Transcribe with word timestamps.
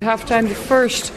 Half 0.00 0.26
time, 0.26 0.48
the 0.48 0.54
first, 0.54 1.12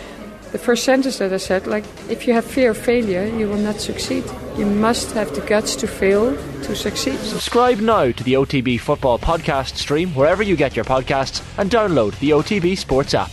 the 0.52 0.58
first 0.58 0.83
sentence 0.83 1.20
that 1.20 1.31
I 1.31 1.38
said, 1.38 1.68
like, 1.68 1.85
if 2.10 2.28
you 2.28 2.33
have 2.33 2.44
fear 2.44 2.71
of 2.71 2.78
failure, 2.78 3.25
you 3.25 3.47
will 3.47 3.57
not 3.57 3.79
succeed. 3.79 4.23
You 4.57 4.65
must 4.65 5.11
have 5.11 5.33
the 5.35 5.42
guts 5.42 5.75
to 5.77 5.88
fail 5.88 6.35
to 6.63 6.76
succeed. 6.76 7.20
Subscribe 7.20 7.79
now 7.79 8.12
to 8.12 8.23
the 8.23 8.33
OTB 8.33 8.79
Football 8.79 9.20
Podcast 9.20 9.75
stream 9.75 10.09
wherever 10.15 10.41
you 10.41 10.55
get 10.55 10.75
your 10.75 10.86
podcasts 10.86 11.44
and 11.59 11.70
download 11.70 12.17
the 12.20 12.31
OTB 12.31 12.75
Sports 12.75 13.13
app. 13.13 13.31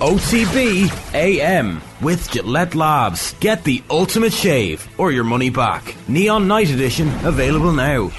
OTB 0.00 0.90
AM 1.14 1.80
with 2.02 2.28
Gillette 2.32 2.74
Labs. 2.74 3.34
Get 3.38 3.62
the 3.62 3.80
ultimate 3.88 4.32
shave 4.32 4.88
or 4.98 5.12
your 5.12 5.22
money 5.22 5.50
back. 5.50 5.94
Neon 6.08 6.48
Night 6.48 6.68
Edition 6.70 7.08
available 7.24 7.72
now. 7.72 8.10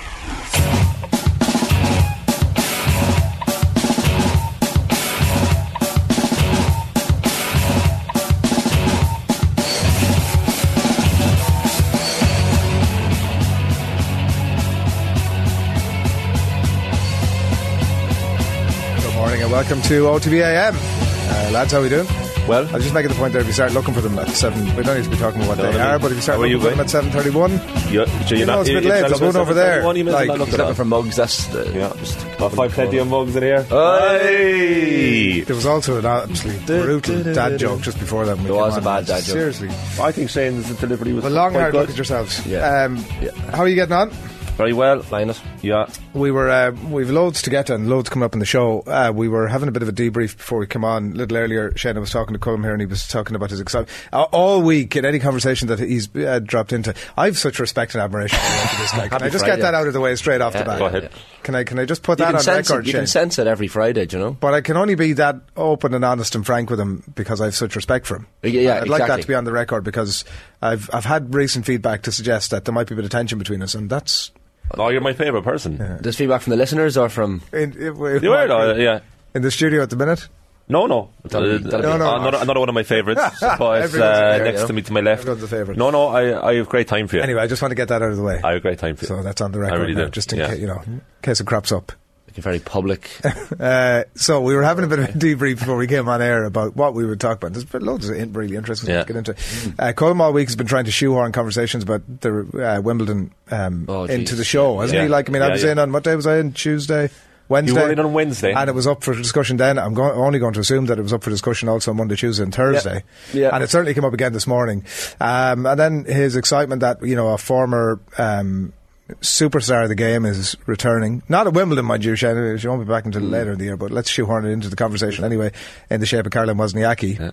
Welcome 19.55 19.82
to 19.84 20.04
OTB 20.04 20.41
AM. 20.44 20.76
Uh, 20.76 21.52
lads, 21.54 21.72
how 21.72 21.82
we 21.82 21.88
doing? 21.88 22.05
Well, 22.46 22.68
I'll 22.76 22.80
just 22.82 22.94
make 22.94 23.05
it 23.05 23.08
the 23.08 23.16
point 23.16 23.32
there. 23.32 23.41
If 23.41 23.48
you 23.48 23.54
start 23.54 23.72
looking 23.72 23.94
for 23.94 24.02
them 24.02 24.20
at 24.20 24.27
seven, 24.30 24.63
we 24.76 24.84
don't 24.84 24.98
need 24.98 25.05
to 25.05 25.09
be 25.09 25.16
talking 25.16 25.40
about 25.41 25.48
what 25.48 25.58
No, 25.59 25.63
they 25.72 25.77
no, 25.77 25.84
no. 25.84 25.90
are. 25.91 26.00
But 26.00 26.12
if 26.12 26.18
you 26.18 26.22
start 26.23 26.40
looking 26.40 26.52
you 26.52 26.59
for 26.59 26.70
them 26.72 26.80
at 26.82 26.90
seven 26.90 27.09
thirty-one, 27.09 27.52
you, 27.90 28.05
so 28.27 28.36
You 28.36 28.46
know, 28.46 28.60
it's 28.60 28.70
a 28.70 28.73
bit 28.73 28.84
late, 28.84 29.02
you 29.04 29.08
there's 29.08 29.22
one 29.22 29.36
over 29.38 29.54
there, 29.54 29.82
One 29.84 29.96
email 29.98 30.13
like- 30.13 30.23
and 30.30 30.34
I 30.34 30.36
Looking 30.36 30.60
up. 30.60 30.76
for 30.76 30.84
mugs, 30.86 31.16
that's 31.16 31.48
the. 31.48 31.72
Yeah, 31.73 31.94
just 31.98 32.22
about 32.36 32.52
five 32.52 32.72
plenty 32.73 32.98
of 32.98 33.08
mugs 33.08 33.34
in 33.36 33.44
here. 33.44 33.66
Aye. 33.72 35.44
there 35.48 35.55
was 35.55 35.66
also 35.66 35.98
an 35.99 36.05
absolutely 36.05 36.66
brutal 36.66 37.24
dad 37.34 37.58
joke 37.58 37.80
just 37.82 37.98
before 37.98 38.26
that. 38.26 38.35
when 38.35 38.44
we 38.44 38.52
There 38.52 38.60
was 38.60 38.77
a 38.77 38.82
bad 38.82 39.05
dad 39.08 39.24
joke. 39.24 39.34
Seriously, 39.38 39.70
I 39.99 40.12
think 40.12 40.30
Shane's 40.30 40.70
delivery 40.76 41.13
was 41.13 41.24
a 41.26 41.29
long 41.32 41.54
hard 41.54 41.74
look 41.74 41.90
at 41.90 41.96
yourselves. 41.96 42.46
Yeah. 42.46 42.84
Um, 42.84 43.04
Yeah. 43.22 43.32
How 43.51 43.62
are 43.63 43.68
you 43.68 43.76
getting 43.76 43.96
on? 43.96 44.12
Very 44.57 44.71
well. 44.71 45.03
Linus. 45.11 45.41
Yeah. 45.61 45.89
We 46.13 46.31
were 46.31 46.49
uh, 46.49 46.71
we've 46.89 47.09
loads 47.09 47.41
to 47.41 47.49
get 47.49 47.65
to 47.67 47.75
and 47.75 47.89
loads 47.89 48.07
coming 48.07 48.23
up 48.25 48.31
in 48.34 48.39
the 48.39 48.45
show. 48.45 48.81
Uh, 48.87 49.11
we 49.13 49.27
were 49.27 49.49
having 49.49 49.67
a 49.67 49.71
bit 49.71 49.81
of 49.84 49.89
a 49.89 49.91
debrief 49.91 50.37
before 50.37 50.59
we 50.59 50.67
came 50.67 50.85
on 50.85 51.11
a 51.11 51.15
little 51.15 51.35
earlier. 51.35 51.75
Shane 51.77 51.99
was 51.99 52.09
talking 52.09 52.34
to 52.34 52.39
Colm 52.39 52.63
here 52.63 52.71
and 52.71 52.79
he 52.81 52.85
was 52.85 53.05
talking 53.05 53.35
about 53.35 53.49
his 53.49 53.59
excitement 53.59 53.89
uh, 54.13 54.23
all 54.31 54.61
week 54.61 54.95
in 54.95 55.03
any 55.03 55.20
conversation 55.20 55.67
that 55.67 55.79
he's 55.79 56.13
uh, 56.15 56.39
dropped 56.39 56.71
into. 56.71 56.93
I've 57.17 57.37
such 57.37 57.59
respect 57.59 57.95
and 57.95 58.01
admiration 58.01 58.39
for 58.39 58.77
this 58.81 58.91
guy. 58.93 59.09
Can 59.09 59.23
I 59.23 59.29
just 59.29 59.45
get 59.45 59.59
that 59.59 59.73
out 59.73 59.87
of 59.87 59.93
the 59.93 59.99
way 59.99 60.15
straight 60.15 60.39
off 60.39 60.53
Yeah, 60.53 60.59
the 60.61 60.65
bat? 60.65 60.79
Go 60.79 60.85
ahead. 60.85 61.11
Can 61.43 61.53
I 61.55 61.63
can 61.65 61.77
I 61.77 61.83
just 61.83 62.01
put 62.01 62.17
You 62.20 62.26
that 62.26 62.35
on 62.35 62.55
record, 62.55 62.85
it, 62.85 62.87
you 62.87 62.91
Shane? 62.93 63.01
can 63.01 63.07
sense 63.07 63.37
it 63.37 63.48
every 63.48 63.67
Friday, 63.67 64.06
do 64.06 64.17
you 64.17 64.23
know? 64.23 64.31
but 64.39 64.53
I 64.53 64.61
can 64.61 64.78
only 64.78 64.95
be 64.95 65.11
that 65.13 65.35
open 65.57 65.94
and 65.94 66.06
honest 66.06 66.33
and 66.33 66.45
frank 66.45 66.69
with 66.69 66.79
him 66.79 67.03
because 67.13 67.41
I 67.41 67.45
have 67.45 67.56
such 67.56 67.75
respect 67.75 68.07
for 68.07 68.16
him. 68.16 68.28
Yeah, 68.41 68.50
yeah, 68.61 68.75
I'd 68.81 68.88
like 68.88 69.06
that 69.06 69.22
to 69.22 69.28
be 69.28 69.35
on 69.35 69.44
the 69.44 69.51
record 69.51 69.83
because 69.83 70.23
I've 70.61 70.89
I've 70.94 71.03
had 71.06 71.35
recent 71.35 71.66
feedback 71.66 72.03
to 72.03 72.13
suggest 72.13 72.51
that 72.51 72.63
there 72.63 72.73
might 72.73 72.88
be 72.88 72.94
a 72.94 72.95
bit 72.95 73.03
of 73.06 73.11
tension 73.11 73.38
between 73.38 73.61
us, 73.61 73.75
and 73.75 73.89
that's 73.89 74.31
Oh, 74.74 74.90
you're 74.90 75.02
my 75.02 75.13
favourite 75.13 75.44
person. 75.44 76.00
This 76.02 76.16
feedback 76.18 76.41
from 76.41 76.52
the 76.52 76.58
listeners 76.58 76.97
or 76.97 77.09
from. 77.09 77.41
in, 77.53 77.72
it, 77.74 77.78
it 77.97 78.24
You 78.24 78.30
might 78.30 78.50
were, 78.50 78.78
yeah. 78.80 79.00
in 79.34 79.41
the 79.41 79.52
studio 79.52 79.84
at 79.84 79.90
the 79.90 79.96
minute. 79.96 80.28
No, 80.68 80.88
no. 80.88 81.09
That'll 81.24 81.59
be- 81.59 81.66
Uh, 81.66 81.69
that'll 81.69 81.81
be- 81.81 81.88
No, 81.88 81.97
no. 81.97 82.16
Another, 82.16 82.38
another 82.41 82.59
one 82.59 82.69
of 82.69 82.75
my 82.75 82.81
favourites. 82.84 83.22
but 83.41 83.81
Everyone's 83.84 83.96
uh, 83.96 83.97
a 83.97 84.31
favourite, 84.34 84.44
next 84.50 84.62
yeah. 84.62 84.66
to 84.68 84.74
me 84.74 84.81
to 84.81 84.94
my 84.94 85.00
left. 85.02 85.19
Everyone's 85.22 85.44
a 85.44 85.47
favourite. 85.47 85.78
No, 85.78 85.91
no. 85.91 86.07
I, 86.07 86.50
I 86.50 86.56
have 86.56 86.68
great 86.69 86.88
time 86.88 87.07
for 87.07 87.18
you. 87.18 87.22
Anyway, 87.22 87.41
I 87.41 87.47
just 87.47 87.62
want 87.62 87.69
to 87.72 87.75
get 87.75 87.90
that 87.90 88.02
out 88.02 88.09
of 88.09 88.18
the 88.18 88.24
way. 88.24 88.41
I 88.44 88.53
have 88.53 88.63
great 88.63 88.80
time 88.80 88.96
for 88.96 89.03
you. 89.06 89.07
So 89.09 89.22
that's 89.22 89.41
on 89.41 89.52
the 89.52 89.59
record 89.59 89.75
I 89.78 89.81
really 89.81 89.94
now, 89.94 90.06
do. 90.06 90.09
just 90.12 90.34
in 90.34 90.40
yeah. 90.40 90.47
case, 90.50 90.59
you 90.59 90.68
know, 90.68 90.81
in 90.85 91.02
case 91.22 91.40
it 91.40 91.46
crops 91.46 91.72
up. 91.72 91.91
Very 92.36 92.59
public. 92.59 93.09
Uh, 93.59 94.03
so 94.16 94.41
we 94.41 94.53
were 94.53 94.64
having 94.64 94.84
a 94.84 94.88
bit 94.88 95.00
of 95.00 95.06
a 95.06 95.12
debrief 95.14 95.59
before 95.59 95.78
we 95.78 95.88
came 95.88 96.09
on 96.09 96.22
air 96.22 96.44
about 96.44 96.75
what 96.75 96.94
we 96.94 97.06
would 97.06 97.19
talk 97.19 97.38
about. 97.38 97.53
There's 97.53 97.64
been 97.64 97.84
loads 97.86 98.09
of 98.09 98.36
really 98.36 98.56
interesting 98.58 98.90
Yeah. 98.90 99.03
stuff 99.03 99.08
to 99.08 99.14
get 99.14 99.30
into. 99.30 99.75
Uh, 99.81 99.94
Colm 99.94 100.19
all 100.19 100.34
week 100.34 100.47
has 100.50 100.56
been 100.58 100.68
trying 100.68 100.86
to 100.86 100.91
shoehorn 100.91 101.31
conversations 101.31 101.84
about 101.84 102.02
the 102.22 102.78
uh, 102.78 102.81
Wimbledon 102.81 103.31
um, 103.52 103.86
Oh, 103.88 104.03
into 104.06 104.36
the 104.36 104.44
show, 104.44 104.79
hasn't 104.81 104.97
Yeah. 104.97 105.03
he? 105.03 105.09
Like, 105.09 105.29
I 105.29 105.31
mean, 105.34 105.41
I 105.41 105.50
was 105.51 105.63
yeah. 105.63 105.72
in 105.72 105.79
on 105.79 105.91
what 105.94 106.03
day 106.03 106.16
was 106.16 106.28
I 106.28 106.38
in? 106.40 106.51
Tuesday, 106.51 107.09
Wednesday. 107.47 107.79
You 107.79 107.85
were 107.85 107.91
in 107.94 108.00
on 108.00 108.12
Wednesday. 108.13 108.51
and 108.53 108.69
it 108.69 108.74
was 108.74 108.88
up 108.88 109.03
for 109.03 109.16
discussion. 109.16 109.56
Then 109.57 109.79
I'm 109.79 109.94
go- 109.94 110.12
only 110.12 110.40
going 110.40 110.53
to 110.56 110.59
assume 110.59 110.88
that 110.88 111.00
it 111.00 111.03
was 111.03 111.13
up 111.13 111.24
for 111.24 111.29
discussion 111.29 111.69
also 111.69 111.91
on 111.91 111.97
Monday, 111.97 112.16
Tuesday, 112.16 112.44
and 112.44 112.53
Thursday. 112.53 113.03
Yeah. 113.34 113.51
And 113.53 113.63
it 113.63 113.69
certainly 113.69 113.94
came 113.94 114.06
up 114.06 114.13
again 114.13 114.34
this 114.34 114.47
morning. 114.47 114.84
Um, 115.22 115.66
and 115.66 115.79
then 115.79 116.06
his 116.06 116.35
excitement 116.35 116.81
that 116.81 117.01
you 117.03 117.16
know 117.16 117.29
a 117.29 117.38
former. 117.38 118.00
Um, 118.18 118.74
Superstar 119.21 119.83
of 119.83 119.89
the 119.89 119.95
game 119.95 120.25
is 120.25 120.55
returning. 120.66 121.21
Not 121.29 121.45
at 121.47 121.53
Wimbledon, 121.53 121.85
mind 121.85 122.03
you, 122.03 122.16
Shane. 122.16 122.57
She 122.57 122.67
won't 122.67 122.81
be 122.85 122.91
back 122.91 123.05
until 123.05 123.21
later 123.21 123.51
in 123.51 123.59
the 123.59 123.66
year, 123.66 123.77
but 123.77 123.91
let's 123.91 124.09
shoehorn 124.09 124.45
it 124.45 124.49
into 124.51 124.67
the 124.69 124.75
conversation 124.75 125.23
anyway, 125.23 125.51
in 125.91 125.99
the 125.99 126.05
shape 126.07 126.25
of 126.25 126.31
Caroline 126.31 126.57
Wozniacki. 126.57 127.19
Yeah. 127.19 127.31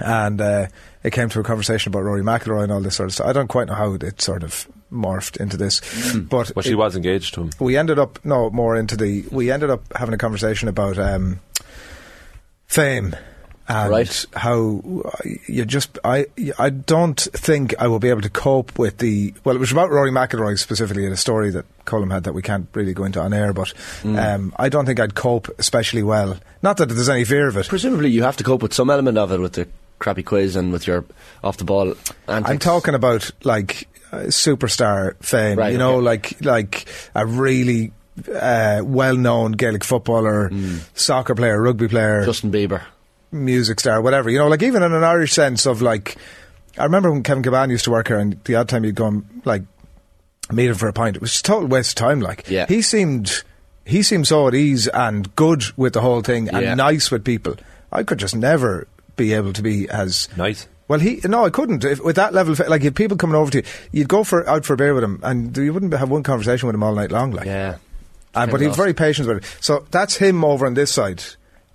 And 0.00 0.40
uh, 0.40 0.66
it 1.04 1.12
came 1.12 1.28
to 1.30 1.40
a 1.40 1.42
conversation 1.44 1.90
about 1.90 2.00
Rory 2.04 2.22
McIlroy 2.22 2.64
and 2.64 2.72
all 2.72 2.80
this 2.80 2.96
sort 2.96 3.08
of 3.08 3.14
stuff. 3.14 3.26
I 3.28 3.32
don't 3.32 3.48
quite 3.48 3.68
know 3.68 3.74
how 3.74 3.94
it 3.94 4.20
sort 4.20 4.42
of 4.42 4.68
morphed 4.92 5.36
into 5.38 5.56
this, 5.56 5.80
but 6.14 6.52
Well, 6.56 6.62
she 6.62 6.72
it- 6.72 6.76
was 6.78 6.96
engaged 6.96 7.34
to 7.34 7.42
him. 7.42 7.50
we 7.60 7.76
ended 7.76 7.98
up 7.98 8.18
no 8.24 8.50
more 8.50 8.76
into 8.76 8.96
the. 8.96 9.24
We 9.30 9.50
ended 9.52 9.70
up 9.70 9.82
having 9.96 10.14
a 10.14 10.18
conversation 10.18 10.68
about 10.68 10.98
um, 10.98 11.40
fame 12.66 13.14
and 13.68 13.90
Right. 13.90 14.26
how 14.34 14.82
you 15.46 15.64
just. 15.66 15.98
I 16.04 16.26
I 16.58 16.70
don't 16.70 17.20
think 17.20 17.74
I 17.78 17.86
will 17.86 17.98
be 17.98 18.08
able 18.08 18.22
to 18.22 18.30
cope 18.30 18.78
with 18.78 18.98
the. 18.98 19.34
Well, 19.44 19.54
it 19.54 19.58
was 19.58 19.72
about 19.72 19.90
Rory 19.90 20.10
McIlroy 20.10 20.58
specifically, 20.58 21.04
in 21.04 21.12
a 21.12 21.16
story 21.16 21.50
that 21.50 21.66
Colin 21.84 22.10
had 22.10 22.24
that 22.24 22.32
we 22.32 22.42
can't 22.42 22.66
really 22.72 22.94
go 22.94 23.04
into 23.04 23.20
on 23.20 23.32
air, 23.32 23.52
but 23.52 23.72
um, 24.04 24.52
I 24.56 24.68
don't 24.68 24.86
think 24.86 25.00
I'd 25.00 25.14
cope 25.14 25.48
especially 25.58 26.02
well. 26.02 26.38
Not 26.62 26.78
that 26.78 26.88
there's 26.88 27.08
any 27.08 27.24
fear 27.24 27.48
of 27.48 27.56
it. 27.56 27.68
Presumably, 27.68 28.10
you 28.10 28.22
have 28.22 28.36
to 28.38 28.44
cope 28.44 28.62
with 28.62 28.72
some 28.74 28.90
element 28.90 29.18
of 29.18 29.32
it 29.32 29.38
with 29.38 29.52
the 29.52 29.68
crappy 29.98 30.22
quiz 30.22 30.56
and 30.56 30.72
with 30.72 30.86
your 30.86 31.04
off 31.44 31.56
the 31.56 31.64
ball 31.64 31.94
antics. 32.26 32.50
I'm 32.50 32.58
talking 32.58 32.94
about 32.94 33.30
like 33.44 33.86
uh, 34.12 34.28
superstar 34.28 35.16
fame. 35.22 35.58
Right, 35.58 35.72
you 35.72 35.78
know, 35.78 35.96
okay. 35.96 36.04
like 36.04 36.44
like 36.44 36.84
a 37.14 37.26
really 37.26 37.92
uh, 38.34 38.80
well-known 38.82 39.52
Gaelic 39.52 39.84
footballer, 39.84 40.50
soccer 40.94 41.34
player, 41.34 41.60
rugby 41.60 41.88
player, 41.88 42.24
Justin 42.24 42.50
Bieber. 42.50 42.82
Music 43.30 43.80
star, 43.80 44.00
whatever. 44.00 44.30
You 44.30 44.38
know, 44.38 44.48
like 44.48 44.62
even 44.62 44.82
in 44.82 44.92
an 44.92 45.04
Irish 45.04 45.32
sense 45.32 45.66
of 45.66 45.82
like, 45.82 46.16
I 46.78 46.84
remember 46.84 47.10
when 47.10 47.22
Kevin 47.22 47.42
Caban 47.42 47.70
used 47.70 47.84
to 47.84 47.90
work 47.90 48.08
here, 48.08 48.18
and 48.18 48.42
the 48.44 48.54
odd 48.56 48.68
time 48.68 48.84
you'd 48.84 48.94
go 48.94 49.06
and 49.06 49.24
like 49.44 49.62
meet 50.52 50.66
him 50.68 50.74
for 50.76 50.88
a 50.88 50.92
pint, 50.92 51.16
it 51.16 51.22
was 51.22 51.38
a 51.40 51.42
total 51.42 51.68
waste 51.68 51.90
of 51.98 52.06
time. 52.06 52.20
Like, 52.20 52.48
Yeah. 52.48 52.66
he 52.66 52.82
seemed 52.82 53.42
he 53.84 54.02
seemed 54.02 54.26
so 54.26 54.46
at 54.48 54.54
ease 54.54 54.86
and 54.88 55.34
good 55.34 55.64
with 55.76 55.94
the 55.94 56.00
whole 56.02 56.20
thing 56.20 56.48
and 56.48 56.62
Yeah. 56.62 56.74
nice 56.74 57.10
with 57.10 57.24
people. 57.24 57.56
I 57.90 58.02
could 58.02 58.18
just 58.18 58.36
never 58.36 58.86
be 59.16 59.32
able 59.32 59.52
to 59.54 59.62
be 59.62 59.88
as 59.88 60.28
Nice. 60.36 60.66
well, 60.88 61.00
he 61.00 61.20
no, 61.24 61.44
I 61.46 61.50
couldn't. 61.50 61.84
If, 61.84 62.02
with 62.04 62.16
that 62.16 62.34
level, 62.34 62.52
of, 62.52 62.60
like, 62.68 62.82
you 62.82 62.86
had 62.88 62.96
people 62.96 63.16
coming 63.16 63.34
over 63.34 63.50
to 63.50 63.58
you, 63.58 63.64
you'd 63.92 64.08
go 64.08 64.24
for 64.24 64.46
out 64.48 64.64
for 64.66 64.74
a 64.74 64.76
beer 64.76 64.94
with 64.94 65.02
him, 65.04 65.20
and 65.22 65.56
you 65.56 65.72
wouldn't 65.72 65.92
have 65.94 66.10
one 66.10 66.22
conversation 66.22 66.66
with 66.66 66.74
him 66.74 66.82
all 66.82 66.94
night 66.94 67.10
long. 67.10 67.30
Like, 67.32 67.46
Yeah. 67.46 67.76
but 68.34 68.60
he 68.60 68.66
was 68.68 68.76
very 68.76 68.92
patient 68.94 69.26
with 69.26 69.38
it. 69.38 69.44
So 69.60 69.86
that's 69.90 70.16
him 70.16 70.44
over 70.44 70.66
on 70.66 70.74
this 70.74 70.90
side. 70.92 71.22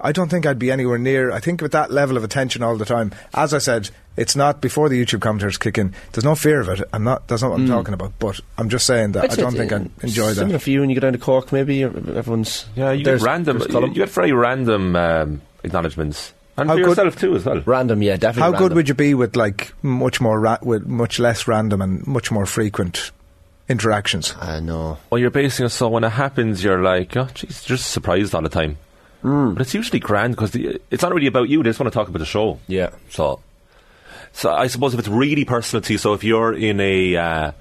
I 0.04 0.12
don't 0.12 0.30
think 0.30 0.46
I'd 0.46 0.60
be 0.60 0.70
anywhere 0.72 0.98
near. 0.98 1.32
I 1.32 1.40
think 1.40 1.62
with 1.62 1.72
that 1.72 1.90
level 1.90 2.18
of 2.18 2.24
attention 2.26 2.62
all 2.62 2.76
the 2.78 2.86
time, 2.86 3.12
as 3.34 3.54
I 3.54 3.58
said, 3.60 3.90
it's 4.18 4.36
not 4.36 4.60
before 4.62 4.90
the 4.90 5.02
YouTube 5.04 5.22
commentators 5.22 5.58
kick 5.58 5.78
in. 5.78 5.94
There's 6.12 6.26
no 6.26 6.36
fear 6.36 6.60
of 6.60 6.68
it. 6.70 6.82
I'm 6.92 7.04
not. 7.06 7.28
That's 7.30 7.42
not 7.42 7.52
what 7.52 7.62
I'm 7.62 7.68
talking 7.68 7.94
about. 7.94 8.12
But 8.20 8.40
I'm 8.58 8.68
just 8.70 8.86
saying 8.86 9.14
that 9.14 9.20
Hmm. 9.22 9.26
I'd 9.26 9.32
I 9.32 9.36
say 9.36 9.42
don't 9.42 9.52
it's, 9.52 9.60
think 9.60 9.72
uh, 9.72 9.76
I 9.76 10.06
enjoy 10.06 10.34
Similar 10.34 10.52
that. 10.54 10.60
for 10.60 10.70
you 10.70 10.82
when 10.82 10.90
you 10.90 10.96
go 10.96 11.02
down 11.02 11.14
to 11.14 11.20
Cork, 11.20 11.52
maybe. 11.52 11.82
Everyone's. 11.84 12.66
Yeah, 12.76 12.92
you 12.92 13.04
there's- 13.06 13.22
get 13.22 13.28
random. 13.28 13.58
there's 13.60 13.72
You, 13.74 13.80
Colm. 13.80 13.88
you 13.88 13.94
get 13.96 14.10
very 14.10 14.34
random 14.34 14.96
um, 14.98 15.42
acknowledgements, 15.64 16.34
and 16.58 16.70
How 16.70 16.76
for 16.76 16.82
good- 16.82 16.90
yourself 16.90 17.16
too 17.16 17.36
as 17.38 17.46
well. 17.46 17.62
Random, 17.66 18.04
yeah, 18.04 18.18
definitely. 18.18 18.52
How 18.54 18.60
good 18.60 18.74
would 18.76 18.90
you 18.90 18.94
be 18.96 19.14
with 19.14 19.36
like 19.38 19.74
much 19.82 20.20
more 20.22 20.38
ra- 20.40 20.58
with 20.62 20.86
much 20.86 21.18
less 21.18 21.48
random 21.48 21.82
and 21.82 22.06
much 22.06 22.30
more 22.30 22.46
frequent 22.46 23.12
interactions? 23.70 24.36
I 24.40 24.60
know. 24.60 24.98
Well, 25.10 25.20
you're 25.20 25.30
basing 25.32 25.66
it 25.66 25.70
so 25.70 25.90
when 25.90 26.04
it 26.04 26.10
happens, 26.10 26.64
you're 26.64 26.82
like, 26.84 27.16
oh, 27.18 27.26
jeez, 27.26 27.66
just 27.66 27.90
surprised 27.92 28.36
all 28.36 28.42
the 28.42 28.50
time. 28.50 28.78
Hmm. 29.24 29.54
But 29.54 29.62
it's 29.62 29.74
usually 29.74 30.00
grand 30.00 30.36
because 30.36 30.54
it's 30.56 31.02
not 31.02 31.14
really 31.14 31.28
about 31.28 31.50
you. 31.50 31.64
They 31.64 31.70
just 31.70 31.80
want 31.80 31.92
to 31.92 31.98
talk 31.98 32.10
about 32.10 32.20
the 32.20 32.26
show. 32.26 32.60
Yeah. 32.68 32.90
So, 33.10 33.40
so 34.34 34.52
I 34.52 34.68
suppose 34.68 34.94
if 34.94 35.00
it's 35.00 35.08
really 35.08 35.46
personal 35.46 35.82
to 35.82 35.94
you, 35.94 35.98
so 35.98 36.14
if 36.14 36.24
you're 36.26 36.54
in 36.54 36.80
a 36.82 37.16
uh, 37.16 37.52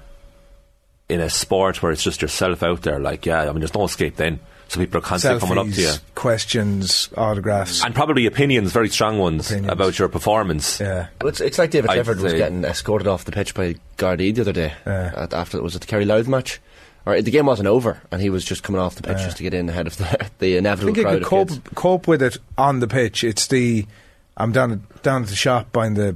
in 1.07 1.21
a 1.21 1.29
sport 1.29 1.81
where 1.81 1.91
it's 1.91 2.03
just 2.03 2.21
yourself 2.21 2.63
out 2.63 2.81
there, 2.81 2.99
like 2.99 3.25
yeah, 3.25 3.41
I 3.41 3.45
mean, 3.47 3.59
there's 3.59 3.73
no 3.73 3.85
escape 3.85 4.17
then. 4.17 4.39
So 4.67 4.79
people 4.79 4.97
are 4.97 5.01
constantly 5.01 5.39
coming 5.39 5.57
up 5.57 5.73
to 5.73 5.81
you, 5.81 5.93
questions, 6.15 7.09
autographs. 7.15 7.83
and 7.83 7.93
probably 7.93 8.25
opinions, 8.25 8.71
very 8.71 8.89
strong 8.89 9.19
ones 9.19 9.51
Opinions. 9.51 9.71
about 9.71 9.99
your 9.99 10.09
performance. 10.09 10.79
yeah. 10.79 11.07
Well, 11.21 11.29
it's, 11.29 11.41
it's 11.41 11.59
like 11.59 11.69
David 11.69 11.91
I'd 11.91 11.95
Clifford 11.95 12.21
was 12.21 12.33
getting 12.33 12.65
escorted 12.65 13.07
off 13.07 13.23
the 13.23 13.31
pitch 13.31 13.53
by 13.53 13.75
Gardaí 13.97 14.33
the 14.33 14.41
other 14.41 14.53
day. 14.53 14.73
Yeah. 14.85 15.13
At, 15.15 15.33
after 15.33 15.61
was 15.61 15.75
it 15.75 15.81
the 15.81 15.87
Kerry 15.87 16.05
Louth 16.05 16.27
match? 16.27 16.59
Or 17.05 17.21
the 17.21 17.31
game 17.31 17.45
wasn't 17.45 17.67
over, 17.67 18.01
and 18.11 18.21
he 18.21 18.29
was 18.29 18.45
just 18.45 18.63
coming 18.63 18.79
off 18.79 18.95
the 18.95 19.03
pitch 19.03 19.17
just 19.17 19.37
to 19.37 19.43
get 19.43 19.53
in 19.53 19.67
ahead 19.67 19.87
of 19.87 19.97
the, 19.97 20.29
the 20.39 20.55
I 20.55 20.57
inevitable 20.59 20.93
think 20.93 20.97
you 20.97 21.03
crowd 21.03 21.49
could 21.49 21.63
cope 21.63 21.75
cope 21.75 22.07
with 22.07 22.21
it 22.21 22.37
on 22.57 22.79
the 22.79 22.87
pitch. 22.87 23.23
It's 23.23 23.47
the 23.47 23.85
I'm 24.37 24.51
down 24.51 24.71
at, 24.71 25.03
down 25.03 25.23
at 25.23 25.27
the 25.29 25.35
shop 25.35 25.71
buying 25.73 25.95
the 25.95 26.15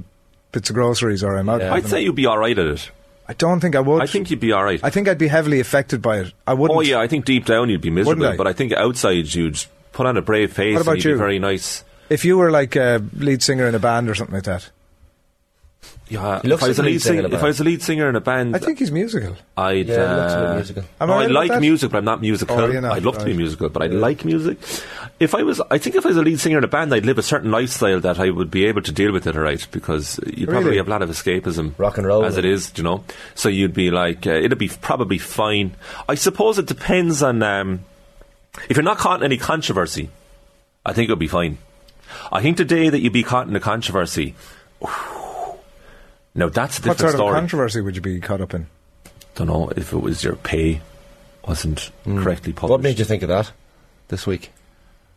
bits 0.52 0.70
of 0.70 0.74
groceries, 0.74 1.22
or 1.22 1.36
I'm 1.36 1.48
out. 1.48 1.60
Yeah. 1.60 1.74
I'd 1.74 1.86
say 1.86 2.02
you'd 2.02 2.14
be 2.14 2.26
all 2.26 2.38
right 2.38 2.58
at 2.58 2.66
it. 2.66 2.90
I 3.28 3.34
don't 3.34 3.60
think 3.60 3.76
I 3.76 3.80
would. 3.80 4.02
I 4.02 4.06
think 4.06 4.30
you'd 4.30 4.40
be 4.40 4.52
all 4.52 4.64
right. 4.64 4.80
I 4.82 4.88
think 4.88 5.06
I'd 5.06 5.18
be 5.18 5.28
heavily 5.28 5.60
affected 5.60 6.00
by 6.00 6.20
it. 6.20 6.32
I 6.46 6.54
wouldn't. 6.54 6.78
Oh 6.78 6.80
yeah, 6.80 6.98
I 6.98 7.06
think 7.06 7.26
deep 7.26 7.44
down 7.44 7.68
you'd 7.68 7.82
be 7.82 7.90
miserable, 7.90 8.26
I? 8.26 8.36
but 8.36 8.46
I 8.46 8.54
think 8.54 8.72
outside 8.72 9.34
you'd 9.34 9.62
put 9.92 10.06
on 10.06 10.16
a 10.16 10.22
brave 10.22 10.52
face 10.54 10.74
What 10.74 10.82
about 10.82 10.92
and 10.92 11.04
you'd 11.04 11.10
you? 11.10 11.14
be 11.16 11.18
very 11.18 11.38
nice. 11.38 11.84
If 12.08 12.24
you 12.24 12.38
were 12.38 12.50
like 12.50 12.74
a 12.76 13.04
lead 13.14 13.42
singer 13.42 13.66
in 13.68 13.74
a 13.74 13.78
band 13.78 14.08
or 14.08 14.14
something 14.14 14.34
like 14.34 14.44
that, 14.44 14.70
Yeah, 16.10 16.40
He 16.40 16.48
looks 16.48 16.62
if 16.62 16.66
I 16.66 16.68
was 16.68 16.78
a 16.78 16.82
lead 16.82 16.92
lead 16.92 17.02
singer 17.02 17.18
in 17.26 17.32
a 17.32 17.36
if 17.36 17.42
I 17.42 17.46
was 17.46 17.60
a 17.60 17.64
lead 17.64 17.82
singer 17.82 18.08
in 18.08 18.16
a 18.16 18.20
band, 18.20 18.56
I 18.56 18.58
think 18.58 18.78
he's 18.78 18.90
musical. 18.90 19.36
I'd. 19.56 19.88
Yeah, 19.88 19.94
he 19.94 20.20
looks 20.20 20.32
a 20.32 20.36
bit 20.38 20.46
uh, 20.48 20.54
musical. 20.54 20.82
No, 21.00 21.12
I 21.12 21.22
I 21.24 21.26
like 21.26 21.50
that? 21.50 21.60
music, 21.60 21.90
but 21.90 21.98
I'm 21.98 22.04
not 22.04 22.20
musical. 22.22 22.58
Oh, 22.58 22.66
not, 22.66 22.92
I'd 22.96 23.04
love 23.04 23.18
to 23.18 23.24
be 23.26 23.34
musical, 23.34 23.68
but 23.68 23.82
I 23.82 23.86
like 23.86 24.24
music. 24.24 24.58
If 25.20 25.34
I 25.34 25.42
was, 25.42 25.60
I 25.70 25.78
think 25.78 25.96
if 25.96 26.04
I 26.06 26.08
was 26.08 26.16
a 26.16 26.22
lead 26.22 26.40
singer 26.40 26.58
in 26.58 26.64
a 26.64 26.68
band, 26.68 26.94
I'd 26.94 27.04
live 27.04 27.18
a 27.18 27.22
certain 27.22 27.50
lifestyle 27.50 28.00
that 28.00 28.18
I 28.18 28.30
would 28.30 28.50
be 28.50 28.64
able 28.66 28.82
to 28.82 28.92
deal 28.92 29.12
with 29.12 29.26
it, 29.26 29.36
all 29.36 29.42
right? 29.42 29.66
Because 29.70 30.18
you 30.34 30.46
probably 30.46 30.64
Really? 30.66 30.76
have 30.78 30.86
a 30.86 30.90
lot 30.90 31.02
of 31.02 31.10
escapism, 31.10 31.74
Rock 31.76 31.98
and 31.98 32.06
roll. 32.06 32.24
as 32.24 32.36
it 32.38 32.44
is, 32.44 32.72
you 32.76 32.84
know. 32.84 33.04
So 33.34 33.48
you'd 33.48 33.74
be 33.74 33.90
like, 33.90 34.26
uh, 34.26 34.30
it'd 34.30 34.56
be 34.58 34.68
probably 34.68 35.18
fine. 35.18 35.74
I 36.08 36.14
suppose 36.14 36.58
it 36.58 36.66
depends 36.66 37.22
on 37.22 37.42
um, 37.42 37.80
if 38.70 38.76
you're 38.76 38.84
not 38.84 38.98
caught 38.98 39.20
in 39.20 39.24
any 39.24 39.36
controversy. 39.38 40.08
I 40.86 40.92
think 40.92 41.04
it'll 41.06 41.16
be 41.16 41.28
fine. 41.28 41.58
I 42.32 42.40
think 42.40 42.56
the 42.56 42.64
day 42.64 42.88
that 42.88 43.00
you'd 43.00 43.12
be 43.12 43.22
caught 43.24 43.46
in 43.48 43.54
a 43.56 43.60
controversy, 43.60 44.34
now 46.38 46.48
that's 46.48 46.78
a 46.78 46.82
What 46.88 46.96
different 46.96 47.16
sort 47.18 47.34
of 47.34 47.40
controversy 47.40 47.80
would 47.82 47.94
you 47.96 48.00
be 48.02 48.20
caught 48.20 48.40
up 48.40 48.54
in? 48.54 48.66
don't 49.34 49.46
know 49.48 49.68
if 49.76 49.92
it 49.92 49.98
was 50.00 50.24
your 50.24 50.34
pay 50.36 50.80
wasn't 51.46 51.90
correctly 52.04 52.52
published. 52.52 52.70
What 52.70 52.80
made 52.82 52.98
you 52.98 53.04
think 53.04 53.22
of 53.22 53.28
that 53.28 53.52
this 54.08 54.26
week? 54.26 54.50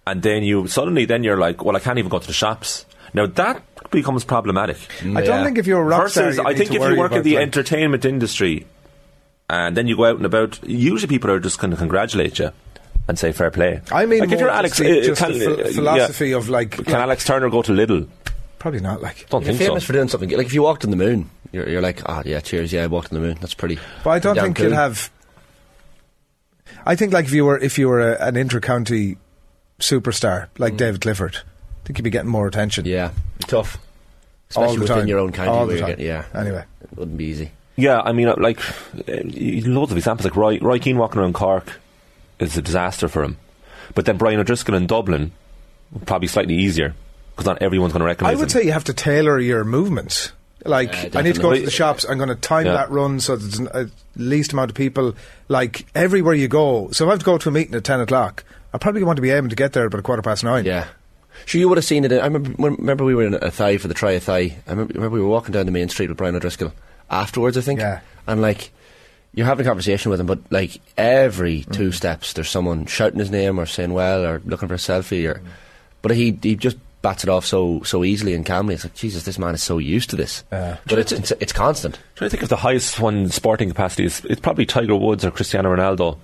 and 0.07 0.21
then 0.23 0.41
you 0.44 0.68
suddenly 0.68 1.06
then 1.06 1.23
you're 1.23 1.38
like, 1.38 1.63
well, 1.63 1.75
I 1.75 1.79
can't 1.79 2.00
even 2.00 2.09
go 2.09 2.18
to 2.19 2.27
the 2.27 2.33
shops. 2.33 2.85
Now 3.13 3.27
that 3.27 3.62
becomes 3.91 4.23
problematic. 4.23 4.77
I 5.15 5.21
don't 5.21 5.44
think 5.45 5.57
if 5.57 5.68
you're 5.68 5.81
a 5.81 5.83
rock 5.85 6.01
Versus, 6.03 6.38
you 6.38 6.44
I 6.45 6.56
think 6.56 6.71
if 6.71 6.81
you 6.81 6.97
work 6.97 7.12
in 7.12 7.23
the 7.23 7.35
like- 7.35 7.44
entertainment 7.44 8.03
industry, 8.06 8.65
and 9.50 9.75
then 9.77 9.88
you 9.88 9.95
go 9.97 10.06
out 10.06 10.15
and 10.15 10.25
about, 10.25 10.59
usually 10.68 11.07
people 11.09 11.29
are 11.29 11.39
just 11.39 11.59
going 11.59 11.71
to 11.71 11.77
congratulate 11.77 12.39
you 12.39 12.51
and 13.07 13.19
say 13.19 13.31
fair 13.31 13.51
play. 13.51 13.81
I 13.91 14.06
mean, 14.06 14.21
like 14.21 14.29
more 14.29 14.35
if 14.35 14.39
you're 14.39 14.50
just 14.50 14.57
Alex, 14.57 14.77
the, 14.79 15.00
uh, 15.01 15.03
just 15.03 15.21
can, 15.21 15.31
the 15.33 15.39
ph- 15.39 15.50
uh, 15.59 15.63
yeah. 15.68 15.71
philosophy 15.75 16.31
of 16.31 16.50
like, 16.50 16.71
can 16.71 16.85
like- 16.85 16.94
Alex 16.95 17.25
Turner 17.25 17.50
go 17.50 17.62
to 17.62 17.71
Lidl? 17.73 18.07
Probably 18.61 18.79
not 18.79 19.01
like. 19.01 19.27
Don't 19.29 19.41
You're 19.43 19.53
think 19.53 19.67
famous 19.69 19.83
so. 19.83 19.87
for 19.87 19.93
doing 19.93 20.07
something. 20.07 20.29
Like 20.29 20.45
if 20.45 20.53
you 20.53 20.61
walked 20.61 20.85
on 20.85 20.91
the 20.91 20.95
moon, 20.97 21.29
you're, 21.51 21.67
you're 21.67 21.81
like, 21.81 22.01
ah, 22.07 22.21
yeah, 22.25 22.39
cheers, 22.39 22.71
yeah, 22.71 22.83
I 22.83 22.87
walked 22.87 23.11
on 23.11 23.19
the 23.19 23.27
moon. 23.27 23.37
That's 23.41 23.55
pretty. 23.55 23.79
But 24.03 24.11
I 24.11 24.19
don't 24.19 24.35
think 24.37 24.57
cool. 24.57 24.67
you'd 24.67 24.75
have. 24.75 25.09
I 26.85 26.95
think 26.95 27.11
like 27.11 27.25
if 27.25 27.31
you 27.33 27.43
were 27.45 27.57
if 27.57 27.77
you 27.79 27.89
were 27.89 28.13
a, 28.13 28.27
an 28.27 28.37
inter-county 28.37 29.17
superstar 29.79 30.47
like 30.59 30.77
David 30.77 31.01
Clifford, 31.01 31.37
I 31.37 31.85
think 31.87 31.97
you'd 31.97 32.03
be 32.03 32.11
getting 32.11 32.29
more 32.29 32.47
attention. 32.47 32.85
Yeah, 32.85 33.11
tough. 33.47 33.77
all 34.55 34.63
Especially 34.63 34.75
the 34.75 34.81
within 34.81 34.97
time. 34.99 35.07
your 35.07 35.19
own 35.19 35.31
county. 35.31 35.49
All 35.49 35.65
the 35.65 35.79
time. 35.79 35.89
getting- 35.89 36.05
yeah, 36.05 36.25
Anyway, 36.35 36.63
it 36.83 36.97
wouldn't 36.97 37.17
be 37.17 37.25
easy. 37.25 37.51
Yeah, 37.77 38.01
I 38.01 38.11
mean, 38.11 38.27
uh, 38.27 38.35
like 38.37 38.59
uh, 39.09 39.21
loads 39.25 39.91
of 39.91 39.97
examples. 39.97 40.25
Like 40.25 40.35
Roy, 40.35 40.59
Roy 40.59 40.77
Keane 40.77 40.97
walking 40.97 41.19
around 41.19 41.33
Cork 41.33 41.79
is 42.39 42.55
a 42.57 42.61
disaster 42.61 43.07
for 43.07 43.23
him, 43.23 43.37
but 43.95 44.05
then 44.05 44.17
Brian 44.17 44.39
O'Driscoll 44.39 44.75
in 44.75 44.85
Dublin 44.87 45.31
probably 46.05 46.27
slightly 46.27 46.55
easier 46.55 46.93
because 47.31 47.45
not 47.45 47.62
everyone's 47.62 47.94
going 47.94 48.01
to 48.01 48.06
recognise 48.06 48.36
I 48.38 48.39
would 48.39 48.51
say 48.51 48.63
you 48.63 48.72
have 48.72 48.83
to 48.86 48.94
tailor 48.94 49.39
your 49.39 49.63
movements. 49.63 50.31
Like 50.63 50.92
Yeah, 50.94 51.19
I 51.19 51.22
need 51.24 51.36
to 51.36 51.42
go 51.42 51.54
to 51.54 51.62
the 51.62 51.72
shops. 51.72 52.06
I'm 52.07 52.18
going 52.18 52.30
to 52.30 52.36
time 52.36 52.66
Yeah. 52.68 52.74
that 52.74 52.92
run 52.92 53.19
so 53.19 53.36
there's 53.36 53.60
a 53.60 53.89
least 54.16 54.54
amount 54.54 54.69
of 54.69 54.75
people. 54.75 55.16
Like 55.48 55.86
everywhere 55.95 56.33
you 56.36 56.48
go. 56.48 56.89
So 56.92 57.06
if 57.06 57.07
I 57.10 57.12
have 57.13 57.19
to 57.19 57.25
go 57.25 57.38
to 57.39 57.50
a 57.50 57.51
meeting 57.51 57.74
at 57.75 57.83
ten 57.83 58.00
o'clock, 58.00 58.44
I 58.74 58.78
probably 58.78 59.04
want 59.04 59.16
to 59.18 59.22
be 59.22 59.31
able 59.31 59.50
to 59.50 59.56
get 59.56 59.74
there 59.74 59.86
about 59.86 60.00
a 60.00 60.04
quarter 60.04 60.22
past 60.22 60.44
nine. 60.44 60.66
Yeah. 60.66 60.88
Sure, 61.45 61.60
you 61.60 61.68
would 61.69 61.78
have 61.78 61.86
seen 61.86 62.06
it. 62.06 62.12
I 62.12 62.25
remember, 62.25 62.51
remember 62.60 63.04
we 63.06 63.16
were 63.16 63.25
in 63.25 63.33
a 63.33 63.50
thigh 63.50 63.78
for 63.78 63.88
the 63.88 63.94
try 63.95 64.12
a 64.12 64.19
thigh. 64.19 64.57
I 64.68 64.69
remember, 64.72 64.94
remember 64.94 65.16
we 65.16 65.22
were 65.22 65.30
walking 65.30 65.54
down 65.54 65.66
the 65.66 65.72
main 65.72 65.89
street 65.89 66.10
with 66.10 66.18
Brian 66.18 66.36
O'Driscoll 66.36 66.74
afterwards, 67.10 67.57
I 67.57 67.62
think. 67.62 67.80
Yeah. 67.80 68.01
And 68.28 68.42
like, 68.42 68.72
you're 69.33 69.48
having 69.48 69.66
a 69.66 69.69
conversation 69.69 70.12
with 70.12 70.19
him, 70.19 70.28
but 70.28 70.39
like 70.51 70.80
every 70.98 71.62
Mm-hmm. 71.62 71.72
two 71.72 71.92
steps, 71.92 72.33
there's 72.33 72.50
someone 72.50 72.86
shouting 72.86 73.18
his 73.19 73.31
name 73.31 73.57
or 73.60 73.66
saying 73.66 73.94
well 73.94 74.24
or 74.25 74.42
looking 74.45 74.68
for 74.68 74.75
a 74.75 74.78
selfie 74.78 75.28
or. 75.28 75.42
But 76.04 76.12
he 76.12 76.38
he 76.44 76.56
just 76.56 76.78
bats 77.01 77.24
it 77.24 77.30
off 77.30 77.45
so 77.45 77.81
so 77.83 78.03
easily 78.03 78.33
and 78.33 78.45
calmly. 78.45 78.75
It's 78.75 78.83
like 78.83 78.94
Jesus, 78.94 79.24
this 79.24 79.39
man 79.39 79.56
is 79.56 79.63
so 79.63 79.77
used 79.77 80.09
to 80.12 80.15
this. 80.15 80.44
Yeah. 80.51 80.77
but 80.86 81.00
it's, 81.00 81.12
it's 81.12 81.31
it's 81.39 81.53
constant. 81.53 82.00
trying 82.15 82.30
to 82.30 82.31
think 82.31 82.44
of 82.44 82.50
the 82.50 82.57
highest 82.57 83.00
one 83.00 83.30
sporting 83.30 83.69
capacity 83.69 84.06
is 84.06 84.24
it's 84.25 84.42
probably 84.42 84.65
Tiger 84.65 84.95
Woods 84.95 85.25
or 85.25 85.31
Cristiano 85.31 85.75
Ronaldo. 85.75 86.18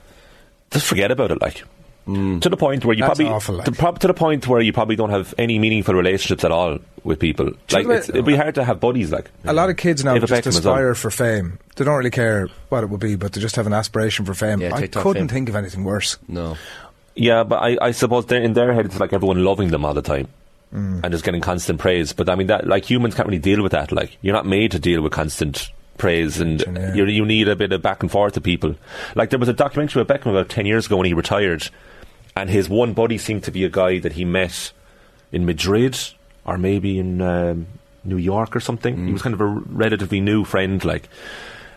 Just 0.72 0.86
forget 0.86 1.12
about 1.12 1.32
it, 1.32 1.42
like 1.42 1.64
mm. 2.08 2.42
to 2.42 2.50
the 2.50 2.58
point 2.58 2.84
where 2.86 2.96
you 2.96 3.04
That's 3.04 3.18
probably 3.18 3.34
awful, 3.34 3.56
like. 3.56 3.66
to, 3.66 3.72
prob- 3.72 4.00
to 4.00 4.08
the 4.08 4.14
point 4.14 4.48
where 4.48 4.62
you 4.62 4.74
probably 4.74 4.96
don't 4.96 5.10
have 5.10 5.34
any 5.38 5.60
meaningful 5.60 5.94
relationships 5.94 6.44
at 6.44 6.52
all 6.52 6.80
with 7.04 7.20
people. 7.20 7.52
Like 7.72 7.88
know 7.88 7.94
it's, 7.94 8.10
it'd 8.10 8.26
be 8.26 8.36
hard 8.36 8.56
to 8.56 8.66
have 8.66 8.80
buddies. 8.80 9.12
Like 9.12 9.32
A 9.46 9.54
lot 9.54 9.70
of 9.70 9.78
kids 9.78 10.04
now 10.04 10.14
David 10.14 10.28
just 10.28 10.44
Beckham 10.44 10.48
aspire 10.48 10.96
for 10.96 11.10
fame. 11.10 11.60
They 11.76 11.86
don't 11.86 11.96
really 11.96 12.10
care 12.10 12.50
what 12.70 12.84
it 12.84 12.90
would 12.90 13.00
be, 13.00 13.16
but 13.16 13.34
they 13.34 13.42
just 13.42 13.56
have 13.56 13.68
an 13.68 13.74
aspiration 13.74 14.26
for 14.26 14.34
fame. 14.34 14.62
Yeah, 14.62 14.76
I 14.76 14.88
couldn't 14.88 15.14
fame. 15.14 15.28
think 15.28 15.50
of 15.50 15.56
anything 15.56 15.84
worse. 15.84 16.18
No. 16.28 16.58
Yeah, 17.16 17.44
but 17.44 17.58
I, 17.58 17.78
I 17.82 17.92
suppose 17.92 18.32
in 18.32 18.54
their 18.54 18.74
head 18.74 18.86
it's 18.86 19.00
like 19.00 19.14
everyone 19.14 19.44
loving 19.44 19.70
them 19.70 19.86
all 19.86 19.94
the 19.94 20.02
time. 20.02 20.28
Mm. 20.74 21.02
And 21.02 21.12
just 21.14 21.24
getting 21.24 21.40
constant 21.40 21.80
praise. 21.80 22.12
But 22.12 22.28
I 22.30 22.36
mean, 22.36 22.48
that 22.48 22.68
like 22.68 22.84
humans 22.84 23.16
can't 23.16 23.28
really 23.28 23.40
deal 23.40 23.64
with 23.64 23.72
that. 23.72 23.92
Like 23.94 24.18
you're 24.22 24.34
not 24.36 24.46
made 24.46 24.72
to 24.72 24.80
deal 24.80 25.02
with 25.02 25.14
constant 25.14 25.72
praise, 25.98 26.42
and 26.42 26.60
Yeah. 26.62 26.94
you 26.94 27.06
you 27.06 27.26
need 27.26 27.48
a 27.48 27.56
bit 27.56 27.72
of 27.72 27.82
back 27.82 28.02
and 28.04 28.12
forth 28.12 28.34
to 28.34 28.42
people. 28.42 28.76
Like 29.16 29.30
there 29.30 29.40
was 29.40 29.48
a 29.48 29.54
documentary 29.54 30.02
about 30.02 30.14
Beckham 30.22 30.32
about 30.32 30.50
ten 30.50 30.66
years 30.66 30.86
ago 30.88 30.98
when 30.98 31.06
he 31.06 31.14
retired, 31.14 31.70
and 32.36 32.50
his 32.50 32.68
one 32.68 32.92
buddy 32.94 33.18
seemed 33.18 33.44
to 33.46 33.52
be 33.52 33.64
a 33.64 33.70
guy 33.70 34.00
that 34.00 34.14
he 34.14 34.26
met 34.26 34.72
in 35.32 35.46
Madrid 35.46 35.98
or 36.46 36.58
maybe 36.58 37.00
in 37.00 37.22
um, 37.22 37.68
New 38.04 38.18
York 38.18 38.54
or 38.56 38.60
something. 38.60 39.06
He 39.08 39.14
was 39.14 39.22
kind 39.22 39.34
of 39.34 39.42
a 39.42 39.46
relatively 39.46 40.20
new 40.20 40.44
friend, 40.44 40.84
like. 40.84 41.08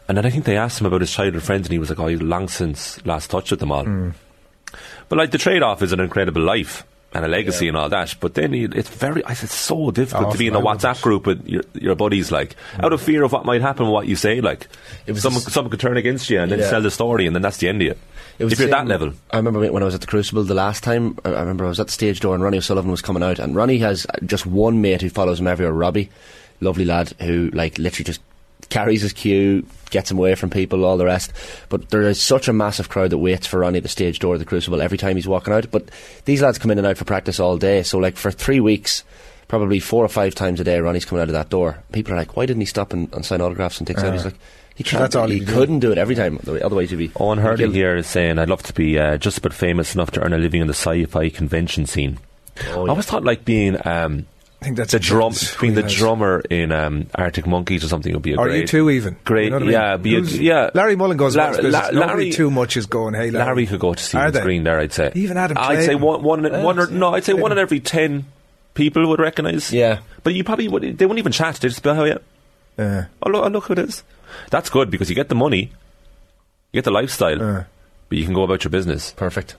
And 0.08 0.16
then 0.19 0.26
I 0.26 0.31
think 0.31 0.44
they 0.46 0.56
asked 0.56 0.81
him 0.81 0.86
about 0.86 1.00
his 1.02 1.12
childhood 1.12 1.44
friends, 1.44 1.66
and 1.69 1.72
he 1.72 1.78
was 1.78 1.90
like, 1.90 2.00
"Oh, 2.00 2.08
he's 2.08 2.20
long 2.20 2.48
since 2.48 3.04
last 3.06 3.31
touch 3.31 3.52
with 3.52 3.60
them 3.60 3.70
all." 3.70 3.86
But 5.08 5.16
like 5.19 5.31
the 5.31 5.38
trade-off 5.38 5.81
is 5.82 5.93
an 5.93 6.00
incredible 6.00 6.43
life 6.43 6.84
and 7.12 7.24
a 7.24 7.28
legacy 7.28 7.66
and 7.68 7.76
all 7.76 7.88
that. 7.88 8.14
But 8.20 8.34
then 8.34 8.52
you, 8.52 8.68
it's 8.74 8.88
very, 8.88 9.24
I 9.24 9.34
said, 9.34 9.44
it's 9.46 9.54
so 9.54 9.90
difficult 9.90 10.28
Oh, 10.28 10.32
to 10.32 10.38
be 10.38 10.46
in 10.46 10.54
a 10.54 10.60
WhatsApp 10.60 11.02
group 11.02 11.26
with 11.26 11.46
your, 11.46 11.62
your 11.74 11.94
buddies, 11.96 12.30
like 12.30 12.54
mm. 12.74 12.84
out 12.84 12.92
of 12.92 13.02
fear 13.02 13.24
of 13.24 13.32
what 13.32 13.44
might 13.44 13.62
happen, 13.62 13.88
what 13.88 14.06
you 14.06 14.16
say. 14.16 14.40
Like 14.40 14.68
It 15.06 15.12
was 15.12 15.22
someone, 15.22 15.42
someone 15.42 15.70
could 15.70 15.80
turn 15.80 15.96
against 15.96 16.30
you 16.30 16.40
and 16.40 16.50
then 16.52 16.60
Yeah. 16.60 16.70
sell 16.70 16.82
the 16.82 16.90
story, 16.90 17.26
and 17.26 17.34
then 17.34 17.42
that's 17.42 17.56
the 17.56 17.68
end 17.68 17.82
of 17.82 17.88
it. 17.88 17.98
It 18.38 18.44
was 18.44 18.52
if 18.54 18.58
you're 18.60 18.68
the 18.68 18.76
that 18.76 18.86
level, 18.86 19.12
I 19.30 19.36
remember 19.36 19.60
when 19.70 19.82
I 19.82 19.86
was 19.86 19.94
at 19.94 20.00
the 20.00 20.06
Crucible 20.06 20.44
the 20.44 20.54
last 20.54 20.82
time. 20.82 21.18
I 21.24 21.30
I 21.30 21.40
remember 21.40 21.66
I 21.66 21.68
was 21.68 21.80
at 21.80 21.86
the 21.88 21.92
stage 21.92 22.20
door 22.20 22.34
and 22.34 22.42
Ronnie 22.42 22.58
O'Sullivan 22.58 22.90
was 22.90 23.02
coming 23.02 23.22
out, 23.22 23.38
and 23.38 23.54
Ronnie 23.54 23.78
has 23.78 24.06
just 24.24 24.46
one 24.46 24.80
mate 24.80 25.02
who 25.02 25.10
follows 25.10 25.40
him 25.40 25.46
everywhere, 25.46 25.74
Robbie, 25.74 26.08
lovely 26.60 26.84
lad 26.84 27.12
who 27.20 27.50
like 27.52 27.76
literally 27.78 28.04
just 28.04 28.20
carries 28.70 29.02
his 29.02 29.12
cue, 29.12 29.67
gets 29.90 30.11
him 30.11 30.19
away 30.19 30.34
from 30.34 30.49
people, 30.49 30.84
all 30.84 30.96
the 30.96 31.05
rest. 31.05 31.32
But 31.69 31.90
there 31.90 32.02
is 32.02 32.20
such 32.20 32.49
a 32.49 32.52
massive 32.52 32.88
crowd 32.88 33.11
that 33.11 33.19
waits 33.19 33.46
for 33.46 33.61
Ronnie 33.61 33.78
at 33.78 33.82
the 33.82 33.88
stage 33.88 34.19
door 34.19 34.34
of 34.34 34.40
the 34.40 34.46
Crucible 34.46 34.81
every 34.81 34.96
time 34.99 35.17
he's 35.17 35.28
walking 35.28 35.52
out. 35.52 35.70
But 35.70 35.90
these 36.25 36.40
lads 36.40 36.58
come 36.58 36.70
in 36.70 36.78
and 36.78 36.87
out 36.87 36.96
for 36.96 37.05
practice 37.05 37.38
all 37.38 37.58
day, 37.58 37.82
so 37.82 37.99
like 37.99 38.17
for 38.17 38.31
three 38.31 38.61
weeks. 38.61 39.05
Probably 39.49 39.81
four 39.81 40.05
or 40.05 40.08
five 40.08 40.37
times 40.37 40.61
a 40.61 40.64
day, 40.64 40.78
Ronnie's 40.78 41.05
coming 41.05 41.22
out 41.22 41.28
of 41.28 41.32
that 41.32 41.50
door. 41.50 41.82
People 41.91 42.12
are 42.12 42.17
like, 42.17 42.36
"Why 42.36 42.46
didn't 42.46 42.60
he 42.60 42.67
stop 42.67 42.93
and, 42.93 43.12
and 43.12 43.27
sign 43.27 43.41
autographs 43.41 43.79
and 43.79 43.86
take 43.86 43.96
selfies?" 43.96 44.24
Like, 44.24 44.36
he 44.77 44.84
can't. 44.84 45.00
That's 45.00 45.17
all 45.17 45.27
he 45.27 45.41
he 45.41 45.44
couldn't 45.44 45.81
do 45.81 45.91
it 45.91 45.98
every 45.98 46.15
time. 46.15 46.39
Otherwise, 46.46 46.91
he'd 46.91 46.96
be. 46.96 47.10
Owen 47.17 47.39
he'd 47.39 47.44
Hurley 47.44 47.65
kill- 47.65 47.72
here 47.72 47.96
is 47.96 48.06
saying, 48.06 48.39
"I'd 48.39 48.48
love 48.48 48.62
to 48.62 48.72
be 48.72 48.96
uh, 48.96 49.17
just 49.17 49.39
about 49.39 49.53
famous 49.53 49.93
enough 49.93 50.12
to 50.12 50.20
earn 50.22 50.32
a 50.32 50.39
living 50.39 50.60
in 50.60 50.69
the 50.69 50.72
sci-fi 50.72 51.31
convention 51.31 51.84
scene." 51.86 52.19
Oh, 52.69 52.86
I 52.86 52.91
always 52.91 53.06
thought 53.06 53.24
like 53.24 53.44
being 53.44 53.77
um, 53.84 54.27
I 54.60 54.64
think 54.67 54.76
that's 54.76 54.93
the 54.93 54.98
drum, 54.98 55.32
that's 55.32 55.56
being 55.56 55.72
the 55.72 55.82
drummer 55.82 56.40
in 56.50 56.70
um, 56.70 57.06
Arctic 57.14 57.46
Monkeys 57.46 57.82
or 57.82 57.88
something 57.88 58.12
would 58.12 58.20
be 58.22 58.34
a 58.34 58.36
Or 58.38 58.46
great. 58.46 58.60
you 58.60 58.67
two 58.67 58.90
even. 58.90 59.17
Great, 59.24 59.44
You 59.44 59.50
know 59.50 59.56
what 59.56 59.62
I 59.62 59.67
mean? 59.67 59.72
yeah, 59.72 59.96
be 59.96 60.17
a, 60.17 60.20
yeah. 60.20 60.70
Larry 60.74 60.96
Mullen 60.96 61.17
goes 61.17 61.34
La- 61.34 61.44
about 61.50 61.56
his 61.64 61.72
business. 61.72 61.93
La- 61.94 62.06
Larry- 62.06 62.31
too 62.31 62.50
much 62.50 62.76
is 62.76 62.84
going, 62.84 63.14
hey, 63.14 63.31
Larry. 63.31 63.46
Larry 63.46 63.67
could 63.67 63.81
go 63.81 63.94
to 63.94 64.02
see 64.02 64.19
Are 64.19 64.31
the 64.31 64.40
screen 64.40 64.64
there. 64.64 64.79
I'd 64.79 64.93
say 64.93 65.12
Even 65.14 65.38
Adam 65.38 65.56
I'd 65.58 65.79
say 65.79 65.84
Clayton. 65.96 66.02
one, 66.02 66.22
one, 66.22 66.62
one 66.62 66.79
or, 66.79 66.88
no, 66.88 67.14
I'd 67.14 67.24
say 67.24 67.32
one 67.32 67.52
in 67.52 67.58
every 67.58 67.81
ten 67.81 68.26
people 68.74 69.08
would 69.08 69.19
recognise. 69.19 69.72
Yeah. 69.72 70.00
but 70.24 70.34
you 70.34 70.44
probably 70.44 70.69
would, 70.69 70.82
they 70.82 71.06
wouldn't 71.06 71.19
even 71.20 71.32
chat. 71.32 71.55
They 71.56 71.69
just 71.69 71.82
be, 71.82 71.88
oh 71.88 72.05
yeah, 72.05 72.19
Yeah. 72.76 73.06
oh 73.22 73.31
look, 73.31 73.44
oh, 73.44 73.48
look 73.48 73.64
who 73.64 73.72
it 73.72 73.79
is. 73.79 74.02
That's 74.50 74.69
good 74.69 74.90
because 74.90 75.08
you 75.08 75.17
get 75.17 75.31
the 75.31 75.34
money, 75.34 75.72
you 76.72 76.79
get 76.79 76.84
the 76.84 76.90
lifestyle, 76.90 77.43
Uh. 77.43 77.64
but 78.10 78.19
you 78.19 78.24
can 78.26 78.34
go 78.34 78.43
about 78.43 78.62
your 78.62 78.70
business. 78.70 79.12
Perfect. 79.17 79.56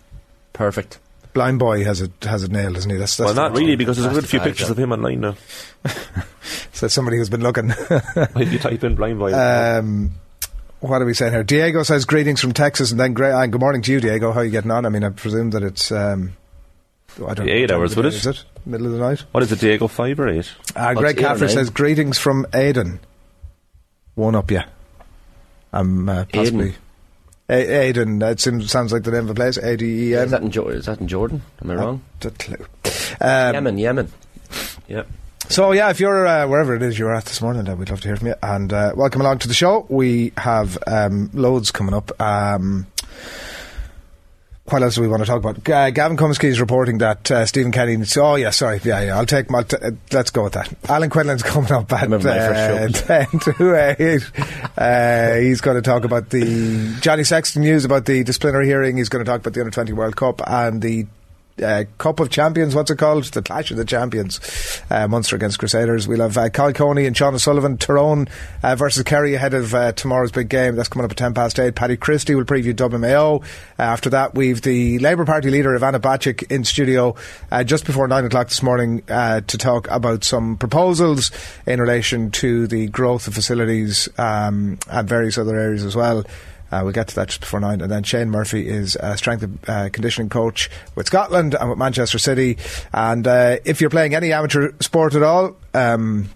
Perfect. 0.54 1.00
Blind 1.34 1.60
boy 1.60 1.84
has 1.84 2.02
it 2.02 2.12
has 2.24 2.44
it 2.44 2.52
nailed, 2.52 2.78
isn't 2.78 2.92
he? 2.92 2.98
That's, 2.98 3.16
that's 3.16 3.28
well, 3.28 3.50
not 3.50 3.58
really 3.58 3.76
because 3.76 3.98
there's 3.98 4.12
a 4.12 4.20
good 4.20 4.28
few 4.28 4.40
pictures 4.40 4.68
yeah. 4.68 4.72
of 4.72 4.80
him 4.80 4.92
online 4.92 5.22
now. 5.22 5.36
So 6.82 6.88
somebody 6.88 7.18
who's 7.18 7.30
been 7.30 7.42
looking. 7.42 7.70
if 7.90 8.52
you 8.52 8.58
type 8.58 8.84
in 8.84 8.96
blind 8.96 9.20
boy, 9.20 9.34
um, 9.34 10.14
what 10.80 11.00
are 11.00 11.06
we 11.06 11.14
saying 11.14 11.32
here? 11.32 11.44
Diego 11.44 11.84
says 11.84 12.06
greetings 12.06 12.42
from 12.42 12.54
Texas, 12.54 12.90
and 12.90 13.00
then 13.00 13.14
great. 13.14 13.34
And 13.34 13.52
good 13.52 13.62
morning 13.62 13.84
to 13.84 13.92
you, 13.92 14.02
Diego. 14.02 14.32
How 14.32 14.40
are 14.40 14.44
you 14.44 14.50
getting 14.50 14.72
on? 14.72 14.88
I 14.88 14.90
mean, 14.90 15.04
I 15.04 15.10
presume 15.10 15.52
that 15.52 15.62
it's. 15.62 15.92
Um, 15.92 16.34
I 17.24 17.36
don't. 17.36 17.48
Eight 17.48 17.70
hours, 17.70 17.92
of 17.92 17.98
would 17.98 18.08
it? 18.08 18.16
Is 18.16 18.26
it 18.26 18.44
middle 18.66 18.88
of 18.88 18.94
the 18.94 18.98
night? 18.98 19.24
what 19.32 19.44
is 19.44 19.52
it, 19.52 19.60
Diego? 19.60 19.88
Five 19.88 20.20
or 20.20 20.28
eight? 20.30 20.52
Uh, 20.76 20.96
Greg 20.96 21.20
eight 21.20 21.22
Caffrey 21.22 21.50
says 21.50 21.70
greetings 21.70 22.18
from 22.18 22.48
Aden. 22.52 23.00
One 24.16 24.34
up, 24.34 24.50
yeah. 24.50 24.66
I'm 25.72 26.10
uh, 26.10 26.26
possibly. 26.34 26.74
A- 27.52 27.88
Aden, 27.90 28.20
that 28.20 28.40
seems, 28.40 28.72
sounds 28.72 28.94
like 28.94 29.04
the 29.04 29.12
name 29.12 29.26
of 29.26 29.30
a 29.32 29.34
place. 29.34 29.58
A 29.58 29.76
D 29.78 30.12
E 30.12 30.14
Is 30.14 30.32
that 30.32 30.42
in 30.42 30.52
jo- 30.52 30.70
is 30.70 30.86
that 30.86 31.00
in 31.02 31.08
Jordan? 31.08 31.42
Am 31.62 31.72
I 31.72 31.76
wrong? 31.76 32.02
The 32.22 32.32
clue. 32.32 32.66
Um, 33.20 33.54
Yemen, 33.54 33.78
Yemen. 33.78 34.12
Yeah. 34.88 35.04
So 35.50 35.72
yeah, 35.74 35.90
if 35.90 36.00
you're 36.00 36.26
uh, 36.26 36.48
wherever 36.48 36.76
it 36.76 36.82
is 36.82 36.98
you're 36.98 37.14
at 37.14 37.26
this 37.26 37.42
morning, 37.42 37.68
uh, 37.68 37.76
we'd 37.76 37.90
love 37.90 38.00
to 38.02 38.08
hear 38.08 38.16
from 38.16 38.28
you. 38.28 38.36
And 38.42 38.72
uh, 38.72 38.94
welcome 38.96 39.20
along 39.22 39.40
to 39.40 39.48
the 39.50 39.54
show. 39.54 39.86
We 39.90 40.32
have 40.38 40.78
um, 40.88 41.30
loads 41.34 41.72
coming 41.72 41.94
up. 41.94 42.12
Um, 42.22 42.88
what 44.72 44.84
else 44.84 44.96
do 44.96 45.02
we 45.02 45.08
want 45.08 45.22
to 45.22 45.26
talk 45.26 45.38
about? 45.38 45.68
Uh, 45.70 45.90
Gavin 45.92 46.18
Cummiskey 46.18 46.46
is 46.46 46.60
reporting 46.60 47.00
that 47.00 47.30
uh, 47.30 47.46
Stephen 47.46 47.72
Kenny. 47.72 47.98
Oh 48.18 48.36
yeah, 48.36 48.50
sorry, 48.52 48.80
yeah, 48.84 49.02
yeah. 49.02 49.18
I'll 49.18 49.26
take 49.26 49.50
my. 49.50 49.64
T- 49.64 49.78
uh, 49.78 49.92
let's 50.12 50.32
go 50.32 50.44
with 50.44 50.54
that. 50.54 50.74
Alan 50.90 51.10
Quinlan's 51.10 51.44
coming 51.44 51.72
up 51.72 51.92
at 51.92 52.12
uh, 52.12 52.88
ten 52.90 53.28
to 53.40 53.96
eight. 54.00 54.32
Uh, 54.78 55.36
he's 55.36 55.62
going 55.62 55.76
to 55.76 55.82
talk 55.82 56.04
about 56.04 56.30
the 56.30 56.96
Johnny 57.02 57.24
Sexton 57.24 57.62
news 57.62 57.86
about 57.86 58.06
the 58.06 58.24
disciplinary 58.24 58.66
hearing. 58.66 58.98
He's 58.98 59.10
going 59.10 59.24
to 59.24 59.30
talk 59.30 59.42
about 59.42 59.54
the 59.54 59.62
Under 59.62 59.72
Twenty 59.72 59.94
World 59.94 60.16
Cup 60.16 60.42
and 60.48 60.82
the 60.82 61.06
uh, 61.62 61.86
Cup 61.98 62.20
of 62.20 62.30
Champions, 62.30 62.76
what's 62.76 62.92
it 62.92 62.98
called? 62.98 63.24
The 63.26 63.42
Clash 63.42 63.72
of 63.72 63.78
the 63.78 63.86
Champions, 63.86 64.40
uh, 64.90 65.08
Munster 65.08 65.36
against 65.36 65.60
Crusaders. 65.60 66.08
We'll 66.08 66.22
have 66.22 66.38
uh, 66.38 66.50
Kyle 66.50 66.74
Cooney 66.74 67.06
and 67.06 67.16
Sean 67.16 67.34
O'Sullivan, 67.34 67.78
Tyrone 67.78 68.28
uh, 68.64 68.76
versus 68.76 69.04
Kerry 69.04 69.36
ahead 69.36 69.54
of 69.54 69.74
uh, 69.74 69.92
tomorrow's 69.94 70.32
big 70.32 70.50
game. 70.50 70.76
That's 70.76 70.90
coming 70.90 71.06
up 71.06 71.12
at 71.12 71.18
10 71.18 71.34
past 71.34 71.60
8. 71.60 71.76
Paddy 71.76 71.98
Christie 71.98 72.36
will 72.36 72.46
preview 72.46 72.76
Dublin 72.76 73.02
Mayo. 73.02 73.38
Uh, 73.38 73.44
after 73.84 74.10
that, 74.12 74.36
we've 74.36 74.62
the 74.62 75.00
Labour 75.00 75.26
Party 75.26 75.50
leader, 75.50 75.78
Ivana 75.78 76.00
Bacik, 76.00 76.52
in 76.52 76.64
studio 76.64 77.16
uh, 77.52 77.64
just 77.64 77.86
before 77.86 78.08
9 78.08 78.26
o'clock 78.26 78.48
this 78.48 78.64
morning 78.64 79.02
to 79.02 79.58
talk 79.58 79.90
about 79.90 80.24
some 80.24 80.58
proposals 80.58 81.32
in 81.66 81.80
relation 81.80 82.32
to 82.32 82.68
the 82.68 82.88
growth 82.88 83.28
of 83.28 83.34
facilities 83.34 84.10
um, 84.18 84.78
and 84.90 85.08
various 85.08 85.38
other 85.38 85.58
areas 85.58 85.84
as 85.84 85.96
well. 85.96 86.24
Uh, 86.72 86.82
we'll 86.84 86.94
get 86.94 87.08
to 87.10 87.16
that 87.16 87.28
just 87.28 87.42
before 87.42 87.60
nine. 87.60 87.82
And 87.82 87.92
then 87.92 88.04
Shayne 88.04 88.30
Murphy 88.30 88.68
is 88.68 88.96
a 89.00 89.18
strength 89.18 89.44
and 89.44 89.60
uh, 89.68 89.90
conditioning 89.90 90.30
coach 90.30 90.70
with 90.96 91.08
Scotland 91.08 91.56
and 91.56 91.70
with 91.70 91.78
Manchester 91.78 92.18
City. 92.18 92.58
And 92.94 93.28
uh, 93.28 93.58
if 93.66 93.82
you're 93.82 93.90
playing 93.90 94.16
any 94.16 94.32
amateur 94.32 94.72
sport 94.80 95.16
at 95.16 95.24
all, 95.24 95.56
um, 95.74 96.30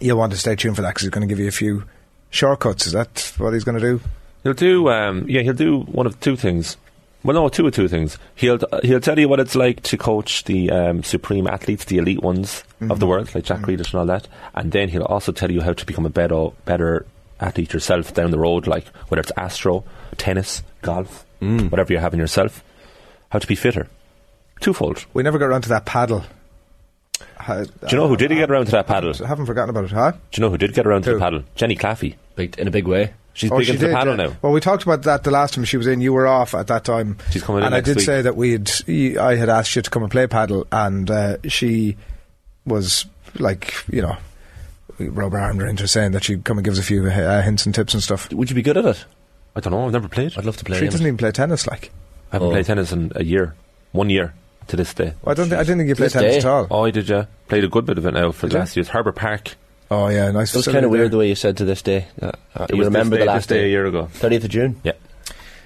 you'll 0.00 0.18
want 0.18 0.32
to 0.32 0.38
stay 0.38 0.56
tuned 0.56 0.76
for 0.76 0.82
that 0.82 0.90
because 0.90 1.02
he's 1.02 1.10
going 1.10 1.26
to 1.26 1.32
give 1.32 1.40
you 1.40 1.48
a 1.48 1.52
few 1.52 1.84
shortcuts. 2.30 2.86
Is 2.86 2.92
that 2.92 3.32
what 3.38 3.54
he's 3.54 3.64
going 3.64 3.80
to 3.80 3.80
do? 3.80 4.00
He'll 4.42 4.54
do, 4.54 4.88
um, 4.90 5.26
yeah, 5.28 5.42
he'll 5.42 5.54
do 5.54 5.80
one 5.80 6.06
of 6.06 6.18
two 6.20 6.36
things. 6.36 6.76
Well, 7.24 7.34
no, 7.34 7.48
two 7.48 7.66
of 7.68 7.72
two 7.72 7.86
things. 7.86 8.18
He'll 8.34 8.58
he'll 8.82 9.00
tell 9.00 9.16
you 9.16 9.28
what 9.28 9.38
it's 9.38 9.54
like 9.54 9.82
to 9.84 9.96
coach 9.96 10.42
the 10.42 10.70
um, 10.72 11.04
supreme 11.04 11.46
athletes, 11.46 11.84
the 11.84 11.98
elite 11.98 12.20
ones 12.20 12.64
of 12.80 12.98
the 12.98 13.06
world, 13.06 13.32
like 13.32 13.44
Jack 13.44 13.60
Grealish 13.60 13.92
and 13.92 14.00
all 14.00 14.06
that, 14.06 14.26
and 14.56 14.72
then 14.72 14.88
he'll 14.88 15.04
also 15.04 15.30
tell 15.30 15.52
you 15.52 15.60
how 15.60 15.72
to 15.72 15.86
become 15.86 16.04
a 16.04 16.10
better 16.10 16.48
better 16.64 17.06
athlete 17.42 17.72
yourself 17.72 18.14
down 18.14 18.30
the 18.30 18.38
road, 18.38 18.66
like 18.66 18.86
whether 19.08 19.20
it's 19.20 19.32
astro, 19.36 19.84
tennis, 20.16 20.62
golf, 20.82 21.24
whatever 21.40 21.92
you're 21.92 22.00
having 22.02 22.20
yourself, 22.20 22.62
how 23.30 23.38
to 23.38 23.46
be 23.46 23.54
fitter. 23.54 23.88
Twofold. 24.60 25.06
We 25.12 25.22
never 25.22 25.38
got 25.38 25.46
around 25.46 25.62
to 25.62 25.68
that 25.70 25.84
padel. 25.86 26.24
Uh, 27.46 27.64
Do 27.64 27.70
you 27.90 27.96
know 27.96 28.06
who 28.08 28.16
did 28.16 28.28
get 28.30 28.50
around 28.50 28.66
to 28.66 28.70
that 28.72 28.86
padel? 28.86 29.20
I 29.20 29.26
haven't 29.26 29.46
forgotten 29.46 29.70
about 29.70 29.84
it, 29.84 29.90
huh? 29.90 30.12
you 30.34 30.40
know 30.40 30.50
who 30.50 30.58
did 30.58 30.72
get 30.74 30.86
around 30.86 31.02
to 31.02 31.10
Who? 31.12 31.18
the 31.18 31.24
padel? 31.24 31.44
Jenny 31.56 31.76
Claffey. 31.76 32.14
Big, 32.36 32.56
in 32.58 32.68
a 32.68 32.70
big 32.70 32.86
way. 32.86 33.12
She's 33.34 33.50
Oh, 33.50 33.58
big 33.58 33.66
she 33.66 33.72
into 33.72 33.88
the 33.88 33.92
padel 33.94 34.16
yeah. 34.18 34.26
now. 34.26 34.36
Well, 34.42 34.52
we 34.52 34.60
talked 34.60 34.82
about 34.84 35.02
that 35.02 35.24
the 35.24 35.30
last 35.32 35.54
time 35.54 35.64
she 35.64 35.76
was 35.76 35.86
in. 35.86 36.00
You 36.00 36.12
were 36.12 36.26
off 36.28 36.54
at 36.54 36.68
that 36.68 36.84
time. 36.84 37.16
She's 37.30 37.42
coming 37.42 37.60
in 37.62 37.66
And 37.66 37.74
I 37.74 37.80
did 37.80 37.96
week. 37.96 38.04
say 38.06 38.22
that 38.22 38.36
we'd. 38.36 38.70
I 39.18 39.34
had 39.36 39.48
asked 39.48 39.74
you 39.74 39.82
to 39.82 39.90
come 39.90 40.02
and 40.02 40.12
play 40.12 40.26
padel, 40.26 40.66
and 40.70 41.10
uh, 41.10 41.36
she 41.48 41.96
was 42.64 43.06
like, 43.38 43.74
you 43.90 44.02
know, 44.02 44.16
we 44.98 45.08
rubber 45.08 45.38
armed 45.38 45.62
into 45.62 45.86
saying 45.88 46.12
that 46.12 46.24
she'd 46.24 46.44
come 46.44 46.58
and 46.58 46.64
give 46.64 46.72
us 46.72 46.78
a 46.80 46.82
few 46.82 47.06
uh, 47.06 47.42
hints 47.42 47.66
and 47.66 47.74
tips 47.74 47.94
and 47.94 48.02
stuff. 48.02 48.32
Would 48.32 48.50
you 48.50 48.54
be 48.56 48.62
good 48.62 48.76
at 48.76 48.84
it? 48.84 49.04
I 49.54 49.60
don't 49.60 49.72
know. 49.72 49.84
I've 49.86 49.92
never 49.92 50.08
played. 50.08 50.36
I'd 50.38 50.44
love 50.44 50.56
to 50.58 50.64
play. 50.64 50.78
She 50.78 50.86
doesn't 50.86 51.06
even 51.06 51.16
play 51.16 51.30
tennis, 51.32 51.66
like. 51.66 51.90
I 52.30 52.36
haven't 52.36 52.48
Oh. 52.48 52.50
played 52.52 52.66
tennis 52.66 52.92
in 52.92 53.12
a 53.14 53.22
year. 53.24 53.54
One 53.92 54.08
year 54.08 54.32
to 54.68 54.76
this 54.76 54.94
day. 54.94 55.12
Well, 55.22 55.32
I 55.32 55.34
don't. 55.34 55.48
Think, 55.50 55.60
I 55.60 55.64
didn't 55.64 55.78
think 55.78 55.88
you 55.90 55.94
played 55.94 56.10
tennis 56.12 56.32
day? 56.32 56.38
at 56.38 56.44
all. 56.46 56.66
Oh, 56.70 56.84
I 56.84 56.90
did, 56.90 57.08
yeah. 57.08 57.26
Played 57.48 57.64
a 57.64 57.68
good 57.68 57.84
bit 57.84 57.98
of 57.98 58.06
it 58.06 58.14
now 58.14 58.30
for 58.32 58.48
Did 58.48 58.58
last 58.58 58.76
year's 58.76 58.88
Herbert 58.88 59.16
Park. 59.16 59.56
Oh 59.90 60.08
yeah, 60.08 60.30
nice. 60.30 60.54
It 60.54 60.58
was 60.58 60.68
kind 60.68 60.86
of 60.86 60.90
weird 60.90 61.10
the 61.10 61.18
way 61.18 61.28
you 61.28 61.34
said 61.34 61.58
to 61.58 61.66
this 61.66 61.82
day. 61.82 62.06
Uh, 62.20 62.32
uh, 62.56 62.64
It 62.64 62.70
you 62.70 62.78
was 62.78 62.86
remember 62.86 63.16
this 63.16 63.24
the 63.24 63.26
last 63.26 63.48
this 63.50 63.58
day 63.58 63.64
a 63.66 63.68
year 63.68 63.84
ago. 63.84 64.08
30th 64.14 64.44
of 64.44 64.48
June? 64.50 64.80
Yeah. 64.82 64.92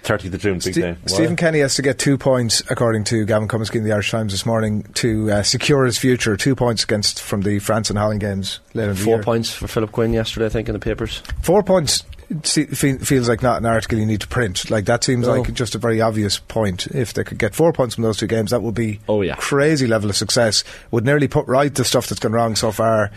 30th 0.06 0.32
of 0.34 0.40
June, 0.40 0.54
big 0.54 0.72
Ste- 0.74 0.80
day. 0.80 0.96
Stephen 1.06 1.36
Kenny 1.36 1.58
has 1.60 1.74
to 1.74 1.82
get 1.82 1.98
two 1.98 2.16
points, 2.16 2.62
according 2.70 3.04
to 3.04 3.24
Gavin 3.26 3.48
Cummiskey 3.48 3.76
in 3.76 3.84
the 3.84 3.92
Irish 3.92 4.10
Times 4.10 4.32
this 4.32 4.46
morning, 4.46 4.84
to 4.94 5.30
uh, 5.30 5.42
secure 5.42 5.84
his 5.84 5.98
future. 5.98 6.36
Two 6.36 6.54
points 6.54 6.84
against 6.84 7.20
from 7.20 7.42
the 7.42 7.58
France 7.58 7.90
and 7.90 7.98
Holland 7.98 8.20
games 8.20 8.60
later 8.74 8.90
in 8.90 8.96
the 8.96 9.02
Four 9.02 9.14
year. 9.16 9.22
points 9.22 9.52
for 9.52 9.66
Philip 9.68 9.92
Quinn 9.92 10.12
yesterday, 10.12 10.46
I 10.46 10.48
think, 10.50 10.68
in 10.68 10.72
the 10.72 10.78
papers. 10.78 11.22
Four 11.42 11.62
points 11.62 12.04
se- 12.44 12.66
fe- 12.66 12.98
feels 12.98 13.28
like 13.28 13.42
not 13.42 13.58
an 13.58 13.66
article 13.66 13.98
you 13.98 14.06
need 14.06 14.20
to 14.20 14.28
print. 14.28 14.70
Like 14.70 14.84
that 14.86 15.04
seems 15.04 15.26
No. 15.26 15.34
like 15.40 15.52
just 15.54 15.74
a 15.74 15.78
very 15.78 16.00
obvious 16.00 16.38
point. 16.38 16.86
If 16.88 17.12
they 17.14 17.24
could 17.24 17.38
get 17.38 17.54
four 17.54 17.72
points 17.72 17.94
from 17.96 18.02
those 18.04 18.16
two 18.18 18.26
games, 18.26 18.50
that 18.52 18.62
would 18.62 18.74
be 18.74 19.00
Oh, 19.08 19.22
yeah. 19.22 19.34
crazy 19.36 19.86
level 19.86 20.08
of 20.10 20.16
success. 20.16 20.64
Would 20.90 21.04
nearly 21.04 21.28
put 21.28 21.46
right 21.46 21.74
the 21.74 21.84
stuff 21.84 22.08
that's 22.08 22.20
gone 22.20 22.32
wrong 22.32 22.54
so 22.56 22.70
far. 22.72 23.10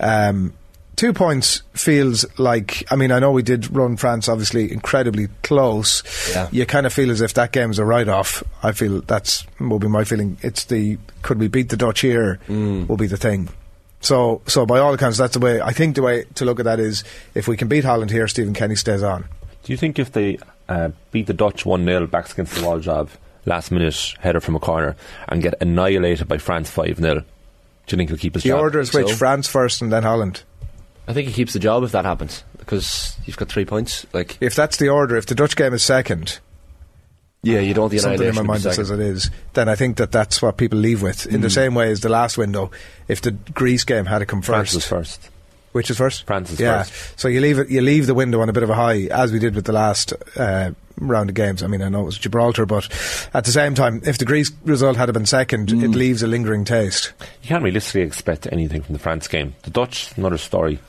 Um, 0.00 0.52
two 0.98 1.12
points 1.14 1.62
feels 1.72 2.26
like. 2.38 2.84
I 2.90 2.96
mean, 2.96 3.10
I 3.12 3.18
know 3.20 3.30
we 3.32 3.42
did 3.42 3.74
run 3.74 3.96
France 3.96 4.28
obviously 4.28 4.70
incredibly 4.70 5.28
close. 5.42 6.02
Yeah. 6.34 6.48
You 6.52 6.66
kind 6.66 6.84
of 6.84 6.92
feel 6.92 7.10
as 7.10 7.20
if 7.22 7.32
that 7.34 7.52
game 7.52 7.70
is 7.70 7.78
a 7.78 7.84
write-off. 7.84 8.42
I 8.62 8.72
feel 8.72 9.00
that's 9.02 9.46
will 9.60 9.78
be 9.78 9.88
my 9.88 10.04
feeling. 10.04 10.36
It's 10.42 10.64
the 10.64 10.98
could 11.22 11.38
we 11.38 11.48
beat 11.48 11.70
the 11.70 11.76
Dutch 11.76 12.00
here 12.00 12.38
Mm. 12.48 12.86
will 12.88 12.96
be 12.98 13.06
the 13.06 13.16
thing. 13.16 13.48
So, 14.00 14.42
so 14.46 14.64
by 14.66 14.78
all 14.78 14.92
accounts, 14.94 15.18
that's 15.18 15.34
the 15.34 15.40
way. 15.40 15.60
I 15.60 15.72
think 15.72 15.96
the 15.96 16.02
way 16.02 16.24
to 16.34 16.44
look 16.44 16.58
at 16.60 16.64
that 16.66 16.78
is 16.80 17.02
if 17.34 17.48
we 17.48 17.56
can 17.56 17.66
beat 17.68 17.84
Holland 17.84 18.10
here, 18.10 18.28
Stephen 18.28 18.54
Kenny 18.54 18.76
stays 18.76 19.02
on. 19.02 19.22
Do 19.64 19.72
you 19.72 19.76
think 19.76 19.98
if 19.98 20.12
they 20.12 20.38
uh, 20.68 20.90
beat 21.10 21.26
the 21.26 21.32
Dutch 21.34 21.64
1 21.66 21.84
0 21.84 22.06
backs 22.06 22.32
against 22.32 22.54
the 22.54 22.64
wall 22.64 22.78
job, 22.78 23.10
last 23.44 23.70
minute 23.72 24.14
header 24.20 24.40
from 24.40 24.54
a 24.54 24.60
corner, 24.60 24.94
and 25.28 25.42
get 25.42 25.54
annihilated 25.60 26.28
by 26.28 26.38
France 26.38 26.70
5 26.70 26.98
0, 26.98 27.14
do 27.14 27.22
you 27.88 27.96
think 27.96 28.10
he'll 28.10 28.18
keep 28.18 28.34
his 28.34 28.42
The 28.44 28.50
job? 28.50 28.60
order 28.60 28.78
is 28.80 28.90
think 28.90 29.06
which. 29.08 29.16
France 29.16 29.48
first 29.48 29.82
and 29.82 29.92
then 29.92 30.02
Holland. 30.04 30.42
I 31.08 31.14
think 31.14 31.26
he 31.26 31.32
keeps 31.32 31.54
the 31.54 31.58
job 31.58 31.82
if 31.84 31.92
that 31.92 32.04
happens 32.04 32.44
because 32.58 33.16
you've 33.24 33.38
got 33.38 33.48
three 33.48 33.64
points. 33.64 34.06
Like, 34.12 34.36
If 34.42 34.54
that's 34.54 34.76
the 34.76 34.90
order, 34.90 35.16
if 35.16 35.24
the 35.24 35.34
Dutch 35.34 35.56
game 35.56 35.72
is 35.72 35.82
second, 35.82 36.38
yeah, 37.42 37.60
you 37.60 37.72
don't 37.72 37.84
want 37.84 37.92
the 37.92 37.98
something 37.98 38.28
in 38.28 38.34
my 38.34 38.42
mind 38.42 38.62
that 38.62 38.74
says 38.74 38.90
it 38.90 39.00
is, 39.00 39.30
then 39.54 39.70
I 39.70 39.74
think 39.74 39.96
that 39.96 40.12
that's 40.12 40.42
what 40.42 40.58
people 40.58 40.78
leave 40.78 41.00
with. 41.00 41.26
In 41.26 41.40
the 41.40 41.50
same 41.50 41.74
way 41.74 41.90
as 41.90 42.00
the 42.00 42.10
last 42.10 42.36
window, 42.36 42.70
if 43.08 43.22
the 43.22 43.30
Greece 43.30 43.84
game 43.84 44.04
had 44.04 44.18
to 44.18 44.26
come 44.26 44.42
France 44.42 44.74
first, 44.74 44.76
is 44.76 44.86
first. 44.86 45.30
which 45.72 45.88
is 45.88 45.96
first, 45.96 46.26
France 46.26 46.50
is 46.50 46.60
yeah. 46.60 46.82
first. 46.82 47.18
So 47.18 47.28
you 47.28 47.40
leave 47.40 47.58
it, 47.58 47.70
you 47.70 47.80
leave 47.80 48.06
the 48.06 48.14
window 48.14 48.42
on 48.42 48.50
a 48.50 48.52
bit 48.52 48.62
of 48.62 48.70
a 48.70 48.74
high, 48.74 49.04
as 49.10 49.32
we 49.32 49.38
did 49.38 49.54
with 49.54 49.64
the 49.64 49.72
last 49.72 50.12
uh, 50.36 50.72
round 50.98 51.30
of 51.30 51.36
games. 51.36 51.62
I 51.62 51.68
mean, 51.68 51.80
I 51.80 51.88
know 51.88 52.02
it 52.02 52.06
was 52.06 52.18
Gibraltar, 52.18 52.66
but 52.66 52.88
at 53.32 53.44
the 53.44 53.52
same 53.52 53.74
time, 53.74 54.02
if 54.04 54.18
the 54.18 54.24
Greece 54.24 54.50
result 54.64 54.96
had 54.96 55.10
been 55.14 55.24
second, 55.24 55.70
it 55.70 55.90
leaves 55.90 56.22
a 56.22 56.26
lingering 56.26 56.64
taste. 56.64 57.12
You 57.42 57.48
can't 57.48 57.62
realistically 57.62 58.02
expect 58.02 58.48
anything 58.50 58.82
from 58.82 58.94
the 58.94 58.98
France 58.98 59.28
game. 59.28 59.54
The 59.62 59.70
Dutch, 59.70 60.10
another 60.18 60.38
story. 60.38 60.80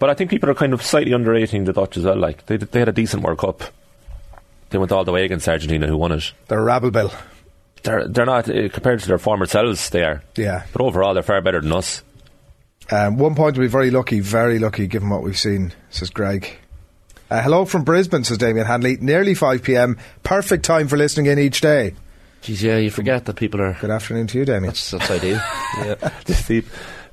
But 0.00 0.10
I 0.10 0.14
think 0.14 0.30
people 0.30 0.50
are 0.50 0.54
kind 0.54 0.72
of 0.72 0.82
slightly 0.82 1.12
underrating 1.12 1.64
the 1.64 1.72
Dutch 1.72 1.96
as 1.96 2.04
well. 2.04 2.16
Like 2.16 2.46
they, 2.46 2.56
they 2.56 2.80
had 2.80 2.88
a 2.88 2.92
decent 2.92 3.22
World 3.22 3.38
Cup. 3.38 3.62
They 4.70 4.78
went 4.78 4.90
all 4.92 5.04
the 5.04 5.12
way 5.12 5.24
against 5.24 5.48
Argentina, 5.48 5.86
who 5.86 5.96
won 5.96 6.10
it. 6.12 6.32
They're 6.48 6.58
a 6.58 6.64
rabble 6.64 6.90
bill. 6.90 7.12
They're 7.82 8.08
they're 8.08 8.26
not 8.26 8.48
uh, 8.48 8.68
compared 8.70 9.00
to 9.00 9.06
their 9.08 9.18
former 9.18 9.46
selves. 9.46 9.90
They 9.90 10.02
are, 10.02 10.22
Yeah. 10.36 10.64
but 10.72 10.82
overall 10.82 11.14
they're 11.14 11.22
far 11.22 11.40
better 11.40 11.60
than 11.60 11.72
us. 11.72 12.02
Um, 12.90 13.18
one 13.18 13.34
point 13.36 13.54
to 13.54 13.60
be 13.60 13.68
very 13.68 13.90
lucky, 13.90 14.18
very 14.20 14.58
lucky 14.58 14.86
given 14.88 15.10
what 15.10 15.22
we've 15.22 15.38
seen, 15.38 15.72
says 15.90 16.10
Greg. 16.10 16.50
Uh, 17.30 17.40
hello 17.40 17.64
from 17.64 17.84
Brisbane, 17.84 18.24
says 18.24 18.38
Damien 18.38 18.66
Hanley. 18.66 18.96
Nearly 19.00 19.34
5 19.34 19.62
pm. 19.62 19.96
Perfect 20.24 20.64
time 20.64 20.88
for 20.88 20.96
listening 20.96 21.26
in 21.26 21.38
each 21.38 21.60
day. 21.60 21.94
Jeez, 22.42 22.60
yeah, 22.62 22.78
you 22.78 22.90
forget 22.90 23.26
that 23.26 23.36
people 23.36 23.60
are. 23.60 23.76
Good 23.80 23.90
afternoon 23.90 24.26
to 24.28 24.38
you, 24.38 24.44
Damien. 24.44 24.64
That's, 24.64 24.90
that's 24.90 25.08
ideal. 25.10 25.36
yeah. 25.78 26.08
See, 26.26 26.64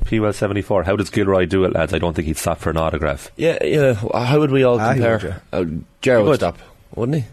P-Well 0.08 0.34
74. 0.34 0.84
How 0.84 0.96
does 0.96 1.10
Gilroy 1.10 1.46
do 1.46 1.64
it, 1.66 1.74
lads? 1.74 1.94
I 1.94 2.00
don't 2.00 2.14
think 2.16 2.28
he'd 2.28 2.38
stop 2.38 2.60
for 2.60 2.70
an 2.72 2.78
autograph. 2.78 3.30
yeah, 3.36 3.64
yeah. 3.64 3.94
How 3.94 4.40
would 4.40 4.52
we 4.52 4.64
all 4.64 4.80
Ah, 4.80 4.94
he 4.94 5.02
would, 5.02 5.20
compare? 5.22 5.42
Uh, 5.54 5.66
Jared 6.02 6.24
would 6.24 6.30
would. 6.32 6.40
stop, 6.40 6.58
wouldn't 6.96 7.24
he? 7.24 7.26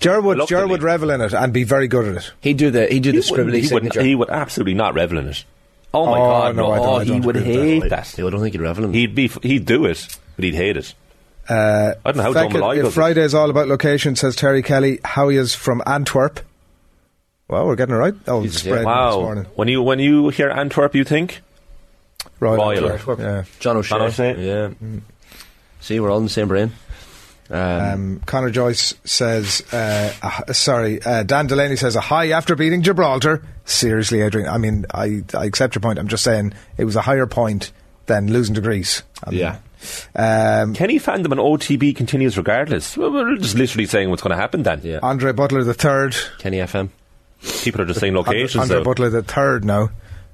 Gerard 0.00 0.24
would, 0.24 0.36
Reluctantly. 0.36 0.46
Gerard 0.46 0.70
would 0.70 0.82
revel 0.82 1.10
in 1.10 1.20
it 1.20 1.34
and 1.34 1.52
be 1.52 1.64
very 1.64 1.88
good 1.88 2.08
at 2.08 2.16
it. 2.24 2.32
He'd 2.40 2.56
do 2.56 2.70
the 2.70 2.86
he'd 2.86 3.02
do 3.02 3.12
the 3.12 3.20
He 3.20 3.30
wouldn't- 3.30 3.48
scribbly 3.52 3.54
he, 3.56 3.60
would, 3.60 3.82
signature. 3.82 4.02
he 4.02 4.14
would 4.14 4.30
absolutely 4.30 4.72
not 4.74 4.94
revel 4.94 5.18
in 5.18 5.28
it. 5.28 5.44
Oh 5.92 6.06
my 6.06 6.12
Oh, 6.18 6.24
god, 6.30 6.56
no, 6.56 6.62
no! 6.62 6.72
I 6.72 6.76
don't- 6.78 6.86
oh, 6.88 6.94
I 6.96 7.04
he 7.04 7.10
don't 7.10 7.22
would 7.26 7.36
hate 7.36 7.82
I, 7.84 7.88
that. 7.88 8.14
I 8.18 8.22
don't 8.22 8.40
think 8.40 8.52
he'd 8.54 8.60
revel 8.62 8.84
in. 8.84 8.90
it. 8.90 8.94
He'd 8.98 9.14
be, 9.14 9.28
he'd 9.42 9.66
do 9.66 9.84
it, 9.84 10.06
but 10.36 10.44
he'd 10.44 10.54
hate 10.54 10.76
it. 10.78 10.94
Uh, 11.48 11.92
I 12.04 12.12
don't 12.12 12.16
know 12.16 12.22
how 12.22 12.32
John 12.32 12.48
Feckett, 12.50 12.52
Malloy 12.54 12.76
if 12.78 12.82
does 12.84 12.92
it. 12.92 12.94
Friday 12.94 13.20
is 13.22 13.34
all 13.34 13.50
about 13.50 13.68
location, 13.68 14.16
says 14.16 14.34
Terry 14.34 14.62
Kelly. 14.62 14.98
Howie 15.04 15.36
is 15.36 15.54
from 15.54 15.82
Antwerp. 15.86 16.40
Well, 17.46 17.66
we're 17.66 17.76
getting 17.76 17.94
it 17.94 17.98
right. 17.98 18.14
Oh, 18.26 18.42
Jesus, 18.42 18.62
this 18.62 18.84
Wow! 18.86 19.20
morning. 19.20 19.44
When 19.54 19.68
you 19.68 19.82
when 19.82 19.98
you 19.98 20.30
hear 20.30 20.48
Antwerp, 20.48 20.94
you 20.94 21.04
think 21.04 21.42
Royal 22.40 22.56
Royal. 22.56 22.90
Antwerp. 22.92 23.18
Yeah. 23.18 23.44
John 23.60 23.76
O'Shea. 23.78 23.88
John 23.90 24.02
O'Shea. 24.02 24.46
Yeah. 24.46 25.00
See, 25.80 26.00
we're 26.00 26.10
all 26.10 26.18
in 26.18 26.24
the 26.24 26.30
same 26.30 26.48
brain. 26.48 26.72
Um, 27.50 27.58
Um, 27.60 28.20
Connor 28.24 28.50
Joyce 28.50 28.94
says, 29.04 29.62
uh, 29.72 30.12
uh, 30.22 30.52
sorry, 30.54 31.02
uh, 31.02 31.22
Dan 31.24 31.46
Delaney 31.46 31.76
says, 31.76 31.94
a 31.94 32.00
high 32.00 32.30
after 32.30 32.54
beating 32.56 32.82
Gibraltar. 32.82 33.42
Seriously, 33.66 34.22
Adrian, 34.22 34.48
I 34.48 34.56
mean, 34.58 34.86
I, 34.92 35.22
I 35.34 35.44
accept 35.44 35.74
your 35.74 35.80
point. 35.82 35.98
I'm 35.98 36.08
just 36.08 36.24
saying 36.24 36.54
it 36.78 36.84
was 36.86 36.96
a 36.96 37.02
higher 37.02 37.26
point 37.26 37.70
than 38.06 38.32
losing 38.32 38.54
to 38.54 38.60
Greece. 38.62 39.02
I 39.22 39.30
mean, 39.30 39.40
Yeah. 39.40 39.58
Um, 40.16 40.72
Kenny 40.72 40.98
fandom 40.98 41.26
and 41.32 41.40
OTB 41.40 41.94
continues 41.94 42.38
regardless? 42.38 42.96
We're 42.96 43.36
just 43.36 43.54
literally 43.56 43.84
saying 43.84 44.08
what's 44.08 44.22
going 44.22 44.30
to 44.30 44.36
happen 44.40 44.62
then. 44.62 44.80
yeah. 44.82 45.00
Andre 45.02 45.32
Butler 45.32 45.62
the 45.62 45.74
third. 45.74 46.16
Kenny 46.38 46.56
FM. 46.58 46.88
People 47.62 47.82
are 47.82 47.84
just 47.84 48.00
saying 48.00 48.14
locations. 48.14 48.62
Andre 48.62 48.78
though. 48.78 48.84
Butler 48.84 49.10
the 49.10 49.22
third 49.22 49.66
now. 49.66 49.90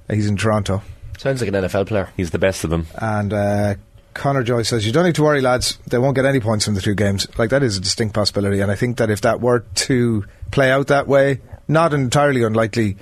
He's 0.09 0.29
in 0.29 0.37
Toronto. 0.37 0.83
Sounds 1.21 1.43
like 1.43 1.49
an 1.49 1.55
NFL 1.55 1.87
player. 1.87 2.09
He's 2.17 2.31
the 2.31 2.39
best 2.39 2.65
of 2.65 2.71
them. 2.71 2.87
And 2.95 3.31
uh, 3.35 3.75
Connor 4.15 4.43
Joyce 4.43 4.71
says, 4.71 4.87
You 4.87 4.93
don't 4.93 5.05
need 5.05 5.17
to 5.17 5.23
worry, 5.23 5.43
lads. 5.43 5.79
They 5.87 5.99
won't 5.99 6.15
get 6.17 6.25
any 6.25 6.41
points 6.41 6.65
from 6.65 6.77
the 6.77 6.81
two 6.81 6.95
games. 6.95 7.27
Like, 7.37 7.51
that 7.51 7.63
is 7.63 7.77
a 7.77 7.81
distinct 7.81 8.15
possibility. 8.15 8.61
And 8.61 8.71
I 8.71 8.75
think 8.75 8.97
that 8.97 9.11
if 9.11 9.21
that 9.21 9.39
were 9.39 9.61
to 9.61 10.25
play 10.51 10.71
out 10.71 10.87
that 10.87 11.07
way. 11.07 11.41
Not 11.69 11.93
an 11.93 12.01
entirely 12.01 12.43
unlikely 12.43 12.97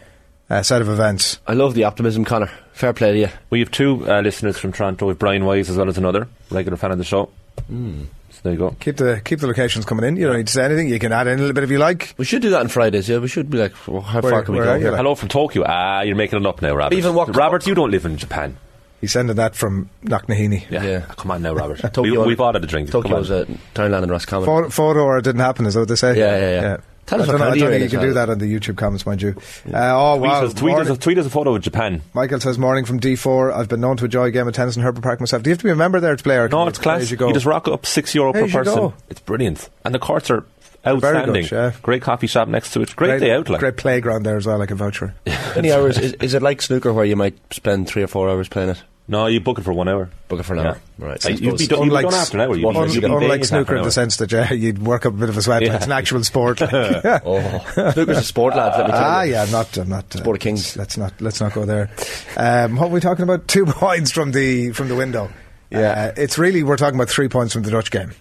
uh, 0.51 0.65
set 0.65 0.83
of 0.83 0.89
events. 0.89 1.39
I 1.47 1.53
love 1.53 1.75
the 1.75 1.85
optimism, 1.85 2.25
Connor. 2.25 2.51
Fair 2.73 2.93
play 2.93 3.13
to 3.13 3.19
you. 3.21 3.29
We 3.51 3.61
have 3.61 3.71
two 3.71 4.05
uh, 4.11 4.21
listeners 4.21 4.59
from 4.59 4.73
Toronto, 4.73 5.07
with 5.07 5.21
Brian 5.21 5.45
Wise 5.45 5.71
as 5.71 5.77
well 5.77 5.89
as 5.89 5.97
another 5.97 6.27
regular 6.51 6.77
fan 6.77 6.91
of 6.91 6.99
the 6.99 7.05
show. 7.05 7.31
Hmm. 7.69 8.07
So 8.39 8.43
there 8.45 8.53
you 8.53 8.59
go. 8.59 8.71
Keep 8.79 8.97
the 8.99 9.21
keep 9.25 9.41
the 9.41 9.47
locations 9.49 9.85
coming 9.85 10.05
in. 10.05 10.17
You 10.17 10.27
don't 10.29 10.37
need 10.37 10.47
to 10.47 10.53
say 10.53 10.65
anything. 10.65 10.89
You 10.89 10.99
can 11.01 11.11
add 11.13 11.27
in 11.27 11.35
a 11.35 11.41
little 11.41 11.55
bit 11.55 11.65
if 11.65 11.71
you 11.71 11.79
like. 11.79 12.15
We 12.19 12.25
should 12.25 12.41
do 12.43 12.51
that 12.51 12.61
on 12.61 12.69
Fridays, 12.69 13.09
yeah. 13.09 13.19
We 13.19 13.27
should 13.29 13.51
be 13.51 13.59
like, 13.59 13.73
well, 13.89 14.01
how 14.01 14.21
Where- 14.21 14.31
far 14.33 14.43
can 14.43 14.53
we 14.55 14.59
where 14.61 14.67
go? 14.67 14.73
are 14.75 14.79
you, 14.79 14.91
like? 14.91 14.97
Hello 14.97 15.15
from 15.17 15.29
Tokyo. 15.29 15.65
Ah, 15.67 16.03
you're 16.03 16.15
making 16.15 16.39
it 16.41 16.47
up 16.47 16.63
now, 16.63 16.75
Robert. 16.77 16.97
Even 16.97 17.15
what- 17.15 17.35
Robert, 17.35 17.67
you 17.67 17.75
don't 17.75 17.91
live 17.91 18.07
in 18.07 18.17
Japan. 18.17 18.57
He's 19.01 19.13
sending 19.13 19.37
that 19.37 19.55
from 19.57 19.91
Knocknahini. 20.05 20.69
Yeah. 20.71 20.83
Yeah. 20.85 21.01
Come 21.17 21.31
on 21.33 21.43
now, 21.43 21.53
Robert. 21.55 21.83
we, 21.83 21.89
Tokyo- 21.91 22.27
we've 22.27 22.41
ordered 22.41 22.63
a 22.65 22.67
drink. 22.67 22.91
Come 22.91 23.03
Tokyo's 23.03 23.31
on. 23.31 23.43
uh, 23.43 23.57
Townland 23.75 24.05
and 24.05 24.11
Roscommon. 24.13 24.47
Photo, 24.47 24.69
photo 24.71 25.01
or 25.05 25.19
it 25.19 25.23
didn't 25.25 25.41
happen, 25.41 25.67
is 25.67 25.75
that 25.75 25.81
what 25.81 25.89
they 25.89 25.95
say? 25.97 26.17
Yeah, 26.19 26.37
yeah, 26.37 26.61
yeah. 26.61 26.77
Tell 27.09 27.19
I 27.21 27.23
us 27.23 27.29
don't, 27.29 27.35
what 27.35 27.39
know, 27.39 27.45
I 27.45 27.49
don't 27.51 27.59
you're 27.59 27.71
think 27.71 27.83
you 27.93 27.99
can 27.99 28.07
do 28.09 28.13
that 28.15 28.31
on 28.31 28.39
the 28.39 28.45
YouTube 28.53 28.77
comments, 28.77 29.05
mind 29.07 29.23
you. 29.23 29.31
Uh, 29.73 29.93
oh, 29.97 30.19
Tweet, 30.19 30.31
wow. 30.31 30.45
us, 30.45 30.55
tweet, 30.55 30.75
us, 30.77 30.89
a, 30.91 30.97
tweet 30.97 31.19
us 31.19 31.27
a 31.27 31.31
photo 31.31 31.55
of 31.55 31.63
Japan. 31.63 32.03
Michael 32.15 32.39
says, 32.41 32.59
morning 32.59 32.85
from 32.85 33.01
D4. 33.01 33.53
I've 33.53 33.69
been 33.69 33.81
known 33.81 33.97
to 33.97 34.05
enjoy 34.05 34.25
a 34.25 34.31
game 34.31 34.47
of 34.47 34.55
tennis 34.55 34.77
in 34.77 34.83
Herbert 34.83 35.03
Park 35.03 35.19
myself. 35.21 35.43
Do 35.43 35.51
you 35.51 35.53
have 35.53 35.59
to 35.59 35.65
be 35.65 35.71
a 35.71 35.75
member 35.77 36.01
there 36.01 36.15
to 36.15 36.23
play? 36.23 36.37
Or 36.37 36.49
No, 36.49 36.67
it's 36.69 36.79
play 36.79 36.85
class. 36.85 37.03
As 37.03 37.11
You, 37.11 37.27
you, 37.27 37.33
just 37.33 37.47
rock 37.47 37.67
up 37.67 37.87
six 37.87 38.15
euro 38.15 38.33
There 38.33 38.47
per 38.47 38.53
person. 38.65 38.75
go. 38.75 38.95
It's 39.09 39.21
brilliant, 39.21 39.71
and 39.85 39.95
the 39.95 39.99
courts 39.99 40.31
are 40.31 40.45
Very 40.85 40.97
outstanding. 40.97 41.43
good, 41.45 41.51
yeah. 41.51 41.73
Great 41.83 42.03
coffee 42.03 42.27
shop 42.27 42.49
next 42.49 42.73
to 42.75 42.83
it. 42.83 42.95
Great, 42.95 43.21
day 43.21 43.33
out. 43.33 43.49
Like. 43.49 43.61
Great 43.61 43.77
playground 43.79 44.25
there 44.25 44.37
as 44.37 44.47
well, 44.47 44.59
like 44.59 44.71
a 44.71 44.75
voucher. 44.75 45.15
How 45.27 45.55
many 45.57 45.73
hours? 45.73 45.97
Is, 45.99 46.13
is 46.15 46.35
it 46.35 46.43
like 46.43 46.61
snooker 46.61 46.93
where 46.93 47.05
you 47.07 47.17
might 47.17 47.39
spend 47.53 47.89
three 47.89 48.03
or 48.03 48.07
four 48.07 48.29
hours 48.29 48.49
playing 48.49 48.71
it? 48.71 48.83
No, 49.11 49.25
you 49.27 49.41
book 49.41 49.59
it 49.59 49.63
for 49.63 49.73
one 49.73 49.89
hour. 49.89 50.11
Book 50.29 50.41
it 50.41 50.43
for 50.43 50.53
an 50.53 50.59
Yeah. 50.61 50.69
hour. 50.69 50.79
Right. 50.99 51.25
Uh, 51.25 51.29
I 51.29 51.33
you'd 51.33 51.41
be 51.41 51.65
suppose- 51.65 51.69
done, 51.69 51.79
you'd 51.85 51.97
be 51.97 52.03
done 52.03 52.15
after 52.15 52.37
an 52.37 52.41
hour. 52.43 52.55
You'd 52.57 52.71
be, 52.73 52.79
Un- 52.79 52.91
you'd 52.91 53.01
be 53.01 53.07
Unlike 53.07 53.45
snooker 53.47 53.77
in 53.77 53.83
the 53.85 53.91
sense 53.91 54.19
that 54.19 54.31
yeah, 54.31 54.53
you'd 54.53 54.83
work 54.83 55.07
up 55.07 55.15
a 55.15 55.17
bit 55.17 55.31
of 55.31 55.37
a 55.39 55.41
sweat. 55.43 55.63
Yeah. 55.63 55.77
It's 55.77 55.87
an 55.87 55.93
actual 55.93 56.23
sport. 56.25 56.61
like. 56.61 56.73
Oh, 56.75 57.65
snooker's 57.95 58.19
a 58.19 58.23
sport, 58.23 58.55
lads. 58.55 58.77
Let 58.77 58.87
me 58.87 58.93
tell 58.93 59.01
Ah, 59.03 59.23
you. 59.23 59.33
yeah, 59.33 59.43
I'm 59.45 59.51
not. 59.51 59.77
I'm 59.79 59.89
not. 59.89 60.15
Uh, 60.15 60.19
Sport 60.19 60.37
of 60.37 60.41
kings. 60.41 60.77
Let's 60.77 60.99
not. 60.99 61.15
Let's 61.21 61.41
not 61.41 61.55
go 61.55 61.65
there. 61.65 61.89
Um, 62.37 62.77
what 62.77 62.89
are 62.89 62.91
we 62.91 63.01
talking 63.01 63.23
about? 63.23 63.49
Two 63.49 63.65
points 63.65 64.13
from 64.13 64.33
the 64.33 64.73
from 64.73 64.89
the 64.89 64.95
window. 64.97 65.31
Yeah. 65.71 66.13
uh, 66.17 66.21
it's 66.21 66.37
really 66.37 66.63
we're 66.63 66.77
talking 66.77 66.95
about 66.99 67.09
three 67.09 67.29
points 67.29 67.55
from 67.55 67.63
the 67.63 67.71
Dutch 67.71 67.91
game. 67.91 68.13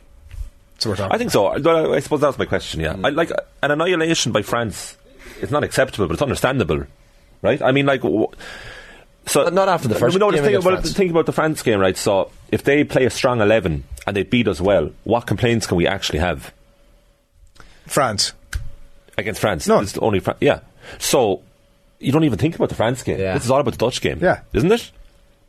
So 0.79 0.89
we're 0.91 0.95
talking. 0.95 1.13
I 1.13 1.17
think 1.17 1.31
so. 1.31 1.47
I 1.47 1.99
suppose 1.99 2.21
that's 2.21 2.37
my 2.37 2.45
question. 2.45 2.79
Mm. 2.79 2.83
Yeah, 2.83 3.07
I, 3.07 3.09
like 3.09 3.31
an 3.61 3.71
annihilation 3.71 4.31
by 4.31 4.41
France. 4.41 4.95
It's 5.41 5.51
not 5.51 5.63
acceptable, 5.65 6.07
but 6.07 6.13
it's 6.13 6.21
understandable, 6.21 6.85
right? 7.41 7.61
I 7.61 7.73
mean, 7.73 7.85
like. 7.85 8.03
W- 8.03 8.27
so 9.27 9.43
But 9.43 9.53
not 9.53 9.69
after 9.69 9.87
the 9.87 9.95
first 9.95 10.17
No, 10.17 10.31
game 10.31 10.37
just 10.37 10.43
think, 10.43 10.57
against 10.57 10.65
well, 10.65 10.81
think 10.93 11.11
about 11.11 11.25
the 11.27 11.31
France 11.33 11.61
game, 11.61 11.79
right? 11.79 11.95
So 11.97 12.31
if 12.51 12.63
they 12.63 12.83
play 12.83 13.05
a 13.05 13.09
strong 13.11 13.41
eleven 13.41 13.83
and 14.07 14.15
they 14.15 14.23
beat 14.23 14.47
us 14.47 14.59
well, 14.59 14.89
what 15.03 15.27
complaints 15.27 15.67
can 15.67 15.77
we 15.77 15.85
actually 15.85 16.19
have 16.19 16.51
France. 17.85 18.33
against 19.17 19.41
France? 19.41 19.67
No, 19.67 19.79
It's 19.79 19.93
the 19.93 20.01
only 20.01 20.19
Fran- 20.19 20.37
yeah. 20.41 20.59
So 20.99 21.41
you 21.99 22.11
don't 22.11 22.23
even 22.23 22.37
think 22.39 22.55
about 22.55 22.69
the 22.69 22.75
France 22.75 23.03
game. 23.03 23.19
Yeah. 23.19 23.33
This 23.33 23.45
is 23.45 23.51
all 23.51 23.59
about 23.59 23.71
the 23.71 23.77
Dutch 23.77 24.01
game, 24.01 24.19
Yeah. 24.21 24.41
isn't 24.53 24.71
it? 24.71 24.91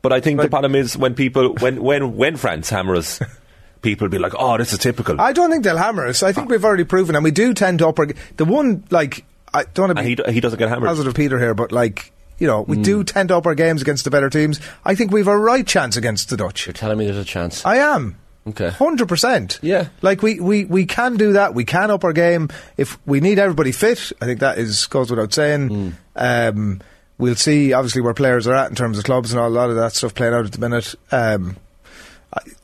But 0.01 0.13
I 0.13 0.21
think 0.21 0.39
the 0.41 0.47
problem 0.49 0.75
is 0.75 0.97
when 0.97 1.13
people 1.13 1.55
when 1.59 1.81
when 1.83 2.15
when 2.15 2.37
France 2.37 2.69
hammer 2.69 2.95
us, 2.95 3.19
people 3.81 4.05
will 4.05 4.11
be 4.11 4.17
like, 4.17 4.33
"Oh, 4.37 4.57
this 4.57 4.71
is 4.71 4.79
typical." 4.79 5.19
I 5.19 5.33
don't 5.33 5.51
think 5.51 5.65
they'll 5.65 5.75
hammer 5.77 6.07
us. 6.07 6.23
I 6.23 6.31
think 6.31 6.49
we've 6.49 6.63
already 6.63 6.85
proven, 6.85 7.15
and 7.15 7.23
we 7.23 7.31
do 7.31 7.53
tend 7.53 7.79
to 7.79 7.87
upper. 7.89 8.07
The 8.37 8.45
one 8.45 8.85
like 8.91 9.25
I 9.53 9.63
don't 9.65 9.87
want 9.89 9.97
to 9.97 10.01
and 10.05 10.15
be 10.17 10.23
he 10.23 10.33
he 10.35 10.39
doesn't 10.39 10.57
get 10.57 10.69
hammered. 10.69 10.87
positive 10.87 11.13
Peter 11.15 11.37
here, 11.37 11.53
but 11.53 11.73
like 11.73 12.13
you 12.39 12.47
know, 12.47 12.61
we 12.61 12.77
Hmm. 12.77 12.81
do 12.83 13.03
tend 13.03 13.29
to 13.29 13.37
up 13.37 13.45
our 13.45 13.55
games 13.55 13.81
against 13.81 14.03
the 14.05 14.09
better 14.11 14.29
teams. 14.29 14.59
I 14.85 14.95
think 14.95 15.11
we've 15.11 15.27
a 15.27 15.37
right 15.37 15.65
chance 15.67 15.97
against 15.97 16.29
the 16.29 16.37
Dutch. 16.37 16.65
You're 16.65 16.73
telling 16.73 16.97
me 16.97 17.05
there's 17.05 17.17
a 17.17 17.25
chance. 17.25 17.65
I 17.65 17.77
am. 17.77 18.15
Okay. 18.47 18.69
Hundred 18.69 19.07
percent. 19.07 19.59
Yeah. 19.61 19.89
Like 20.01 20.21
we, 20.23 20.39
we, 20.39 20.65
we 20.65 20.85
can 20.85 21.17
do 21.17 21.33
that. 21.33 21.53
We 21.53 21.65
can 21.65 21.91
up 21.91 22.03
our 22.03 22.13
game 22.13 22.49
if 22.77 22.97
we 23.05 23.19
need 23.19 23.37
everybody 23.37 23.71
fit. 23.71 24.11
I 24.21 24.25
think 24.25 24.39
that 24.39 24.57
is 24.57 24.85
goes 24.87 25.09
without 25.11 25.33
saying. 25.33 25.67
Hmm. 25.69 25.89
Um, 26.15 26.81
we'll 27.17 27.35
see 27.35 27.73
obviously 27.73 28.01
where 28.01 28.13
players 28.13 28.47
are 28.47 28.55
at 28.55 28.69
in 28.69 28.75
terms 28.75 28.97
of 28.97 29.03
clubs 29.03 29.31
and 29.31 29.39
all, 29.39 29.49
a 29.49 29.49
lot 29.49 29.69
of 29.69 29.75
that 29.75 29.93
stuff 29.93 30.15
playing 30.15 30.33
out 30.33 30.45
at 30.45 30.51
the 30.53 30.59
minute. 30.59 30.95
Um, 31.11 31.57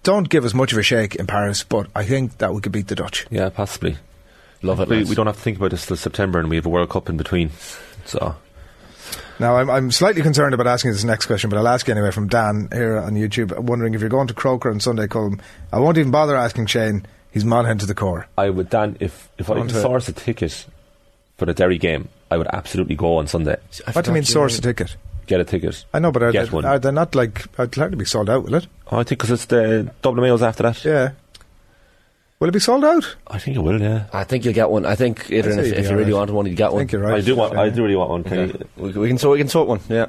don't 0.04 0.30
give 0.30 0.46
us 0.46 0.54
much 0.54 0.72
of 0.72 0.78
a 0.78 0.84
shake 0.84 1.16
in 1.16 1.26
Paris, 1.28 1.64
but 1.64 1.88
I 1.96 2.06
think 2.06 2.38
that 2.38 2.54
we 2.54 2.62
could 2.62 2.72
beat 2.72 2.88
the 2.88 2.96
Dutch. 2.96 3.26
yeah, 3.30 3.50
possibly. 3.50 3.98
Love 4.62 4.80
it. 4.80 4.88
We, 4.88 5.04
we 5.04 5.16
don't 5.16 5.26
have 5.28 5.36
to 5.36 5.42
think 5.42 5.58
about 5.58 5.72
this 5.72 5.86
till 5.86 5.98
September, 5.98 6.40
and 6.40 6.50
we 6.50 6.56
have 6.56 6.66
a 6.66 6.70
World 6.70 6.90
Cup 6.90 7.10
in 7.10 7.18
between. 7.18 7.50
So 8.06 8.36
Now, 9.40 9.58
I'm, 9.58 9.70
I'm 9.70 9.92
slightly 9.92 10.22
concerned 10.22 10.54
about 10.54 10.68
asking 10.68 10.92
this 10.92 11.04
next 11.04 11.26
question, 11.26 11.50
but 11.50 11.58
I'll 11.58 11.68
ask 11.68 11.88
you 11.88 11.94
anyway 11.94 12.12
from 12.12 12.28
Dan 12.28 12.70
here 12.72 12.98
on 12.98 13.16
YouTube, 13.16 13.58
wondering 13.60 13.94
if 13.94 14.00
you're 14.00 14.10
going 14.10 14.28
to 14.28 14.34
Croker 14.34 14.70
on 14.72 14.80
Sunday, 14.80 15.08
Colm. 15.08 15.42
I 15.74 15.80
won't 15.80 15.98
even 15.98 16.12
bother 16.12 16.36
asking 16.36 16.68
Shane. 16.68 17.06
He's 17.32 17.44
Monaghan 17.44 17.80
to 17.80 17.86
the 17.86 17.96
core. 17.96 18.28
I 18.38 18.50
would 18.50 18.70
Dan 18.70 18.96
if 19.02 19.30
if 19.38 19.50
I 19.50 19.56
On 19.56 19.62
could 19.64 19.72
to- 19.72 19.82
source 19.82 20.08
a 20.08 20.14
ticket 20.14 20.66
for 21.38 21.46
the 21.46 21.54
Derry 21.54 21.78
game, 21.78 22.08
I 22.32 22.38
would 22.38 22.48
absolutely 22.48 22.96
go 22.96 23.18
on 23.18 23.28
Sunday. 23.28 23.58
I 23.86 23.92
What 23.92 24.06
do 24.06 24.12
you 24.12 24.14
mean 24.14 24.24
forgot 24.24 24.32
source 24.34 24.58
a 24.58 24.62
ticket? 24.62 24.96
Get 25.28 25.42
a 25.42 25.44
ticket. 25.44 25.84
I 25.94 26.00
know, 26.00 26.12
but 26.14 26.24
are, 26.24 26.32
Get 26.32 26.46
they, 26.46 26.52
one. 26.52 26.64
are 26.66 26.80
they 26.80 26.92
not 26.92 27.14
like, 27.16 27.46
I'd 27.60 27.76
like 27.76 27.92
to 27.92 27.98
be 27.98 28.06
sold 28.06 28.30
out, 28.30 28.44
will 28.44 28.54
it? 28.56 28.68
Oh, 28.92 29.00
I 29.00 29.04
think 29.04 29.20
because 29.20 29.32
it's 29.32 29.46
the 29.46 29.92
Dublin 30.02 30.24
Mails 30.24 30.44
after 30.44 30.64
that. 30.64 30.86
Yeah. 30.86 31.12
Will 32.40 32.50
it 32.50 32.52
be 32.52 32.60
sold 32.60 32.84
out? 32.84 33.16
I 33.28 33.40
think 33.40 33.56
it 33.56 33.62
will. 33.62 33.82
Yeah. 33.82 34.06
I 34.12 34.26
think 34.26 34.44
you'll 34.44 34.54
get 34.54 34.70
one. 34.70 34.86
I 34.86 34.96
think, 34.96 35.32
Adrian, 35.32 35.58
if, 35.60 35.68
you'd 35.68 35.78
if 35.78 35.90
you 35.90 35.96
really 35.96 36.12
alright. 36.12 36.30
wanted 36.30 36.34
one, 36.34 36.46
you'd 36.48 36.58
get 36.58 36.68
I 36.70 36.74
one. 36.74 36.80
think 36.82 36.92
you're 36.92 37.02
right. 37.02 37.14
I 37.16 37.22
do 37.22 37.36
want. 37.36 37.54
Yeah. 37.54 37.62
I 37.62 37.70
do 37.70 37.82
really 37.84 37.96
want 37.96 38.10
one. 38.10 38.24
Can, 38.26 38.38
Okay. 38.40 38.60
you, 38.78 38.84
We, 38.84 38.92
we 38.92 39.08
can 39.08 39.18
sort. 39.18 39.34
We 39.34 39.38
can 39.40 39.48
sort 39.48 39.68
one. 39.70 39.80
Yeah. 39.88 40.08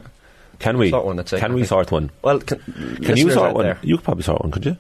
can 0.59 0.77
we? 0.77 0.91
Sort 0.91 1.05
one, 1.07 1.19
I'd 1.21 1.29
say. 1.29 1.39
Can 1.39 1.55
we 1.55 1.61
Okay. 1.61 1.69
sort 1.69 1.93
one? 1.93 2.11
Well, 2.23 2.41
can, 2.41 2.59
Can 3.03 3.17
you 3.17 3.31
sort 3.31 3.55
one? 3.55 3.79
You 3.83 3.97
could 3.97 4.05
probably 4.05 4.25
sort 4.25 4.43
one, 4.43 4.51
could 4.51 4.67
you? 4.67 4.77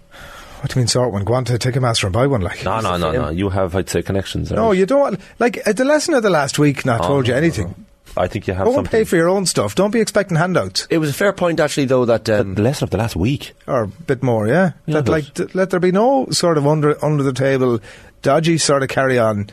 What 0.60 0.70
do 0.72 0.78
you 0.78 0.82
mean 0.82 0.88
sort 0.88 1.12
one? 1.12 1.22
Go 1.22 1.34
on 1.34 1.44
to 1.44 1.52
Ticketmaster 1.52 2.04
and 2.04 2.12
buy 2.12 2.26
one, 2.26 2.40
like. 2.40 2.64
No, 2.64 2.80
no, 2.80 2.96
no, 2.96 3.12
no. 3.12 3.28
You 3.28 3.50
have, 3.50 3.76
I'd 3.76 3.88
say, 3.90 4.02
connections. 4.02 4.50
No, 4.50 4.72
you 4.72 4.86
don't. 4.86 5.20
Like, 5.38 5.60
uh, 5.66 5.72
the 5.72 5.84
lesson 5.84 6.14
of 6.14 6.22
the 6.24 6.30
last 6.30 6.58
week 6.58 6.84
not 6.84 7.02
Oh, 7.02 7.08
told 7.08 7.28
you 7.28 7.34
no, 7.34 7.40
no, 7.40 7.44
anything. 7.46 7.66
no. 7.68 7.74
I 8.16 8.28
think 8.28 8.46
you 8.46 8.54
have 8.54 8.64
Go 8.64 8.70
and 8.70 8.76
something. 8.78 8.90
pay 8.90 9.04
for 9.04 9.16
your 9.16 9.28
own 9.28 9.44
stuff. 9.46 9.74
Don't 9.74 9.90
be 9.90 10.00
expecting 10.00 10.36
handouts. 10.36 10.86
It 10.90 10.98
was 10.98 11.10
a 11.10 11.12
fair 11.14 11.32
point, 11.32 11.60
actually, 11.60 11.84
though, 11.86 12.04
that 12.06 12.28
um, 12.30 12.54
the 12.54 12.62
lesson 12.62 12.84
of 12.84 12.90
the 12.90 12.96
last 12.96 13.14
week. 13.16 13.52
or 13.66 13.82
a 13.84 13.88
bit 13.88 14.22
more, 14.22 14.46
yeah. 14.48 14.72
Yeah, 14.86 15.00
that 15.02 15.10
like 15.10 15.34
th- 15.34 15.54
let 15.54 15.70
there 15.70 15.80
be 15.80 15.92
no 15.92 16.26
sort 16.30 16.56
of 16.58 16.66
under 16.66 17.02
under 17.04 17.22
the 17.22 17.32
table 17.32 17.80
dodgy 18.22 18.58
sort 18.58 18.82
of 18.82 18.88
carry 18.88 19.18
on. 19.18 19.50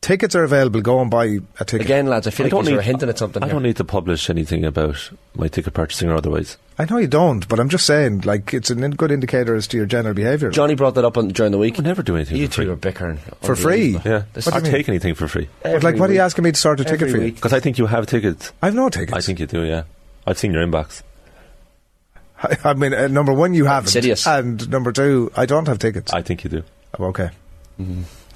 Tickets 0.00 0.36
are 0.36 0.44
available. 0.44 0.80
Go 0.80 1.00
and 1.00 1.10
buy 1.10 1.38
a 1.58 1.64
ticket. 1.64 1.80
again, 1.82 2.06
lads, 2.06 2.26
I 2.28 2.30
feel 2.30 2.46
I 2.46 2.56
like 2.56 2.68
you're 2.68 2.80
hinting 2.80 3.08
at 3.08 3.18
something. 3.18 3.42
I 3.42 3.46
here. 3.46 3.54
don't 3.54 3.64
need 3.64 3.76
to 3.78 3.84
publish 3.84 4.30
anything 4.30 4.64
about 4.64 5.10
my 5.34 5.48
ticket 5.48 5.74
purchasing 5.74 6.08
or 6.08 6.14
otherwise. 6.14 6.56
I 6.78 6.84
know 6.84 6.98
you 6.98 7.08
don't, 7.08 7.46
but 7.48 7.58
I'm 7.58 7.68
just 7.68 7.84
saying, 7.84 8.20
like 8.20 8.54
it's 8.54 8.70
a 8.70 8.74
in- 8.74 8.92
good 8.92 9.10
indicator 9.10 9.56
as 9.56 9.66
to 9.68 9.76
your 9.76 9.86
general 9.86 10.14
behaviour. 10.14 10.50
Johnny 10.50 10.76
brought 10.76 10.94
that 10.94 11.04
up 11.04 11.18
on, 11.18 11.28
during 11.28 11.50
the 11.50 11.58
week. 11.58 11.74
I 11.74 11.76
would 11.78 11.84
never 11.86 12.04
do 12.04 12.14
anything 12.14 12.36
You 12.36 12.46
for 12.46 12.52
two 12.54 12.62
free. 12.62 12.70
are 12.72 12.76
bickering 12.76 13.18
For 13.42 13.56
free? 13.56 13.98
Yeah, 14.04 14.22
This 14.34 14.46
What 14.46 14.54
I'll 14.54 14.60
take 14.62 14.88
anything 14.88 15.14
for 15.16 15.26
free 15.26 15.48
but 15.64 15.82
like, 15.82 15.84
every 15.94 16.00
what 16.00 16.10
are 16.10 16.14
you 16.14 16.20
asking 16.20 16.44
me 16.44 16.52
to 16.52 16.58
sort 16.60 16.78
a 16.78 16.84
ticket 16.84 17.08
Every 17.08 17.12
for 17.20 17.26
you? 17.26 17.32
because 17.32 17.52
I 17.52 17.58
think 17.58 17.76
you 17.78 17.86
have 17.86 18.06
tickets. 18.06 18.52
I've 18.62 18.76
no 18.76 18.88
tickets. 18.90 19.12
I 19.18 19.20
think 19.20 19.40
you 19.40 19.46
do. 19.48 19.64
Yeah, 19.64 19.82
I've 20.28 20.38
seen 20.38 20.52
your 20.52 20.64
inbox. 20.64 21.02
I, 22.40 22.56
I 22.64 22.74
mean, 22.74 22.94
uh, 22.94 23.08
number 23.08 23.32
one, 23.32 23.52
you 23.52 23.64
haven't, 23.64 23.88
Insidious. 23.88 24.24
and 24.28 24.70
number 24.70 24.92
two, 24.92 25.32
I 25.36 25.44
don't 25.44 25.66
have 25.66 25.80
tickets. 25.80 26.12
I 26.12 26.22
think 26.22 26.44
you 26.44 26.50
do. 26.50 26.62
I'm 26.96 27.04
okay. 27.06 27.30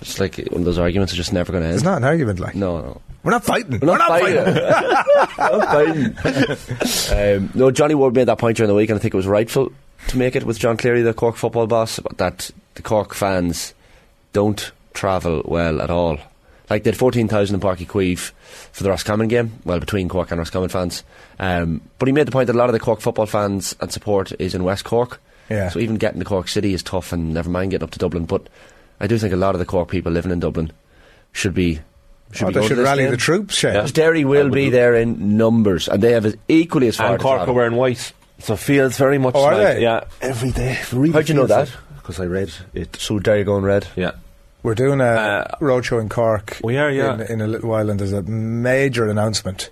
It's 0.03 0.21
like 0.21 0.37
one 0.51 0.61
of 0.61 0.65
those 0.65 0.79
arguments 0.79 1.13
are 1.13 1.17
just 1.17 1.33
never 1.33 1.53
going 1.53 1.63
to 1.63 1.69
end. 1.69 1.75
It's 1.77 1.85
not 1.85 1.97
an 1.97 2.05
argument. 2.05 2.41
Like 2.41 2.55
No, 2.55 2.81
no. 2.81 3.01
we're 3.23 3.31
not 3.33 3.45
fighting. 3.45 3.79
We're 3.81 3.97
not 3.97 4.09
fighting. 4.09 4.39
um, 7.39 7.51
no, 7.55 7.71
Johnny 7.71 7.95
Ward 7.95 8.15
made 8.15 8.29
that 8.29 8.39
point 8.39 8.57
during 8.57 8.69
the 8.69 8.75
week, 8.75 8.91
and 8.91 8.99
I 8.99 9.03
think 9.03 9.15
it 9.15 9.17
was 9.17 9.27
rightful 9.27 9.73
to 10.09 10.19
make 10.19 10.37
it 10.37 10.45
with 10.45 10.59
John 10.59 10.77
Cleary, 10.77 11.03
the 11.03 11.15
Cork 11.15 11.37
football 11.37 11.67
boss, 11.67 12.01
that 12.17 12.51
the 12.75 12.83
Cork 12.83 13.15
fans 13.15 13.75
don't 14.33 14.73
travel 14.95 15.43
well 15.45 15.81
at 15.81 15.91
all. 15.91 16.19
Like 16.71 16.85
they 16.85 16.91
had 16.91 16.97
fourteen 16.99 17.29
thousand 17.29 17.55
in 17.57 17.61
Páirc 17.61 17.79
Uí 17.79 17.87
Chaoimh 17.87 18.33
for 18.73 18.83
the 18.83 18.91
Roscommon 18.91 19.29
game, 19.29 19.53
well 19.65 19.79
between 19.81 20.09
Cork 20.09 20.31
and 20.31 20.39
Roscommon 20.39 20.71
fans. 20.71 21.05
Um, 21.39 21.83
but 21.99 22.09
he 22.09 22.13
made 22.13 22.27
the 22.27 22.33
point 22.33 22.47
that 22.47 22.57
a 22.57 22.59
lot 22.59 22.69
of 22.69 22.73
the 22.73 22.81
Cork 22.81 23.01
football 23.01 23.27
fans 23.27 23.75
and 23.81 23.93
support 23.93 24.33
is 24.39 24.55
in 24.55 24.65
West 24.65 24.85
Cork. 24.85 25.21
Yeah. 25.51 25.69
So 25.69 25.81
even 25.81 25.97
getting 25.97 26.21
to 26.21 26.25
Cork 26.25 26.49
City 26.49 26.73
is 26.73 26.83
tough, 26.83 27.13
and 27.13 27.35
never 27.35 27.51
mind 27.51 27.73
getting 27.73 27.85
up 27.85 27.91
to 27.91 27.99
Dublin. 27.99 28.25
But 28.25 28.47
I 29.03 29.07
do 29.09 29.19
think 29.19 29.35
a 29.35 29.37
lot 29.37 29.55
of 29.55 29.59
the 29.59 29.67
Cork 29.67 29.91
people 29.91 30.13
living 30.13 30.31
in 30.33 30.41
Dublin 30.41 30.73
should 31.33 31.53
be. 31.55 31.81
Should 32.33 32.45
Oh, 32.45 32.49
be 32.49 32.55
they 32.61 32.69
should 32.69 32.79
rally 32.79 33.03
game. 33.03 33.11
the 33.11 33.17
troops, 33.19 33.55
Shane. 33.57 33.75
Yeah. 33.75 33.81
Because 33.81 33.93
Derry 33.93 34.25
will 34.25 34.49
be 34.49 34.67
do- 34.67 34.71
there 34.71 34.95
in 34.95 35.37
numbers, 35.37 35.89
and 35.89 36.03
they 36.03 36.13
have 36.13 36.25
as 36.25 36.37
equally 36.49 36.89
as 36.89 36.97
far 36.97 37.13
And 37.13 37.21
Cork 37.21 37.47
are 37.47 37.53
wearing 37.53 37.75
white, 37.77 38.13
so 38.39 38.55
it 38.55 38.59
feels 38.61 38.97
very 38.97 39.19
much 39.19 39.35
Oh, 39.37 39.45
are 39.45 39.55
like 39.55 39.75
they? 39.77 39.83
yeah 39.83 40.05
every 40.23 40.51
day. 40.53 40.79
Really 40.93 41.13
How'd 41.13 41.29
you 41.29 41.35
know 41.35 41.47
that? 41.47 41.69
Because 41.97 42.21
I 42.21 42.25
read 42.25 42.51
it. 42.73 42.97
So 42.97 43.19
Derry 43.19 43.45
going 43.45 43.65
red. 43.65 43.87
Yeah, 43.97 44.13
We're 44.63 44.75
doing 44.77 45.01
a 45.01 45.05
Uh, 45.05 45.57
roadshow 45.61 46.01
in 46.01 46.09
Cork. 46.09 46.59
we 46.65 46.79
are, 46.79 46.91
yeah. 46.91 47.15
In, 47.17 47.21
in 47.23 47.41
a 47.43 47.47
little 47.49 47.69
while, 47.69 47.91
and 47.91 47.99
there's 48.01 48.13
a 48.15 48.23
major 48.23 49.09
announcement 49.11 49.69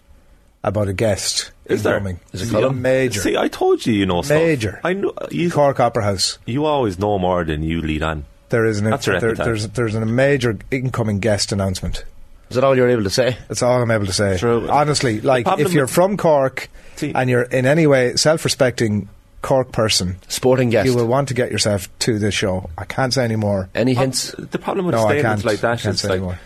about 0.62 0.88
a 0.88 0.92
guest 0.92 1.52
Is 1.64 1.82
there? 1.84 1.96
coming. 1.98 2.20
Is 2.34 2.42
it 2.42 2.46
Yeah, 2.52 2.60
Colin? 2.60 2.82
major? 2.82 3.20
See, 3.22 3.36
I 3.38 3.48
told 3.48 3.86
you, 3.86 3.94
you 3.94 4.04
know, 4.04 4.20
stuff. 4.22 4.36
Major. 4.36 4.80
I 4.84 4.92
know 4.92 5.14
you. 5.30 5.50
Cork 5.50 5.80
Opera 5.80 6.02
House. 6.04 6.38
You 6.44 6.66
always 6.66 6.98
know 6.98 7.18
more 7.18 7.44
than 7.44 7.62
you 7.62 7.80
lead 7.80 8.02
on. 8.02 8.26
There 8.50 8.66
is 8.66 8.78
an 8.80 8.90
That's 8.90 9.06
your 9.06 9.18
there, 9.20 9.30
epitaph. 9.30 9.44
there's 9.46 9.68
there's 9.68 9.94
a 9.94 10.04
major 10.04 10.58
incoming 10.70 11.18
guest 11.20 11.52
announcement. 11.52 12.04
Is 12.50 12.56
that 12.56 12.64
all 12.64 12.76
you're 12.76 12.88
able 12.88 13.04
to 13.04 13.10
say? 13.10 13.36
That's 13.48 13.62
all 13.62 13.80
I'm 13.80 13.90
able 13.92 14.06
to 14.06 14.12
say. 14.12 14.36
True. 14.38 14.68
Honestly, 14.68 15.20
like 15.20 15.46
if 15.58 15.72
you're 15.72 15.86
from 15.86 16.16
Cork 16.16 16.68
See- 16.96 17.12
and 17.14 17.30
you're 17.30 17.42
in 17.42 17.64
any 17.64 17.86
way 17.86 18.16
self-respecting 18.16 19.08
Cork 19.42 19.70
person, 19.72 20.16
Sporting 20.28 20.68
guest. 20.68 20.86
you 20.86 20.94
will 20.96 21.06
want 21.06 21.28
to 21.28 21.34
get 21.34 21.50
yourself 21.52 21.88
to 22.00 22.18
this 22.18 22.34
show. 22.34 22.68
I 22.76 22.84
can't 22.84 23.14
say 23.14 23.24
any 23.24 23.36
more. 23.36 23.68
Any 23.74 23.94
hints? 23.94 24.32
The 24.36 24.58
problem 24.58 24.84
with 24.86 24.96
No, 24.96 25.06
statements 25.06 25.44
like 25.44 25.60
that 25.60 25.78
can't 25.80 25.94
is 25.94 26.00
say 26.00 26.08
like 26.08 26.16
any 26.18 26.24
more. 26.26 26.38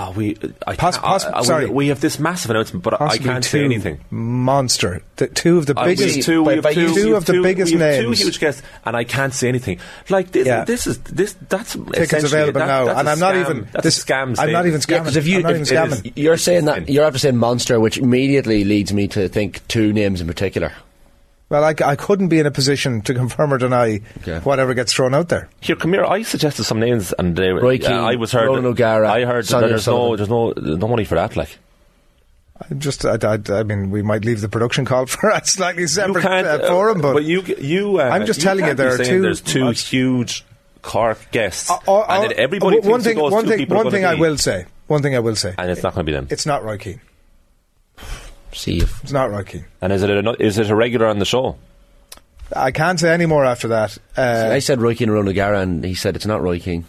Oh, 0.00 0.12
we. 0.12 0.36
I 0.66 0.76
Poss- 0.76 0.94
can't- 0.96 1.04
poss- 1.06 1.24
I- 1.24 1.30
I- 1.30 1.40
we- 1.40 1.46
sorry. 1.46 1.66
we 1.66 1.88
have 1.88 2.00
this 2.00 2.20
massive 2.20 2.52
announcement, 2.52 2.84
but 2.84 2.94
I 2.94 2.98
Possibly 2.98 3.26
can't 3.28 3.42
two 3.42 3.50
say 3.58 3.64
anything. 3.64 3.98
Monster. 4.10 5.02
The, 5.16 5.26
two 5.26 5.58
of 5.58 5.66
the 5.66 5.76
Uh, 5.76 5.86
we 5.86 5.96
biggest. 5.96 6.16
have 6.16 6.24
two, 6.24 6.44
by- 6.44 6.48
we 6.50 6.54
have 6.54 6.62
by 6.64 6.74
two, 6.74 6.94
we 6.94 7.00
have 7.08 7.12
of 7.16 7.24
the 7.24 7.32
two- 7.32 7.42
biggest 7.42 7.72
we 7.74 7.80
have 7.80 8.02
names. 8.04 8.18
Two 8.20 8.24
huge 8.26 8.38
guests, 8.38 8.62
and 8.84 8.96
I 8.96 9.02
can't 9.02 9.34
say 9.34 9.48
anything. 9.48 9.78
Like 10.08 10.30
this, 10.30 10.46
Yeah. 10.46 10.64
this 10.64 10.86
is 10.86 10.98
this. 10.98 11.34
That's 11.48 11.72
Tickets 11.72 11.98
essentially- 11.98 12.32
available 12.42 12.60
that- 12.60 12.66
now, 12.66 12.84
that's 12.84 12.98
and 13.00 13.08
a 13.08 13.10
I'm 13.10 13.18
not 13.18 13.34
scam. 13.34 13.40
even. 13.40 13.68
That's 13.72 13.84
this, 13.84 14.02
a 14.02 14.06
scam. 14.06 14.38
I'm 14.38 14.52
not 14.52 14.66
even 14.66 14.80
statement. 14.80 14.86
scamming. 14.86 14.90
Yeah, 14.90 15.04
'cause 15.04 15.16
if 15.16 15.26
you- 15.26 15.36
I'm 15.38 15.42
not 15.42 15.50
if 15.50 15.56
even 15.72 15.88
it 15.88 15.92
is- 15.92 16.00
scamming. 16.02 16.12
You're 16.14 16.36
saying 16.36 16.64
that 16.66 16.88
you're 16.88 17.04
after 17.04 17.18
saying 17.18 17.36
monster, 17.36 17.80
which 17.80 17.98
immediately 17.98 18.62
leads 18.64 18.92
me 18.92 19.08
to 19.08 19.28
think 19.28 19.66
two 19.66 19.92
names 19.92 20.20
in 20.20 20.26
particular. 20.28 20.72
Well, 21.50 21.64
I, 21.64 21.74
I 21.82 21.96
couldn't 21.96 22.28
be 22.28 22.38
in 22.40 22.44
a 22.46 22.50
position 22.50 23.00
to 23.02 23.14
confirm 23.14 23.54
or 23.54 23.58
deny 23.58 24.00
Okay. 24.18 24.38
whatever 24.40 24.74
gets 24.74 24.92
thrown 24.92 25.14
out 25.14 25.30
there. 25.30 25.48
Here, 25.60 25.76
come 25.76 25.94
here. 25.94 26.04
I 26.04 26.20
suggested 26.22 26.64
some 26.64 26.78
names, 26.78 27.14
and 27.18 27.34
they, 27.36 27.48
Roy 27.50 27.76
uh, 27.76 27.78
Keane, 27.78 27.92
I 27.92 28.16
was 28.16 28.32
heard. 28.32 28.46
Ronan 28.48 28.64
that- 28.64 28.68
O'Gara, 28.70 29.08
I 29.10 29.24
heard 29.24 29.44
that 29.44 29.48
Sonia 29.48 29.68
there's 29.70 29.86
no, 29.86 29.92
Sullivan. 29.92 30.16
there's 30.18 30.28
no, 30.28 30.52
there's 30.52 30.78
no 30.78 30.88
money 30.88 31.04
for 31.06 31.14
that. 31.14 31.36
Like 31.36 31.58
I 32.60 32.74
just, 32.74 33.06
I, 33.06 33.16
I, 33.22 33.38
I 33.60 33.62
mean, 33.62 33.90
we 33.90 34.02
might 34.02 34.24
leave 34.26 34.40
the 34.42 34.48
production 34.50 34.84
call 34.84 35.06
for 35.06 35.30
a 35.30 35.42
slightly 35.46 35.86
separate 35.86 36.24
uh, 36.24 36.28
uh, 36.64 36.68
forum, 36.68 37.00
but, 37.00 37.24
you, 37.24 37.40
you. 37.42 37.98
Uh, 38.00 38.04
I'm 38.04 38.26
just 38.26 38.42
telling 38.42 38.66
you 38.66 38.74
there 38.74 38.92
are 38.94 38.98
two- 38.98 39.22
There's 39.22 39.40
two 39.40 39.64
What's- 39.66 39.88
huge 39.88 40.44
Cork 40.82 41.30
guests, 41.32 41.70
Uh, 41.70 41.74
uh, 41.88 42.00
and 42.08 42.24
uh, 42.24 42.28
then 42.28 42.32
everybody 42.38 42.78
one 42.80 43.00
thing, 43.00 43.18
one 43.18 43.46
thing, 43.46 43.68
one 43.68 43.90
thing 43.90 44.04
I 44.04 44.14
be, 44.14 44.20
will 44.20 44.36
say, 44.38 44.66
one 44.86 45.02
thing 45.02 45.16
I 45.16 45.18
will 45.18 45.34
say, 45.34 45.54
and 45.58 45.70
it's 45.70 45.82
not 45.82 45.94
going 45.94 46.04
to 46.06 46.10
be 46.10 46.14
them. 46.14 46.28
it's 46.30 46.46
not 46.46 46.62
Roy 46.62 46.76
Keane. 46.78 47.00
See 48.52 48.78
if 48.78 49.02
It's 49.02 49.12
not 49.12 49.30
Roy 49.30 49.44
Keane. 49.44 49.64
And 49.80 49.92
is 49.92 50.02
it 50.02 50.10
a, 50.10 50.42
is 50.42 50.58
it 50.58 50.70
a 50.70 50.74
regular 50.74 51.06
on 51.06 51.18
the 51.18 51.24
show? 51.24 51.56
I 52.54 52.70
can't 52.70 52.98
say 52.98 53.12
any 53.12 53.26
more 53.26 53.44
after 53.44 53.68
that. 53.68 53.98
Uh, 54.16 54.48
I 54.52 54.60
said 54.60 54.80
Roy 54.80 54.94
Keane 54.94 55.08
and 55.08 55.14
Ronan 55.14 55.28
O'Gara, 55.28 55.60
and 55.60 55.84
he 55.84 55.94
said 55.94 56.16
it's 56.16 56.26
not 56.26 56.40
Roy 56.42 56.58
Keane. 56.58 56.86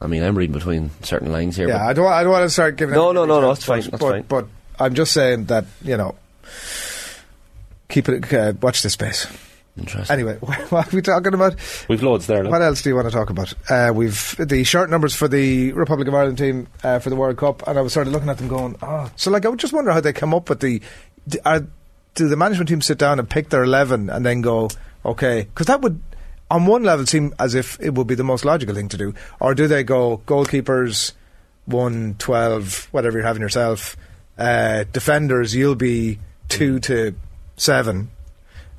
I 0.00 0.08
mean, 0.08 0.22
I'm 0.22 0.36
reading 0.36 0.52
between 0.52 0.90
certain 1.02 1.32
lines 1.32 1.56
here. 1.56 1.68
yeah, 1.68 1.78
but- 1.78 1.86
I 1.86 1.92
don't, 1.92 2.12
I 2.12 2.22
don't 2.22 2.32
want 2.32 2.44
to 2.44 2.50
start 2.50 2.76
giving. 2.76 2.94
No, 2.94 3.12
no, 3.12 3.24
no, 3.24 3.40
no, 3.40 3.54
details, 3.54 3.58
that's 3.58 3.64
fine, 3.64 3.82
but- 3.82 3.90
that's 3.92 4.02
but, 4.02 4.10
fine. 4.10 4.22
But 4.78 4.84
I'm 4.84 4.94
just 4.94 5.12
saying 5.12 5.44
that 5.46 5.64
you 5.82 5.96
know, 5.96 6.16
keep 7.88 8.08
it. 8.08 8.32
Uh, 8.32 8.52
watch 8.60 8.82
this 8.82 8.92
space. 8.94 9.26
Interesting. 9.78 10.14
Anyway, 10.14 10.36
what 10.40 10.92
are 10.92 10.96
we 10.96 11.02
talking 11.02 11.34
about? 11.34 11.54
We've 11.88 12.02
loads 12.02 12.26
there. 12.26 12.42
Look. 12.42 12.52
What 12.52 12.62
else 12.62 12.82
do 12.82 12.90
you 12.90 12.94
want 12.96 13.08
to 13.08 13.14
talk 13.14 13.30
about? 13.30 13.52
Uh, 13.68 13.92
we've 13.94 14.36
the 14.38 14.64
shirt 14.64 14.88
numbers 14.88 15.14
for 15.14 15.28
the 15.28 15.72
Republic 15.72 16.08
of 16.08 16.14
Ireland 16.14 16.38
team 16.38 16.68
uh, 16.82 16.98
for 16.98 17.10
the 17.10 17.16
World 17.16 17.36
Cup, 17.36 17.66
and 17.66 17.78
I 17.78 17.82
was 17.82 17.92
sort 17.92 18.06
of 18.06 18.12
looking 18.12 18.28
at 18.28 18.38
them, 18.38 18.48
going, 18.48 18.76
"Oh, 18.82 19.10
so 19.16 19.30
like 19.30 19.44
I 19.44 19.48
would 19.48 19.58
just 19.58 19.72
wonder 19.72 19.92
how 19.92 20.00
they 20.00 20.12
come 20.12 20.34
up 20.34 20.48
with 20.48 20.60
the. 20.60 20.80
Are, 21.44 21.66
do 22.14 22.28
the 22.28 22.36
management 22.36 22.68
team 22.68 22.80
sit 22.80 22.96
down 22.96 23.18
and 23.18 23.28
pick 23.28 23.50
their 23.50 23.62
eleven 23.64 24.08
and 24.08 24.24
then 24.24 24.40
go, 24.40 24.70
okay? 25.04 25.42
Because 25.42 25.66
that 25.66 25.82
would, 25.82 26.00
on 26.50 26.64
one 26.64 26.82
level, 26.82 27.04
seem 27.04 27.34
as 27.38 27.54
if 27.54 27.78
it 27.80 27.94
would 27.94 28.06
be 28.06 28.14
the 28.14 28.24
most 28.24 28.44
logical 28.44 28.74
thing 28.74 28.88
to 28.88 28.96
do, 28.96 29.14
or 29.40 29.54
do 29.54 29.66
they 29.66 29.82
go 29.82 30.22
goalkeepers, 30.26 31.12
one, 31.66 32.14
12, 32.18 32.88
whatever 32.92 33.18
you're 33.18 33.26
having 33.26 33.42
yourself, 33.42 33.96
uh, 34.38 34.84
defenders, 34.92 35.54
you'll 35.54 35.74
be 35.74 36.18
two 36.48 36.78
to 36.80 37.14
seven. 37.56 38.10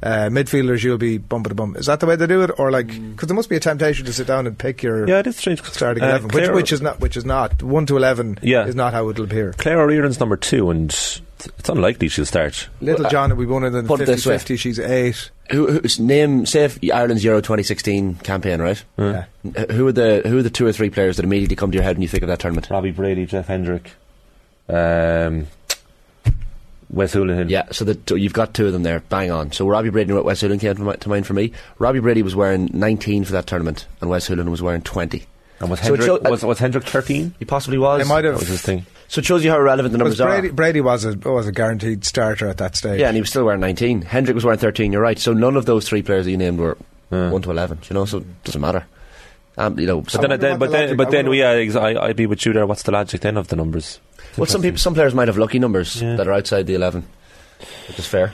Uh, 0.03 0.29
midfielders, 0.29 0.83
you'll 0.83 0.97
be 0.99 1.17
bump 1.17 1.47
to 1.47 1.55
bump. 1.55 1.75
Is 1.75 1.87
that 1.87 1.99
the 1.99 2.05
way 2.05 2.15
they 2.15 2.27
do 2.27 2.43
it, 2.43 2.51
or 2.59 2.69
like? 2.69 2.87
Because 2.87 3.27
there 3.27 3.35
must 3.35 3.49
be 3.49 3.55
a 3.55 3.59
temptation 3.59 4.05
to 4.05 4.13
sit 4.13 4.27
down 4.27 4.45
and 4.45 4.57
pick 4.57 4.83
your 4.83 5.07
Yeah, 5.07 5.19
it 5.19 5.27
is 5.27 5.37
strange. 5.37 5.63
starting 5.63 6.03
Uh, 6.03 6.07
eleven, 6.09 6.29
which, 6.29 6.49
which 6.49 6.71
is 6.71 6.81
not, 6.81 6.99
which 6.99 7.17
is 7.17 7.25
not 7.25 7.63
one 7.63 7.87
to 7.87 7.97
eleven. 7.97 8.37
Yeah. 8.43 8.67
is 8.67 8.75
not 8.75 8.93
how 8.93 9.09
it'll 9.09 9.25
appear. 9.25 9.53
Claire 9.57 9.81
O'Riordan's 9.81 10.19
number 10.19 10.37
two, 10.37 10.69
and 10.69 10.89
it's 10.91 11.69
unlikely 11.69 12.09
she'll 12.09 12.25
start. 12.27 12.67
Little 12.79 13.09
John, 13.09 13.35
we 13.37 13.47
won 13.47 13.63
it 13.63 13.73
in 13.73 13.85
the 13.85 13.93
it 13.95 14.05
this 14.05 14.25
50-50, 14.25 14.59
She's 14.59 14.79
eight. 14.79 15.31
Who, 15.51 15.79
who's 15.79 15.99
name 15.99 16.45
say 16.45 16.69
Ireland's 16.93 17.23
Euro 17.23 17.41
2016 17.41 18.15
campaign, 18.15 18.61
right? 18.61 18.83
Yeah. 18.97 19.25
Who 19.71 19.87
are 19.87 19.91
the 19.91 20.21
who 20.25 20.37
are 20.37 20.43
the 20.43 20.49
two 20.51 20.67
or 20.67 20.73
three 20.73 20.89
players 20.91 21.15
that 21.17 21.23
immediately 21.23 21.55
come 21.55 21.71
to 21.71 21.75
your 21.75 21.83
head 21.83 21.95
when 21.95 22.01
you 22.03 22.07
think 22.07 22.21
of 22.21 22.29
that 22.29 22.39
tournament? 22.39 22.69
Robbie 22.69 22.91
Brady, 22.91 23.25
Jeff 23.25 23.47
Hendrick, 23.47 23.93
um, 24.69 25.47
Wes 26.89 27.13
Hoolahan. 27.13 27.49
Yeah, 27.49 27.65
so 27.71 27.83
the, 27.85 28.15
you've 28.19 28.33
got 28.33 28.53
two 28.53 28.65
of 28.67 28.73
them 28.73 28.83
there, 28.83 29.01
bang 29.09 29.29
on. 29.31 29.51
So 29.51 29.67
Robbie 29.67 29.89
Brady 29.89 30.13
and 30.13 30.23
Wes 30.23 30.41
Hoolahan 30.41 30.59
came 30.59 30.75
to, 30.97 31.09
mind 31.09 31.27
for 31.27 31.33
me. 31.33 31.51
Robbie 31.79 31.99
Brady 31.99 32.21
was 32.23 32.35
wearing 32.35 32.69
19 32.73 33.25
for 33.25 33.33
that 33.33 33.45
tournament, 33.47 33.85
and 34.01 34.09
Wes 34.09 34.27
Hoolahan 34.29 34.49
was 34.49 34.61
wearing 34.61 34.81
20. 34.81 35.23
And 35.59 35.69
was 35.69 35.79
So 35.81 35.93
it 35.95 35.99
Hendrick, 36.01 36.23
was, 36.29 36.43
was 36.43 36.59
Hendrick 36.59 36.83
13? 36.85 37.33
He 37.39 37.45
possibly 37.45 37.77
was. 37.77 38.01
They 38.01 38.07
might 38.07 38.21
That 38.21 38.31
have. 38.31 38.39
was 38.39 38.47
his 38.47 38.61
thing. 38.61 38.85
So 39.09 39.19
it 39.19 39.25
shows 39.25 39.43
you 39.43 39.49
how 39.51 39.57
irrelevant 39.57 39.91
the 39.93 39.97
numbers 39.97 40.17
Brady, 40.17 40.49
are. 40.49 40.53
Brady 40.53 40.81
was 40.81 41.03
a 41.05 41.17
was 41.17 41.47
a 41.47 41.51
guaranteed 41.51 42.03
starter 42.05 42.47
at 42.47 42.57
that 42.57 42.75
stage. 42.75 42.99
Yeah, 42.99 43.07
and 43.07 43.15
he 43.15 43.21
was 43.21 43.29
still 43.29 43.43
wearing 43.45 43.61
19. 43.61 44.01
Hendrick 44.03 44.35
was 44.35 44.43
wearing 44.43 44.59
13. 44.59 44.91
You're 44.91 45.01
right. 45.01 45.17
So 45.17 45.33
none 45.33 45.55
of 45.55 45.65
those 45.65 45.87
three 45.87 46.03
players 46.03 46.25
that 46.25 46.31
you 46.31 46.37
named 46.37 46.59
were 46.59 46.77
one 47.09 47.41
to 47.41 47.49
11. 47.51 47.79
You 47.89 47.93
know, 47.95 48.05
so 48.05 48.17
it 48.19 48.43
doesn't 48.43 48.61
matter. 48.61 48.85
Um, 49.57 49.79
you 49.79 49.87
know, 49.87 50.01
But 50.01 50.21
then, 50.21 50.39
then, 50.39 50.59
but 50.59 50.67
the 50.67 50.71
then, 50.73 50.81
logic- 50.83 50.97
but 50.97 51.07
I 51.07 51.09
then, 51.11 51.25
wonder- 51.27 51.37
yeah, 51.73 51.79
I, 51.81 52.05
I'd 52.09 52.15
be 52.15 52.27
with 52.27 52.45
you 52.45 52.53
there. 52.53 52.67
What's 52.67 52.83
the 52.83 52.91
logic 52.91 53.21
then 53.21 53.37
of 53.37 53.47
the 53.47 53.55
numbers? 53.55 53.99
Well, 54.37 54.45
some 54.45 54.61
people, 54.61 54.77
some 54.77 54.93
players 54.93 55.13
might 55.13 55.27
have 55.27 55.37
lucky 55.37 55.59
numbers 55.59 56.01
Yeah. 56.01 56.15
that 56.15 56.27
are 56.27 56.33
outside 56.33 56.67
the 56.67 56.75
11, 56.75 57.03
which 57.87 57.99
is 57.99 58.07
fair. 58.07 58.33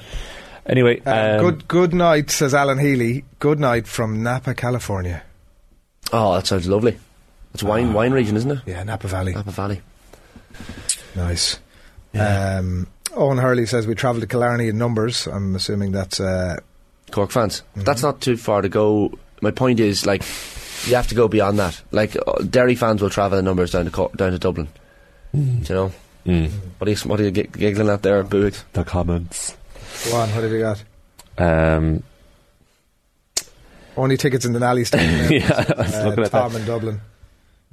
Anyway, 0.65 1.01
Uh, 1.05 1.11
um, 1.35 1.39
good 1.39 1.67
good 1.67 1.93
night, 1.93 2.31
says 2.31 2.53
Alan 2.53 2.79
Healy. 2.79 3.25
Good 3.39 3.59
night 3.59 3.85
from 3.87 4.23
Napa, 4.23 4.53
California. 4.53 5.23
Oh, 6.11 6.35
that 6.35 6.47
sounds 6.47 6.67
lovely. 6.67 6.97
It's 7.53 7.63
wine 7.63 7.93
wine 7.93 8.11
region, 8.13 8.35
isn't 8.37 8.49
it? 8.51 8.59
Yeah, 8.65 8.83
Napa 8.83 9.07
Valley. 9.07 9.33
Napa 9.33 9.51
Valley. 9.51 9.81
Nice. 11.15 11.59
Um, 12.17 12.87
Owen 13.15 13.37
Hurley 13.37 13.65
says 13.65 13.85
we 13.87 13.95
travelled 13.95 14.21
to 14.21 14.27
Killarney 14.27 14.67
in 14.69 14.77
numbers. 14.77 15.27
I'm 15.27 15.55
assuming 15.55 15.91
that's 15.91 16.19
uh, 16.19 16.57
Cork 17.11 17.31
fans. 17.31 17.61
Mm-hmm. 17.71 17.81
That's 17.83 18.01
not 18.01 18.21
too 18.21 18.37
far 18.37 18.61
to 18.61 18.69
go. 18.69 19.11
My 19.41 19.51
point 19.51 19.79
is, 19.79 20.05
like, 20.05 20.23
you 20.87 20.95
have 20.95 21.07
to 21.07 21.15
go 21.15 21.27
beyond 21.27 21.59
that. 21.59 21.81
Like, 21.91 22.15
uh, 22.15 22.41
Derry 22.43 22.75
fans 22.75 23.01
will 23.01 23.09
travel 23.09 23.37
in 23.37 23.45
numbers 23.45 23.71
down 23.71 23.85
to 23.85 23.91
Cor- 23.91 24.11
down 24.15 24.31
to 24.31 24.39
Dublin. 24.39 24.67
Mm. 25.35 25.65
Do 25.65 25.73
you 25.73 25.79
know? 25.79 25.91
mm, 26.27 26.51
What 26.77 26.87
are 26.87 26.91
you, 26.91 26.97
what 27.09 27.19
are 27.19 27.23
you 27.23 27.31
gi- 27.31 27.49
giggling 27.51 27.89
at 27.89 28.01
there, 28.03 28.23
Boog? 28.23 28.61
the 28.73 28.83
comments. 28.83 29.55
go 30.09 30.15
on. 30.17 30.29
What 30.29 30.43
have 30.43 30.51
you 30.51 30.59
got? 30.59 30.83
Um, 31.37 32.03
Only 33.97 34.17
tickets 34.17 34.45
in 34.45 34.53
the 34.53 34.59
Nally 34.59 34.85
stand. 34.85 35.31
yeah, 35.31 35.65
I 35.77 35.81
was 35.81 35.93
uh, 35.95 36.05
looking 36.07 36.23
at 36.23 36.31
Tom 36.31 36.53
that. 36.53 36.59
in 36.61 36.65
Dublin. 36.67 37.01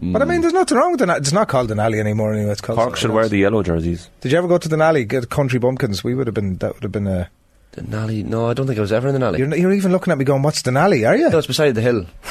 But 0.02 0.22
I 0.22 0.24
mean, 0.24 0.40
there's 0.40 0.54
nothing 0.54 0.78
wrong 0.78 0.92
with 0.92 1.02
it. 1.02 1.08
It's 1.10 1.32
not 1.32 1.48
called 1.48 1.68
the 1.68 1.74
Nally 1.74 2.00
anymore. 2.00 2.32
Anyway, 2.32 2.50
it's 2.52 2.62
called. 2.62 2.78
Cork 2.78 2.96
should 2.96 3.02
something 3.02 3.16
wear 3.16 3.28
the 3.28 3.36
yellow 3.36 3.62
jerseys. 3.62 4.08
Did 4.22 4.32
you 4.32 4.38
ever 4.38 4.48
go 4.48 4.56
to 4.56 4.68
the 4.68 4.78
Nally 4.78 5.04
get 5.04 5.28
country 5.28 5.58
bumpkins? 5.58 6.02
We 6.02 6.14
would 6.14 6.26
have 6.26 6.32
been. 6.32 6.56
That 6.56 6.72
would 6.74 6.82
have 6.84 6.92
been 6.92 7.06
a. 7.06 7.28
The 7.72 7.82
Nally? 7.82 8.22
No, 8.24 8.48
I 8.48 8.54
don't 8.54 8.66
think 8.66 8.78
I 8.78 8.82
was 8.82 8.92
ever 8.92 9.08
in 9.08 9.14
the 9.14 9.20
Nally. 9.20 9.38
You're, 9.38 9.54
you're 9.54 9.72
even 9.72 9.92
looking 9.92 10.10
at 10.12 10.18
me 10.18 10.24
going, 10.24 10.42
"What's 10.42 10.62
the 10.62 10.72
Nally?" 10.72 11.04
Are 11.04 11.16
you? 11.16 11.30
no, 11.30 11.38
it's 11.38 11.46
beside 11.46 11.74
the 11.74 11.80
hill. 11.80 12.04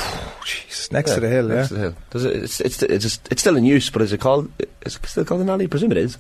Jeez, 0.44 0.92
next 0.92 1.14
to 1.14 1.20
the 1.20 1.30
hill. 1.30 1.48
Yeah. 1.50 1.56
Next 1.56 1.68
to 1.70 1.74
the 1.76 1.80
hill. 1.80 1.96
Does 2.10 2.26
it, 2.26 2.36
it's, 2.44 2.60
it's, 2.62 2.84
it's, 2.84 3.04
just, 3.04 3.28
it's 3.32 3.42
still 3.42 3.56
in 3.56 3.64
use, 3.64 3.90
but 3.90 4.02
is 4.02 4.12
it 4.12 4.20
called? 4.20 4.52
Is 4.86 4.96
it 4.98 5.06
still 5.06 5.24
called 5.26 5.42
the 5.42 5.46
Nally? 5.46 5.66
I 5.66 5.68
presume 5.68 5.92
it 5.92 5.98
is. 5.98 6.18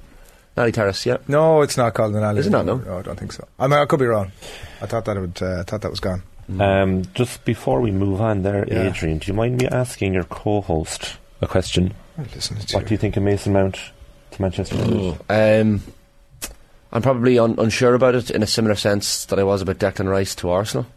Nally 0.56 0.72
Terrace, 0.72 1.06
yeah. 1.06 1.18
No, 1.28 1.62
it's 1.62 1.78
not 1.78 1.94
called 1.94 2.14
the 2.14 2.20
Nally. 2.22 2.40
Is 2.40 2.48
it 2.48 2.50
not, 2.52 2.68
anymore. 2.68 2.84
no? 2.86 3.00
I 3.00 3.02
don't 3.02 3.20
think 3.20 3.32
so. 3.34 3.48
I 3.60 3.68
mean, 3.68 3.80
I 3.80 3.86
could 3.86 4.00
be 4.00 4.06
wrong. 4.06 4.32
I 4.82 4.86
thought 4.86 5.06
that 5.06 5.18
it 5.18 5.20
would. 5.22 5.42
Uh, 5.42 5.60
I 5.60 5.64
thought 5.64 5.82
that 5.82 5.92
was 5.92 6.00
gone. 6.00 6.24
Um, 6.60 7.04
just 7.14 7.46
before 7.46 7.80
we 7.82 7.92
move 7.92 8.22
on, 8.22 8.42
there, 8.42 8.66
Yeah. 8.68 8.88
Adrian, 8.90 9.20
do 9.20 9.28
you 9.28 9.34
mind 9.36 9.62
me 9.62 9.68
asking 9.68 10.14
your 10.16 10.24
co-host 10.24 11.18
a 11.42 11.48
question? 11.48 11.94
I'll 12.18 12.26
listen 12.34 12.58
to 12.58 12.76
What 12.76 12.88
do 12.88 12.94
you 12.94 12.98
think 12.98 13.16
of 13.18 13.24
Mason 13.24 13.54
Mount 13.54 13.78
to 14.32 14.42
Manchester 14.42 14.76
United? 14.76 15.20
Um, 15.30 15.84
I'm 16.92 17.02
probably 17.02 17.38
un- 17.38 17.56
unsure 17.58 17.94
about 17.94 18.16
it 18.16 18.32
in 18.32 18.42
a 18.44 18.48
similar 18.48 18.76
sense 18.76 19.26
that 19.26 19.38
I 19.40 19.44
was 19.44 19.62
about 19.62 19.78
Declan 19.78 20.10
Rice 20.10 20.34
to 20.36 20.50
Arsenal. 20.50 20.88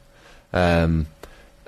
Um, 0.52 1.06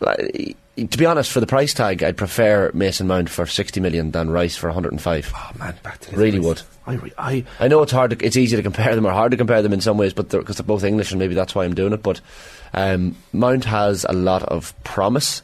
to 0.00 0.98
be 0.98 1.06
honest, 1.06 1.30
for 1.30 1.40
the 1.40 1.46
price 1.46 1.72
tag, 1.74 2.02
I'd 2.02 2.16
prefer 2.16 2.70
Mason 2.74 3.06
Mount 3.06 3.28
for 3.30 3.46
60 3.46 3.80
million 3.80 4.10
than 4.10 4.30
Rice 4.30 4.56
for 4.56 4.68
105. 4.68 5.32
Oh 5.34 5.50
man, 5.58 5.74
back 5.82 5.98
to 6.00 6.10
this 6.10 6.18
Really 6.18 6.38
place. 6.40 6.46
would. 6.46 6.62
I, 6.86 6.94
re- 6.94 7.12
I, 7.16 7.44
I 7.60 7.68
know 7.68 7.82
it's 7.82 7.92
hard. 7.92 8.10
To, 8.10 8.26
it's 8.26 8.36
easy 8.36 8.56
to 8.56 8.62
compare 8.62 8.94
them, 8.94 9.06
or 9.06 9.12
hard 9.12 9.30
to 9.30 9.36
compare 9.36 9.62
them 9.62 9.72
in 9.72 9.80
some 9.80 9.96
ways, 9.96 10.12
but 10.12 10.28
because 10.28 10.56
they're, 10.56 10.66
both 10.66 10.84
English, 10.84 11.12
and 11.12 11.18
maybe 11.18 11.34
that's 11.34 11.54
why 11.54 11.64
I'm 11.64 11.74
doing 11.74 11.92
it. 11.92 12.02
But 12.02 12.20
um, 12.74 13.16
Mount 13.32 13.64
has 13.66 14.04
a 14.08 14.12
lot 14.12 14.42
of 14.42 14.74
promise. 14.84 15.42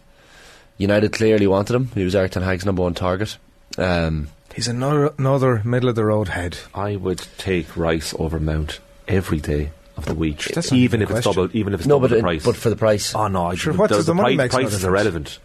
United 0.78 1.12
clearly 1.12 1.46
wanted 1.46 1.74
him. 1.76 1.86
He 1.94 2.04
was 2.04 2.14
Erik 2.14 2.32
ten 2.32 2.42
Hag's 2.42 2.66
number 2.66 2.82
one 2.82 2.94
target. 2.94 3.36
Um, 3.78 4.28
He's 4.60 4.68
another 4.68 5.14
another 5.16 5.62
middle 5.64 5.88
of 5.88 5.94
the 5.94 6.04
road 6.04 6.28
head. 6.28 6.58
I 6.74 6.94
would 6.96 7.26
take 7.38 7.78
Rice 7.78 8.14
over 8.18 8.38
Mount 8.38 8.78
every 9.08 9.40
day 9.40 9.70
of 9.96 10.04
the 10.04 10.14
week, 10.14 10.42
That's 10.54 10.70
not 10.70 10.76
even 10.76 11.00
even 11.00 11.02
if 11.02 11.08
a 11.08 11.16
it's 11.16 11.24
question. 11.24 11.42
double, 11.44 11.56
even 11.56 11.72
if 11.72 11.80
it's 11.80 11.86
no, 11.86 11.94
double 11.94 12.08
but 12.08 12.14
the 12.16 12.20
price. 12.20 12.44
but 12.44 12.56
for 12.56 12.68
the 12.68 12.76
price, 12.76 13.14
oh 13.14 13.28
no, 13.28 13.46
I- 13.46 13.54
Sure, 13.54 13.72
what 13.72 13.88
the, 13.88 13.96
does 13.96 14.04
the 14.04 14.12
price, 14.12 14.22
money 14.22 14.36
make 14.36 14.50
price 14.50 14.66
is 14.66 14.72
difference? 14.72 14.84
irrelevant. 14.84 15.38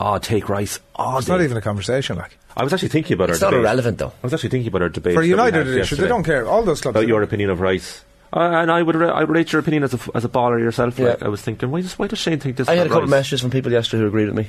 Oh, 0.00 0.16
take 0.16 0.48
Rice. 0.48 0.80
Oh, 0.96 1.18
It's 1.18 1.28
not 1.28 1.42
even 1.42 1.58
a 1.58 1.60
conversation. 1.60 2.16
Like 2.16 2.38
I 2.56 2.64
was 2.64 2.72
actually 2.72 2.88
thinking 2.88 3.12
about 3.12 3.28
it. 3.28 3.32
it's 3.34 3.42
our 3.42 3.48
not 3.50 3.58
debate. 3.58 3.64
irrelevant 3.66 3.98
though. 3.98 4.12
I 4.22 4.26
was 4.26 4.32
actually 4.32 4.48
thinking 4.48 4.68
about 4.68 4.80
our 4.80 4.88
debate 4.88 5.12
for 5.12 5.20
that 5.20 5.26
we 5.26 5.28
United 5.28 5.54
had 5.58 5.66
edition, 5.66 5.78
yesterday 5.80 6.02
they 6.04 6.08
don't 6.08 6.24
care. 6.24 6.48
All 6.48 6.62
those 6.62 6.80
clubs. 6.80 6.96
about 6.96 7.06
your 7.06 7.20
don't. 7.20 7.28
opinion 7.28 7.50
of 7.50 7.60
Rice. 7.60 8.02
Uh, 8.32 8.38
and 8.40 8.70
I 8.72 8.80
would, 8.80 8.94
ra- 8.96 9.10
I 9.10 9.24
rate 9.24 9.52
your 9.52 9.60
opinion 9.60 9.82
as 9.84 9.92
a, 9.92 9.98
f- 9.98 10.08
as 10.14 10.24
a 10.24 10.28
baller 10.30 10.58
yourself. 10.58 10.98
Yeah. 10.98 11.08
Like, 11.10 11.22
I 11.22 11.28
was 11.28 11.42
thinking, 11.42 11.70
why 11.70 11.82
does, 11.82 11.98
why 11.98 12.06
does 12.06 12.18
Shane 12.18 12.40
think 12.40 12.56
this? 12.56 12.66
I 12.66 12.76
had 12.76 12.86
a 12.86 12.86
about 12.86 12.94
couple 12.94 13.04
of 13.04 13.10
Rice? 13.10 13.18
messages 13.18 13.42
from 13.42 13.50
people 13.50 13.72
yesterday 13.72 14.00
who 14.00 14.06
agreed 14.08 14.24
with 14.28 14.36
me. 14.36 14.48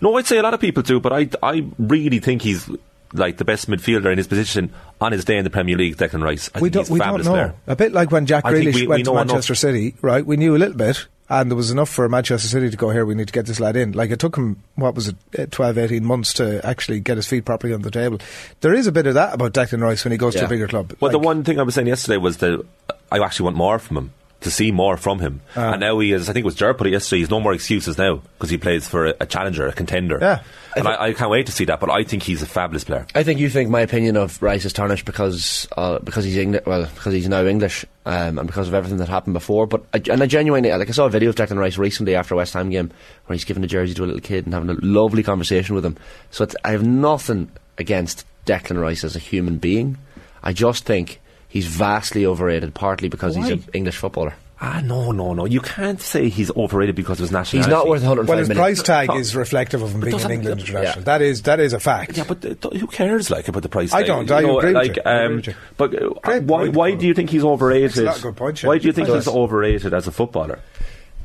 No, 0.00 0.16
I'd 0.16 0.26
say 0.26 0.38
a 0.38 0.42
lot 0.42 0.54
of 0.54 0.60
people 0.60 0.84
do, 0.84 1.00
but 1.00 1.12
I, 1.12 1.28
I 1.42 1.66
really 1.80 2.20
think 2.20 2.42
he's 2.42 2.70
like 3.14 3.36
the 3.38 3.44
best 3.44 3.68
midfielder 3.70 4.10
in 4.12 4.18
his 4.18 4.26
position 4.26 4.72
on 5.00 5.12
his 5.12 5.24
day 5.24 5.38
in 5.38 5.44
the 5.44 5.50
Premier 5.50 5.76
League. 5.76 5.96
Declan 5.96 6.22
Rice. 6.22 6.50
I 6.54 6.60
we 6.60 6.68
think 6.70 6.86
don't. 6.88 6.90
We 6.94 7.00
a 7.00 7.04
don't 7.04 7.24
know. 7.24 7.30
player. 7.30 7.54
A 7.66 7.76
bit 7.76 7.92
like 7.92 8.10
when 8.10 8.26
Jack 8.26 8.44
I 8.44 8.52
Grealish 8.52 8.74
we- 8.74 8.82
we 8.82 8.86
went 8.88 9.04
to 9.04 9.10
know 9.12 9.14
Manchester 9.16 9.54
City, 9.54 9.94
right? 10.02 10.24
We 10.26 10.36
knew 10.36 10.56
a 10.56 10.58
little 10.58 10.76
bit. 10.76 11.06
And 11.26 11.50
there 11.50 11.56
was 11.56 11.70
enough 11.70 11.88
for 11.88 12.06
Manchester 12.06 12.46
City 12.48 12.68
to 12.68 12.76
go 12.76 12.90
here. 12.90 13.06
We 13.06 13.14
need 13.14 13.28
to 13.28 13.32
get 13.32 13.46
this 13.46 13.58
lad 13.58 13.76
in. 13.76 13.92
Like 13.92 14.10
it 14.10 14.18
took 14.18 14.36
him, 14.36 14.62
what 14.74 14.94
was 14.94 15.08
it, 15.08 15.16
eh, 15.38 15.46
12, 15.50 15.78
18 15.78 16.04
months 16.04 16.34
to 16.34 16.60
actually 16.66 17.00
get 17.00 17.16
his 17.16 17.26
feet 17.26 17.46
properly 17.46 17.72
on 17.72 17.80
the 17.80 17.90
table. 17.90 18.18
There 18.60 18.74
is 18.74 18.86
a 18.86 18.92
bit 18.92 19.06
of 19.06 19.14
that 19.14 19.32
about 19.32 19.54
Declan 19.54 19.80
Rice 19.80 20.04
when 20.04 20.12
he 20.12 20.18
goes 20.18 20.34
to 20.34 20.44
a 20.44 20.48
bigger 20.48 20.68
club. 20.68 20.92
Well, 21.00 21.10
the 21.10 21.18
one 21.18 21.42
thing 21.42 21.58
I 21.58 21.62
was 21.62 21.74
saying 21.76 21.86
yesterday 21.86 22.18
was 22.18 22.36
that 22.38 22.62
I 23.10 23.18
actually 23.24 23.44
want 23.44 23.56
more 23.56 23.78
from 23.78 23.96
him. 23.96 24.12
To 24.44 24.50
see 24.50 24.70
more 24.70 24.96
from 24.96 25.18
him, 25.20 25.40
Ah. 25.56 25.72
and 25.72 25.80
now 25.80 25.98
he 25.98 26.12
is. 26.12 26.28
I 26.28 26.32
think 26.32 26.44
it 26.44 26.46
was 26.46 26.54
Jared 26.54 26.76
put 26.78 26.86
it 26.86 26.90
yesterday. 26.92 27.20
He's 27.20 27.30
no 27.30 27.40
more 27.40 27.52
excuses 27.54 27.96
now 27.98 28.16
because 28.36 28.50
he 28.50 28.58
plays 28.58 28.86
for 28.86 29.06
a, 29.06 29.14
a 29.20 29.26
challenger, 29.26 29.66
a 29.66 29.72
contender. 29.72 30.18
Yeah. 30.20 30.42
and 30.76 30.86
I, 30.86 31.02
I 31.04 31.12
can't 31.14 31.30
wait 31.30 31.46
to 31.46 31.52
see 31.52 31.64
that. 31.64 31.80
But 31.80 31.88
I 31.90 32.04
think 32.04 32.22
he's 32.22 32.42
a 32.42 32.46
fabulous 32.46 32.84
player. 32.84 33.06
I 33.14 33.22
think 33.22 33.40
you 33.40 33.48
think 33.48 33.70
my 33.70 33.80
opinion 33.80 34.16
of 34.18 34.40
Rice 34.42 34.64
is 34.66 34.72
tarnished 34.74 35.06
because 35.06 35.66
uh, 35.78 35.98
because 36.00 36.24
he's 36.26 36.36
English, 36.36 36.62
well, 36.66 36.84
because 36.94 37.14
he's 37.14 37.26
now 37.28 37.44
English, 37.46 37.86
um, 38.04 38.38
and 38.38 38.46
because 38.46 38.68
of 38.68 38.74
everything 38.74 38.98
that 38.98 39.08
happened 39.08 39.32
before. 39.34 39.66
But 39.66 39.82
I, 39.94 40.02
and 40.10 40.22
I 40.22 40.26
genuinely 40.26 40.70
like 40.72 40.88
I 40.90 40.92
saw 40.92 41.06
a 41.06 41.10
video 41.10 41.30
of 41.30 41.36
Declan 41.36 41.56
Rice 41.58 41.78
recently 41.78 42.14
after 42.14 42.34
a 42.34 42.36
West 42.36 42.52
Ham 42.52 42.68
game 42.68 42.90
where 43.26 43.34
he's 43.34 43.44
giving 43.46 43.64
a 43.64 43.66
jersey 43.66 43.94
to 43.94 44.04
a 44.04 44.06
little 44.06 44.20
kid 44.20 44.44
and 44.44 44.52
having 44.52 44.68
a 44.68 44.74
lovely 44.82 45.22
conversation 45.22 45.74
with 45.74 45.86
him. 45.86 45.96
So 46.30 46.44
it's, 46.44 46.54
I 46.64 46.72
have 46.72 46.84
nothing 46.86 47.50
against 47.78 48.26
Declan 48.44 48.78
Rice 48.78 49.04
as 49.04 49.16
a 49.16 49.20
human 49.20 49.56
being. 49.56 49.96
I 50.42 50.52
just 50.52 50.84
think 50.84 51.20
he's 51.54 51.66
vastly 51.66 52.26
overrated, 52.26 52.74
partly 52.74 53.08
because 53.08 53.36
he's 53.36 53.48
an 53.48 53.64
English 53.72 53.96
footballer. 53.96 54.34
Ah, 54.60 54.80
no, 54.84 55.12
no, 55.12 55.34
no. 55.34 55.44
You 55.44 55.60
can't 55.60 56.00
say 56.00 56.28
he's 56.28 56.50
overrated 56.56 56.94
because 56.94 57.18
of 57.18 57.24
his 57.24 57.32
nationality. 57.32 57.68
He's 57.70 57.76
not 57.76 57.86
worth 57.88 58.02
105 58.02 58.28
well, 58.28 58.38
his 58.38 58.48
million. 58.48 58.62
price 58.64 58.82
tag 58.82 59.08
No. 59.08 59.16
is 59.18 59.34
reflective 59.36 59.82
of 59.82 59.92
him 59.92 60.00
being 60.00 60.14
an 60.14 60.18
doesn't- 60.18 60.30
England 60.30 60.60
yeah. 60.60 60.66
international. 60.66 61.04
That 61.04 61.22
is 61.22 61.42
that 61.42 61.60
is 61.60 61.72
a 61.72 61.80
fact. 61.80 62.16
Yeah, 62.16 62.24
but 62.26 62.44
uh, 62.44 62.70
who 62.70 62.86
cares? 62.86 63.30
Like 63.30 63.46
about 63.48 63.62
the 63.62 63.68
price? 63.68 63.90
Tag. 63.90 63.98
I 63.98 64.06
tag? 64.06 64.26
don't. 64.26 64.28
You 64.28 64.34
I 64.34 64.40
know, 64.42 64.58
agree 64.58 64.72
with 64.74 64.82
like, 64.88 64.96
you. 64.96 65.02
I 65.04 65.24
Um, 65.26 65.42
you. 65.44 65.54
but 65.76 66.02
uh, 66.02 66.08
why? 66.24 66.40
point, 66.40 66.76
Why 66.76 66.94
do 66.94 67.06
you 67.06 67.14
think 67.14 67.30
he's 67.30 67.44
overrated? 67.44 67.92
That's 68.06 68.20
a 68.20 68.22
good 68.22 68.36
point, 68.36 68.58
Shane. 68.58 68.68
Why 68.68 68.78
do 68.78 68.86
you 68.86 68.92
think 68.92 69.08
he's 69.08 69.28
overrated 69.28 69.92
as 69.94 70.06
a 70.06 70.12
footballer? 70.12 70.60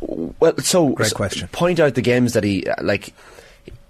Well, 0.02 0.58
so 0.60 0.90
Great 0.90 1.10
so 1.10 1.16
question. 1.16 1.48
Point 1.50 1.80
out 1.80 1.96
the 1.96 2.02
games 2.02 2.34
that 2.34 2.44
he 2.44 2.66
uh, 2.68 2.76
like. 2.82 3.14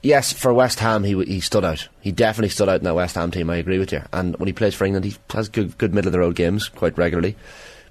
Yes, 0.01 0.31
for 0.31 0.53
West 0.53 0.79
Ham, 0.79 1.03
he 1.03 1.21
he 1.25 1.41
stood 1.41 1.65
out. 1.65 1.89
He 1.99 2.11
definitely 2.11 2.49
stood 2.49 2.69
out 2.69 2.79
in 2.79 2.85
that 2.85 2.95
West 2.95 3.15
Ham 3.15 3.31
team. 3.31 3.49
I 3.49 3.57
agree 3.57 3.79
with 3.79 3.91
you. 3.91 4.01
And 4.13 4.37
when 4.37 4.47
he 4.47 4.53
plays 4.53 4.73
for 4.73 4.85
England, 4.85 5.05
he 5.05 5.15
has 5.31 5.49
good 5.49 5.77
good 5.77 5.93
middle 5.93 6.07
of 6.07 6.13
the 6.13 6.19
road 6.19 6.35
games 6.35 6.69
quite 6.69 6.97
regularly. 6.97 7.35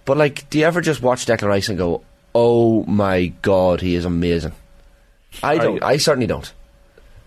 But 0.06 0.16
like, 0.16 0.48
do 0.48 0.58
you 0.58 0.64
ever 0.64 0.80
just 0.80 1.02
watch 1.02 1.26
Declan 1.26 1.48
Rice 1.48 1.68
and 1.68 1.76
go, 1.76 2.02
"Oh 2.34 2.82
my 2.84 3.26
God, 3.42 3.82
he 3.82 3.94
is 3.94 4.06
amazing"? 4.06 4.52
I 5.42 5.58
don't. 5.58 5.82
I 5.82 5.98
certainly 5.98 6.26
don't. 6.26 6.50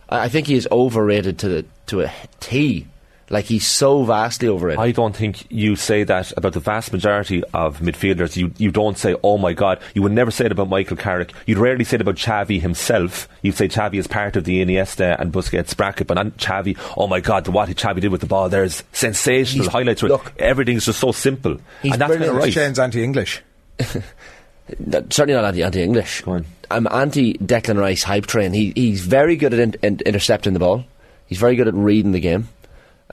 I, 0.10 0.24
I 0.24 0.30
think 0.30 0.48
he 0.48 0.56
is 0.56 0.68
overrated 0.72 1.38
to 1.40 1.48
the 1.48 1.66
to 1.88 2.02
a 2.02 2.12
T. 2.40 2.88
Like 3.32 3.46
he's 3.46 3.66
so 3.66 4.04
vastly 4.04 4.50
overrated. 4.50 4.80
I 4.82 4.92
don't 4.92 5.16
think 5.16 5.46
you 5.50 5.78
say 5.78 6.04
that 6.04 6.34
about 6.36 6.52
the 6.52 6.60
vast 6.60 6.92
majority 6.92 7.42
of 7.54 7.80
midfielders. 7.80 8.36
You 8.36 8.52
you 8.58 8.72
don't 8.72 8.98
say, 8.98 9.16
"Oh 9.24 9.38
my 9.38 9.54
God!" 9.54 9.80
You 9.96 10.02
would 10.02 10.12
never 10.12 10.32
say 10.32 10.46
it 10.48 10.52
about 10.52 10.68
Michael 10.68 10.98
Carrick. 10.98 11.32
You'd 11.46 11.58
rarely 11.58 11.86
say 11.86 11.96
it 11.96 12.02
about 12.02 12.16
Xavi 12.16 12.60
himself. 12.60 13.30
You'd 13.42 13.56
say 13.56 13.70
Xavi 13.70 13.96
is 13.96 14.06
part 14.08 14.36
of 14.36 14.44
the 14.44 14.62
Iniesta 14.64 15.18
and 15.18 15.32
Busquets 15.32 15.76
bracket, 15.78 16.08
but 16.08 16.16
not 16.16 16.36
Xavi. 16.38 16.78
Oh 16.98 17.08
my 17.08 17.22
God! 17.22 17.48
What 17.48 17.70
Xavi 17.70 18.02
did 18.02 18.12
with 18.12 18.20
the 18.20 18.28
ball, 18.28 18.50
there's 18.50 18.84
sensational 18.92 19.64
He's- 19.64 19.72
highlights. 19.74 20.02
to 20.02 20.08
it. 20.08 20.10
look, 20.10 20.34
everything's 20.38 20.86
just 20.86 21.00
so 21.00 21.14
simple, 21.14 21.58
he's 21.82 21.94
and 21.94 22.02
that's 22.02 22.10
brilliant. 22.10 22.32
kind 22.34 22.38
of 22.38 22.44
right. 22.44 22.54
Shane's 22.54 22.80
anti-English. 22.80 23.42
Certainly 25.10 25.34
not 25.34 25.46
anti 25.46 25.64
anti 25.64 25.82
English. 25.82 26.22
Go 26.22 26.32
on. 26.34 26.46
I'm 26.70 26.88
anti 26.92 27.34
Declan 27.36 27.78
Rice 27.80 28.04
hype 28.04 28.26
train. 28.28 28.54
He 28.54 28.72
he's 28.76 29.02
very 29.06 29.36
good 29.36 29.54
at 29.54 29.60
in, 29.60 29.76
in, 29.82 30.00
intercepting 30.06 30.54
the 30.54 30.60
ball. 30.60 30.86
He's 31.28 31.38
very 31.40 31.56
good 31.56 31.68
at 31.68 31.74
reading 31.74 32.12
the 32.12 32.20
game. 32.20 32.50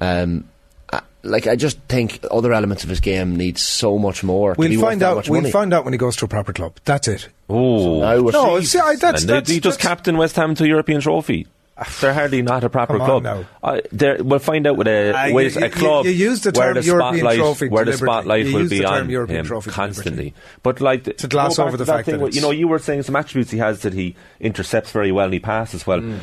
Um, 0.01 0.49
I, 0.93 1.03
like 1.23 1.47
I 1.47 1.57
just 1.57 1.79
think 1.89 2.21
other 2.31 2.53
elements 2.53 2.85
of 2.85 2.91
his 2.91 3.01
game 3.01 3.37
need 3.37 3.59
so 3.59 3.99
much 3.99 4.23
more. 4.25 4.55
to 4.55 4.61
be 4.61 4.69
We'll 4.69 4.81
worth 4.81 4.89
find 4.91 5.01
that 5.03 5.17
out. 5.17 5.29
We'll 5.29 5.41
money. 5.43 5.51
find 5.53 5.75
out 5.75 5.85
when 5.85 5.93
he 5.93 5.99
goes 5.99 6.17
to 6.17 6.25
a 6.25 6.29
proper 6.29 6.53
club. 6.53 6.77
That's 6.85 7.09
it. 7.09 7.29
Oh, 7.49 8.01
Now 8.01 8.21
we're- 8.21 8.33
No, 8.33 8.61
see, 8.61 8.79
I, 8.79 8.97
that's, 8.97 9.23
and 9.23 9.29
they, 9.31 9.35
that's, 9.35 9.51
he 9.51 9.61
just 9.61 9.79
that's- 9.81 9.97
captain 9.97 10.17
West 10.17 10.37
Ham 10.37 10.55
to 10.57 10.67
European 10.67 11.01
trophy. 11.01 11.47
They're 12.01 12.13
hardly 12.15 12.43
not 12.43 12.65
a 12.65 12.69
proper 12.71 12.97
club. 12.97 13.23
now. 13.23 13.45
Uh, 13.63 13.81
we'll 14.21 14.39
find 14.41 14.67
out 14.67 14.77
with 14.77 14.89
a, 14.89 15.13
Uh, 15.17 15.33
with 15.33 15.57
you- 15.57 15.65
a 15.67 15.71
club 15.71 16.07
you 16.07 16.11
use 16.13 16.41
the 16.43 16.51
where 16.51 16.75
term 16.75 16.83
the 16.83 16.87
European 16.87 17.19
spotlight, 17.21 17.39
trophy 17.39 17.69
where 17.69 17.85
the 17.85 17.93
spotlight 17.93 18.47
You 18.47 18.55
will 18.55 18.69
be 18.69 18.79
the 18.79 18.85
on 18.87 19.09
European 19.11 19.45
him 19.47 19.61
constantly. 19.63 20.35
But 20.63 20.81
like 20.81 21.05
To 21.19 21.29
gloss 21.29 21.57
go 21.57 21.65
over 21.65 21.77
the 21.77 21.85
to 21.85 21.87
that 21.87 21.97
fact 21.99 22.07
thing 22.07 22.19
that 22.19 22.25
with- 22.25 22.35
you 22.35 22.41
know 22.41 22.51
you 22.51 22.67
were 22.69 22.79
saying 22.81 23.03
some 23.03 23.15
attributes 23.17 23.51
he 23.53 23.59
has 23.59 23.81
that 23.83 23.93
he 23.93 24.17
intercepts 24.41 24.91
very 24.93 25.13
well 25.13 25.27
and 25.27 25.35
he 25.35 25.41
passes 25.41 25.87
well. 25.87 26.01
Mm. 26.01 26.19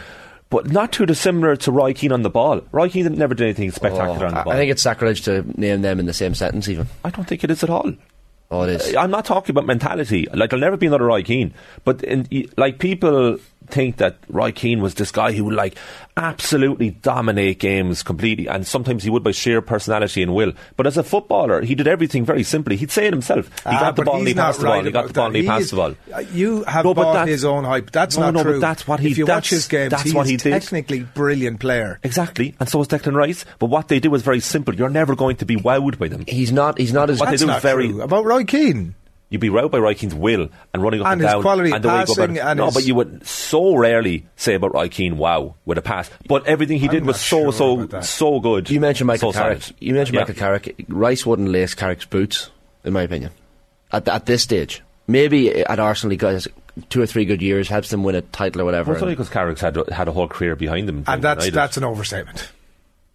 But 0.56 0.72
not 0.72 0.94
too 0.94 1.06
dissimilar 1.06 1.58
to 1.58 1.72
Roy 1.72 1.94
Keane 1.94 2.13
on 2.13 2.22
the 2.22 2.30
ball. 2.30 2.62
Roy 2.72 2.88
Keane 2.89 3.13
never 3.15 3.34
did 3.36 3.44
anything 3.44 3.68
oh, 3.68 3.72
spectacular 3.72 4.26
Oh, 4.26 4.30
on 4.30 4.34
the 4.36 4.44
ball. 4.44 4.54
I 4.54 4.56
think 4.56 4.72
it's 4.72 4.82
sacrilege 4.82 5.24
to 5.24 5.44
name 5.60 5.82
them 5.82 6.00
in 6.00 6.06
the 6.06 6.13
same 6.13 6.34
sentence. 6.34 6.70
Even 6.70 6.88
I 7.04 7.10
don't 7.10 7.26
think 7.28 7.44
it 7.44 7.52
is 7.52 7.62
at 7.62 7.70
all. 7.70 7.91
oh, 8.52 8.62
it 8.63 8.70
is. 8.70 8.96
I'm 8.96 9.12
not 9.12 9.26
talking 9.26 9.52
about 9.54 9.65
mentality. 9.65 10.28
Like 10.34 10.52
there'll 10.52 10.62
never 10.62 10.78
be 10.78 10.88
another 10.88 11.04
Roy 11.06 11.24
Keane. 11.24 11.54
But 11.84 12.04
in, 12.06 12.28
like 12.56 12.80
people 12.80 13.38
think 13.69 13.97
that 13.97 14.17
Roy 14.30 14.51
Keane 14.51 14.82
was 14.82 14.93
this 14.95 15.12
guy 15.12 15.32
who 15.32 15.45
would 15.45 15.54
like 15.56 15.75
absolutely 16.17 16.91
dominate 16.91 17.60
games 17.60 18.01
completely, 18.04 18.47
and 18.47 18.65
sometimes 18.65 19.04
he 19.04 19.10
would 19.10 19.23
by 19.23 19.32
sheer 19.32 19.62
personality 19.62 20.23
and 20.23 20.34
will. 20.34 20.54
But 20.78 20.88
as 20.88 20.97
a 20.97 21.04
footballer, 21.04 21.62
he 21.62 21.75
did 21.75 21.88
everything 21.88 22.25
very 22.25 22.43
simply. 22.43 22.78
He'd 22.78 22.91
say 22.91 23.08
it 23.08 23.13
himself. 23.13 23.47
He 23.47 23.62
Ah, 23.65 23.80
got 23.80 23.95
the 23.97 24.04
ball 24.04 24.15
and 24.15 24.23
he 24.23 24.30
he's 24.30 24.36
not 24.38 24.45
passed 24.45 24.60
the 24.60 24.65
ball. 24.65 24.75
right 24.75 24.86
He 24.86 24.91
got 24.91 25.08
the 25.08 25.13
ball 25.13 25.25
and 25.28 25.36
he 25.36 25.41
He 25.41 25.47
passed 25.47 25.62
is- 25.63 25.69
the 25.71 25.75
ball. 25.78 25.95
uh, 26.13 26.19
You 26.34 26.63
have 26.63 26.86
No, 26.86 26.93
but 26.93 27.04
bought 27.04 27.13
that's- 27.13 27.30
his 27.30 27.45
own 27.45 27.63
hype. 27.65 27.91
That's 27.91 28.15
No, 28.17 28.23
not 28.23 28.34
no, 28.36 28.43
but 28.43 28.49
true. 28.51 28.60
that's 28.60 28.88
what 28.88 28.99
he- 28.99 29.12
If 29.12 29.17
you 29.17 29.25
watch 29.25 29.49
that's- 29.49 29.49
his 29.49 29.67
games, 29.67 29.91
that's 29.91 30.04
he 30.04 30.12
what 30.13 30.23
is 30.25 30.30
he 30.32 30.38
did. 30.38 30.51
technically 30.51 30.99
brilliant 31.01 31.60
player. 31.60 31.99
Exactly, 32.04 32.56
and 32.60 32.69
so 32.69 32.82
is 32.82 32.88
Declan 32.88 33.13
Rice. 33.15 33.45
But 33.60 33.67
what 33.67 33.88
they 33.89 33.99
do 33.99 34.13
is 34.15 34.21
very 34.21 34.39
simple. 34.39 34.73
You're 34.75 34.89
never 34.89 35.15
going 35.15 35.36
to 35.38 35.45
be 35.45 35.56
wowed 35.58 35.97
by 35.99 36.08
them. 36.08 36.23
He's 36.28 36.51
not. 36.51 36.78
He's 36.78 36.93
not 36.93 37.10
as. 37.10 37.19
What 37.19 37.25
they 37.25 37.32
That's 37.32 37.41
do 37.41 37.45
is 37.47 37.51
not 37.56 37.62
very- 37.62 37.89
true. 37.89 38.01
About 38.01 38.25
Roy 38.25 38.43
Keane. 38.45 38.95
You'd 39.30 39.42
be 39.42 39.50
wowed 39.50 39.72
by 39.72 39.80
Roy 39.80 39.96
Keane's 39.96 40.14
will 40.14 40.50
and 40.74 40.84
running 40.84 41.02
up 41.02 41.08
And 41.08 41.14
and, 41.14 41.22
his 41.22 41.32
down 41.34 41.42
quality 41.42 41.72
and 41.72 41.84
the 41.84 41.88
way 41.88 42.00
he 42.02 42.06
go 42.06 42.16
passing 42.16 42.40
and 42.40 42.58
No, 42.58 42.66
his- 42.66 42.74
but 42.76 42.86
you 42.86 42.94
would 42.96 43.26
so 43.26 43.76
rarely 43.76 44.26
say 44.36 44.54
about 44.54 44.74
Roy 44.76 44.88
Keane, 44.88 45.18
"Wow," 45.18 45.56
with 45.66 45.78
a 45.80 45.82
pass. 45.82 46.10
But 46.28 46.46
everything 46.46 46.78
he 46.80 46.86
I'm 46.88 46.92
did 46.94 47.06
was 47.06 47.20
so 47.20 47.52
sure 47.52 47.88
so 47.90 48.02
so 48.02 48.40
good. 48.40 48.70
You 48.70 48.80
mentioned 48.80 49.08
Michael 49.08 49.34
so 49.34 49.40
Carrick. 49.40 49.62
solid. 49.64 49.76
You 49.80 49.94
mentioned 49.96 50.14
Yeah. 50.16 50.22
Michael 50.22 50.36
Carrick. 50.36 50.86
Rice 50.90 51.26
wouldn't 51.26 51.50
lace 51.50 51.74
Carrick's 51.74 52.06
boots, 52.06 52.52
in 52.84 52.94
my 52.94 53.02
opinion. 53.02 53.32
At 53.92 54.08
at 54.08 54.26
this 54.28 54.44
stage, 54.44 54.84
maybe 55.08 55.64
at 55.66 55.80
Arsenal 55.80 56.12
he 56.12 56.18
got 56.18 56.46
two 56.90 57.02
or 57.02 57.06
three 57.08 57.26
good 57.26 57.42
years, 57.42 57.68
helps 57.68 57.90
them 57.90 58.04
win 58.04 58.16
a 58.16 58.22
title 58.22 58.62
or 58.62 58.66
whatever. 58.66 58.90
Well, 58.92 58.96
it's 58.98 59.02
only 59.04 59.16
because 59.16 59.30
Carrick's 59.30 59.62
had 59.62 59.76
had 59.92 60.08
a 60.08 60.12
whole 60.12 60.28
career 60.28 60.56
behind 60.56 60.88
him, 60.88 61.04
And 61.08 61.22
that's 61.24 61.46
United. 61.46 61.54
that's 61.56 61.78
an 61.78 61.84
overstatement. 61.84 62.50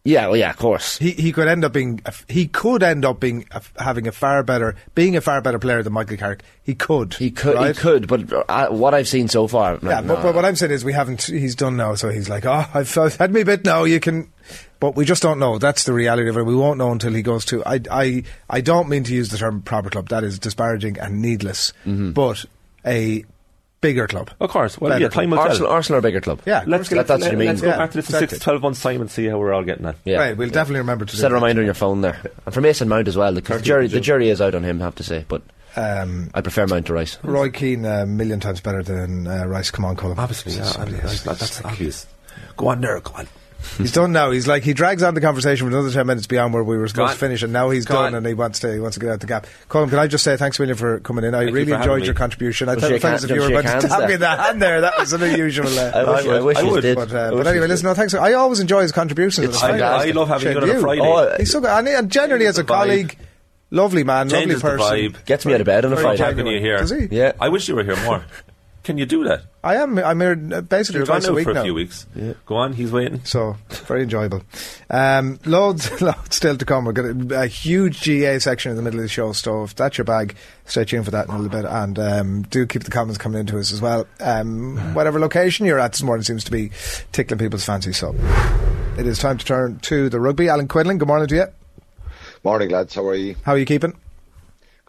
Yeah, 0.04 0.28
well, 0.28 0.36
yeah, 0.36 0.50
of 0.50 0.56
course. 0.56 0.96
He 0.98 1.10
he 1.10 1.30
could 1.30 1.46
end 1.46 1.64
up 1.64 1.72
being 1.74 2.00
he 2.28 2.46
could 2.46 2.82
end 2.82 3.04
up 3.04 3.20
being 3.20 3.46
having 3.78 4.06
a 4.08 4.12
far 4.12 4.42
better 4.42 4.74
being 4.94 5.14
a 5.16 5.20
far 5.20 5.40
better 5.42 5.58
player 5.58 5.82
than 5.82 5.92
Michael 5.92 6.16
Carrick. 6.16 6.42
He 6.62 6.74
could. 6.74 7.14
He 7.14 7.30
could, 7.30 7.54
right? 7.54 7.76
he 7.76 7.80
could, 7.80 8.08
but 8.08 8.32
uh, 8.48 8.68
what 8.68 8.94
I've 8.94 9.08
seen 9.08 9.28
so 9.28 9.46
far, 9.46 9.78
Yeah, 9.82 9.96
like, 10.00 10.06
but, 10.06 10.14
nah. 10.14 10.22
but 10.22 10.34
what 10.34 10.44
I'm 10.44 10.56
saying 10.56 10.72
is 10.72 10.84
we 10.84 10.92
haven't. 10.94 11.22
He's 11.22 11.54
done 11.54 11.76
now, 11.76 11.94
so 11.96 12.08
he's 12.08 12.28
like, 12.30 12.46
oh, 12.46 12.64
I've, 12.72 12.96
I've 12.96 13.16
had 13.16 13.32
me 13.32 13.42
bit 13.42 13.64
now. 13.64 13.84
You 13.84 14.00
can, 14.00 14.32
but 14.78 14.96
we 14.96 15.04
just 15.04 15.22
don't 15.22 15.38
know. 15.38 15.58
That's 15.58 15.84
the 15.84 15.92
reality 15.92 16.30
of 16.30 16.36
it. 16.38 16.44
We 16.44 16.54
won't 16.56 16.78
know 16.78 16.92
until 16.92 17.12
he 17.12 17.22
goes 17.22 17.44
to. 17.46 17.62
I 17.66 17.80
I 17.90 18.22
I 18.48 18.60
don't 18.62 18.88
mean 18.88 19.04
to 19.04 19.14
use 19.14 19.28
the 19.28 19.38
term 19.38 19.60
proper 19.60 19.90
club. 19.90 20.08
That 20.08 20.24
is 20.24 20.38
disparaging 20.38 20.98
and 20.98 21.20
needless. 21.20 21.72
Mm-hmm. 21.84 22.12
But 22.12 22.46
a 22.86 23.24
bigger 23.80 24.06
club. 24.06 24.30
Of 24.40 24.50
course. 24.50 24.78
Well, 24.78 24.90
Better 24.90 25.02
yeah, 25.04 25.08
time 25.08 25.30
will 25.30 25.38
Arsenal, 25.38 25.68
tell. 25.68 25.74
Arsenal 25.76 25.96
are 25.96 25.98
a 26.00 26.02
bigger 26.02 26.20
club. 26.20 26.40
Yeah, 26.46 26.64
Let's, 26.66 26.88
get, 26.88 26.96
That- 26.96 26.96
let's, 26.96 27.08
that's 27.08 27.22
what 27.24 27.32
you 27.32 27.38
mean. 27.38 27.48
let's 27.48 27.60
go 27.60 27.68
Yeah, 27.68 27.78
back 27.78 27.90
to 27.92 27.96
this 27.98 28.10
in 28.10 28.18
six 28.18 28.32
to 28.34 28.38
12 28.40 28.62
months' 28.62 28.82
time 28.82 29.00
and 29.00 29.10
see 29.10 29.26
how 29.26 29.38
we're 29.38 29.52
all 29.52 29.64
getting 29.64 29.86
on. 29.86 29.96
Yeah. 30.04 30.18
Right, 30.18 30.36
we'll 30.36 30.50
definitely 30.50 30.80
remember 30.80 31.04
to 31.04 31.12
do 31.12 31.18
Set 31.18 31.30
a 31.30 31.34
reminder 31.34 31.62
on 31.62 31.66
your 31.66 31.74
phone 31.74 32.00
there, 32.02 32.20
and 32.44 32.54
for 32.54 32.60
Mason 32.60 32.88
Mount 32.88 33.08
as 33.08 33.16
well. 33.16 33.32
Because 33.34 33.58
the 33.60 33.64
jury, 33.64 33.86
the 33.88 34.00
jury 34.00 34.28
is 34.30 34.40
out 34.40 34.54
on 34.54 34.64
him, 34.64 34.80
I 34.80 34.84
have 34.84 34.94
to 34.96 35.02
say. 35.04 35.24
But 35.28 35.42
Um, 35.76 36.30
I 36.34 36.40
prefer 36.40 36.66
Mount 36.66 36.86
to 36.86 36.92
Rice. 36.94 37.18
Roy 37.22 37.50
Keane 37.50 37.84
a 37.84 38.04
million 38.06 38.40
times 38.40 38.60
better 38.60 38.82
than 38.82 39.26
uh, 39.26 39.44
Rice. 39.46 39.70
Come 39.70 39.84
on, 39.84 39.96
Colin. 39.96 40.18
Obviously, 40.18 40.52
yeah, 40.52 40.64
Somebody 40.64 40.96
I 40.98 41.00
that's, 41.00 41.22
that's 41.22 41.64
obvious. 41.64 42.06
Go 42.56 42.68
on 42.68 42.80
there, 42.80 43.00
go 43.00 43.12
on. 43.14 43.28
He's 43.78 43.92
done 43.92 44.12
now. 44.12 44.30
He's 44.30 44.46
like 44.46 44.62
he 44.62 44.72
drags 44.74 45.02
on 45.02 45.14
the 45.14 45.20
conversation 45.20 45.66
for 45.68 45.74
another 45.76 45.90
ten 45.92 46.06
minutes 46.06 46.26
beyond 46.26 46.52
where 46.54 46.62
we 46.64 46.76
were 46.76 46.88
supposed 46.88 47.10
on. 47.10 47.14
to 47.14 47.18
finish, 47.18 47.42
and 47.42 47.52
now 47.52 47.70
he's 47.70 47.84
Go 47.84 47.94
done, 47.94 48.06
on. 48.06 48.14
and 48.14 48.26
he 48.26 48.34
wants 48.34 48.60
to 48.60 48.72
he 48.72 48.78
wants 48.80 48.94
to 48.96 49.00
get 49.00 49.10
out 49.10 49.20
the 49.20 49.26
gap. 49.26 49.46
Colin, 49.68 49.88
can 49.90 49.98
I 49.98 50.06
just 50.06 50.24
say 50.24 50.36
thanks 50.36 50.58
William, 50.58 50.76
for 50.76 51.00
coming 51.00 51.24
in? 51.24 51.34
I 51.34 51.44
Thank 51.44 51.54
really 51.54 51.66
for 51.72 51.76
having 51.78 51.82
enjoyed 51.90 52.00
me. 52.02 52.06
your 52.06 52.14
contribution. 52.14 52.68
I 52.68 52.72
Don't 52.74 52.80
thought 52.82 52.88
shake 52.90 53.02
fellas, 53.02 53.24
if 53.24 53.30
hand- 53.30 53.40
you 53.42 53.46
were 53.48 53.52
about 53.58 53.62
to 53.62 53.68
hands 53.68 53.84
stab 53.86 54.00
me 54.00 54.06
there. 54.06 54.14
in 54.14 54.20
the 54.20 54.28
hand 54.42 54.62
there, 54.62 54.80
that 54.82 54.98
was 54.98 55.12
an 55.12 55.22
unusual. 55.22 55.66
Uh, 55.68 55.82
I 55.94 56.12
wish, 56.14 56.26
I 56.26 56.40
wish 56.40 56.56
I 56.56 56.60
you 56.62 56.70
would, 56.70 56.80
did. 56.82 56.96
but, 56.96 57.12
uh, 57.12 57.30
wish 57.32 57.44
but 57.44 57.46
anyway, 57.46 57.66
listen, 57.66 57.86
no, 57.86 57.94
thanks. 57.94 58.14
I 58.14 58.32
always 58.34 58.60
enjoy 58.60 58.82
his 58.82 58.92
contributions. 58.92 59.46
It's 59.48 59.60
fine. 59.60 59.80
I, 59.82 60.08
I 60.08 60.10
love 60.10 60.28
having 60.28 60.52
Shane, 60.52 60.56
you 60.62 60.70
on 60.72 60.76
a. 60.76 60.80
Friday. 60.80 61.00
Oh, 61.02 61.34
He's 61.38 61.50
so 61.52 61.60
good, 61.60 61.70
and, 61.70 61.88
and 61.88 62.10
generally 62.10 62.46
as 62.46 62.58
a 62.58 62.62
Changes 62.62 62.66
the 62.68 62.72
vibe. 62.72 62.76
colleague, 62.76 63.18
lovely 63.70 64.04
man, 64.04 64.28
Changes 64.28 64.62
the 64.62 64.68
lovely 64.68 65.08
person. 65.08 65.20
vibe. 65.22 65.26
Gets 65.26 65.46
me 65.46 65.54
out 65.54 65.60
of 65.60 65.66
bed 65.66 65.84
on 65.84 65.92
a 65.92 65.96
Very 65.96 66.04
Friday. 66.16 66.22
having 66.24 66.46
you 66.46 66.60
here. 66.60 66.78
Does 66.78 66.90
he? 66.90 67.08
Yeah. 67.10 67.32
I 67.40 67.48
wish 67.50 67.68
you 67.68 67.74
were 67.76 67.84
here 67.84 67.96
more. 68.04 68.24
Can 68.82 68.96
you 68.96 69.04
do 69.04 69.24
that? 69.24 69.42
I 69.62 69.76
am. 69.76 69.98
I'm 69.98 70.18
here 70.20 70.34
basically 70.36 71.00
You're 71.00 71.06
gone 71.06 71.20
twice 71.20 71.26
a 71.26 71.30
out 71.30 71.34
week 71.36 71.44
for 71.44 71.50
a 71.50 71.54
now. 71.54 71.62
few 71.64 71.74
weeks. 71.74 72.06
Yeah. 72.14 72.32
Go 72.46 72.56
on, 72.56 72.72
he's 72.72 72.90
waiting. 72.90 73.22
So 73.24 73.56
very 73.68 74.02
enjoyable. 74.04 74.42
Um, 74.88 75.38
loads, 75.44 76.00
loads 76.00 76.34
still 76.34 76.56
to 76.56 76.64
come. 76.64 76.86
We've 76.86 76.94
got 76.94 77.04
a, 77.04 77.42
a 77.42 77.46
huge 77.46 78.00
GA 78.00 78.38
section 78.38 78.70
in 78.70 78.76
the 78.78 78.82
middle 78.82 79.00
of 79.00 79.04
the 79.04 79.08
show. 79.10 79.32
So 79.32 79.64
if 79.64 79.74
that's 79.76 79.98
your 79.98 80.06
bag, 80.06 80.34
stay 80.64 80.84
tuned 80.86 81.04
for 81.04 81.10
that 81.10 81.28
in 81.28 81.34
a 81.34 81.38
little 81.38 81.50
bit. 81.60 81.70
And 81.70 81.98
um, 81.98 82.42
do 82.44 82.64
keep 82.66 82.84
the 82.84 82.90
comments 82.90 83.18
coming 83.18 83.38
into 83.40 83.58
us 83.58 83.70
as 83.70 83.82
well. 83.82 84.06
Um, 84.18 84.78
whatever 84.94 85.20
location 85.20 85.66
you're 85.66 85.78
at 85.78 85.92
this 85.92 86.02
morning 86.02 86.24
seems 86.24 86.44
to 86.44 86.50
be 86.50 86.70
tickling 87.12 87.38
people's 87.38 87.64
fancy. 87.66 87.92
So 87.92 88.14
it 88.96 89.06
is 89.06 89.18
time 89.18 89.36
to 89.36 89.44
turn 89.44 89.78
to 89.80 90.08
the 90.08 90.20
rugby. 90.20 90.48
Alan 90.48 90.68
Quinlan, 90.68 90.96
good 90.96 91.08
morning 91.08 91.28
to 91.28 91.34
you. 91.34 91.46
Morning, 92.44 92.70
lads. 92.70 92.94
How 92.94 93.06
are 93.06 93.14
you? 93.14 93.36
How 93.44 93.52
are 93.52 93.58
you 93.58 93.66
keeping? 93.66 93.94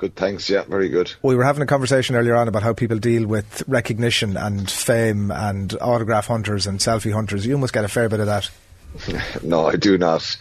Good, 0.02 0.16
thanks. 0.16 0.50
Yeah, 0.50 0.64
very 0.64 0.90
good. 0.90 1.14
We 1.22 1.36
were 1.36 1.44
having 1.44 1.62
a 1.62 1.68
conversation 1.68 2.16
earlier 2.16 2.36
on 2.36 2.48
about 2.48 2.64
how 2.64 2.74
people 2.74 2.98
deal 2.98 3.28
with 3.28 3.62
recognition 3.68 4.36
and 4.36 4.68
fame 4.68 5.30
and 5.30 5.78
autograph 5.80 6.26
hunters 6.26 6.66
and 6.66 6.80
selfie 6.80 7.14
hunters. 7.14 7.46
You 7.46 7.56
must 7.60 7.72
get 7.72 7.86
a 7.86 7.88
fair 7.88 8.10
bit 8.10 8.20
of 8.20 8.26
that. 8.26 8.50
no, 9.44 9.68
I 9.68 9.76
do 9.76 10.00
not. 10.00 10.40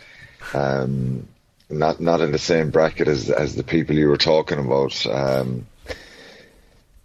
Um, 0.55 1.29
not 1.68 2.01
not 2.01 2.23
in 2.23 2.33
the 2.33 2.38
same 2.38 2.70
bracket 2.70 3.07
as 3.07 3.29
as 3.29 3.55
the 3.55 3.62
people 3.62 3.96
you 3.96 4.09
were 4.09 4.16
talking 4.16 4.59
about. 4.59 5.05
Um, 5.05 5.66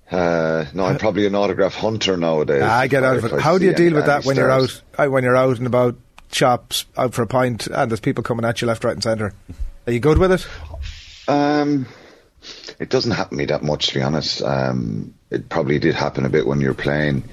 uh, 0.10 0.64
no, 0.74 0.86
I'm 0.86 0.98
probably 0.98 1.26
an 1.26 1.36
autograph 1.36 1.76
hunter 1.76 2.16
nowadays. 2.16 2.64
I 2.64 2.88
get 2.88 3.04
out 3.04 3.18
of 3.18 3.26
it. 3.26 3.42
How 3.42 3.58
do 3.58 3.66
you 3.66 3.74
deal 3.74 3.96
with 3.96 4.06
that 4.06 4.24
when 4.24 4.38
you're 4.38 4.50
out 4.50 4.82
uh, 4.98 5.08
when 5.08 5.26
you're 5.26 5.36
out 5.36 5.58
and 5.58 5.68
about 5.68 5.98
shops, 6.32 6.86
out 6.96 7.14
for 7.14 7.24
a 7.24 7.28
pint, 7.28 7.68
and 7.68 7.92
there's 7.92 8.00
people 8.00 8.24
coming 8.24 8.46
at 8.46 8.62
you 8.62 8.68
left, 8.68 8.86
right, 8.86 8.94
and 8.94 9.04
centre? 9.04 9.34
Are 9.88 9.92
you 9.92 10.00
good 10.00 10.20
with 10.20 10.32
it? 10.32 10.48
Um, 11.28 11.86
it 12.80 12.90
doesn't 12.90 13.12
happen 13.12 13.38
to 13.38 13.42
me 13.42 13.46
that 13.46 13.64
much, 13.64 13.88
to 13.88 13.96
be 13.96 14.02
honest. 14.02 14.42
Um, 14.42 15.14
it 15.30 15.50
probably 15.50 15.80
did 15.80 15.96
happen 15.96 16.26
a 16.26 16.30
bit 16.30 16.48
when 16.48 16.62
you 16.62 16.68
were 16.68 16.74
playing, 16.74 17.24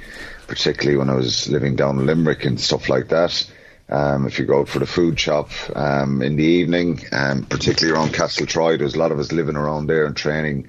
particularly 0.46 0.96
when 0.96 1.10
I 1.10 1.14
was 1.14 1.48
living 1.48 1.76
down 1.76 1.98
in 1.98 2.06
Limerick 2.06 2.44
and 2.44 2.60
stuff 2.60 2.88
like 2.88 3.08
that. 3.08 3.50
Um, 3.88 4.26
if 4.26 4.38
you 4.38 4.46
go 4.46 4.60
out 4.60 4.68
for 4.68 4.78
the 4.78 4.86
food 4.86 5.18
shop 5.20 5.50
um, 5.74 6.22
in 6.22 6.36
the 6.36 6.44
evening, 6.44 7.00
um, 7.12 7.44
particularly 7.44 7.98
around 7.98 8.14
Castletroy, 8.14 8.78
there's 8.78 8.94
a 8.94 8.98
lot 8.98 9.12
of 9.12 9.18
us 9.18 9.32
living 9.32 9.56
around 9.56 9.86
there 9.86 10.06
and 10.06 10.16
training 10.16 10.68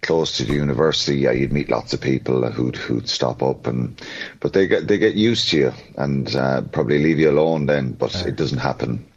close 0.00 0.36
to 0.36 0.44
the 0.44 0.54
university. 0.54 1.16
Yeah, 1.16 1.32
you'd 1.32 1.52
meet 1.52 1.68
lots 1.68 1.92
of 1.92 2.00
people 2.00 2.50
who'd 2.50 2.76
who'd 2.76 3.08
stop 3.08 3.42
up, 3.42 3.66
and 3.66 4.00
but 4.40 4.52
they 4.52 4.66
get 4.66 4.86
they 4.86 4.96
get 4.96 5.14
used 5.14 5.48
to 5.50 5.58
you 5.58 5.72
and 5.96 6.34
uh, 6.34 6.62
probably 6.62 7.02
leave 7.02 7.18
you 7.18 7.30
alone 7.30 7.66
then. 7.66 7.92
But 7.92 8.26
it 8.26 8.36
doesn't 8.36 8.58
happen 8.58 9.07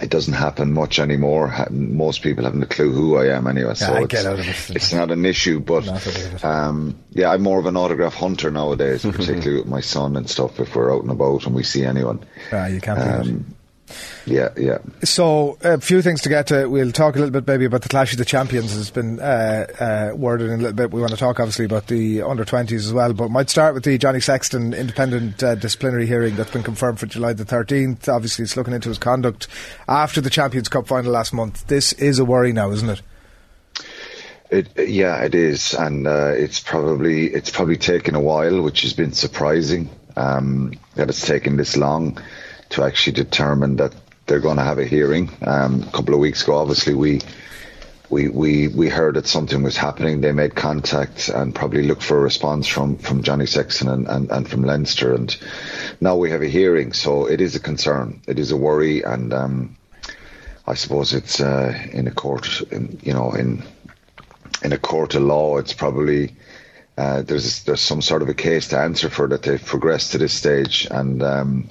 it 0.00 0.10
doesn't 0.10 0.34
happen 0.34 0.72
much 0.72 0.98
anymore. 0.98 1.52
Most 1.70 2.22
people 2.22 2.44
haven't 2.44 2.62
a 2.62 2.66
clue 2.66 2.92
who 2.92 3.16
I 3.16 3.36
am 3.36 3.46
anyway, 3.46 3.74
so 3.74 3.92
yeah, 3.92 4.34
it's, 4.34 4.70
it. 4.70 4.76
it's, 4.76 4.92
not 4.92 5.10
an 5.10 5.24
issue. 5.24 5.60
But 5.60 6.44
um, 6.44 6.98
yeah, 7.10 7.30
I'm 7.30 7.42
more 7.42 7.58
of 7.58 7.66
an 7.66 7.76
autograph 7.76 8.14
hunter 8.14 8.50
nowadays, 8.50 9.02
particularly 9.10 9.60
with 9.60 9.66
my 9.66 9.80
son 9.80 10.16
and 10.16 10.28
stuff. 10.28 10.60
If 10.60 10.74
we're 10.74 10.94
out 10.94 11.02
and 11.02 11.10
about 11.10 11.46
and 11.46 11.54
we 11.54 11.62
see 11.62 11.84
anyone, 11.84 12.24
ah, 12.52 12.66
you 12.66 12.80
can't. 12.80 12.98
Um, 12.98 13.56
yeah, 14.26 14.48
yeah. 14.56 14.78
So 15.04 15.58
a 15.62 15.80
few 15.80 16.02
things 16.02 16.22
to 16.22 16.28
get 16.28 16.48
to. 16.48 16.66
We'll 16.66 16.92
talk 16.92 17.16
a 17.16 17.18
little 17.18 17.32
bit 17.32 17.46
maybe 17.46 17.64
about 17.64 17.82
the 17.82 17.88
Clash 17.88 18.12
of 18.12 18.18
the 18.18 18.24
Champions. 18.24 18.72
Has 18.74 18.90
been 18.90 19.20
uh, 19.20 19.66
uh, 19.78 20.16
worded 20.16 20.50
in 20.50 20.60
a 20.60 20.62
little 20.62 20.76
bit. 20.76 20.90
We 20.90 21.00
want 21.00 21.12
to 21.12 21.18
talk 21.18 21.40
obviously 21.40 21.64
about 21.64 21.86
the 21.86 22.22
under 22.22 22.44
twenties 22.44 22.86
as 22.86 22.92
well, 22.92 23.12
but 23.12 23.30
might 23.30 23.50
start 23.50 23.74
with 23.74 23.84
the 23.84 23.98
Johnny 23.98 24.20
Sexton 24.20 24.74
independent 24.74 25.42
uh, 25.42 25.54
disciplinary 25.54 26.06
hearing 26.06 26.36
that's 26.36 26.50
been 26.50 26.62
confirmed 26.62 27.00
for 27.00 27.06
July 27.06 27.32
the 27.32 27.44
thirteenth. 27.44 28.08
Obviously, 28.08 28.44
it's 28.44 28.56
looking 28.56 28.74
into 28.74 28.88
his 28.88 28.98
conduct 28.98 29.48
after 29.88 30.20
the 30.20 30.30
Champions 30.30 30.68
Cup 30.68 30.86
final 30.86 31.12
last 31.12 31.32
month. 31.32 31.66
This 31.66 31.92
is 31.94 32.18
a 32.18 32.24
worry 32.24 32.52
now, 32.52 32.70
isn't 32.70 32.88
it? 32.88 33.02
It, 34.50 34.88
yeah, 34.88 35.22
it 35.24 35.34
is, 35.34 35.74
and 35.74 36.06
uh, 36.06 36.32
it's 36.34 36.58
probably 36.58 37.26
it's 37.26 37.50
probably 37.50 37.76
taken 37.76 38.14
a 38.14 38.20
while, 38.20 38.62
which 38.62 38.80
has 38.80 38.94
been 38.94 39.12
surprising 39.12 39.90
um, 40.16 40.72
that 40.94 41.10
it's 41.10 41.26
taken 41.26 41.58
this 41.58 41.76
long 41.76 42.18
to 42.70 42.84
actually 42.84 43.14
determine 43.14 43.76
that 43.76 43.94
they're 44.26 44.40
going 44.40 44.58
to 44.58 44.62
have 44.62 44.78
a 44.78 44.84
hearing. 44.84 45.30
Um, 45.42 45.82
a 45.82 45.90
couple 45.90 46.14
of 46.14 46.20
weeks 46.20 46.42
ago, 46.42 46.56
obviously, 46.56 46.94
we 46.94 47.20
we, 48.10 48.28
we, 48.28 48.68
we 48.68 48.88
heard 48.88 49.16
that 49.16 49.26
something 49.26 49.62
was 49.62 49.76
happening. 49.76 50.20
They 50.20 50.32
made 50.32 50.54
contact 50.54 51.28
and 51.28 51.54
probably 51.54 51.82
looked 51.82 52.02
for 52.02 52.16
a 52.16 52.22
response 52.22 52.66
from, 52.66 52.96
from 52.96 53.22
Johnny 53.22 53.44
Sexton 53.44 53.88
and, 53.88 54.08
and, 54.08 54.30
and 54.30 54.48
from 54.48 54.62
Leinster. 54.62 55.14
And 55.14 55.36
now 56.00 56.16
we 56.16 56.30
have 56.30 56.42
a 56.42 56.48
hearing. 56.48 56.94
So 56.94 57.26
it 57.26 57.40
is 57.40 57.54
a 57.54 57.60
concern. 57.60 58.22
It 58.26 58.38
is 58.38 58.50
a 58.50 58.56
worry. 58.56 59.02
And 59.02 59.34
um, 59.34 59.76
I 60.66 60.74
suppose 60.74 61.12
it's 61.12 61.40
uh, 61.40 61.78
in 61.92 62.06
a 62.06 62.10
court, 62.10 62.62
in, 62.72 62.98
you 63.02 63.12
know, 63.12 63.32
in 63.32 63.62
in 64.62 64.72
a 64.72 64.78
court 64.78 65.14
of 65.14 65.22
law, 65.22 65.58
it's 65.58 65.72
probably. 65.72 66.34
Uh, 66.96 67.22
there's 67.22 67.62
there's 67.62 67.80
some 67.80 68.02
sort 68.02 68.22
of 68.22 68.28
a 68.28 68.34
case 68.34 68.68
to 68.68 68.78
answer 68.78 69.08
for 69.08 69.28
that 69.28 69.44
they've 69.44 69.64
progressed 69.64 70.10
to 70.10 70.18
this 70.18 70.32
stage, 70.32 70.88
and 70.90 71.22
um, 71.22 71.68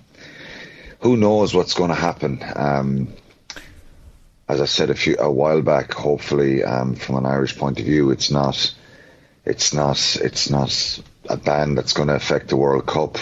who 0.99 1.17
knows 1.17 1.53
what's 1.53 1.73
going 1.73 1.89
to 1.89 1.95
happen. 1.95 2.43
Um, 2.55 3.13
as 4.49 4.61
I 4.61 4.65
said 4.65 4.89
a 4.89 4.95
few 4.95 5.17
a 5.19 5.29
while 5.29 5.61
back, 5.61 5.93
hopefully, 5.93 6.63
um, 6.63 6.95
from 6.95 7.15
an 7.15 7.25
Irish 7.25 7.57
point 7.57 7.79
of 7.79 7.85
view, 7.85 8.11
it's 8.11 8.31
not, 8.31 8.73
it's 9.45 9.73
not, 9.73 10.17
it's 10.21 10.49
not 10.49 10.99
a 11.29 11.37
ban 11.37 11.75
that's 11.75 11.93
going 11.93 12.07
to 12.07 12.15
affect 12.15 12.47
the 12.47 12.55
World 12.55 12.85
Cup. 12.85 13.17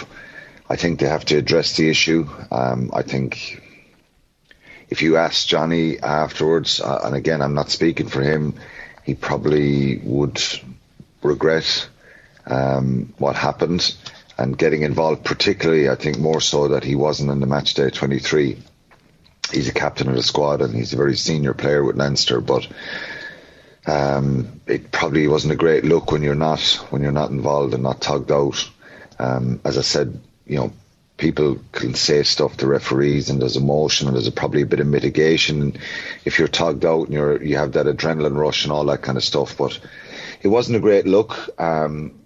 I 0.68 0.76
think 0.76 1.00
they 1.00 1.08
have 1.08 1.24
to 1.26 1.36
address 1.36 1.76
the 1.76 1.88
issue. 1.88 2.28
Um, 2.50 2.90
I 2.92 3.02
think 3.02 3.62
if 4.88 5.02
you 5.02 5.16
ask 5.16 5.46
Johnny 5.46 5.98
afterwards, 5.98 6.80
uh, 6.80 7.00
and 7.04 7.14
again, 7.14 7.42
I'm 7.42 7.54
not 7.54 7.70
speaking 7.70 8.08
for 8.08 8.22
him, 8.22 8.54
he 9.04 9.14
probably 9.14 9.98
would 9.98 10.40
regret 11.22 11.88
um, 12.46 13.12
what 13.18 13.34
happened 13.36 13.94
and 14.38 14.58
getting 14.58 14.82
involved, 14.82 15.24
particularly, 15.24 15.88
I 15.88 15.94
think 15.94 16.18
more 16.18 16.40
so 16.40 16.68
that 16.68 16.84
he 16.84 16.94
wasn't 16.94 17.30
in 17.30 17.40
the 17.40 17.46
match 17.46 17.74
day 17.74 17.90
23. 17.90 18.58
He's 19.52 19.68
a 19.68 19.72
captain 19.72 20.08
of 20.08 20.16
the 20.16 20.22
squad 20.22 20.60
and 20.60 20.74
he's 20.74 20.92
a 20.92 20.96
very 20.96 21.16
senior 21.16 21.54
player 21.54 21.84
with 21.84 21.96
Leinster, 21.96 22.40
but 22.40 22.66
um, 23.86 24.60
it 24.66 24.90
probably 24.90 25.28
wasn't 25.28 25.52
a 25.52 25.56
great 25.56 25.84
look 25.84 26.10
when 26.10 26.22
you're 26.22 26.34
not 26.34 26.60
when 26.90 27.02
you're 27.02 27.12
not 27.12 27.30
involved 27.30 27.72
and 27.72 27.82
not 27.82 28.00
tugged 28.00 28.32
out. 28.32 28.68
Um, 29.18 29.60
as 29.64 29.78
I 29.78 29.82
said, 29.82 30.20
you 30.46 30.56
know, 30.56 30.72
people 31.16 31.58
can 31.72 31.94
say 31.94 32.22
stuff 32.22 32.56
to 32.58 32.66
referees 32.66 33.30
and 33.30 33.40
there's 33.40 33.56
emotion 33.56 34.08
and 34.08 34.16
there's 34.16 34.28
probably 34.30 34.62
a 34.62 34.66
bit 34.66 34.80
of 34.80 34.86
mitigation 34.86 35.78
if 36.24 36.38
you're 36.38 36.48
tugged 36.48 36.84
out 36.84 37.04
and 37.04 37.14
you're 37.14 37.42
you 37.42 37.56
have 37.56 37.72
that 37.72 37.86
adrenaline 37.86 38.36
rush 38.36 38.64
and 38.64 38.72
all 38.72 38.84
that 38.84 39.02
kind 39.02 39.16
of 39.16 39.24
stuff. 39.24 39.56
But 39.56 39.78
it 40.42 40.48
wasn't 40.48 40.76
a 40.76 40.80
great 40.80 41.06
look. 41.06 41.48
Um, 41.60 42.25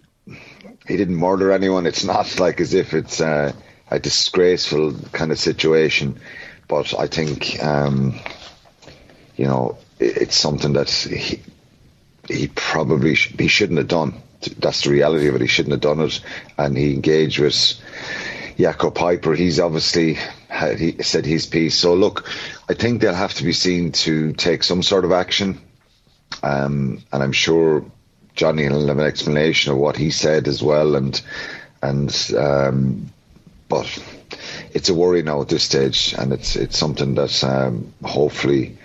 he 0.86 0.96
didn't 0.96 1.16
murder 1.16 1.52
anyone. 1.52 1.86
It's 1.86 2.04
not 2.04 2.38
like 2.40 2.60
as 2.60 2.74
if 2.74 2.94
it's 2.94 3.20
uh, 3.20 3.52
a 3.90 3.98
disgraceful 3.98 4.94
kind 5.12 5.32
of 5.32 5.38
situation. 5.38 6.20
But 6.68 6.98
I 6.98 7.06
think, 7.06 7.62
um, 7.62 8.18
you 9.36 9.46
know, 9.46 9.78
it, 9.98 10.16
it's 10.18 10.36
something 10.36 10.74
that 10.74 10.90
he, 10.90 11.42
he 12.28 12.48
probably 12.48 13.14
sh- 13.14 13.34
he 13.38 13.48
shouldn't 13.48 13.78
have 13.78 13.88
done. 13.88 14.14
That's 14.58 14.82
the 14.82 14.90
reality 14.90 15.28
of 15.28 15.34
it. 15.34 15.40
He 15.42 15.46
shouldn't 15.46 15.72
have 15.72 15.80
done 15.80 16.00
it, 16.00 16.20
and 16.56 16.76
he 16.76 16.94
engaged 16.94 17.40
with 17.40 17.54
Jaco 18.56 18.94
Peyper. 18.94 19.36
He's 19.36 19.60
obviously 19.60 20.14
had, 20.48 20.78
he 20.78 21.02
said 21.02 21.26
his 21.26 21.46
piece. 21.46 21.74
So 21.74 21.94
look, 21.94 22.28
I 22.68 22.74
think 22.74 23.00
they'll 23.00 23.14
have 23.14 23.34
to 23.34 23.44
be 23.44 23.52
seen 23.52 23.92
to 23.92 24.32
take 24.32 24.62
some 24.62 24.82
sort 24.82 25.04
of 25.04 25.12
action, 25.12 25.60
um, 26.42 27.02
and 27.12 27.22
I'm 27.22 27.32
sure 27.32 27.84
Johnny 28.40 28.66
will 28.70 28.86
have 28.86 28.98
an 28.98 29.04
explanation 29.04 29.70
of 29.70 29.76
what 29.76 29.98
he 29.98 30.10
said 30.10 30.48
as 30.48 30.62
well, 30.62 30.96
and 30.96 31.20
and 31.82 32.32
um, 32.38 33.10
but 33.68 33.86
it's 34.72 34.88
a 34.88 34.94
worry 34.94 35.20
now 35.20 35.42
at 35.42 35.50
this 35.50 35.64
stage, 35.64 36.14
and 36.16 36.32
it's 36.32 36.56
it's 36.56 36.78
something 36.78 37.16
that 37.16 37.44
um, 37.44 37.92
hopefully, 38.02 38.78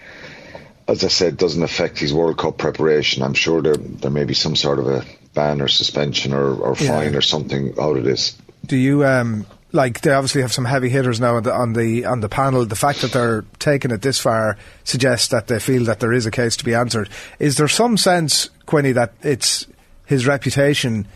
as 0.89 1.05
I 1.05 1.07
said, 1.07 1.37
doesn't 1.37 1.63
affect 1.63 1.99
his 1.99 2.13
World 2.13 2.37
Cup 2.37 2.57
preparation. 2.57 3.23
I'm 3.23 3.33
sure 3.33 3.61
there 3.61 3.77
there 3.77 4.11
may 4.11 4.25
be 4.25 4.33
some 4.33 4.57
sort 4.57 4.77
of 4.77 4.87
a 4.87 5.05
ban 5.33 5.61
or 5.61 5.69
suspension 5.69 6.33
or, 6.33 6.53
or 6.53 6.75
fine 6.75 7.13
yeah. 7.13 7.19
or 7.19 7.21
something 7.21 7.79
out 7.79 7.95
of 7.95 8.03
this. 8.03 8.37
Do 8.65 8.75
you 8.75 9.05
um, 9.05 9.45
like 9.71 10.01
they 10.01 10.11
obviously 10.11 10.41
have 10.41 10.51
some 10.51 10.65
heavy 10.65 10.89
hitters 10.89 11.21
now 11.21 11.37
on 11.37 11.43
the, 11.43 11.53
on 11.53 11.73
the 11.73 12.03
on 12.03 12.19
the 12.19 12.27
panel. 12.27 12.65
The 12.65 12.75
fact 12.75 13.03
that 13.03 13.13
they're 13.13 13.45
taking 13.59 13.91
it 13.91 14.01
this 14.01 14.19
far 14.19 14.57
suggests 14.83 15.29
that 15.29 15.47
they 15.47 15.59
feel 15.59 15.85
that 15.85 16.01
there 16.01 16.11
is 16.11 16.25
a 16.25 16.31
case 16.31 16.57
to 16.57 16.65
be 16.65 16.73
answered. 16.73 17.09
Is 17.39 17.55
there 17.55 17.69
some 17.69 17.95
sense, 17.95 18.49
Quinny, 18.65 18.91
that 18.93 19.13
it's 19.21 19.67
his 20.05 20.27
reputation 20.27 21.07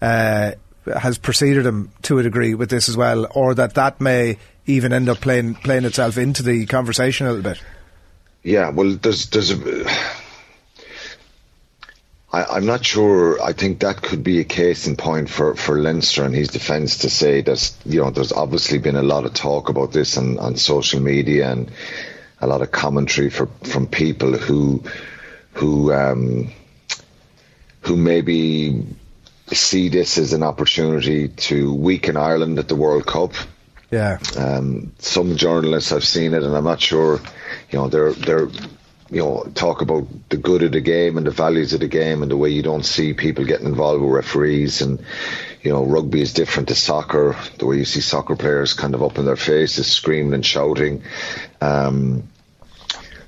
uh, 0.00 0.52
has 0.86 1.18
preceded 1.18 1.66
him 1.66 1.90
to 2.02 2.18
a 2.18 2.22
degree 2.22 2.54
with 2.54 2.70
this 2.70 2.88
as 2.88 2.96
well, 2.96 3.26
or 3.34 3.54
that 3.54 3.74
that 3.74 4.00
may 4.00 4.38
even 4.66 4.92
end 4.92 5.08
up 5.08 5.20
playing 5.20 5.54
playing 5.54 5.84
itself 5.84 6.18
into 6.18 6.42
the 6.42 6.66
conversation 6.66 7.26
a 7.26 7.32
little 7.32 7.50
bit? 7.50 7.62
Yeah, 8.42 8.70
well, 8.70 8.94
there's 8.94 9.28
there's 9.30 9.50
a 9.50 9.86
I, 12.30 12.58
am 12.58 12.66
not 12.66 12.84
sure. 12.84 13.42
I 13.42 13.52
think 13.54 13.80
that 13.80 14.02
could 14.02 14.22
be 14.22 14.40
a 14.40 14.44
case 14.44 14.86
in 14.86 14.96
point 14.96 15.30
for, 15.30 15.54
for 15.54 15.78
Leinster 15.78 16.24
and 16.24 16.34
his 16.34 16.48
defence 16.48 16.98
to 16.98 17.10
say 17.10 17.40
that, 17.40 17.74
you 17.86 18.02
know, 18.02 18.10
there's 18.10 18.32
obviously 18.32 18.78
been 18.78 18.96
a 18.96 19.02
lot 19.02 19.24
of 19.24 19.32
talk 19.32 19.70
about 19.70 19.92
this 19.92 20.18
on, 20.18 20.38
on 20.38 20.56
social 20.56 21.00
media 21.00 21.50
and 21.50 21.70
a 22.40 22.46
lot 22.46 22.60
of 22.60 22.70
commentary 22.70 23.30
for, 23.30 23.46
from 23.64 23.86
people 23.86 24.36
who, 24.36 24.82
who, 25.52 25.92
um, 25.92 26.52
who 27.82 27.96
maybe 27.96 28.84
see 29.48 29.88
this 29.88 30.18
as 30.18 30.32
an 30.32 30.42
opportunity 30.42 31.28
to 31.28 31.72
weaken 31.72 32.16
Ireland 32.16 32.58
at 32.58 32.68
the 32.68 32.76
World 32.76 33.06
Cup. 33.06 33.32
Yeah. 33.90 34.18
Um, 34.36 34.92
some 34.98 35.36
journalists 35.36 35.90
have 35.90 36.04
seen 36.04 36.34
it, 36.34 36.42
and 36.42 36.54
I'm 36.54 36.64
not 36.64 36.80
sure. 36.80 37.20
You 37.70 37.78
know, 37.78 37.88
they're 37.88 38.12
they're 38.12 38.48
you 39.10 39.22
know, 39.22 39.44
talk 39.54 39.80
about 39.80 40.06
the 40.28 40.36
good 40.36 40.62
of 40.62 40.72
the 40.72 40.80
game 40.80 41.16
and 41.16 41.26
the 41.26 41.30
values 41.30 41.72
of 41.72 41.80
the 41.80 41.88
game 41.88 42.22
and 42.22 42.30
the 42.30 42.36
way 42.36 42.50
you 42.50 42.62
don't 42.62 42.84
see 42.84 43.14
people 43.14 43.44
getting 43.44 43.66
involved 43.66 44.02
with 44.02 44.12
referees 44.12 44.82
and, 44.82 45.02
you 45.62 45.72
know, 45.72 45.84
rugby 45.84 46.20
is 46.20 46.34
different 46.34 46.68
to 46.68 46.74
soccer, 46.74 47.34
the 47.58 47.66
way 47.66 47.78
you 47.78 47.86
see 47.86 48.02
soccer 48.02 48.36
players 48.36 48.74
kind 48.74 48.94
of 48.94 49.02
up 49.02 49.18
in 49.18 49.24
their 49.24 49.36
faces, 49.36 49.90
screaming 49.90 50.34
and 50.34 50.44
shouting. 50.44 51.02
Um, 51.60 52.28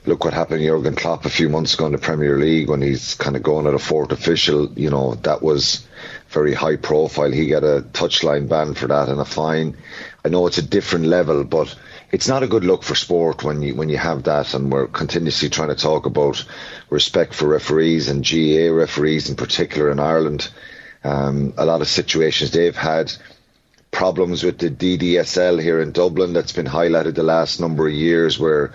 look 0.06 0.24
what 0.24 0.34
happened 0.34 0.60
to 0.60 0.66
Jurgen 0.66 0.94
Klopp 0.94 1.24
a 1.24 1.30
few 1.30 1.48
months 1.48 1.74
ago 1.74 1.86
in 1.86 1.92
the 1.92 1.98
Premier 1.98 2.38
League 2.38 2.68
when 2.68 2.82
he's 2.82 3.14
kind 3.14 3.36
of 3.36 3.42
going 3.42 3.66
at 3.66 3.74
a 3.74 3.78
fourth 3.78 4.12
official. 4.12 4.72
You 4.72 4.90
know, 4.90 5.14
that 5.16 5.42
was 5.42 5.86
very 6.28 6.54
high 6.54 6.76
profile. 6.76 7.30
He 7.30 7.48
got 7.48 7.64
a 7.64 7.84
touchline 7.92 8.48
ban 8.48 8.74
for 8.74 8.86
that 8.88 9.08
and 9.08 9.20
a 9.20 9.24
fine. 9.24 9.76
I 10.24 10.28
know 10.28 10.46
it's 10.46 10.58
a 10.58 10.62
different 10.62 11.06
level, 11.06 11.44
but 11.44 11.74
it's 12.12 12.28
not 12.28 12.42
a 12.42 12.48
good 12.48 12.64
look 12.64 12.82
for 12.82 12.94
sport 12.94 13.44
when 13.44 13.62
you 13.62 13.74
when 13.74 13.88
you 13.88 13.98
have 13.98 14.24
that, 14.24 14.54
and 14.54 14.72
we're 14.72 14.88
continuously 14.88 15.48
trying 15.48 15.68
to 15.68 15.74
talk 15.74 16.06
about 16.06 16.44
respect 16.88 17.34
for 17.34 17.48
referees 17.48 18.08
and 18.08 18.24
GAA 18.24 18.72
referees 18.74 19.28
in 19.28 19.36
particular 19.36 19.90
in 19.90 20.00
Ireland. 20.00 20.50
Um, 21.02 21.54
a 21.56 21.64
lot 21.64 21.80
of 21.80 21.88
situations 21.88 22.50
they've 22.50 22.76
had 22.76 23.12
problems 23.90 24.42
with 24.44 24.58
the 24.58 24.70
DDSL 24.70 25.60
here 25.60 25.80
in 25.80 25.92
Dublin 25.92 26.32
that's 26.32 26.52
been 26.52 26.66
highlighted 26.66 27.14
the 27.14 27.22
last 27.22 27.60
number 27.60 27.88
of 27.88 27.92
years 27.94 28.38
where 28.38 28.72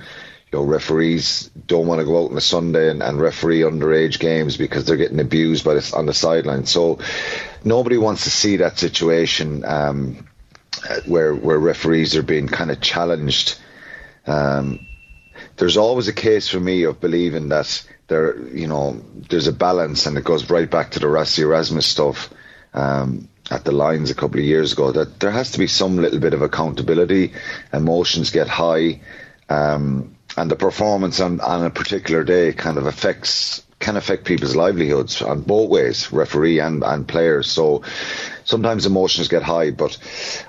know 0.55 0.63
referees 0.63 1.49
don't 1.67 1.87
want 1.87 1.99
to 1.99 2.05
go 2.05 2.23
out 2.23 2.31
on 2.31 2.37
a 2.37 2.41
Sunday 2.41 2.89
and, 2.89 3.01
and 3.01 3.19
referee 3.19 3.61
underage 3.61 4.19
games 4.19 4.57
because 4.57 4.85
they're 4.85 4.97
getting 4.97 5.19
abused 5.19 5.63
by 5.63 5.73
this 5.73 5.93
on 5.93 6.05
the 6.05 6.13
sideline. 6.13 6.65
So 6.65 6.99
nobody 7.63 7.97
wants 7.97 8.23
to 8.23 8.29
see 8.29 8.57
that 8.57 8.79
situation 8.79 9.63
um, 9.65 10.27
where 11.05 11.33
where 11.33 11.59
referees 11.59 12.15
are 12.15 12.23
being 12.23 12.47
kind 12.47 12.71
of 12.71 12.81
challenged. 12.81 13.59
Um, 14.27 14.87
there's 15.57 15.77
always 15.77 16.07
a 16.07 16.13
case 16.13 16.49
for 16.49 16.59
me 16.59 16.83
of 16.83 16.99
believing 16.99 17.49
that 17.49 17.85
there, 18.07 18.37
you 18.49 18.67
know, 18.67 19.01
there's 19.29 19.47
a 19.47 19.53
balance, 19.53 20.05
and 20.05 20.17
it 20.17 20.23
goes 20.23 20.49
right 20.49 20.69
back 20.69 20.91
to 20.91 20.99
the 20.99 21.07
Rassie 21.07 21.43
Erasmus 21.43 21.85
stuff. 21.85 22.33
Um, 22.73 23.29
at 23.51 23.63
the 23.63 23.71
lines 23.71 24.09
a 24.09 24.15
couple 24.15 24.39
of 24.39 24.45
years 24.45 24.73
ago 24.73 24.91
that 24.91 25.19
there 25.19 25.31
has 25.31 25.51
to 25.51 25.59
be 25.59 25.67
some 25.67 25.97
little 25.97 26.19
bit 26.19 26.33
of 26.33 26.41
accountability. 26.41 27.33
Emotions 27.71 28.31
get 28.31 28.47
high, 28.47 29.01
um, 29.49 30.14
and 30.37 30.51
the 30.51 30.55
performance 30.55 31.19
on, 31.19 31.39
on 31.39 31.65
a 31.65 31.69
particular 31.69 32.23
day 32.23 32.53
kind 32.53 32.77
of 32.77 32.85
affects 32.85 33.63
can 33.79 33.97
affect 33.97 34.25
people's 34.25 34.55
livelihoods 34.55 35.21
on 35.21 35.41
both 35.41 35.69
ways, 35.69 36.11
referee 36.11 36.59
and, 36.59 36.81
and 36.83 37.07
players. 37.07 37.51
So 37.51 37.83
sometimes 38.45 38.85
emotions 38.85 39.27
get 39.27 39.43
high, 39.43 39.71
but 39.71 39.97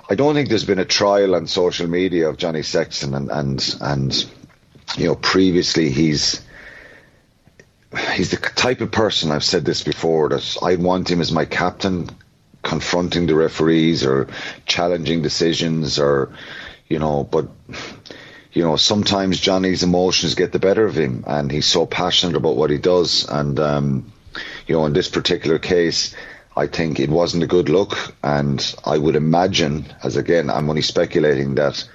I 0.09 0.15
don't 0.15 0.35
think 0.35 0.49
there's 0.49 0.65
been 0.65 0.79
a 0.79 0.85
trial 0.85 1.35
on 1.35 1.47
social 1.47 1.89
media 1.89 2.29
of 2.29 2.39
Johnny 2.39 2.63
Sexton 2.63 3.15
and 3.15 3.31
and, 3.31 3.77
and 3.81 4.27
you 4.97 5.07
know 5.07 5.17
previously 5.17 5.91
he's 5.91 6.41
he's 8.15 8.31
the 8.31 8.37
type 8.37 8.81
of 8.81 8.93
person 8.93 9.31
I've 9.31 9.45
said 9.45 9.65
this 9.65 9.83
before 9.83 10.29
that 10.31 10.57
I 10.63 10.77
want 10.77 11.11
him 11.11 11.21
as 11.21 11.33
my 11.33 11.45
captain 11.45 12.09
confronting 12.63 13.27
the 13.27 13.35
referees 13.35 14.05
or 14.05 14.29
challenging 14.67 15.23
decisions 15.23 15.99
or 15.99 16.33
you 16.89 16.99
know 16.99 17.25
but 17.25 17.49
you 18.57 18.63
know 18.63 18.77
sometimes 18.77 19.39
Johnny's 19.39 19.83
emotions 19.83 20.35
get 20.35 20.51
the 20.51 20.59
better 20.59 20.87
of 20.87 20.97
him 20.97 21.25
and 21.27 21.53
he's 21.53 21.67
so 21.67 21.85
passionate 21.85 22.37
about 22.37 22.57
what 22.57 22.71
he 22.71 22.79
does. 22.79 23.29
And 23.29 23.61
um, 23.61 24.13
you 24.67 24.75
know 24.75 24.87
in 24.87 24.95
this 24.95 25.11
particular 25.11 25.59
case 25.59 26.17
I 26.57 26.67
think 26.67 26.99
it 26.99 27.11
wasn't 27.11 27.43
a 27.43 27.47
good 27.47 27.69
look. 27.69 28.15
And 28.25 28.59
I 28.83 28.97
would 28.97 29.15
imagine 29.15 29.93
as 30.03 30.17
again 30.17 30.49
I'm 30.49 30.71
only 30.71 30.81
speculating 30.81 31.57
that 31.57 31.87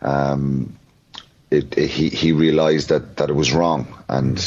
um, 0.00 0.78
it, 1.50 1.76
it, 1.76 1.90
he 1.90 2.08
he 2.08 2.32
realized 2.32 2.88
that 2.88 3.18
that 3.18 3.28
it 3.28 3.34
was 3.34 3.52
wrong. 3.52 3.86
And 4.08 4.40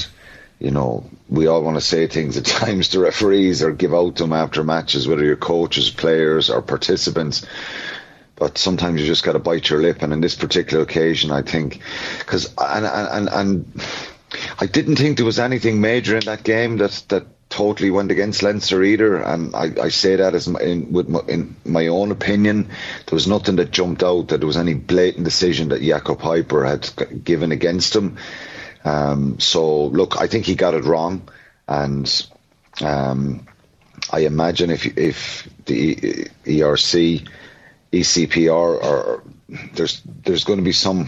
you 0.58 0.72
know, 0.72 1.08
we 1.30 1.46
all 1.46 1.62
want 1.62 1.78
to 1.78 1.82
say 1.82 2.08
things 2.08 2.36
at 2.36 2.46
times 2.64 2.90
to 2.90 3.00
referees 3.00 3.62
or 3.62 3.74
give 3.74 3.94
out 3.94 4.16
to 4.16 4.24
them 4.24 4.34
after 4.34 4.64
matches, 4.64 5.08
whether 5.08 5.24
you're 5.24 5.36
coaches, 5.36 5.92
players, 5.92 6.50
or 6.50 6.64
participants. 6.64 7.46
But 8.40 8.58
sometimes 8.58 9.02
you 9.02 9.08
just 9.08 9.24
got 9.24 9.34
to 9.34 9.40
bite 9.40 9.70
your 9.70 9.82
lip. 9.82 10.02
And 10.02 10.14
in 10.14 10.22
this 10.22 10.36
particular 10.36 10.84
occasion, 10.84 11.32
I 11.32 11.42
think, 11.42 11.82
because 12.20 12.54
and, 12.58 12.86
and 12.86 13.30
and 13.30 13.82
I 14.60 14.66
didn't 14.66 14.96
think 14.96 15.18
there 15.18 15.26
was 15.26 15.40
anything 15.40 15.82
major 15.82 16.16
in 16.16 16.26
that 16.26 16.44
game 16.44 16.78
that 16.78 17.04
that 17.10 17.28
totally 17.50 17.90
went 17.90 18.12
against 18.12 18.44
Leinster 18.44 18.84
either. 18.84 19.18
And 19.18 19.56
I, 19.56 19.72
I 19.82 19.90
say 19.90 20.16
that 20.16 20.36
as 20.36 20.48
my, 20.48 20.60
in, 20.60 20.92
with 20.92 21.10
my, 21.10 21.22
in 21.28 21.56
my 21.66 21.88
own 21.88 22.12
opinion, 22.12 22.66
there 22.66 23.16
was 23.16 23.28
nothing 23.28 23.56
that 23.56 23.72
jumped 23.72 24.04
out 24.04 24.28
that 24.28 24.38
there 24.38 24.48
was 24.48 24.58
any 24.58 24.76
blatant 24.76 25.26
decision 25.26 25.70
that 25.70 25.82
Jaco 25.82 26.18
Peyper 26.18 26.68
had 26.68 27.24
given 27.24 27.52
against 27.52 27.96
him. 27.96 28.18
Um, 28.86 29.40
so 29.40 29.86
look, 29.88 30.22
I 30.22 30.28
think 30.28 30.46
he 30.46 30.56
got 30.56 30.74
it 30.74 30.86
wrong, 30.86 31.28
and 31.68 32.28
um, 32.82 33.46
I 34.12 34.22
imagine 34.22 34.70
if 34.70 34.98
if 34.98 35.50
the 35.66 36.30
ERC, 36.46 37.28
EPCR, 37.92 38.84
or 38.84 39.24
there's 39.74 40.02
there's 40.24 40.44
going 40.44 40.60
to 40.60 40.66
be 40.66 40.72
some 40.72 41.08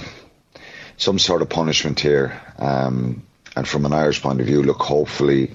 some 0.97 1.19
sort 1.19 1.41
of 1.41 1.49
punishment 1.49 1.99
here. 1.99 2.41
Um, 2.57 3.23
and 3.55 3.67
from 3.67 3.85
an 3.85 3.93
Irish 3.93 4.21
point 4.21 4.39
of 4.39 4.47
view, 4.47 4.63
look, 4.63 4.81
hopefully 4.81 5.51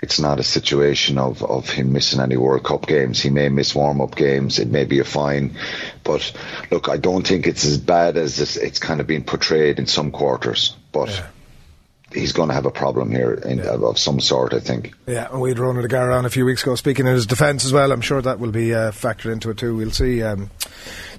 it's 0.00 0.20
not 0.20 0.40
a 0.40 0.44
situation 0.44 1.18
of, 1.18 1.42
of 1.42 1.68
him 1.68 1.92
missing 1.92 2.20
any 2.20 2.36
World 2.36 2.64
Cup 2.64 2.86
games. 2.86 3.20
He 3.20 3.30
may 3.30 3.48
miss 3.48 3.74
warm 3.74 4.00
up 4.00 4.16
games. 4.16 4.58
It 4.58 4.68
may 4.68 4.84
be 4.84 4.98
a 4.98 5.04
fine. 5.04 5.56
But 6.04 6.32
look, 6.70 6.88
I 6.88 6.96
don't 6.96 7.26
think 7.26 7.46
it's 7.46 7.64
as 7.64 7.78
bad 7.78 8.16
as 8.16 8.40
it's, 8.40 8.56
it's 8.56 8.78
kind 8.78 9.00
of 9.00 9.06
been 9.06 9.24
portrayed 9.24 9.78
in 9.78 9.86
some 9.86 10.10
quarters. 10.10 10.76
But. 10.92 11.08
Yeah 11.08 11.26
he's 12.14 12.32
going 12.32 12.48
to 12.48 12.54
have 12.54 12.66
a 12.66 12.70
problem 12.70 13.10
here 13.10 13.34
in, 13.34 13.58
yeah. 13.58 13.74
of 13.74 13.98
some 13.98 14.20
sort, 14.20 14.54
I 14.54 14.60
think. 14.60 14.94
Yeah, 15.06 15.28
and 15.30 15.40
we'd 15.40 15.58
Ronan 15.58 15.84
O'Gara 15.84 16.16
on 16.16 16.24
a 16.24 16.30
few 16.30 16.44
weeks 16.44 16.62
ago 16.62 16.74
speaking 16.74 17.06
in 17.06 17.14
his 17.14 17.26
defence 17.26 17.64
as 17.64 17.72
well. 17.72 17.92
I'm 17.92 18.00
sure 18.00 18.22
that 18.22 18.38
will 18.38 18.50
be 18.50 18.74
uh, 18.74 18.90
factored 18.92 19.32
into 19.32 19.50
it 19.50 19.58
too. 19.58 19.76
We'll 19.76 19.90
see 19.90 20.22
um, 20.22 20.50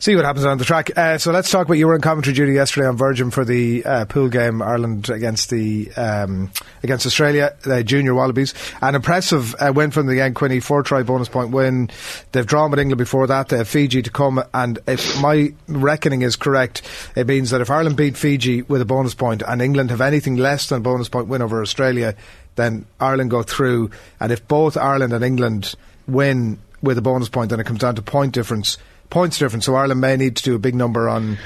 see 0.03 0.15
what 0.15 0.25
happens 0.25 0.45
on 0.45 0.57
the 0.57 0.65
track. 0.65 0.95
Uh, 0.97 1.17
so 1.17 1.31
let's 1.31 1.49
talk 1.49 1.65
about 1.65 1.75
you 1.75 1.87
were 1.87 1.95
in 1.95 2.01
commentary 2.01 2.35
duty 2.35 2.53
yesterday 2.53 2.87
on 2.87 2.97
Virgin 2.97 3.31
for 3.31 3.45
the 3.45 3.85
uh, 3.85 4.05
pool 4.05 4.27
game 4.27 4.61
Ireland 4.61 5.09
against 5.09 5.49
the 5.49 5.91
um, 5.95 6.51
against 6.83 7.05
Australia, 7.05 7.55
the 7.63 7.83
junior 7.83 8.13
Wallabies. 8.13 8.53
An 8.81 8.95
impressive 8.95 9.55
uh, 9.55 9.71
win 9.73 9.91
from 9.91 10.07
the 10.07 10.15
Glen 10.15 10.33
Quinny 10.33 10.59
four 10.59 10.83
try 10.83 11.03
bonus 11.03 11.29
point 11.29 11.51
win. 11.51 11.89
They've 12.33 12.45
drawn 12.45 12.69
with 12.69 12.79
England 12.79 12.97
before 12.97 13.27
that. 13.27 13.49
They 13.49 13.57
have 13.57 13.67
Fiji 13.67 14.01
to 14.01 14.11
come, 14.11 14.43
and 14.53 14.79
if 14.87 15.19
my 15.21 15.53
reckoning 15.67 16.21
is 16.21 16.35
correct, 16.35 16.81
it 17.15 17.27
means 17.27 17.51
that 17.51 17.61
if 17.61 17.71
Ireland 17.71 17.95
beat 17.95 18.17
Fiji 18.17 18.61
with 18.63 18.81
a 18.81 18.85
bonus 18.85 19.13
point 19.13 19.41
and 19.47 19.61
England 19.61 19.89
have 19.91 20.01
anything 20.01 20.35
less 20.35 20.67
than 20.67 20.82
bonus 20.83 21.09
point 21.09 21.27
win 21.27 21.41
over 21.41 21.61
Australia, 21.61 22.15
then 22.55 22.85
Ireland 22.99 23.31
go 23.31 23.43
through. 23.43 23.91
And 24.19 24.31
if 24.31 24.47
both 24.47 24.77
Ireland 24.77 25.13
and 25.13 25.23
England 25.23 25.75
win 26.07 26.59
with 26.81 26.97
a 26.97 27.01
bonus 27.01 27.29
point, 27.29 27.49
then 27.49 27.59
it 27.59 27.65
comes 27.65 27.79
down 27.79 27.95
to 27.95 28.01
point 28.01 28.33
difference 28.33 28.77
points 29.13 29.37
difference. 29.37 29.65
So 29.65 29.75
Ireland 29.75 30.01
may 30.01 30.17
need 30.17 30.35
to 30.37 30.43
do 30.43 30.55
a 30.55 30.59
big 30.59 30.75
number 30.75 31.07
on 31.07 31.37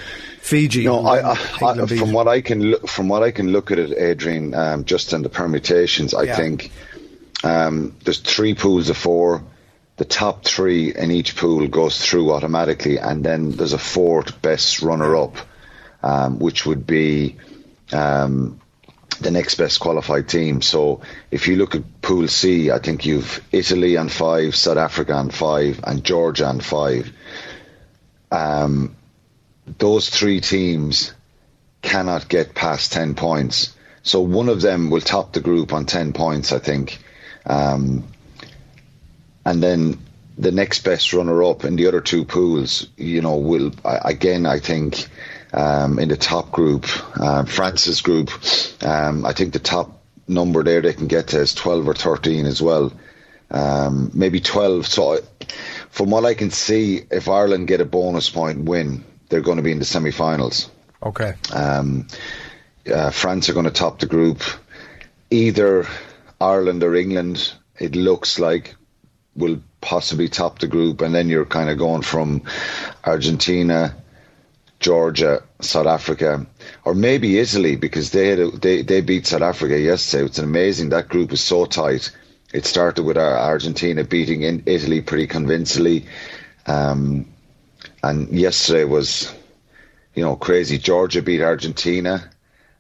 Fiji. 0.42 0.86
No, 0.86 1.06
I, 1.06 1.20
I, 1.20 1.32
I, 1.62 1.86
from 1.86 2.14
what 2.14 2.28
I 2.28 2.42
can 2.42 2.64
look, 2.64 2.88
from 2.88 3.10
what 3.10 3.24
I 3.24 3.32
can 3.32 3.52
look 3.52 3.72
at 3.72 3.78
it, 3.78 3.92
Adrian, 3.98 4.54
um, 4.56 4.86
just 4.86 5.14
in 5.14 5.22
the 5.22 5.30
permutations, 5.30 6.14
I 6.14 6.24
yeah. 6.24 6.36
think 6.38 6.72
um, 7.44 7.96
there's 8.06 8.20
three 8.20 8.56
pools 8.56 8.90
of 8.90 8.98
four. 8.98 9.44
The 9.98 10.06
top 10.06 10.46
three 10.46 10.96
in 10.96 11.12
each 11.12 11.36
pool 11.36 11.68
goes 11.68 12.04
through 12.04 12.32
automatically, 12.32 12.98
and 13.00 13.24
then 13.24 13.52
there's 13.52 13.74
a 13.74 13.80
fourth 13.80 14.42
best 14.42 14.82
runner-up, 14.82 15.36
um, 16.04 16.40
which 16.40 16.66
would 16.66 16.86
be 16.86 17.36
um, 17.92 18.62
the 19.20 19.32
next 19.32 19.56
best 19.56 19.80
qualified 19.80 20.30
team. 20.30 20.62
So 20.62 21.02
if 21.32 21.48
you 21.48 21.56
look 21.56 21.76
at 21.76 22.02
Pool 22.02 22.28
C, 22.28 22.72
I 22.72 22.80
think 22.80 23.06
you've 23.06 23.44
Italy 23.52 23.98
on 23.98 24.10
five, 24.10 24.56
South 24.56 24.78
Africa 24.78 25.14
on 25.14 25.32
five, 25.32 25.80
and 25.84 26.04
Georgia 26.04 26.46
on 26.46 26.60
five 26.60 27.12
um, 28.32 28.96
those 29.78 30.10
three 30.10 30.42
teams 30.42 31.14
cannot 31.82 32.28
get 32.28 32.56
past 32.56 32.94
10 32.94 33.16
points. 33.16 33.74
So 34.04 34.22
one 34.22 34.50
of 34.50 34.62
them 34.62 34.90
will 34.90 35.02
top 35.02 35.34
the 35.34 35.42
group 35.42 35.74
on 35.74 35.86
10 35.86 36.14
points, 36.14 36.52
I 36.52 36.60
think. 36.60 37.00
Um, 37.46 38.06
and 39.46 39.62
then 39.62 40.00
the 40.38 40.52
next 40.52 40.84
best 40.84 41.14
runner 41.14 41.44
up 41.44 41.64
in 41.64 41.76
the 41.76 41.88
other 41.88 42.02
two 42.02 42.26
pools, 42.26 42.88
you 42.98 43.22
know, 43.22 43.38
will, 43.38 43.72
again, 43.84 44.46
I 44.46 44.60
think, 44.60 45.08
um, 45.54 46.00
in 46.00 46.10
the 46.10 46.18
top 46.18 46.52
group, 46.52 46.86
uh, 47.20 47.46
France's 47.46 48.02
group, 48.02 48.32
um, 48.84 49.26
I 49.26 49.34
think 49.34 49.54
the 49.54 49.60
top 49.60 50.02
number 50.28 50.64
there 50.64 50.82
they 50.82 50.94
can 50.94 51.08
get 51.08 51.30
to 51.30 51.40
is 51.40 51.54
12 51.54 51.88
or 51.88 51.94
13 51.94 52.46
as 52.46 52.62
well. 52.62 52.92
Um, 53.50 54.12
maybe 54.14 54.42
12. 54.42 54.86
So 54.86 55.20
from 55.90 56.10
what 56.10 56.26
I 56.26 56.34
can 56.34 56.52
see, 56.52 57.02
if 57.10 57.30
Ireland 57.30 57.68
get 57.68 57.82
a 57.82 57.86
bonus 57.86 58.30
point 58.30 58.66
win, 58.66 59.06
they're 59.30 59.42
going 59.42 59.58
to 59.58 59.64
be 59.64 59.72
in 59.72 59.80
the 59.80 59.86
semi-finals. 59.86 60.70
Okay. 61.02 61.34
Um, 61.54 62.08
uh, 62.92 63.12
France 63.12 63.50
are 63.50 63.54
going 63.54 63.66
to 63.66 63.72
top 63.72 64.00
the 64.00 64.06
group. 64.06 64.42
Either 65.30 65.88
Ireland 66.40 66.84
or 66.84 66.96
England, 66.96 67.54
it 67.80 67.96
looks 67.96 68.40
like, 68.40 68.76
will 69.36 69.62
possibly 69.82 70.28
top 70.28 70.60
the 70.60 70.68
group, 70.68 71.02
and 71.02 71.14
then 71.14 71.30
you're 71.30 71.46
kind 71.46 71.70
of 71.70 71.78
going 71.78 72.02
from 72.02 72.44
Argentina, 73.04 73.96
Georgia, 74.80 75.44
South 75.60 75.88
Africa, 75.88 76.46
or 76.86 76.94
maybe 76.94 77.40
Italy 77.40 77.76
because 77.76 78.12
they 78.12 78.32
a, 78.32 78.52
they 78.52 78.82
they 78.84 79.02
beat 79.02 79.28
South 79.28 79.42
Africa 79.42 79.80
yesterday. 79.80 80.26
It's 80.26 80.40
amazing 80.40 80.90
that 80.90 81.10
group 81.10 81.32
is 81.32 81.42
so 81.42 81.66
tight 81.66 82.12
it 82.54 82.66
started 82.66 83.04
with 83.04 83.18
Argentina 83.18 84.04
beating 84.04 84.44
in 84.44 84.64
Italy 84.66 85.02
pretty 85.02 85.28
convincingly, 85.28 86.06
um, 86.66 87.26
and 88.02 88.30
yesterday 88.30 88.86
was, 88.86 89.34
you 90.16 90.24
know, 90.24 90.36
crazy. 90.36 90.78
Georgia 90.78 91.22
beat 91.22 91.42
Argentina, 91.42 92.30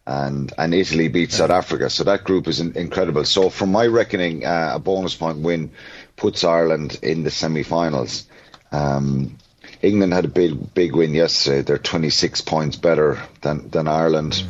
and 0.06 0.54
and 0.58 0.74
Italy 0.74 1.10
beat 1.10 1.34
South 1.34 1.50
Africa. 1.50 1.90
So 1.90 2.06
that 2.06 2.24
group 2.24 2.48
is 2.48 2.62
incredible. 2.62 3.26
So 3.26 3.50
from 3.50 3.72
my 3.72 3.88
reckoning, 3.88 4.46
uh, 4.46 4.72
a 4.76 4.80
bonus 4.80 5.16
point 5.16 5.40
win 5.40 5.72
puts 6.16 6.44
Ireland 6.44 7.00
in 7.04 7.24
the 7.24 7.32
semi-finals. 7.32 8.26
Um, 8.72 9.38
England 9.82 10.14
had 10.14 10.26
a 10.26 10.30
big 10.30 10.74
big 10.74 10.96
win 10.96 11.14
yesterday. 11.14 11.62
They're 11.62 11.78
26 11.78 12.42
points 12.42 12.76
better 12.78 13.22
than 13.42 13.70
than 13.70 13.88
Ireland. 13.88 14.44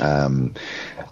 Um, 0.00 0.54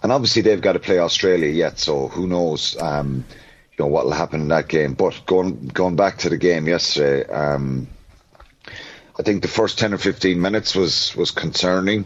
and 0.03 0.11
obviously 0.11 0.41
they've 0.43 0.61
got 0.61 0.73
to 0.73 0.79
play 0.79 0.99
Australia 0.99 1.49
yet, 1.49 1.79
so 1.79 2.07
who 2.07 2.27
knows, 2.27 2.77
um, 2.79 3.25
you 3.71 3.83
know, 3.83 3.87
what 3.87 4.05
will 4.05 4.11
happen 4.11 4.41
in 4.41 4.47
that 4.49 4.67
game. 4.67 4.93
But 4.93 5.23
going 5.25 5.67
going 5.67 5.95
back 5.95 6.19
to 6.19 6.29
the 6.29 6.37
game 6.37 6.67
yesterday, 6.67 7.27
um, 7.27 7.87
I 9.19 9.23
think 9.23 9.41
the 9.41 9.47
first 9.47 9.79
10 9.79 9.93
or 9.93 9.97
15 9.97 10.39
minutes 10.39 10.75
was 10.75 11.15
was 11.15 11.31
concerning. 11.31 12.05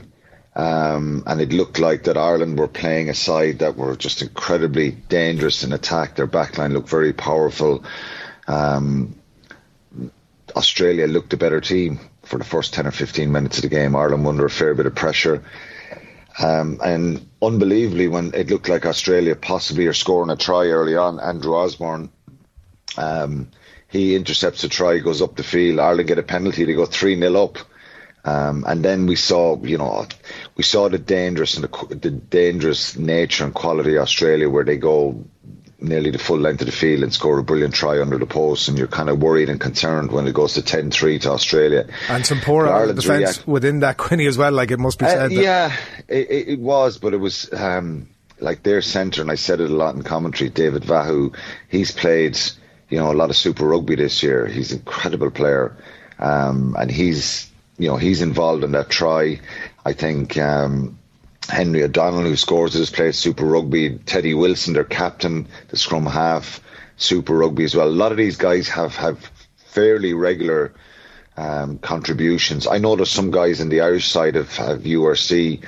Um, 0.53 1.23
and 1.27 1.39
it 1.39 1.53
looked 1.53 1.79
like 1.79 2.03
that 2.03 2.17
Ireland 2.17 2.59
were 2.59 2.67
playing 2.67 3.07
a 3.09 3.13
side 3.13 3.59
that 3.59 3.77
were 3.77 3.95
just 3.95 4.21
incredibly 4.21 4.91
dangerous 4.91 5.63
in 5.63 5.71
attack. 5.71 6.15
Their 6.15 6.27
backline 6.27 6.73
looked 6.73 6.89
very 6.89 7.13
powerful. 7.13 7.85
Um, 8.49 9.15
Australia 10.55 11.07
looked 11.07 11.33
a 11.33 11.37
better 11.37 11.61
team 11.61 11.99
for 12.23 12.37
the 12.37 12.43
first 12.43 12.73
10 12.73 12.87
or 12.87 12.91
15 12.91 13.31
minutes 13.31 13.57
of 13.57 13.63
the 13.63 13.69
game. 13.69 13.95
Ireland 13.95 14.25
under 14.27 14.45
a 14.45 14.49
fair 14.49 14.73
bit 14.73 14.85
of 14.85 14.95
pressure. 14.95 15.43
Um, 16.39 16.79
and 16.83 17.29
unbelievably, 17.41 18.07
when 18.07 18.33
it 18.33 18.49
looked 18.49 18.69
like 18.69 18.85
Australia 18.85 19.35
possibly 19.35 19.87
are 19.87 19.93
scoring 19.93 20.29
a 20.29 20.35
try 20.35 20.67
early 20.67 20.95
on, 20.95 21.19
Andrew 21.19 21.55
Osborne, 21.55 22.09
um, 22.97 23.49
he 23.89 24.15
intercepts 24.15 24.63
a 24.63 24.69
try, 24.69 24.99
goes 24.99 25.21
up 25.21 25.35
the 25.35 25.43
field. 25.43 25.79
Ireland 25.79 26.07
get 26.07 26.19
a 26.19 26.23
penalty, 26.23 26.63
they 26.63 26.73
go 26.73 26.85
3 26.85 27.19
0 27.19 27.43
up. 27.43 27.57
Um, 28.23 28.65
and 28.67 28.85
then 28.85 29.07
we 29.07 29.15
saw, 29.15 29.61
you 29.63 29.77
know, 29.77 30.07
we 30.55 30.63
saw 30.63 30.89
the 30.89 30.99
dangerous 30.99 31.55
and 31.55 31.65
the, 31.65 31.95
the 31.95 32.11
dangerous 32.11 32.95
nature 32.95 33.45
and 33.45 33.53
quality 33.53 33.95
of 33.95 34.03
Australia, 34.03 34.49
where 34.49 34.63
they 34.63 34.77
go 34.77 35.25
nearly 35.81 36.11
the 36.11 36.19
full 36.19 36.39
length 36.39 36.61
of 36.61 36.67
the 36.67 36.71
field 36.71 37.03
and 37.03 37.13
score 37.13 37.37
a 37.39 37.43
brilliant 37.43 37.73
try 37.73 37.99
under 37.99 38.17
the 38.17 38.25
post, 38.25 38.67
and 38.67 38.77
you're 38.77 38.87
kind 38.87 39.09
of 39.09 39.21
worried 39.21 39.49
and 39.49 39.59
concerned 39.59 40.11
when 40.11 40.27
it 40.27 40.33
goes 40.33 40.53
to 40.53 40.61
10-3 40.61 41.21
to 41.21 41.31
Australia. 41.31 41.87
And 42.07 42.25
some 42.25 42.39
poor 42.39 42.67
Ireland's 42.67 43.03
defence 43.03 43.37
react- 43.37 43.47
within 43.47 43.79
that 43.79 43.97
Quinny 43.97 44.27
as 44.27 44.37
well. 44.37 44.51
Like 44.51 44.71
it 44.71 44.79
must 44.79 44.99
be 44.99 45.05
said. 45.05 45.31
Uh, 45.31 45.41
yeah, 45.41 45.75
it, 46.07 46.47
it, 46.47 46.59
was, 46.59 46.97
but 46.97 47.13
it 47.13 47.17
was 47.17 47.51
um, 47.53 48.07
like 48.39 48.63
their 48.63 48.81
centre, 48.81 49.21
and 49.21 49.31
I 49.31 49.35
said 49.35 49.59
it 49.59 49.69
a 49.69 49.75
lot 49.75 49.95
in 49.95 50.03
commentary. 50.03 50.49
David 50.49 50.83
Vahu, 50.83 51.35
he's 51.69 51.91
played, 51.91 52.37
you 52.89 52.99
know, 52.99 53.11
a 53.11 53.13
lot 53.13 53.29
of 53.29 53.35
Super 53.35 53.65
Rugby 53.65 53.95
this 53.95 54.21
year. 54.21 54.45
He's 54.45 54.71
an 54.71 54.79
incredible 54.79 55.31
player, 55.31 55.75
um, 56.19 56.75
and 56.77 56.91
he's 56.91 57.51
you 57.81 57.87
know, 57.87 57.97
he's 57.97 58.21
involved 58.21 58.63
in 58.63 58.73
that 58.73 58.89
try. 58.89 59.39
I 59.83 59.93
think 59.93 60.37
um, 60.37 60.99
Henry 61.51 61.83
O'Donnell, 61.83 62.21
who 62.21 62.35
scores 62.35 62.75
at 62.75 62.79
his 62.79 62.89
place, 62.89 63.17
Super 63.17 63.45
Rugby, 63.45 63.97
Teddy 64.05 64.33
Wilson, 64.33 64.73
their 64.73 64.83
captain, 64.83 65.47
the 65.67 65.77
scrum 65.77 66.05
half, 66.05 66.61
Super 66.97 67.37
Rugby 67.37 67.65
as 67.65 67.75
well. 67.75 67.87
A 67.87 67.89
lot 67.89 68.11
of 68.11 68.17
these 68.17 68.37
guys 68.37 68.69
have, 68.69 68.95
have 68.95 69.29
fairly 69.57 70.13
regular 70.13 70.73
um, 71.37 71.77
contributions. 71.79 72.67
I 72.67 72.77
know 72.77 72.95
there's 72.95 73.11
some 73.11 73.31
guys 73.31 73.59
in 73.59 73.69
the 73.69 73.81
Irish 73.81 74.09
side 74.09 74.35
of, 74.35 74.47
of 74.59 74.79
URC 74.79 75.63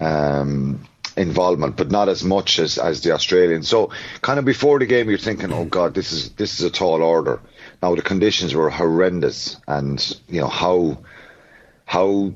um, 0.00 0.86
involvement, 1.16 1.76
but 1.76 1.90
not 1.90 2.08
as 2.08 2.24
much 2.24 2.58
as, 2.58 2.78
as 2.78 3.02
the 3.02 3.12
Australians. 3.12 3.68
So, 3.68 3.90
kind 4.20 4.38
of 4.38 4.44
before 4.44 4.78
the 4.78 4.86
game, 4.86 5.08
you're 5.08 5.18
thinking, 5.18 5.52
"Oh 5.52 5.64
God, 5.64 5.94
this 5.94 6.12
is 6.12 6.30
this 6.30 6.58
is 6.58 6.66
a 6.66 6.70
tall 6.70 7.02
order." 7.02 7.40
Now 7.82 7.94
the 7.94 8.02
conditions 8.02 8.54
were 8.54 8.70
horrendous, 8.70 9.56
and 9.68 10.16
you 10.28 10.40
know 10.40 10.48
how 10.48 10.98
how 11.84 12.32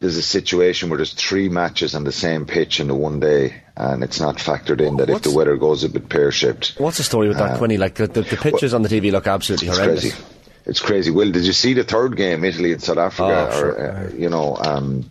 there's 0.00 0.16
a 0.16 0.22
situation 0.22 0.90
where 0.90 0.98
there's 0.98 1.14
three 1.14 1.48
matches 1.48 1.94
on 1.94 2.04
the 2.04 2.12
same 2.12 2.46
pitch 2.46 2.80
in 2.80 2.88
the 2.88 2.94
one 2.94 3.20
day, 3.20 3.62
and 3.76 4.02
it's 4.02 4.20
not 4.20 4.36
factored 4.36 4.80
in 4.80 4.96
that 4.96 5.08
what's, 5.08 5.26
if 5.26 5.32
the 5.32 5.36
weather 5.36 5.56
goes 5.56 5.84
a 5.84 5.88
bit 5.88 6.08
pear 6.08 6.30
shaped. 6.30 6.74
What's 6.78 6.98
the 6.98 7.04
story 7.04 7.28
with 7.28 7.38
that, 7.38 7.52
um, 7.52 7.58
Quinny? 7.58 7.76
Like 7.76 7.94
the, 7.94 8.06
the, 8.06 8.22
the 8.22 8.36
pictures 8.36 8.72
well, 8.72 8.76
on 8.76 8.82
the 8.82 8.88
TV 8.88 9.12
look 9.12 9.26
absolutely 9.26 9.68
it's 9.68 9.78
horrendous. 9.78 10.14
Crazy. 10.14 10.24
It's 10.66 10.80
crazy. 10.80 11.10
Will, 11.10 11.30
did 11.30 11.44
you 11.44 11.52
see 11.52 11.74
the 11.74 11.84
third 11.84 12.16
game, 12.16 12.44
Italy 12.44 12.72
and 12.72 12.82
South 12.82 12.98
Africa? 12.98 13.48
Oh, 13.50 13.58
sure. 13.58 13.90
uh, 13.90 14.10
you 14.12 14.30
know, 14.30 14.56
um, 14.56 15.10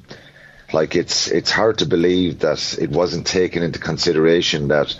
like 0.74 0.96
it's 0.96 1.28
it's 1.28 1.52
hard 1.52 1.80
to 1.80 1.86
believe 1.86 2.40
that 2.40 2.78
it 2.80 2.90
wasn't 2.90 3.28
taken 3.28 3.62
into 3.62 3.80
consideration 3.80 4.70
that 4.70 4.96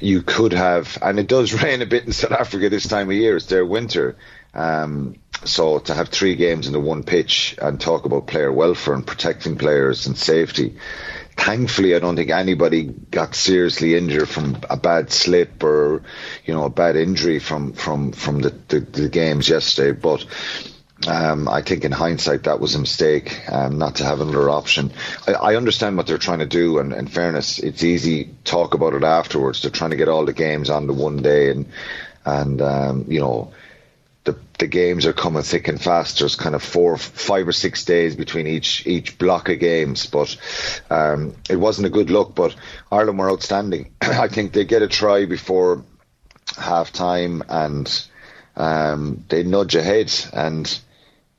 you 0.00 0.22
could 0.22 0.52
have, 0.52 0.98
and 1.00 1.18
it 1.20 1.28
does 1.28 1.54
rain 1.62 1.82
a 1.82 1.86
bit 1.86 2.04
in 2.04 2.12
South 2.12 2.32
Africa 2.32 2.68
this 2.68 2.88
time 2.88 3.08
of 3.08 3.14
year. 3.14 3.36
It's 3.36 3.46
their 3.46 3.64
winter. 3.64 4.16
Um, 4.58 5.14
so 5.44 5.78
to 5.78 5.94
have 5.94 6.08
three 6.08 6.34
games 6.34 6.66
in 6.66 6.72
the 6.72 6.80
one 6.80 7.04
pitch 7.04 7.54
and 7.62 7.80
talk 7.80 8.04
about 8.06 8.26
player 8.26 8.52
welfare 8.52 8.94
and 8.94 9.06
protecting 9.06 9.56
players 9.56 10.08
and 10.08 10.18
safety, 10.18 10.76
thankfully 11.36 11.94
I 11.94 12.00
don't 12.00 12.16
think 12.16 12.30
anybody 12.30 12.82
got 12.82 13.36
seriously 13.36 13.94
injured 13.94 14.28
from 14.28 14.60
a 14.68 14.76
bad 14.76 15.12
slip 15.12 15.62
or 15.62 16.02
you 16.44 16.54
know 16.54 16.64
a 16.64 16.70
bad 16.70 16.96
injury 16.96 17.38
from 17.38 17.72
from 17.72 18.10
from 18.10 18.40
the, 18.40 18.50
the, 18.66 18.80
the 18.80 19.08
games 19.08 19.48
yesterday. 19.48 19.92
But 19.92 20.26
um, 21.06 21.48
I 21.48 21.62
think 21.62 21.84
in 21.84 21.92
hindsight 21.92 22.42
that 22.42 22.58
was 22.58 22.74
a 22.74 22.80
mistake 22.80 23.40
um, 23.48 23.78
not 23.78 23.94
to 23.96 24.04
have 24.04 24.20
another 24.20 24.50
option. 24.50 24.92
I, 25.28 25.34
I, 25.34 25.54
understand 25.54 25.96
what 25.96 26.08
they're 26.08 26.18
trying 26.18 26.40
to 26.40 26.46
do, 26.46 26.80
and 26.80 26.92
in 26.92 27.06
fairness, 27.06 27.60
it's 27.60 27.84
easy 27.84 28.34
talk 28.42 28.74
about 28.74 28.94
it 28.94 29.04
afterwards. 29.04 29.62
They're 29.62 29.70
trying 29.70 29.90
to 29.90 29.96
get 29.96 30.08
all 30.08 30.24
the 30.24 30.32
games 30.32 30.68
on 30.68 30.88
the 30.88 30.92
one 30.92 31.18
day, 31.18 31.50
and 31.50 31.66
and 32.24 32.60
um, 32.60 33.04
you 33.06 33.20
know 33.20 33.52
the 34.28 34.38
the 34.58 34.66
games 34.66 35.06
are 35.06 35.12
coming 35.12 35.42
thick 35.42 35.68
and 35.68 35.80
fast. 35.80 36.18
There's 36.18 36.34
kind 36.34 36.54
of 36.54 36.62
four, 36.62 36.96
five 36.96 37.46
or 37.46 37.52
six 37.52 37.84
days 37.84 38.16
between 38.16 38.46
each 38.46 38.86
each 38.86 39.18
block 39.18 39.48
of 39.48 39.58
games, 39.58 40.06
but 40.06 40.36
um, 40.90 41.34
it 41.48 41.56
wasn't 41.56 41.86
a 41.86 41.90
good 41.90 42.10
look. 42.10 42.34
But 42.34 42.54
Ireland 42.90 43.18
were 43.18 43.30
outstanding. 43.30 43.92
I 44.00 44.28
think 44.28 44.52
they 44.52 44.64
get 44.64 44.82
a 44.82 44.88
try 44.88 45.26
before 45.26 45.84
half 46.56 46.92
time 46.92 47.42
and 47.48 48.06
um, 48.56 49.24
they 49.28 49.44
nudge 49.44 49.76
ahead, 49.76 50.12
and 50.32 50.78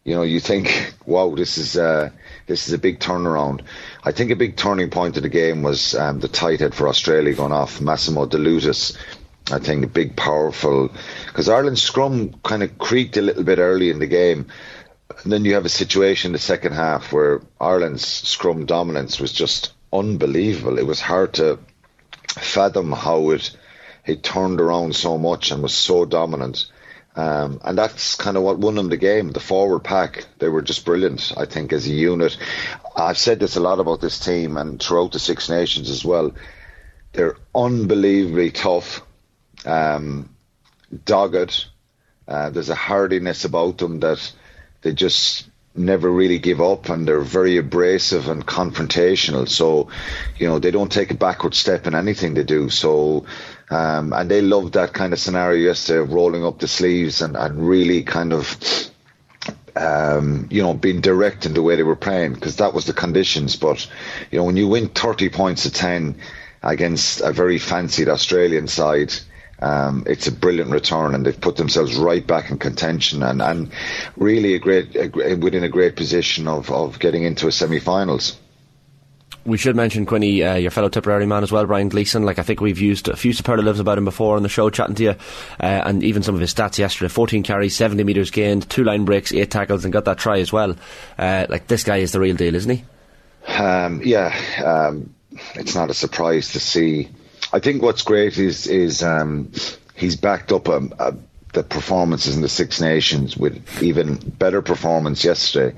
you 0.06 0.16
know 0.16 0.24
you 0.24 0.40
think, 0.40 0.96
wow, 1.06 1.36
this 1.36 1.58
is 1.58 1.78
uh, 1.78 2.10
this 2.48 2.68
is 2.68 2.74
a 2.74 2.80
big 2.80 3.00
turnaround. 3.00 3.62
I 4.04 4.14
think 4.14 4.32
a 4.32 4.36
big 4.36 4.56
turning 4.56 4.90
point 4.90 5.18
of 5.18 5.24
the 5.24 5.30
game 5.30 5.62
was 5.62 5.94
um, 5.94 6.20
the 6.20 6.30
tight 6.30 6.62
head 6.62 6.74
for 6.74 6.88
Australia 6.88 7.34
going 7.34 7.52
off 7.52 7.82
Massimo 7.82 8.26
De 8.26 8.38
Lutis 8.38 8.98
I 9.52 9.60
think 9.60 9.84
a 9.84 9.88
big, 9.88 10.16
powerful, 10.16 10.90
because 11.28 11.50
Ireland's 11.50 11.82
scrum 11.82 12.34
kind 12.44 12.64
of 12.64 12.78
creaked 12.78 13.18
a 13.18 13.22
little 13.22 13.44
bit 13.44 13.60
early 13.60 13.90
in 13.90 14.00
the 14.00 14.08
game. 14.08 14.48
And 15.24 15.32
then 15.32 15.44
you 15.44 15.56
have 15.56 15.66
a 15.66 15.70
situation 15.70 16.30
in 16.30 16.34
the 16.34 16.40
second 16.40 16.74
half 16.74 17.12
where 17.12 17.42
Ireland's 17.60 18.06
scrum 18.06 18.66
dominance 18.66 19.20
was 19.20 19.34
just 19.34 19.74
unbelievable. 19.92 20.78
It 20.78 20.86
was 20.86 21.02
hard 21.02 21.34
to 21.36 21.60
fathom 22.28 22.92
how 22.92 23.32
it 23.32 23.52
it 24.06 24.24
turned 24.24 24.62
around 24.62 24.96
so 24.96 25.18
much 25.18 25.52
and 25.52 25.62
was 25.62 25.74
so 25.74 26.06
dominant. 26.06 26.72
Um, 27.16 27.60
and 27.64 27.78
that's 27.78 28.16
kind 28.16 28.38
of 28.38 28.44
what 28.44 28.60
won 28.60 28.76
them 28.76 28.90
the 28.90 28.98
game. 28.98 29.32
The 29.32 29.40
forward 29.40 29.82
pack, 29.82 30.26
they 30.40 30.48
were 30.48 30.62
just 30.62 30.86
brilliant, 30.86 31.34
I 31.36 31.46
think, 31.46 31.74
as 31.74 31.86
a 31.86 31.92
unit. 31.92 32.38
I've 32.96 33.18
said 33.18 33.40
this 33.40 33.56
a 33.56 33.60
lot 33.60 33.80
about 33.80 34.00
this 34.02 34.20
team 34.20 34.58
and 34.58 34.82
throughout 34.82 35.12
the 35.12 35.20
Six 35.20 35.50
Nations 35.50 35.90
as 35.90 36.06
well. 36.06 36.34
They're 37.14 37.36
unbelievably 37.54 38.52
tough 38.52 39.02
um, 39.70 40.30
dogged. 41.06 41.66
Uh, 42.28 42.50
there's 42.50 42.70
a 42.70 42.76
hardiness 42.76 43.46
about 43.46 43.78
them 43.78 44.00
that 44.02 44.32
they 44.82 44.94
just 44.94 45.50
never 45.76 46.10
really 46.12 46.40
give 46.40 46.62
up 46.62 46.90
and 46.90 47.08
they're 47.08 47.22
very 47.22 47.58
abrasive 47.58 48.28
and 48.28 48.46
confrontational. 48.46 49.48
So, 49.48 49.90
you 50.38 50.48
know, 50.48 50.60
they 50.60 50.72
don't 50.72 50.92
take 50.92 51.12
a 51.12 51.16
backward 51.16 51.56
step 51.56 51.88
in 51.88 51.96
anything 51.96 52.34
they 52.34 52.44
do. 52.44 52.70
So, 52.70 53.26
um, 53.70 54.14
and 54.14 54.30
they 54.30 54.42
love 54.42 54.74
that 54.74 54.94
kind 54.94 55.14
of 55.14 55.20
scenario 55.20 55.68
yesterday 55.68 56.00
of 56.00 56.12
rolling 56.12 56.46
up 56.46 56.60
the 56.60 56.68
sleeves 56.68 57.22
and, 57.22 57.36
and 57.38 57.68
really 57.68 58.04
kind 58.04 58.34
of, 58.34 58.58
um, 59.76 60.48
you 60.52 60.62
know, 60.62 60.74
being 60.74 61.02
direct 61.02 61.46
in 61.46 61.54
the 61.54 61.62
way 61.62 61.76
they 61.76 61.84
were 61.84 61.96
playing 61.96 62.34
because 62.34 62.58
that 62.58 62.74
was 62.74 62.86
the 62.86 62.94
conditions. 62.94 63.56
But, 63.56 63.88
you 64.32 64.40
know, 64.40 64.46
when 64.46 64.58
you 64.58 64.68
win 64.68 64.90
30 64.90 65.30
points 65.30 65.64
to 65.64 65.72
10 65.72 66.20
against 66.62 67.22
a 67.22 67.32
very 67.32 67.58
fancied 67.58 68.10
Australian 68.10 68.68
side, 68.68 69.14
um, 69.62 70.04
it's 70.08 70.28
a 70.28 70.32
brilliant 70.32 70.72
return, 70.72 71.14
and 71.14 71.26
they've 71.26 71.40
put 71.40 71.58
themselves 71.58 71.96
right 71.96 72.26
back 72.26 72.50
in 72.50 72.58
contention, 72.58 73.24
and, 73.24 73.42
and 73.42 73.72
really 74.16 74.56
a 74.56 74.60
great 74.60 74.96
a, 74.96 75.36
within 75.36 75.64
a 75.64 75.70
great 75.70 75.96
position 75.96 76.48
of, 76.48 76.72
of 76.72 77.00
getting 77.00 77.24
into 77.24 77.48
a 77.48 77.52
semi-finals. 77.52 78.38
We 79.46 79.58
should 79.58 79.76
mention 79.76 80.06
Quinny, 80.06 80.44
uh, 80.44 80.56
your 80.56 80.70
fellow 80.70 80.90
Tipperary 80.90 81.26
man 81.26 81.44
as 81.44 81.52
well, 81.52 81.66
Brian 81.66 81.90
Gleeson. 81.90 82.24
Like 82.24 82.40
I 82.40 82.44
think 82.44 82.62
we've 82.62 82.80
used 82.80 83.08
a 83.08 83.16
few 83.16 83.34
superlatives 83.34 83.80
about 83.80 83.98
him 83.98 84.06
before 84.06 84.36
on 84.36 84.44
the 84.44 84.50
show, 84.50 84.70
chatting 84.70 84.96
to 84.96 85.04
you, 85.04 85.16
uh, 85.60 85.64
and 85.64 86.04
even 86.04 86.24
some 86.24 86.36
of 86.36 86.42
his 86.42 86.54
stats 86.54 86.78
yesterday: 86.78 87.10
14 87.10 87.44
carries, 87.44 87.76
70 87.76 88.04
metres 88.04 88.32
gained, 88.32 88.70
two 88.70 88.84
line 88.84 89.06
breaks, 89.06 89.34
eight 89.34 89.52
tackles, 89.52 89.84
and 89.84 89.94
got 89.94 90.06
that 90.06 90.18
try 90.18 90.40
as 90.40 90.54
well. 90.54 90.76
Uh, 91.18 91.48
like 91.50 91.68
this 91.68 91.84
guy 91.84 91.98
is 91.98 92.12
the 92.12 92.20
real 92.20 92.36
deal, 92.36 92.56
isn't 92.56 92.78
he? 92.78 92.86
Um, 93.54 94.02
yeah, 94.04 94.38
um, 94.64 95.14
it's 95.56 95.76
not 95.76 95.90
a 95.90 95.94
surprise 95.94 96.54
to 96.54 96.60
see 96.60 97.10
I 97.52 97.60
think 97.60 97.82
what's 97.82 98.04
great 98.04 98.38
is 98.38 98.68
is 98.68 99.02
um, 99.04 99.52
he's 99.96 100.16
backed 100.16 100.52
up 100.52 100.70
um, 100.70 100.94
uh, 101.00 101.14
the 101.54 101.64
performances 101.64 102.36
in 102.36 102.42
the 102.42 102.50
Six 102.50 102.80
Nations 102.80 103.36
with 103.36 103.82
even 103.82 104.16
better 104.16 104.62
performance 104.62 105.24
yesterday. 105.24 105.76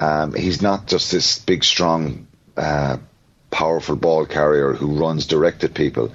Um, 0.00 0.32
he's 0.32 0.62
not 0.62 0.86
just 0.86 1.10
this 1.10 1.40
big, 1.40 1.64
strong 1.64 2.28
uh, 2.56 2.98
powerful 3.50 3.96
ball 3.96 4.26
carrier 4.26 4.72
who 4.72 4.98
runs 4.98 5.26
direct 5.26 5.64
at 5.64 5.74
people. 5.74 6.12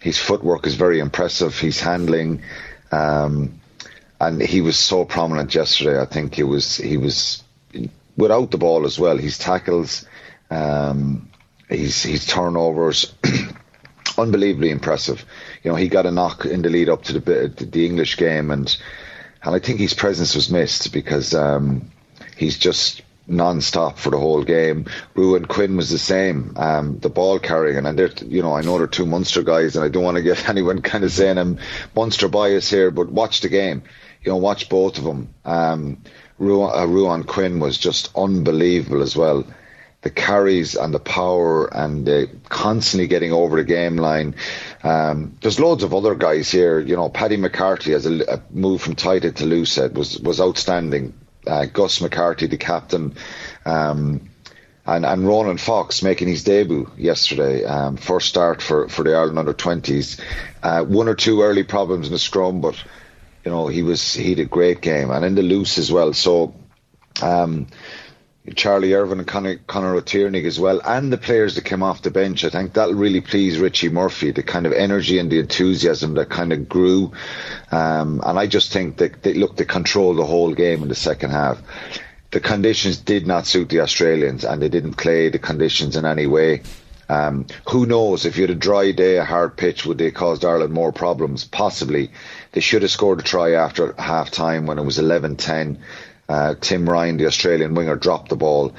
His 0.00 0.16
footwork 0.16 0.66
is 0.66 0.74
very 0.74 1.00
impressive. 1.00 1.58
He's 1.58 1.80
handling, 1.80 2.42
um, 2.90 3.60
and 4.18 4.40
he 4.40 4.62
was 4.62 4.78
so 4.78 5.04
prominent 5.04 5.54
yesterday. 5.54 6.00
I 6.00 6.06
think 6.06 6.34
he 6.34 6.44
was 6.44 6.78
he 6.78 6.96
was 6.96 7.42
without 8.16 8.50
the 8.50 8.58
ball 8.58 8.86
as 8.86 8.98
well. 8.98 9.18
His 9.18 9.36
tackles, 9.36 10.06
um, 10.50 11.28
his 11.68 12.02
his 12.02 12.24
turnovers, 12.24 13.12
unbelievably 14.18 14.70
impressive. 14.70 15.24
You 15.62 15.70
know, 15.70 15.76
he 15.76 15.88
got 15.88 16.06
a 16.06 16.10
knock 16.10 16.44
in 16.44 16.62
the 16.62 16.70
lead 16.70 16.88
up 16.88 17.04
to 17.04 17.14
the 17.14 17.48
the 17.48 17.86
English 17.86 18.16
game, 18.16 18.50
and 18.50 18.76
and 19.42 19.54
I 19.54 19.58
think 19.58 19.80
his 19.80 19.94
presence 19.94 20.34
was 20.34 20.50
missed 20.50 20.92
because 20.92 21.34
um, 21.34 21.90
he's 22.36 22.58
just 22.58 23.02
non-stop 23.30 23.98
for 23.98 24.10
the 24.10 24.18
whole 24.18 24.42
game. 24.42 24.86
Ruadhán 25.14 25.48
Quinn 25.48 25.76
was 25.76 25.88
the 25.90 25.98
same. 25.98 26.52
Um, 26.56 26.98
the 26.98 27.08
ball 27.08 27.38
carrying, 27.38 27.86
and 27.86 27.98
they're, 27.98 28.10
you 28.26 28.42
know, 28.42 28.54
I 28.54 28.62
know 28.62 28.76
they're 28.78 28.86
two 28.86 29.06
Munster 29.06 29.42
guys, 29.42 29.76
and 29.76 29.84
I 29.84 29.88
don't 29.88 30.02
want 30.04 30.16
to 30.16 30.22
get 30.22 30.48
anyone 30.48 30.82
kind 30.82 31.04
of 31.04 31.12
saying 31.12 31.38
I'm 31.38 31.58
bias 32.30 32.70
here, 32.70 32.90
but 32.90 33.10
watch 33.10 33.40
the 33.40 33.48
game. 33.48 33.82
You 34.22 34.32
know, 34.32 34.36
watch 34.36 34.68
both 34.68 34.98
of 34.98 35.04
them. 35.04 35.34
Um, 35.44 36.02
Ruadhán, 36.38 36.74
uh, 36.74 36.86
Ruadhán 36.86 37.26
Quinn 37.26 37.60
was 37.60 37.78
just 37.78 38.10
unbelievable 38.16 39.02
as 39.02 39.16
well. 39.16 39.44
The 40.02 40.10
carries 40.10 40.76
and 40.76 40.94
the 40.94 40.98
power 40.98 41.66
and 41.66 42.06
the 42.06 42.30
constantly 42.48 43.06
getting 43.06 43.32
over 43.32 43.56
the 43.56 43.64
game 43.64 43.96
line. 43.96 44.34
Um, 44.82 45.36
there's 45.42 45.60
loads 45.60 45.82
of 45.82 45.92
other 45.92 46.14
guys 46.14 46.50
here. 46.50 46.80
You 46.80 46.96
know, 46.96 47.10
Paddy 47.10 47.36
McCarthy 47.36 47.92
as 47.92 48.06
a, 48.06 48.36
a 48.36 48.42
move 48.50 48.80
from 48.80 48.94
tight 48.94 49.20
to 49.36 49.44
loose 49.44 49.76
was 49.76 50.18
was 50.18 50.40
outstanding 50.40 51.12
uh, 51.46 51.66
Gus 51.66 52.00
McCarthy, 52.00 52.46
the 52.46 52.56
captain, 52.56 53.16
um, 53.64 54.30
and, 54.86 55.06
and 55.06 55.26
Ronan 55.26 55.58
Fox 55.58 56.02
making 56.02 56.28
his 56.28 56.44
debut 56.44 56.90
yesterday, 56.96 57.64
um, 57.64 57.96
first 57.96 58.28
start 58.28 58.62
for, 58.62 58.88
for 58.88 59.04
the 59.04 59.14
Ireland 59.14 59.38
under 59.38 59.54
20s. 59.54 60.20
Uh, 60.62 60.84
one 60.84 61.08
or 61.08 61.14
two 61.14 61.42
early 61.42 61.62
problems 61.62 62.06
in 62.06 62.12
the 62.12 62.18
scrum, 62.18 62.60
but 62.60 62.82
you 63.44 63.50
know 63.50 63.68
he 63.68 63.82
was 63.82 64.14
he 64.14 64.30
had 64.30 64.38
a 64.38 64.44
great 64.44 64.80
game 64.80 65.10
and 65.10 65.24
in 65.24 65.34
the 65.34 65.42
loose 65.42 65.78
as 65.78 65.90
well. 65.90 66.12
So 66.12 66.54
um, 67.22 67.68
Charlie 68.56 68.94
Irvine 68.94 69.18
and 69.18 69.28
Conor, 69.28 69.56
Conor 69.66 69.96
O'Tighearnaigh 69.96 70.46
as 70.46 70.58
well, 70.58 70.80
and 70.84 71.12
the 71.12 71.18
players 71.18 71.54
that 71.54 71.64
came 71.66 71.82
off 71.82 72.02
the 72.02 72.10
bench. 72.10 72.44
I 72.44 72.48
think 72.48 72.72
that'll 72.72 72.94
really 72.94 73.20
please 73.20 73.58
Richie 73.58 73.90
Murphy, 73.90 74.30
the 74.30 74.42
kind 74.42 74.64
of 74.64 74.72
energy 74.72 75.18
and 75.18 75.30
the 75.30 75.38
enthusiasm 75.38 76.14
that 76.14 76.30
kind 76.30 76.52
of 76.52 76.68
grew. 76.68 77.12
Um, 77.70 78.22
and 78.24 78.38
I 78.38 78.46
just 78.46 78.72
think 78.72 78.96
that 78.96 79.22
they 79.22 79.34
look 79.34 79.56
to 79.56 79.66
control 79.66 80.14
the 80.14 80.24
whole 80.24 80.54
game 80.54 80.82
in 80.82 80.88
the 80.88 80.94
second 80.94 81.30
half. 81.30 81.62
The 82.30 82.40
conditions 82.40 82.96
did 82.96 83.26
not 83.26 83.46
suit 83.46 83.68
the 83.68 83.80
Australians, 83.80 84.44
and 84.44 84.62
they 84.62 84.68
didn't 84.68 84.94
play 84.94 85.28
the 85.28 85.38
conditions 85.38 85.96
in 85.96 86.06
any 86.06 86.26
way. 86.26 86.62
Um, 87.10 87.46
who 87.68 87.86
knows 87.86 88.24
if 88.24 88.36
you 88.36 88.44
had 88.44 88.50
a 88.50 88.54
dry 88.54 88.92
day, 88.92 89.16
a 89.16 89.24
hard 89.24 89.56
pitch, 89.56 89.84
would 89.84 89.98
they 89.98 90.12
caused 90.12 90.44
Ireland 90.44 90.72
more 90.72 90.92
problems? 90.92 91.44
Possibly. 91.44 92.12
They 92.52 92.60
should 92.60 92.82
have 92.82 92.90
scored 92.92 93.18
a 93.18 93.22
try 93.24 93.54
after 93.54 93.94
half 93.98 94.30
time 94.30 94.66
when 94.66 94.78
it 94.78 94.84
was 94.84 95.00
11 95.00 95.36
10. 95.36 95.80
Uh, 96.30 96.54
Tim 96.60 96.88
Ryan, 96.88 97.16
the 97.16 97.26
Australian 97.26 97.74
winger, 97.74 97.96
dropped 97.96 98.28
the 98.28 98.36
ball, 98.36 98.72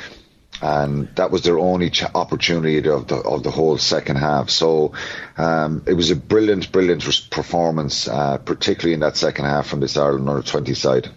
and 0.62 1.14
that 1.16 1.32
was 1.32 1.42
their 1.42 1.60
only 1.60 1.90
ch- 1.90 2.06
opportunity 2.16 2.78
of 2.88 3.08
the 3.08 3.18
of 3.18 3.44
the 3.44 3.52
whole 3.52 3.78
second 3.78 4.16
half. 4.16 4.50
So 4.50 4.94
um, 5.38 5.84
it 5.86 5.94
was 5.94 6.12
a 6.12 6.16
brilliant, 6.16 6.72
brilliant 6.72 7.04
performance, 7.30 8.08
uh, 8.08 8.38
particularly 8.38 8.94
in 8.94 9.02
that 9.02 9.18
second 9.18 9.46
half 9.46 9.68
from 9.68 9.82
this 9.82 9.98
Ireland 9.98 10.30
under 10.30 10.44
twenty 10.44 10.74
side. 10.76 11.10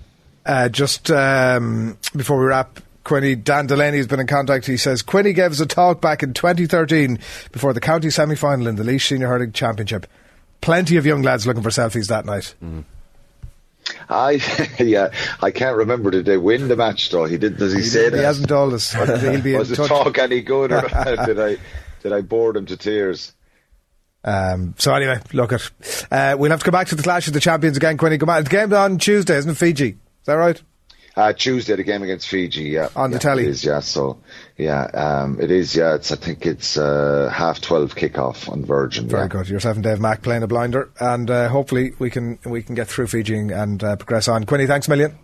Uh, 0.44 0.68
just 0.68 1.08
um, 1.12 1.98
before 2.16 2.40
we 2.40 2.46
wrap, 2.46 2.80
Quinny, 3.04 3.36
Dan 3.36 3.68
Delaney 3.68 3.98
has 3.98 4.08
been 4.08 4.18
in 4.18 4.26
contact. 4.26 4.66
He 4.66 4.76
says 4.76 5.02
Quinny 5.02 5.34
gave 5.34 5.52
us 5.52 5.60
a 5.60 5.66
talk 5.66 6.00
back 6.00 6.24
in 6.24 6.34
2013 6.34 7.20
before 7.52 7.72
the 7.72 7.80
county 7.80 8.10
semi 8.10 8.34
final 8.34 8.66
in 8.66 8.74
the 8.74 8.82
Laois 8.82 9.06
Senior 9.06 9.28
Hurling 9.28 9.52
Championship. 9.52 10.08
Plenty 10.60 10.96
of 10.96 11.06
young 11.06 11.22
lads 11.22 11.46
looking 11.46 11.62
for 11.62 11.70
selfies 11.70 12.08
that 12.08 12.24
night. 12.24 12.54
Mm. 12.60 12.84
I 14.08 14.40
yeah, 14.78 15.10
I 15.40 15.50
can't 15.50 15.76
remember. 15.76 16.10
Did 16.10 16.24
they 16.24 16.36
win 16.36 16.68
the 16.68 16.76
match 16.76 17.10
though? 17.10 17.24
He 17.24 17.38
did. 17.38 17.58
Does 17.58 17.72
he, 17.72 17.80
he 17.80 17.84
say 17.84 18.04
did, 18.04 18.14
that? 18.14 18.18
He 18.18 18.24
hasn't 18.24 18.48
told 18.48 18.72
us. 18.74 18.92
He'll 18.92 19.40
be 19.40 19.54
Was 19.56 19.70
in 19.70 19.76
the 19.76 19.76
touch. 19.76 19.88
talk 19.88 20.18
any 20.18 20.42
good, 20.42 20.72
or 20.72 20.80
did 21.26 21.40
I 21.40 21.56
did 22.02 22.12
I 22.12 22.20
bore 22.20 22.52
them 22.52 22.66
to 22.66 22.76
tears? 22.76 23.32
Um, 24.24 24.74
so 24.78 24.94
anyway, 24.94 25.20
look 25.32 25.52
at. 25.52 25.70
Uh, 26.10 26.36
we'll 26.38 26.50
have 26.50 26.60
to 26.60 26.64
come 26.64 26.72
back 26.72 26.88
to 26.88 26.94
the 26.94 27.02
clash 27.02 27.26
of 27.26 27.34
the 27.34 27.40
champions 27.40 27.76
again, 27.76 27.98
Quinny. 27.98 28.18
Come 28.18 28.26
back. 28.26 28.44
The 28.44 28.50
game 28.50 28.72
on 28.72 28.98
Tuesday, 28.98 29.36
isn't 29.36 29.50
it? 29.50 29.56
Fiji. 29.56 29.88
Is 29.90 30.26
that 30.26 30.34
right? 30.34 30.60
Uh, 31.16 31.32
Tuesday, 31.32 31.76
the 31.76 31.84
game 31.84 32.02
against 32.02 32.28
Fiji, 32.28 32.64
yeah. 32.64 32.88
On 32.96 33.10
the 33.10 33.16
yeah, 33.16 33.20
telly. 33.20 33.44
It 33.44 33.50
is, 33.50 33.64
yeah. 33.64 33.78
So, 33.80 34.18
yeah, 34.56 34.82
um, 34.86 35.40
it 35.40 35.50
is, 35.50 35.76
yeah. 35.76 35.94
It's, 35.94 36.10
I 36.10 36.16
think 36.16 36.44
it's 36.44 36.76
uh, 36.76 37.30
half 37.32 37.60
12 37.60 37.94
kickoff 37.94 38.48
on 38.48 38.64
Virgin. 38.64 39.06
Very 39.08 39.22
yeah. 39.22 39.28
good. 39.28 39.48
Yourself 39.48 39.76
and 39.76 39.84
Dave 39.84 40.00
Mack 40.00 40.22
playing 40.22 40.42
a 40.42 40.48
blinder, 40.48 40.90
and 40.98 41.30
uh, 41.30 41.48
hopefully 41.48 41.92
we 42.00 42.10
can 42.10 42.40
we 42.44 42.62
can 42.64 42.74
get 42.74 42.88
through 42.88 43.06
Fiji 43.06 43.36
and 43.36 43.84
uh, 43.84 43.94
progress 43.94 44.26
on. 44.26 44.44
Quinny, 44.44 44.66
thanks 44.66 44.88
a 44.88 44.90
million. 44.90 45.16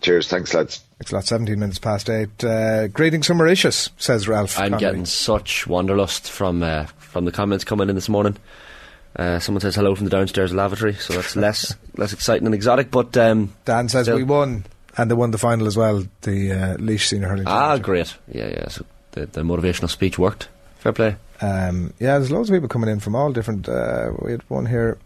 Cheers. 0.00 0.28
Thanks, 0.28 0.54
lads. 0.54 0.82
Thanks 0.98 1.12
a 1.12 1.14
lot. 1.16 1.24
17 1.24 1.58
minutes 1.58 1.78
past 1.78 2.08
8. 2.08 2.44
Uh, 2.44 2.86
greetings 2.88 3.26
from 3.26 3.38
Mauritius, 3.38 3.90
says 3.98 4.28
Ralph. 4.28 4.58
I'm 4.58 4.70
Connolly. 4.70 4.80
getting 4.80 5.06
such 5.06 5.66
wanderlust 5.66 6.30
from 6.30 6.62
uh, 6.62 6.86
from 6.98 7.24
the 7.24 7.32
comments 7.32 7.64
coming 7.64 7.88
in 7.88 7.96
this 7.96 8.08
morning. 8.08 8.36
Uh, 9.16 9.40
someone 9.40 9.60
says 9.60 9.74
hello 9.74 9.94
from 9.94 10.04
the 10.04 10.10
downstairs 10.10 10.54
lavatory, 10.54 10.94
so 10.94 11.14
that's 11.14 11.34
less 11.34 11.76
less 11.96 12.12
exciting 12.12 12.46
and 12.46 12.54
exotic. 12.54 12.90
But 12.90 13.16
um, 13.16 13.52
Dan 13.64 13.88
says 13.88 14.06
still- 14.06 14.16
we 14.16 14.22
won, 14.22 14.64
and 14.96 15.10
they 15.10 15.14
won 15.14 15.30
the 15.30 15.38
final 15.38 15.66
as 15.66 15.76
well, 15.76 16.04
the 16.22 16.52
uh, 16.52 16.76
Laois 16.78 16.98
Senior 17.08 17.28
Hurling 17.28 17.46
ah, 17.46 17.78
great, 17.78 18.16
yeah, 18.32 18.48
yeah. 18.48 18.68
So 18.68 18.84
the, 19.12 19.26
the 19.26 19.42
motivational 19.42 19.88
speech 19.90 20.18
worked. 20.18 20.48
Fair 20.78 20.92
play. 20.92 21.16
Um, 21.40 21.92
yeah, 21.98 22.18
there's 22.18 22.30
loads 22.30 22.50
of 22.50 22.54
people 22.54 22.68
coming 22.68 22.90
in 22.90 23.00
from 23.00 23.14
all 23.14 23.32
different. 23.32 23.68
Uh, 23.68 24.12
we 24.20 24.32
had 24.32 24.42
one 24.50 24.66
here, 24.66 24.98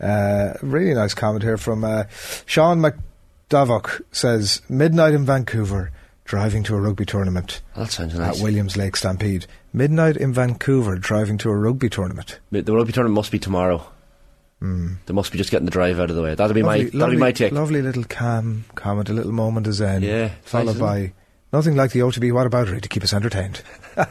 uh, 0.00 0.54
really 0.62 0.94
nice 0.94 1.14
comment 1.14 1.42
here 1.42 1.56
from 1.56 1.84
uh, 1.84 2.04
Sean 2.46 2.82
McDavock 2.82 4.02
says 4.12 4.62
midnight 4.68 5.14
in 5.14 5.24
Vancouver, 5.24 5.90
driving 6.24 6.62
to 6.64 6.74
a 6.74 6.80
rugby 6.80 7.04
tournament 7.04 7.60
That 7.76 7.90
sounds 7.90 8.14
at 8.14 8.20
nice. 8.20 8.42
Williams 8.42 8.76
Lake 8.76 8.96
Stampede. 8.96 9.46
Midnight 9.72 10.16
in 10.16 10.32
Vancouver, 10.32 10.96
driving 10.96 11.38
to 11.38 11.50
a 11.50 11.56
rugby 11.56 11.88
tournament. 11.88 12.38
The 12.50 12.62
rugby 12.74 12.92
tournament 12.92 13.16
must 13.16 13.32
be 13.32 13.38
tomorrow. 13.38 13.86
They 15.06 15.12
must 15.12 15.32
be 15.32 15.38
just 15.38 15.50
getting 15.50 15.64
the 15.64 15.72
drive 15.72 15.98
out 15.98 16.08
of 16.10 16.14
the 16.16 16.22
way. 16.22 16.34
That'll 16.36 16.54
be 16.54 16.62
my 16.62 16.76
Lovely, 16.76 16.84
that'll 16.84 17.00
lovely, 17.00 17.16
be 17.16 17.20
my 17.20 17.32
take. 17.32 17.52
lovely 17.52 17.82
little 17.82 18.04
calm 18.04 18.64
comment, 18.76 19.08
a 19.08 19.12
little 19.12 19.32
moment 19.32 19.66
of 19.66 19.74
zen. 19.74 20.02
Yeah, 20.02 20.30
followed 20.42 20.78
nice, 20.78 20.78
by 20.78 21.12
nothing 21.52 21.74
like 21.74 21.90
the 21.90 22.00
OTB. 22.00 22.32
What 22.32 22.46
about 22.46 22.68
it 22.68 22.80
to 22.82 22.88
keep 22.88 23.02
us 23.02 23.12
entertained? 23.12 23.62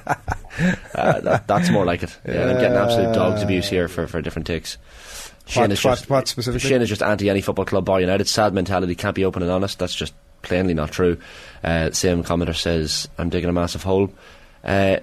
Uh, 0.93 1.19
that, 1.21 1.47
that's 1.47 1.69
more 1.71 1.85
like 1.85 2.03
it. 2.03 2.15
Yeah, 2.27 2.49
I'm 2.49 2.57
getting 2.59 2.77
absolute 2.77 3.15
dogs 3.15 3.41
abuse 3.41 3.67
here 3.69 3.87
for, 3.87 4.05
for 4.05 4.21
different 4.21 4.45
takes. 4.45 4.77
Shane 5.47 5.61
What- 5.63 5.71
is 5.71 5.83
what- 5.83 5.91
just 5.93 6.09
what 6.09 6.27
specifically? 6.27 6.69
Shane 6.69 6.81
is 6.81 6.89
just 6.89 7.01
anti 7.01 7.29
any 7.29 7.39
football 7.41 7.65
club 7.65 7.85
bar 7.85 8.01
United. 8.01 8.27
Sad 8.27 8.53
mentality. 8.53 8.93
Can't 8.93 9.15
be 9.15 9.23
open 9.25 9.41
and 9.41 9.51
honest. 9.51 9.79
That's 9.79 9.95
just 9.95 10.13
plainly 10.41 10.73
not 10.73 10.91
true. 10.91 11.17
Uh, 11.63 11.89
same 11.91 12.23
commenter 12.23 12.55
says 12.55 13.07
I'm 13.17 13.29
digging 13.29 13.49
a 13.49 13.53
massive 13.53 13.81
hole. 13.83 14.11
Uh, 14.63 14.97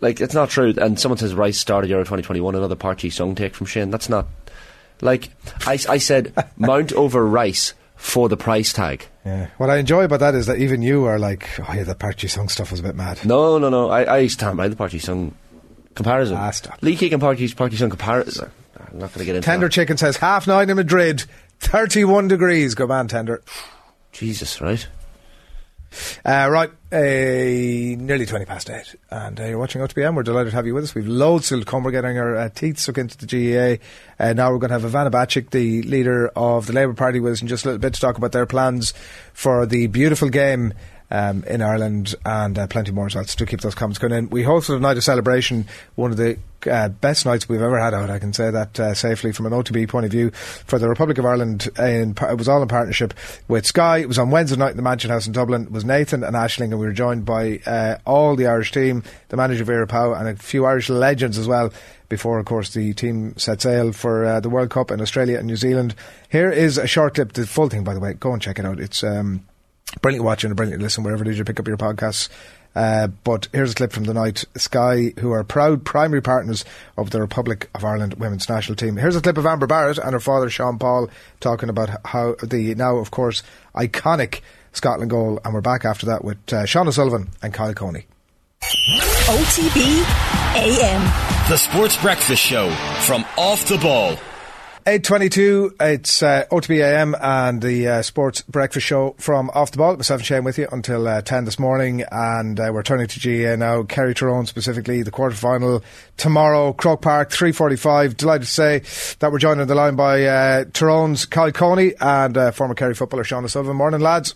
like 0.00 0.20
it's 0.20 0.34
not 0.34 0.50
true. 0.50 0.74
And 0.76 0.98
someone 0.98 1.16
says 1.18 1.32
Rice 1.32 1.58
started 1.58 1.88
Euro 1.90 2.02
2021. 2.02 2.54
Another 2.56 2.74
Party 2.76 3.08
song 3.08 3.34
take 3.36 3.54
from 3.54 3.66
Shane. 3.66 3.90
That's 3.90 4.08
not 4.08 4.26
like 5.00 5.30
I, 5.66 5.78
I 5.88 5.98
said. 5.98 6.32
Mount 6.56 6.92
over 6.92 7.26
Rice 7.26 7.74
for 7.96 8.28
the 8.28 8.36
price 8.36 8.72
tag. 8.72 9.06
Yeah. 9.24 9.48
What 9.58 9.68
I 9.70 9.76
enjoy 9.76 10.04
about 10.04 10.20
that 10.20 10.34
is 10.34 10.46
that 10.46 10.58
even 10.58 10.80
you 10.82 11.04
are 11.04 11.18
like, 11.18 11.48
oh 11.60 11.72
yeah, 11.74 11.84
the 11.84 11.94
Party 11.94 12.28
song 12.28 12.48
stuff 12.48 12.70
was 12.70 12.80
a 12.80 12.82
bit 12.82 12.94
mad. 12.94 13.24
No, 13.24 13.58
no, 13.58 13.68
no. 13.68 13.90
I, 13.90 14.16
I 14.16 14.26
stand 14.26 14.56
by 14.56 14.68
the 14.68 14.76
Party 14.76 14.98
song 14.98 15.34
comparison. 15.94 16.36
Ah, 16.36 16.50
stop. 16.50 16.78
Lee 16.82 16.96
Keegan 16.96 17.20
Party 17.20 17.46
Party 17.52 17.76
song 17.76 17.90
comparison. 17.90 18.50
I'm 18.78 18.98
not 18.98 19.12
going 19.12 19.20
to 19.20 19.24
get 19.26 19.36
into 19.36 19.46
Tender 19.46 19.66
that. 19.66 19.72
Chicken 19.72 19.96
says 19.98 20.16
half 20.16 20.46
nine 20.46 20.70
in 20.70 20.76
Madrid, 20.76 21.24
31 21.60 22.28
degrees. 22.28 22.74
Go 22.74 22.86
man, 22.86 23.08
Tender. 23.08 23.42
Jesus, 24.12 24.60
right? 24.60 24.86
Uh, 26.24 26.48
right, 26.50 26.70
uh, 26.92 26.96
nearly 26.96 28.26
20 28.26 28.44
past 28.44 28.70
8. 28.70 28.94
And 29.10 29.40
uh, 29.40 29.44
you're 29.44 29.58
watching 29.58 29.80
OTBM. 29.80 30.14
We're 30.14 30.22
delighted 30.22 30.50
to 30.50 30.56
have 30.56 30.66
you 30.66 30.74
with 30.74 30.84
us. 30.84 30.94
We've 30.94 31.06
loads 31.06 31.46
still 31.46 31.60
to 31.60 31.64
come. 31.64 31.82
We're 31.82 31.90
getting 31.90 32.18
our 32.18 32.36
uh, 32.36 32.48
teeth 32.50 32.78
stuck 32.78 32.98
into 32.98 33.18
the 33.18 33.26
GAA. 33.26 33.82
Uh, 34.22 34.32
now 34.32 34.50
we're 34.50 34.58
going 34.58 34.70
to 34.70 34.78
have 34.78 34.90
Ivana 34.90 35.10
Bacik, 35.10 35.50
the 35.50 35.82
leader 35.82 36.28
of 36.36 36.66
the 36.66 36.72
Labour 36.72 36.94
Party, 36.94 37.20
with 37.20 37.32
us 37.32 37.42
in 37.42 37.48
just 37.48 37.64
a 37.64 37.68
little 37.68 37.80
bit 37.80 37.94
to 37.94 38.00
talk 38.00 38.16
about 38.18 38.32
their 38.32 38.46
plans 38.46 38.94
for 39.32 39.66
the 39.66 39.86
beautiful 39.88 40.28
game. 40.28 40.74
Um, 41.12 41.42
in 41.42 41.60
Ireland 41.60 42.14
and 42.24 42.56
uh, 42.56 42.68
plenty 42.68 42.92
more 42.92 43.06
as 43.06 43.16
well. 43.16 43.24
So 43.24 43.36
do 43.36 43.44
keep 43.44 43.62
those 43.62 43.74
comments 43.74 43.98
going 43.98 44.12
in. 44.12 44.30
We 44.30 44.44
hosted 44.44 44.76
a 44.76 44.78
night 44.78 44.96
of 44.96 45.02
celebration, 45.02 45.66
one 45.96 46.12
of 46.12 46.16
the 46.16 46.38
uh, 46.68 46.88
best 46.88 47.26
nights 47.26 47.48
we've 47.48 47.62
ever 47.62 47.78
had 47.78 47.94
out. 47.94 48.10
I 48.10 48.18
can 48.18 48.32
say 48.32 48.50
that 48.50 48.78
uh, 48.78 48.94
safely 48.94 49.32
from 49.32 49.46
an 49.46 49.52
OTB 49.52 49.88
point 49.88 50.06
of 50.06 50.12
view 50.12 50.30
for 50.30 50.78
the 50.78 50.88
Republic 50.88 51.18
of 51.18 51.26
Ireland. 51.26 51.68
In, 51.78 52.16
it 52.20 52.38
was 52.38 52.48
all 52.48 52.62
in 52.62 52.68
partnership 52.68 53.14
with 53.48 53.66
Sky. 53.66 53.98
It 53.98 54.08
was 54.08 54.18
on 54.18 54.30
Wednesday 54.30 54.56
night 54.56 54.72
in 54.72 54.76
the 54.76 54.82
Mansion 54.82 55.10
House 55.10 55.26
in 55.26 55.32
Dublin. 55.32 55.64
It 55.64 55.72
was 55.72 55.84
Nathan 55.84 56.24
and 56.24 56.34
Ashling, 56.34 56.70
and 56.70 56.78
we 56.78 56.86
were 56.86 56.92
joined 56.92 57.24
by 57.24 57.60
uh, 57.66 57.96
all 58.06 58.36
the 58.36 58.46
Irish 58.46 58.72
team, 58.72 59.02
the 59.28 59.36
manager 59.36 59.64
Vera 59.64 59.86
Pauw, 59.86 60.18
and 60.18 60.28
a 60.28 60.36
few 60.36 60.64
Irish 60.64 60.88
legends 60.88 61.38
as 61.38 61.46
well. 61.48 61.72
Before, 62.08 62.40
of 62.40 62.46
course, 62.46 62.74
the 62.74 62.92
team 62.92 63.36
set 63.38 63.62
sail 63.62 63.92
for 63.92 64.24
uh, 64.24 64.40
the 64.40 64.50
World 64.50 64.70
Cup 64.70 64.90
in 64.90 65.00
Australia 65.00 65.38
and 65.38 65.46
New 65.46 65.56
Zealand. 65.56 65.94
Here 66.28 66.50
is 66.50 66.76
a 66.76 66.88
short 66.88 67.14
clip. 67.14 67.34
The 67.34 67.46
full 67.46 67.68
thing, 67.68 67.84
by 67.84 67.94
the 67.94 68.00
way, 68.00 68.14
go 68.14 68.32
and 68.32 68.42
check 68.42 68.58
it 68.58 68.64
out. 68.64 68.80
It's 68.80 69.04
um, 69.04 69.46
brilliant 70.02 70.24
watching 70.24 70.50
and 70.50 70.56
brilliant 70.56 70.82
listen 70.82 71.04
wherever 71.04 71.22
it 71.22 71.28
is 71.28 71.38
you 71.38 71.44
pick 71.44 71.60
up 71.60 71.68
your 71.68 71.76
podcasts. 71.76 72.28
Uh, 72.74 73.08
but 73.24 73.48
here's 73.52 73.72
a 73.72 73.74
clip 73.74 73.92
from 73.92 74.04
the 74.04 74.14
night. 74.14 74.44
Sky, 74.56 75.12
who 75.18 75.32
are 75.32 75.42
proud 75.42 75.84
primary 75.84 76.22
partners 76.22 76.64
of 76.96 77.10
the 77.10 77.20
Republic 77.20 77.68
of 77.74 77.84
Ireland 77.84 78.14
women's 78.14 78.48
national 78.48 78.76
team. 78.76 78.96
Here's 78.96 79.16
a 79.16 79.20
clip 79.20 79.38
of 79.38 79.46
Amber 79.46 79.66
Barrett 79.66 79.98
and 79.98 80.12
her 80.12 80.20
father, 80.20 80.48
Sean 80.48 80.78
Paul, 80.78 81.10
talking 81.40 81.68
about 81.68 81.90
how 82.06 82.36
the 82.42 82.74
now, 82.76 82.96
of 82.96 83.10
course, 83.10 83.42
iconic 83.74 84.40
Scotland 84.72 85.10
goal. 85.10 85.40
And 85.44 85.52
we're 85.52 85.60
back 85.60 85.84
after 85.84 86.06
that 86.06 86.24
with 86.24 86.52
uh, 86.52 86.64
Sean 86.64 86.86
O'Sullivan 86.86 87.30
and 87.42 87.52
Kyle 87.52 87.74
Cooney. 87.74 88.06
OTB 88.62 90.04
AM. 90.54 91.48
The 91.48 91.56
Sports 91.56 91.96
Breakfast 91.96 92.42
Show 92.42 92.70
from 93.06 93.24
Off 93.36 93.66
the 93.66 93.78
Ball. 93.78 94.16
8.22, 94.86 95.74
it's 95.78 96.22
uh, 96.22 96.46
OTBAM 96.50 97.14
and 97.20 97.60
the 97.60 97.86
uh, 97.86 98.02
Sports 98.02 98.40
Breakfast 98.42 98.86
Show 98.86 99.14
from 99.18 99.50
Off 99.50 99.72
the 99.72 99.76
Ball. 99.76 99.96
Myself 99.96 100.20
and 100.20 100.26
Shane 100.26 100.42
with 100.42 100.56
you 100.56 100.68
until 100.72 101.06
uh, 101.06 101.20
10 101.20 101.44
this 101.44 101.58
morning 101.58 102.02
and 102.10 102.58
uh, 102.58 102.70
we're 102.72 102.82
turning 102.82 103.06
to 103.06 103.20
GAA 103.20 103.56
now. 103.56 103.82
Kerry 103.82 104.14
Tyrone 104.14 104.46
specifically, 104.46 105.02
the 105.02 105.10
quarter 105.10 105.36
final 105.36 105.84
tomorrow, 106.16 106.72
Croke 106.72 107.02
Park, 107.02 107.30
3.45. 107.30 108.16
Delighted 108.16 108.46
to 108.46 108.52
say 108.52 108.78
that 109.18 109.30
we're 109.30 109.38
joined 109.38 109.60
on 109.60 109.68
the 109.68 109.74
line 109.74 109.96
by 109.96 110.24
uh, 110.24 110.64
Tyrone's 110.72 111.26
Kyle 111.26 111.52
Cooney 111.52 111.92
and 112.00 112.38
uh, 112.38 112.50
former 112.50 112.74
Kerry 112.74 112.94
footballer 112.94 113.24
Sean 113.24 113.44
O'Sullivan. 113.44 113.76
Morning 113.76 114.00
lads. 114.00 114.34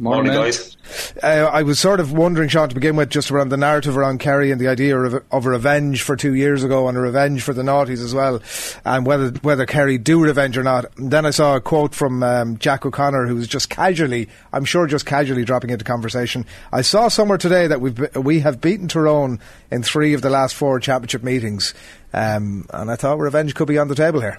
Morning, 0.00 0.32
guys. 0.32 0.78
Uh, 1.22 1.50
I 1.52 1.62
was 1.62 1.78
sort 1.78 2.00
of 2.00 2.10
wondering, 2.10 2.48
Sean, 2.48 2.70
to 2.70 2.74
begin 2.74 2.96
with, 2.96 3.10
just 3.10 3.30
around 3.30 3.50
the 3.50 3.58
narrative 3.58 3.98
around 3.98 4.18
Kerry 4.18 4.50
and 4.50 4.58
the 4.58 4.68
idea 4.68 4.98
of, 4.98 5.22
of 5.30 5.44
a 5.44 5.50
revenge 5.50 6.00
for 6.00 6.16
two 6.16 6.34
years 6.34 6.64
ago 6.64 6.88
and 6.88 6.96
a 6.96 7.00
revenge 7.02 7.42
for 7.42 7.52
the 7.52 7.60
Naughties 7.60 8.02
as 8.02 8.14
well, 8.14 8.40
and 8.86 9.04
whether 9.04 9.28
whether 9.42 9.66
Kerry 9.66 9.98
do 9.98 10.18
revenge 10.18 10.56
or 10.56 10.62
not. 10.62 10.86
And 10.96 11.10
then 11.10 11.26
I 11.26 11.30
saw 11.30 11.54
a 11.54 11.60
quote 11.60 11.94
from 11.94 12.22
um, 12.22 12.56
Jack 12.56 12.86
O'Connor, 12.86 13.26
who 13.26 13.34
was 13.34 13.46
just 13.46 13.68
casually, 13.68 14.30
I'm 14.54 14.64
sure, 14.64 14.86
just 14.86 15.04
casually 15.04 15.44
dropping 15.44 15.68
into 15.68 15.84
conversation. 15.84 16.46
I 16.72 16.80
saw 16.80 17.08
somewhere 17.08 17.36
today 17.36 17.66
that 17.66 17.82
we 17.82 17.90
we 18.18 18.40
have 18.40 18.58
beaten 18.58 18.88
Tyrone 18.88 19.38
in 19.70 19.82
three 19.82 20.14
of 20.14 20.22
the 20.22 20.30
last 20.30 20.54
four 20.54 20.80
championship 20.80 21.22
meetings, 21.22 21.74
um, 22.14 22.66
and 22.72 22.90
I 22.90 22.96
thought 22.96 23.18
revenge 23.18 23.54
could 23.54 23.68
be 23.68 23.76
on 23.76 23.88
the 23.88 23.94
table 23.94 24.22
here. 24.22 24.38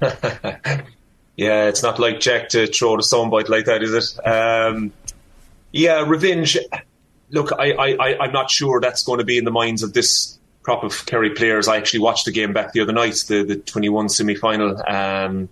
Yeah, 1.36 1.68
it's 1.68 1.82
not 1.82 1.98
like 1.98 2.20
Jack 2.20 2.50
to 2.50 2.66
throw 2.66 2.96
the 2.96 3.02
soundbite 3.02 3.48
like 3.48 3.64
that, 3.64 3.82
is 3.82 3.92
it? 3.92 4.26
Um, 4.26 4.92
yeah, 5.72 6.04
revenge. 6.06 6.56
Look, 7.30 7.52
I, 7.52 7.72
I, 7.72 8.18
I'm 8.20 8.32
not 8.32 8.50
sure 8.50 8.80
that's 8.80 9.02
going 9.02 9.18
to 9.18 9.24
be 9.24 9.38
in 9.38 9.44
the 9.44 9.50
minds 9.50 9.82
of 9.82 9.92
this 9.92 10.38
crop 10.62 10.84
of 10.84 11.04
Kerry 11.06 11.30
players. 11.30 11.66
I 11.66 11.76
actually 11.76 12.00
watched 12.00 12.26
the 12.26 12.32
game 12.32 12.52
back 12.52 12.72
the 12.72 12.80
other 12.80 12.92
night, 12.92 13.24
the, 13.26 13.42
the 13.42 13.56
21 13.56 14.08
semi 14.08 14.36
final. 14.36 14.80
Um, 14.86 15.48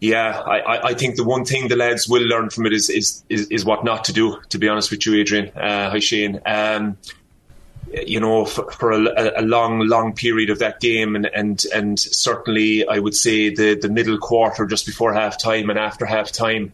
yeah, 0.00 0.38
I, 0.38 0.88
I 0.88 0.94
think 0.94 1.16
the 1.16 1.24
one 1.24 1.44
thing 1.44 1.68
the 1.68 1.76
lads 1.76 2.08
will 2.08 2.22
learn 2.22 2.50
from 2.50 2.66
it 2.66 2.72
is, 2.72 2.88
is, 2.88 3.24
is, 3.28 3.48
is 3.48 3.64
what 3.64 3.84
not 3.84 4.04
to 4.04 4.12
do, 4.12 4.38
to 4.50 4.58
be 4.58 4.68
honest 4.68 4.90
with 4.90 5.04
you, 5.06 5.14
Adrian. 5.16 5.48
Uh, 5.56 5.90
hi, 5.90 5.98
Shane. 5.98 6.40
Um, 6.46 6.98
you 7.92 8.20
know, 8.20 8.44
for, 8.44 8.70
for 8.70 8.92
a, 8.92 9.40
a, 9.40 9.42
long, 9.42 9.80
long 9.80 10.14
period 10.14 10.50
of 10.50 10.58
that 10.58 10.80
game, 10.80 11.16
and, 11.16 11.26
and 11.26 11.64
and 11.74 11.98
certainly 11.98 12.86
I 12.86 12.98
would 12.98 13.14
say 13.14 13.54
the 13.54 13.74
the 13.74 13.88
middle 13.88 14.18
quarter, 14.18 14.66
just 14.66 14.86
before 14.86 15.12
half 15.12 15.38
time 15.38 15.70
and 15.70 15.78
after 15.78 16.06
half 16.06 16.32
time, 16.32 16.72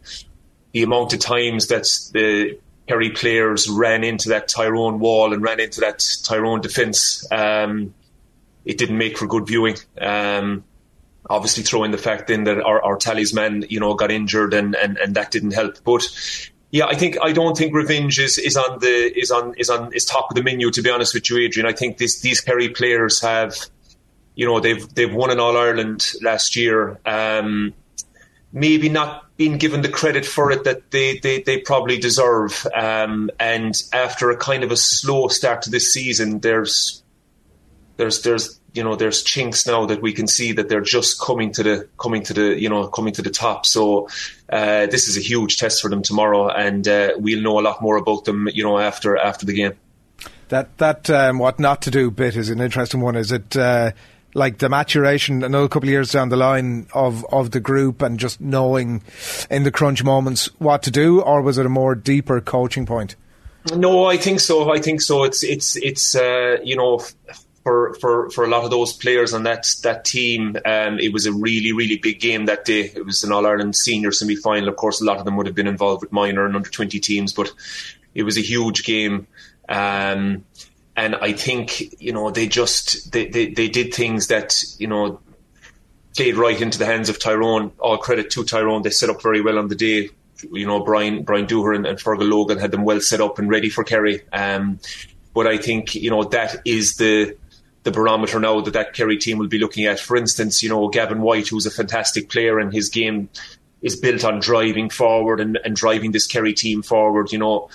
the 0.72 0.82
amount 0.82 1.12
of 1.12 1.20
times 1.20 1.68
that 1.68 1.84
the 2.12 2.58
Kerry 2.88 3.10
players 3.10 3.68
ran 3.68 4.04
into 4.04 4.30
that 4.30 4.48
Tyrone 4.48 4.98
wall 4.98 5.32
and 5.32 5.42
ran 5.42 5.60
into 5.60 5.80
that 5.80 6.04
Tyrone 6.24 6.60
defence, 6.60 7.30
um, 7.32 7.94
it 8.64 8.76
didn't 8.76 8.98
make 8.98 9.16
for 9.16 9.26
good 9.26 9.46
viewing. 9.46 9.76
Um, 9.98 10.64
obviously, 11.28 11.62
throwing 11.62 11.92
the 11.92 11.98
fact 11.98 12.28
in 12.30 12.44
that 12.44 12.60
our, 12.60 12.82
our 12.82 12.96
talisman, 12.96 13.64
you 13.68 13.80
know, 13.80 13.94
got 13.94 14.10
injured 14.10 14.52
and, 14.52 14.74
and, 14.74 14.98
and 14.98 15.14
that 15.14 15.30
didn't 15.30 15.52
help. 15.52 15.78
But 15.84 16.02
yeah, 16.74 16.86
I 16.86 16.96
think 16.96 17.16
I 17.22 17.30
don't 17.30 17.56
think 17.56 17.72
revenge 17.72 18.18
is, 18.18 18.36
is 18.36 18.56
on 18.56 18.80
the 18.80 19.16
is 19.16 19.30
on 19.30 19.54
is 19.56 19.70
on 19.70 19.92
is 19.92 20.04
top 20.04 20.28
of 20.28 20.34
the 20.34 20.42
menu. 20.42 20.72
To 20.72 20.82
be 20.82 20.90
honest 20.90 21.14
with 21.14 21.30
you, 21.30 21.38
Adrian, 21.38 21.68
I 21.68 21.72
think 21.72 21.98
this, 21.98 22.20
these 22.20 22.40
Kerry 22.40 22.68
players 22.68 23.20
have, 23.20 23.54
you 24.34 24.44
know, 24.44 24.58
they've 24.58 24.92
they've 24.92 25.14
won 25.14 25.30
in 25.30 25.38
All 25.38 25.56
Ireland 25.56 26.10
last 26.20 26.56
year. 26.56 26.98
Um, 27.06 27.74
maybe 28.52 28.88
not 28.88 29.36
been 29.36 29.56
given 29.56 29.82
the 29.82 29.88
credit 29.88 30.26
for 30.26 30.50
it 30.50 30.64
that 30.64 30.90
they 30.90 31.18
they, 31.18 31.42
they 31.42 31.60
probably 31.60 31.96
deserve. 31.96 32.66
Um, 32.74 33.30
and 33.38 33.80
after 33.92 34.32
a 34.32 34.36
kind 34.36 34.64
of 34.64 34.72
a 34.72 34.76
slow 34.76 35.28
start 35.28 35.62
to 35.62 35.70
this 35.70 35.92
season, 35.92 36.40
there's 36.40 37.04
there's 37.98 38.22
there's 38.22 38.58
you 38.74 38.82
know 38.82 38.96
there's 38.96 39.22
chinks 39.22 39.66
now 39.66 39.86
that 39.86 40.02
we 40.02 40.12
can 40.12 40.26
see 40.26 40.52
that 40.52 40.68
they're 40.68 40.80
just 40.80 41.20
coming 41.20 41.52
to 41.52 41.62
the 41.62 41.88
coming 41.98 42.22
to 42.24 42.34
the 42.34 42.60
you 42.60 42.68
know 42.68 42.86
coming 42.88 43.14
to 43.14 43.22
the 43.22 43.30
top. 43.30 43.64
So 43.64 44.08
uh, 44.50 44.86
this 44.86 45.08
is 45.08 45.16
a 45.16 45.20
huge 45.20 45.56
test 45.56 45.80
for 45.80 45.88
them 45.88 46.02
tomorrow, 46.02 46.48
and 46.48 46.86
uh, 46.86 47.12
we'll 47.16 47.40
know 47.40 47.58
a 47.58 47.62
lot 47.62 47.80
more 47.80 47.96
about 47.96 48.24
them 48.24 48.48
you 48.52 48.64
know 48.64 48.78
after 48.78 49.16
after 49.16 49.46
the 49.46 49.54
game. 49.54 49.74
That 50.48 50.76
that 50.78 51.08
um, 51.08 51.38
what 51.38 51.58
not 51.58 51.80
to 51.82 51.90
do 51.90 52.10
bit 52.10 52.36
is 52.36 52.50
an 52.50 52.60
interesting 52.60 53.00
one. 53.00 53.16
Is 53.16 53.32
it? 53.32 53.56
Uh, 53.56 53.92
like 54.36 54.58
the 54.58 54.68
maturation 54.68 55.44
another 55.44 55.68
couple 55.68 55.88
of 55.88 55.92
years 55.92 56.10
down 56.10 56.28
the 56.28 56.36
line 56.36 56.88
of, 56.92 57.24
of 57.30 57.52
the 57.52 57.60
group 57.60 58.02
and 58.02 58.18
just 58.18 58.40
knowing 58.40 59.00
in 59.48 59.62
the 59.62 59.70
crunch 59.70 60.02
moments 60.02 60.46
what 60.58 60.82
to 60.82 60.90
do, 60.90 61.20
or 61.20 61.40
was 61.40 61.56
it 61.56 61.64
a 61.64 61.68
more 61.68 61.94
deeper 61.94 62.40
coaching 62.40 62.84
point? 62.84 63.14
No, 63.74 64.06
I 64.06 64.16
think 64.16 64.40
so. 64.40 64.72
I 64.72 64.80
think 64.80 65.00
so. 65.00 65.22
It's 65.22 65.42
it's 65.42 65.76
it's 65.76 66.14
uh, 66.16 66.58
you 66.62 66.76
know 66.76 67.00
for, 67.64 67.94
for, 67.94 68.30
for 68.30 68.44
a 68.44 68.48
lot 68.48 68.64
of 68.64 68.70
those 68.70 68.92
players 68.92 69.32
on 69.32 69.42
that 69.44 69.66
that 69.82 70.04
team, 70.04 70.56
um, 70.66 70.98
it 70.98 71.12
was 71.12 71.24
a 71.24 71.32
really 71.32 71.72
really 71.72 71.96
big 71.96 72.20
game 72.20 72.44
that 72.46 72.66
day. 72.66 72.92
It 72.94 73.04
was 73.04 73.24
an 73.24 73.32
All 73.32 73.46
Ireland 73.46 73.74
senior 73.74 74.12
semi 74.12 74.36
final. 74.36 74.68
Of 74.68 74.76
course, 74.76 75.00
a 75.00 75.04
lot 75.04 75.16
of 75.16 75.24
them 75.24 75.36
would 75.36 75.46
have 75.46 75.54
been 75.54 75.66
involved 75.66 76.02
with 76.02 76.12
minor 76.12 76.44
and 76.44 76.54
under 76.54 76.68
twenty 76.68 77.00
teams, 77.00 77.32
but 77.32 77.50
it 78.14 78.22
was 78.22 78.36
a 78.36 78.42
huge 78.42 78.84
game. 78.84 79.26
Um, 79.68 80.44
and 80.94 81.16
I 81.16 81.32
think 81.32 82.00
you 82.00 82.12
know 82.12 82.30
they 82.30 82.46
just 82.46 83.10
they, 83.12 83.28
they, 83.28 83.46
they 83.46 83.68
did 83.68 83.94
things 83.94 84.28
that 84.28 84.62
you 84.78 84.86
know 84.86 85.20
played 86.14 86.36
right 86.36 86.60
into 86.60 86.78
the 86.78 86.86
hands 86.86 87.08
of 87.08 87.18
Tyrone. 87.18 87.72
All 87.78 87.96
credit 87.96 88.30
to 88.32 88.44
Tyrone; 88.44 88.82
they 88.82 88.90
set 88.90 89.08
up 89.08 89.22
very 89.22 89.40
well 89.40 89.58
on 89.58 89.68
the 89.68 89.74
day. 89.74 90.10
You 90.52 90.66
know, 90.66 90.84
Brian 90.84 91.22
Brian 91.22 91.46
Dooher 91.46 91.74
and, 91.74 91.86
and 91.86 91.98
Fergal 91.98 92.30
Logan 92.30 92.58
had 92.58 92.72
them 92.72 92.84
well 92.84 93.00
set 93.00 93.22
up 93.22 93.38
and 93.38 93.48
ready 93.48 93.70
for 93.70 93.84
Kerry. 93.84 94.20
Um, 94.34 94.78
but 95.32 95.46
I 95.46 95.56
think 95.56 95.94
you 95.94 96.10
know 96.10 96.24
that 96.24 96.62
is 96.64 96.94
the 96.94 97.36
the 97.84 97.92
barometer 97.92 98.40
now 98.40 98.60
that 98.60 98.72
that 98.72 98.94
Kerry 98.94 99.16
team 99.16 99.38
will 99.38 99.46
be 99.46 99.58
looking 99.58 99.84
at. 99.84 100.00
For 100.00 100.16
instance, 100.16 100.62
you 100.62 100.68
know, 100.68 100.88
Gavin 100.88 101.20
White, 101.20 101.48
who's 101.48 101.66
a 101.66 101.70
fantastic 101.70 102.28
player 102.28 102.58
and 102.58 102.72
his 102.72 102.88
game 102.88 103.28
is 103.82 103.94
built 103.96 104.24
on 104.24 104.40
driving 104.40 104.88
forward 104.88 105.38
and, 105.40 105.58
and 105.64 105.76
driving 105.76 106.12
this 106.12 106.26
Kerry 106.26 106.54
team 106.54 106.82
forward, 106.82 107.30
you 107.30 107.38
know, 107.38 107.68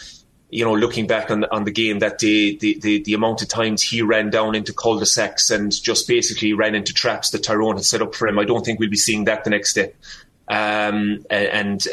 you 0.50 0.66
know, 0.66 0.74
looking 0.74 1.06
back 1.06 1.30
on 1.30 1.42
the, 1.42 1.56
on 1.56 1.64
the 1.64 1.72
game 1.72 2.00
that 2.00 2.18
day, 2.18 2.58
the, 2.58 2.80
the, 2.80 3.04
the 3.04 3.14
amount 3.14 3.44
of 3.44 3.48
times 3.48 3.84
he 3.84 4.02
ran 4.02 4.32
down 4.32 4.56
into 4.56 4.74
cul-de-sacs 4.74 5.52
and 5.52 5.72
just 5.72 6.08
basically 6.08 6.54
ran 6.54 6.74
into 6.74 6.92
traps 6.92 7.30
that 7.30 7.44
Tyrone 7.44 7.76
had 7.76 7.86
set 7.86 8.02
up 8.02 8.16
for 8.16 8.28
him, 8.28 8.40
I 8.40 8.46
don't 8.46 8.66
think 8.66 8.80
we'll 8.80 8.90
be 8.90 8.98
seeing 8.98 9.26
that 9.26 9.44
the 9.44 9.52
next 9.52 9.76
day. 9.76 9.94
Um, 10.48 11.24
and, 11.30 11.86
and 11.86 11.88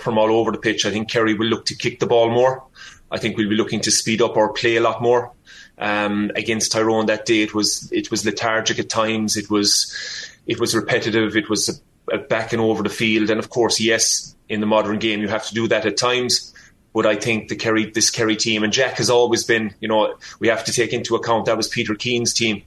from 0.00 0.18
all 0.18 0.30
over 0.30 0.52
the 0.52 0.58
pitch, 0.58 0.86
I 0.86 0.92
think 0.92 1.10
Kerry 1.10 1.34
will 1.34 1.48
look 1.48 1.66
to 1.66 1.74
kick 1.74 1.98
the 1.98 2.06
ball 2.06 2.30
more. 2.30 2.62
I 3.10 3.18
think 3.18 3.36
we'll 3.36 3.48
be 3.48 3.56
looking 3.56 3.80
to 3.80 3.90
speed 3.90 4.22
up 4.22 4.36
our 4.36 4.52
play 4.52 4.76
a 4.76 4.80
lot 4.80 5.02
more 5.02 5.32
um, 5.78 6.30
against 6.34 6.72
Tyrone 6.72 7.06
that 7.06 7.26
day. 7.26 7.42
It 7.42 7.54
was 7.54 7.90
it 7.92 8.10
was 8.10 8.24
lethargic 8.24 8.78
at 8.78 8.88
times. 8.88 9.36
It 9.36 9.50
was 9.50 9.94
it 10.46 10.60
was 10.60 10.74
repetitive. 10.74 11.36
It 11.36 11.48
was 11.48 11.68
a, 12.10 12.14
a 12.14 12.18
backing 12.18 12.60
over 12.60 12.82
the 12.82 12.88
field, 12.88 13.30
and 13.30 13.38
of 13.38 13.50
course, 13.50 13.80
yes, 13.80 14.34
in 14.48 14.60
the 14.60 14.66
modern 14.66 14.98
game, 14.98 15.20
you 15.20 15.28
have 15.28 15.46
to 15.46 15.54
do 15.54 15.68
that 15.68 15.86
at 15.86 15.96
times. 15.96 16.52
But 16.94 17.04
I 17.04 17.16
think 17.16 17.48
the 17.48 17.56
Kerry 17.56 17.90
this 17.90 18.10
Kerry 18.10 18.36
team 18.36 18.62
and 18.62 18.72
Jack 18.72 18.94
has 18.94 19.10
always 19.10 19.44
been, 19.44 19.74
you 19.80 19.88
know, 19.88 20.16
we 20.40 20.48
have 20.48 20.64
to 20.64 20.72
take 20.72 20.92
into 20.92 21.14
account 21.14 21.44
that 21.46 21.56
was 21.56 21.68
Peter 21.68 21.94
Keane's 21.94 22.32
team. 22.32 22.62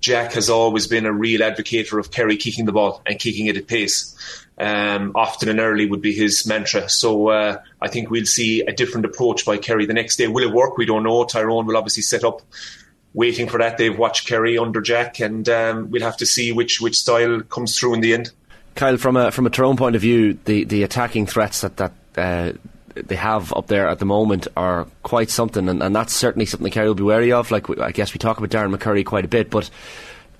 Jack 0.00 0.32
has 0.32 0.50
always 0.50 0.88
been 0.88 1.06
a 1.06 1.12
real 1.12 1.42
advocate 1.44 1.92
of 1.92 2.10
Kerry 2.10 2.36
kicking 2.36 2.66
the 2.66 2.72
ball 2.72 3.00
and 3.06 3.18
kicking 3.18 3.46
it 3.46 3.56
at 3.56 3.68
pace 3.68 4.41
um, 4.58 5.12
often 5.14 5.48
and 5.48 5.60
early 5.60 5.86
would 5.86 6.02
be 6.02 6.12
his 6.12 6.46
mantra. 6.46 6.88
So 6.88 7.28
uh, 7.28 7.60
I 7.80 7.88
think 7.88 8.10
we'll 8.10 8.26
see 8.26 8.60
a 8.60 8.72
different 8.72 9.06
approach 9.06 9.44
by 9.44 9.58
Kerry 9.58 9.86
the 9.86 9.94
next 9.94 10.16
day. 10.16 10.28
Will 10.28 10.48
it 10.48 10.54
work? 10.54 10.76
We 10.76 10.86
don't 10.86 11.02
know. 11.02 11.24
Tyrone 11.24 11.66
will 11.66 11.76
obviously 11.76 12.02
set 12.02 12.24
up 12.24 12.42
waiting 13.14 13.48
for 13.48 13.58
that. 13.58 13.78
They've 13.78 13.96
watched 13.96 14.26
Kerry 14.26 14.58
under 14.58 14.80
Jack, 14.80 15.20
and 15.20 15.48
um, 15.48 15.90
we'll 15.90 16.02
have 16.02 16.16
to 16.18 16.26
see 16.26 16.52
which 16.52 16.80
which 16.80 16.98
style 16.98 17.40
comes 17.42 17.78
through 17.78 17.94
in 17.94 18.00
the 18.00 18.14
end. 18.14 18.30
Kyle, 18.74 18.96
from 18.96 19.16
a 19.16 19.30
from 19.30 19.46
a 19.46 19.50
Tyrone 19.50 19.76
point 19.76 19.96
of 19.96 20.02
view, 20.02 20.38
the, 20.44 20.64
the 20.64 20.82
attacking 20.82 21.26
threats 21.26 21.60
that 21.62 21.76
that 21.76 21.92
uh, 22.16 22.52
they 22.94 23.16
have 23.16 23.52
up 23.54 23.66
there 23.66 23.88
at 23.88 23.98
the 23.98 24.04
moment 24.04 24.48
are 24.56 24.86
quite 25.02 25.30
something, 25.30 25.68
and, 25.68 25.82
and 25.82 25.94
that's 25.94 26.12
certainly 26.12 26.46
something 26.46 26.70
Kerry 26.70 26.88
will 26.88 26.94
be 26.94 27.02
wary 27.02 27.32
of. 27.32 27.50
Like 27.50 27.68
I 27.78 27.90
guess 27.90 28.14
we 28.14 28.18
talk 28.18 28.38
about 28.38 28.50
Darren 28.50 28.74
McCurry 28.74 29.04
quite 29.04 29.24
a 29.24 29.28
bit, 29.28 29.50
but 29.50 29.70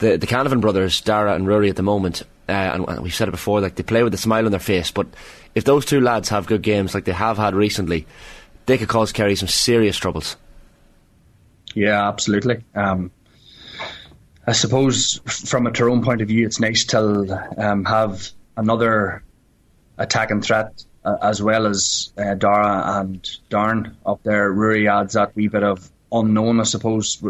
the 0.02 0.18
the 0.18 0.26
Canavan 0.26 0.60
brothers, 0.60 1.00
Darragh 1.00 1.36
and 1.36 1.46
Ruairí, 1.46 1.70
at 1.70 1.76
the 1.76 1.82
moment, 1.82 2.22
uh, 2.48 2.52
and, 2.52 2.86
and 2.88 3.00
we've 3.00 3.14
said 3.14 3.28
it 3.28 3.30
before, 3.30 3.60
like 3.60 3.76
they 3.76 3.82
play 3.82 4.02
with 4.02 4.12
a 4.12 4.18
smile 4.18 4.44
on 4.44 4.50
their 4.50 4.60
face. 4.60 4.90
But 4.90 5.06
if 5.54 5.64
those 5.64 5.86
two 5.86 6.00
lads 6.00 6.28
have 6.28 6.46
good 6.46 6.62
games 6.62 6.94
like 6.94 7.04
they 7.04 7.12
have 7.12 7.38
had 7.38 7.54
recently, 7.54 8.06
they 8.66 8.76
could 8.76 8.88
cause 8.88 9.12
Kerry 9.12 9.36
some 9.36 9.48
serious 9.48 9.96
troubles. 9.96 10.36
Yeah, 11.74 12.06
absolutely. 12.06 12.64
Um, 12.74 13.10
I 14.46 14.52
suppose 14.52 15.20
from 15.24 15.66
a 15.66 15.70
Tyrone 15.70 16.02
point 16.02 16.20
of 16.20 16.28
view, 16.28 16.44
it's 16.44 16.60
nice 16.60 16.84
to 16.86 17.50
um, 17.56 17.84
have 17.84 18.28
another 18.56 19.22
attacking 19.96 20.42
threat 20.42 20.84
uh, 21.04 21.16
as 21.22 21.40
well 21.40 21.66
as 21.66 22.12
uh, 22.18 22.34
Darragh 22.34 23.00
and 23.00 23.22
Darren 23.50 23.94
up 24.04 24.22
there. 24.24 24.52
Ruairí 24.52 24.90
adds 24.90 25.14
that 25.14 25.34
wee 25.36 25.48
bit 25.48 25.62
of 25.62 25.90
unknown, 26.10 26.60
I 26.60 26.64
suppose. 26.64 27.22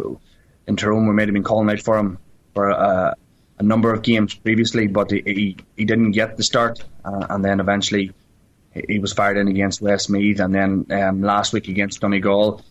In 0.66 0.76
Tyrone, 0.76 1.06
we 1.06 1.12
might 1.12 1.28
have 1.28 1.34
been 1.34 1.44
calling 1.44 1.70
out 1.70 1.82
for 1.82 1.98
him 1.98 2.18
for 2.54 2.70
uh, 2.70 3.14
a 3.58 3.62
number 3.62 3.92
of 3.92 4.02
games 4.02 4.34
previously, 4.34 4.86
but 4.86 5.10
he 5.10 5.22
he, 5.24 5.56
he 5.76 5.84
didn't 5.84 6.12
get 6.12 6.36
the 6.36 6.42
start, 6.42 6.84
uh, 7.04 7.26
and 7.30 7.44
then 7.44 7.60
eventually 7.60 8.12
he 8.88 8.98
was 8.98 9.12
fired 9.12 9.36
in 9.36 9.48
against 9.48 9.80
Westmeath, 9.80 10.40
and 10.40 10.54
then 10.54 10.86
um, 10.90 11.22
last 11.22 11.52
week 11.52 11.68
against 11.68 12.00
Donegal, 12.00 12.62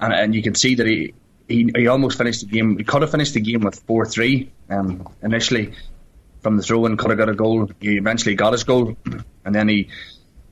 and 0.00 0.12
and 0.12 0.34
you 0.34 0.42
can 0.42 0.54
see 0.54 0.74
that 0.76 0.86
he. 0.86 1.14
He, 1.48 1.70
he 1.76 1.88
almost 1.88 2.16
finished 2.16 2.40
the 2.40 2.46
game. 2.46 2.78
He 2.78 2.84
could 2.84 3.02
have 3.02 3.10
finished 3.10 3.34
the 3.34 3.40
game 3.40 3.60
with 3.62 3.78
four 3.80 4.06
three 4.06 4.52
um, 4.70 5.06
initially 5.22 5.74
from 6.40 6.56
the 6.56 6.62
throw 6.62 6.86
in. 6.86 6.96
Could 6.96 7.10
have 7.10 7.18
got 7.18 7.28
a 7.28 7.34
goal. 7.34 7.68
He 7.80 7.98
eventually 7.98 8.36
got 8.36 8.52
his 8.52 8.64
goal, 8.64 8.96
and 9.44 9.54
then 9.54 9.68
he 9.68 9.88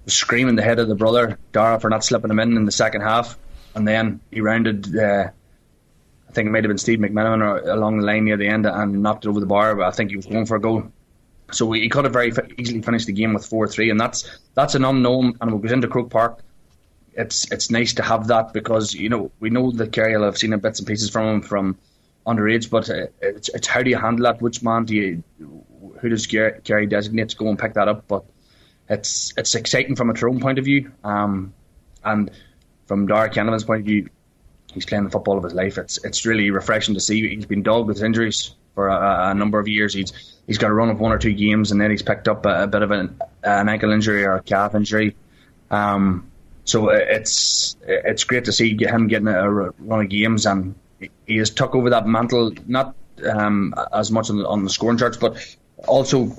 was 0.04 0.12
screaming 0.12 0.56
the 0.56 0.62
head 0.62 0.78
of 0.78 0.88
the 0.88 0.96
brother 0.96 1.38
Darragh 1.52 1.80
for 1.80 1.88
not 1.88 2.04
slipping 2.04 2.30
him 2.30 2.40
in 2.40 2.56
in 2.56 2.64
the 2.66 2.72
second 2.72 3.00
half, 3.02 3.38
and 3.74 3.86
then 3.88 4.20
he 4.30 4.40
rounded. 4.40 4.94
Uh, 4.98 5.30
I 6.30 6.32
think 6.32 6.46
it 6.46 6.52
might 6.52 6.62
have 6.62 6.70
been 6.70 6.78
Steve 6.78 7.00
McMenamin 7.00 7.42
or 7.42 7.70
along 7.70 7.98
the 7.98 8.06
line 8.06 8.24
near 8.24 8.36
the 8.36 8.46
end 8.46 8.64
and 8.64 9.02
knocked 9.02 9.24
it 9.24 9.28
over 9.28 9.40
the 9.40 9.46
bar. 9.46 9.74
But 9.74 9.88
I 9.88 9.90
think 9.90 10.10
he 10.10 10.16
was 10.16 10.26
going 10.26 10.46
for 10.46 10.56
a 10.56 10.60
goal. 10.60 10.84
So 11.50 11.72
he 11.72 11.88
could 11.88 12.04
have 12.04 12.12
very 12.12 12.32
easily 12.56 12.82
finished 12.82 13.08
the 13.08 13.12
game 13.12 13.34
with 13.34 13.44
four 13.44 13.66
three, 13.66 13.90
and 13.90 14.00
that's 14.00 14.38
that's 14.54 14.76
an 14.76 14.84
unknown. 14.84 15.36
And 15.40 15.50
when 15.50 15.60
we 15.60 15.68
go 15.68 15.74
into 15.74 15.88
Croke 15.88 16.08
Park, 16.08 16.44
it's 17.14 17.50
it's 17.50 17.72
nice 17.72 17.94
to 17.94 18.04
have 18.04 18.28
that 18.28 18.52
because 18.52 18.94
you 18.94 19.08
know 19.08 19.32
we 19.40 19.50
know 19.50 19.72
that 19.72 19.90
Kerry 19.90 20.16
will 20.16 20.24
have 20.24 20.38
seen 20.38 20.56
bits 20.60 20.78
and 20.78 20.86
pieces 20.86 21.10
from 21.10 21.26
him 21.26 21.42
from 21.42 21.76
underage, 22.24 22.70
but 22.70 22.88
uh, 22.88 23.06
it's, 23.20 23.48
it's 23.48 23.66
how 23.66 23.82
do 23.82 23.90
you 23.90 23.96
handle 23.96 24.26
that? 24.26 24.40
Which 24.40 24.62
man 24.62 24.84
do 24.84 24.94
you 24.94 25.24
who 26.00 26.08
does 26.08 26.28
Kerry 26.28 26.86
designate 26.86 27.30
to 27.30 27.36
go 27.36 27.48
and 27.48 27.58
pick 27.58 27.74
that 27.74 27.88
up? 27.88 28.06
But 28.06 28.24
it's 28.88 29.34
it's 29.36 29.56
exciting 29.56 29.96
from 29.96 30.10
a 30.10 30.14
Tyrone 30.14 30.38
point 30.38 30.60
of 30.60 30.64
view, 30.64 30.92
um, 31.02 31.52
and 32.04 32.30
from 32.86 33.08
Darragh 33.08 33.32
Canavan's 33.32 33.64
point 33.64 33.80
of 33.80 33.86
view, 33.86 34.08
he's 34.72 34.86
playing 34.86 35.04
the 35.04 35.10
football 35.10 35.38
of 35.38 35.44
his 35.44 35.54
life. 35.54 35.78
It's 35.78 36.02
it's 36.04 36.26
really 36.26 36.50
refreshing 36.50 36.94
to 36.94 37.00
see. 37.00 37.34
He's 37.34 37.46
been 37.46 37.62
dogged 37.62 37.88
with 37.88 38.02
injuries 38.02 38.54
for 38.74 38.88
a, 38.88 39.30
a, 39.30 39.34
number 39.34 39.58
of 39.58 39.68
years. 39.68 39.92
He's 39.92 40.12
he's 40.46 40.58
got 40.58 40.70
a 40.70 40.74
run 40.74 40.90
of 40.90 41.00
one 41.00 41.12
or 41.12 41.18
two 41.18 41.32
games, 41.32 41.72
and 41.72 41.80
then 41.80 41.90
he's 41.90 42.02
picked 42.02 42.28
up 42.28 42.46
a, 42.46 42.64
a 42.64 42.66
bit 42.66 42.82
of 42.82 42.90
an, 42.90 43.20
an, 43.42 43.68
ankle 43.68 43.90
injury 43.90 44.24
or 44.24 44.36
a 44.36 44.42
calf 44.42 44.74
injury. 44.74 45.16
Um, 45.70 46.30
so 46.64 46.90
it's 46.90 47.76
it's 47.86 48.24
great 48.24 48.44
to 48.46 48.52
see 48.52 48.76
him 48.80 49.08
getting 49.08 49.28
a 49.28 49.50
run 49.50 50.00
of 50.00 50.08
games, 50.08 50.46
and 50.46 50.74
he 51.26 51.36
has 51.38 51.50
took 51.50 51.74
over 51.74 51.90
that 51.90 52.06
mantle 52.06 52.52
not 52.66 52.94
um, 53.28 53.74
as 53.92 54.10
much 54.10 54.30
on 54.30 54.38
the, 54.38 54.48
on 54.48 54.64
the, 54.64 54.70
scoring 54.70 54.98
charts, 54.98 55.16
but 55.16 55.56
also 55.86 56.32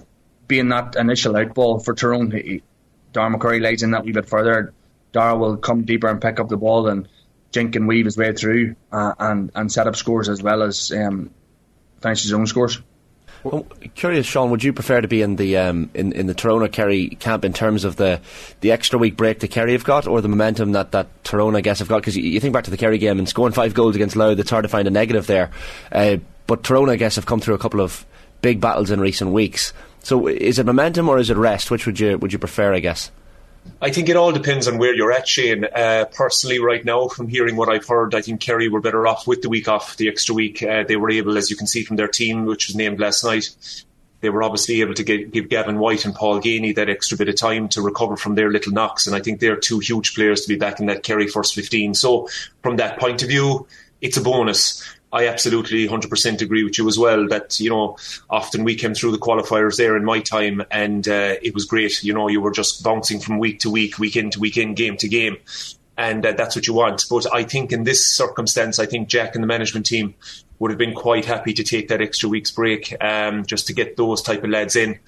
being 0.48 0.70
that 0.70 0.96
initial 0.96 1.34
outball 1.34 1.84
for 1.84 1.94
Tyrone. 1.94 2.32
He, 2.32 2.64
Dara 3.14 3.30
McCurry 3.30 3.62
lays 3.62 3.84
in 3.84 3.92
that 3.92 4.06
wee 4.06 4.14
bit 4.14 4.28
further. 4.28 4.74
Darragh 5.12 5.40
will 5.40 5.58
come 5.58 5.84
deeper 5.84 6.08
and 6.08 6.22
pick 6.22 6.40
up 6.40 6.48
the 6.48 6.58
ball 6.58 6.88
and 6.88 7.08
Jink 7.52 7.76
and 7.76 7.88
weave 7.88 8.06
his 8.06 8.18
way 8.18 8.34
through 8.34 8.76
uh, 8.92 9.14
and 9.20 9.52
and 9.56 9.72
set 9.72 9.88
up 9.88 9.96
scores 9.96 10.30
as 10.30 10.42
well 10.42 10.64
as 10.64 10.92
um, 10.92 11.32
finish 12.02 12.24
his 12.24 12.34
own 12.34 12.48
scores. 12.48 12.82
Curious, 13.96 14.28
Sean, 14.28 14.52
would 14.52 14.64
you 14.64 14.72
prefer 14.72 15.02
to 15.02 15.08
be 15.08 15.24
in 15.24 15.36
the 15.36 15.58
um, 15.58 15.90
in 15.96 16.12
in 16.14 16.28
the 16.28 16.36
Tyrone 16.36 16.68
Kerry 16.70 17.10
camp 17.10 17.44
in 17.44 17.54
terms 17.54 17.86
of 17.86 17.96
the 17.96 18.22
the 18.60 18.72
extra 18.72 19.00
week 19.00 19.18
break 19.18 19.40
that 19.40 19.48
Kerry 19.50 19.72
have 19.72 19.84
got, 19.84 20.06
or 20.06 20.22
the 20.22 20.28
momentum 20.28 20.74
that 20.74 20.92
that 20.92 21.24
Tyrone, 21.24 21.56
I 21.56 21.62
guess, 21.62 21.80
have 21.80 21.88
got? 21.88 22.02
Because 22.02 22.16
you, 22.16 22.24
you, 22.24 22.40
think 22.40 22.54
back 22.54 22.66
to 22.66 22.72
the 22.72 22.78
Kerry 22.78 23.00
game 23.00 23.18
and 23.18 23.28
scoring 23.28 23.54
five 23.54 23.74
goals 23.74 23.96
against 23.96 24.16
Louth, 24.16 24.38
it's 24.38 24.52
hard 24.52 24.64
to 24.64 24.70
find 24.70 24.88
a 24.88 24.92
negative 24.92 25.26
there. 25.26 25.50
Uh, 25.92 26.18
but 26.46 26.64
Tyrone, 26.64 26.92
I 26.92 26.98
guess, 26.98 27.16
have 27.16 27.26
come 27.26 27.40
through 27.40 27.56
a 27.56 27.60
couple 27.60 27.82
of 27.82 28.06
big 28.44 28.62
battles 28.62 28.92
in 28.92 29.00
recent 29.00 29.32
weeks. 29.32 29.74
So, 30.04 30.28
is 30.28 30.60
it 30.60 30.66
momentum 30.68 31.10
or 31.10 31.18
is 31.18 31.32
it 31.32 31.38
rest? 31.38 31.72
Which 31.72 31.88
would 31.88 32.00
you 32.00 32.20
would 32.20 32.34
you 32.34 32.40
prefer? 32.40 32.76
I 32.76 32.80
guess. 32.80 33.10
I 33.82 33.92
think 33.92 34.10
it 34.10 34.16
all 34.16 34.32
depends 34.32 34.68
on 34.68 34.78
where 34.78 34.94
you're 34.94 35.12
at, 35.12 35.28
Shane. 35.28 35.66
Uh, 35.66 36.06
personally, 36.14 36.60
right 36.60 36.86
now, 36.86 37.08
from 37.08 37.28
hearing 37.28 37.56
what 37.56 37.70
I've 37.70 37.88
heard, 37.88 38.14
I 38.14 38.22
think 38.22 38.40
Kerry 38.40 38.70
were 38.70 38.82
better 38.82 39.08
off 39.08 39.26
with 39.26 39.42
the 39.42 39.50
week 39.50 39.68
off, 39.68 39.98
the 39.98 40.08
extra 40.08 40.36
week. 40.36 40.62
Uh, 40.62 40.84
they 40.88 40.96
were 40.96 41.10
able, 41.10 41.38
as 41.38 41.50
you 41.50 41.56
can 41.56 41.68
see 41.68 41.84
from 41.84 41.98
their 41.98 42.08
team, 42.08 42.46
which 42.46 42.68
was 42.68 42.76
named 42.76 43.00
last 43.00 43.24
night, 43.24 43.50
they 44.22 44.30
were 44.30 44.44
obviously 44.44 44.82
able 44.82 44.94
to 44.94 45.04
get, 45.04 45.32
give 45.32 45.50
Gavin 45.50 45.80
White 45.80 46.06
and 46.06 46.14
Paul 46.14 46.40
Geaney 46.42 46.76
that 46.76 46.90
extra 46.90 47.18
bit 47.18 47.28
of 47.28 47.36
time 47.36 47.68
to 47.70 47.82
recover 47.82 48.16
from 48.16 48.36
their 48.36 48.52
little 48.52 48.72
knocks. 48.72 49.08
And 49.08 49.16
I 49.16 49.20
think 49.20 49.40
they're 49.40 49.56
two 49.56 49.80
huge 49.80 50.14
players 50.14 50.42
to 50.42 50.48
be 50.48 50.58
back 50.58 50.80
in 50.80 50.86
that 50.86 51.02
Kerry 51.02 51.28
first 51.28 51.56
15. 51.56 51.96
So, 51.96 52.30
from 52.62 52.78
that 52.78 53.00
point 53.00 53.24
of 53.24 53.30
view, 53.30 53.68
it's 54.00 54.18
a 54.18 54.22
bonus. 54.22 54.84
I 55.14 55.28
absolutely 55.28 55.88
100% 55.88 56.42
agree 56.42 56.64
with 56.64 56.78
you 56.78 56.88
as 56.88 56.98
well 56.98 57.28
that, 57.28 57.60
you 57.60 57.70
know, 57.70 57.98
often 58.30 58.64
we 58.64 58.76
came 58.76 58.94
through 58.94 59.12
the 59.12 59.18
qualifiers 59.18 59.78
there 59.78 59.98
in 59.98 60.06
my 60.06 60.22
time 60.22 60.64
and 60.72 61.08
uh, 61.08 61.36
it 61.42 61.54
was 61.54 61.66
great. 61.66 62.02
You 62.04 62.14
know, 62.14 62.30
you 62.30 62.40
were 62.40 62.52
just 62.52 62.84
bouncing 62.84 63.20
from 63.20 63.38
week 63.38 63.60
to 63.62 63.70
week, 63.70 64.00
week 64.00 64.16
in 64.16 64.32
to 64.32 64.40
week 64.40 64.58
in, 64.58 64.74
game 64.74 64.96
to 64.98 65.10
game. 65.10 65.38
And 65.98 66.26
uh, 66.26 66.32
that's 66.32 66.56
what 66.56 66.66
you 66.66 66.74
want. 66.74 67.06
But 67.10 67.32
I 67.34 67.44
think 67.44 67.74
in 67.74 67.84
this 67.84 68.08
circumstance, 68.08 68.80
I 68.80 68.86
think 68.86 69.10
Jack 69.10 69.36
and 69.36 69.44
the 69.44 69.48
management 69.48 69.86
team 69.86 70.16
would 70.60 70.72
have 70.72 70.78
been 70.78 70.94
quite 70.94 71.26
happy 71.26 71.54
to 71.54 71.64
take 71.64 71.90
that 71.90 72.02
extra 72.02 72.30
week's 72.30 72.52
break 72.52 72.96
um, 73.04 73.46
just 73.46 73.68
to 73.68 73.74
get 73.74 73.98
those 73.98 74.22
type 74.22 74.44
of 74.44 74.50
lads 74.50 74.76
in. 74.76 75.00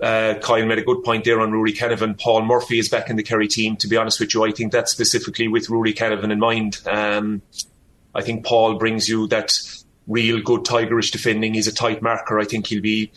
Uh, 0.00 0.34
Kyle 0.40 0.64
made 0.64 0.78
a 0.78 0.84
good 0.84 1.02
point 1.02 1.24
there 1.24 1.40
on 1.40 1.50
Ruairí 1.50 1.76
Canavan. 1.76 2.18
Paul 2.18 2.44
Murphy 2.44 2.78
is 2.78 2.88
back 2.88 3.10
in 3.10 3.16
the 3.16 3.22
Kerry 3.22 3.48
team. 3.48 3.76
To 3.78 3.88
be 3.88 3.96
honest 3.96 4.20
with 4.20 4.32
you, 4.32 4.44
I 4.44 4.52
think 4.52 4.72
that's 4.72 4.92
specifically 4.92 5.48
with 5.48 5.66
Ruairí 5.66 5.94
Canavan 5.94 6.30
in 6.30 6.38
mind. 6.38 6.78
Um, 6.86 7.42
I 8.18 8.22
think 8.22 8.44
Paul 8.44 8.74
brings 8.74 9.08
you 9.08 9.28
that 9.28 9.56
real 10.08 10.42
good 10.42 10.64
Tigerish 10.64 11.12
defending. 11.12 11.54
He's 11.54 11.68
a 11.68 11.72
tight 11.72 12.02
marker. 12.02 12.40
I 12.40 12.44
think 12.44 12.66
he'll 12.66 12.82
be. 12.82 13.12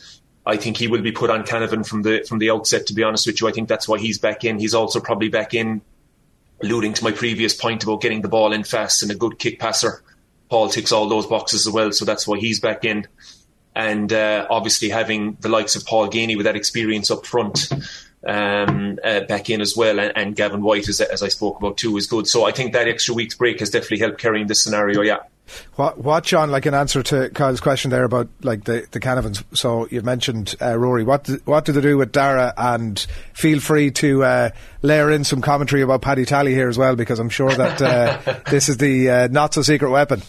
I 0.46 0.58
think 0.58 0.78
he 0.78 0.88
will 0.88 1.02
be 1.02 1.12
put 1.12 1.30
on 1.32 1.44
Canavan 1.44 1.88
from 1.88 2.04
the 2.04 2.24
from 2.28 2.38
the 2.38 2.52
outset. 2.52 2.86
To 2.88 2.94
be 2.94 3.04
honest 3.04 3.26
with 3.26 3.42
you, 3.42 3.48
I 3.48 3.52
think 3.52 3.68
that's 3.68 3.88
why 3.88 3.98
he's 3.98 4.20
back 4.20 4.44
in. 4.44 4.60
He's 4.60 4.76
also 4.76 5.00
probably 5.00 5.30
back 5.30 5.56
in, 5.56 5.82
alluding 6.62 6.94
to 6.94 7.04
my 7.04 7.12
previous 7.12 7.56
point 7.56 7.84
about 7.84 8.02
getting 8.02 8.22
the 8.22 8.28
ball 8.28 8.54
in 8.54 8.64
fast 8.64 9.02
and 9.02 9.12
a 9.12 9.16
good 9.16 9.40
kick 9.40 9.60
passer. 9.60 10.04
Paul 10.50 10.70
ticks 10.70 10.92
all 10.92 11.10
those 11.10 11.26
boxes 11.26 11.66
as 11.66 11.74
well, 11.74 11.92
so 11.92 12.06
that's 12.06 12.28
why 12.28 12.38
he's 12.38 12.60
back 12.60 12.86
in. 12.86 13.08
And 13.74 14.14
uh, 14.14 14.46
obviously 14.50 14.90
having 14.90 15.38
the 15.40 15.50
likes 15.50 15.76
of 15.76 15.86
Paul 15.86 16.10
Geaney 16.10 16.36
with 16.38 16.46
that 16.46 16.58
experience 16.58 17.10
up 17.10 17.26
front 17.26 17.70
um, 18.28 19.00
uh, 19.04 19.22
back 19.22 19.50
in 19.50 19.62
as 19.62 19.76
well, 19.76 20.00
and, 20.00 20.14
and 20.16 20.36
Gavin 20.36 20.62
White, 20.62 20.88
as, 20.88 21.02
as, 21.02 21.24
I 21.24 21.28
spoke 21.28 21.58
about 21.58 21.78
too, 21.78 21.98
is 21.98 22.08
good. 22.08 22.28
So 22.28 22.46
I 22.46 22.52
think 22.52 22.74
that 22.74 22.88
extra 22.88 23.16
week's 23.16 23.36
break 23.36 23.60
has 23.60 23.70
definitely 23.70 24.00
helped 24.00 24.20
carrying 24.20 24.48
this 24.48 24.64
scenario. 24.64 25.02
Yeah. 25.02 25.20
What, 25.76 25.98
what, 25.98 26.24
John? 26.24 26.52
Like 26.52 26.66
an 26.66 26.74
answer 26.74 27.04
to 27.04 27.30
Kyle's 27.30 27.60
question 27.60 27.92
there 27.92 28.04
about 28.04 28.30
like 28.42 28.64
the 28.64 28.88
the 28.92 29.00
Canavans. 29.00 29.44
So 29.54 29.88
you 29.92 30.02
mentioned 30.02 30.56
uh, 30.62 30.74
Ruairí. 30.74 31.06
What 31.06 31.26
do, 31.26 31.42
what 31.46 31.66
do 31.66 31.72
they 31.74 31.82
do 31.82 31.98
with 31.98 32.12
Darragh? 32.12 32.54
And 32.56 33.00
feel 33.34 33.60
free 33.60 33.92
to 33.92 34.24
uh, 34.24 34.50
layer 34.82 35.12
in 35.12 35.24
some 35.24 35.42
commentary 35.42 35.82
about 35.82 36.02
Paddy 36.02 36.26
Tally 36.26 36.54
here 36.54 36.70
as 36.70 36.78
well, 36.78 36.96
because 36.96 37.20
I'm 37.20 37.30
sure 37.30 37.52
that 37.52 37.82
uh, 37.82 38.40
this 38.50 38.70
is 38.70 38.78
the 38.78 39.10
uh, 39.10 39.28
not 39.30 39.54
so 39.54 39.62
secret 39.62 39.90
weapon. 39.90 40.22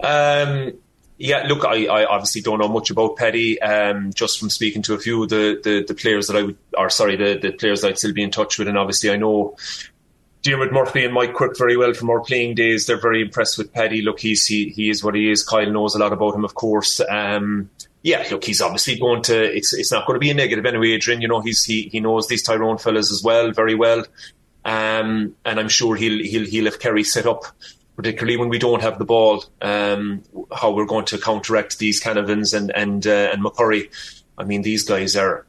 Um, 0.00 0.72
yeah, 1.18 1.46
look, 1.48 1.64
I, 1.64 1.86
I, 1.86 2.04
obviously 2.04 2.42
don't 2.42 2.60
know 2.60 2.68
much 2.68 2.90
about 2.90 3.16
Petty. 3.16 3.60
um, 3.60 4.12
just 4.12 4.38
from 4.38 4.50
speaking 4.50 4.82
to 4.82 4.94
a 4.94 4.98
few 4.98 5.24
of 5.24 5.28
the, 5.28 5.60
the, 5.62 5.84
the, 5.86 5.94
players 5.94 6.28
that 6.28 6.36
I 6.36 6.42
would, 6.42 6.56
or 6.76 6.90
sorry, 6.90 7.16
the, 7.16 7.36
the 7.36 7.52
players 7.52 7.84
I'd 7.84 7.98
still 7.98 8.12
be 8.12 8.22
in 8.22 8.30
touch 8.30 8.58
with. 8.58 8.68
And 8.68 8.78
obviously, 8.78 9.10
I 9.10 9.16
know 9.16 9.56
Diarmuid 10.42 10.72
Murphy 10.72 11.04
and 11.04 11.12
Mike 11.12 11.34
Quirke 11.34 11.58
very 11.58 11.76
well 11.76 11.92
from 11.92 12.10
our 12.10 12.20
playing 12.20 12.54
days. 12.54 12.86
They're 12.86 13.00
very 13.00 13.20
impressed 13.20 13.58
with 13.58 13.72
Paddy. 13.72 14.00
Look, 14.02 14.20
he's, 14.20 14.46
he, 14.46 14.68
he 14.68 14.90
is 14.90 15.02
what 15.02 15.16
he 15.16 15.30
is. 15.30 15.42
Kyle 15.42 15.70
knows 15.70 15.96
a 15.96 15.98
lot 15.98 16.12
about 16.12 16.36
him, 16.36 16.44
of 16.44 16.54
course. 16.54 17.00
Um, 17.10 17.68
yeah, 18.02 18.24
look, 18.30 18.44
he's 18.44 18.60
obviously 18.60 18.96
going 18.96 19.22
to, 19.22 19.56
it's, 19.56 19.74
it's 19.74 19.90
not 19.90 20.06
going 20.06 20.14
to 20.14 20.20
be 20.20 20.30
a 20.30 20.34
negative 20.34 20.64
anyway, 20.66 20.92
Adrian. 20.92 21.20
You 21.20 21.26
know, 21.26 21.40
he's, 21.40 21.64
he, 21.64 21.82
he 21.88 21.98
knows 21.98 22.28
these 22.28 22.44
Tyrone 22.44 22.78
fellas 22.78 23.10
as 23.10 23.24
well, 23.24 23.50
very 23.50 23.74
well. 23.74 24.04
Um, 24.64 25.34
and 25.44 25.58
I'm 25.58 25.68
sure 25.68 25.96
he'll, 25.96 26.22
he'll, 26.22 26.46
he'll 26.46 26.66
have 26.66 26.78
Kerry 26.78 27.02
set 27.02 27.26
up 27.26 27.42
particularly 27.98 28.36
when 28.36 28.48
we 28.48 28.60
don't 28.60 28.80
have 28.80 28.96
the 28.96 29.04
ball, 29.04 29.44
um, 29.60 30.22
how 30.54 30.70
we're 30.70 30.86
going 30.86 31.04
to 31.04 31.18
counteract 31.18 31.80
these 31.80 32.00
Canavans 32.00 32.56
and 32.56 32.70
and 32.70 33.04
uh, 33.04 33.30
and 33.32 33.42
McCurry. 33.42 33.90
I 34.38 34.44
mean, 34.44 34.62
these 34.62 34.84
guys 34.84 35.16
are 35.16 35.46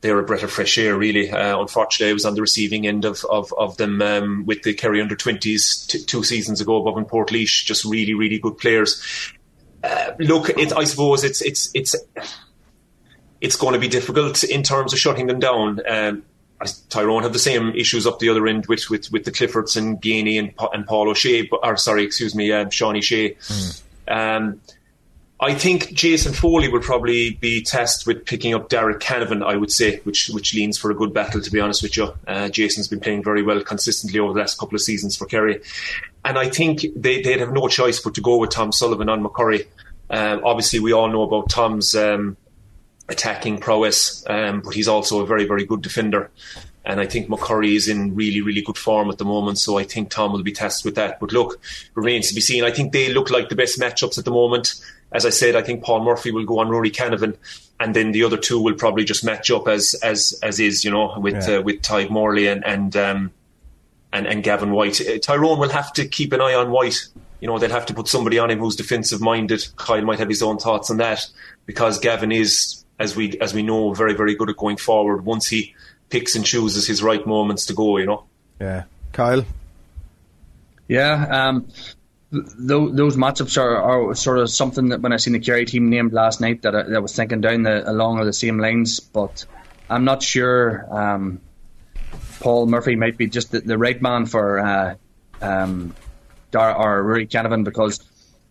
they're 0.00 0.20
a 0.20 0.22
breath 0.22 0.44
of 0.44 0.52
fresh 0.52 0.78
air, 0.78 0.96
really. 0.96 1.28
Uh, 1.28 1.60
unfortunately, 1.60 2.10
I 2.10 2.12
was 2.12 2.24
on 2.24 2.36
the 2.36 2.40
receiving 2.40 2.86
end 2.86 3.04
of 3.04 3.24
of, 3.28 3.52
of 3.58 3.78
them 3.78 4.00
um, 4.00 4.46
with 4.46 4.62
the 4.62 4.74
Kerry 4.74 5.02
under 5.02 5.16
twenties 5.16 5.86
t- 5.88 6.04
two 6.04 6.22
seasons 6.22 6.60
ago 6.60 6.76
above 6.76 6.98
in 6.98 7.04
Portlaoise. 7.04 7.64
Just 7.64 7.84
really, 7.84 8.14
really 8.14 8.38
good 8.38 8.58
players. 8.58 9.02
Uh, 9.82 10.12
look, 10.20 10.50
it, 10.50 10.72
I 10.72 10.84
suppose 10.84 11.24
it's 11.24 11.42
it's 11.42 11.68
it's 11.74 11.96
it's 13.40 13.56
going 13.56 13.74
to 13.74 13.80
be 13.80 13.88
difficult 13.88 14.44
in 14.44 14.62
terms 14.62 14.92
of 14.92 15.00
shutting 15.00 15.26
them 15.26 15.40
down. 15.40 15.80
Um, 15.84 16.22
Tyrone 16.88 17.22
have 17.22 17.32
the 17.32 17.38
same 17.38 17.70
issues 17.74 18.06
up 18.06 18.18
the 18.18 18.28
other 18.28 18.46
end 18.46 18.66
with 18.66 18.90
with, 18.90 19.10
with 19.12 19.24
the 19.24 19.30
Cliffords 19.30 19.76
and 19.76 20.00
Geaney 20.00 20.38
and, 20.38 20.52
and 20.72 20.86
Paul 20.86 21.08
O'Shea, 21.08 21.42
but, 21.42 21.60
or 21.62 21.76
sorry, 21.76 22.04
excuse 22.04 22.34
me, 22.34 22.52
um, 22.52 22.68
Seánie 22.68 23.02
Shea. 23.02 23.34
Mm. 23.34 23.82
Um, 24.08 24.60
I 25.40 25.54
think 25.54 25.92
Jason 25.92 26.32
Foley 26.32 26.68
would 26.68 26.82
probably 26.82 27.30
be 27.30 27.62
tasked 27.62 28.08
with 28.08 28.24
picking 28.24 28.54
up 28.54 28.68
Darragh 28.68 28.98
Canavan, 28.98 29.46
I 29.46 29.56
would 29.56 29.70
say, 29.70 29.98
which 30.00 30.28
which 30.30 30.52
leans 30.52 30.76
for 30.76 30.90
a 30.90 30.94
good 30.94 31.14
battle, 31.14 31.40
to 31.40 31.50
be 31.50 31.60
honest 31.60 31.82
with 31.82 31.96
you. 31.96 32.12
Uh, 32.26 32.48
Jason's 32.48 32.88
been 32.88 32.98
playing 32.98 33.22
very 33.22 33.44
well 33.44 33.62
consistently 33.62 34.18
over 34.18 34.32
the 34.32 34.40
last 34.40 34.58
couple 34.58 34.74
of 34.74 34.80
seasons 34.80 35.16
for 35.16 35.26
Kerry. 35.26 35.60
And 36.24 36.36
I 36.36 36.48
think 36.48 36.80
they, 36.96 37.22
would 37.24 37.40
have 37.40 37.52
no 37.52 37.68
choice 37.68 38.00
but 38.00 38.16
to 38.16 38.20
go 38.20 38.38
with 38.38 38.50
Tom 38.50 38.72
Sullivan 38.72 39.08
on 39.08 39.22
McCurry. 39.22 39.66
Um, 40.10 40.42
obviously, 40.44 40.80
we 40.80 40.92
all 40.92 41.08
know 41.08 41.22
about 41.22 41.50
Tom's 41.50 41.94
um, 41.94 42.36
attacking 43.08 43.58
prowess, 43.58 44.24
um, 44.28 44.60
but 44.60 44.74
he's 44.74 44.88
also 44.88 45.20
a 45.20 45.26
very, 45.26 45.44
very 45.46 45.64
good 45.64 45.82
defender. 45.82 46.30
And 46.84 47.00
I 47.00 47.06
think 47.06 47.28
McCurry 47.28 47.74
is 47.74 47.88
in 47.88 48.14
really, 48.14 48.40
really 48.40 48.62
good 48.62 48.78
form 48.78 49.10
at 49.10 49.18
the 49.18 49.24
moment. 49.24 49.58
So 49.58 49.78
I 49.78 49.84
think 49.84 50.08
Tom 50.10 50.32
will 50.32 50.42
be 50.42 50.52
tested 50.52 50.84
with 50.86 50.94
that. 50.94 51.20
But 51.20 51.32
look, 51.32 51.60
remains 51.94 52.28
to 52.28 52.34
be 52.34 52.40
seen. 52.40 52.64
I 52.64 52.70
think 52.70 52.92
they 52.92 53.12
look 53.12 53.30
like 53.30 53.50
the 53.50 53.56
best 53.56 53.78
matchups 53.78 54.16
at 54.18 54.24
the 54.24 54.30
moment. 54.30 54.74
As 55.12 55.26
I 55.26 55.30
said, 55.30 55.54
I 55.54 55.62
think 55.62 55.82
Paul 55.84 56.02
Murphy 56.04 56.30
will 56.30 56.44
go 56.44 56.60
on 56.60 56.68
Ruairí 56.68 56.90
Canavan, 56.92 57.36
and 57.80 57.94
then 57.94 58.12
the 58.12 58.24
other 58.24 58.36
two 58.36 58.60
will 58.62 58.74
probably 58.74 59.04
just 59.04 59.24
match 59.24 59.50
up 59.50 59.68
as 59.68 59.94
as 60.02 60.38
as 60.42 60.60
is, 60.60 60.84
you 60.84 60.90
know, 60.90 61.18
with 61.18 61.48
Yeah. 61.48 61.58
uh, 61.58 61.62
with 61.62 61.80
Tadhg 61.82 62.10
Morley 62.10 62.46
and 62.46 62.64
and 62.66 62.94
um, 62.96 63.30
and, 64.12 64.26
and 64.26 64.42
Gavin 64.42 64.70
White. 64.70 65.00
Uh, 65.00 65.18
Tyrone 65.18 65.58
will 65.58 65.68
have 65.70 65.92
to 65.94 66.06
keep 66.06 66.32
an 66.32 66.40
eye 66.40 66.54
on 66.54 66.70
White. 66.70 67.06
You 67.40 67.48
know, 67.48 67.58
they'll 67.58 67.70
have 67.70 67.86
to 67.86 67.94
put 67.94 68.08
somebody 68.08 68.38
on 68.38 68.50
him 68.50 68.58
who's 68.58 68.76
defensive 68.76 69.20
minded. 69.20 69.66
Kyle 69.76 70.02
might 70.02 70.18
have 70.18 70.28
his 70.28 70.42
own 70.42 70.58
thoughts 70.58 70.90
on 70.90 70.96
that 70.98 71.26
because 71.66 71.98
Gavin 71.98 72.32
is, 72.32 72.77
as 72.98 73.14
we 73.16 73.38
as 73.40 73.54
we 73.54 73.62
know, 73.62 73.94
very 73.94 74.14
very 74.14 74.34
good 74.34 74.50
at 74.50 74.56
going 74.56 74.76
forward. 74.76 75.24
Once 75.24 75.48
he 75.48 75.74
picks 76.10 76.34
and 76.34 76.44
chooses 76.44 76.86
his 76.86 77.02
right 77.02 77.26
moments 77.26 77.66
to 77.66 77.74
go, 77.74 77.98
you 77.98 78.06
know. 78.06 78.24
Yeah, 78.60 78.84
Kyle. 79.12 79.44
Yeah, 80.88 81.26
um, 81.30 81.68
th- 82.32 82.44
tho- 82.58 82.90
those 82.90 83.16
matchups 83.16 83.60
are, 83.60 83.76
are 83.76 84.14
sort 84.14 84.38
of 84.38 84.48
something 84.50 84.88
that 84.88 85.00
when 85.00 85.12
I 85.12 85.16
seen 85.16 85.34
the 85.34 85.38
Kerry 85.38 85.66
team 85.66 85.90
named 85.90 86.12
last 86.12 86.40
night 86.40 86.62
that 86.62 86.74
I, 86.74 86.82
that 86.84 86.96
I 86.96 86.98
was 86.98 87.14
thinking 87.14 87.40
down 87.40 87.62
the 87.62 87.88
along 87.88 88.24
the 88.24 88.32
same 88.32 88.58
lines, 88.58 89.00
but 89.00 89.44
I'm 89.90 90.04
not 90.04 90.22
sure. 90.22 90.86
Um, 90.90 91.40
Paul 92.40 92.66
Murphy 92.66 92.96
might 92.96 93.16
be 93.18 93.26
just 93.26 93.50
the, 93.52 93.60
the 93.60 93.76
right 93.76 94.00
man 94.00 94.26
for 94.26 94.58
uh, 94.60 94.94
um, 95.42 95.94
Dar- 96.50 96.76
or 96.76 97.04
Ruairí 97.04 97.28
Canavan 97.28 97.64
because 97.64 98.00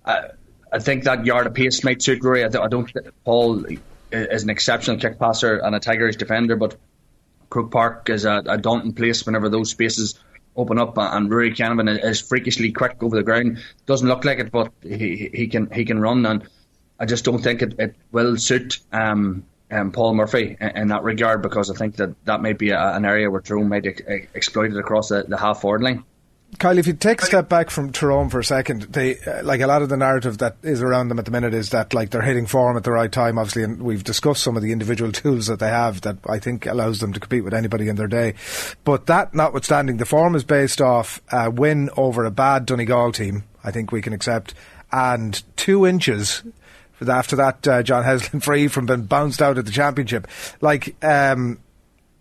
I, 0.05 0.29
I 0.71 0.79
think 0.79 1.05
that 1.05 1.25
yard 1.25 1.47
of 1.47 1.53
pace 1.53 1.83
might 1.83 2.01
suit 2.01 2.21
Ruairí. 2.21 2.45
I, 2.45 2.49
th- 2.49 2.63
I 2.63 2.67
don't. 2.67 2.91
think 2.91 3.07
Paul 3.23 3.65
is 4.11 4.43
an 4.43 4.49
exceptional 4.49 4.97
kick 4.97 5.19
passer 5.19 5.57
and 5.57 5.75
a 5.75 5.79
Tigerish 5.79 6.17
defender, 6.17 6.55
but 6.55 6.75
Croke 7.49 7.71
Park 7.71 8.09
is 8.09 8.25
a, 8.25 8.43
a 8.45 8.57
daunting 8.57 8.93
place 8.93 9.25
whenever 9.25 9.49
those 9.49 9.71
spaces 9.71 10.19
open 10.55 10.79
up, 10.79 10.97
and 10.97 11.29
Ruairí 11.29 11.55
Canavan 11.55 12.03
is 12.03 12.19
freakishly 12.19 12.71
quick 12.71 12.97
over 13.01 13.15
the 13.15 13.23
ground. 13.23 13.59
Doesn't 13.85 14.07
look 14.07 14.25
like 14.25 14.39
it, 14.39 14.51
but 14.51 14.71
he 14.81 15.29
he 15.33 15.47
can 15.47 15.69
he 15.71 15.85
can 15.85 15.99
run, 15.99 16.25
and 16.25 16.47
I 16.99 17.05
just 17.05 17.25
don't 17.25 17.41
think 17.41 17.61
it, 17.61 17.79
it 17.79 17.95
will 18.11 18.37
suit 18.37 18.79
um, 18.91 19.45
um, 19.71 19.91
Paul 19.91 20.15
Murphy 20.15 20.57
in, 20.59 20.69
in 20.69 20.87
that 20.89 21.03
regard 21.03 21.41
because 21.41 21.69
I 21.69 21.75
think 21.75 21.97
that 21.97 22.15
that 22.25 22.41
might 22.41 22.57
be 22.57 22.71
a, 22.71 22.95
an 22.95 23.05
area 23.05 23.29
where 23.29 23.41
Tyrone 23.41 23.69
might 23.69 23.85
ex- 23.85 24.01
exploit 24.33 24.71
it 24.71 24.77
across 24.77 25.09
the, 25.09 25.23
the 25.27 25.37
half 25.37 25.61
forward 25.61 25.83
line. 25.83 26.03
Kyle, 26.59 26.77
if 26.77 26.87
you 26.87 26.93
take 26.93 27.21
a 27.21 27.25
step 27.25 27.49
back 27.49 27.69
from 27.69 27.91
Tyrone 27.91 28.29
for 28.29 28.39
a 28.39 28.43
second, 28.43 28.83
they 28.83 29.19
uh, 29.19 29.43
like 29.43 29.61
a 29.61 29.67
lot 29.67 29.81
of 29.81 29.89
the 29.89 29.97
narrative 29.97 30.39
that 30.39 30.55
is 30.63 30.81
around 30.81 31.09
them 31.09 31.19
at 31.19 31.25
the 31.25 31.31
minute 31.31 31.53
is 31.53 31.69
that 31.69 31.93
like 31.93 32.09
they're 32.09 32.21
hitting 32.21 32.47
form 32.47 32.77
at 32.77 32.83
the 32.83 32.91
right 32.91 33.11
time, 33.11 33.37
obviously, 33.37 33.63
and 33.63 33.83
we've 33.83 34.03
discussed 34.03 34.41
some 34.41 34.55
of 34.55 34.63
the 34.63 34.71
individual 34.71 35.11
tools 35.13 35.47
that 35.47 35.59
they 35.59 35.67
have 35.67 36.01
that 36.01 36.17
I 36.27 36.39
think 36.39 36.65
allows 36.65 36.99
them 36.99 37.13
to 37.13 37.19
compete 37.19 37.43
with 37.43 37.53
anybody 37.53 37.89
in 37.89 37.95
their 37.95 38.07
day. 38.07 38.33
But 38.85 39.05
that 39.05 39.35
notwithstanding, 39.35 39.97
the 39.97 40.05
form 40.05 40.35
is 40.35 40.43
based 40.43 40.81
off 40.81 41.21
a 41.31 41.51
win 41.51 41.89
over 41.95 42.25
a 42.25 42.31
bad 42.31 42.65
Donegal 42.65 43.11
team. 43.11 43.43
I 43.63 43.71
think 43.71 43.91
we 43.91 44.01
can 44.01 44.13
accept, 44.13 44.55
and 44.91 45.43
two 45.57 45.85
inches 45.85 46.43
after 47.07 47.35
that 47.35 47.67
uh, 47.67 47.83
John 47.83 48.03
Heslin 48.03 48.41
free 48.43 48.67
from 48.67 48.87
being 48.87 49.03
bounced 49.03 49.41
out 49.41 49.57
of 49.57 49.65
the 49.65 49.71
championship. 49.71 50.27
Like. 50.61 50.95
Um, 51.03 51.59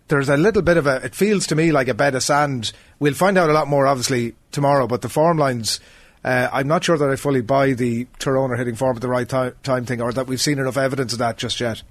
there's 0.07 0.29
a 0.29 0.37
little 0.37 0.61
bit 0.61 0.77
of 0.77 0.87
a. 0.87 1.03
It 1.05 1.15
feels 1.15 1.47
to 1.47 1.55
me 1.55 1.71
like 1.71 1.87
a 1.87 1.93
bed 1.93 2.15
of 2.15 2.23
sand. 2.23 2.71
We'll 2.99 3.13
find 3.13 3.37
out 3.37 3.49
a 3.49 3.53
lot 3.53 3.67
more, 3.67 3.87
obviously, 3.87 4.35
tomorrow. 4.51 4.87
But 4.87 5.01
the 5.01 5.09
form 5.09 5.37
lines, 5.37 5.79
uh, 6.23 6.49
I'm 6.51 6.67
not 6.67 6.83
sure 6.83 6.97
that 6.97 7.09
I 7.09 7.15
fully 7.15 7.41
buy 7.41 7.73
the 7.73 8.07
Tyrone 8.19 8.51
are 8.51 8.55
hitting 8.55 8.75
form 8.75 8.95
at 8.95 9.01
the 9.01 9.09
right 9.09 9.27
time, 9.27 9.55
time 9.63 9.85
thing, 9.85 10.01
or 10.01 10.13
that 10.13 10.27
we've 10.27 10.41
seen 10.41 10.59
enough 10.59 10.77
evidence 10.77 11.13
of 11.13 11.19
that 11.19 11.37
just 11.37 11.59
yet. 11.59 11.83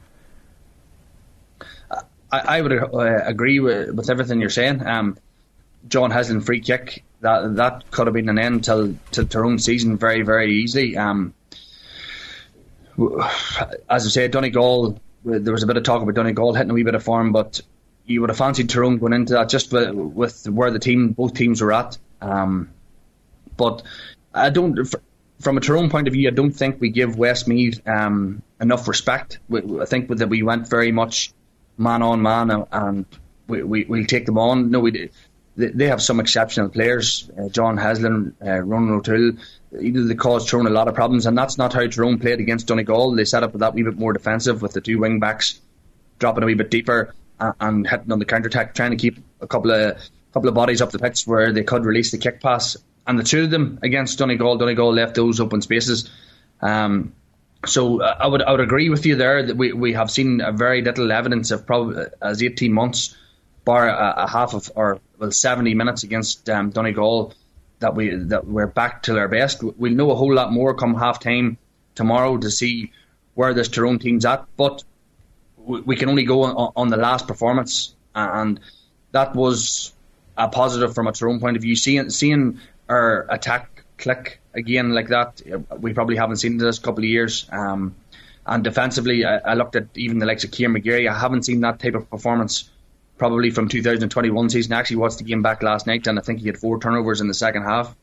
I, 2.33 2.59
I 2.59 2.61
would 2.61 2.73
uh, 2.73 3.23
agree 3.25 3.61
with, 3.61 3.91
with 3.91 4.11
everything 4.11 4.41
you're 4.41 4.51
saying. 4.51 4.85
Um, 4.87 5.19
John 5.89 6.11
Heslin 6.11 6.45
free 6.45 6.61
kick 6.61 7.05
that 7.21 7.57
that 7.57 7.91
could 7.91 8.07
have 8.07 8.15
been 8.15 8.29
an 8.29 8.39
end 8.39 8.65
till 8.65 8.97
to 9.13 9.25
Tyrone 9.25 9.59
season 9.59 9.97
very 9.97 10.23
very 10.23 10.53
easily. 10.53 10.97
Um, 10.97 11.33
as 12.99 14.07
I 14.07 14.09
said, 14.09 14.31
Donegal. 14.31 15.01
There 15.25 15.53
was 15.53 15.65
a 15.65 15.67
bit 15.67 15.77
of 15.77 15.83
talk 15.83 16.03
about 16.03 16.15
Donegal 16.15 16.55
hitting 16.55 16.71
a 16.71 16.75
wee 16.75 16.85
bit 16.85 16.95
of 16.95 17.03
form, 17.03 17.33
but 17.33 17.61
you 18.07 18.21
would 18.21 18.31
have 18.31 18.39
fancied 18.39 18.71
Tyrone 18.71 18.99
going 18.99 19.13
into 19.13 19.35
that 19.35 19.49
just 19.49 19.73
with, 19.73 19.93
with 19.93 20.49
where 20.49 20.71
the 20.71 20.79
team 20.79 21.13
both 21.13 21.35
teams 21.35 21.61
were 21.61 21.73
at. 21.73 21.99
Um, 22.21 22.71
but 23.57 23.83
I 24.33 24.51
don't. 24.51 24.79
From 25.41 25.59
a 25.59 25.61
Tyrone 25.61 25.91
point 25.91 26.09
of 26.09 26.15
view, 26.15 26.29
I 26.29 26.33
don't 26.33 26.53
think 26.53 26.81
we 26.81 26.89
give 26.89 27.19
Westmeath 27.19 27.87
um, 27.87 28.43
enough 28.61 28.89
respect. 28.89 29.39
We, 29.49 29.81
I 29.81 29.85
think 29.85 30.09
that 30.09 30.29
we 30.29 30.43
went 30.43 30.69
very 30.69 30.93
much 30.93 31.33
man 31.77 32.03
on 32.03 32.23
man, 32.23 32.51
and, 32.51 32.65
and 32.73 33.07
we, 33.47 33.63
we 33.63 33.85
we'll 33.85 34.07
take 34.07 34.25
them 34.25 34.39
on. 34.39 34.71
No, 34.71 34.81
we 34.81 35.11
they, 35.57 35.89
have 35.89 36.03
some 36.03 36.21
exceptional 36.21 36.69
players. 36.69 37.31
Uh, 37.39 37.49
John 37.49 37.77
Heslin, 37.77 38.35
uh, 38.45 38.61
Ronan 38.61 38.95
O'Toole. 38.95 39.33
Either 39.79 40.05
they 40.05 40.15
caused 40.15 40.49
Tyrone 40.49 40.67
a 40.67 40.71
lot 40.71 40.89
of 40.89 40.95
problems, 40.95 41.27
and 41.27 41.37
that's 41.37 41.59
not 41.59 41.73
how 41.73 41.87
Tyrone 41.87 42.19
played 42.19 42.41
against 42.41 42.67
Donegal. 42.67 43.15
They 43.15 43.25
set 43.25 43.43
up 43.43 43.53
with 43.53 43.61
that 43.61 43.75
wee 43.75 43.83
bit 43.83 43.99
more 43.99 44.13
defensive 44.13 44.63
with 44.63 44.73
the 44.73 44.81
two 44.81 44.99
wing 44.99 45.19
backs 45.19 45.61
dropping 46.19 46.45
a 46.45 46.47
wee 46.47 46.55
bit 46.55 46.71
deeper 46.71 47.15
and, 47.39 47.87
hitting 47.87 48.13
on 48.13 48.19
the 48.19 48.25
counter 48.25 48.49
attack, 48.49 48.75
trying 48.75 48.91
to 48.91 48.97
keep 48.97 49.19
a 49.41 49.47
couple 49.47 49.71
of 49.71 49.99
couple 50.33 50.49
of 50.49 50.55
bodies 50.55 50.83
up 50.83 50.91
the 50.91 50.99
pitch 50.99 51.25
where 51.27 51.53
they 51.53 51.65
could 51.65 51.85
release 51.85 52.11
the 52.11 52.19
kick 52.19 52.41
pass. 52.41 52.77
And 53.07 53.19
the 53.19 53.23
two 53.23 53.45
of 53.45 53.51
them 53.51 53.79
against 53.83 54.19
Donegal, 54.19 54.59
Donegal 54.59 54.93
left 54.93 55.15
those 55.15 55.41
open 55.41 55.63
spaces. 55.63 56.11
Um, 56.61 57.15
so 57.65 58.03
uh, 58.03 58.17
I 58.21 58.27
would 58.27 58.43
I 58.43 58.51
would 58.51 58.61
agree 58.61 58.89
with 58.89 59.07
you 59.07 59.17
there 59.17 59.47
that 59.47 59.57
we, 59.57 59.73
we 59.73 59.93
have 59.95 60.11
seen 60.11 60.43
very 60.57 60.83
little 60.83 61.11
evidence 61.13 61.51
of 61.51 61.67
probably 61.67 62.05
as 62.21 62.43
eighteen 62.43 62.73
months, 62.73 63.17
bar 63.65 63.89
a, 63.89 64.25
a 64.25 64.29
half 64.29 64.55
of 64.55 64.71
or 64.75 65.01
well 65.19 65.31
seventy 65.31 65.75
minutes 65.75 66.03
against 66.03 66.49
um, 66.51 66.71
Donegal 66.71 67.35
that 67.79 67.95
we 67.95 68.15
that 68.15 68.47
we're 68.47 68.67
back 68.67 69.03
to 69.05 69.19
our 69.19 69.29
best. 69.29 69.63
We'll 69.63 69.93
know 69.93 70.11
a 70.11 70.15
whole 70.15 70.35
lot 70.35 70.53
more 70.53 70.75
come 70.75 70.95
half 70.95 71.21
time 71.21 71.59
tomorrow 71.95 72.37
to 72.39 72.51
see 72.51 72.93
where 73.35 73.55
this 73.55 73.69
Tyrone 73.69 73.99
team's 73.99 74.25
at, 74.25 74.47
but 74.57 74.83
we, 75.67 75.81
we 75.83 75.97
can 75.97 76.09
only 76.09 76.25
go 76.25 76.43
on, 76.45 76.73
on 76.77 76.89
the 76.89 76.97
last 76.97 77.27
performance, 77.27 77.95
and 78.15 78.61
that 79.13 79.35
was 79.35 79.93
a 80.37 80.49
positive 80.49 80.95
from 80.95 81.07
a 81.07 81.13
Tyrone 81.13 81.41
point 81.41 81.57
of 81.57 81.63
view. 81.63 81.77
Seeing 81.77 82.11
seeing 82.11 82.61
our 82.89 83.27
attack 83.31 83.85
click 83.99 84.41
again 84.55 84.91
like 84.91 85.09
that, 85.09 85.43
we 85.81 85.93
probably 85.93 86.17
haven't 86.17 86.37
seen 86.37 86.57
it 86.57 86.59
this 86.59 86.79
couple 86.79 87.01
of 87.01 87.09
years. 87.09 87.47
Um, 87.51 87.97
and 88.47 88.63
defensively, 88.63 89.25
I, 89.25 89.39
I 89.39 89.55
looked 89.55 89.75
at 89.77 89.89
even 89.97 90.19
the 90.19 90.27
likes 90.27 90.45
of 90.45 90.53
Kieran 90.53 90.75
McGeary. 90.75 91.11
I 91.11 91.19
haven't 91.19 91.45
seen 91.45 91.61
that 91.63 91.81
type 91.81 91.95
of 91.95 92.09
performance 92.09 92.71
probably 93.19 93.51
from 93.51 93.69
2021 93.69 94.51
season. 94.51 94.73
I 94.73 94.79
actually 94.79 94.99
watched 94.99 95.19
the 95.19 95.25
game 95.25 95.43
back 95.43 95.63
last 95.63 95.87
night, 95.87 96.07
and 96.07 96.19
I 96.19 96.23
think 96.23 96.41
he 96.41 96.47
had 96.47 96.59
four 96.59 96.79
turnovers 96.79 97.21
in 97.21 97.29
the 97.29 97.35
second 97.35 97.63
half. 97.63 97.95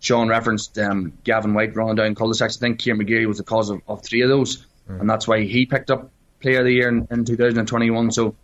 Sean 0.00 0.28
referenced 0.28 0.78
um, 0.78 1.14
Gavin 1.24 1.54
White 1.54 1.74
running 1.74 1.96
down 1.96 2.14
cul-de-sacs. 2.14 2.58
I 2.58 2.60
think 2.60 2.78
Kieran 2.78 3.00
McGeary 3.00 3.26
was 3.26 3.38
the 3.38 3.44
cause 3.44 3.70
of, 3.70 3.82
of 3.88 4.04
three 4.04 4.20
of 4.20 4.28
those, 4.28 4.64
and 5.00 5.10
that's 5.10 5.26
why 5.26 5.42
he 5.42 5.66
picked 5.66 5.90
up 5.90 6.10
Player 6.40 6.60
of 6.60 6.64
the 6.64 6.72
Year 6.72 6.88
in, 6.88 7.06
in 7.10 7.24
2021. 7.24 8.12
So 8.12 8.36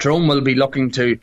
Tyrone 0.00 0.28
will 0.28 0.40
be 0.40 0.54
looking 0.54 0.90
to 0.92 1.18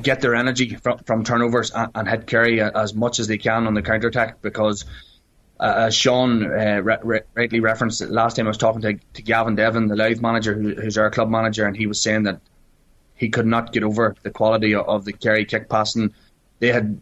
get 0.00 0.20
their 0.20 0.34
energy 0.34 0.76
from, 0.76 0.98
from 0.98 1.24
turnovers 1.24 1.70
and, 1.70 1.90
and 1.94 2.08
hit 2.08 2.26
Kerry 2.26 2.60
as 2.60 2.94
much 2.94 3.18
as 3.18 3.26
they 3.26 3.38
can 3.38 3.66
on 3.66 3.74
the 3.74 3.82
counter 3.82 4.08
attack 4.08 4.42
because. 4.42 4.84
Uh, 5.62 5.88
as 5.88 5.94
Sean 5.94 6.42
uh, 6.42 6.80
re- 6.82 6.96
re- 7.02 7.20
rightly 7.34 7.60
referenced, 7.60 8.00
last 8.00 8.36
time 8.36 8.46
I 8.46 8.48
was 8.48 8.56
talking 8.56 8.80
to, 8.80 8.94
to 8.94 9.20
Gavin 9.20 9.56
Devlin, 9.56 9.88
the 9.88 9.94
Louth 9.94 10.22
manager, 10.22 10.54
who, 10.54 10.74
who's 10.74 10.96
our 10.96 11.10
club 11.10 11.28
manager, 11.28 11.66
and 11.66 11.76
he 11.76 11.86
was 11.86 12.00
saying 12.00 12.22
that 12.22 12.40
he 13.14 13.28
could 13.28 13.44
not 13.44 13.70
get 13.70 13.84
over 13.84 14.16
the 14.22 14.30
quality 14.30 14.74
of, 14.74 14.88
of 14.88 15.04
the 15.04 15.12
Kerry 15.12 15.44
kick 15.44 15.68
passing. 15.68 16.14
They 16.60 16.68
had 16.68 16.98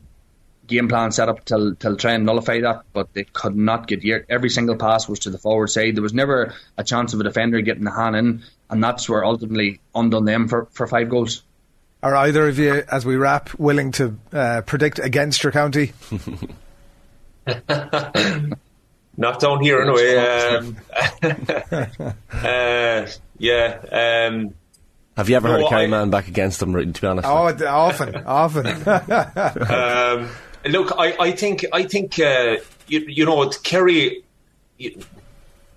game 0.68 0.86
plan 0.88 1.10
set 1.10 1.28
up 1.28 1.44
to 1.46 1.74
to 1.80 1.96
try 1.96 2.12
and 2.12 2.24
nullify 2.24 2.60
that, 2.60 2.82
but 2.92 3.12
they 3.14 3.24
could 3.24 3.56
not 3.56 3.88
get 3.88 4.02
here. 4.02 4.24
Every 4.28 4.50
single 4.50 4.76
pass 4.76 5.08
was 5.08 5.18
to 5.20 5.30
the 5.30 5.38
forward 5.38 5.68
side. 5.68 5.96
There 5.96 6.02
was 6.02 6.14
never 6.14 6.54
a 6.76 6.84
chance 6.84 7.12
of 7.14 7.20
a 7.20 7.24
defender 7.24 7.60
getting 7.62 7.84
the 7.84 7.90
hand 7.90 8.14
in, 8.14 8.42
and 8.70 8.84
that's 8.84 9.08
where 9.08 9.24
ultimately 9.24 9.80
undone 9.94 10.24
them 10.24 10.46
for, 10.48 10.68
for 10.72 10.86
five 10.86 11.08
goals. 11.10 11.42
Are 12.02 12.14
either 12.14 12.46
of 12.48 12.58
you, 12.60 12.84
as 12.92 13.04
we 13.04 13.16
wrap, 13.16 13.58
willing 13.58 13.90
to 13.92 14.16
uh, 14.32 14.60
predict 14.62 15.00
against 15.00 15.42
your 15.42 15.50
county? 15.52 15.92
Not 19.16 19.40
down 19.40 19.60
here 19.62 19.80
anyway. 19.80 20.16
Um, 20.16 20.76
uh, 22.32 23.06
yeah. 23.38 24.28
Um, 24.30 24.54
Have 25.16 25.28
you 25.28 25.34
ever 25.36 25.48
No, 25.48 25.54
heard 25.54 25.62
a 25.64 25.68
Kerry 25.68 25.84
I- 25.84 25.86
man 25.88 26.10
back 26.10 26.28
against 26.28 26.60
them? 26.60 26.72
To 26.92 27.00
be 27.00 27.06
honest, 27.06 27.26
Oh, 27.26 27.48
often, 27.66 28.14
often. 28.24 28.66
um, 28.88 30.30
look, 30.68 30.92
I, 30.98 31.16
I 31.18 31.32
think 31.32 31.64
I 31.72 31.82
think 31.84 32.18
uh, 32.18 32.56
you, 32.86 33.00
you 33.00 33.24
know 33.24 33.48
Kerry. 33.62 34.24
you- 34.78 35.02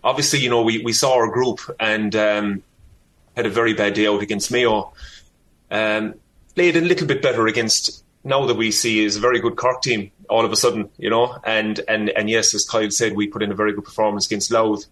Obviously, 0.03 0.39
you 0.39 0.49
know 0.49 0.63
we, 0.63 0.79
we 0.83 0.93
saw 0.93 1.13
our 1.13 1.29
group 1.31 1.59
and 1.79 2.15
um, 2.15 2.63
had 3.35 3.45
a 3.45 3.49
very 3.51 3.75
bad 3.75 3.93
day 3.93 4.07
out 4.07 4.23
against 4.23 4.51
Mayo. 4.51 4.93
Um, 5.69 6.15
played 6.55 6.75
a 6.75 6.81
little 6.81 7.05
bit 7.05 7.21
better 7.21 7.45
against 7.45 8.03
now 8.23 8.47
that 8.47 8.55
we 8.55 8.71
see 8.71 9.03
is 9.05 9.17
a 9.17 9.19
very 9.19 9.39
good 9.39 9.57
Cork 9.57 9.83
team. 9.83 10.11
All 10.27 10.43
of 10.43 10.51
a 10.51 10.55
sudden, 10.55 10.89
you 10.97 11.11
know, 11.11 11.37
and 11.43 11.79
and 11.87 12.09
and 12.09 12.31
yes, 12.31 12.55
as 12.55 12.65
Kyle 12.65 12.89
said, 12.89 13.15
we 13.15 13.27
put 13.27 13.43
in 13.43 13.51
a 13.51 13.55
very 13.55 13.73
good 13.73 13.83
performance 13.85 14.25
against 14.25 14.49
Louth. 14.51 14.85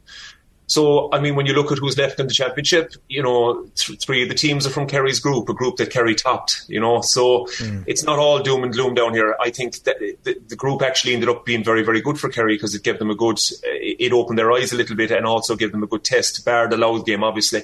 So, 0.70 1.10
I 1.12 1.20
mean, 1.20 1.36
when 1.36 1.48
you 1.48 1.54
look 1.54 1.72
at 1.72 1.80
who's 1.80 1.98
left 1.98 2.20
in 2.20 2.28
the 2.28 2.34
championship, 2.34 2.94
you 3.08 3.24
know, 3.24 3.66
th- 3.76 4.00
three 4.00 4.22
of 4.22 4.30
the 4.30 4.36
teams 4.36 4.68
are 4.68 4.70
from 4.70 4.86
Kerry's 4.86 5.20
group, 5.20 5.50
a 5.50 5.54
group 5.54 5.78
that 5.78 5.90
Kerry 5.90 6.14
topped, 6.14 6.64
you 6.68 6.80
know, 6.80 7.02
so 7.02 7.48
mm. 7.58 7.84
it's 7.88 8.04
not 8.04 8.20
all 8.20 8.38
doom 8.38 8.64
and 8.64 8.72
gloom 8.72 8.94
down 8.94 9.16
here. 9.16 9.36
I 9.42 9.50
think 9.50 9.82
that 9.86 9.98
the, 9.98 10.40
the 10.48 10.56
group 10.56 10.84
actually 10.84 11.16
ended 11.16 11.28
up 11.28 11.44
being 11.44 11.64
very, 11.64 11.82
very 11.82 12.02
good 12.02 12.20
for 12.20 12.30
Kerry 12.30 12.54
because 12.54 12.76
it 12.76 12.84
gave 12.84 13.00
them 13.00 13.10
a 13.10 13.16
good, 13.16 13.40
it 13.64 14.14
opened 14.14 14.38
their 14.38 14.52
eyes 14.52 14.72
a 14.72 14.76
little 14.76 14.96
bit 14.96 15.10
and 15.10 15.26
also 15.26 15.56
gave 15.56 15.72
them 15.72 15.82
a 15.82 15.88
good 15.88 16.04
test, 16.04 16.46
bar 16.46 16.68
the 16.68 16.78
Louth 16.78 17.04
game, 17.04 17.24
obviously. 17.24 17.64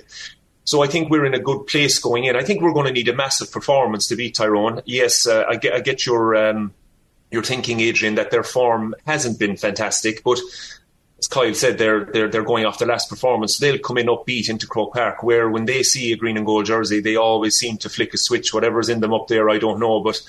So 0.64 0.82
I 0.82 0.88
think 0.88 1.12
we're 1.12 1.28
in 1.28 1.36
a 1.36 1.40
good 1.40 1.68
place 1.68 2.00
going 2.00 2.24
in. 2.24 2.36
I 2.36 2.42
think 2.42 2.64
we're 2.64 2.74
going 2.74 2.88
to 2.88 2.92
need 2.92 3.08
a 3.08 3.14
massive 3.16 3.52
performance 3.52 4.08
to 4.08 4.16
beat 4.16 4.34
Tyrone. 4.34 4.82
Yes, 4.86 5.28
uh, 5.28 5.44
I, 5.48 5.58
get, 5.58 5.74
I 5.74 5.80
get 5.80 6.08
your 6.08 6.36
um, 6.36 6.74
your 7.30 7.44
thinking, 7.44 7.82
Adrian, 7.82 8.16
that 8.16 8.32
their 8.32 8.44
form 8.44 8.96
hasn't 9.06 9.38
been 9.38 9.58
fantastic, 9.58 10.24
but 10.24 10.40
as 11.18 11.28
Kyle 11.28 11.54
said, 11.54 11.78
they're 11.78 12.06
they're 12.06 12.30
they're 12.30 12.44
going 12.44 12.66
off 12.66 12.80
their 12.80 12.88
last 12.88 13.10
performance. 13.10 13.58
They'll 13.58 13.80
come 13.80 13.98
in 13.98 14.08
upbeat 14.08 14.50
into 14.50 14.68
Croke 14.68 14.94
Park, 14.94 15.24
where 15.24 15.50
when 15.50 15.66
they 15.66 15.82
see 15.82 16.12
a 16.12 16.18
green 16.18 16.38
and 16.38 16.46
gold 16.46 16.66
jersey, 16.66 17.00
they 17.00 17.16
always 17.16 17.56
seem 17.58 17.78
to 17.78 17.90
flick 17.90 18.14
a 18.14 18.18
switch. 18.18 18.54
Whatever's 18.54 18.90
in 18.90 19.00
them 19.00 19.14
up 19.14 19.28
there, 19.28 19.50
I 19.50 19.58
don't 19.58 19.80
know, 19.80 20.02
but 20.02 20.22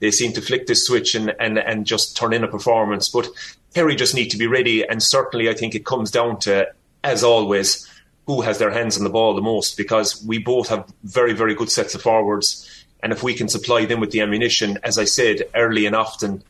they 0.00 0.10
seem 0.10 0.32
to 0.32 0.42
flick 0.42 0.66
this 0.66 0.86
switch 0.86 1.14
and 1.14 1.32
and 1.38 1.58
and 1.58 1.86
just 1.86 2.16
turn 2.16 2.32
in 2.32 2.42
a 2.42 2.48
performance. 2.48 3.08
But 3.08 3.28
Kerry 3.74 3.94
just 3.94 4.14
need 4.14 4.30
to 4.30 4.36
be 4.36 4.48
ready, 4.48 4.84
and 4.84 5.02
certainly 5.02 5.48
I 5.48 5.54
think 5.54 5.74
it 5.74 5.86
comes 5.86 6.10
down 6.10 6.40
to, 6.40 6.68
as 7.04 7.22
always, 7.22 7.88
who 8.26 8.40
has 8.40 8.58
their 8.58 8.70
hands 8.70 8.98
on 8.98 9.04
the 9.04 9.10
ball 9.10 9.34
the 9.34 9.42
most, 9.42 9.76
because 9.76 10.24
we 10.24 10.38
both 10.38 10.68
have 10.68 10.92
very 11.04 11.34
very 11.34 11.54
good 11.54 11.70
sets 11.70 11.94
of 11.94 12.02
forwards. 12.02 12.68
And 13.04 13.12
if 13.12 13.22
we 13.22 13.34
can 13.34 13.48
supply 13.48 13.84
them 13.84 13.98
with 13.98 14.12
the 14.12 14.20
ammunition, 14.20 14.78
as 14.84 14.96
I 14.96 15.04
said, 15.04 15.42
early 15.56 15.86
and 15.86 15.96
often, 15.96 16.44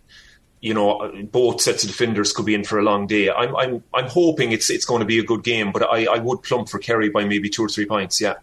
you 0.62 0.72
know, 0.72 1.12
both 1.24 1.60
sets 1.60 1.82
of 1.82 1.90
defenders 1.90 2.32
could 2.32 2.46
be 2.46 2.54
in 2.54 2.62
for 2.62 2.78
a 2.78 2.82
long 2.82 3.08
day. 3.08 3.28
I'm, 3.28 3.54
I'm, 3.56 3.84
I'm 3.92 4.08
hoping 4.08 4.52
it's 4.52 4.70
it's 4.70 4.84
going 4.84 5.00
to 5.00 5.04
be 5.04 5.18
a 5.18 5.24
good 5.24 5.42
game, 5.42 5.72
but 5.72 5.82
I, 5.82 6.06
I 6.06 6.18
would 6.18 6.42
plump 6.42 6.68
for 6.68 6.78
Kerry 6.78 7.10
by 7.10 7.24
maybe 7.24 7.50
two 7.50 7.64
or 7.64 7.68
three 7.68 7.84
points. 7.84 8.20
Yeah. 8.20 8.34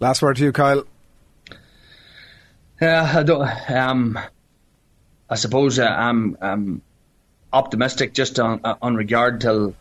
Last 0.00 0.22
word 0.22 0.38
to 0.38 0.44
you, 0.44 0.52
Kyle. 0.52 0.84
Yeah, 2.80 3.12
I 3.14 3.22
don't. 3.22 3.70
Um, 3.70 4.18
I 5.28 5.34
suppose 5.36 5.78
uh, 5.78 5.84
I'm, 5.84 6.36
I'm 6.40 6.82
optimistic 7.52 8.14
just 8.14 8.40
on 8.40 8.60
on 8.64 8.96
regard 8.96 9.42
to 9.42 9.74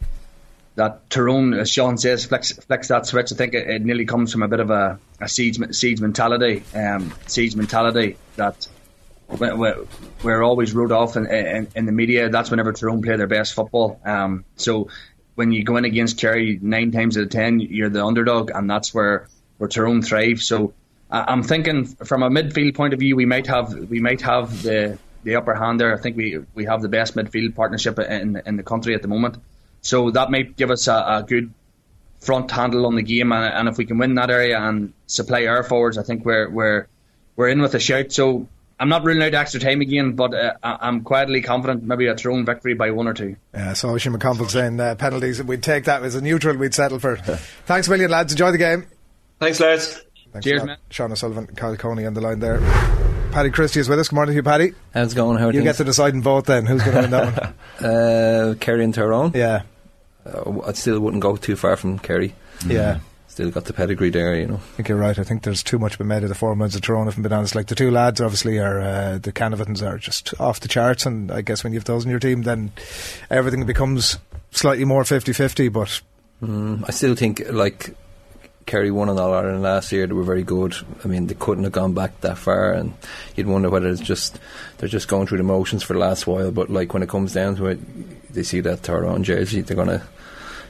that 0.75 1.09
Tyrone, 1.09 1.53
as 1.53 1.69
Sean 1.69 1.97
says, 1.97 2.25
flex, 2.25 2.51
flex 2.51 2.87
that 2.89 3.05
switch. 3.05 3.31
I 3.31 3.35
think 3.35 3.53
it, 3.53 3.69
it 3.69 3.81
nearly 3.83 4.05
comes 4.05 4.31
from 4.31 4.43
a 4.43 4.47
bit 4.47 4.59
of 4.59 4.69
a, 4.69 4.99
a 5.21 5.29
siege, 5.29 5.59
siege 5.73 6.01
mentality, 6.01 6.63
um, 6.75 7.13
siege 7.27 7.55
mentality 7.55 8.17
that 8.35 8.67
we're, 9.29 9.85
we're 10.23 10.43
always 10.43 10.73
wrote 10.73 10.91
off 10.91 11.15
in, 11.15 11.25
in, 11.27 11.67
in, 11.75 11.85
the 11.85 11.91
media. 11.91 12.29
That's 12.29 12.51
whenever 12.51 12.73
Tyrone 12.73 13.01
play 13.01 13.15
their 13.15 13.27
best 13.27 13.53
football. 13.53 13.99
Um, 14.05 14.45
so 14.55 14.89
when 15.35 15.51
you 15.51 15.63
go 15.63 15.77
in 15.77 15.85
against 15.85 16.19
Kerry 16.19 16.59
nine 16.61 16.91
times 16.91 17.17
out 17.17 17.23
of 17.23 17.29
ten, 17.29 17.59
you're 17.59 17.89
the 17.89 18.05
underdog, 18.05 18.51
and 18.53 18.69
that's 18.69 18.93
where 18.93 19.27
where 19.57 19.67
Tyrone 19.67 20.01
thrive. 20.01 20.41
So 20.41 20.73
I'm 21.09 21.43
thinking 21.43 21.85
from 21.85 22.23
a 22.23 22.29
midfield 22.29 22.75
point 22.75 22.93
of 22.93 22.99
view, 22.99 23.15
we 23.15 23.25
might 23.25 23.47
have 23.47 23.73
we 23.73 23.99
might 23.99 24.21
have 24.21 24.63
the 24.63 24.97
the 25.23 25.35
upper 25.35 25.53
hand 25.53 25.79
there. 25.79 25.93
I 25.93 26.01
think 26.01 26.17
we 26.17 26.39
we 26.53 26.65
have 26.65 26.81
the 26.81 26.89
best 26.89 27.15
midfield 27.15 27.55
partnership 27.55 27.99
in 27.99 28.41
in 28.45 28.57
the 28.57 28.63
country 28.63 28.95
at 28.95 29.01
the 29.01 29.07
moment. 29.07 29.37
So 29.81 30.11
that 30.11 30.31
might 30.31 30.55
give 30.55 30.71
us 30.71 30.87
a, 30.87 30.93
a 30.93 31.25
good 31.27 31.53
front 32.19 32.49
handle 32.51 32.85
on 32.85 32.95
the 32.95 33.03
game, 33.03 33.33
and, 33.33 33.53
and, 33.53 33.67
if 33.67 33.77
we 33.77 33.85
can 33.85 33.97
win 33.97 34.15
that 34.15 34.29
area 34.29 34.57
and 34.57 34.93
supply 35.07 35.45
our 35.45 35.61
forwards, 35.61 35.97
I 35.97 36.03
think 36.03 36.25
we're 36.25 36.49
we're 36.49 36.87
we're 37.35 37.49
in 37.49 37.61
with 37.61 37.75
a 37.75 37.79
shout. 37.79 38.11
So 38.11 38.47
I'm 38.83 38.89
not 38.89 39.05
ruling 39.05 39.23
out 39.23 39.33
extra 39.33 39.61
time 39.61 39.79
again, 39.79 40.11
but 40.11 40.33
uh, 40.33 40.55
I'm 40.61 41.05
quietly 41.05 41.41
confident 41.41 41.83
maybe 41.83 42.07
a 42.07 42.15
Tyrone 42.15 42.43
victory 42.43 42.73
by 42.73 42.91
one 42.91 43.07
or 43.07 43.13
two. 43.13 43.37
Yeah, 43.53 43.71
so 43.71 43.87
Oisin 43.91 44.11
McConville 44.11 44.49
saying 44.49 44.77
uh, 44.77 44.95
penalties, 44.95 45.41
we'd 45.41 45.63
take 45.63 45.85
that 45.85 46.03
as 46.03 46.15
a 46.15 46.21
neutral, 46.21 46.57
we'd 46.57 46.73
settle 46.73 46.99
for. 46.99 47.15
Thanks 47.65 47.87
a 47.87 47.91
million, 47.91 48.11
lads. 48.11 48.33
Enjoy 48.33 48.51
the 48.51 48.57
game. 48.57 48.85
Thanks, 49.39 49.61
lads. 49.61 50.01
Thanks 50.33 50.43
Cheers, 50.43 50.65
man. 50.65 50.77
Sean 50.89 51.13
O'Sullivan, 51.13 51.47
Kyle 51.47 51.77
Cooney 51.77 52.05
on 52.05 52.13
the 52.13 52.19
line 52.19 52.41
there. 52.41 52.59
Paddy 53.31 53.51
Christie 53.51 53.79
is 53.79 53.87
with 53.87 53.99
us. 53.99 54.09
Good 54.09 54.15
morning 54.15 54.33
to 54.33 54.35
you, 54.35 54.43
Paddy. 54.43 54.73
How's 54.93 55.13
it 55.13 55.15
going? 55.15 55.37
How 55.37 55.45
you 55.45 55.53
things? 55.53 55.63
get 55.63 55.75
to 55.77 55.85
decide 55.85 56.13
and 56.13 56.21
vote 56.21 56.45
then. 56.45 56.65
Who's 56.65 56.83
going 56.83 56.95
to 56.95 57.01
win 57.03 57.11
that 57.11 57.55
one? 57.79 57.89
uh, 57.89 58.55
Kerry 58.59 58.83
and 58.83 58.93
Tyrone. 58.93 59.31
Yeah. 59.33 59.61
Uh, 60.25 60.59
I 60.59 60.73
still 60.73 60.99
wouldn't 60.99 61.23
go 61.23 61.37
too 61.37 61.55
far 61.55 61.77
from 61.77 61.99
Kerry. 61.99 62.35
Yeah 62.67 62.99
still 63.33 63.49
got 63.49 63.65
the 63.65 63.73
pedigree 63.73 64.11
there, 64.11 64.35
you 64.35 64.45
know. 64.45 64.55
I 64.57 64.75
think 64.75 64.89
you're 64.89 64.97
right. 64.97 65.17
I 65.17 65.23
think 65.23 65.41
there's 65.41 65.63
too 65.63 65.79
much 65.79 65.97
been 65.97 66.07
made 66.07 66.21
of 66.21 66.29
the 66.29 66.35
four 66.35 66.55
months 66.55 66.75
of 66.75 66.83
Tyrone, 66.83 67.07
if 67.07 67.17
I'm 67.17 67.23
being 67.23 67.33
honest. 67.33 67.55
Like 67.55 67.65
the 67.65 67.73
two 67.73 67.89
lads, 67.89 68.21
obviously, 68.21 68.59
are 68.59 68.79
uh, 68.79 69.17
the 69.17 69.31
Canavans 69.33 69.81
are 69.81 69.97
just 69.97 70.39
off 70.39 70.59
the 70.59 70.67
charts, 70.67 71.07
and 71.07 71.31
I 71.31 71.41
guess 71.41 71.63
when 71.63 71.73
you've 71.73 71.85
those 71.85 72.05
in 72.05 72.11
your 72.11 72.19
team, 72.19 72.43
then 72.43 72.71
everything 73.31 73.65
becomes 73.65 74.19
slightly 74.51 74.85
more 74.85 75.03
50 75.03 75.33
50. 75.33 75.69
But 75.69 76.01
mm, 76.43 76.83
I 76.87 76.91
still 76.91 77.15
think, 77.15 77.41
like, 77.49 77.95
Kerry 78.67 78.91
won 78.91 79.09
in 79.09 79.17
All 79.17 79.33
Ireland 79.33 79.63
last 79.63 79.91
year. 79.91 80.05
They 80.05 80.13
were 80.13 80.23
very 80.23 80.43
good. 80.43 80.75
I 81.03 81.07
mean, 81.07 81.25
they 81.25 81.33
couldn't 81.33 81.63
have 81.63 81.73
gone 81.73 81.95
back 81.95 82.21
that 82.21 82.37
far, 82.37 82.71
and 82.71 82.93
you'd 83.35 83.47
wonder 83.47 83.71
whether 83.71 83.89
it's 83.89 83.99
just 83.99 84.37
they're 84.77 84.87
just 84.87 85.07
going 85.07 85.25
through 85.25 85.39
the 85.39 85.43
motions 85.43 85.81
for 85.81 85.93
the 85.93 85.99
last 85.99 86.27
while. 86.27 86.51
But 86.51 86.69
like 86.69 86.93
when 86.93 87.01
it 87.01 87.09
comes 87.09 87.33
down 87.33 87.55
to 87.55 87.65
it, 87.65 88.31
they 88.31 88.43
see 88.43 88.59
that 88.59 88.83
Tyrone 88.83 89.23
jersey, 89.23 89.61
they're 89.61 89.75
gonna 89.75 90.05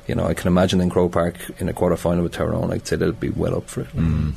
you 0.07 0.15
know, 0.15 0.25
I 0.25 0.33
can 0.33 0.47
imagine 0.47 0.81
in 0.81 0.89
Croke 0.89 1.11
Park 1.11 1.35
in 1.59 1.69
a 1.69 1.73
quarter 1.73 1.95
final 1.97 2.23
with 2.23 2.33
Tyrone, 2.33 2.71
I'd 2.71 2.87
say 2.87 2.95
they'll 2.95 3.11
be 3.11 3.29
well 3.29 3.55
up 3.55 3.69
for 3.69 3.81
it. 3.81 3.89
Mm. 3.95 4.33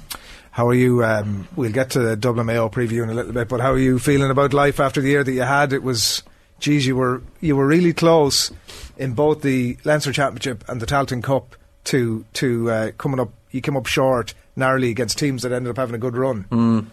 How 0.50 0.68
are 0.68 0.74
you? 0.74 1.04
Um, 1.04 1.48
we'll 1.54 1.72
get 1.72 1.90
to 1.90 1.98
the 1.98 2.16
Dublin 2.16 2.46
Mayo 2.46 2.68
preview 2.68 3.02
in 3.02 3.10
a 3.10 3.14
little 3.14 3.32
bit, 3.32 3.48
but 3.48 3.60
how 3.60 3.72
are 3.72 3.78
you 3.78 3.98
feeling 3.98 4.30
about 4.30 4.54
life 4.54 4.80
after 4.80 5.00
the 5.00 5.08
year 5.08 5.22
that 5.22 5.32
you 5.32 5.42
had? 5.42 5.72
It 5.72 5.82
was, 5.82 6.22
geez, 6.60 6.86
you 6.86 6.96
were 6.96 7.22
you 7.40 7.56
were 7.56 7.66
really 7.66 7.92
close 7.92 8.52
in 8.96 9.12
both 9.12 9.42
the 9.42 9.76
Leinster 9.84 10.12
Championship 10.12 10.64
and 10.68 10.80
the 10.80 10.86
Tailteann 10.86 11.22
Cup 11.22 11.56
to 11.84 12.24
to 12.34 12.70
uh, 12.70 12.90
coming 12.92 13.20
up. 13.20 13.30
You 13.50 13.60
came 13.60 13.76
up 13.76 13.86
short 13.86 14.32
narrowly 14.56 14.90
against 14.90 15.18
teams 15.18 15.42
that 15.42 15.52
ended 15.52 15.70
up 15.70 15.76
having 15.76 15.94
a 15.94 15.98
good 15.98 16.16
run. 16.16 16.44
Mm. 16.50 16.86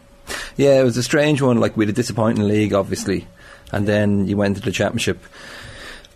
Yeah, 0.57 0.81
it 0.81 0.83
was 0.83 0.97
a 0.97 1.03
strange 1.03 1.41
one. 1.41 1.59
Like 1.59 1.77
we 1.77 1.85
had 1.85 1.93
a 1.93 1.95
disappointing 1.95 2.45
league, 2.45 2.73
obviously, 2.73 3.27
and 3.71 3.87
then 3.87 4.27
you 4.27 4.35
went 4.35 4.57
to 4.57 4.61
the 4.61 4.71
championship 4.71 5.23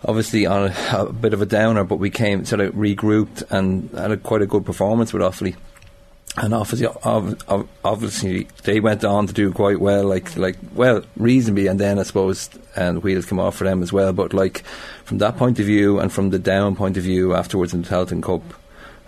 obviously 0.06 0.46
on 0.46 0.72
a, 0.72 0.98
a, 0.98 1.14
bit 1.14 1.34
of 1.34 1.42
a 1.42 1.46
downer, 1.46 1.84
but 1.84 1.98
we 1.98 2.10
came 2.10 2.46
sort 2.46 2.62
of 2.62 2.74
regrouped 2.74 3.44
and 3.50 3.90
had 3.92 4.12
a, 4.12 4.18
quite 4.18 4.42
a 4.42 4.48
good 4.48 4.66
performance 4.66 5.14
with 5.14 5.22
Offaly. 5.22 5.56
And 6.36 6.54
obviously, 6.54 6.88
obviously, 7.84 8.48
they 8.64 8.80
went 8.80 9.04
on 9.04 9.26
to 9.26 9.34
do 9.34 9.52
quite 9.52 9.80
well, 9.80 10.04
like 10.04 10.36
like 10.38 10.56
well, 10.76 11.02
reasonably. 11.16 11.66
And 11.66 11.80
then 11.80 11.98
I 11.98 12.04
suppose 12.04 12.52
and 12.76 13.02
wheels 13.02 13.26
come 13.26 13.40
off 13.40 13.56
for 13.56 13.64
them 13.64 13.82
as 13.82 13.92
well. 13.92 14.14
But 14.14 14.34
like 14.34 14.64
from 15.04 15.18
that 15.18 15.38
point 15.38 15.58
of 15.58 15.66
view, 15.66 16.00
and 16.00 16.14
from 16.14 16.30
the 16.30 16.38
down 16.38 16.76
point 16.76 16.96
of 16.96 17.04
view 17.04 17.34
afterwards 17.34 17.74
in 17.74 17.82
the 17.82 17.90
Tailteann 17.90 18.22
Cup, 18.22 18.44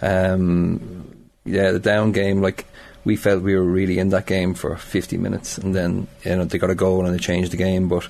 um, 0.01 1.29
yeah, 1.45 1.71
the 1.71 1.79
down 1.79 2.13
game, 2.13 2.41
like 2.41 2.65
we 3.05 3.15
felt 3.15 3.43
we 3.43 3.55
were 3.55 3.63
really 3.63 3.99
in 3.99 4.09
that 4.09 4.25
game 4.25 4.55
for 4.55 4.75
50 4.75 5.17
minutes, 5.17 5.59
and 5.59 5.75
then 5.75 6.07
you 6.23 6.35
know 6.35 6.45
they 6.45 6.57
got 6.57 6.71
a 6.71 6.75
goal 6.75 7.05
and 7.05 7.13
they 7.13 7.19
changed 7.19 7.51
the 7.51 7.57
game. 7.57 7.87
But 7.87 8.07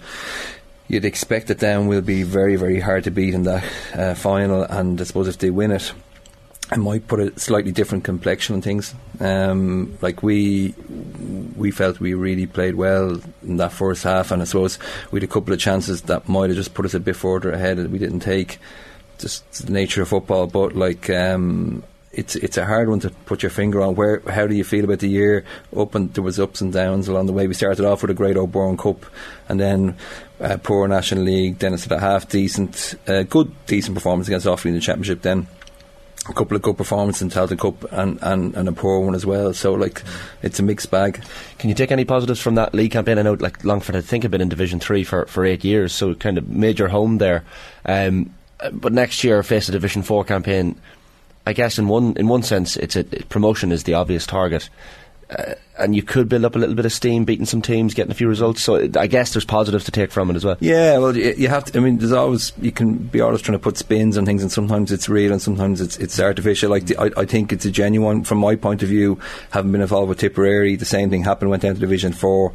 you'd 0.89 1.05
expect 1.05 1.47
that 1.47 1.59
Down 1.59 1.87
will 1.87 2.01
be 2.01 2.23
very, 2.23 2.57
very 2.57 2.81
hard 2.81 3.05
to 3.05 3.11
beat 3.11 3.33
in 3.33 3.43
that 3.43 3.63
uh, 3.93 4.13
final. 4.15 4.63
And 4.63 4.99
I 4.99 5.03
suppose 5.05 5.29
if 5.29 5.37
they 5.37 5.51
win 5.51 5.71
it, 5.71 5.93
it 6.71 6.77
might 6.77 7.07
put 7.07 7.19
a 7.19 7.39
slightly 7.39 7.71
different 7.71 8.03
complexion 8.03 8.55
on 8.55 8.61
things. 8.61 8.93
Um, 9.19 9.97
like 10.01 10.21
we, 10.21 10.75
we 11.55 11.71
felt 11.71 11.99
we 11.99 12.13
really 12.15 12.47
played 12.47 12.75
well 12.75 13.21
in 13.43 13.57
that 13.57 13.71
first 13.71 14.03
half, 14.03 14.31
and 14.31 14.41
I 14.41 14.45
suppose 14.45 14.77
we 15.11 15.17
had 15.17 15.29
a 15.29 15.31
couple 15.31 15.53
of 15.53 15.59
chances 15.59 16.01
that 16.03 16.27
might 16.27 16.49
have 16.49 16.57
just 16.57 16.73
put 16.73 16.85
us 16.85 16.93
a 16.93 16.99
bit 16.99 17.15
further 17.15 17.51
ahead 17.51 17.77
that 17.77 17.89
we 17.89 17.99
didn't 17.99 18.19
take. 18.19 18.59
Just 19.19 19.65
the 19.65 19.71
nature 19.71 20.01
of 20.01 20.09
football, 20.09 20.47
but 20.47 20.75
like 20.75 21.09
um, 21.09 21.83
it's 22.19 22.35
it's 22.35 22.57
a 22.57 22.65
hard 22.65 22.89
one 22.89 22.99
to 22.99 23.09
put 23.25 23.41
your 23.41 23.49
finger 23.49 23.81
on. 23.81 23.95
Where 23.95 24.21
how 24.27 24.45
do 24.45 24.53
you 24.53 24.63
feel 24.63 24.83
about 24.83 24.99
the 24.99 25.09
year? 25.09 25.45
Up 25.75 25.95
and 25.95 26.13
there 26.13 26.23
was 26.23 26.39
ups 26.39 26.59
and 26.61 26.71
downs 26.73 27.07
along 27.07 27.27
the 27.27 27.33
way. 27.33 27.47
We 27.47 27.53
started 27.53 27.85
off 27.85 28.01
with 28.01 28.11
a 28.11 28.13
great 28.13 28.37
O'Byrne 28.37 28.77
Cup, 28.77 29.05
and 29.47 29.59
then 29.59 29.95
uh, 30.41 30.57
poor 30.61 30.87
National 30.87 31.23
League. 31.23 31.59
Then 31.59 31.73
it's 31.73 31.89
a 31.89 31.99
half 31.99 32.27
decent, 32.27 32.95
uh, 33.07 33.23
good 33.23 33.51
decent 33.65 33.95
performance 33.95 34.27
against 34.27 34.45
Offaly 34.45 34.67
in 34.67 34.73
the 34.73 34.81
Championship. 34.81 35.21
Then 35.21 35.47
a 36.27 36.33
couple 36.33 36.57
of 36.57 36.61
good 36.61 36.77
performances 36.77 37.21
in 37.21 37.29
Tailteann 37.29 37.57
Cup 37.57 37.91
and, 37.93 38.19
and, 38.21 38.53
and 38.53 38.67
a 38.67 38.73
poor 38.73 38.99
one 38.99 39.15
as 39.15 39.25
well. 39.25 39.53
So 39.53 39.73
like 39.73 40.03
it's 40.43 40.59
a 40.59 40.63
mixed 40.63 40.91
bag. 40.91 41.23
Can 41.57 41.69
you 41.69 41.75
take 41.75 41.91
any 41.91 42.03
positives 42.03 42.41
from 42.41 42.55
that 42.55 42.73
league 42.73 42.91
campaign? 42.91 43.17
I 43.17 43.21
know 43.21 43.33
like 43.33 43.63
Longford 43.63 43.95
had 43.95 44.03
think 44.03 44.23
have 44.23 44.31
been 44.31 44.41
in 44.41 44.49
Division 44.49 44.79
Three 44.79 45.05
for, 45.05 45.25
for 45.27 45.45
eight 45.45 45.63
years, 45.63 45.93
so 45.93 46.13
kind 46.13 46.37
of 46.37 46.49
made 46.49 46.79
your 46.79 46.89
home 46.89 47.17
there. 47.17 47.45
Um, 47.85 48.35
but 48.73 48.91
next 48.91 49.23
year 49.23 49.41
face 49.41 49.69
a 49.69 49.71
Division 49.71 50.03
Four 50.03 50.25
campaign 50.25 50.75
I 51.49 51.53
guess 51.53 51.79
in 51.79 51.87
one 51.87 52.13
in 52.15 52.27
one 52.27 52.43
sense, 52.43 52.77
it's 52.77 52.95
a 52.95 53.03
promotion 53.03 53.71
is 53.71 53.83
the 53.83 53.95
obvious 53.95 54.27
target. 54.27 54.69
Uh, 55.31 55.55
and 55.79 55.95
you 55.95 56.03
could 56.03 56.29
build 56.29 56.45
up 56.45 56.55
a 56.55 56.59
little 56.59 56.75
bit 56.75 56.85
of 56.85 56.93
steam, 56.93 57.25
beating 57.25 57.45
some 57.45 57.61
teams, 57.61 57.95
getting 57.95 58.11
a 58.11 58.15
few 58.15 58.27
results. 58.27 58.61
So 58.61 58.87
I 58.95 59.07
guess 59.07 59.33
there's 59.33 59.45
positives 59.45 59.85
to 59.85 59.91
take 59.91 60.11
from 60.11 60.29
it 60.29 60.35
as 60.35 60.45
well. 60.45 60.57
Yeah, 60.59 60.99
well, 60.99 61.17
you, 61.17 61.47
have 61.47 61.65
to. 61.65 61.79
I 61.79 61.81
mean, 61.81 61.97
there's 61.97 62.11
always 62.11 62.53
you 62.61 62.71
can 62.71 62.97
be 62.97 63.19
always 63.19 63.41
trying 63.41 63.57
to 63.57 63.63
put 63.63 63.77
spins 63.77 64.15
on 64.15 64.27
things, 64.27 64.43
and 64.43 64.51
sometimes 64.51 64.91
it's 64.91 65.09
real, 65.09 65.31
and 65.31 65.41
sometimes 65.41 65.81
it's 65.81 65.97
it's 65.97 66.19
artificial. 66.19 66.69
Like 66.69 66.85
the, 66.85 66.97
I, 66.97 67.21
I 67.21 67.25
think 67.25 67.51
it's 67.51 67.65
a 67.65 67.71
genuine. 67.71 68.23
From 68.23 68.37
my 68.37 68.55
point 68.55 68.83
of 68.83 68.89
view, 68.89 69.19
having 69.49 69.71
been 69.71 69.81
involved 69.81 70.09
with 70.09 70.19
Tipperary, 70.19 70.75
the 70.75 70.85
same 70.85 71.09
thing 71.09 71.23
happened. 71.23 71.49
Went 71.49 71.63
down 71.63 71.73
to 71.73 71.79
Division 71.79 72.13
Four. 72.13 72.53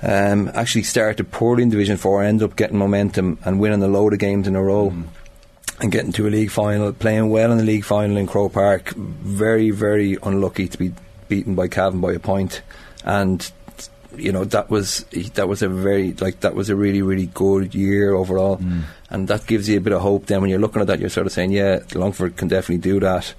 Um, 0.00 0.50
actually 0.54 0.84
started 0.84 1.30
poorly 1.30 1.62
in 1.62 1.68
Division 1.68 1.98
Four, 1.98 2.22
ended 2.22 2.48
up 2.48 2.56
getting 2.56 2.78
momentum 2.78 3.38
and 3.44 3.60
winning 3.60 3.82
a 3.82 3.88
load 3.88 4.14
of 4.14 4.18
games 4.18 4.48
in 4.48 4.56
a 4.56 4.62
row. 4.62 4.90
Mm 4.90 5.04
and 5.82 5.90
getting 5.92 6.12
to 6.12 6.26
a 6.26 6.30
league 6.30 6.50
final, 6.50 6.92
playing 6.92 7.28
well 7.28 7.52
in 7.52 7.58
the 7.58 7.64
league 7.64 7.84
final 7.84 8.16
in 8.16 8.26
Croke 8.26 8.52
Park. 8.54 8.90
Very, 8.94 9.70
very 9.70 10.16
unlucky 10.22 10.68
to 10.68 10.78
be 10.78 10.92
beaten 11.28 11.54
by 11.54 11.68
Cavan 11.68 12.00
by 12.00 12.12
a 12.12 12.18
point, 12.18 12.62
and 13.04 13.50
you 14.16 14.30
know 14.30 14.44
that 14.44 14.70
was 14.70 15.04
that 15.34 15.48
was 15.48 15.62
a 15.62 15.68
very 15.68 16.12
like 16.14 16.40
that 16.40 16.54
was 16.54 16.68
a 16.70 16.76
really 16.76 17.02
really 17.02 17.26
good 17.26 17.74
year 17.74 18.14
overall, 18.14 18.58
Mm. 18.58 18.82
and 19.10 19.28
that 19.28 19.46
gives 19.46 19.68
you 19.68 19.76
a 19.78 19.80
bit 19.80 19.92
of 19.92 20.02
hope. 20.02 20.26
Then 20.26 20.40
when 20.40 20.50
you're 20.50 20.58
looking 20.60 20.80
at 20.80 20.86
that, 20.86 21.00
you're 21.00 21.08
sort 21.10 21.26
of 21.26 21.32
saying, 21.32 21.50
yeah, 21.50 21.80
Longford 21.94 22.36
can 22.36 22.48
definitely 22.48 22.78
do 22.90 23.00
that. 23.00 23.34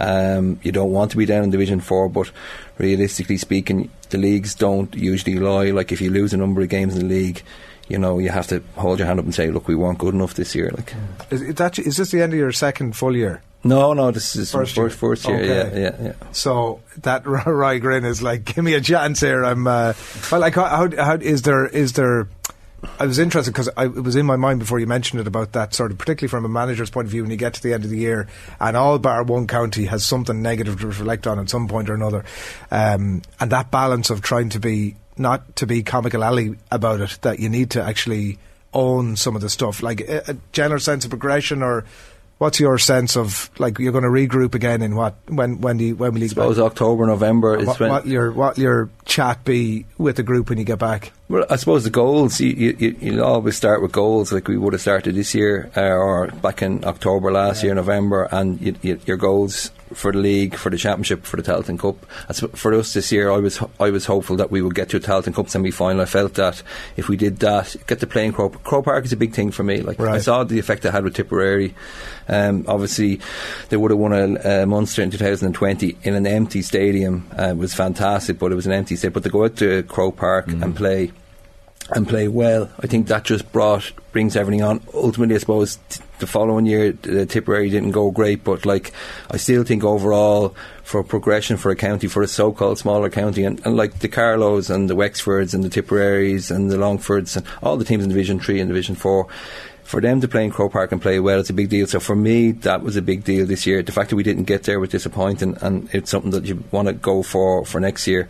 Um, 0.00 0.60
you 0.62 0.70
don't 0.70 0.92
want 0.92 1.10
to 1.10 1.16
be 1.16 1.26
down 1.26 1.42
in 1.42 1.50
Division 1.50 1.80
Four, 1.80 2.08
but 2.08 2.30
realistically 2.78 3.38
speaking, 3.38 3.90
the 4.10 4.18
leagues 4.18 4.54
don't 4.54 4.94
usually 4.94 5.38
lie. 5.40 5.70
Like 5.72 5.90
if 5.90 6.00
you 6.00 6.10
lose 6.10 6.32
a 6.32 6.36
number 6.36 6.60
of 6.60 6.68
games 6.68 6.94
in 6.94 7.00
the 7.08 7.14
league, 7.14 7.42
you 7.88 7.98
know 7.98 8.18
you 8.18 8.28
have 8.30 8.46
to 8.48 8.62
hold 8.76 8.98
your 8.98 9.06
hand 9.06 9.18
up 9.18 9.24
and 9.24 9.34
say, 9.34 9.50
look, 9.50 9.68
we 9.68 9.74
weren't 9.74 9.98
good 9.98 10.14
enough 10.14 10.34
this 10.34 10.54
year. 10.54 10.70
Like 10.74 10.94
Is, 11.30 11.54
that, 11.54 11.78
is 11.78 11.96
this 11.96 12.10
the 12.10 12.22
end 12.22 12.32
of 12.32 12.38
your 12.38 12.52
second 12.52 12.96
full 12.96 13.16
year? 13.16 13.42
no, 13.64 13.92
no, 13.92 14.10
this 14.12 14.36
is 14.36 14.52
First 14.52 14.74
first 14.74 14.94
year. 14.94 15.10
first, 15.10 15.26
year. 15.26 15.36
Okay. 15.36 15.80
Yeah, 15.80 15.90
yeah, 15.90 16.02
yeah. 16.06 16.12
So 16.32 16.80
that 16.98 17.26
Wry 17.26 17.78
grin 17.78 18.04
is 18.04 18.22
like, 18.22 18.44
give 18.44 18.64
me 18.64 18.74
a 18.74 18.80
chance 18.80 19.20
here. 19.20 19.44
I'm, 19.44 19.66
uh, 19.66 19.94
well, 20.30 20.40
like, 20.40 20.54
how, 20.54 20.66
how, 20.66 20.88
how 20.96 21.14
is 21.14 21.42
there, 21.42 21.66
is 21.66 21.94
there, 21.94 22.28
I 23.00 23.06
was 23.06 23.18
interested 23.18 23.50
because 23.50 23.68
it 23.76 24.04
was 24.04 24.14
in 24.14 24.26
my 24.26 24.36
mind 24.36 24.60
before 24.60 24.78
you 24.78 24.86
mentioned 24.86 25.20
it 25.20 25.26
about 25.26 25.52
that 25.54 25.74
sort 25.74 25.90
of, 25.90 25.98
particularly 25.98 26.30
from 26.30 26.44
a 26.44 26.48
manager's 26.48 26.90
point 26.90 27.06
of 27.06 27.10
view, 27.10 27.22
when 27.22 27.32
you 27.32 27.36
get 27.36 27.54
to 27.54 27.62
the 27.62 27.74
end 27.74 27.82
of 27.84 27.90
the 27.90 27.98
year 27.98 28.28
and 28.60 28.76
all 28.76 28.96
bar 29.00 29.24
one 29.24 29.48
county 29.48 29.86
has 29.86 30.06
something 30.06 30.40
negative 30.40 30.78
to 30.80 30.86
reflect 30.86 31.26
on 31.26 31.40
at 31.40 31.50
some 31.50 31.66
point 31.66 31.90
or 31.90 31.94
another. 31.94 32.24
Um, 32.70 33.22
and 33.40 33.50
that 33.50 33.72
balance 33.72 34.10
of 34.10 34.22
trying 34.22 34.50
to 34.50 34.60
be, 34.60 34.94
not 35.18 35.56
to 35.56 35.66
be 35.66 35.82
Comical 35.82 36.24
Ali 36.24 36.56
about 36.70 37.00
it, 37.00 37.18
that 37.22 37.40
you 37.40 37.48
need 37.48 37.70
to 37.70 37.82
actually 37.82 38.38
own 38.72 39.16
some 39.16 39.34
of 39.34 39.42
the 39.42 39.48
stuff, 39.48 39.82
like 39.82 40.00
a, 40.02 40.30
a 40.32 40.36
general 40.52 40.80
sense 40.80 41.04
of 41.04 41.10
progression 41.10 41.62
or, 41.62 41.84
What's 42.38 42.60
your 42.60 42.78
sense 42.78 43.16
of 43.16 43.50
like 43.58 43.80
you're 43.80 43.90
going 43.90 44.04
to 44.04 44.10
regroup 44.10 44.54
again 44.54 44.80
in 44.80 44.94
what 44.94 45.16
when 45.26 45.60
when 45.60 45.76
do 45.76 45.86
you, 45.86 45.96
when 45.96 46.12
will 46.12 46.20
you 46.20 46.26
I 46.26 46.28
suppose 46.28 46.60
October, 46.60 47.04
November 47.04 47.58
is 47.58 47.66
what, 47.66 47.80
when. 47.80 47.90
what 47.90 48.06
your 48.06 48.30
what 48.30 48.56
your 48.56 48.90
chat 49.06 49.44
be 49.44 49.86
with 49.98 50.14
the 50.14 50.22
group 50.22 50.48
when 50.48 50.56
you 50.56 50.64
get 50.64 50.78
back? 50.78 51.10
Well, 51.28 51.44
I 51.50 51.56
suppose 51.56 51.82
the 51.82 51.90
goals 51.90 52.40
you, 52.40 52.50
you, 52.50 52.76
you 52.78 52.96
you'll 53.00 53.24
always 53.24 53.56
start 53.56 53.82
with 53.82 53.90
goals 53.90 54.30
like 54.30 54.46
we 54.46 54.56
would 54.56 54.72
have 54.72 54.80
started 54.80 55.16
this 55.16 55.34
year 55.34 55.68
uh, 55.76 55.80
or 55.80 56.28
back 56.28 56.62
in 56.62 56.84
October 56.84 57.32
last 57.32 57.64
year, 57.64 57.74
November, 57.74 58.28
and 58.30 58.60
you, 58.60 58.76
you, 58.82 59.00
your 59.04 59.16
goals 59.16 59.72
for 59.94 60.12
the 60.12 60.18
league, 60.18 60.56
for 60.56 60.70
the 60.70 60.76
championship, 60.76 61.24
for 61.24 61.36
the 61.36 61.42
Tailteann 61.42 61.78
Cup. 61.78 62.04
For 62.56 62.74
us 62.74 62.94
this 62.94 63.12
year, 63.12 63.30
I 63.30 63.38
was 63.38 63.60
I 63.80 63.90
was 63.90 64.06
hopeful 64.06 64.36
that 64.36 64.50
we 64.50 64.62
would 64.62 64.74
get 64.74 64.88
to 64.90 64.96
a 64.96 65.00
Tailteann 65.00 65.34
Cup 65.34 65.48
semi 65.48 65.70
final. 65.70 66.00
I 66.00 66.06
felt 66.06 66.34
that 66.34 66.62
if 66.96 67.08
we 67.08 67.16
did 67.16 67.38
that, 67.38 67.76
get 67.86 68.00
to 68.00 68.06
play 68.06 68.26
in 68.26 68.32
Croke, 68.32 68.62
Croke 68.62 68.84
Park 68.84 69.04
is 69.04 69.12
a 69.12 69.16
big 69.16 69.32
thing 69.32 69.50
for 69.50 69.62
me. 69.62 69.80
Like 69.80 70.00
I 70.00 70.18
saw 70.18 70.44
the 70.44 70.58
effect 70.58 70.84
it 70.84 70.92
had 70.92 71.04
with 71.04 71.14
Tipperary. 71.14 71.74
Um, 72.28 72.64
obviously, 72.68 73.20
they 73.70 73.76
would 73.76 73.90
have 73.90 73.98
won 73.98 74.12
a, 74.12 74.62
a 74.62 74.66
Munster 74.66 75.02
in 75.02 75.10
2020 75.10 75.96
in 76.02 76.14
an 76.14 76.26
empty 76.26 76.62
stadium. 76.62 77.28
Uh, 77.38 77.48
it 77.48 77.56
was 77.56 77.74
fantastic, 77.74 78.38
but 78.38 78.52
it 78.52 78.54
was 78.54 78.66
an 78.66 78.72
empty 78.72 78.96
stadium. 78.96 79.14
But 79.14 79.22
to 79.24 79.30
go 79.30 79.44
out 79.44 79.56
to 79.56 79.82
Croke 79.84 80.16
Park 80.16 80.48
and 80.48 80.76
play 80.76 81.12
and 81.90 82.08
play 82.08 82.28
well. 82.28 82.70
I 82.80 82.86
think 82.86 83.06
that 83.08 83.24
just 83.24 83.50
brought 83.52 83.92
brings 84.12 84.36
everything 84.36 84.62
on. 84.62 84.82
Ultimately, 84.94 85.36
I 85.36 85.38
suppose 85.38 85.76
t- 85.88 86.02
the 86.18 86.26
following 86.26 86.66
year 86.66 86.92
the 86.92 87.26
Tipperary 87.26 87.70
didn't 87.70 87.92
go 87.92 88.10
great, 88.10 88.44
but 88.44 88.66
like 88.66 88.92
I 89.30 89.36
still 89.36 89.64
think 89.64 89.84
overall 89.84 90.54
for 90.82 91.02
progression 91.04 91.56
for 91.56 91.70
a 91.70 91.76
county 91.76 92.08
for 92.08 92.22
a 92.22 92.28
so-called 92.28 92.78
smaller 92.78 93.10
county 93.10 93.44
and, 93.44 93.64
and 93.64 93.76
like 93.76 94.00
the 94.00 94.08
Carlows 94.08 94.70
and 94.70 94.88
the 94.88 94.96
Wexfords 94.96 95.54
and 95.54 95.62
the 95.62 95.68
Tipperaries 95.68 96.50
and 96.50 96.70
the 96.70 96.76
Longfords 96.76 97.36
and 97.36 97.46
all 97.62 97.76
the 97.76 97.84
teams 97.84 98.04
in 98.04 98.10
Division 98.10 98.40
Three 98.40 98.60
and 98.60 98.68
Division 98.68 98.94
Four. 98.94 99.28
For 99.84 100.02
them 100.02 100.20
to 100.20 100.28
play 100.28 100.44
in 100.44 100.50
Croke 100.50 100.72
Park 100.72 100.92
and 100.92 101.00
play 101.00 101.18
well, 101.18 101.40
it's 101.40 101.48
a 101.48 101.54
big 101.54 101.70
deal. 101.70 101.86
So 101.86 101.98
for 101.98 102.14
me, 102.14 102.52
that 102.52 102.82
was 102.82 102.96
a 102.96 103.02
big 103.02 103.24
deal 103.24 103.46
this 103.46 103.66
year. 103.66 103.82
The 103.82 103.92
fact 103.92 104.10
that 104.10 104.16
we 104.16 104.22
didn't 104.22 104.44
get 104.44 104.64
there 104.64 104.78
was 104.78 104.90
disappointing, 104.90 105.56
and 105.62 105.88
it's 105.94 106.10
something 106.10 106.30
that 106.32 106.44
you 106.44 106.62
want 106.70 106.88
to 106.88 106.92
go 106.92 107.22
for 107.22 107.64
for 107.64 107.80
next 107.80 108.06
year. 108.06 108.28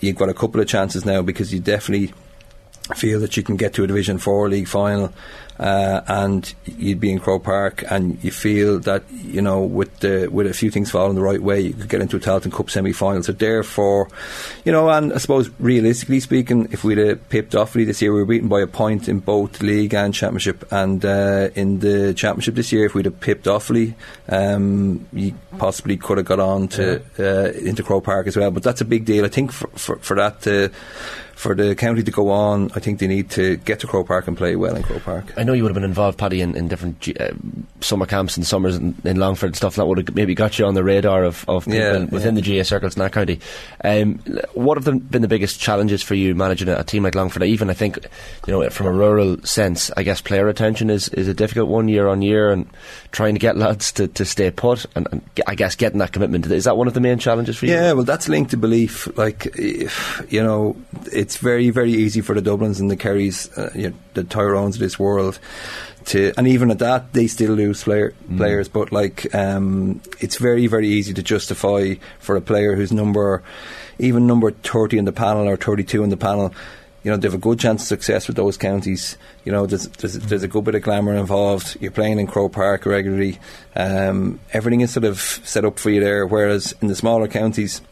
You've 0.00 0.16
got 0.16 0.30
a 0.30 0.34
couple 0.34 0.62
of 0.62 0.66
chances 0.66 1.04
now 1.04 1.20
because 1.20 1.52
you 1.52 1.60
definitely 1.60 2.14
feel 2.94 3.20
that 3.20 3.36
you 3.36 3.42
can 3.42 3.56
get 3.56 3.72
to 3.74 3.84
a 3.84 3.86
Division 3.86 4.18
Four 4.18 4.48
league 4.50 4.68
final, 4.68 5.12
uh, 5.58 6.02
and 6.06 6.52
you'd 6.66 7.00
be 7.00 7.10
in 7.10 7.18
Croke 7.18 7.44
Park, 7.44 7.82
and 7.90 8.22
you 8.22 8.30
feel 8.30 8.78
that 8.80 9.04
you 9.10 9.40
know 9.40 9.62
with 9.62 10.00
the 10.00 10.28
with 10.30 10.46
a 10.46 10.52
few 10.52 10.70
things 10.70 10.90
falling 10.90 11.14
the 11.14 11.22
right 11.22 11.40
way, 11.40 11.60
you 11.60 11.72
could 11.72 11.88
get 11.88 12.02
into 12.02 12.16
a 12.16 12.20
Tailteann 12.20 12.52
Cup 12.52 12.68
semi 12.68 12.92
final. 12.92 13.22
So 13.22 13.32
therefore, 13.32 14.10
you 14.66 14.72
know, 14.72 14.90
and 14.90 15.14
I 15.14 15.16
suppose 15.16 15.48
realistically 15.58 16.20
speaking, 16.20 16.68
if 16.72 16.84
we'd 16.84 16.98
have 16.98 17.26
pipped 17.30 17.54
Offaly 17.54 17.86
this 17.86 18.02
year, 18.02 18.12
we 18.12 18.20
were 18.20 18.26
beaten 18.26 18.48
by 18.48 18.60
a 18.60 18.66
point 18.66 19.08
in 19.08 19.20
both 19.20 19.62
league 19.62 19.94
and 19.94 20.12
championship, 20.12 20.70
and 20.70 21.02
uh, 21.04 21.48
in 21.54 21.78
the 21.78 22.12
championship 22.12 22.54
this 22.54 22.70
year, 22.70 22.84
if 22.84 22.94
we'd 22.94 23.06
have 23.06 23.20
pipped 23.20 23.46
Offaly, 23.46 23.94
um, 24.28 25.06
you 25.12 25.34
possibly 25.56 25.96
could 25.96 26.18
have 26.18 26.26
got 26.26 26.40
on 26.40 26.68
to 26.68 27.00
uh, 27.18 27.52
into 27.52 27.82
Croke 27.82 28.04
Park 28.04 28.26
as 28.26 28.36
well. 28.36 28.50
But 28.50 28.62
that's 28.62 28.82
a 28.82 28.84
big 28.84 29.06
deal, 29.06 29.24
I 29.24 29.28
think, 29.28 29.52
for 29.52 29.68
for, 29.68 29.96
for 29.96 30.16
that. 30.16 30.46
For 31.36 31.54
the 31.54 31.74
county 31.74 32.02
to 32.02 32.10
go 32.10 32.30
on, 32.30 32.70
I 32.74 32.80
think 32.80 33.00
they 33.00 33.06
need 33.06 33.30
to 33.30 33.56
get 33.56 33.80
to 33.80 33.86
Croke 33.86 34.06
Park 34.06 34.28
and 34.28 34.36
play 34.36 34.56
well 34.56 34.76
in 34.76 34.82
Croke 34.82 35.02
Park. 35.02 35.32
I 35.36 35.42
know 35.42 35.52
you 35.52 35.62
would 35.62 35.70
have 35.70 35.74
been 35.74 35.84
involved, 35.84 36.18
Paddy, 36.18 36.40
in, 36.40 36.56
in 36.56 36.68
different 36.68 37.08
uh, 37.20 37.32
summer 37.80 38.06
camps 38.06 38.36
and 38.36 38.46
summers 38.46 38.76
in, 38.76 38.94
in 39.04 39.18
Longford 39.18 39.48
and 39.48 39.56
stuff. 39.56 39.76
That 39.76 39.86
would 39.86 39.98
have 39.98 40.14
maybe 40.14 40.34
got 40.34 40.58
you 40.58 40.66
on 40.66 40.74
the 40.74 40.84
radar 40.84 41.24
of, 41.24 41.44
of 41.48 41.64
people 41.64 41.80
Yeah, 41.80 42.04
within 42.04 42.36
yeah. 42.36 42.42
the 42.42 42.58
GAA 42.58 42.62
circles 42.62 42.96
in 42.96 43.00
that 43.02 43.12
county. 43.12 43.40
Um, 43.82 44.18
what 44.54 44.76
have 44.76 44.84
the, 44.84 44.92
been 44.92 45.22
the 45.22 45.28
biggest 45.28 45.60
challenges 45.60 46.02
for 46.02 46.14
you 46.14 46.34
managing 46.34 46.68
a, 46.68 46.76
a 46.76 46.84
team 46.84 47.02
like 47.02 47.14
Longford? 47.14 47.42
Even 47.42 47.68
I 47.68 47.74
think, 47.74 47.98
you 48.46 48.52
know, 48.52 48.68
from 48.70 48.86
a 48.86 48.92
rural 48.92 49.40
sense, 49.42 49.90
I 49.96 50.02
guess 50.02 50.20
player 50.20 50.46
retention 50.46 50.88
is, 50.88 51.08
is 51.10 51.28
a 51.28 51.34
difficult 51.34 51.68
one 51.68 51.88
year 51.88 52.08
on 52.08 52.22
year, 52.22 52.52
and 52.52 52.68
trying 53.10 53.34
to 53.34 53.40
get 53.40 53.56
lads 53.56 53.92
to, 53.92 54.08
to 54.08 54.24
stay 54.24 54.50
put, 54.50 54.86
and, 54.96 55.08
and 55.10 55.20
I 55.46 55.54
guess 55.54 55.74
getting 55.74 55.98
that 55.98 56.12
commitment 56.12 56.46
is 56.46 56.64
that 56.64 56.76
one 56.76 56.88
of 56.88 56.94
the 56.94 57.00
main 57.00 57.18
challenges 57.18 57.56
for 57.56 57.66
you? 57.66 57.72
Yeah, 57.72 57.92
well, 57.92 58.04
that's 58.04 58.28
linked 58.28 58.50
to 58.52 58.56
belief. 58.56 59.08
Like, 59.16 59.46
if, 59.56 60.24
you 60.28 60.42
know, 60.42 60.76
it's 61.24 61.38
very, 61.38 61.70
very 61.70 61.92
easy 61.92 62.20
for 62.20 62.34
the 62.38 62.42
Dublins 62.42 62.80
and 62.80 62.90
the 62.90 62.96
Kerrys, 62.98 63.48
uh, 63.56 63.70
you 63.74 63.88
know, 63.88 63.96
the 64.12 64.24
Tyrones 64.24 64.76
of 64.76 64.80
this 64.80 64.98
world, 64.98 65.38
to, 66.10 66.34
and 66.36 66.46
even 66.46 66.70
at 66.70 66.80
that, 66.80 67.14
they 67.14 67.26
still 67.28 67.54
lose 67.54 67.82
player, 67.82 68.12
players. 68.36 68.68
But 68.68 68.92
like, 68.92 69.34
um, 69.34 70.02
it's 70.20 70.36
very, 70.36 70.66
very 70.66 70.88
easy 70.88 71.14
to 71.14 71.22
justify 71.22 71.94
for 72.18 72.36
a 72.36 72.42
player 72.42 72.76
who's 72.76 72.92
number, 72.92 73.42
even 73.98 74.26
number 74.26 74.50
thirty 74.50 74.98
in 74.98 75.06
the 75.06 75.12
panel 75.12 75.48
or 75.48 75.56
thirty-two 75.56 76.04
in 76.04 76.10
the 76.10 76.18
panel. 76.18 76.52
You 77.04 77.10
know, 77.10 77.16
they 77.18 77.28
have 77.28 77.34
a 77.34 77.48
good 77.48 77.58
chance 77.58 77.82
of 77.82 77.88
success 77.88 78.28
with 78.28 78.36
those 78.36 78.58
counties. 78.58 79.16
You 79.44 79.52
know, 79.52 79.66
there's, 79.66 79.88
there's, 79.88 80.14
there's 80.18 80.42
a 80.42 80.48
good 80.48 80.64
bit 80.64 80.74
of 80.74 80.82
glamour 80.82 81.14
involved. 81.14 81.76
You're 81.80 81.90
playing 81.90 82.18
in 82.18 82.26
Croke 82.26 82.52
Park 82.52 82.86
regularly. 82.86 83.38
Um, 83.76 84.40
everything 84.52 84.80
is 84.80 84.92
sort 84.92 85.04
of 85.04 85.20
set 85.20 85.64
up 85.64 85.78
for 85.78 85.90
you 85.90 86.00
there. 86.00 86.26
Whereas 86.26 86.74
in 86.80 86.88
the 86.88 86.96
smaller 86.96 87.28
counties, 87.28 87.82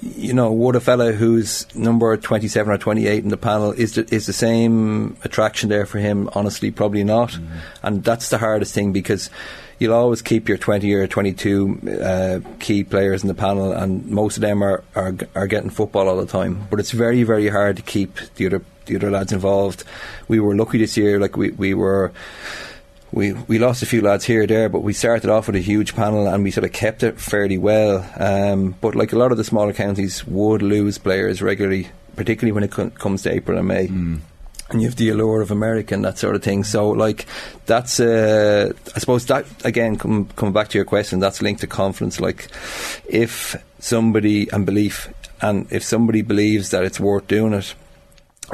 you 0.00 0.32
know, 0.32 0.52
would 0.52 0.76
a 0.76 0.80
fellow 0.80 1.12
who's 1.12 1.72
number 1.74 2.16
27 2.16 2.72
or 2.72 2.78
28 2.78 3.22
in 3.22 3.30
the 3.30 3.36
panel, 3.36 3.72
is 3.72 3.94
the, 3.94 4.14
is 4.14 4.26
the 4.26 4.32
same 4.32 5.16
attraction 5.24 5.68
there 5.68 5.86
for 5.86 5.98
him? 5.98 6.28
Honestly, 6.34 6.70
probably 6.70 7.04
not. 7.04 7.36
And 7.82 8.04
that's 8.04 8.28
the 8.28 8.38
hardest 8.38 8.74
thing 8.74 8.92
because 8.92 9.30
you'll 9.78 9.94
always 9.94 10.22
keep 10.22 10.48
your 10.48 10.58
20 10.58 10.92
or 10.94 11.06
22 11.06 12.00
uh, 12.02 12.40
key 12.58 12.84
players 12.84 13.22
in 13.22 13.28
the 13.28 13.34
panel, 13.34 13.72
and 13.72 14.06
most 14.06 14.36
of 14.36 14.40
them 14.40 14.62
are, 14.62 14.82
are, 14.94 15.14
are 15.34 15.46
getting 15.46 15.70
football 15.70 16.08
all 16.08 16.16
the 16.16 16.26
time. 16.26 16.66
But 16.70 16.80
it's 16.80 16.90
very, 16.90 17.22
very 17.22 17.48
hard 17.48 17.76
to 17.76 17.82
keep 17.82 18.18
the 18.36 18.46
other, 18.46 18.62
the 18.86 18.96
other 18.96 19.10
lads 19.10 19.32
involved. 19.32 19.84
We 20.26 20.40
were 20.40 20.56
lucky 20.56 20.78
this 20.78 20.96
year, 20.96 21.18
like, 21.18 21.36
we, 21.36 21.50
we 21.50 21.74
were 21.74 22.12
we 23.12 23.32
we 23.32 23.58
lost 23.58 23.82
a 23.82 23.86
few 23.86 24.02
lads 24.02 24.24
here 24.24 24.42
or 24.42 24.46
there, 24.46 24.68
but 24.68 24.82
we 24.82 24.92
started 24.92 25.30
off 25.30 25.46
with 25.46 25.56
a 25.56 25.60
huge 25.60 25.94
panel 25.94 26.26
and 26.26 26.44
we 26.44 26.50
sort 26.50 26.64
of 26.64 26.72
kept 26.72 27.02
it 27.02 27.20
fairly 27.20 27.58
well. 27.58 28.08
Um, 28.16 28.74
but 28.80 28.94
like 28.94 29.12
a 29.12 29.18
lot 29.18 29.32
of 29.32 29.38
the 29.38 29.44
smaller 29.44 29.72
counties 29.72 30.26
would 30.26 30.62
lose 30.62 30.98
players 30.98 31.40
regularly, 31.40 31.88
particularly 32.16 32.52
when 32.52 32.64
it 32.64 32.70
co- 32.70 32.90
comes 32.90 33.22
to 33.22 33.32
April 33.32 33.58
and 33.58 33.68
May. 33.68 33.86
And 34.70 34.82
you 34.82 34.88
have 34.88 34.96
the 34.96 35.08
allure 35.08 35.40
of 35.40 35.50
America 35.50 35.94
and 35.94 36.04
that 36.04 36.18
sort 36.18 36.36
of 36.36 36.42
thing. 36.42 36.62
So, 36.62 36.90
like, 36.90 37.24
that's, 37.64 37.98
uh, 38.00 38.70
I 38.94 38.98
suppose 38.98 39.24
that, 39.24 39.46
again, 39.64 39.96
come, 39.96 40.26
coming 40.36 40.52
back 40.52 40.68
to 40.68 40.76
your 40.76 40.84
question, 40.84 41.20
that's 41.20 41.40
linked 41.40 41.62
to 41.62 41.66
confidence. 41.66 42.20
Like, 42.20 42.48
if 43.08 43.56
somebody, 43.78 44.50
and 44.50 44.66
belief, 44.66 45.08
and 45.40 45.66
if 45.72 45.82
somebody 45.82 46.20
believes 46.20 46.68
that 46.72 46.84
it's 46.84 47.00
worth 47.00 47.26
doing 47.28 47.54
it, 47.54 47.74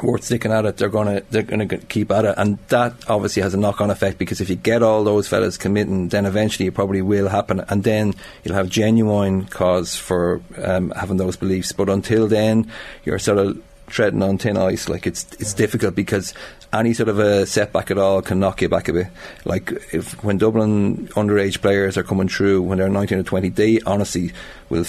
worth 0.03 0.25
sticking 0.25 0.53
at 0.53 0.65
it, 0.65 0.77
they're 0.77 0.89
gonna 0.89 1.23
they're 1.31 1.43
gonna 1.43 1.67
keep 1.67 2.11
at 2.11 2.25
it, 2.25 2.35
and 2.37 2.59
that 2.69 2.95
obviously 3.09 3.43
has 3.43 3.55
a 3.55 3.57
knock 3.57 3.81
on 3.81 3.91
effect 3.91 4.19
because 4.19 4.41
if 4.41 4.51
you 4.51 4.57
get 4.57 4.83
all 4.83 5.05
those 5.05 5.29
fellas 5.29 5.57
committing, 5.57 6.09
then 6.09 6.27
eventually 6.27 6.67
it 6.67 6.75
probably 6.75 7.03
will 7.03 7.29
happen, 7.29 7.61
and 7.69 7.85
then 7.85 8.15
you'll 8.43 8.55
have 8.55 8.69
genuine 8.69 9.45
cause 9.45 9.97
for 9.97 10.43
um, 10.63 10.91
having 10.91 11.17
those 11.17 11.37
beliefs. 11.37 11.73
But 11.73 11.89
until 11.89 12.27
then, 12.27 12.71
you're 13.05 13.19
sort 13.19 13.39
of 13.39 13.63
treading 13.87 14.23
on 14.23 14.39
thin 14.39 14.57
ice. 14.57 14.89
Like 14.89 15.07
it's 15.07 15.27
it's 15.35 15.55
difficult 15.55 15.95
because 15.95 16.35
any 16.73 16.95
sort 16.95 17.09
of 17.09 17.19
a 17.19 17.47
setback 17.47 17.91
at 17.91 17.99
all 17.99 18.23
can 18.23 18.41
knock 18.41 18.63
you 18.63 18.69
back 18.69 18.89
a 18.89 18.93
bit. 18.93 19.07
Like 19.45 19.71
if 19.93 20.23
when 20.25 20.39
Dublin 20.39 21.09
underage 21.09 21.61
players 21.61 21.97
are 21.97 22.03
coming 22.03 22.29
through 22.29 22.63
when 22.63 22.79
they're 22.79 22.89
19 22.89 23.19
or 23.19 23.23
20, 23.23 23.51
they 23.51 23.81
honestly 23.87 24.33
will. 24.69 24.85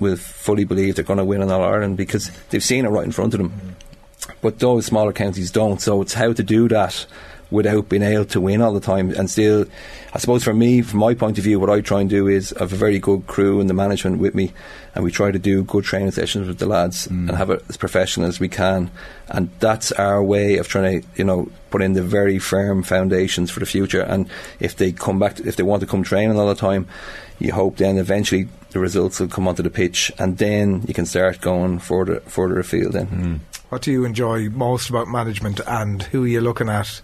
Will 0.00 0.16
fully 0.16 0.64
believe 0.64 0.96
they're 0.96 1.04
going 1.04 1.18
to 1.18 1.24
win 1.24 1.42
in 1.42 1.52
All 1.52 1.62
Ireland 1.62 1.96
because 1.96 2.32
they've 2.48 2.64
seen 2.64 2.86
it 2.86 2.88
right 2.88 3.04
in 3.04 3.12
front 3.12 3.34
of 3.34 3.38
them 3.38 3.76
but 4.40 4.58
those 4.58 4.86
smaller 4.86 5.12
counties 5.12 5.50
don't. 5.50 5.80
So 5.80 6.02
it's 6.02 6.14
how 6.14 6.32
to 6.32 6.42
do 6.42 6.68
that 6.68 7.06
without 7.52 7.88
being 7.90 8.02
able 8.02 8.24
to 8.24 8.40
win 8.40 8.62
all 8.62 8.72
the 8.72 8.80
time. 8.80 9.10
And 9.10 9.30
still, 9.30 9.66
I 10.14 10.18
suppose 10.18 10.42
for 10.42 10.54
me, 10.54 10.80
from 10.80 11.00
my 11.00 11.12
point 11.12 11.36
of 11.36 11.44
view, 11.44 11.60
what 11.60 11.68
I 11.68 11.82
try 11.82 12.00
and 12.00 12.08
do 12.08 12.26
is 12.26 12.52
I 12.54 12.60
have 12.60 12.72
a 12.72 12.76
very 12.76 12.98
good 12.98 13.26
crew 13.26 13.60
and 13.60 13.68
the 13.68 13.74
management 13.74 14.18
with 14.18 14.34
me, 14.34 14.52
and 14.94 15.04
we 15.04 15.12
try 15.12 15.30
to 15.30 15.38
do 15.38 15.62
good 15.62 15.84
training 15.84 16.10
sessions 16.12 16.48
with 16.48 16.58
the 16.58 16.66
lads 16.66 17.08
mm. 17.08 17.28
and 17.28 17.36
have 17.36 17.50
it 17.50 17.62
as 17.68 17.76
professional 17.76 18.26
as 18.26 18.40
we 18.40 18.48
can. 18.48 18.90
And 19.28 19.50
that's 19.60 19.92
our 19.92 20.24
way 20.24 20.56
of 20.56 20.66
trying 20.66 21.02
to, 21.02 21.08
you 21.14 21.24
know, 21.24 21.50
put 21.70 21.82
in 21.82 21.92
the 21.92 22.02
very 22.02 22.38
firm 22.38 22.82
foundations 22.82 23.50
for 23.50 23.60
the 23.60 23.66
future. 23.66 24.00
And 24.00 24.28
if 24.58 24.76
they 24.76 24.90
come 24.90 25.18
back, 25.18 25.36
to, 25.36 25.46
if 25.46 25.56
they 25.56 25.62
want 25.62 25.80
to 25.82 25.86
come 25.86 26.02
training 26.02 26.38
all 26.38 26.48
the 26.48 26.54
time, 26.54 26.88
you 27.38 27.52
hope 27.52 27.76
then 27.76 27.98
eventually 27.98 28.48
the 28.70 28.78
results 28.78 29.20
will 29.20 29.28
come 29.28 29.46
onto 29.46 29.62
the 29.62 29.70
pitch, 29.70 30.10
and 30.18 30.38
then 30.38 30.82
you 30.88 30.94
can 30.94 31.04
start 31.04 31.42
going 31.42 31.78
further 31.80 32.20
further 32.20 32.58
afield. 32.58 32.94
Then. 32.94 33.06
Mm. 33.08 33.51
What 33.72 33.80
do 33.80 33.90
you 33.90 34.04
enjoy 34.04 34.50
most 34.50 34.90
about 34.90 35.08
management, 35.08 35.58
and 35.66 36.02
who 36.02 36.24
are 36.24 36.28
you 36.28 36.42
looking 36.42 36.68
at 36.68 37.00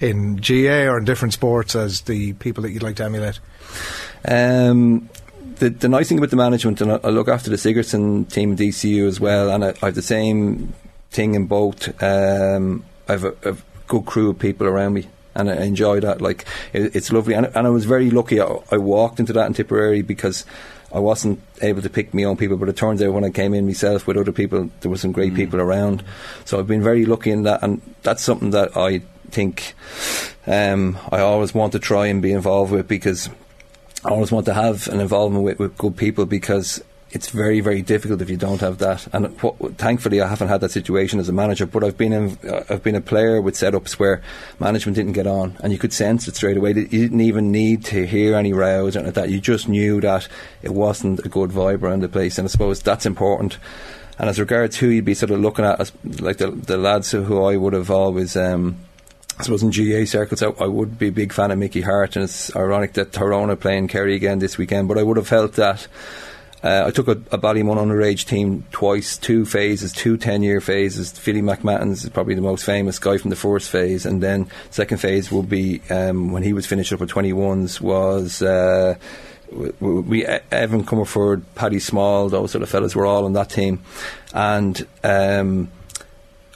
in 0.00 0.36
GAA 0.36 0.88
or 0.88 0.96
in 0.96 1.04
different 1.04 1.34
sports 1.34 1.76
as 1.76 2.00
the 2.00 2.32
people 2.32 2.62
that 2.62 2.70
you'd 2.70 2.82
like 2.82 2.96
to 2.96 3.04
emulate? 3.04 3.38
Um, 4.26 5.10
the, 5.56 5.68
the 5.68 5.90
nice 5.90 6.08
thing 6.08 6.16
about 6.16 6.30
the 6.30 6.36
management, 6.36 6.80
and 6.80 6.92
I, 6.92 7.10
look 7.10 7.28
after 7.28 7.50
the 7.50 7.58
Sigerson 7.58 8.24
team 8.24 8.56
DCU 8.56 9.06
as 9.06 9.20
well, 9.20 9.50
and 9.50 9.62
I, 9.62 9.74
I 9.82 9.86
have 9.86 9.94
the 9.94 10.00
same 10.00 10.72
thing 11.10 11.34
in 11.34 11.44
both. 11.48 12.02
Um, 12.02 12.82
I 13.10 13.12
have 13.12 13.24
a, 13.24 13.34
a 13.50 13.56
good 13.86 14.06
crew 14.06 14.30
of 14.30 14.38
people 14.38 14.66
around 14.66 14.94
me. 14.94 15.08
And 15.34 15.50
I 15.50 15.64
enjoy 15.64 16.00
that. 16.00 16.22
Like 16.22 16.46
it, 16.72 16.96
it's 16.96 17.12
lovely, 17.12 17.34
and, 17.34 17.44
and 17.54 17.66
I 17.66 17.68
was 17.68 17.84
very 17.84 18.08
lucky. 18.08 18.40
I, 18.40 18.56
I 18.72 18.78
walked 18.78 19.20
into 19.20 19.34
that 19.34 19.48
in 19.48 19.52
Tipperary 19.52 20.00
because 20.00 20.46
I 20.92 20.98
wasn't 20.98 21.40
able 21.62 21.82
to 21.82 21.90
pick 21.90 22.14
my 22.14 22.24
own 22.24 22.36
people, 22.36 22.56
but 22.56 22.68
it 22.68 22.76
turns 22.76 23.02
out 23.02 23.12
when 23.12 23.24
I 23.24 23.30
came 23.30 23.54
in 23.54 23.66
myself 23.66 24.06
with 24.06 24.16
other 24.16 24.32
people, 24.32 24.70
there 24.80 24.90
were 24.90 24.96
some 24.96 25.12
great 25.12 25.34
people 25.34 25.60
around. 25.60 26.04
So 26.44 26.58
I've 26.58 26.66
been 26.66 26.82
very 26.82 27.04
lucky 27.04 27.30
in 27.32 27.42
that, 27.42 27.62
and 27.62 27.82
that's 28.02 28.22
something 28.22 28.50
that 28.50 28.76
I 28.76 29.00
think 29.30 29.74
um, 30.46 30.98
I 31.10 31.20
always 31.20 31.54
want 31.54 31.72
to 31.72 31.78
try 31.78 32.06
and 32.06 32.22
be 32.22 32.32
involved 32.32 32.72
with 32.72 32.86
because 32.86 33.28
I 34.04 34.10
always 34.10 34.30
want 34.30 34.46
to 34.46 34.54
have 34.54 34.86
an 34.88 35.00
involvement 35.00 35.44
with, 35.44 35.58
with 35.58 35.76
good 35.76 35.96
people 35.96 36.26
because 36.26 36.82
it's 37.16 37.30
very, 37.30 37.60
very 37.60 37.80
difficult 37.80 38.20
if 38.20 38.28
you 38.28 38.36
don't 38.36 38.60
have 38.60 38.76
that. 38.78 39.08
And 39.14 39.40
what, 39.40 39.78
thankfully, 39.78 40.20
I 40.20 40.28
haven't 40.28 40.48
had 40.48 40.60
that 40.60 40.70
situation 40.70 41.18
as 41.18 41.30
a 41.30 41.32
manager. 41.32 41.64
But 41.64 41.82
I've 41.82 41.96
been 41.96 42.12
in, 42.12 42.38
I've 42.68 42.82
been 42.82 42.94
a 42.94 43.00
player 43.00 43.40
with 43.40 43.54
setups 43.54 43.92
where 43.92 44.22
management 44.60 44.96
didn't 44.96 45.14
get 45.14 45.26
on, 45.26 45.56
and 45.60 45.72
you 45.72 45.78
could 45.78 45.94
sense 45.94 46.28
it 46.28 46.36
straight 46.36 46.58
away. 46.58 46.74
You 46.74 46.84
didn't 46.84 47.22
even 47.22 47.50
need 47.50 47.86
to 47.86 48.06
hear 48.06 48.34
any 48.36 48.52
rows 48.52 48.96
or 48.96 48.98
anything 49.00 49.06
like 49.06 49.14
that. 49.14 49.30
You 49.30 49.40
just 49.40 49.66
knew 49.66 49.98
that 50.02 50.28
it 50.62 50.74
wasn't 50.74 51.24
a 51.24 51.28
good 51.30 51.50
vibe 51.50 51.82
around 51.82 52.02
the 52.02 52.08
place. 52.08 52.36
And 52.36 52.46
I 52.46 52.50
suppose 52.50 52.82
that's 52.82 53.06
important. 53.06 53.56
And 54.18 54.28
as 54.28 54.38
regards 54.38 54.76
who 54.76 54.88
you'd 54.88 55.06
be 55.06 55.14
sort 55.14 55.30
of 55.30 55.40
looking 55.40 55.64
at, 55.64 55.90
like 56.20 56.36
the, 56.36 56.50
the 56.50 56.76
lads 56.76 57.12
who 57.12 57.42
I 57.42 57.56
would 57.56 57.72
have 57.72 57.90
always. 57.90 58.36
Um, 58.36 58.76
I 59.38 59.42
suppose 59.42 59.62
in 59.62 59.68
GAA 59.68 60.06
circles, 60.06 60.42
I, 60.42 60.46
I 60.46 60.66
would 60.66 60.98
be 60.98 61.08
a 61.08 61.12
big 61.12 61.30
fan 61.30 61.50
of 61.50 61.58
Mickey 61.58 61.82
Harte, 61.82 62.16
and 62.16 62.24
it's 62.24 62.56
ironic 62.56 62.94
that 62.94 63.12
Tyrone 63.12 63.50
are 63.50 63.56
playing 63.56 63.88
Kerry 63.88 64.14
again 64.14 64.38
this 64.38 64.56
weekend. 64.56 64.88
But 64.88 64.96
I 64.96 65.02
would 65.02 65.18
have 65.18 65.28
felt 65.28 65.52
that 65.54 65.86
uh, 66.62 66.84
I 66.86 66.90
took 66.90 67.08
a, 67.08 67.12
a 67.12 67.38
Ballymun 67.38 67.76
underage 67.76 68.26
team 68.26 68.64
twice, 68.70 69.18
two 69.18 69.44
phases, 69.44 69.92
two 69.92 70.16
10 70.16 70.42
year 70.42 70.60
phases. 70.60 71.12
Philly 71.12 71.42
McMahon's 71.42 72.04
is 72.04 72.10
probably 72.10 72.34
the 72.34 72.40
most 72.40 72.64
famous 72.64 72.98
guy 72.98 73.18
from 73.18 73.30
the 73.30 73.36
first 73.36 73.70
phase, 73.70 74.06
and 74.06 74.22
then 74.22 74.48
second 74.70 74.98
phase 74.98 75.30
will 75.30 75.42
be 75.42 75.80
um, 75.90 76.32
when 76.32 76.42
he 76.42 76.52
was 76.52 76.66
finished 76.66 76.92
up 76.92 77.00
with 77.00 77.10
21s 77.10 77.80
was. 77.80 78.42
Uh, 78.42 78.96
we, 79.80 80.26
Evan 80.26 80.82
Comerford, 80.84 81.42
Paddy 81.54 81.78
Small, 81.78 82.28
those 82.28 82.50
sort 82.50 82.62
of 82.62 82.68
fellas 82.68 82.96
were 82.96 83.06
all 83.06 83.24
on 83.24 83.34
that 83.34 83.48
team, 83.48 83.80
and 84.34 84.86
um, 85.04 85.70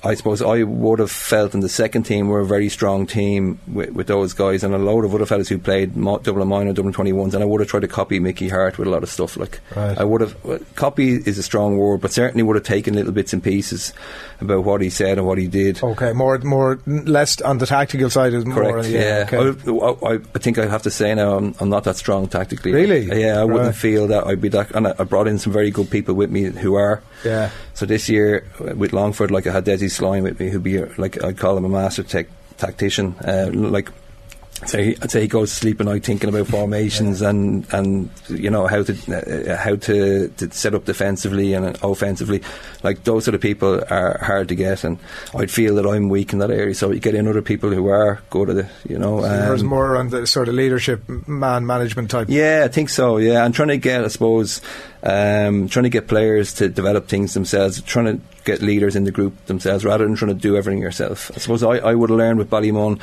I 0.03 0.15
suppose 0.15 0.41
I 0.41 0.63
would 0.63 0.99
have 0.99 1.11
felt 1.11 1.53
in 1.55 1.61
the 1.61 1.69
second 1.69 2.05
team 2.05 2.29
we're 2.29 2.41
a 2.41 2.47
very 2.47 2.69
strong 2.71 3.07
team 3.07 3.59
with, 3.69 3.91
with 3.91 4.07
those 4.07 4.33
guys 4.33 4.65
and 4.65 4.75
a 4.75 4.79
load 4.79 5.05
of 5.05 5.15
other 5.15 5.27
fellas 5.27 5.49
who 5.49 5.59
played 5.59 5.97
mo- 5.97 6.19
Dublin 6.19 6.49
minor, 6.49 6.73
Dublin 6.73 6.95
21s, 6.95 7.35
and 7.35 7.43
I 7.43 7.47
would 7.47 7.61
have 7.61 7.69
tried 7.69 7.81
to 7.81 7.89
copy 7.89 8.19
Mickey 8.19 8.49
Harte 8.49 8.79
with 8.79 8.89
a 8.89 8.91
lot 8.91 9.03
of 9.03 9.11
stuff. 9.11 9.37
Like 9.37 9.61
Right. 9.77 9.99
I 9.99 10.05
would 10.05 10.23
have 10.23 10.37
copy 10.75 11.17
is 11.17 11.37
a 11.39 11.43
strong 11.43 11.77
word, 11.77 12.01
but 12.01 12.13
certainly 12.13 12.43
would 12.43 12.57
have 12.57 12.65
taken 12.65 12.95
little 12.95 13.13
bits 13.13 13.33
and 13.33 13.43
pieces 13.43 13.93
about 14.41 14.65
what 14.65 14.81
he 14.81 14.89
said 14.89 15.19
and 15.19 15.27
what 15.27 15.37
he 15.39 15.47
did. 15.49 15.83
Okay, 15.83 16.13
more, 16.15 16.39
more, 16.39 16.79
less 16.87 17.41
on 17.43 17.59
the 17.59 17.67
tactical 17.67 18.09
side 18.09 18.33
is 18.33 18.47
more. 18.47 18.57
Correct. 18.57 18.77
on 18.79 18.83
the- 18.85 18.91
yeah, 18.91 19.25
okay. 19.31 19.71
I, 19.71 20.09
I, 20.09 20.15
I 20.15 20.39
think 20.39 20.57
I 20.59 20.67
have 20.67 20.83
to 20.85 20.91
say 20.91 21.15
now 21.15 21.37
I'm, 21.37 21.55
I'm 21.61 21.69
not 21.69 21.85
that 21.85 21.97
strong 21.97 22.27
tactically. 22.27 22.73
Really? 22.73 23.21
Yeah, 23.21 23.35
I 23.41 23.45
Right. 23.45 23.53
wouldn't 23.53 23.77
feel 23.77 24.07
that 24.09 24.27
I'd 24.27 24.41
be 24.41 24.49
that. 24.51 24.71
And 24.75 24.89
I, 24.89 24.95
I 24.99 25.05
brought 25.05 25.29
in 25.29 25.39
some 25.39 25.53
very 25.53 25.71
good 25.71 25.91
people 25.91 26.15
with 26.15 26.31
me 26.31 26.45
who 26.45 26.75
are. 26.77 27.03
Yeah. 27.25 27.51
So 27.75 27.85
this 27.87 28.09
year 28.09 28.47
uh, 28.61 28.75
with 28.77 28.93
Longford, 28.93 29.31
like 29.31 29.47
I 29.47 29.53
had 29.53 29.65
Desi 29.67 29.90
Sloan 29.91 30.23
with 30.23 30.41
me, 30.41 30.49
who'd 30.49 30.63
be 30.63 30.83
like 30.97 31.23
I'd 31.23 31.37
call 31.37 31.57
him 31.59 31.67
a 31.67 31.69
master 31.69 32.03
tech 32.03 32.29
tactician. 32.57 33.15
Uh, 33.23 33.51
like. 33.53 33.91
I'd 34.63 35.11
say, 35.11 35.21
he 35.23 35.29
goes 35.29 35.51
to 35.51 35.57
sleep 35.57 35.81
at 35.81 35.87
night 35.87 36.05
thinking 36.05 36.29
about 36.29 36.47
formations 36.47 37.23
and, 37.23 37.67
and 37.73 38.11
you 38.29 38.51
know 38.51 38.67
how 38.67 38.83
to 38.83 38.93
uh, 38.93 39.57
how 39.57 39.77
to, 39.77 40.29
to 40.29 40.51
set 40.53 40.75
up 40.75 40.85
defensively 40.85 41.55
and 41.55 41.79
offensively. 41.83 42.43
Like 42.83 43.05
those 43.05 43.25
sort 43.25 43.35
of 43.35 43.41
people 43.41 43.83
are 43.91 44.19
hard 44.23 44.49
to 44.49 44.55
get, 44.55 44.85
and 44.85 44.99
I'd 45.35 45.51
feel 45.51 45.77
that 45.77 45.87
I'm 45.87 46.09
weak 46.09 46.33
in 46.33 46.41
that 46.41 46.51
area. 46.51 46.75
So 46.75 46.91
you 46.91 47.01
get 47.01 47.15
in 47.15 47.27
other 47.27 47.43
people 47.43 47.71
who 47.71 47.89
are 47.89 48.21
good 48.29 48.51
at 48.51 48.57
it. 48.59 48.67
You 48.89 48.99
know, 48.99 49.23
There's 49.23 49.63
um, 49.63 49.69
more 49.69 49.97
on 49.97 50.11
the 50.11 50.27
sort 50.27 50.49
of 50.49 50.55
leadership, 50.55 51.09
man 51.27 51.67
management 51.67 52.11
type. 52.11 52.27
yeah, 52.29 52.63
I 52.65 52.69
think 52.69 52.91
so. 52.91 53.17
Yeah, 53.17 53.45
I'm 53.45 53.53
trying 53.53 53.69
to 53.69 53.79
get, 53.79 54.05
I 54.05 54.09
suppose, 54.09 54.61
um, 55.03 55.69
trying 55.69 55.85
to 55.85 55.91
get 55.91 56.07
players 56.07 56.55
to 56.55 56.69
develop 56.69 57.09
things 57.09 57.33
themselves, 57.35 57.81
trying 57.83 58.19
to 58.19 58.21
get 58.45 58.61
leaders 58.63 58.97
in 58.97 59.05
the 59.05 59.11
group 59.11 59.47
themselves, 59.47 59.85
rather 59.85 60.05
than 60.05 60.17
trying 60.17 60.35
to 60.35 60.41
do 60.41 60.57
everything 60.57 60.83
yourself. 60.83 61.31
I 61.35 61.39
suppose 61.39 61.63
I, 61.63 61.79
I 61.79 61.95
would 61.95 62.11
have 62.11 62.19
learned 62.19 62.39
with 62.39 62.51
Ballymun. 62.51 63.01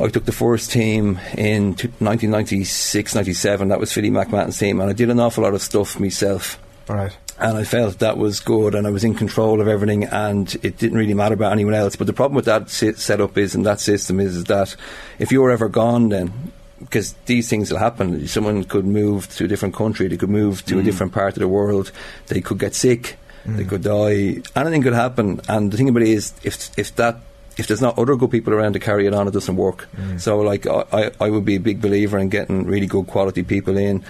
I 0.00 0.08
took 0.08 0.24
the 0.24 0.32
first 0.32 0.72
team 0.72 1.20
in 1.36 1.72
1996, 1.72 3.14
97. 3.14 3.68
That 3.68 3.80
was 3.80 3.92
Philly 3.92 4.10
McMahon's 4.10 4.58
team, 4.58 4.80
and 4.80 4.90
I 4.90 4.92
did 4.92 5.10
an 5.10 5.20
awful 5.20 5.44
lot 5.44 5.54
of 5.54 5.62
stuff 5.62 6.00
myself. 6.00 6.58
Right. 6.88 7.16
And 7.38 7.56
I 7.56 7.64
felt 7.64 7.98
that 7.98 8.18
was 8.18 8.40
good, 8.40 8.74
and 8.74 8.86
I 8.86 8.90
was 8.90 9.04
in 9.04 9.14
control 9.14 9.60
of 9.60 9.68
everything, 9.68 10.04
and 10.04 10.52
it 10.62 10.78
didn't 10.78 10.98
really 10.98 11.14
matter 11.14 11.34
about 11.34 11.52
anyone 11.52 11.74
else. 11.74 11.96
But 11.96 12.06
the 12.06 12.12
problem 12.12 12.36
with 12.36 12.46
that 12.46 12.70
setup 12.70 13.38
is, 13.38 13.54
and 13.54 13.66
that 13.66 13.80
system 13.80 14.20
is, 14.20 14.36
is 14.36 14.44
that 14.44 14.76
if 15.18 15.30
you 15.32 15.40
were 15.40 15.50
ever 15.50 15.68
gone, 15.68 16.08
then 16.08 16.52
because 16.78 17.12
these 17.26 17.48
things 17.48 17.70
will 17.70 17.78
happen, 17.78 18.26
someone 18.26 18.64
could 18.64 18.84
move 18.84 19.28
to 19.36 19.44
a 19.44 19.48
different 19.48 19.74
country, 19.74 20.08
they 20.08 20.16
could 20.16 20.30
move 20.30 20.64
to 20.66 20.78
a 20.78 20.82
mm. 20.82 20.84
different 20.84 21.12
part 21.12 21.34
of 21.34 21.38
the 21.38 21.48
world, 21.48 21.92
they 22.26 22.40
could 22.40 22.58
get 22.58 22.74
sick, 22.74 23.16
they 23.46 23.64
mm. 23.64 23.68
could 23.68 23.82
die, 23.82 24.42
anything 24.56 24.82
could 24.82 24.92
happen. 24.92 25.40
And 25.48 25.70
the 25.70 25.76
thing 25.76 25.88
about 25.88 26.02
it 26.02 26.08
is, 26.08 26.32
if 26.42 26.76
if 26.76 26.94
that 26.96 27.20
if 27.56 27.66
there's 27.66 27.82
not 27.82 27.98
other 27.98 28.16
good 28.16 28.30
people 28.30 28.52
around 28.52 28.72
to 28.74 28.78
carry 28.80 29.06
it 29.06 29.14
on, 29.14 29.28
it 29.28 29.32
doesn't 29.32 29.56
work. 29.56 29.88
Mm. 29.96 30.20
So, 30.20 30.38
like, 30.38 30.66
I, 30.66 30.84
I 30.92 31.10
I 31.20 31.30
would 31.30 31.44
be 31.44 31.56
a 31.56 31.60
big 31.60 31.80
believer 31.80 32.18
in 32.18 32.28
getting 32.28 32.64
really 32.64 32.86
good 32.86 33.06
quality 33.06 33.42
people 33.42 33.76
in, 33.76 34.04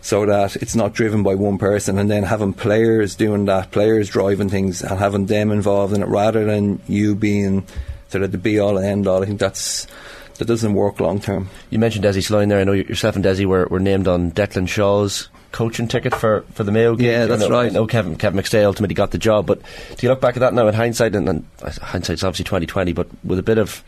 so 0.00 0.26
that 0.26 0.56
it's 0.56 0.76
not 0.76 0.92
driven 0.92 1.22
by 1.22 1.34
one 1.34 1.58
person, 1.58 1.98
and 1.98 2.10
then 2.10 2.22
having 2.22 2.52
players 2.52 3.14
doing 3.14 3.46
that, 3.46 3.70
players 3.70 4.08
driving 4.08 4.48
things, 4.48 4.82
and 4.82 4.98
having 4.98 5.26
them 5.26 5.50
involved 5.50 5.94
in 5.94 6.02
it, 6.02 6.08
rather 6.08 6.44
than 6.44 6.80
you 6.86 7.14
being 7.14 7.66
sort 8.08 8.22
of 8.22 8.32
the 8.32 8.38
be 8.38 8.58
all 8.58 8.76
and 8.76 8.86
end 8.86 9.06
all. 9.06 9.22
I 9.22 9.26
think 9.26 9.40
that's 9.40 9.86
that 10.38 10.46
doesn't 10.46 10.74
work 10.74 11.00
long 11.00 11.20
term. 11.20 11.48
You 11.70 11.78
mentioned 11.78 12.04
Desi 12.04 12.22
Sloan 12.22 12.48
there. 12.48 12.60
I 12.60 12.64
know 12.64 12.72
yourself 12.72 13.16
and 13.16 13.24
Desi 13.24 13.46
were, 13.46 13.66
were 13.66 13.80
named 13.80 14.08
on 14.08 14.32
Declan 14.32 14.68
Shaw's 14.68 15.28
coaching 15.54 15.86
ticket 15.86 16.12
for, 16.14 16.42
for 16.52 16.64
the 16.64 16.72
Mayo 16.72 16.96
game. 16.96 17.06
Yeah, 17.06 17.26
that's 17.26 17.42
know, 17.42 17.48
right. 17.48 17.72
Know 17.72 17.86
Kevin, 17.86 18.16
Kevin 18.16 18.40
McStay 18.42 18.64
ultimately 18.64 18.94
got 18.94 19.12
the 19.12 19.18
job, 19.18 19.46
but 19.46 19.62
do 19.96 20.04
you 20.04 20.08
look 20.08 20.20
back 20.20 20.36
at 20.36 20.40
that 20.40 20.52
now 20.52 20.66
in 20.66 20.74
hindsight, 20.74 21.14
and, 21.14 21.28
and 21.28 21.46
hindsight's 21.62 22.24
obviously 22.24 22.44
2020, 22.44 22.92
but 22.92 23.06
with 23.22 23.38
a 23.38 23.42
bit 23.42 23.58
of 23.58 23.84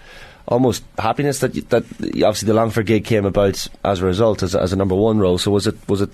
almost 0.47 0.85
happiness 0.97 1.41
that 1.41 1.53
that 1.71 1.83
obviously 2.01 2.47
the 2.47 2.55
Longford 2.55 2.87
gig 2.87 3.05
came 3.05 3.25
about 3.27 3.67
as 3.85 4.01
a 4.01 4.07
result, 4.07 4.45
as, 4.45 4.55
a- 4.55 4.63
as 4.63 4.73
a 4.73 4.77
number 4.77 4.95
one 4.95 5.19
role. 5.19 5.39
So 5.39 5.51
was 5.51 5.67
it 5.67 5.77
was 5.89 6.01
it 6.01 6.11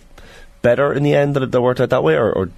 better 0.62 0.93
in 0.93 1.03
the 1.03 1.15
end 1.15 1.37
that 1.37 1.43
it 1.43 1.61
worked 1.61 1.81
out 1.81 1.91
that 1.91 2.03
way, 2.03 2.16
or, 2.16 2.33
or 2.33 2.49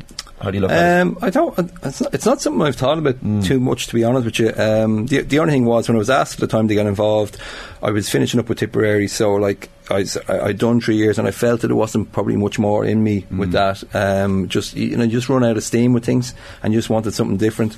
how 0.40 0.50
do 0.52 0.56
you 0.56 0.60
look 0.60 0.70
at 0.70 0.98
it? 0.98 1.00
Um, 1.00 1.18
I 1.20 1.30
don't. 1.30 1.58
It's 1.82 2.00
not, 2.00 2.14
it's 2.14 2.26
not 2.26 2.40
something 2.40 2.62
I've 2.62 2.76
thought 2.76 2.98
about 2.98 3.20
too 3.42 3.58
much, 3.58 3.88
to 3.88 3.94
be 3.94 4.04
honest 4.04 4.24
with 4.26 4.38
you. 4.38 4.52
Um, 4.56 5.06
the 5.06 5.22
the 5.22 5.40
only 5.40 5.52
thing 5.52 5.64
was 5.64 5.88
when 5.88 5.96
I 5.96 5.98
was 5.98 6.10
asked 6.10 6.34
at 6.34 6.40
the 6.40 6.46
time 6.46 6.68
to 6.68 6.74
get 6.74 6.86
involved, 6.86 7.38
I 7.82 7.90
was 7.90 8.08
finishing 8.08 8.38
up 8.38 8.48
with 8.48 8.58
Tipperary, 8.58 9.08
so 9.08 9.34
like 9.34 9.68
I 9.90 10.04
I, 10.28 10.40
I'd 10.40 10.58
done 10.58 10.80
three 10.80 10.96
years, 10.96 11.18
and 11.18 11.28
I 11.28 11.30
felt 11.30 11.60
that 11.60 11.68
there 11.68 11.76
wasn't 11.76 12.12
probably 12.12 12.36
much 12.36 12.58
more 12.58 12.84
in 12.84 13.02
me 13.02 13.26
with 13.30 13.52
that. 13.52 13.82
Um, 13.94 14.48
just 14.48 14.74
you 14.74 14.96
know, 14.96 15.06
just 15.06 15.28
run 15.28 15.44
out 15.44 15.56
of 15.56 15.64
steam 15.64 15.92
with 15.92 16.04
things, 16.04 16.34
and 16.62 16.72
just 16.72 16.90
wanted 16.90 17.12
something 17.14 17.36
different. 17.36 17.76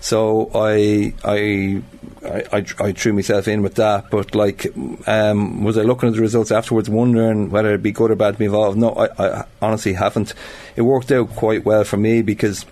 So 0.00 0.50
I 0.54 1.14
I. 1.24 1.82
I, 2.24 2.42
I, 2.52 2.64
I 2.80 2.92
threw 2.92 3.12
myself 3.12 3.48
in 3.48 3.60
with 3.60 3.74
that, 3.74 4.08
but 4.10 4.34
like, 4.34 4.66
um, 5.06 5.62
was 5.62 5.76
I 5.76 5.82
looking 5.82 6.08
at 6.08 6.14
the 6.14 6.22
results 6.22 6.50
afterwards, 6.50 6.88
wondering 6.88 7.50
whether 7.50 7.68
it'd 7.68 7.82
be 7.82 7.92
good 7.92 8.10
or 8.10 8.16
bad 8.16 8.32
to 8.32 8.38
be 8.38 8.46
involved? 8.46 8.78
No, 8.78 8.92
I, 8.92 9.08
I 9.42 9.44
honestly 9.60 9.92
haven't. 9.92 10.32
It 10.74 10.82
worked 10.82 11.12
out 11.12 11.28
quite 11.36 11.66
well 11.66 11.84
for 11.84 11.98
me 11.98 12.22
because 12.22 12.64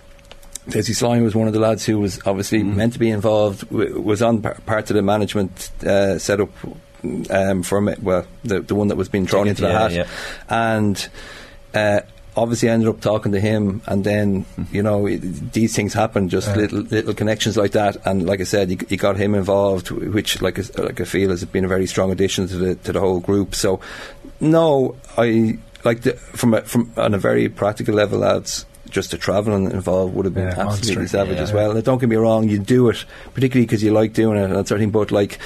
Desi 0.68 0.94
Sloan 0.94 1.22
was 1.22 1.34
one 1.34 1.48
of 1.48 1.52
the 1.52 1.60
lads 1.60 1.84
who 1.84 1.98
was 1.98 2.18
obviously 2.24 2.62
meant 2.62 2.94
to 2.94 2.98
be 2.98 3.10
involved, 3.10 3.68
w- 3.68 4.00
was 4.00 4.22
on 4.22 4.40
par- 4.40 4.56
part 4.64 4.88
of 4.88 4.96
the 4.96 5.02
management 5.02 5.70
uh, 5.84 6.18
setup 6.18 6.48
um, 7.30 7.62
for 7.62 7.80
me, 7.80 7.94
well, 8.00 8.26
the, 8.44 8.60
the 8.60 8.74
one 8.74 8.88
that 8.88 8.96
was 8.96 9.08
being 9.08 9.26
thrown 9.26 9.48
into 9.48 9.62
the 9.62 9.68
yeah, 9.68 9.78
hat. 9.78 9.92
yeah. 9.92 10.06
And 10.48 11.08
uh, 11.74 12.00
obviously 12.36 12.70
I 12.70 12.72
ended 12.72 12.88
up 12.88 13.00
talking 13.00 13.32
to 13.32 13.40
him, 13.40 13.82
and 13.86 14.04
then 14.04 14.44
you 14.70 14.82
know 14.82 15.06
it, 15.06 15.18
these 15.52 15.74
things 15.74 15.92
happen, 15.94 16.28
just 16.28 16.48
Yeah. 16.48 16.56
little 16.56 16.80
little 16.80 17.14
connections 17.14 17.56
like 17.56 17.72
that. 17.72 17.96
And 18.06 18.24
like 18.26 18.40
I 18.40 18.44
said, 18.44 18.70
you, 18.70 18.78
you 18.88 18.96
got 18.96 19.16
him 19.16 19.34
involved, 19.34 19.90
which 19.90 20.40
like 20.42 20.58
I- 20.58 20.82
like 20.82 21.00
I 21.00 21.04
feel 21.04 21.30
has 21.30 21.44
been 21.44 21.64
a 21.64 21.68
very 21.68 21.86
strong 21.86 22.10
addition 22.10 22.48
to 22.48 22.56
the 22.56 22.74
to 22.76 22.92
the 22.92 23.00
whole 23.00 23.20
group. 23.20 23.54
So 23.54 23.80
no, 24.40 24.96
I 25.18 25.58
like 25.84 26.02
the, 26.02 26.12
from 26.14 26.54
a, 26.54 26.62
from 26.62 26.92
on 26.96 27.14
a 27.14 27.18
very 27.18 27.48
practical 27.48 27.94
level, 27.94 28.20
lads. 28.20 28.66
Just 28.93 29.10
the 29.10 29.16
travelling 29.19 29.70
involved 29.70 30.14
would 30.14 30.27
have 30.27 30.35
been 30.35 30.48
Yeah, 30.48 30.60
absolutely 30.69 31.06
street, 31.06 31.09
savage 31.09 31.36
yeah. 31.39 31.43
as 31.43 31.52
well. 31.52 31.81
Don't 31.81 31.98
get 31.98 32.09
me 32.10 32.16
wrong, 32.16 32.48
you 32.48 32.59
do 32.59 32.89
it 32.90 33.05
particularly 33.35 33.64
because 33.66 33.82
you 33.82 33.90
like 33.90 34.12
doing 34.12 34.39
it 34.39 34.44
and 34.44 34.55
that 34.55 34.69
sort 34.69 34.81
of 34.81 34.82
thing. 34.82 34.90
But 34.90 35.10
like 35.10 35.39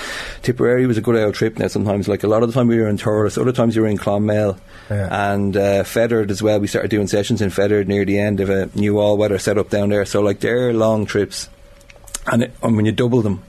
Tipperary 0.43 0.87
was 0.87 0.99
a 0.99 1.01
good 1.01 1.17
old 1.17 1.35
trip 1.35 1.59
now. 1.59 1.69
Sometimes, 1.69 2.09
like 2.09 2.25
a 2.25 2.27
lot 2.29 2.43
of 2.43 2.49
the 2.49 2.53
time 2.55 2.67
we 2.67 2.77
were 2.79 2.89
in 2.89 2.99
Thurles, 2.99 3.41
other 3.41 3.53
times 3.53 3.77
you 3.77 3.83
were 3.83 3.89
in 3.89 3.99
Clonmel 3.99 4.59
Yeah. 4.91 5.33
and 5.33 5.57
uh, 5.57 5.85
as 5.87 6.43
well. 6.43 6.61
We 6.61 6.67
started 6.67 6.91
doing 6.91 7.07
sessions 7.07 7.41
in 7.41 7.51
Fethard 7.51 7.87
near 7.87 8.05
the 8.05 8.19
end 8.19 8.41
of 8.41 8.51
a 8.51 8.69
new 8.75 8.99
all 8.99 9.17
weather 9.17 9.39
setup 9.39 9.71
down 9.71 9.89
there. 9.91 10.05
So 10.05 10.21
like 10.21 10.41
they're 10.41 10.73
long 10.75 11.07
trips, 11.07 11.49
and, 12.27 12.43
it, 12.43 12.55
and 12.63 12.77
when 12.77 12.85
you 12.85 12.93
double 12.93 13.23
them. 13.23 13.43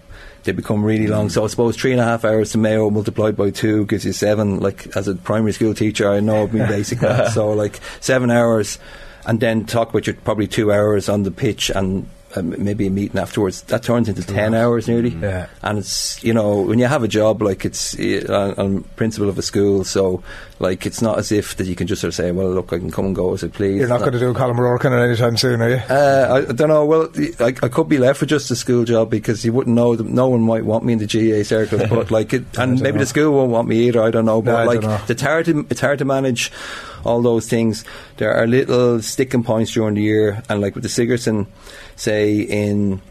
They 0.44 0.53
become 0.53 0.82
really 0.82 1.07
long, 1.07 1.28
so 1.28 1.44
I 1.44 1.48
suppose 1.48 1.76
three 1.76 1.91
and 1.91 1.99
a 1.99 2.06
half 2.06 2.24
hours 2.24 2.53
to 2.53 2.57
Mayo 2.57 2.90
multiplied 2.90 3.36
by 3.36 3.49
two 3.49 3.86
gives 3.86 4.06
you 4.06 4.14
seven. 4.14 4.61
Like 4.61 4.88
as 4.95 5.10
a 5.10 5.15
primary 5.15 5.52
school 5.52 5.74
teacher, 5.74 6.10
I 6.10 6.22
know 6.22 6.48
basic 6.48 7.02
maths, 7.02 7.34
so 7.34 7.52
like 7.52 7.82
seven 7.99 8.32
hours, 8.32 8.80
and 9.27 9.39
then 9.39 9.65
talk 9.65 9.89
about 9.89 10.07
your 10.07 10.15
probably 10.15 10.47
two 10.47 10.71
hours 10.71 11.09
on 11.09 11.23
the 11.23 11.31
pitch 11.31 11.69
and 11.69 12.09
um, 12.35 12.55
maybe 12.61 12.87
a 12.87 12.89
meeting 12.89 13.19
afterwards. 13.19 13.61
That 13.63 13.83
turns 13.83 14.09
into 14.09 14.23
ten 14.23 14.53
hours 14.53 14.87
nearly. 14.87 15.09
Yeah. 15.09 15.47
And 15.61 15.79
it's 15.79 16.21
you 16.23 16.33
know 16.33 16.61
when 16.61 16.79
you 16.79 16.85
have 16.85 17.03
a 17.03 17.07
job 17.07 17.41
like 17.41 17.65
it's 17.65 17.97
uh, 17.97 18.53
I'm 18.57 18.83
principal 18.95 19.29
of 19.29 19.37
a 19.37 19.41
school, 19.41 19.83
so 19.83 20.23
like 20.59 20.85
it's 20.85 21.01
not 21.01 21.19
as 21.19 21.31
if 21.31 21.55
that 21.57 21.67
you 21.67 21.75
can 21.75 21.87
just 21.87 22.01
sort 22.01 22.09
of 22.09 22.15
say, 22.15 22.31
well, 22.31 22.49
look, 22.49 22.73
I 22.73 22.79
can 22.79 22.91
come 22.91 23.05
and 23.05 23.15
go 23.15 23.33
as 23.33 23.43
I 23.43 23.47
please. 23.47 23.79
You're 23.79 23.87
not 23.87 23.99
going 23.99 24.13
to 24.13 24.19
do 24.19 24.29
a 24.29 24.33
Colm 24.33 24.57
O'Rourke 24.57 24.85
anytime 24.85 25.37
soon, 25.37 25.61
are 25.61 25.69
you? 25.69 25.81
Uh, 25.89 26.27
I, 26.29 26.49
I 26.49 26.53
don't 26.53 26.69
know. 26.69 26.85
Well, 26.85 27.09
I, 27.39 27.53
I 27.63 27.69
could 27.69 27.87
be 27.87 27.97
left 27.97 28.19
with 28.19 28.29
just 28.29 28.51
a 28.51 28.55
school 28.55 28.83
job 28.83 29.09
because 29.09 29.45
you 29.45 29.53
wouldn't 29.53 29.75
know. 29.75 29.95
Them. 29.95 30.13
No 30.13 30.27
one 30.27 30.41
might 30.41 30.65
want 30.65 30.83
me 30.83 30.93
in 30.93 30.99
the 30.99 31.07
GAA 31.07 31.43
circles, 31.43 31.83
but 31.89 32.11
like, 32.11 32.33
it, 32.33 32.45
and 32.57 32.81
maybe 32.81 32.97
know. 32.97 32.99
the 32.99 33.05
school 33.05 33.33
won't 33.33 33.51
want 33.51 33.67
me 33.67 33.87
either. 33.87 34.01
I 34.01 34.11
don't 34.11 34.25
know. 34.25 34.41
But 34.41 34.55
I 34.55 34.63
like, 34.65 34.81
know. 34.81 34.99
it's 35.07 35.21
hard 35.21 35.45
to 35.45 35.65
it's 35.69 35.81
hard 35.81 35.99
to 35.99 36.05
manage 36.05 36.51
all 37.07 37.21
those 37.21 37.47
things. 37.47 37.84
There 38.17 38.34
are 38.34 38.45
little 38.45 39.01
sticking 39.01 39.43
points 39.43 39.71
during 39.71 39.95
the 39.95 40.01
year, 40.01 40.43
and 40.49 40.61
like 40.61 40.75
with 40.75 40.84
the 40.84 40.89
Sigerson, 40.89 41.47
say 41.95 42.39
in 42.41 43.01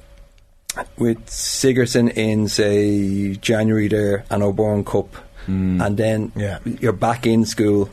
with 0.99 1.29
Sigerson 1.29 2.11
in 2.11 2.49
say 2.49 3.35
January 3.37 3.89
there 3.89 4.25
and 4.31 4.43
O'Byrne 4.43 4.85
Cup, 4.85 5.15
hmm. 5.47 5.81
and 5.81 5.97
then 5.97 6.33
Yeah. 6.37 6.59
you're 6.65 6.93
back 6.93 7.27
in 7.27 7.45
school. 7.47 7.89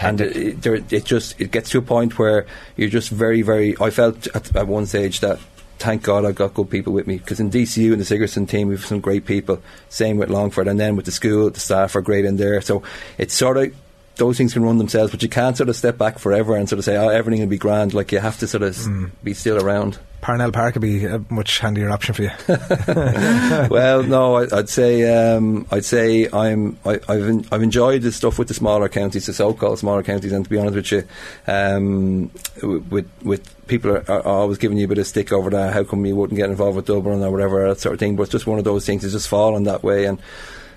And 0.00 0.20
it, 0.20 0.36
it, 0.36 0.62
there, 0.62 0.74
it 0.76 1.04
just 1.04 1.40
it 1.40 1.50
gets 1.50 1.70
to 1.70 1.78
a 1.78 1.82
point 1.82 2.16
where 2.16 2.46
you're 2.76 2.88
just 2.88 3.10
very 3.10 3.42
very. 3.42 3.74
I 3.80 3.90
felt 3.90 4.28
at, 4.36 4.54
at 4.54 4.68
one 4.68 4.86
stage 4.86 5.18
that 5.20 5.40
thank 5.80 6.04
God 6.04 6.24
I 6.24 6.30
got 6.30 6.54
good 6.54 6.70
people 6.70 6.92
with 6.92 7.08
me 7.08 7.18
because 7.18 7.40
in 7.40 7.50
DCU 7.50 7.90
and 7.90 8.00
the 8.00 8.04
Sigerson 8.04 8.46
team 8.46 8.68
we've 8.68 8.86
some 8.86 9.00
great 9.00 9.24
people. 9.24 9.60
Same 9.88 10.16
with 10.16 10.30
Longford, 10.30 10.68
and 10.68 10.78
then 10.78 10.94
with 10.94 11.06
the 11.06 11.10
school, 11.10 11.50
the 11.50 11.58
staff 11.58 11.96
are 11.96 12.02
great 12.02 12.24
in 12.24 12.36
there. 12.36 12.60
So 12.60 12.84
it's 13.18 13.34
sort 13.34 13.56
of 13.56 13.74
those 14.20 14.36
things 14.36 14.52
can 14.52 14.62
run 14.62 14.78
themselves, 14.78 15.10
but 15.10 15.22
you 15.22 15.28
can't 15.28 15.56
sort 15.56 15.68
of 15.68 15.74
step 15.74 15.98
back 15.98 16.18
forever 16.18 16.54
and 16.54 16.68
sort 16.68 16.78
of 16.78 16.84
say, 16.84 16.96
"Oh, 16.96 17.08
everything 17.08 17.40
will 17.40 17.48
be 17.48 17.58
grand." 17.58 17.92
Like 17.92 18.12
you 18.12 18.18
have 18.20 18.38
to 18.38 18.46
sort 18.46 18.62
of 18.62 18.76
s 18.76 18.86
be 19.24 19.34
still 19.34 19.58
around. 19.60 19.98
Parnell 20.20 20.52
Park 20.52 20.74
would 20.74 20.82
be 20.82 21.06
a 21.06 21.24
much 21.30 21.58
handier 21.60 21.90
option 21.90 22.14
for 22.14 22.22
you. 22.24 22.30
well, 23.70 24.02
no, 24.02 24.36
I, 24.36 24.58
I'd 24.58 24.68
say 24.68 25.08
um, 25.10 25.66
I'd 25.70 25.84
say 25.84 26.28
I'm 26.30 26.78
I, 26.84 27.00
I've 27.08 27.52
I've 27.52 27.62
enjoyed 27.62 28.02
the 28.02 28.12
stuff 28.12 28.38
with 28.38 28.48
the 28.48 28.54
smaller 28.54 28.88
counties, 28.88 29.26
the 29.26 29.32
so-called 29.32 29.78
smaller 29.78 30.02
counties, 30.02 30.32
and 30.32 30.44
to 30.44 30.50
be 30.50 30.58
honest 30.58 30.76
with 30.76 30.92
you, 30.92 31.04
um, 31.46 32.30
with 32.62 33.10
with 33.22 33.66
people 33.66 33.92
are, 33.92 34.10
are 34.10 34.22
always 34.26 34.58
giving 34.58 34.76
you 34.76 34.84
a 34.84 34.88
bit 34.88 34.98
of 34.98 35.06
stick 35.06 35.32
over 35.32 35.48
that. 35.50 35.72
How 35.72 35.84
come 35.84 36.04
you 36.04 36.14
wouldn't 36.14 36.36
get 36.36 36.50
involved 36.50 36.76
with 36.76 36.86
Dublin 36.86 37.22
or 37.22 37.30
whatever 37.30 37.66
that 37.68 37.80
sort 37.80 37.94
of 37.94 37.98
thing? 37.98 38.16
But 38.16 38.24
it's 38.24 38.32
just 38.32 38.46
one 38.46 38.58
of 38.58 38.64
those 38.64 38.84
things. 38.84 39.02
It's 39.02 39.14
just 39.14 39.28
fallen 39.28 39.64
that 39.64 39.82
way, 39.82 40.04
and 40.04 40.20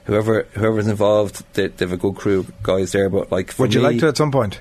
whoever 0.06 0.44
whoever's 0.54 0.88
involved, 0.88 1.44
they, 1.54 1.68
they've 1.68 1.92
a 1.92 1.98
good 1.98 2.16
crew 2.16 2.40
of 2.40 2.64
guys 2.64 2.92
there. 2.92 3.10
But 3.10 3.32
like, 3.32 3.52
for 3.52 3.64
Would 3.64 3.74
you 3.74 3.82
me- 3.82 3.88
like 3.88 4.00
to 4.00 4.08
at 4.08 4.18
some 4.18 4.32
point? 4.32 4.60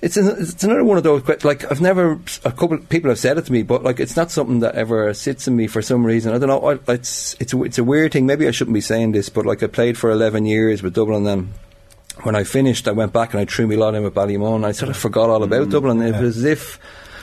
it's 0.00 0.16
an, 0.16 0.28
it's 0.38 0.62
another 0.62 0.84
one 0.84 0.96
of 0.96 1.02
those 1.02 1.26
like 1.44 1.70
I've 1.70 1.80
never 1.80 2.20
a 2.44 2.52
couple 2.52 2.74
of 2.74 2.88
people 2.88 3.10
have 3.10 3.18
said 3.18 3.36
it 3.36 3.46
to 3.46 3.52
me, 3.52 3.62
but 3.62 3.82
like 3.82 3.98
it's 3.98 4.16
not 4.16 4.30
something 4.30 4.60
that 4.60 4.76
ever 4.76 5.12
sits 5.12 5.48
in 5.48 5.56
me 5.56 5.66
for 5.66 5.82
some 5.82 6.06
reason. 6.06 6.32
I 6.32 6.38
don't 6.38 6.48
know. 6.48 6.70
I, 6.70 6.92
it's 6.92 7.34
it's 7.40 7.52
a, 7.52 7.62
it's 7.64 7.78
a 7.78 7.84
weird 7.84 8.12
thing. 8.12 8.26
Maybe 8.26 8.46
I 8.46 8.52
shouldn't 8.52 8.74
be 8.74 8.80
saying 8.80 9.12
this, 9.12 9.28
but 9.28 9.44
like 9.44 9.62
I 9.62 9.66
played 9.66 9.98
for 9.98 10.10
eleven 10.10 10.46
years 10.46 10.82
with 10.82 10.94
Dublin, 10.94 11.26
and 11.26 11.52
when 12.22 12.36
I 12.36 12.44
finished, 12.44 12.86
I 12.86 12.92
went 12.92 13.12
back 13.12 13.32
and 13.32 13.40
I 13.40 13.44
threw 13.44 13.66
me 13.66 13.76
lot 13.76 13.94
in 13.94 14.04
with 14.04 14.14
Ballymun. 14.14 14.64
I 14.64 14.72
sort 14.72 14.90
of 14.90 14.96
forgot 14.96 15.30
all 15.30 15.42
about 15.42 15.66
mm, 15.66 15.70
Dublin. 15.72 16.00
It 16.02 16.20
was 16.20 16.38
as 16.38 16.44
if 16.44 16.78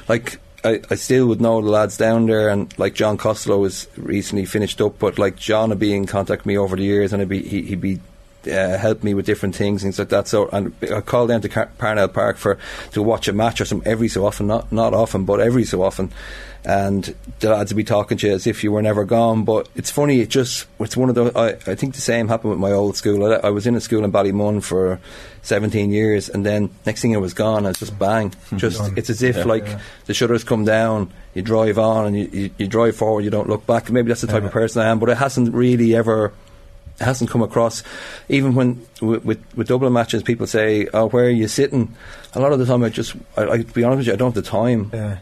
like. 0.09 0.39
I, 0.65 0.81
I 0.89 0.95
still 0.95 1.27
would 1.27 1.39
know 1.39 1.61
the 1.61 1.69
lads 1.69 1.97
down 1.97 2.25
there, 2.25 2.49
and 2.49 2.77
like 2.79 2.95
John 2.95 3.17
Costello 3.17 3.59
was 3.59 3.87
recently 3.95 4.45
finished 4.45 4.81
up, 4.81 4.97
but 4.99 5.19
like 5.19 5.35
John 5.35 5.69
would 5.69 5.79
be 5.79 5.95
in 5.95 6.07
contact 6.07 6.41
with 6.41 6.47
me 6.47 6.57
over 6.57 6.75
the 6.75 6.83
years, 6.83 7.13
and 7.13 7.21
he'd 7.21 7.29
be 7.29 7.41
he, 7.43 7.61
he'd 7.61 7.81
be 7.81 7.99
uh, 8.47 8.77
help 8.77 9.03
me 9.03 9.13
with 9.13 9.25
different 9.25 9.55
things, 9.55 9.83
things 9.83 9.99
like 9.99 10.09
that. 10.09 10.27
So, 10.27 10.49
and 10.49 10.73
I 10.91 11.01
call 11.01 11.27
down 11.27 11.41
to 11.41 11.49
Car- 11.49 11.71
Parnell 11.77 12.07
Park 12.07 12.37
for 12.37 12.57
to 12.91 13.01
watch 13.01 13.27
a 13.27 13.33
match 13.33 13.61
or 13.61 13.65
some 13.65 13.83
every 13.85 14.07
so 14.07 14.25
often, 14.25 14.47
not 14.47 14.71
not 14.71 14.93
often, 14.93 15.25
but 15.25 15.39
every 15.39 15.65
so 15.65 15.83
often. 15.83 16.11
And 16.65 17.15
the 17.41 17.51
lads 17.51 17.71
would 17.71 17.77
be 17.77 17.83
talking 17.83 18.17
to 18.17 18.27
you 18.27 18.33
as 18.33 18.47
if 18.47 18.63
you 18.63 18.71
were 18.71 18.81
never 18.81 19.05
gone. 19.05 19.43
But 19.43 19.69
it's 19.75 19.91
funny, 19.91 20.19
it 20.21 20.29
just 20.29 20.65
it's 20.79 20.97
one 20.97 21.09
of 21.09 21.15
those. 21.15 21.35
I, 21.35 21.49
I 21.49 21.75
think 21.75 21.93
the 21.93 22.01
same 22.01 22.27
happened 22.27 22.51
with 22.51 22.59
my 22.59 22.71
old 22.71 22.97
school. 22.97 23.31
I, 23.31 23.35
I 23.47 23.49
was 23.51 23.67
in 23.67 23.75
a 23.75 23.81
school 23.81 24.03
in 24.03 24.11
Ballymun 24.11 24.63
for 24.63 24.99
17 25.43 25.91
years, 25.91 26.27
and 26.27 26.43
then 26.43 26.71
next 26.85 27.01
thing 27.01 27.13
I 27.15 27.19
was 27.19 27.35
gone. 27.35 27.65
I 27.65 27.69
was 27.69 27.77
just 27.77 27.99
bang. 27.99 28.33
Just, 28.55 28.97
it's 28.97 29.11
as 29.11 29.21
if 29.21 29.45
like 29.45 29.67
the 30.05 30.13
shutters 30.13 30.43
come 30.43 30.65
down, 30.65 31.11
you 31.35 31.43
drive 31.43 31.77
on, 31.77 32.07
and 32.07 32.17
you, 32.17 32.29
you, 32.31 32.49
you 32.57 32.67
drive 32.67 32.95
forward. 32.95 33.23
You 33.23 33.29
don't 33.29 33.47
look 33.47 33.67
back. 33.67 33.91
Maybe 33.91 34.07
that's 34.07 34.21
the 34.21 34.27
type 34.27 34.43
of 34.43 34.51
person 34.51 34.81
I 34.81 34.87
am, 34.87 34.97
but 34.97 35.09
it 35.09 35.17
hasn't 35.17 35.53
really 35.53 35.93
ever 35.93 36.33
it 36.99 37.03
hasn't 37.03 37.29
come 37.29 37.41
across. 37.41 37.83
Even 38.29 38.55
when 38.55 38.85
with, 39.01 39.25
with, 39.25 39.57
with 39.57 39.67
Dublin 39.67 39.93
matches, 39.93 40.23
people 40.23 40.47
say, 40.47 40.87
"Oh, 40.93 41.09
where 41.09 41.25
are 41.25 41.29
you 41.29 41.47
sitting?" 41.47 41.93
A 42.33 42.39
lot 42.39 42.53
of 42.53 42.59
the 42.59 42.65
time, 42.65 42.83
I 42.83 42.89
just, 42.89 43.15
I, 43.37 43.43
I 43.43 43.57
to 43.57 43.63
be 43.65 43.83
honest 43.83 43.97
with 43.97 44.07
you, 44.07 44.13
I 44.13 44.15
don't 44.15 44.33
have 44.33 44.43
the 44.43 44.49
time. 44.49 44.89
Yeah. 44.93 45.17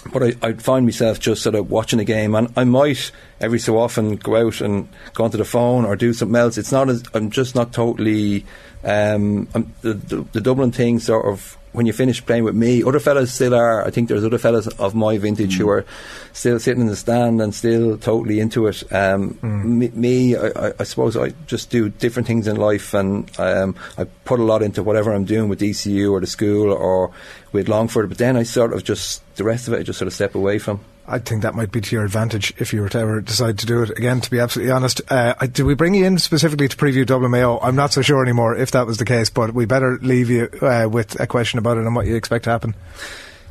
But 0.00 0.22
I, 0.22 0.32
I'd 0.42 0.62
find 0.62 0.86
myself 0.86 1.18
just 1.18 1.42
sort 1.42 1.54
of 1.54 1.70
watching 1.70 2.00
a 2.00 2.04
game, 2.04 2.34
and 2.34 2.52
I 2.56 2.64
might 2.64 3.10
every 3.40 3.58
so 3.58 3.78
often 3.78 4.16
go 4.16 4.36
out 4.36 4.60
and 4.60 4.88
go 5.14 5.24
onto 5.24 5.38
the 5.38 5.44
phone 5.44 5.84
or 5.84 5.96
do 5.96 6.12
something 6.12 6.36
else. 6.36 6.56
It's 6.56 6.72
not 6.72 6.88
as 6.88 7.02
I'm 7.14 7.30
just 7.30 7.54
not 7.54 7.72
totally. 7.72 8.46
Um, 8.84 9.48
the, 9.82 9.94
the, 9.94 10.24
the 10.32 10.40
Dublin 10.40 10.70
thing 10.70 11.00
sort 11.00 11.26
of 11.26 11.57
when 11.72 11.86
you 11.86 11.92
finish 11.92 12.24
playing 12.24 12.44
with 12.44 12.54
me, 12.54 12.82
other 12.82 12.98
fellas 13.00 13.32
still 13.32 13.54
are. 13.54 13.86
I 13.86 13.90
think 13.90 14.08
there's 14.08 14.24
other 14.24 14.38
fellas 14.38 14.66
of 14.78 14.94
my 14.94 15.18
vintage 15.18 15.56
who 15.58 15.68
are 15.68 15.84
still 16.32 16.58
sitting 16.58 16.80
in 16.82 16.86
the 16.88 16.96
stand 16.96 17.40
and 17.42 17.54
still 17.54 17.98
totally 17.98 18.40
into 18.40 18.66
it. 18.66 18.82
Um, 18.92 19.38
Me, 19.42 19.90
me 19.94 20.36
I, 20.36 20.46
I- 20.68 20.72
I 20.80 20.84
suppose 20.84 21.16
I 21.16 21.30
just 21.46 21.70
do 21.70 21.88
different 21.88 22.26
things 22.26 22.46
in 22.48 22.56
life, 22.56 22.94
and 22.94 23.30
um, 23.38 23.74
I 23.96 24.04
put 24.24 24.40
a 24.40 24.44
lot 24.44 24.62
into 24.62 24.82
whatever 24.82 25.12
I'm 25.12 25.24
doing 25.24 25.48
with 25.48 25.60
DCU 25.60 26.10
or 26.12 26.20
the 26.20 26.26
school 26.26 26.72
or 26.72 27.10
with 27.52 27.68
Longford. 27.68 28.08
But 28.08 28.18
then 28.18 28.36
I 28.36 28.42
sort 28.44 28.72
of 28.72 28.84
just 28.84 29.22
the 29.36 29.44
rest 29.44 29.68
of 29.68 29.74
it, 29.74 29.80
I 29.80 29.82
just 29.82 29.98
sort 29.98 30.06
of 30.08 30.12
step 30.14 30.34
away 30.34 30.58
from. 30.58 30.80
I 31.08 31.18
think 31.18 31.42
that 31.42 31.54
might 31.54 31.72
be 31.72 31.80
to 31.80 31.96
your 31.96 32.04
advantage 32.04 32.52
if 32.58 32.72
you 32.72 32.82
were 32.82 32.90
to 32.90 32.98
ever 32.98 33.20
decide 33.22 33.58
to 33.60 33.66
do 33.66 33.82
it 33.82 33.90
again. 33.96 34.20
To 34.20 34.30
be 34.30 34.38
absolutely 34.38 34.72
honest, 34.72 35.00
uh, 35.10 35.34
did 35.46 35.64
we 35.64 35.74
bring 35.74 35.94
you 35.94 36.04
in 36.04 36.18
specifically 36.18 36.68
to 36.68 36.76
preview 36.76 37.06
Dublin 37.06 37.30
Mayo? 37.30 37.58
I'm 37.60 37.76
not 37.76 37.92
so 37.92 38.02
sure 38.02 38.22
anymore 38.22 38.54
if 38.54 38.72
that 38.72 38.86
was 38.86 38.98
the 38.98 39.06
case, 39.06 39.30
but 39.30 39.54
we 39.54 39.64
better 39.64 39.98
leave 40.02 40.28
you 40.28 40.48
uh, 40.60 40.86
with 40.90 41.18
a 41.18 41.26
question 41.26 41.58
about 41.58 41.78
it 41.78 41.86
and 41.86 41.96
what 41.96 42.06
you 42.06 42.14
expect 42.14 42.44
to 42.44 42.50
happen. 42.50 42.74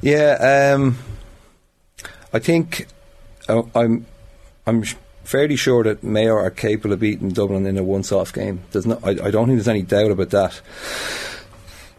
Yeah, 0.02 0.76
um, 0.76 1.00
I 2.32 2.40
think 2.40 2.88
uh, 3.50 3.64
I'm 3.74 4.06
I'm 4.68 4.84
fairly 5.24 5.56
sure 5.56 5.84
that 5.84 6.04
Mayo 6.04 6.36
are 6.36 6.52
capable 6.52 6.94
of 6.94 7.00
beating 7.00 7.30
Dublin 7.30 7.66
in 7.66 7.78
a 7.78 7.84
once-off 7.84 8.32
game. 8.32 8.62
There's 8.72 8.86
no, 8.86 9.00
I, 9.04 9.10
I 9.10 9.32
don't 9.32 9.48
think 9.48 9.58
there's 9.58 9.68
any 9.68 9.82
doubt 9.82 10.12
about 10.12 10.30
that. 10.30 10.62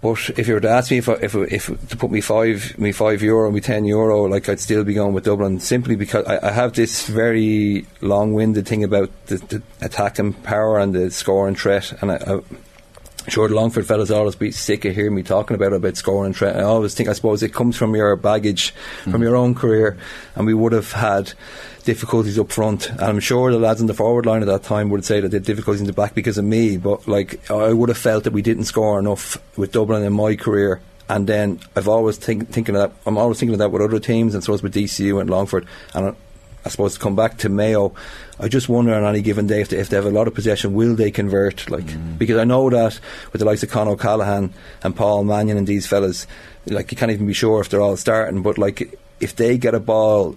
But 0.00 0.30
if 0.36 0.46
you 0.46 0.54
were 0.54 0.60
to 0.60 0.68
ask 0.68 0.90
me 0.90 0.98
if 0.98 1.08
if 1.08 1.34
if 1.34 1.88
to 1.88 1.96
put 1.96 2.10
me 2.10 2.20
five 2.20 2.78
me 2.78 2.92
five 2.92 3.20
euro 3.20 3.50
me 3.50 3.60
ten 3.60 3.84
euro, 3.84 4.24
like 4.24 4.48
I'd 4.48 4.60
still 4.60 4.84
be 4.84 4.94
going 4.94 5.12
with 5.12 5.24
Dublin 5.24 5.58
simply 5.58 5.96
because 5.96 6.24
I, 6.26 6.48
I 6.48 6.50
have 6.52 6.74
this 6.74 7.08
very 7.08 7.86
long-winded 8.00 8.66
thing 8.66 8.84
about 8.84 9.10
the, 9.26 9.36
the 9.38 9.62
attacking 9.80 10.34
power 10.34 10.78
and 10.78 10.94
the 10.94 11.10
scoring 11.10 11.56
threat, 11.56 12.00
and 12.00 12.12
I 12.12 12.40
Sure, 13.28 13.46
the 13.46 13.54
Longford 13.54 13.86
fellas 13.86 14.10
always 14.10 14.36
be 14.36 14.50
sick 14.50 14.84
of 14.86 14.94
hearing 14.94 15.14
me 15.14 15.22
talking 15.22 15.54
about 15.54 15.74
about 15.74 15.96
scoring 15.96 16.32
threat. 16.32 16.56
I 16.56 16.62
always 16.62 16.94
think, 16.94 17.08
I 17.08 17.12
suppose, 17.12 17.42
it 17.42 17.52
comes 17.52 17.76
from 17.76 17.94
your 17.94 18.16
baggage, 18.16 18.70
from 19.04 19.12
mm. 19.14 19.22
your 19.22 19.36
own 19.36 19.54
career, 19.54 19.98
and 20.34 20.46
we 20.46 20.54
would 20.54 20.72
have 20.72 20.92
had 20.92 21.34
difficulties 21.84 22.38
up 22.38 22.50
front. 22.50 22.88
And 22.90 23.02
I'm 23.02 23.20
sure 23.20 23.50
the 23.50 23.58
lads 23.58 23.80
in 23.80 23.86
the 23.86 23.94
forward 23.94 24.26
line 24.26 24.42
at 24.42 24.48
that 24.48 24.62
time 24.62 24.88
would 24.90 25.04
say 25.04 25.20
that 25.20 25.28
they 25.28 25.36
had 25.36 25.44
difficulties 25.44 25.80
in 25.80 25.86
the 25.86 25.92
back 25.92 26.14
because 26.14 26.38
of 26.38 26.44
me. 26.44 26.78
But 26.78 27.06
like, 27.06 27.50
I 27.50 27.72
would 27.72 27.90
have 27.90 27.98
felt 27.98 28.24
that 28.24 28.32
we 28.32 28.42
didn't 28.42 28.64
score 28.64 28.98
enough 28.98 29.36
with 29.58 29.72
Dublin 29.72 30.02
in 30.02 30.12
my 30.12 30.34
career. 30.36 30.80
And 31.10 31.26
then 31.26 31.60
I've 31.74 31.88
always 31.88 32.18
think, 32.18 32.50
thinking 32.50 32.76
of 32.76 32.82
that. 32.82 33.00
I'm 33.06 33.16
always 33.16 33.38
thinking 33.38 33.54
of 33.54 33.58
that 33.60 33.70
with 33.70 33.80
other 33.80 33.98
teams, 33.98 34.34
and 34.34 34.44
so 34.44 34.52
it's 34.52 34.62
with 34.62 34.74
DCU 34.74 35.20
and 35.20 35.30
Longford. 35.30 35.66
And 35.94 36.14
I 36.68 36.70
suppose 36.70 36.94
to 36.94 37.00
come 37.00 37.16
back 37.16 37.38
to 37.38 37.48
Mayo, 37.48 37.94
I 38.38 38.48
just 38.48 38.68
wonder 38.68 38.92
on 38.94 39.02
any 39.04 39.22
given 39.22 39.46
day 39.46 39.62
if 39.62 39.70
they, 39.70 39.78
if 39.78 39.88
they 39.88 39.96
have 39.96 40.04
a 40.04 40.10
lot 40.10 40.28
of 40.28 40.34
possession, 40.34 40.74
will 40.74 40.94
they 40.94 41.10
convert? 41.10 41.70
Like 41.70 41.86
Mm. 41.86 42.18
because 42.18 42.36
I 42.36 42.44
know 42.44 42.68
that 42.68 43.00
with 43.32 43.38
the 43.40 43.46
likes 43.46 43.62
of 43.62 43.70
Con 43.70 43.88
O'Callaghan 43.88 44.52
and 44.82 44.94
Paul 44.94 45.24
Mannion 45.24 45.56
and 45.56 45.66
these 45.66 45.86
fellas, 45.86 46.26
like 46.66 46.92
you 46.92 46.98
can't 46.98 47.10
even 47.10 47.26
be 47.26 47.32
sure 47.32 47.62
if 47.62 47.70
they're 47.70 47.80
all 47.80 47.96
starting. 47.96 48.42
But 48.42 48.58
like 48.58 48.98
if 49.18 49.34
they 49.34 49.56
get 49.56 49.74
a 49.74 49.80
ball 49.80 50.36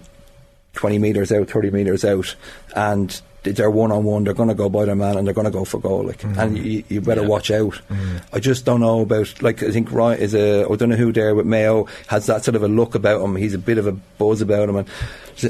twenty 0.72 0.98
meters 0.98 1.30
out, 1.30 1.50
thirty 1.50 1.70
meters 1.70 2.02
out, 2.04 2.34
and 2.74 3.20
they're 3.42 3.70
one 3.70 3.90
on 3.90 4.04
one, 4.04 4.24
they're 4.24 4.34
going 4.34 4.48
to 4.48 4.54
go 4.54 4.68
by 4.68 4.84
their 4.84 4.94
man 4.94 5.16
and 5.16 5.26
they're 5.26 5.34
going 5.34 5.46
to 5.46 5.50
go 5.50 5.64
for 5.64 5.80
goal. 5.80 6.04
Like, 6.04 6.20
mm. 6.20 6.36
and 6.36 6.56
you, 6.56 6.84
you 6.88 7.00
better 7.00 7.26
watch 7.26 7.50
out. 7.50 7.80
Mm. 7.88 8.22
I 8.32 8.40
just 8.40 8.64
don't 8.64 8.80
know 8.80 9.00
about 9.00 9.42
like 9.42 9.62
I 9.62 9.70
think 9.70 9.90
Ryan 9.92 10.20
is 10.20 10.34
a 10.34 10.64
I 10.64 10.76
don't 10.76 10.88
know 10.88 10.96
who 10.96 11.12
there 11.12 11.34
with 11.34 11.46
Mayo 11.46 11.86
has 12.06 12.26
that 12.26 12.44
sort 12.44 12.54
of 12.54 12.62
a 12.62 12.68
look 12.68 12.94
about 12.94 13.22
him. 13.22 13.36
He's 13.36 13.54
a 13.54 13.58
bit 13.58 13.78
of 13.78 13.86
a 13.86 13.92
buzz 13.92 14.40
about 14.40 14.68
him, 14.68 14.76
and 14.76 14.88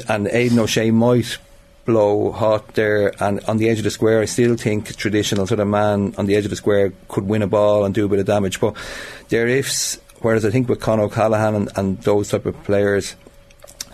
and 0.09 0.27
Aidan 0.27 0.59
O'Shea 0.59 0.91
might 0.91 1.37
blow 1.85 2.31
hot 2.31 2.75
there 2.75 3.13
and 3.21 3.43
on 3.45 3.57
the 3.57 3.67
edge 3.67 3.77
of 3.77 3.83
the 3.83 3.91
square 3.91 4.21
I 4.21 4.25
still 4.25 4.55
think 4.55 4.95
traditional 4.95 5.45
sort 5.45 5.59
of 5.59 5.67
man 5.67 6.15
on 6.17 6.27
the 6.27 6.35
edge 6.37 6.45
of 6.45 6.49
the 6.49 6.55
square 6.55 6.93
could 7.09 7.25
win 7.25 7.41
a 7.41 7.47
ball 7.47 7.83
and 7.83 7.93
do 7.93 8.05
a 8.05 8.07
bit 8.07 8.19
of 8.19 8.25
damage 8.25 8.61
but 8.61 8.77
there 9.27 9.49
ifs 9.49 9.99
whereas 10.21 10.45
I 10.45 10.49
think 10.49 10.69
with 10.69 10.79
Con 10.79 11.01
O'Callaghan 11.01 11.55
and, 11.55 11.69
and 11.75 12.01
those 12.03 12.29
type 12.29 12.45
of 12.45 12.63
players 12.63 13.17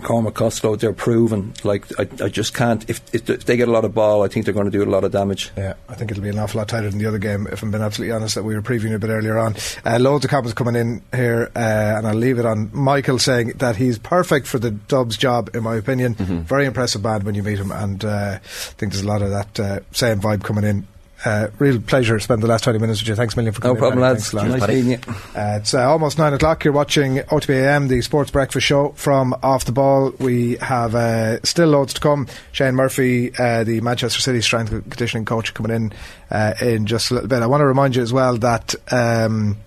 Cormac 0.03 0.34
Costello, 0.34 0.76
they're 0.76 0.93
proven. 0.93 1.53
Like 1.63 1.85
I, 1.99 2.07
I 2.23 2.30
just 2.30 2.53
can't. 2.53 2.88
If, 2.89 3.01
if 3.13 3.30
if 3.30 3.45
they 3.45 3.57
get 3.57 3.67
a 3.67 3.71
lot 3.71 3.85
of 3.85 3.93
ball, 3.93 4.23
I 4.23 4.27
think 4.27 4.45
they're 4.45 4.53
going 4.53 4.69
to 4.69 4.71
do 4.71 4.84
a 4.84 4.89
lot 4.89 5.03
of 5.03 5.11
damage. 5.11 5.51
Yeah, 5.57 5.73
I 5.88 5.95
think 5.95 6.11
it'll 6.11 6.23
be 6.23 6.30
an 6.30 6.39
awful 6.39 6.59
lot 6.59 6.67
tighter 6.67 6.89
than 6.89 6.99
the 6.99 7.05
other 7.05 7.17
game. 7.17 7.47
If 7.51 7.63
I'm 7.63 7.71
being 7.71 7.84
absolutely 7.84 8.15
honest, 8.15 8.35
that 8.35 8.43
we 8.43 8.55
were 8.55 8.61
previewing 8.61 8.95
a 8.95 8.99
bit 8.99 9.09
earlier 9.09 9.38
on. 9.38 9.55
Uh, 9.85 9.99
loads 9.99 10.26
of 10.26 10.31
comments 10.31 10.53
coming 10.53 10.76
in 10.76 11.01
here, 11.13 11.51
uh, 11.55 11.59
and 11.97 12.07
I'll 12.07 12.15
leave 12.15 12.39
it 12.39 12.45
on 12.45 12.69
Michael 12.73 13.19
saying 13.19 13.53
that 13.57 13.76
he's 13.76 13.97
perfect 13.97 14.47
for 14.47 14.59
the 14.59 14.71
Dubs 14.71 15.17
job, 15.17 15.55
in 15.55 15.63
my 15.63 15.76
opinion. 15.76 16.15
Very 16.15 16.65
impressive 16.65 17.01
band 17.03 17.23
when 17.23 17.35
you 17.35 17.43
meet 17.43 17.59
him, 17.59 17.71
and 17.71 18.03
uh, 18.03 18.39
I 18.41 18.47
think 18.47 18.91
there's 18.93 19.03
a 19.03 19.07
lot 19.07 19.21
of 19.21 19.30
that 19.31 19.59
uh, 19.59 19.80
same 19.91 20.19
vibe 20.19 20.43
coming 20.43 20.63
in. 20.63 20.88
Uh, 21.25 21.47
real 21.59 21.81
pleasure 21.81 22.17
to 22.17 22.23
spend 22.23 22.41
the 22.41 22.47
last 22.47 22.63
20 22.63 22.79
minutes 22.79 23.01
with 23.01 23.09
you. 23.09 23.15
Thanks 23.15 23.33
a 23.33 23.37
million 23.37 23.53
for 23.53 23.61
coming. 23.61 23.75
No 23.75 23.79
problem, 23.79 23.99
in. 23.99 24.03
lads. 24.03 24.33
Nice 24.33 24.67
meeting 24.67 24.91
you. 24.91 24.99
Uh, 25.35 25.57
it's 25.59 25.73
uh, 25.73 25.89
almost 25.89 26.17
nine 26.17 26.33
o'clock. 26.33 26.63
You're 26.63 26.73
watching 26.73 27.17
OTBAM, 27.17 27.89
the 27.89 28.01
sports 28.01 28.31
breakfast 28.31 28.65
show 28.65 28.89
from 28.89 29.35
Off 29.43 29.65
the 29.65 29.73
Ball. 29.73 30.11
We 30.19 30.55
have 30.61 30.95
uh, 30.95 31.41
still 31.43 31.69
loads 31.69 31.93
to 31.95 32.01
come. 32.01 32.27
Shayne 32.53 32.75
Murphy, 32.75 33.33
uh, 33.37 33.65
the 33.65 33.81
Manchester 33.81 34.21
City 34.21 34.41
strength 34.41 34.71
and 34.71 34.83
conditioning 34.83 35.25
coach, 35.25 35.53
coming 35.53 35.75
in 35.75 35.93
uh, 36.31 36.53
in 36.61 36.85
just 36.85 37.11
a 37.11 37.15
little 37.15 37.29
bit. 37.29 37.41
I 37.41 37.47
want 37.47 37.61
to 37.61 37.67
remind 37.67 37.95
you 37.95 38.01
as 38.01 38.13
well 38.13 38.37
that. 38.37 38.75
Um, 38.91 39.57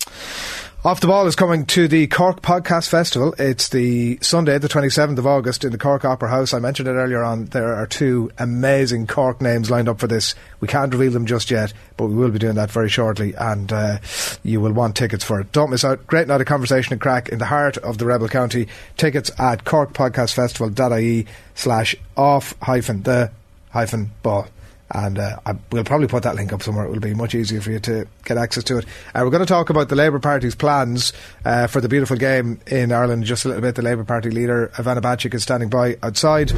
off 0.85 1.01
the 1.01 1.07
Ball 1.07 1.29
is 1.29 1.37
coming 1.37 1.65
to 1.67 1.87
the 1.87 2.09
Cork 2.09 2.43
Podcast 2.43 2.89
Festival. 2.89 3.37
It's 3.39 3.69
the 3.69 4.19
Sunday, 4.21 4.59
the 4.59 4.69
27th 4.69 5.17
of 5.17 5.29
August, 5.29 5.63
in 5.63 5.71
the 5.71 5.79
Cork 5.79 6.05
Opera 6.05 6.29
House. 6.29 6.53
I 6.53 6.59
mentioned 6.59 6.89
it 6.89 6.93
earlier 6.95 7.23
on. 7.23 7.45
There 7.45 7.73
are 7.75 7.87
two 7.87 8.33
amazing 8.37 9.07
Cork 9.07 9.41
names 9.41 9.71
lined 9.71 9.89
up 9.89 10.01
for 10.01 10.09
this. 10.09 10.35
We 10.59 10.67
can't 10.67 10.93
reveal 10.93 11.13
them 11.13 11.27
just 11.27 11.53
yet, 11.53 11.73
but 11.97 12.07
we 12.07 12.17
will 12.17 12.31
be 12.31 12.41
doing 12.41 12.57
that 12.57 12.73
very 12.73 12.89
shortly, 12.89 13.33
and 13.35 13.73
uh, 13.73 13.99
you 14.43 14.61
will 14.61 14.73
want 14.73 14.97
tickets 14.97 15.23
for 15.23 15.41
it. 15.41 15.53
Don't 15.53 15.71
miss 15.71 15.85
out. 15.85 16.05
Great 16.09 16.27
night 16.27 16.41
of 16.41 16.49
conversation 16.49 16.93
and 16.93 17.01
crack 17.01 17.29
in 17.29 17.39
the 17.39 17.47
heart 17.47 17.77
of 17.77 17.99
the 17.99 18.07
Rebel 18.07 18.29
County. 18.29 18.67
Tickets 18.97 19.31
at 19.39 19.63
corkpodcastfestival.ie 19.63 21.27
slash 21.55 21.95
off 22.17 22.57
hyphen 22.61 23.05
the 23.05 23.31
hyphen 23.71 24.11
ball 24.25 24.49
and 24.93 25.19
uh, 25.19 25.39
I, 25.47 25.55
we'll 25.71 25.85
probably 25.85 26.07
put 26.07 26.23
that 26.23 26.37
link 26.37 26.53
up 26.53 26.63
somewhere. 26.63 26.85
It 26.85 26.91
will 26.91 27.01
be 27.01 27.15
much 27.15 27.35
easier 27.35 27.61
for 27.61 27.71
you 27.71 27.81
to 27.81 28.07
get 28.25 28.37
access 28.37 28.65
to 28.65 28.79
it. 28.79 28.85
Uh, 29.15 29.23
we're 29.25 29.31
going 29.31 29.45
to 29.45 29.47
talk 29.47 29.71
about 29.71 29.89
the 29.89 29.97
Labour 29.97 30.19
Party's 30.19 30.55
plans 30.55 31.13
uh, 31.45 31.67
for 31.67 31.81
the 31.81 31.89
beautiful 31.89 32.17
game 32.17 32.61
in 32.67 32.93
Ireland 32.93 33.25
just 33.25 33.45
a 33.45 33.49
little 33.49 33.63
bit. 33.63 33.75
The 33.75 33.83
Labour 33.83 34.05
Party 34.05 34.31
leader, 34.31 34.71
Ivana 34.75 35.01
Bacik, 35.01 35.35
is 35.35 35.43
standing 35.43 35.69
by 35.69 35.97
outside. 36.03 36.53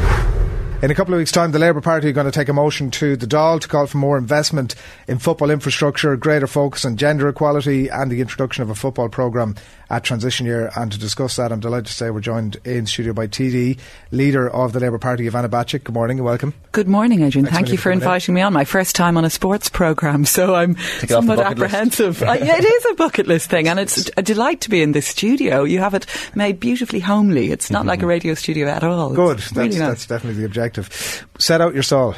In 0.82 0.90
a 0.90 0.94
couple 0.94 1.14
of 1.14 1.18
weeks' 1.18 1.32
time, 1.32 1.52
the 1.52 1.58
Labour 1.58 1.80
Party 1.80 2.08
are 2.08 2.12
going 2.12 2.26
to 2.26 2.32
take 2.32 2.50
a 2.50 2.52
motion 2.52 2.90
to 2.90 3.16
the 3.16 3.26
Dáil 3.26 3.58
to 3.60 3.68
call 3.68 3.86
for 3.86 3.96
more 3.96 4.18
investment 4.18 4.74
in 5.08 5.18
football 5.18 5.48
infrastructure, 5.50 6.14
greater 6.16 6.46
focus 6.46 6.84
on 6.84 6.98
gender 6.98 7.26
equality, 7.28 7.88
and 7.88 8.10
the 8.10 8.20
introduction 8.20 8.62
of 8.62 8.68
a 8.68 8.74
football 8.74 9.08
programme 9.08 9.54
at 9.88 10.04
transition 10.04 10.44
year. 10.44 10.70
And 10.76 10.92
to 10.92 10.98
discuss 10.98 11.36
that, 11.36 11.52
I'm 11.52 11.60
delighted 11.60 11.86
to 11.86 11.92
say 11.92 12.10
we're 12.10 12.20
joined 12.20 12.56
in 12.66 12.84
studio 12.84 13.14
by 13.14 13.28
TD, 13.28 13.78
leader 14.10 14.50
of 14.50 14.74
the 14.74 14.80
Labour 14.80 14.98
Party, 14.98 15.28
Ivana 15.28 15.48
Bacik. 15.48 15.84
Good 15.84 15.94
morning 15.94 16.18
and 16.18 16.26
welcome. 16.26 16.52
Good 16.72 16.88
morning, 16.88 17.22
Adrian. 17.22 17.46
Thanks 17.46 17.56
Thank 17.56 17.68
you 17.70 17.76
for 17.78 17.84
for 17.84 17.90
coming 17.90 18.02
in. 18.02 18.02
inviting 18.02 18.34
me 18.34 18.40
on. 18.42 18.52
My 18.52 18.64
first 18.64 18.94
time 18.94 19.16
on 19.16 19.24
a 19.24 19.30
sports 19.30 19.70
programme, 19.70 20.26
so 20.26 20.54
I'm 20.54 20.76
it 21.00 21.08
somewhat 21.08 21.38
apprehensive. 21.38 22.22
uh, 22.22 22.32
yeah, 22.32 22.58
it 22.58 22.64
is 22.64 22.86
a 22.90 22.94
bucket 22.94 23.26
list 23.26 23.48
thing, 23.48 23.68
and 23.68 23.78
it's 23.78 24.10
a 24.18 24.22
delight 24.22 24.60
to 24.62 24.70
be 24.70 24.82
in 24.82 24.92
this 24.92 25.06
studio. 25.06 25.64
You 25.64 25.78
have 25.78 25.94
it 25.94 26.04
made 26.34 26.60
beautifully 26.60 27.00
homely. 27.00 27.52
It's 27.52 27.70
not 27.70 27.86
like 27.86 28.02
a 28.02 28.06
radio 28.06 28.34
studio 28.34 28.68
at 28.68 28.84
all. 28.84 29.08
It's 29.08 29.16
Good. 29.16 29.38
That's, 29.38 29.52
really 29.52 29.78
nice. 29.78 29.88
that's 29.88 30.06
definitely 30.06 30.40
the 30.40 30.46
objective. 30.46 30.63
Set 31.38 31.60
out 31.60 31.74
your 31.74 31.82
stall. 31.82 32.14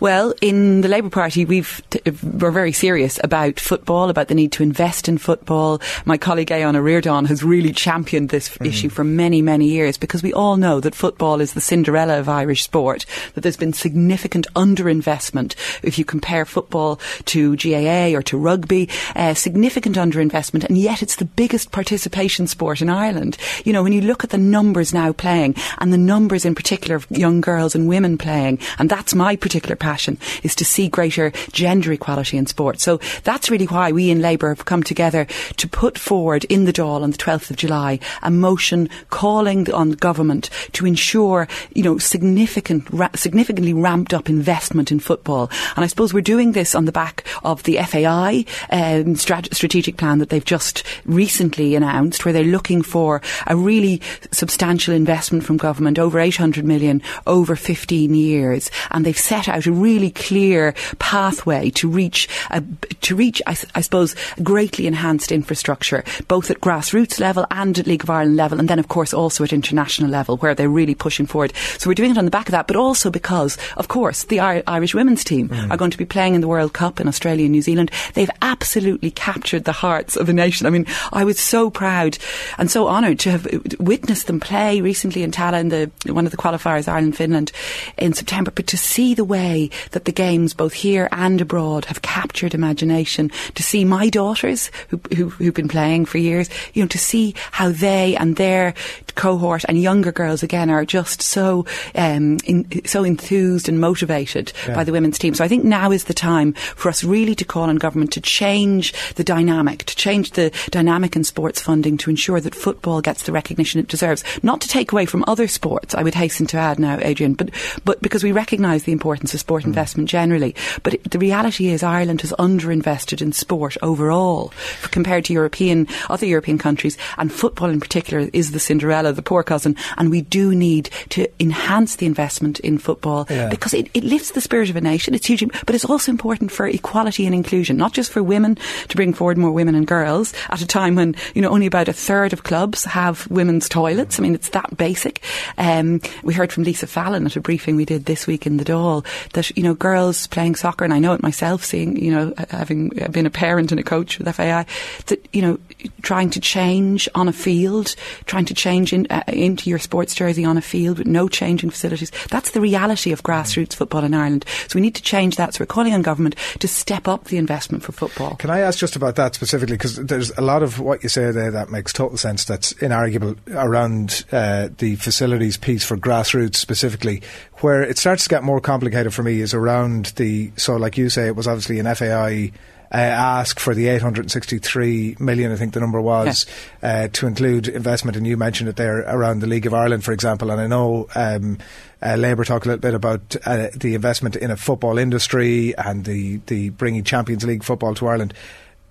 Well, 0.00 0.34
in 0.40 0.80
the 0.80 0.88
Labour 0.88 1.08
Party, 1.10 1.44
we've 1.44 1.80
t- 1.90 2.00
we're 2.22 2.50
very 2.50 2.72
serious 2.72 3.20
about 3.22 3.60
football, 3.60 4.10
about 4.10 4.28
the 4.28 4.34
need 4.34 4.50
to 4.52 4.62
invest 4.62 5.08
in 5.08 5.18
football. 5.18 5.80
My 6.04 6.18
colleague 6.18 6.48
Aodhán 6.50 6.74
Ó 6.76 6.82
Ríordáin 6.82 7.26
has 7.28 7.42
really 7.44 7.72
championed 7.72 8.28
this 8.30 8.48
Mm. 8.48 8.66
issue 8.66 8.88
for 8.88 9.04
many, 9.04 9.40
many 9.42 9.68
years 9.68 9.96
because 9.96 10.22
we 10.22 10.32
all 10.32 10.56
know 10.56 10.80
that 10.80 10.94
football 10.94 11.40
is 11.40 11.52
the 11.52 11.60
Cinderella 11.60 12.18
of 12.18 12.28
Irish 12.28 12.62
sport. 12.64 13.06
That 13.34 13.42
there's 13.42 13.56
been 13.56 13.72
significant 13.72 14.46
underinvestment 14.56 15.54
if 15.82 15.98
you 15.98 16.04
compare 16.04 16.44
football 16.44 17.00
to 17.26 17.56
GAA 17.56 18.14
or 18.16 18.22
to 18.22 18.36
rugby. 18.38 18.88
Uh, 19.14 19.34
significant 19.34 19.96
underinvestment, 19.96 20.64
and 20.64 20.76
yet 20.78 21.02
it's 21.02 21.16
the 21.16 21.24
biggest 21.24 21.70
participation 21.72 22.46
sport 22.46 22.80
in 22.82 22.88
Ireland. 22.90 23.36
You 23.64 23.72
know, 23.72 23.82
when 23.82 23.92
you 23.92 24.00
look 24.00 24.24
at 24.24 24.30
the 24.30 24.38
numbers 24.38 24.92
now 24.92 25.12
playing, 25.12 25.54
and 25.78 25.92
the 25.92 25.98
numbers 25.98 26.44
in 26.44 26.54
particular 26.54 26.96
of 26.96 27.06
young 27.10 27.40
girls 27.40 27.74
and 27.74 27.87
women 27.88 28.18
playing, 28.18 28.60
and 28.78 28.88
that's 28.88 29.14
my 29.14 29.34
particular 29.36 29.76
passion, 29.76 30.18
is 30.42 30.54
to 30.54 30.64
see 30.64 30.88
greater 30.88 31.32
gender 31.52 31.92
equality 31.92 32.36
in 32.36 32.46
sport. 32.46 32.80
So 32.80 33.00
that's 33.24 33.50
really 33.50 33.66
why 33.66 33.92
we 33.92 34.10
in 34.10 34.20
Labour 34.20 34.50
have 34.50 34.64
come 34.64 34.82
together 34.82 35.26
to 35.56 35.68
put 35.68 35.98
forward 35.98 36.44
in 36.44 36.64
the 36.64 36.72
Dáil 36.72 37.02
on 37.02 37.10
the 37.10 37.16
12th 37.16 37.50
of 37.50 37.56
July 37.56 37.98
a 38.22 38.30
motion 38.30 38.88
calling 39.10 39.70
on 39.72 39.92
government 39.92 40.50
to 40.72 40.86
ensure, 40.86 41.48
you 41.74 41.82
know, 41.82 41.98
significant, 41.98 42.88
ra- 42.90 43.08
significantly 43.14 43.72
ramped 43.72 44.14
up 44.14 44.28
investment 44.28 44.92
in 44.92 45.00
football. 45.00 45.50
And 45.76 45.84
I 45.84 45.88
suppose 45.88 46.14
we're 46.14 46.20
doing 46.20 46.52
this 46.52 46.74
on 46.74 46.84
the 46.84 46.92
back 46.92 47.26
of 47.42 47.62
the 47.64 47.78
FAI 47.78 48.44
um, 48.70 49.14
strat- 49.14 49.54
strategic 49.54 49.96
plan 49.96 50.18
that 50.18 50.30
they've 50.30 50.44
just 50.44 50.84
recently 51.04 51.74
announced, 51.74 52.24
where 52.24 52.32
they're 52.32 52.44
looking 52.44 52.82
for 52.82 53.22
a 53.46 53.56
really 53.56 54.00
substantial 54.30 54.94
investment 54.94 55.44
from 55.44 55.56
government, 55.56 55.98
over 55.98 56.18
800 56.18 56.64
million 56.64 57.02
over 57.26 57.56
15 57.78 58.12
years, 58.12 58.70
and 58.90 59.06
they've 59.06 59.16
set 59.16 59.46
out 59.48 59.66
a 59.66 59.72
really 59.72 60.10
clear 60.10 60.74
pathway 60.98 61.70
to 61.70 61.88
reach 61.88 62.28
a, 62.50 62.60
to 63.02 63.14
reach, 63.14 63.40
I, 63.46 63.56
I 63.76 63.80
suppose, 63.82 64.16
greatly 64.42 64.88
enhanced 64.88 65.30
infrastructure, 65.30 66.02
both 66.26 66.50
at 66.50 66.60
grassroots 66.60 67.20
level 67.20 67.46
and 67.52 67.78
at 67.78 67.86
League 67.86 68.02
of 68.02 68.10
Ireland 68.10 68.36
level, 68.36 68.58
and 68.58 68.68
then 68.68 68.80
of 68.80 68.88
course 68.88 69.14
also 69.14 69.44
at 69.44 69.52
international 69.52 70.10
level, 70.10 70.38
where 70.38 70.56
they're 70.56 70.68
really 70.68 70.96
pushing 70.96 71.26
forward. 71.26 71.52
So 71.78 71.88
we're 71.88 71.94
doing 71.94 72.10
it 72.10 72.18
on 72.18 72.24
the 72.24 72.32
back 72.32 72.48
of 72.48 72.52
that, 72.52 72.66
but 72.66 72.74
also 72.74 73.10
because, 73.10 73.56
of 73.76 73.86
course, 73.86 74.24
the 74.24 74.38
Ir- 74.38 74.64
Irish 74.66 74.94
women's 74.94 75.22
team 75.22 75.48
mm. 75.48 75.70
are 75.70 75.76
going 75.76 75.92
to 75.92 75.98
be 75.98 76.04
playing 76.04 76.34
in 76.34 76.40
the 76.40 76.48
World 76.48 76.72
Cup 76.72 76.98
in 76.98 77.06
Australia 77.06 77.44
and 77.44 77.52
New 77.52 77.62
Zealand. 77.62 77.92
They've 78.14 78.30
absolutely 78.42 79.12
captured 79.12 79.64
the 79.64 79.72
hearts 79.72 80.16
of 80.16 80.26
the 80.26 80.32
nation. 80.32 80.66
I 80.66 80.70
mean, 80.70 80.86
I 81.12 81.22
was 81.22 81.38
so 81.38 81.70
proud 81.70 82.18
and 82.58 82.68
so 82.70 82.88
honoured 82.88 83.20
to 83.20 83.30
have 83.30 83.46
witnessed 83.78 84.26
them 84.26 84.40
play 84.40 84.80
recently 84.80 85.22
in 85.22 85.30
Tallaght 85.30 85.60
in 85.60 85.68
the 85.68 86.12
one 86.12 86.24
of 86.24 86.32
the 86.32 86.36
qualifiers, 86.36 86.88
Ireland 86.88 87.16
Finland, 87.16 87.52
in 87.96 88.12
September. 88.12 88.50
But 88.50 88.66
to 88.68 88.76
see 88.76 89.14
the 89.14 89.24
way 89.24 89.70
that 89.92 90.04
the 90.04 90.12
games, 90.12 90.54
both 90.54 90.72
here 90.72 91.08
and 91.12 91.40
abroad, 91.40 91.86
have 91.86 92.02
captured 92.02 92.54
imagination, 92.54 93.30
to 93.54 93.62
see 93.62 93.84
my 93.84 94.08
daughters 94.08 94.70
who, 94.88 95.00
who, 95.16 95.28
who've 95.30 95.54
been 95.54 95.68
playing 95.68 96.06
for 96.06 96.18
years, 96.18 96.48
you 96.74 96.82
know, 96.82 96.88
to 96.88 96.98
see 96.98 97.34
how 97.52 97.70
they 97.70 98.16
and 98.16 98.36
their 98.36 98.74
cohort 99.18 99.64
and 99.68 99.82
younger 99.82 100.12
girls 100.12 100.42
again 100.42 100.70
are 100.70 100.84
just 100.84 101.20
so 101.20 101.66
um, 101.94 102.38
in, 102.44 102.64
so 102.86 103.02
enthused 103.04 103.68
and 103.68 103.80
motivated 103.80 104.52
Yeah. 104.66 104.76
by 104.76 104.84
the 104.84 104.92
women's 104.92 105.18
team. 105.18 105.34
So 105.34 105.44
I 105.44 105.48
think 105.48 105.64
now 105.64 105.90
is 105.90 106.04
the 106.04 106.14
time 106.14 106.52
for 106.54 106.88
us 106.88 107.02
really 107.02 107.34
to 107.34 107.44
call 107.44 107.64
on 107.64 107.76
government 107.76 108.12
to 108.12 108.20
change 108.20 108.94
the 109.16 109.24
dynamic, 109.24 109.84
to 109.84 109.96
change 109.96 110.30
the 110.32 110.52
dynamic 110.70 111.16
in 111.16 111.24
sports 111.24 111.60
funding 111.60 111.98
to 111.98 112.10
ensure 112.10 112.40
that 112.40 112.54
football 112.54 113.00
gets 113.00 113.24
the 113.24 113.32
recognition 113.32 113.80
it 113.80 113.88
deserves. 113.88 114.22
Not 114.42 114.60
to 114.60 114.68
take 114.68 114.92
away 114.92 115.04
from 115.06 115.24
other 115.26 115.48
sports, 115.48 115.94
I 115.94 116.02
would 116.04 116.14
hasten 116.14 116.46
to 116.48 116.56
add 116.56 116.78
now, 116.78 116.98
Adrian, 117.00 117.34
but, 117.34 117.50
but 117.84 118.00
because 118.00 118.22
we 118.22 118.30
recognise 118.32 118.84
the 118.84 118.92
importance 118.92 119.34
of 119.34 119.40
sport 119.40 119.64
investment 119.64 120.08
generally. 120.08 120.54
But 120.84 120.94
it, 120.94 121.10
the 121.10 121.18
reality 121.18 121.68
is 121.68 121.82
Ireland 121.82 122.20
has 122.20 122.32
underinvested 122.38 123.20
in 123.20 123.32
sport 123.32 123.76
overall 123.82 124.52
compared 124.92 125.24
to 125.24 125.32
European, 125.32 125.88
other 126.08 126.26
European 126.26 126.58
countries, 126.58 126.96
and 127.16 127.32
football 127.32 127.68
in 127.70 127.80
particular 127.80 128.30
is 128.32 128.52
the 128.52 128.60
Cinderella 128.60 129.07
The 129.12 129.22
poor 129.22 129.42
cousin, 129.42 129.76
and 129.96 130.10
we 130.10 130.20
do 130.22 130.54
need 130.54 130.90
to 131.10 131.26
enhance 131.40 131.96
the 131.96 132.06
investment 132.06 132.60
in 132.60 132.78
football 132.78 133.26
Yeah. 133.30 133.48
because 133.48 133.74
it, 133.74 133.88
it 133.94 134.04
lifts 134.04 134.32
the 134.32 134.40
spirit 134.40 134.70
of 134.70 134.76
a 134.76 134.80
nation. 134.80 135.14
It's 135.14 135.26
huge, 135.26 135.44
but 135.66 135.74
it's 135.74 135.84
also 135.84 136.10
important 136.10 136.50
for 136.52 136.66
equality 136.66 137.26
and 137.26 137.34
inclusion, 137.34 137.76
not 137.76 137.92
just 137.92 138.10
for 138.12 138.22
women 138.22 138.56
to 138.88 138.96
bring 138.96 139.12
forward 139.14 139.38
more 139.38 139.50
women 139.52 139.74
and 139.74 139.86
girls 139.86 140.32
at 140.50 140.60
a 140.62 140.66
time 140.66 140.94
when 140.94 141.14
you 141.34 141.42
know 141.42 141.50
only 141.50 141.66
about 141.66 141.88
a 141.88 141.92
third 141.92 142.32
of 142.32 142.42
clubs 142.44 142.84
have 142.84 143.28
women's 143.30 143.68
toilets. 143.68 144.18
I 144.18 144.22
mean, 144.22 144.34
it's 144.34 144.50
that 144.50 144.76
basic. 144.76 145.22
Um, 145.56 146.00
we 146.22 146.34
heard 146.34 146.52
from 146.52 146.64
Lisa 146.64 146.86
Fallon 146.86 147.26
at 147.26 147.36
a 147.36 147.40
briefing 147.40 147.76
we 147.76 147.84
did 147.84 148.04
this 148.04 148.26
week 148.26 148.46
in 148.46 148.56
the 148.56 148.64
Dáil 148.64 149.04
that 149.32 149.50
you 149.56 149.62
know 149.62 149.74
girls 149.74 150.26
playing 150.28 150.54
soccer, 150.56 150.84
and 150.84 150.94
I 150.94 150.98
know 150.98 151.12
it 151.14 151.22
myself, 151.22 151.64
seeing 151.64 151.96
you 151.96 152.10
know 152.10 152.34
having 152.50 152.88
been 153.10 153.26
a 153.26 153.30
parent 153.30 153.72
and 153.72 153.80
a 153.80 153.84
coach 153.84 154.18
with 154.18 154.34
FAI, 154.34 154.66
that 155.06 155.26
you 155.32 155.42
know 155.42 155.58
trying 156.02 156.30
to 156.30 156.40
change 156.40 157.08
on 157.14 157.28
a 157.28 157.32
field, 157.32 157.94
trying 158.26 158.44
to 158.46 158.54
change 158.54 158.92
in, 158.92 159.06
uh, 159.10 159.22
into 159.28 159.70
your 159.70 159.78
sports 159.78 160.14
jersey 160.14 160.44
on 160.44 160.56
a 160.56 160.62
field 160.62 160.98
with 160.98 161.06
no 161.06 161.28
changing 161.28 161.70
facilities. 161.70 162.10
That's 162.30 162.50
the 162.50 162.60
reality 162.60 163.12
of 163.12 163.22
grassroots 163.22 163.74
football 163.74 164.04
in 164.04 164.14
Ireland. 164.14 164.44
So 164.68 164.76
we 164.76 164.80
need 164.80 164.94
to 164.96 165.02
change 165.02 165.36
that. 165.36 165.54
So 165.54 165.62
we're 165.62 165.66
calling 165.66 165.94
on 165.94 166.02
government 166.02 166.36
to 166.58 166.68
step 166.68 167.08
up 167.08 167.24
the 167.24 167.36
investment 167.36 167.82
for 167.82 167.92
football. 167.92 168.36
Can 168.36 168.50
I 168.50 168.60
ask 168.60 168.78
just 168.78 168.96
about 168.96 169.16
that 169.16 169.34
specifically? 169.34 169.76
Because 169.76 169.96
there's 169.96 170.30
a 170.38 170.42
lot 170.42 170.62
of 170.62 170.80
what 170.80 171.02
you 171.02 171.08
say 171.08 171.30
there 171.30 171.50
that 171.50 171.70
makes 171.70 171.92
total 171.92 172.18
sense. 172.18 172.44
That's 172.44 172.72
inarguable 172.74 173.36
around 173.54 174.24
uh, 174.32 174.68
the 174.78 174.96
facilities 174.96 175.56
piece 175.56 175.84
for 175.84 175.96
grassroots 175.96 176.56
specifically. 176.56 177.22
Where 177.56 177.82
it 177.82 177.98
starts 177.98 178.24
to 178.24 178.28
get 178.28 178.44
more 178.44 178.60
complicated 178.60 179.12
for 179.12 179.22
me 179.22 179.40
is 179.40 179.52
around 179.52 180.06
the. 180.16 180.52
So, 180.56 180.76
like 180.76 180.96
you 180.96 181.10
say, 181.10 181.26
it 181.26 181.34
was 181.34 181.48
obviously 181.48 181.80
an 181.80 181.92
FAI. 181.92 182.52
Uh, 182.90 182.96
ask 182.96 183.60
for 183.60 183.74
the 183.74 183.88
863 183.88 185.16
million, 185.18 185.52
I 185.52 185.56
think 185.56 185.74
the 185.74 185.80
number 185.80 186.00
was, 186.00 186.46
uh, 186.82 187.08
to 187.12 187.26
include 187.26 187.68
investment, 187.68 188.16
and 188.16 188.26
you 188.26 188.38
mentioned 188.38 188.70
it 188.70 188.76
there 188.76 189.00
around 189.00 189.40
the 189.40 189.46
League 189.46 189.66
of 189.66 189.74
Ireland, 189.74 190.04
for 190.04 190.12
example. 190.12 190.50
And 190.50 190.58
I 190.58 190.66
know 190.66 191.06
um, 191.14 191.58
uh, 192.02 192.14
Labour 192.16 192.44
talk 192.44 192.64
a 192.64 192.68
little 192.68 192.80
bit 192.80 192.94
about 192.94 193.36
uh, 193.44 193.68
the 193.74 193.94
investment 193.94 194.36
in 194.36 194.50
a 194.50 194.56
football 194.56 194.96
industry 194.96 195.76
and 195.76 196.06
the, 196.06 196.38
the 196.46 196.70
bringing 196.70 197.04
Champions 197.04 197.44
League 197.44 197.62
football 197.62 197.94
to 197.96 198.08
Ireland. 198.08 198.32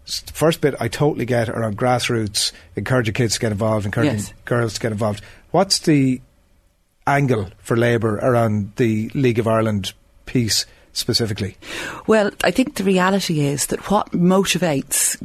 First 0.05 0.61
bit 0.61 0.75
I 0.79 0.87
totally 0.89 1.25
get 1.25 1.49
around 1.49 1.75
grassroots, 1.77 2.51
encouraging 2.75 3.15
kids 3.15 3.33
to 3.33 3.39
get 3.39 3.51
involved, 3.51 3.85
encouraging 3.87 4.17
Yes. 4.19 4.33
girls 4.45 4.73
to 4.75 4.79
get 4.79 4.91
involved. 4.91 5.23
What's 5.51 5.79
the 5.79 6.21
angle 7.07 7.49
for 7.57 7.75
Labour 7.75 8.17
around 8.17 8.73
the 8.75 9.09
League 9.15 9.39
of 9.39 9.47
Ireland 9.47 9.93
piece 10.25 10.65
specifically? 10.97 11.57
Well, 12.07 12.31
I 12.43 12.51
think 12.51 12.75
the 12.75 12.83
reality 12.83 13.41
is 13.41 13.67
that 13.67 13.91
what 13.91 14.11
motivates 14.11 15.17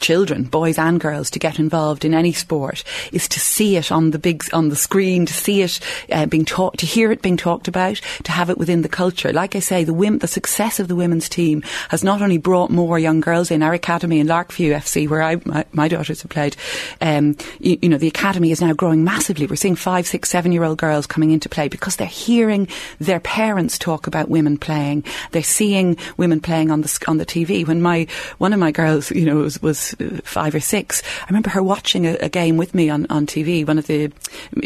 children, 0.00 0.44
boys 0.44 0.78
and 0.78 1.00
girls, 1.00 1.30
to 1.30 1.38
get 1.38 1.58
involved 1.58 2.04
in 2.04 2.14
any 2.14 2.32
sport 2.32 2.84
is 3.12 3.28
to 3.28 3.40
see 3.40 3.76
it 3.76 3.92
on 3.92 4.10
the 4.10 4.18
big 4.18 4.42
on 4.52 4.68
the 4.68 4.76
screen, 4.76 5.26
to 5.26 5.32
see 5.32 5.62
it 5.62 5.80
uh, 6.12 6.26
being 6.26 6.44
taught, 6.44 6.78
to 6.78 6.86
hear 6.86 7.12
it 7.12 7.22
being 7.22 7.36
talked 7.36 7.68
about, 7.68 8.00
to 8.24 8.32
have 8.32 8.50
it 8.50 8.58
within 8.58 8.82
the 8.82 8.88
culture. 8.88 9.32
Like 9.32 9.54
I 9.56 9.60
say, 9.60 9.84
the 9.84 9.94
wim- 9.94 10.20
the 10.20 10.26
success 10.26 10.80
of 10.80 10.88
the 10.88 10.96
women's 10.96 11.28
team 11.28 11.62
has 11.90 12.04
not 12.04 12.22
only 12.22 12.38
brought 12.38 12.70
more 12.70 12.98
young 12.98 13.20
girls 13.20 13.50
in. 13.50 13.62
Our 13.62 13.74
academy 13.74 14.20
in 14.20 14.26
Larkview 14.26 14.74
FC, 14.74 15.08
where 15.08 15.22
I 15.22 15.40
my, 15.44 15.64
my 15.72 15.88
daughters 15.88 16.22
have 16.22 16.30
played, 16.30 16.56
um, 17.00 17.36
you, 17.58 17.78
you 17.82 17.88
know, 17.88 17.98
the 17.98 18.08
academy 18.08 18.50
is 18.50 18.60
now 18.60 18.72
growing 18.72 19.04
massively. 19.04 19.46
We're 19.46 19.56
seeing 19.56 19.76
five, 19.76 20.06
six, 20.06 20.28
seven 20.28 20.52
year 20.52 20.64
old 20.64 20.78
girls 20.78 21.06
coming 21.06 21.30
into 21.30 21.48
play 21.48 21.68
because 21.68 21.96
they're 21.96 22.06
hearing 22.06 22.68
their 22.98 23.20
parents 23.20 23.78
talk 23.78 24.06
about 24.06 24.28
women 24.28 24.58
playing. 24.58 25.04
They're 25.32 25.42
seeing 25.42 25.96
women 26.16 26.40
playing 26.40 26.70
on 26.70 26.82
the 26.82 27.04
on 27.08 27.18
the 27.18 27.26
TV. 27.26 27.66
When 27.66 27.82
my 27.82 28.06
one 28.38 28.52
of 28.52 28.58
my 28.58 28.70
girls, 28.70 29.10
you 29.10 29.24
know, 29.24 29.36
was, 29.36 29.60
was 29.62 29.94
uh, 30.00 30.20
five 30.24 30.54
or 30.54 30.60
six, 30.60 31.02
I 31.22 31.26
remember 31.28 31.50
her 31.50 31.62
watching 31.62 32.06
a, 32.06 32.14
a 32.14 32.28
game 32.28 32.56
with 32.56 32.74
me 32.74 32.90
on, 32.90 33.06
on 33.10 33.26
TV, 33.26 33.66
one 33.66 33.78
of 33.78 33.86
the, 33.86 34.12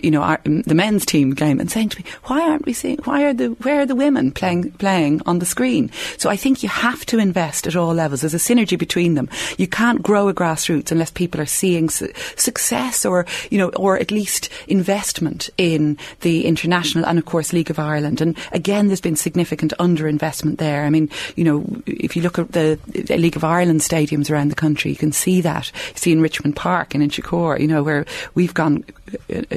you 0.03 0.11
know, 0.11 0.23
our, 0.23 0.41
the 0.45 0.75
men's 0.75 1.07
team 1.07 1.33
game, 1.33 1.61
and 1.61 1.71
saying 1.71 1.91
to 1.91 1.99
me, 2.01 2.05
"Why 2.25 2.41
aren't 2.41 2.67
we 2.67 2.73
seeing? 2.73 2.99
Why 3.05 3.25
are 3.25 3.35
the 3.35 3.49
where 3.63 3.81
are 3.81 3.87
the 3.87 3.95
women 3.95 4.31
playing 4.33 4.73
playing 4.73 5.21
on 5.27 5.39
the 5.39 5.47
screen?" 5.47 5.91
So 6.19 6.31
I 6.31 6.37
think 6.37 6.63
you 6.63 6.69
have 6.69 7.05
to 7.07 7.19
invest 7.19 7.67
at 7.67 7.77
all 7.77 7.95
levels. 7.95 8.21
There's 8.21 8.35
a 8.35 8.39
synergy 8.39 8.79
between 8.79 9.15
them. 9.15 9.29
You 9.59 9.67
can't 9.67 10.03
grow 10.03 10.29
a 10.29 10.35
grassroots 10.35 10.93
unless 10.93 11.11
people 11.11 11.41
are 11.41 11.47
seeing 11.47 11.89
su- 11.91 12.13
success 12.37 13.05
or 13.05 13.27
you 13.51 13.59
know, 13.59 13.71
or 13.71 13.99
at 13.99 14.11
least 14.11 14.49
investment 14.69 15.51
in 15.57 15.99
the 16.21 16.47
international 16.47 17.07
and 17.07 17.19
of 17.19 17.25
course 17.25 17.53
League 17.53 17.71
of 17.71 17.79
Ireland. 17.79 18.21
And 18.21 18.37
again, 18.53 18.89
there's 18.89 19.01
been 19.01 19.17
significant 19.17 19.73
underinvestment 19.79 20.44
there. 20.53 20.85
I 20.85 20.91
mean, 20.91 21.11
you 21.37 21.45
know, 21.45 21.65
if 21.87 22.17
you 22.17 22.23
look 22.23 22.39
at 22.39 22.53
the, 22.53 22.79
League 23.17 23.37
of 23.37 23.45
Ireland 23.45 23.81
stadiums 23.81 24.31
around 24.31 24.51
the 24.51 24.55
country, 24.55 24.91
you 24.91 24.97
can 24.97 25.13
see 25.13 25.41
that. 25.41 25.71
You 25.91 25.97
see 25.97 26.13
in 26.13 26.21
Richmond 26.21 26.57
Park 26.57 26.95
and 26.95 27.03
in 27.03 27.11
Chicor, 27.11 27.59
you 27.59 27.67
know, 27.67 27.83
where 27.83 28.07
we've 28.35 28.55
gone 28.55 28.85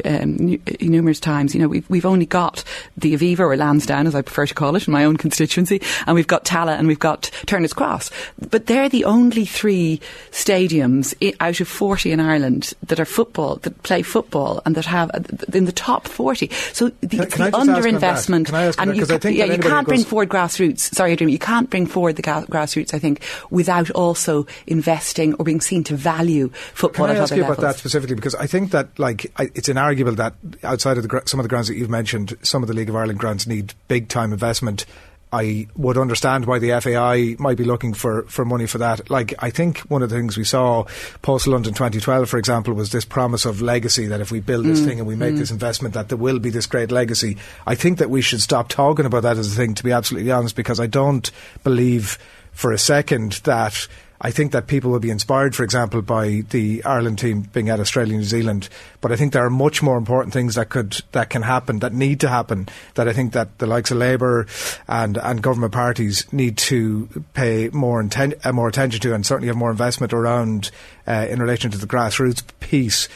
um, 0.05 0.59
numerous 0.81 1.19
times. 1.19 1.53
You 1.53 1.61
know, 1.61 1.67
we've, 1.67 1.89
we've 1.89 2.05
only 2.05 2.25
got 2.25 2.63
the 2.95 3.15
Aviva 3.15 3.39
or 3.39 3.55
Lansdowne, 3.57 4.07
as 4.07 4.15
I 4.15 4.21
prefer 4.21 4.45
to 4.45 4.53
call 4.53 4.75
it, 4.75 4.87
in 4.87 4.93
my 4.93 5.03
own 5.03 5.17
constituency, 5.27 5.81
and 6.05 6.15
we've 6.15 6.27
got 6.27 6.45
Tallaght 6.45 6.79
and 6.79 6.87
we've 6.87 6.99
got 6.99 7.29
Turner's 7.45 7.73
Cross. 7.73 8.11
But 8.49 8.67
they're 8.67 8.89
the 8.89 9.05
only 9.05 9.45
three 9.45 9.99
stadiums 10.31 11.13
out 11.39 11.59
of 11.59 11.67
40 11.67 12.11
in 12.11 12.19
Ireland 12.19 12.73
that 12.83 12.99
are 12.99 13.05
football, 13.05 13.57
that 13.57 13.81
play 13.83 14.01
football, 14.01 14.61
and 14.65 14.75
that 14.75 14.85
have 14.85 15.09
uh, 15.13 15.19
in 15.53 15.65
the 15.65 15.71
top 15.71 16.07
40. 16.07 16.49
So 16.73 16.89
the, 17.01 17.07
Can- 17.07 17.17
can 17.17 17.17
the 17.19 17.27
just 17.27 17.39
ask 17.41 17.53
on 17.55 17.67
that? 17.67 17.83
underinvestment, 17.83 18.45
Can 18.47 18.55
I 18.55 18.63
ask 18.63 18.81
on 18.81 18.89
and 18.89 18.97
you, 18.97 19.05
think 19.05 19.37
yeah, 19.37 19.45
you 19.45 19.57
can't 19.57 19.87
bring 19.87 20.03
forward 20.03 20.29
grassroots. 20.29 20.79
Sorry, 20.93 21.11
Adrian, 21.13 21.29
you 21.29 21.39
can't 21.39 21.69
bring 21.69 21.85
forward 21.85 22.15
the 22.15 22.21
ga- 22.21 22.45
grassroots. 22.45 22.93
I 22.93 22.99
think 22.99 23.21
without 23.49 23.89
also 23.91 24.45
investing 24.67 25.33
or 25.35 25.45
being 25.45 25.61
seen 25.61 25.83
to 25.85 25.95
value 25.95 26.49
football 26.73 27.07
Can 27.07 27.15
I 27.15 27.19
at 27.19 27.23
ask 27.23 27.31
other 27.31 27.37
you 27.37 27.41
levels. 27.43 27.57
about 27.59 27.67
that 27.73 27.79
specifically? 27.79 28.15
Because 28.15 28.35
I 28.35 28.47
think 28.47 28.71
that, 28.71 28.97
like, 28.99 29.31
I, 29.37 29.46
it's 29.55 29.69
inarguable 29.69 30.15
that 30.15 30.33
outside 30.63 30.97
of 30.97 31.07
the, 31.07 31.21
some 31.25 31.39
of 31.39 31.43
the 31.43 31.49
grounds 31.49 31.67
that 31.67 31.75
you've 31.75 31.89
mentioned, 31.89 32.37
some 32.41 32.63
of 32.63 32.67
the 32.67 32.73
League 32.73 32.89
of 32.89 32.95
Ireland 32.95 33.19
grounds 33.19 33.47
need 33.47 33.73
big 33.87 34.07
time 34.09 34.33
investment. 34.33 34.85
I 35.31 35.67
would 35.75 35.97
understand 35.97 36.45
why 36.45 36.57
the 36.59 36.79
FAI 36.79 37.35
might 37.37 37.57
be 37.57 37.65
looking 37.65 37.93
for, 37.93 38.23
for 38.23 38.45
money 38.45 38.65
for 38.65 38.77
that. 38.77 39.09
Like, 39.09 39.33
I 39.39 39.49
think 39.49 39.79
one 39.79 40.01
of 40.01 40.09
the 40.09 40.15
things 40.15 40.37
we 40.37 40.45
saw 40.45 40.85
post 41.21 41.47
London 41.47 41.73
2012, 41.73 42.29
for 42.29 42.37
example, 42.37 42.73
was 42.73 42.93
this 42.93 43.03
promise 43.03 43.45
of 43.45 43.61
legacy 43.61 44.07
that 44.07 44.21
if 44.21 44.31
we 44.31 44.39
build 44.39 44.65
this 44.65 44.79
Mm, 44.79 44.85
thing 44.85 44.99
and 44.99 45.07
we 45.07 45.17
make 45.17 45.35
mm. 45.35 45.39
this 45.39 45.51
investment, 45.51 45.95
that 45.95 46.07
there 46.07 46.17
will 46.17 46.39
be 46.39 46.49
this 46.49 46.65
great 46.65 46.91
legacy. 46.91 47.35
I 47.65 47.75
think 47.75 47.97
that 47.97 48.09
we 48.09 48.21
should 48.21 48.41
stop 48.41 48.69
talking 48.69 49.05
about 49.05 49.23
that 49.23 49.37
as 49.37 49.51
a 49.51 49.55
thing, 49.55 49.73
to 49.73 49.83
be 49.83 49.91
absolutely 49.91 50.31
honest, 50.31 50.55
because 50.55 50.79
I 50.79 50.87
don't 50.87 51.29
believe 51.61 52.17
for 52.53 52.71
a 52.71 52.77
second 52.77 53.33
that 53.43 53.87
I 54.19 54.31
think 54.31 54.51
that 54.51 54.67
people 54.67 54.91
will 54.91 54.99
be 54.99 55.11
inspired, 55.11 55.55
for 55.55 55.63
example, 55.63 56.01
by 56.01 56.43
the 56.49 56.83
Ireland 56.83 57.19
team 57.19 57.41
being 57.41 57.69
at 57.69 57.79
Australia, 57.79 58.17
New 58.17 58.23
Zealand. 58.23 58.67
But 58.99 59.11
I 59.11 59.15
think 59.15 59.33
there 59.33 59.45
are 59.45 59.49
much 59.49 59.83
more 59.83 59.97
important 59.97 60.33
things 60.33 60.55
that 60.55 60.69
could 60.69 61.01
that 61.11 61.29
can 61.29 61.43
happen, 61.43 61.79
that 61.79 61.93
need 61.93 62.19
to 62.21 62.29
happen. 62.29 62.67
That 62.95 63.07
I 63.07 63.13
think 63.13 63.33
that 63.33 63.59
the 63.59 63.67
likes 63.67 63.91
of 63.91 63.97
Labour 63.97 64.47
and 64.87 65.17
and 65.17 65.41
government 65.41 65.73
parties 65.73 66.31
need 66.33 66.57
to 66.57 67.07
pay 67.33 67.69
more 67.69 68.01
inten- 68.01 68.43
uh, 68.45 68.51
more 68.51 68.67
attention 68.67 68.99
to, 69.01 69.13
and 69.13 69.25
certainly 69.25 69.47
have 69.47 69.57
more 69.57 69.71
investment 69.71 70.13
around 70.13 70.71
uh, 71.07 71.27
in 71.29 71.39
relation 71.39 71.69
to 71.71 71.77
the 71.77 71.87
grassroots 71.87 72.43
piece. 72.59 73.07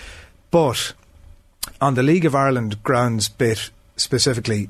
But 0.52 0.94
on 1.80 1.96
the 1.96 2.04
League 2.04 2.26
of 2.26 2.36
Ireland 2.36 2.84
grounds 2.84 3.30
bit 3.30 3.72
specifically, 3.96 4.70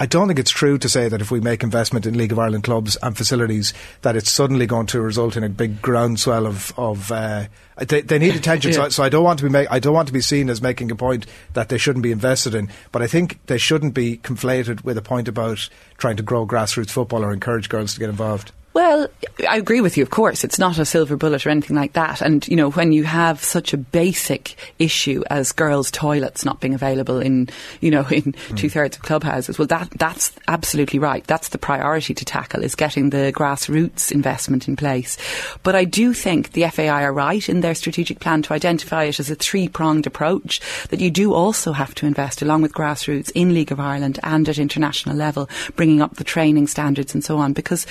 I 0.00 0.06
don't 0.06 0.28
think 0.28 0.38
it's 0.38 0.50
true 0.50 0.78
to 0.78 0.88
say 0.88 1.10
that 1.10 1.20
if 1.20 1.30
we 1.30 1.40
make 1.40 1.62
investment 1.62 2.06
in 2.06 2.16
League 2.16 2.32
of 2.32 2.38
Ireland 2.38 2.64
clubs 2.64 2.96
and 3.02 3.14
facilities, 3.14 3.74
that 4.00 4.16
it's 4.16 4.30
suddenly 4.30 4.64
going 4.64 4.86
to 4.86 5.00
result 5.02 5.36
in 5.36 5.44
a 5.44 5.50
big 5.50 5.82
groundswell 5.82 6.46
of 6.46 6.72
of. 6.78 7.12
Uh, 7.12 7.48
they, 7.76 8.00
they 8.00 8.18
need 8.18 8.34
attention, 8.34 8.72
so, 8.74 8.88
so 8.88 9.02
I 9.02 9.10
don't 9.10 9.24
want 9.24 9.40
to 9.40 9.44
be 9.44 9.50
make, 9.50 9.70
I 9.70 9.78
don't 9.78 9.92
want 9.92 10.06
to 10.08 10.14
be 10.14 10.22
seen 10.22 10.48
as 10.48 10.62
making 10.62 10.90
a 10.90 10.96
point 10.96 11.26
that 11.52 11.68
they 11.68 11.76
shouldn't 11.76 12.02
be 12.02 12.12
invested 12.12 12.54
in. 12.54 12.70
But 12.92 13.02
I 13.02 13.08
think 13.08 13.44
they 13.44 13.58
shouldn't 13.58 13.92
be 13.92 14.16
conflated 14.16 14.84
with 14.84 14.96
a 14.96 15.02
point 15.02 15.28
about 15.28 15.68
trying 15.98 16.16
to 16.16 16.22
grow 16.22 16.46
grassroots 16.46 16.90
football 16.90 17.22
or 17.22 17.30
encourage 17.30 17.68
girls 17.68 17.92
to 17.92 18.00
get 18.00 18.08
involved. 18.08 18.52
Well, 18.72 19.08
I 19.48 19.56
agree 19.56 19.80
with 19.80 19.96
you, 19.96 20.04
of 20.04 20.10
course. 20.10 20.44
It's 20.44 20.58
not 20.58 20.78
a 20.78 20.84
silver 20.84 21.16
bullet 21.16 21.44
or 21.44 21.50
anything 21.50 21.74
like 21.74 21.94
that. 21.94 22.20
And, 22.20 22.46
you 22.46 22.54
know, 22.54 22.70
when 22.70 22.92
you 22.92 23.02
have 23.02 23.42
such 23.42 23.72
a 23.72 23.76
basic 23.76 24.54
issue 24.78 25.24
as 25.28 25.50
girls' 25.50 25.90
toilets 25.90 26.44
not 26.44 26.60
being 26.60 26.74
available 26.74 27.18
in, 27.18 27.48
you 27.80 27.90
know, 27.90 28.06
in 28.10 28.34
hmm. 28.48 28.54
two 28.54 28.70
thirds 28.70 28.96
of 28.96 29.02
clubhouses, 29.02 29.58
well, 29.58 29.66
that, 29.66 29.90
that's 29.98 30.32
absolutely 30.46 31.00
right. 31.00 31.26
That's 31.26 31.48
the 31.48 31.58
priority 31.58 32.14
to 32.14 32.24
tackle 32.24 32.62
is 32.62 32.76
getting 32.76 33.10
the 33.10 33.32
grassroots 33.34 34.12
investment 34.12 34.68
in 34.68 34.76
place. 34.76 35.18
But 35.64 35.74
I 35.74 35.84
do 35.84 36.12
think 36.12 36.52
the 36.52 36.68
FAI 36.68 37.02
are 37.02 37.12
right 37.12 37.48
in 37.48 37.62
their 37.62 37.74
strategic 37.74 38.20
plan 38.20 38.42
to 38.42 38.54
identify 38.54 39.04
it 39.04 39.18
as 39.18 39.30
a 39.30 39.34
three 39.34 39.66
pronged 39.66 40.06
approach 40.06 40.60
that 40.90 41.00
you 41.00 41.10
do 41.10 41.34
also 41.34 41.72
have 41.72 41.94
to 41.96 42.06
invest 42.06 42.40
along 42.40 42.62
with 42.62 42.72
grassroots 42.72 43.32
in 43.34 43.52
League 43.52 43.72
of 43.72 43.80
Ireland 43.80 44.20
and 44.22 44.48
at 44.48 44.58
international 44.58 45.16
level, 45.16 45.48
bringing 45.74 46.00
up 46.00 46.16
the 46.16 46.24
training 46.24 46.68
standards 46.68 47.14
and 47.14 47.24
so 47.24 47.38
on. 47.38 47.52
Because, 47.52 47.84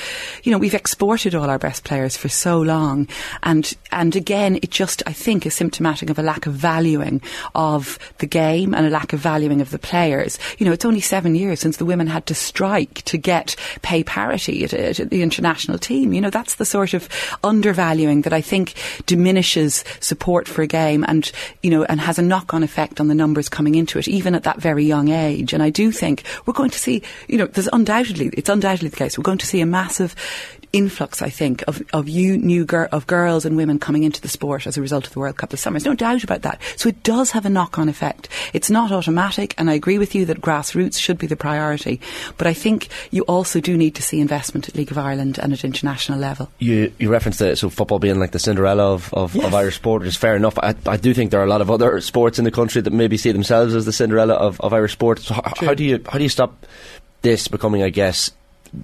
you 0.44 0.54
know, 0.54 0.69
we've 0.70 0.76
exported 0.76 1.34
all 1.34 1.50
our 1.50 1.58
best 1.58 1.84
players 1.84 2.16
for 2.16 2.30
so 2.30 2.62
long, 2.62 3.08
and 3.42 3.76
and 3.92 4.16
again, 4.16 4.58
it 4.58 4.70
just 4.70 5.02
I 5.08 5.14
think 5.14 5.48
is 5.48 5.56
symptomatic 5.56 6.12
of 6.12 6.20
a 6.20 6.22
lack 6.22 6.46
of 6.46 6.54
valuing 6.54 7.24
of 7.56 7.98
the 8.20 8.28
game 8.28 8.76
and 8.76 8.86
a 8.86 8.92
lack 8.92 9.12
of 9.12 9.20
valuing 9.20 9.62
of 9.62 9.72
the 9.72 9.80
players. 9.80 10.38
You 10.60 10.68
know, 10.68 10.72
it's 10.72 10.86
only 10.86 11.02
seven 11.02 11.34
years 11.34 11.60
since 11.60 11.78
the 11.78 11.86
women 11.86 12.06
had 12.06 12.28
to 12.28 12.36
strike 12.36 13.02
to 13.06 13.18
get 13.18 13.56
pay 13.82 14.04
parity 14.04 14.64
at, 14.64 14.72
at 14.74 15.10
the 15.10 15.24
international 15.24 15.80
team. 15.80 16.14
You 16.14 16.22
know, 16.22 16.30
that's 16.30 16.56
the 16.56 16.66
sort 16.66 16.94
of 16.94 17.10
undervaluing 17.44 18.22
that 18.22 18.34
I 18.34 18.42
think 18.42 18.76
diminishes 19.08 19.84
support 20.02 20.48
for 20.48 20.62
a 20.62 20.68
game 20.68 21.04
and 21.08 21.32
you 21.64 21.72
know 21.72 21.84
and 21.86 22.00
has 22.00 22.20
a 22.20 22.22
knock-on 22.22 22.62
effect 22.62 23.00
on 23.00 23.08
the 23.08 23.16
numbers 23.16 23.50
coming 23.50 23.74
into 23.74 23.98
it, 23.98 24.08
even 24.08 24.36
at 24.36 24.44
that 24.44 24.62
very 24.62 24.86
young 24.86 25.10
age. 25.10 25.52
And 25.52 25.64
I 25.64 25.72
do 25.72 25.92
think 25.92 26.26
we're 26.46 26.54
going 26.54 26.70
to 26.70 26.78
see, 26.78 27.02
you 27.28 27.40
know, 27.40 27.48
there's 27.48 27.70
undoubtedly 27.74 28.30
it's 28.34 28.50
undoubtedly 28.50 28.90
the 28.90 28.96
case. 28.96 29.18
We're 29.18 29.24
going 29.24 29.40
to 29.40 29.48
see 29.48 29.62
a 29.62 29.66
massive 29.66 30.14
influx, 30.72 31.22
I 31.22 31.30
think, 31.30 31.64
of, 31.68 31.82
of 31.94 32.08
you 32.08 32.38
new 32.38 32.66
gir- 32.66 32.90
of 32.92 33.08
girls 33.08 33.46
and 33.46 33.58
women 33.58 33.80
coming 33.80 34.04
into 34.04 34.22
the 34.22 34.28
sport 34.28 34.68
as 34.68 34.78
a 34.78 34.82
result 34.82 35.08
of 35.08 35.14
the 35.14 35.20
World 35.20 35.38
Cup 35.38 35.50
this 35.50 35.62
summer. 35.62 35.80
There's 35.80 35.86
no 35.86 35.96
doubt 35.96 36.24
about 36.24 36.44
that. 36.44 36.62
So 36.76 36.90
it 36.90 37.04
does 37.04 37.32
have 37.32 37.46
a 37.46 37.50
knock-on 37.50 37.90
effect. 37.90 38.30
It's 38.54 38.70
not 38.70 38.92
automatic, 38.92 39.56
and 39.58 39.70
I 39.70 39.74
agree 39.74 39.98
with 39.98 40.16
you 40.16 40.26
that 40.26 40.42
grassroots 40.42 41.00
should 41.00 41.18
be 41.18 41.28
the 41.28 41.36
priority. 41.36 42.00
But 42.38 42.48
I 42.48 42.54
think 42.54 42.90
you 43.12 43.24
also 43.24 43.60
do 43.60 43.78
need 43.78 43.96
to 43.96 44.02
see 44.02 44.20
investment 44.20 44.70
at 44.70 44.76
League 44.76 44.92
of 44.92 44.98
Ireland 44.98 45.40
and 45.40 45.54
at 45.54 45.64
international 45.64 46.20
level. 46.20 46.52
You 46.60 46.92
you 47.00 47.10
referenced 47.10 47.40
the, 47.40 47.56
so 47.56 47.70
football 47.70 48.00
being 48.00 48.20
like 48.20 48.32
the 48.32 48.40
Cinderella 48.40 48.94
of, 48.94 49.14
of, 49.14 49.36
yes. 49.36 49.46
of 49.46 49.54
Irish 49.54 49.76
sport, 49.76 50.02
which 50.02 50.10
is 50.10 50.18
fair 50.18 50.36
enough. 50.36 50.58
I, 50.60 50.76
I 50.86 50.98
do 50.98 51.14
think 51.14 51.32
there 51.32 51.40
are 51.40 51.46
a 51.46 51.50
lot 51.50 51.62
of 51.62 51.72
other 51.72 52.00
sports 52.02 52.40
in 52.40 52.46
the 52.46 52.52
country 52.52 52.82
that 52.82 52.94
maybe 52.94 53.18
see 53.18 53.32
themselves 53.32 53.76
as 53.76 53.86
the 53.86 53.94
Cinderella 53.94 54.36
of, 54.36 54.60
of 54.62 54.74
Irish 54.74 54.94
sport. 54.94 55.20
So 55.20 55.34
how, 55.34 55.54
how 55.58 55.74
do 55.74 55.84
you 55.84 56.04
how 56.10 56.18
do 56.18 56.24
you 56.24 56.30
stop 56.30 56.66
this 57.22 57.48
becoming, 57.48 57.84
I 57.84 57.90
guess, 57.90 58.32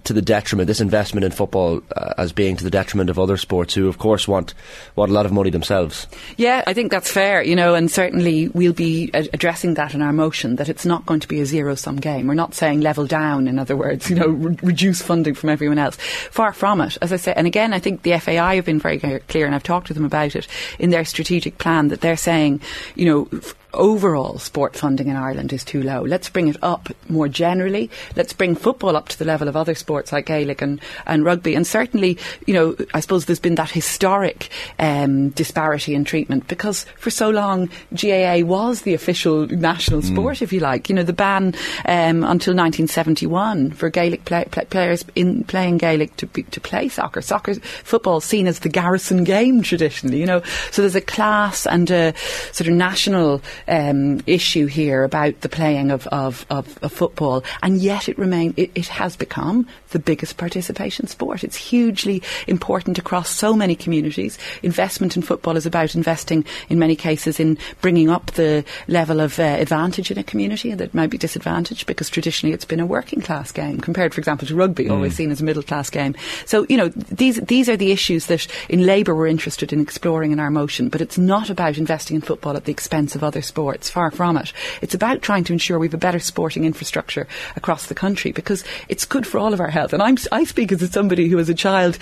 to 0.05 0.13
the 0.13 0.21
detriment, 0.21 0.67
this 0.67 0.81
investment 0.81 1.23
in 1.23 1.31
football 1.31 1.81
uh, 1.95 2.13
as 2.17 2.31
being 2.31 2.55
to 2.57 2.63
the 2.63 2.69
detriment 2.69 3.09
of 3.09 3.19
other 3.19 3.37
sports 3.37 3.73
who, 3.73 3.87
of 3.87 3.97
course, 3.97 4.27
want, 4.27 4.53
want 4.95 5.11
a 5.11 5.13
lot 5.13 5.25
of 5.25 5.31
money 5.31 5.49
themselves. 5.49 6.07
Yeah, 6.37 6.63
I 6.67 6.73
think 6.73 6.91
that's 6.91 7.11
fair, 7.11 7.43
you 7.43 7.55
know, 7.55 7.75
and 7.75 7.89
certainly 7.89 8.49
we'll 8.49 8.73
be 8.73 9.09
addressing 9.13 9.75
that 9.75 9.93
in 9.93 10.01
our 10.01 10.13
motion 10.13 10.55
that 10.57 10.69
it's 10.69 10.85
not 10.85 11.05
going 11.05 11.19
to 11.19 11.27
be 11.27 11.39
a 11.41 11.45
zero 11.45 11.75
sum 11.75 11.97
game. 11.97 12.27
We're 12.27 12.33
not 12.33 12.53
saying 12.53 12.81
level 12.81 13.05
down, 13.05 13.47
in 13.47 13.59
other 13.59 13.75
words, 13.75 14.09
you 14.09 14.15
know, 14.15 14.27
re- 14.27 14.57
reduce 14.61 15.01
funding 15.01 15.35
from 15.35 15.49
everyone 15.49 15.79
else. 15.79 15.95
Far 15.95 16.53
from 16.53 16.81
it, 16.81 16.97
as 17.01 17.11
I 17.13 17.17
say. 17.17 17.33
And 17.35 17.47
again, 17.47 17.73
I 17.73 17.79
think 17.79 18.01
the 18.01 18.17
FAI 18.19 18.55
have 18.55 18.65
been 18.65 18.79
very 18.79 18.99
clear, 18.99 19.45
and 19.45 19.55
I've 19.55 19.63
talked 19.63 19.87
to 19.87 19.93
them 19.93 20.05
about 20.05 20.35
it 20.35 20.47
in 20.79 20.89
their 20.89 21.05
strategic 21.05 21.57
plan 21.57 21.89
that 21.89 22.01
they're 22.01 22.17
saying, 22.17 22.61
you 22.95 23.05
know, 23.05 23.29
f- 23.33 23.55
overall 23.75 24.39
sport 24.39 24.75
funding 24.75 25.07
in 25.07 25.15
Ireland 25.15 25.53
is 25.53 25.63
too 25.63 25.81
low. 25.81 26.01
Let's 26.01 26.29
bring 26.29 26.47
it 26.47 26.57
up 26.61 26.89
more 27.09 27.27
generally. 27.27 27.89
Let's 28.15 28.33
bring 28.33 28.55
football 28.55 28.95
up 28.95 29.09
to 29.09 29.19
the 29.19 29.25
level 29.25 29.47
of 29.47 29.55
other 29.55 29.75
sports 29.75 30.11
like 30.11 30.25
Gaelic 30.25 30.61
and, 30.61 30.81
and 31.05 31.23
rugby. 31.23 31.55
And 31.55 31.65
certainly, 31.65 32.17
you 32.45 32.53
know, 32.53 32.75
I 32.93 32.99
suppose 32.99 33.25
there's 33.25 33.39
been 33.39 33.55
that 33.55 33.69
historic 33.69 34.49
um, 34.79 35.29
disparity 35.29 35.95
in 35.95 36.05
treatment 36.05 36.47
because 36.47 36.85
for 36.97 37.09
so 37.09 37.29
long 37.29 37.69
GAA 37.93 38.39
was 38.39 38.81
the 38.81 38.93
official 38.93 39.47
national 39.47 40.01
mm. 40.01 40.11
sport, 40.11 40.37
mm. 40.37 40.41
if 40.41 40.53
you 40.53 40.59
like. 40.59 40.89
You 40.89 40.95
know, 40.95 41.03
the 41.03 41.13
ban 41.13 41.47
um, 41.85 42.23
until 42.23 42.53
1971 42.53 43.71
for 43.71 43.89
Gaelic 43.89 44.25
play, 44.25 44.45
play, 44.51 44.65
players 44.65 45.05
in 45.15 45.43
playing 45.43 45.77
Gaelic 45.77 46.15
to, 46.17 46.27
be, 46.27 46.43
to 46.43 46.59
play 46.59 46.89
soccer. 46.89 47.21
Soccer, 47.21 47.55
football 47.55 48.21
seen 48.21 48.47
as 48.47 48.59
the 48.59 48.69
garrison 48.69 49.23
game 49.23 49.61
traditionally, 49.61 50.19
you 50.19 50.25
know. 50.25 50.41
So 50.71 50.81
there's 50.81 50.95
a 50.95 51.01
class 51.01 51.65
and 51.65 51.89
a 51.91 52.13
sort 52.51 52.67
of 52.67 52.73
national 52.73 53.41
um, 53.67 54.21
issue 54.27 54.65
here 54.67 55.03
about 55.03 55.41
the 55.41 55.49
playing 55.49 55.91
of, 55.91 56.07
of, 56.07 56.45
of, 56.49 56.77
of 56.83 56.91
football, 56.91 57.43
and 57.63 57.79
yet 57.79 58.07
it 58.07 58.17
remain 58.17 58.53
it, 58.57 58.71
it, 58.75 58.87
has 58.87 59.15
become 59.15 59.67
the 59.89 59.99
biggest 59.99 60.37
participation 60.37 61.07
sport. 61.07 61.43
It's 61.43 61.55
hugely 61.55 62.21
important 62.47 62.97
across 62.97 63.29
so 63.29 63.55
many 63.55 63.75
communities. 63.75 64.37
Investment 64.61 65.15
in 65.15 65.21
football 65.21 65.57
is 65.57 65.65
about 65.65 65.95
investing, 65.95 66.45
in 66.69 66.79
many 66.79 66.95
cases, 66.95 67.39
in 67.39 67.57
bringing 67.81 68.09
up 68.09 68.31
the 68.31 68.63
level 68.87 69.19
of 69.19 69.39
uh, 69.39 69.43
advantage 69.43 70.11
in 70.11 70.17
a 70.17 70.23
community 70.23 70.73
that 70.73 70.93
might 70.93 71.09
be 71.09 71.17
disadvantaged 71.17 71.87
because 71.87 72.09
traditionally 72.09 72.53
it's 72.53 72.65
been 72.65 72.79
a 72.79 72.85
working 72.85 73.21
class 73.21 73.51
game 73.51 73.79
compared, 73.79 74.13
for 74.13 74.21
example, 74.21 74.47
to 74.47 74.55
rugby, 74.55 74.85
mm. 74.85 74.91
always 74.91 75.15
seen 75.15 75.31
as 75.31 75.41
a 75.41 75.43
middle 75.43 75.63
class 75.63 75.89
game. 75.89 76.15
So 76.45 76.65
you 76.69 76.77
know 76.77 76.89
these 76.89 77.37
these 77.41 77.67
are 77.69 77.77
the 77.77 77.91
issues 77.91 78.27
that 78.27 78.47
in 78.69 78.85
Labour 78.85 79.15
we're 79.15 79.27
interested 79.27 79.73
in 79.73 79.79
exploring 79.79 80.31
in 80.31 80.39
our 80.39 80.51
motion, 80.51 80.89
but 80.89 81.01
it's 81.01 81.17
not 81.17 81.49
about 81.49 81.77
investing 81.77 82.15
in 82.15 82.21
football 82.21 82.55
at 82.55 82.65
the 82.65 82.71
expense 82.71 83.15
of 83.15 83.23
other 83.23 83.41
sports 83.41 83.54
sports, 83.55 83.89
far 83.89 84.11
from 84.11 84.35
it. 84.35 84.51
It's 84.81 84.93
about 84.93 85.21
trying 85.21 85.45
to 85.45 85.53
ensure 85.53 85.79
we 85.79 85.87
have 85.87 85.93
a 85.93 85.97
better 85.97 86.19
sporting 86.19 86.65
infrastructure 86.65 87.25
across 87.55 87.85
the 87.85 87.95
country 87.95 88.33
because 88.33 88.65
it's 88.89 89.05
good 89.05 89.25
for 89.25 89.37
all 89.39 89.53
of 89.53 89.61
our 89.61 89.69
health. 89.69 89.93
And 89.93 90.03
I'm, 90.03 90.17
I 90.29 90.43
speak 90.43 90.73
as 90.73 90.91
somebody 90.91 91.29
who, 91.29 91.39
as 91.39 91.47
a 91.47 91.53
child, 91.53 91.97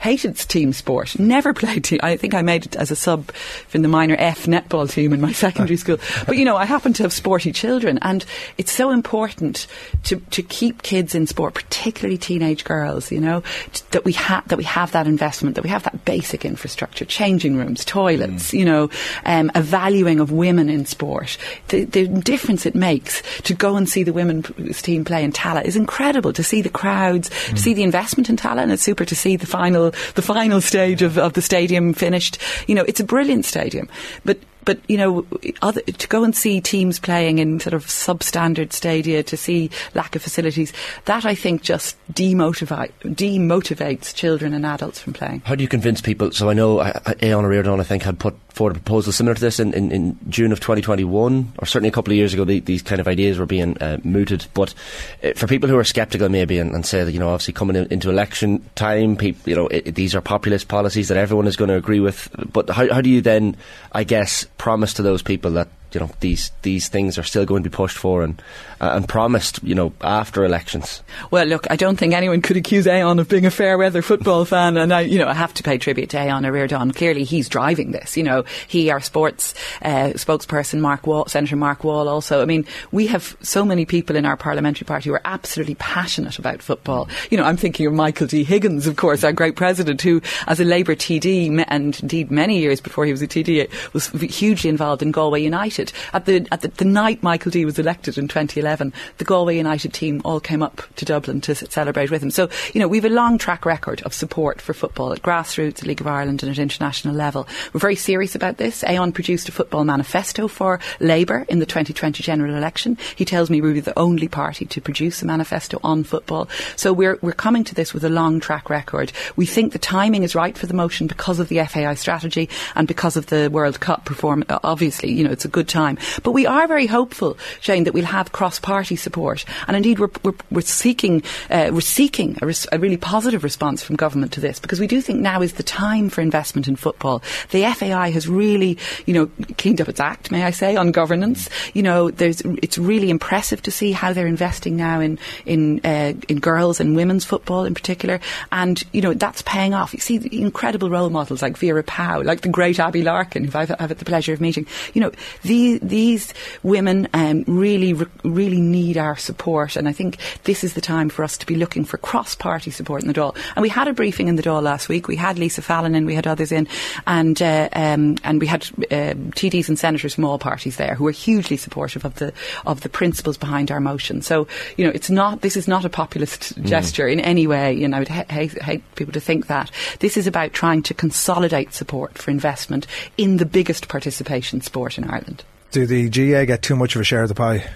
hated 0.00 0.36
team 0.36 0.72
sport, 0.72 1.18
never 1.18 1.52
played 1.62 1.84
team. 1.84 2.00
I 2.02 2.16
think 2.16 2.34
I 2.34 2.42
made 2.42 2.66
it 2.66 2.76
as 2.76 2.90
a 2.90 2.96
sub 2.96 3.30
in 3.72 3.82
the 3.82 3.88
minor 3.88 4.16
F 4.18 4.46
netball 4.46 4.90
team 4.90 5.12
in 5.12 5.20
my 5.20 5.32
secondary 5.46 5.76
school. 5.76 5.98
But 6.26 6.36
you 6.36 6.44
know, 6.44 6.56
I 6.56 6.64
happen 6.64 6.92
to 6.94 7.02
have 7.02 7.12
sporty 7.12 7.52
children, 7.52 7.98
and 8.02 8.24
it's 8.56 8.72
so 8.72 8.90
important 8.90 9.66
to, 10.04 10.16
to 10.16 10.42
keep 10.42 10.82
kids 10.82 11.14
in 11.14 11.26
sport, 11.26 11.54
particularly 11.54 12.18
teenage 12.18 12.64
girls. 12.64 13.10
You 13.10 13.20
know, 13.20 13.42
t- 13.72 13.84
that 13.90 14.04
we 14.04 14.12
have 14.12 14.46
that 14.48 14.58
we 14.58 14.64
have 14.64 14.92
that 14.92 15.06
investment, 15.06 15.56
that 15.56 15.64
we 15.64 15.70
have 15.70 15.84
that 15.84 16.04
basic 16.04 16.44
infrastructure, 16.44 17.04
changing 17.04 17.56
rooms, 17.56 17.84
toilets. 17.84 18.50
Mm. 18.50 18.58
You 18.58 18.64
know, 18.64 18.90
um, 19.24 19.50
a 19.54 19.62
valuing 19.62 20.20
of 20.20 20.32
women 20.32 20.68
in 20.68 20.84
sport. 20.88 21.36
The, 21.68 21.84
the 21.84 22.06
difference 22.06 22.66
it 22.66 22.74
makes 22.74 23.22
to 23.42 23.54
go 23.54 23.76
and 23.76 23.88
see 23.88 24.02
the 24.02 24.12
women's 24.12 24.82
team 24.82 25.04
play 25.04 25.22
in 25.22 25.32
Tallaght 25.32 25.64
is 25.64 25.76
incredible. 25.76 26.32
To 26.32 26.42
see 26.42 26.62
the 26.62 26.68
crowds, 26.68 27.30
mm. 27.30 27.54
to 27.54 27.60
see 27.60 27.74
the 27.74 27.82
investment 27.82 28.28
in 28.28 28.36
Tallaght, 28.36 28.62
and 28.62 28.72
it's 28.72 28.82
super 28.82 29.04
to 29.04 29.16
see 29.16 29.36
the 29.36 29.46
final 29.46 29.92
the 30.14 30.22
final 30.22 30.60
stage 30.60 31.02
of, 31.02 31.18
of 31.18 31.34
the 31.34 31.42
stadium 31.42 31.92
finished. 31.92 32.38
You 32.66 32.74
know, 32.74 32.84
it's 32.84 33.00
a 33.00 33.04
brilliant 33.04 33.44
stadium, 33.44 33.88
but 34.24 34.38
but 34.68 34.78
you 34.86 34.98
know, 34.98 35.26
other, 35.62 35.80
to 35.80 36.08
go 36.08 36.24
and 36.24 36.36
see 36.36 36.60
teams 36.60 36.98
playing 36.98 37.38
in 37.38 37.58
sort 37.58 37.72
of 37.72 37.86
substandard 37.86 38.70
stadia, 38.70 39.22
to 39.22 39.34
see 39.34 39.70
lack 39.94 40.14
of 40.14 40.20
facilities, 40.20 40.74
that 41.06 41.24
I 41.24 41.34
think 41.34 41.62
just 41.62 41.96
demotivate, 42.12 42.92
demotivates 43.02 44.14
children 44.14 44.52
and 44.52 44.66
adults 44.66 45.00
from 45.00 45.14
playing. 45.14 45.40
How 45.46 45.54
do 45.54 45.62
you 45.62 45.68
convince 45.68 46.02
people? 46.02 46.32
So 46.32 46.50
I 46.50 46.52
know 46.52 46.80
Ó 46.80 46.82
Ríordáin, 46.82 47.80
I 47.80 47.82
think, 47.82 48.02
had 48.02 48.18
put 48.18 48.34
forward 48.58 48.72
a 48.76 48.80
proposal 48.80 49.12
similar 49.12 49.34
to 49.34 49.40
this 49.40 49.60
in, 49.60 49.72
in, 49.72 49.92
in 49.92 50.18
June 50.28 50.50
of 50.50 50.58
2021, 50.58 51.52
or 51.58 51.64
certainly 51.64 51.88
a 51.88 51.92
couple 51.92 52.12
of 52.12 52.16
years 52.16 52.34
ago. 52.34 52.44
The, 52.44 52.58
these 52.60 52.82
kind 52.82 53.00
of 53.00 53.06
ideas 53.06 53.38
were 53.38 53.46
being 53.46 53.78
uh, 53.78 53.98
mooted, 54.02 54.46
but 54.52 54.74
uh, 55.22 55.32
for 55.34 55.46
people 55.46 55.68
who 55.68 55.78
are 55.78 55.84
sceptical, 55.84 56.28
maybe, 56.28 56.58
and, 56.58 56.74
and, 56.74 56.84
say 56.84 57.04
that 57.04 57.12
you 57.12 57.20
know, 57.20 57.28
obviously 57.28 57.54
coming 57.54 57.76
in, 57.76 57.86
into 57.86 58.10
election 58.10 58.68
time, 58.74 59.16
people, 59.16 59.48
you 59.48 59.56
know, 59.56 59.68
it, 59.68 59.94
these 59.94 60.14
are 60.14 60.20
populist 60.20 60.68
policies 60.68 61.08
that 61.08 61.16
everyone 61.16 61.46
is 61.46 61.56
going 61.56 61.68
to 61.68 61.76
agree 61.76 62.00
with. 62.00 62.28
But 62.52 62.68
how, 62.68 62.92
how 62.92 63.00
do 63.00 63.08
you 63.08 63.20
then, 63.20 63.56
I 63.92 64.02
guess, 64.02 64.44
promise 64.58 64.92
to 64.94 65.02
those 65.02 65.22
people 65.22 65.52
that 65.52 65.68
you 65.98 66.06
know 66.06 66.12
these 66.20 66.52
these 66.62 66.86
things 66.86 67.18
are 67.18 67.24
still 67.24 67.44
going 67.44 67.64
to 67.64 67.70
be 67.70 67.74
pushed 67.74 67.98
for 67.98 68.22
and 68.22 68.40
uh, 68.80 68.92
and 68.94 69.08
promised 69.08 69.60
you 69.64 69.74
know 69.74 69.92
after 70.00 70.44
elections. 70.44 71.02
Well, 71.32 71.44
look, 71.46 71.66
I 71.70 71.76
don't 71.76 71.96
think 71.96 72.14
anyone 72.14 72.40
could 72.40 72.56
accuse 72.56 72.86
Aodhán 72.86 73.18
of 73.18 73.28
being 73.28 73.46
a 73.46 73.50
fair 73.50 73.76
weather 73.76 74.00
football 74.00 74.44
fan, 74.54 74.76
and 74.76 74.94
I 74.94 75.00
you 75.00 75.18
know 75.18 75.26
I 75.26 75.34
have 75.34 75.52
to 75.54 75.64
pay 75.64 75.76
tribute 75.76 76.10
to 76.10 76.18
Aodhán 76.18 76.44
Ó 76.44 76.52
Ríordáin. 76.52 76.94
Clearly, 76.94 77.24
he's 77.24 77.48
driving 77.48 77.90
this. 77.90 78.16
You 78.16 78.22
know, 78.22 78.44
he 78.68 78.90
our 78.90 79.00
sports 79.00 79.54
uh, 79.82 80.10
spokesperson, 80.14 80.78
Mark 80.78 81.06
Wall, 81.06 81.26
Senator 81.26 81.56
Mark 81.56 81.82
Wall. 81.82 82.08
Also, 82.08 82.42
I 82.42 82.44
mean, 82.44 82.64
we 82.92 83.08
have 83.08 83.36
so 83.42 83.64
many 83.64 83.84
people 83.84 84.14
in 84.14 84.24
our 84.24 84.36
parliamentary 84.36 84.84
party 84.84 85.08
who 85.08 85.14
are 85.14 85.22
absolutely 85.24 85.74
passionate 85.74 86.38
about 86.38 86.62
football. 86.62 87.08
You 87.30 87.38
know, 87.38 87.44
I'm 87.44 87.56
thinking 87.56 87.86
of 87.86 87.92
Michael 87.92 88.28
D 88.28 88.44
Higgins, 88.44 88.86
of 88.86 88.94
course, 88.94 89.24
our 89.24 89.32
great 89.32 89.56
president, 89.56 90.00
who 90.02 90.22
as 90.46 90.60
a 90.60 90.64
Labour 90.64 90.94
TD 90.94 91.64
and 91.66 91.98
indeed 92.00 92.30
many 92.30 92.60
years 92.60 92.80
before 92.80 93.04
he 93.04 93.10
was 93.10 93.20
a 93.20 93.26
TD 93.26 93.68
was 93.92 94.08
hugely 94.32 94.70
involved 94.70 95.02
in 95.02 95.10
Galway 95.10 95.42
United 95.42 95.87
United. 95.92 96.14
At 96.14 96.24
the 96.26 96.46
at 96.52 96.60
the, 96.62 96.68
the 96.68 96.84
night 96.84 97.22
Michael 97.22 97.50
D 97.50 97.64
was 97.64 97.78
elected 97.78 98.18
in 98.18 98.28
2011, 98.28 98.92
the 99.18 99.24
Galway 99.24 99.56
United 99.56 99.92
team 99.92 100.20
all 100.24 100.40
came 100.40 100.62
up 100.62 100.82
to 100.96 101.04
Dublin 101.04 101.40
to 101.42 101.54
celebrate 101.54 102.10
with 102.10 102.22
him. 102.22 102.30
So 102.30 102.48
you 102.72 102.80
know 102.80 102.88
we've 102.88 103.04
a 103.04 103.08
long 103.08 103.38
track 103.38 103.64
record 103.64 104.02
of 104.02 104.14
support 104.14 104.60
for 104.60 104.74
football 104.74 105.12
at 105.12 105.22
grassroots, 105.22 105.84
League 105.84 106.00
of 106.00 106.06
Ireland, 106.06 106.42
and 106.42 106.50
at 106.52 106.58
international 106.58 107.14
level. 107.14 107.46
We're 107.72 107.80
very 107.80 107.96
serious 107.96 108.34
about 108.34 108.56
this. 108.56 108.82
Aodhán 108.82 109.14
produced 109.14 109.48
a 109.48 109.52
football 109.52 109.84
manifesto 109.84 110.48
for 110.48 110.80
Labour 111.00 111.46
in 111.48 111.58
the 111.58 111.66
2020 111.66 112.22
general 112.22 112.54
election. 112.54 112.98
He 113.16 113.24
tells 113.24 113.50
me 113.50 113.60
we're 113.60 113.80
the 113.80 113.98
only 113.98 114.28
party 114.28 114.64
to 114.66 114.80
produce 114.80 115.22
a 115.22 115.26
manifesto 115.26 115.78
on 115.82 116.04
football. 116.04 116.48
So 116.76 116.92
we're 116.92 117.18
we're 117.22 117.32
coming 117.32 117.64
to 117.64 117.74
this 117.74 117.94
with 117.94 118.04
a 118.04 118.08
long 118.08 118.40
track 118.40 118.70
record. 118.70 119.12
We 119.36 119.46
think 119.46 119.72
the 119.72 119.78
timing 119.78 120.22
is 120.22 120.34
right 120.34 120.56
for 120.56 120.66
the 120.66 120.74
motion 120.74 121.06
because 121.06 121.38
of 121.38 121.48
the 121.48 121.64
FAI 121.64 121.94
strategy 121.94 122.48
and 122.74 122.88
because 122.88 123.16
of 123.16 123.26
the 123.26 123.48
World 123.50 123.80
Cup 123.80 124.04
performance. 124.04 124.50
Obviously, 124.62 125.12
you 125.12 125.24
know 125.24 125.30
it's 125.30 125.44
a 125.44 125.48
good 125.48 125.67
time. 125.68 125.98
But 126.22 126.32
we 126.32 126.46
are 126.46 126.66
very 126.66 126.86
hopeful, 126.86 127.38
Shane, 127.60 127.84
that 127.84 127.94
we'll 127.94 128.04
have 128.04 128.32
cross-party 128.32 128.96
support, 128.96 129.44
and 129.66 129.76
indeed 129.76 129.98
we're 129.98 130.10
we're, 130.22 130.34
we're 130.50 130.60
seeking 130.62 131.22
uh, 131.50 131.70
we're 131.72 131.80
seeking 131.80 132.38
a, 132.42 132.46
res- 132.46 132.66
a 132.72 132.78
really 132.78 132.96
positive 132.96 133.44
response 133.44 133.82
from 133.82 133.96
government 133.96 134.32
to 134.32 134.40
this 134.40 134.58
because 134.58 134.80
we 134.80 134.86
do 134.86 135.00
think 135.00 135.20
now 135.20 135.42
is 135.42 135.54
the 135.54 135.62
time 135.62 136.08
for 136.08 136.20
investment 136.20 136.68
in 136.68 136.76
football. 136.76 137.22
The 137.50 137.64
FAI 137.72 138.10
has 138.10 138.28
really, 138.28 138.78
you 139.06 139.14
know, 139.14 139.30
cleaned 139.56 139.80
up 139.80 139.88
its 139.88 140.00
act, 140.00 140.30
may 140.30 140.44
I 140.44 140.50
say, 140.50 140.76
on 140.76 140.92
governance. 140.92 141.48
You 141.74 141.82
know, 141.82 142.10
there's 142.10 142.40
it's 142.62 142.78
really 142.78 143.10
impressive 143.10 143.62
to 143.62 143.70
see 143.70 143.92
how 143.92 144.12
they're 144.12 144.26
investing 144.26 144.76
now 144.76 145.00
in 145.00 145.18
in 145.46 145.80
uh, 145.84 146.14
in 146.28 146.40
girls 146.40 146.80
and 146.80 146.96
women's 146.96 147.24
football 147.24 147.64
in 147.64 147.74
particular, 147.74 148.20
and 148.52 148.82
you 148.92 149.00
know 149.00 149.14
that's 149.14 149.42
paying 149.42 149.74
off. 149.74 149.92
You 149.92 150.00
see 150.00 150.16
incredible 150.40 150.90
role 150.90 151.10
models 151.10 151.42
like 151.42 151.56
Vera 151.56 151.82
Pauw, 151.82 152.24
like 152.24 152.40
the 152.40 152.48
great 152.48 152.78
Abbie 152.80 153.02
Larkin, 153.02 153.44
who 153.44 153.58
I've, 153.58 153.70
I've 153.78 153.90
had 153.90 153.98
the 153.98 154.04
pleasure 154.04 154.32
of 154.32 154.40
meeting. 154.40 154.66
You 154.94 155.02
know, 155.02 155.12
the, 155.42 155.57
these 155.78 156.34
women 156.62 157.08
um, 157.14 157.44
really 157.46 157.94
really 158.24 158.60
need 158.60 158.96
our 158.96 159.16
support, 159.16 159.76
and 159.76 159.88
I 159.88 159.92
think 159.92 160.18
this 160.44 160.64
is 160.64 160.74
the 160.74 160.80
time 160.80 161.08
for 161.08 161.24
us 161.24 161.36
to 161.38 161.46
be 161.46 161.56
looking 161.56 161.84
for 161.84 161.98
cross-party 161.98 162.70
support 162.70 163.02
in 163.02 163.08
the 163.08 163.14
Dáil. 163.14 163.36
And 163.56 163.62
we 163.62 163.68
had 163.68 163.88
a 163.88 163.92
briefing 163.92 164.28
in 164.28 164.36
the 164.36 164.42
Dáil 164.42 164.62
last 164.62 164.88
week. 164.88 165.08
We 165.08 165.16
had 165.16 165.38
Lisa 165.38 165.62
Fallon 165.62 165.94
in, 165.94 166.06
we 166.06 166.14
had 166.14 166.26
others 166.26 166.52
in, 166.52 166.68
and 167.06 167.40
uh, 167.42 167.68
um, 167.72 168.16
and 168.24 168.40
we 168.40 168.46
had 168.46 168.62
uh, 168.90 169.14
TDs 169.34 169.68
and 169.68 169.78
senators 169.78 170.14
from 170.14 170.24
all 170.24 170.38
parties 170.38 170.76
there 170.76 170.94
who 170.94 171.04
were 171.04 171.10
hugely 171.10 171.56
supportive 171.56 172.04
of 172.04 172.14
the 172.16 172.32
of 172.66 172.80
the 172.80 172.88
principles 172.88 173.36
behind 173.36 173.70
our 173.70 173.80
motion. 173.80 174.22
So 174.22 174.46
you 174.76 174.84
know, 174.84 174.92
it's 174.94 175.10
not 175.10 175.40
this 175.40 175.56
is 175.56 175.68
not 175.68 175.84
a 175.84 175.88
populist 175.88 176.54
mm. 176.54 176.66
gesture 176.66 177.08
in 177.08 177.20
any 177.20 177.46
way. 177.46 177.82
And 177.82 177.94
I 177.94 177.98
would 178.00 178.08
ha- 178.08 178.24
hate, 178.28 178.60
hate 178.62 178.82
people 178.94 179.12
to 179.12 179.20
think 179.20 179.46
that 179.46 179.70
this 180.00 180.16
is 180.16 180.26
about 180.26 180.52
trying 180.52 180.82
to 180.84 180.94
consolidate 180.94 181.72
support 181.72 182.18
for 182.18 182.30
investment 182.30 182.86
in 183.16 183.38
the 183.38 183.46
biggest 183.46 183.88
participation 183.88 184.60
sport 184.60 184.98
in 184.98 185.04
Ireland. 185.04 185.44
Do 185.70 185.86
the 185.86 186.08
GAA 186.08 186.44
get 186.44 186.62
too 186.62 186.76
much 186.76 186.94
of 186.94 187.00
a 187.00 187.04
share 187.04 187.22
of 187.22 187.28
the 187.28 187.34
pie? 187.34 187.68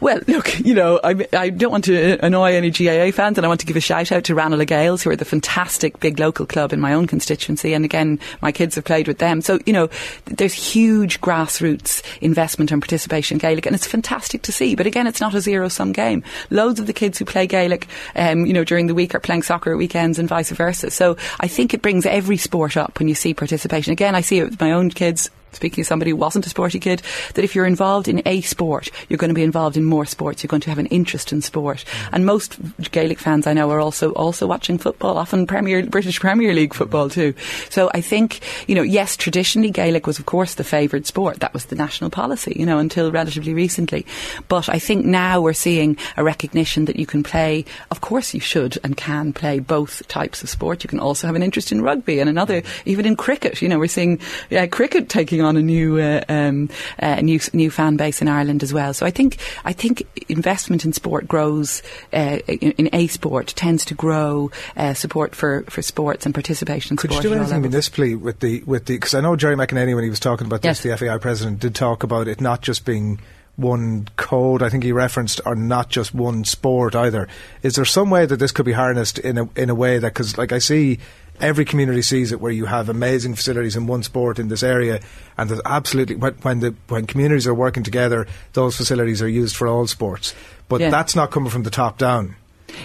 Well, 0.00 0.20
look, 0.26 0.60
you 0.60 0.74
know, 0.74 1.00
I, 1.02 1.26
I, 1.32 1.48
don't 1.48 1.70
want 1.70 1.84
to 1.84 2.18
annoy 2.22 2.52
any 2.52 2.70
GAA 2.70 3.10
fans, 3.12 3.38
and 3.38 3.44
I 3.44 3.48
want 3.48 3.60
to 3.60 3.66
give 3.66 3.76
a 3.76 3.80
shout 3.80 4.12
out 4.12 4.24
to 4.24 4.34
Ranelagh 4.34 4.66
Gaels, 4.66 5.02
who 5.02 5.10
are 5.10 5.16
the 5.16 5.24
fantastic 5.24 5.98
big 6.00 6.18
local 6.18 6.44
club 6.44 6.72
in 6.72 6.80
my 6.80 6.92
own 6.92 7.06
constituency. 7.06 7.72
And 7.72 7.84
again, 7.84 8.20
my 8.42 8.52
kids 8.52 8.74
have 8.74 8.84
played 8.84 9.08
with 9.08 9.18
them. 9.18 9.40
So, 9.40 9.58
you 9.64 9.72
know, 9.72 9.88
there's 10.26 10.52
huge 10.52 11.20
grassroots 11.22 12.02
investment 12.20 12.72
and 12.72 12.82
participation 12.82 13.36
in 13.36 13.38
Gaelic, 13.38 13.64
and 13.64 13.74
it's 13.74 13.86
fantastic 13.86 14.42
to 14.42 14.52
see. 14.52 14.74
But 14.74 14.86
again, 14.86 15.06
it's 15.06 15.20
not 15.20 15.34
a 15.34 15.40
zero 15.40 15.68
sum 15.68 15.92
game. 15.92 16.22
Loads 16.50 16.78
of 16.78 16.86
the 16.86 16.92
kids 16.92 17.18
who 17.18 17.24
play 17.24 17.46
Gaelic, 17.46 17.88
um, 18.16 18.44
you 18.44 18.52
know, 18.52 18.64
during 18.64 18.88
the 18.88 18.94
week 18.94 19.14
are 19.14 19.20
playing 19.20 19.44
soccer 19.44 19.72
at 19.72 19.78
weekends 19.78 20.18
and 20.18 20.28
vice 20.28 20.50
versa. 20.50 20.90
So 20.90 21.16
I 21.40 21.48
think 21.48 21.72
it 21.72 21.80
brings 21.80 22.04
every 22.04 22.36
sport 22.36 22.76
up 22.76 22.98
when 22.98 23.08
you 23.08 23.14
see 23.14 23.32
participation. 23.32 23.92
Again, 23.92 24.14
I 24.14 24.20
see 24.20 24.40
it 24.40 24.50
with 24.50 24.60
my 24.60 24.72
own 24.72 24.90
kids 24.90 25.30
speaking 25.52 25.82
of 25.82 25.86
somebody 25.86 26.10
who 26.10 26.16
wasn't 26.16 26.46
a 26.46 26.50
sporty 26.50 26.78
kid, 26.78 27.02
that 27.34 27.44
if 27.44 27.54
you're 27.54 27.66
involved 27.66 28.08
in 28.08 28.22
a 28.26 28.40
sport, 28.42 28.90
you're 29.08 29.16
going 29.16 29.30
to 29.30 29.34
be 29.34 29.42
involved 29.42 29.76
in 29.76 29.84
more 29.84 30.04
sports. 30.04 30.42
You're 30.42 30.48
going 30.48 30.60
to 30.62 30.70
have 30.70 30.78
an 30.78 30.86
interest 30.86 31.32
in 31.32 31.40
sport. 31.42 31.84
Mm. 31.86 32.08
And 32.12 32.26
most 32.26 32.58
Gaelic 32.92 33.18
fans 33.18 33.46
I 33.46 33.52
know 33.52 33.70
are 33.70 33.80
also 33.80 34.12
also 34.12 34.46
watching 34.46 34.78
football, 34.78 35.18
often 35.18 35.46
Premier 35.46 35.84
British 35.86 36.20
Premier 36.20 36.54
League 36.54 36.74
football 36.74 37.08
too. 37.08 37.34
So 37.70 37.90
I 37.94 38.00
think 38.00 38.40
you 38.66 38.74
know, 38.74 38.82
yes, 38.82 39.16
traditionally 39.16 39.70
Gaelic 39.70 40.06
was 40.06 40.18
of 40.18 40.26
course 40.26 40.54
the 40.54 40.64
favoured 40.64 41.06
sport. 41.06 41.40
That 41.40 41.54
was 41.54 41.66
the 41.66 41.76
national 41.76 42.10
policy, 42.10 42.54
you 42.56 42.66
know, 42.66 42.78
until 42.78 43.10
relatively 43.10 43.54
recently. 43.54 44.06
But 44.48 44.68
I 44.68 44.78
think 44.78 45.04
now 45.04 45.40
we're 45.40 45.52
seeing 45.52 45.96
a 46.16 46.24
recognition 46.24 46.84
that 46.86 46.96
you 46.96 47.06
can 47.06 47.22
play. 47.22 47.64
Of 47.90 48.00
course, 48.00 48.34
you 48.34 48.40
should 48.40 48.78
and 48.84 48.96
can 48.96 49.32
play 49.32 49.58
both 49.58 50.06
types 50.08 50.42
of 50.42 50.50
sport. 50.50 50.84
You 50.84 50.88
can 50.88 51.00
also 51.00 51.26
have 51.26 51.36
an 51.36 51.42
interest 51.42 51.72
in 51.72 51.82
rugby 51.82 52.20
and 52.20 52.28
another, 52.28 52.62
even 52.84 53.06
in 53.06 53.16
cricket. 53.16 53.62
You 53.62 53.68
know, 53.68 53.78
we're 53.78 53.88
seeing 53.88 54.20
yeah, 54.50 54.66
cricket 54.66 55.08
taking 55.08 55.35
on 55.44 55.56
a 55.56 55.62
new 55.62 55.98
uh, 55.98 56.22
um, 56.28 56.68
uh, 56.98 57.20
new 57.20 57.40
new 57.52 57.70
fan 57.70 57.96
base 57.96 58.22
in 58.22 58.28
Ireland 58.28 58.62
as 58.62 58.72
well. 58.72 58.94
So 58.94 59.06
I 59.06 59.10
think 59.10 59.38
I 59.64 59.72
think 59.72 60.06
investment 60.28 60.84
in 60.84 60.92
sport 60.92 61.28
grows 61.28 61.82
uh, 62.12 62.38
in, 62.48 62.72
in, 62.72 62.90
a 62.92 63.06
sport 63.06 63.48
tends 63.48 63.84
to 63.86 63.94
grow 63.94 64.50
uh, 64.76 64.94
support 64.94 65.34
for, 65.34 65.64
for 65.68 65.82
sports 65.82 66.26
and 66.26 66.34
participation 66.34 66.94
in 66.94 66.96
Could 66.96 67.10
sport. 67.10 67.24
You 67.24 67.30
do 67.30 67.36
anything 67.36 67.60
municipally 67.62 68.14
with 68.14 68.40
the 68.40 68.62
with 68.64 68.86
the 68.86 68.96
because 68.96 69.14
I 69.14 69.20
know 69.20 69.36
Gerry 69.36 69.56
McAnaney 69.56 69.94
when 69.94 70.04
he 70.04 70.10
was 70.10 70.20
talking 70.20 70.46
about 70.46 70.62
this, 70.62 70.84
yes. 70.84 71.00
the 71.00 71.06
FAI 71.06 71.18
president 71.18 71.60
did 71.60 71.74
talk 71.74 72.02
about 72.02 72.28
it 72.28 72.40
not 72.40 72.62
just 72.62 72.84
being 72.84 73.20
one 73.56 74.08
code. 74.16 74.62
I 74.62 74.68
think 74.68 74.84
he 74.84 74.92
referenced, 74.92 75.40
or 75.46 75.54
not 75.54 75.88
just 75.88 76.14
one 76.14 76.44
sport 76.44 76.94
either. 76.94 77.28
Is 77.62 77.74
there 77.74 77.84
some 77.84 78.10
way 78.10 78.26
that 78.26 78.36
this 78.36 78.52
could 78.52 78.66
be 78.66 78.72
harnessed 78.72 79.18
in 79.18 79.38
a 79.38 79.48
in 79.56 79.70
a 79.70 79.74
way 79.74 79.98
that 79.98 80.12
because 80.12 80.38
like 80.38 80.52
I 80.52 80.58
see 80.58 80.98
every 81.40 81.64
community 81.64 82.02
sees 82.02 82.32
it 82.32 82.40
where 82.40 82.52
you 82.52 82.66
have 82.66 82.88
amazing 82.88 83.34
facilities 83.34 83.76
in 83.76 83.86
one 83.86 84.02
sport 84.02 84.38
in 84.38 84.48
this 84.48 84.62
area 84.62 85.00
and 85.36 85.50
there's 85.50 85.60
absolutely 85.64 86.16
when 86.16 86.60
the 86.60 86.74
when 86.88 87.06
communities 87.06 87.46
are 87.46 87.54
working 87.54 87.82
together 87.82 88.26
those 88.54 88.74
facilities 88.74 89.20
are 89.20 89.28
used 89.28 89.54
for 89.54 89.68
all 89.68 89.86
sports 89.86 90.34
but 90.68 90.80
yeah. 90.80 90.88
that's 90.88 91.14
not 91.14 91.30
coming 91.30 91.50
from 91.50 91.62
the 91.62 91.70
top 91.70 91.98
down 91.98 92.34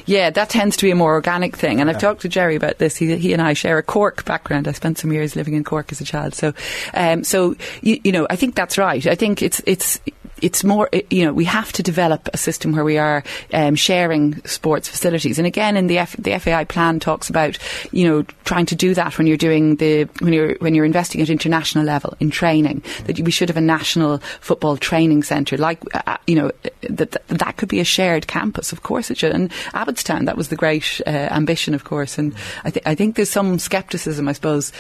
yeah, 0.05 0.29
that 0.29 0.49
tends 0.49 0.77
to 0.77 0.85
be 0.85 0.91
a 0.91 0.95
more 0.95 1.13
organic 1.13 1.57
thing. 1.57 1.81
And 1.81 1.89
I've 1.89 1.97
talked 1.97 2.21
to 2.21 2.29
Gerry 2.29 2.55
about 2.55 2.77
this. 2.77 2.95
He, 2.95 3.15
he, 3.17 3.33
and 3.33 3.41
I 3.41 3.53
share 3.53 3.77
a 3.77 3.83
Cork 3.83 4.23
background. 4.25 4.67
I 4.67 4.71
spent 4.73 4.97
some 4.97 5.11
years 5.11 5.35
living 5.35 5.53
in 5.53 5.63
Cork 5.63 5.91
as 5.91 5.99
a 5.99 6.05
child. 6.05 6.33
So, 6.33 6.53
um, 6.93 7.23
so 7.23 7.55
you, 7.81 7.99
you, 8.03 8.11
know, 8.11 8.27
I 8.29 8.35
think 8.35 8.55
that's 8.55 8.77
right. 8.77 9.05
I 9.05 9.15
think 9.15 9.41
it's 9.41 9.61
it's 9.65 9.99
it's 10.41 10.63
more, 10.63 10.89
you 11.09 11.25
know, 11.25 11.33
we 11.33 11.45
have 11.45 11.71
to 11.73 11.83
develop 11.83 12.29
a 12.33 12.37
system 12.37 12.73
where 12.73 12.83
we 12.83 12.97
are 12.97 13.23
um, 13.53 13.75
sharing 13.75 14.43
sports 14.45 14.87
facilities. 14.87 15.37
And 15.37 15.47
again, 15.47 15.77
in 15.77 15.87
the 15.87 15.99
F- 15.99 16.15
the 16.17 16.37
FAI 16.39 16.65
plan 16.65 16.99
talks 16.99 17.29
about, 17.29 17.57
you 17.91 18.07
know, 18.07 18.23
trying 18.45 18.65
to 18.67 18.75
do 18.75 18.93
that 18.93 19.17
when 19.17 19.27
you're 19.27 19.37
doing 19.37 19.75
the 19.77 20.05
when 20.19 20.33
you're 20.33 20.55
when 20.55 20.75
you're 20.75 20.85
investing 20.85 21.21
at 21.21 21.29
international 21.29 21.85
level 21.85 22.15
in 22.19 22.29
training. 22.29 22.83
That 23.05 23.19
we 23.19 23.31
should 23.31 23.49
have 23.49 23.57
a 23.57 23.61
national 23.61 24.19
football 24.39 24.77
training 24.77 25.23
centre, 25.23 25.57
like 25.57 25.79
uh, 25.95 26.01
uh 26.07 26.17
you 26.27 26.35
know, 26.35 26.51
that, 26.81 27.11
that, 27.11 27.27
that 27.27 27.57
could 27.57 27.69
be 27.69 27.79
a 27.79 27.85
shared 27.85 28.27
campus. 28.27 28.71
Of 28.71 28.83
course, 28.83 29.11
it 29.11 29.17
should. 29.17 29.33
And 29.33 29.51
Abbottstown, 29.73 30.25
that 30.25 30.37
was 30.37 30.49
the 30.49 30.55
great 30.55 31.01
uh, 31.05 31.09
ambition, 31.09 31.73
of 31.73 31.83
course. 31.83 32.17
And 32.17 32.33
I, 32.63 32.71
th- 32.71 32.85
I 32.85 32.95
think 32.95 33.15
there's 33.15 33.29
some 33.29 33.59
scepticism, 33.59 34.27
I 34.27 34.33
suppose, 34.33 34.71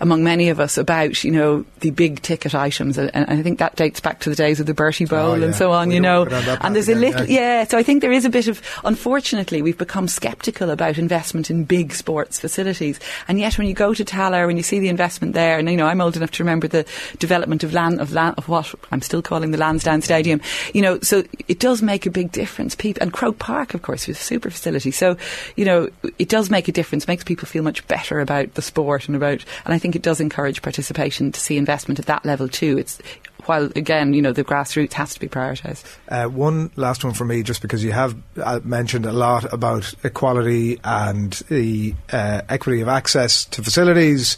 among 0.00 0.24
many 0.24 0.48
of 0.48 0.60
us 0.60 0.76
about 0.78 1.22
you 1.24 1.30
know 1.30 1.64
the 1.80 1.90
big 1.90 2.22
ticket 2.22 2.54
items, 2.54 2.98
and 2.98 3.10
I 3.14 3.42
think 3.42 3.58
that 3.58 3.76
dates 3.76 4.00
back 4.00 4.20
to 4.20 4.30
the 4.30 4.36
days 4.36 4.60
of 4.60 4.66
the 4.66 4.74
Bertie 4.74 5.03
Oh, 5.06 5.16
bowl 5.16 5.30
oh, 5.30 5.34
yeah. 5.34 5.44
and 5.46 5.54
so 5.54 5.72
on, 5.72 5.88
we 5.88 5.94
you 5.94 6.00
know. 6.00 6.22
And 6.24 6.74
there's 6.74 6.88
again, 6.88 7.02
a 7.02 7.06
little, 7.06 7.26
yeah. 7.26 7.40
yeah. 7.40 7.64
So 7.64 7.78
I 7.78 7.82
think 7.82 8.00
there 8.00 8.12
is 8.12 8.24
a 8.24 8.30
bit 8.30 8.48
of, 8.48 8.60
unfortunately, 8.84 9.62
we've 9.62 9.78
become 9.78 10.08
sceptical 10.08 10.70
about 10.70 10.98
investment 10.98 11.50
in 11.50 11.64
big 11.64 11.92
sports 11.92 12.40
facilities. 12.40 13.00
And 13.28 13.38
yet 13.38 13.58
when 13.58 13.66
you 13.66 13.74
go 13.74 13.94
to 13.94 14.04
Tallaght, 14.04 14.46
when 14.46 14.56
you 14.56 14.62
see 14.62 14.78
the 14.78 14.88
investment 14.88 15.34
there, 15.34 15.58
and 15.58 15.68
you 15.68 15.76
know, 15.76 15.86
I'm 15.86 16.00
old 16.00 16.16
enough 16.16 16.30
to 16.32 16.42
remember 16.42 16.68
the 16.68 16.86
development 17.18 17.64
of 17.64 17.72
land, 17.72 18.00
of 18.00 18.12
land, 18.12 18.34
of 18.38 18.48
what 18.48 18.74
I'm 18.90 19.02
still 19.02 19.22
calling 19.22 19.50
the 19.50 19.58
Lansdowne 19.58 20.02
Stadium, 20.02 20.40
you 20.72 20.82
know, 20.82 20.98
so 21.00 21.24
it 21.48 21.60
does 21.60 21.82
make 21.82 22.06
a 22.06 22.10
big 22.10 22.32
difference. 22.32 22.74
People, 22.74 23.02
and 23.02 23.12
Croke 23.12 23.38
Park, 23.38 23.74
of 23.74 23.82
course, 23.82 24.06
was 24.06 24.18
a 24.18 24.22
super 24.22 24.50
facility. 24.50 24.90
So, 24.90 25.16
you 25.56 25.64
know, 25.64 25.88
it 26.18 26.28
does 26.28 26.50
make 26.50 26.68
a 26.68 26.72
difference, 26.72 27.08
makes 27.08 27.24
people 27.24 27.46
feel 27.46 27.62
much 27.62 27.86
better 27.86 28.20
about 28.20 28.54
the 28.54 28.62
sport 28.62 29.06
and 29.06 29.16
about, 29.16 29.44
and 29.64 29.74
I 29.74 29.78
think 29.78 29.96
it 29.96 30.02
does 30.02 30.20
encourage 30.20 30.62
participation 30.62 31.32
to 31.32 31.40
see 31.40 31.56
investment 31.56 31.98
at 31.98 32.06
that 32.06 32.24
level 32.24 32.48
too. 32.48 32.78
It's, 32.78 32.98
while 33.46 33.70
again, 33.76 34.14
you 34.14 34.22
know, 34.22 34.32
the 34.32 34.44
grassroots 34.44 34.92
has 34.94 35.14
to 35.14 35.20
be 35.20 35.28
prioritised. 35.28 35.84
Uh, 36.08 36.26
one 36.28 36.70
last 36.76 37.04
one 37.04 37.14
for 37.14 37.24
me, 37.24 37.42
just 37.42 37.62
because 37.62 37.84
you 37.84 37.92
have 37.92 38.16
uh, 38.42 38.60
mentioned 38.64 39.06
a 39.06 39.12
lot 39.12 39.52
about 39.52 39.92
equality 40.04 40.80
and 40.84 41.32
the 41.48 41.94
uh, 42.12 42.42
equity 42.48 42.80
of 42.80 42.88
access 42.88 43.44
to 43.46 43.62
facilities. 43.62 44.36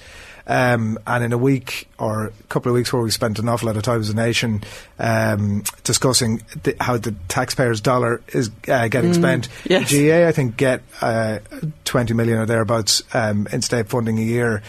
Um, 0.48 0.96
and 1.08 1.24
in 1.24 1.32
a 1.32 1.38
week 1.38 1.88
or 1.98 2.26
a 2.26 2.32
couple 2.44 2.70
of 2.70 2.76
weeks 2.76 2.92
where 2.92 3.02
we 3.02 3.10
spent 3.10 3.40
an 3.40 3.48
awful 3.48 3.66
lot 3.66 3.76
of 3.76 3.82
time 3.82 3.98
as 3.98 4.10
a 4.10 4.14
nation 4.14 4.62
um, 5.00 5.64
discussing 5.82 6.40
the, 6.62 6.76
how 6.78 6.98
the 6.98 7.16
taxpayers' 7.26 7.80
dollar 7.80 8.22
is 8.28 8.48
uh, 8.68 8.86
getting 8.86 9.10
mm, 9.10 9.16
spent. 9.16 9.48
Yes. 9.64 9.90
The 9.90 10.08
GAA, 10.08 10.28
I 10.28 10.30
think, 10.30 10.56
get 10.56 10.82
uh, 11.00 11.40
20 11.84 12.14
million 12.14 12.38
or 12.38 12.46
thereabouts 12.46 13.02
um, 13.12 13.48
in 13.50 13.60
state 13.60 13.88
funding 13.88 14.20
a 14.20 14.22
year. 14.22 14.62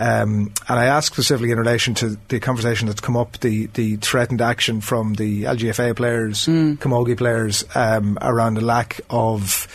Um, 0.00 0.50
and 0.66 0.78
I 0.78 0.86
ask 0.86 1.12
specifically 1.12 1.50
in 1.50 1.58
relation 1.58 1.92
to 1.96 2.16
the 2.28 2.40
conversation 2.40 2.88
that's 2.88 3.02
come 3.02 3.18
up, 3.18 3.38
the, 3.40 3.66
the 3.74 3.96
threatened 3.96 4.40
action 4.40 4.80
from 4.80 5.12
the 5.14 5.42
LGFA 5.42 5.94
players, 5.94 6.46
mm. 6.46 6.78
Camogie 6.78 7.18
players, 7.18 7.64
um, 7.74 8.16
around 8.22 8.54
the 8.54 8.62
lack 8.62 9.02
of 9.10 9.68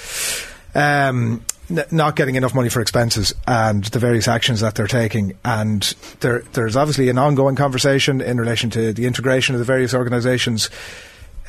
um, 0.74 1.46
n- 1.70 1.86
not 1.92 2.16
getting 2.16 2.36
enough 2.36 2.56
money 2.56 2.70
for 2.70 2.82
expenses 2.82 3.36
and 3.48 3.84
the 3.86 4.00
various 4.00 4.28
actions 4.28 4.62
that 4.62 4.74
they're 4.74 4.88
taking. 4.88 5.38
And 5.46 5.84
there, 6.22 6.40
there's 6.54 6.76
obviously 6.76 7.10
an 7.10 7.20
ongoing 7.20 7.56
conversation 7.56 8.20
in 8.20 8.40
relation 8.40 8.72
to 8.72 8.94
the 8.94 9.06
integration 9.06 9.54
of 9.54 9.60
the 9.60 9.66
various 9.66 9.94
organisations 9.94 10.72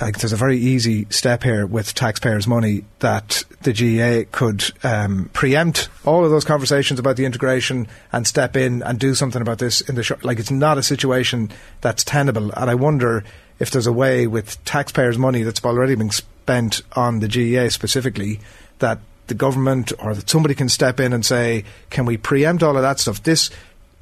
like 0.00 0.18
there's 0.18 0.32
a 0.32 0.36
very 0.36 0.58
easy 0.58 1.06
step 1.10 1.42
here 1.42 1.66
with 1.66 1.94
taxpayers' 1.94 2.46
money 2.46 2.84
that 2.98 3.44
the 3.62 3.72
GAA 3.72 4.28
could 4.30 4.64
um, 4.84 5.30
preempt 5.32 5.88
all 6.04 6.24
of 6.24 6.30
those 6.30 6.44
conversations 6.44 7.00
about 7.00 7.16
the 7.16 7.24
integration 7.24 7.88
and 8.12 8.26
step 8.26 8.56
in 8.56 8.82
and 8.82 8.98
do 8.98 9.14
something 9.14 9.40
about 9.40 9.58
this 9.58 9.80
in 9.80 9.94
the 9.94 10.02
short. 10.02 10.24
Like 10.24 10.38
it's 10.38 10.50
not 10.50 10.78
a 10.78 10.82
situation 10.82 11.50
that's 11.80 12.04
tenable, 12.04 12.50
and 12.52 12.70
I 12.70 12.74
wonder 12.74 13.24
if 13.58 13.70
there's 13.70 13.86
a 13.86 13.92
way 13.92 14.26
with 14.26 14.62
taxpayers' 14.64 15.18
money 15.18 15.42
that's 15.42 15.64
already 15.64 15.94
been 15.94 16.10
spent 16.10 16.82
on 16.92 17.20
the 17.20 17.28
GAA 17.28 17.70
specifically 17.70 18.40
that 18.80 18.98
the 19.28 19.34
government 19.34 19.92
or 19.98 20.14
that 20.14 20.28
somebody 20.28 20.54
can 20.54 20.68
step 20.68 21.00
in 21.00 21.12
and 21.12 21.24
say, 21.24 21.64
can 21.90 22.04
we 22.04 22.16
preempt 22.16 22.62
all 22.62 22.76
of 22.76 22.82
that 22.82 23.00
stuff? 23.00 23.22
This 23.22 23.50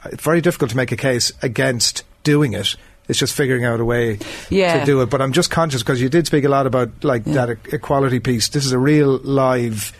it's 0.06 0.22
very 0.22 0.40
difficult 0.40 0.70
to 0.70 0.76
make 0.76 0.92
a 0.92 0.96
case 0.96 1.32
against 1.40 2.04
doing 2.24 2.52
it 2.52 2.76
It's 3.08 3.18
just 3.18 3.34
figuring 3.34 3.64
out 3.64 3.80
a 3.80 3.84
way 3.84 4.18
Yeah. 4.50 4.80
to 4.80 4.86
do 4.86 5.00
it. 5.02 5.10
But 5.10 5.20
I'm 5.20 5.32
just 5.32 5.50
conscious 5.50 5.82
because 5.82 6.00
you 6.00 6.08
did 6.08 6.26
speak 6.26 6.44
a 6.44 6.48
lot 6.48 6.66
about 6.66 6.90
like 7.04 7.24
that 7.24 7.50
e- 7.50 7.54
equality 7.72 8.18
piece. 8.20 8.48
This 8.48 8.64
is 8.64 8.72
a 8.72 8.78
real 8.78 9.18
live. 9.18 9.92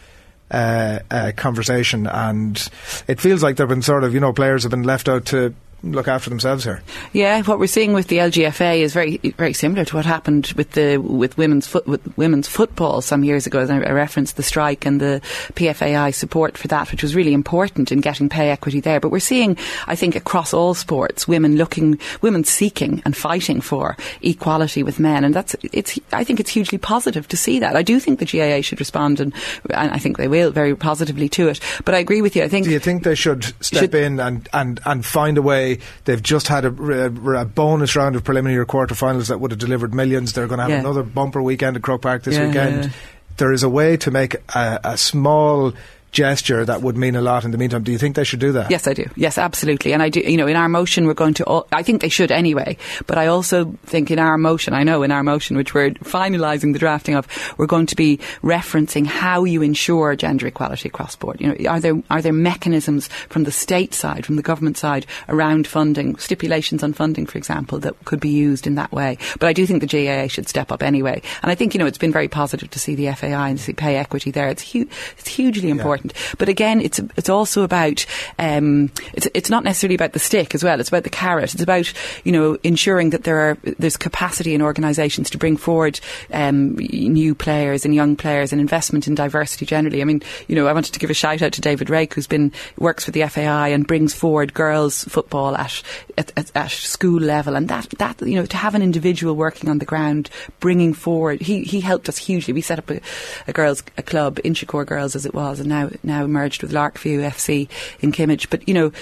Uh, 0.51 1.01
uh, 1.11 1.33
conversation, 1.35 2.07
and 2.07 2.69
it 3.09 3.19
feels 3.19 3.43
like 3.43 3.57
there've 3.57 3.69
been 3.69 3.83
sort 3.83 4.05
of 4.05 4.13
you 4.15 4.21
know 4.21 4.33
players 4.33 4.63
have 4.63 4.71
been 4.71 4.83
left 4.85 5.09
out 5.09 5.25
to 5.25 5.53
look 5.93 6.09
after 6.09 6.31
themselves 6.31 6.65
here. 6.65 6.83
Yeah, 7.13 7.43
what 7.43 7.59
we're 7.59 7.67
seeing 7.67 7.93
with 7.93 8.09
the 8.09 8.19
LGFA 8.19 8.79
is 8.79 8.93
very 8.93 9.19
very 9.37 9.53
similar 9.53 9.85
to 9.85 9.97
what 9.97 10.07
happened 10.07 10.53
with 10.57 10.73
the 10.73 10.99
with 10.99 11.37
women's 11.39 11.67
foot 11.67 11.87
with 11.87 12.17
women's 12.17 12.49
football 12.49 13.01
some 13.01 13.25
years 13.25 13.47
ago. 13.47 13.61
I 13.61 13.75
I 13.75 13.91
referenced 13.91 14.37
the 14.37 14.43
strike 14.43 14.87
and 14.87 15.01
the 15.01 15.21
PFAI 15.55 16.15
support 16.15 16.57
for 16.57 16.69
that, 16.69 16.91
which 16.91 17.03
was 17.03 17.15
really 17.15 17.33
important 17.33 17.93
in 17.93 18.01
getting 18.01 18.29
pay 18.29 18.51
equity 18.51 18.81
there. 18.81 19.01
But 19.01 19.11
we're 19.11 19.21
seeing, 19.21 19.57
I 19.87 19.97
think, 19.97 20.17
across 20.17 20.55
all 20.55 20.75
sports, 20.75 21.29
women 21.29 21.57
looking, 21.57 21.99
women 22.23 22.45
seeking 22.45 23.03
and 23.05 23.17
fighting 23.17 23.61
for 23.61 23.97
equality 24.23 24.83
with 24.83 24.99
men, 24.99 25.25
and 25.25 25.35
that's 25.35 25.57
it's. 25.73 25.99
I 26.13 26.25
think 26.25 26.41
it's 26.41 26.51
hugely 26.51 26.79
positive 26.79 27.29
to 27.29 27.37
see 27.37 27.59
that. 27.61 27.77
I 27.77 27.83
do 27.83 28.01
think 28.01 28.19
the 28.19 28.27
GAA 28.27 28.63
should 28.63 28.81
respond, 28.81 29.21
and, 29.21 29.35
and 29.71 29.91
I 29.91 29.99
think 29.99 30.17
they 30.17 30.29
will 30.29 30.51
very 30.51 30.75
positively 30.75 31.29
to 31.31 31.49
it. 31.49 31.61
But 31.85 31.95
I 31.95 31.99
agree 31.99 32.23
with 32.23 32.37
you. 32.37 32.43
I 32.43 32.49
think 32.49 32.67
Do 32.67 32.73
you 32.73 32.79
think 32.79 33.03
they 33.03 33.15
should 33.15 33.45
step 33.65 33.95
in 33.95 34.21
and, 34.21 34.49
and, 34.53 34.81
and 34.85 35.05
find 35.05 35.39
a 35.39 35.43
way? 35.43 35.74
They've 36.05 36.23
just 36.23 36.49
had 36.49 36.65
a, 36.65 36.69
a, 36.69 37.45
bonus 37.45 37.97
round 37.97 38.17
of 38.17 38.25
preliminary 38.25 38.67
quarterfinals 38.67 39.29
that 39.29 39.41
would 39.41 39.51
have 39.51 39.61
delivered 39.61 39.95
millions. 39.95 40.33
They're 40.33 40.47
going 40.47 40.59
to 40.59 40.65
have 40.65 40.71
Yeah. 40.71 40.81
another 40.81 41.03
bumper 41.03 41.43
weekend 41.43 41.77
at 41.77 41.83
Croke 41.83 42.03
Park 42.03 42.23
this 42.25 42.35
Yeah, 42.37 42.47
weekend. 42.47 42.85
yeah. 42.85 42.91
There 43.37 43.53
is 43.53 43.63
a 43.63 43.69
way 43.69 43.97
to 43.99 44.11
make 44.11 44.37
a, 44.55 44.81
a 44.85 44.97
small 44.97 45.73
gesture 46.15 46.65
that 46.65 46.81
would 46.81 46.97
mean 46.97 47.17
a 47.17 47.21
lot 47.21 47.45
in 47.45 47.51
the 47.51 47.59
meantime. 47.59 47.83
Do 47.83 47.93
you 47.93 47.99
think 47.99 48.17
they 48.17 48.25
should 48.25 48.39
do 48.41 48.53
that? 48.53 48.71
Yes, 48.71 48.87
I 48.87 48.95
do. 48.95 49.05
Yes, 49.17 49.37
absolutely. 49.37 49.93
And 49.93 50.03
I 50.03 50.09
do, 50.09 50.21
you 50.21 50.37
know, 50.37 50.47
in 50.47 50.57
our 50.57 50.69
motion, 50.69 51.07
we're 51.07 51.15
going 51.15 51.35
to, 51.35 51.45
all, 51.45 51.67
I 51.73 51.83
think 51.83 52.01
they 52.01 52.09
should 52.09 52.31
anyway, 52.31 52.79
but 53.07 53.19
I 53.19 53.27
also 53.27 53.77
think 53.85 54.11
in 54.11 54.19
our 54.19 54.39
motion, 54.39 54.73
I 54.75 54.85
know 54.85 55.03
in 55.03 55.11
our 55.11 55.25
motion, 55.25 55.57
which 55.57 55.75
we're 55.75 55.91
finalising 55.91 56.73
the 56.73 56.79
drafting 56.79 57.17
of, 57.17 57.27
we're 57.59 57.67
going 57.67 57.87
to 57.87 57.97
be 57.97 58.19
referencing 58.43 59.07
how 59.07 59.45
you 59.45 59.61
ensure 59.61 60.15
gender 60.15 60.47
equality 60.47 60.89
across 60.89 61.17
board. 61.17 61.41
You 61.41 61.49
know, 61.49 61.71
are 61.71 61.81
there, 61.81 62.01
are 62.11 62.23
there 62.23 62.33
mechanisms 62.33 63.09
from 63.29 63.43
the 63.43 63.53
state 63.53 63.93
side, 63.93 64.25
from 64.25 64.37
the 64.37 64.43
government 64.43 64.79
side 64.79 65.07
around 65.29 65.67
funding, 65.67 66.17
stipulations 66.17 66.85
on 66.85 66.93
funding, 66.93 67.27
for 67.27 67.39
example, 67.39 67.81
that 67.81 68.05
could 68.05 68.21
be 68.21 68.29
used 68.29 68.69
in 68.69 68.77
that 68.77 68.93
way? 68.93 69.19
But 69.41 69.49
I 69.49 69.53
do 69.53 69.67
think 69.67 69.81
the 69.81 69.89
GAA 69.89 70.29
should 70.29 70.49
step 70.49 70.71
up 70.71 70.83
anyway. 70.83 71.21
And 71.43 71.51
I 71.51 71.57
think, 71.57 71.75
you 71.75 71.81
know, 71.81 71.87
it's 71.87 71.99
been 71.99 72.13
very 72.13 72.29
positive 72.29 72.71
to 72.71 72.79
see 72.79 72.95
the 72.95 73.11
FAI 73.13 73.49
and 73.49 73.59
to 73.59 73.65
see 73.65 73.73
pay 73.73 73.97
equity 73.97 74.31
there. 74.31 74.49
It's, 74.49 74.71
hu- 74.73 74.89
it's 75.19 75.29
hugely 75.29 75.71
important. 75.71 76.04
But 76.39 76.49
again, 76.49 76.81
it's 76.81 76.99
it's 77.17 77.29
also 77.29 77.63
about 77.63 78.05
um, 78.39 78.91
it's 79.13 79.29
it's 79.35 79.51
not 79.51 79.65
necessarily 79.65 79.95
about 79.95 80.13
the 80.13 80.19
stick 80.19 80.55
as 80.55 80.65
well. 80.65 80.81
It's 80.81 80.89
about 80.89 81.05
the 81.05 81.11
carrot. 81.11 81.55
It's 81.55 81.63
about 81.63 81.93
you 82.25 82.33
know 82.33 82.59
ensuring 82.63 83.11
that 83.11 83.25
there 83.25 83.39
are 83.39 83.59
there's 83.79 83.97
capacity 83.97 84.55
in 84.55 84.63
organisations 84.63 85.31
to 85.31 85.39
bring 85.39 85.57
forward 85.57 86.01
um, 86.33 86.75
new 86.75 87.35
players 87.35 87.85
and 87.85 87.95
young 87.95 88.17
players 88.17 88.53
and 88.53 88.61
investment 88.61 89.07
in 89.07 89.15
diversity 89.15 89.67
generally. 89.67 90.03
I 90.03 90.05
mean, 90.05 90.23
you 90.49 90.55
know, 90.55 90.67
I 90.67 90.73
wanted 90.73 90.93
to 90.93 90.99
give 90.99 91.11
a 91.11 91.15
shout 91.15 91.43
out 91.43 91.53
to 91.53 91.61
David 91.61 91.91
Rake, 91.91 92.15
who's 92.15 92.27
been 92.27 92.53
works 92.79 93.05
for 93.05 93.11
the 93.11 93.27
FAI 93.27 93.69
and 93.69 93.87
brings 93.87 94.15
forward 94.15 94.55
girls 94.55 95.05
football 95.05 95.57
at 95.57 95.83
at, 96.17 96.33
at, 96.37 96.51
at 96.55 96.71
school 96.71 97.21
level, 97.21 97.57
and 97.57 97.69
that 97.69 97.91
that 97.99 98.21
you 98.23 98.35
know 98.35 98.47
to 98.47 98.57
have 98.57 98.75
an 98.75 98.83
individual 98.83 99.35
working 99.35 99.71
on 99.71 99.79
the 99.79 99.85
ground 99.85 100.31
bringing 100.61 100.93
forward. 100.93 101.41
He 101.41 101.65
he 101.65 101.81
helped 101.81 102.09
us 102.09 102.19
hugely. 102.19 102.53
We 102.53 102.61
set 102.61 102.79
up 102.79 102.91
a, 102.91 103.01
a 103.47 103.53
girls 103.53 103.83
a 103.97 104.03
club, 104.03 104.37
Inchicore 104.45 104.87
Girls 104.87 105.17
as 105.17 105.27
it 105.27 105.35
was, 105.35 105.61
and 105.61 105.69
now 105.69 105.91
now 106.03 106.27
merged 106.27 106.63
with 106.63 106.73
Larkview 106.73 107.21
FC 107.21 107.69
in 108.01 108.13
Kimmage. 108.13 108.49
But 108.51 108.67
you 108.69 108.75
know, 108.75 108.93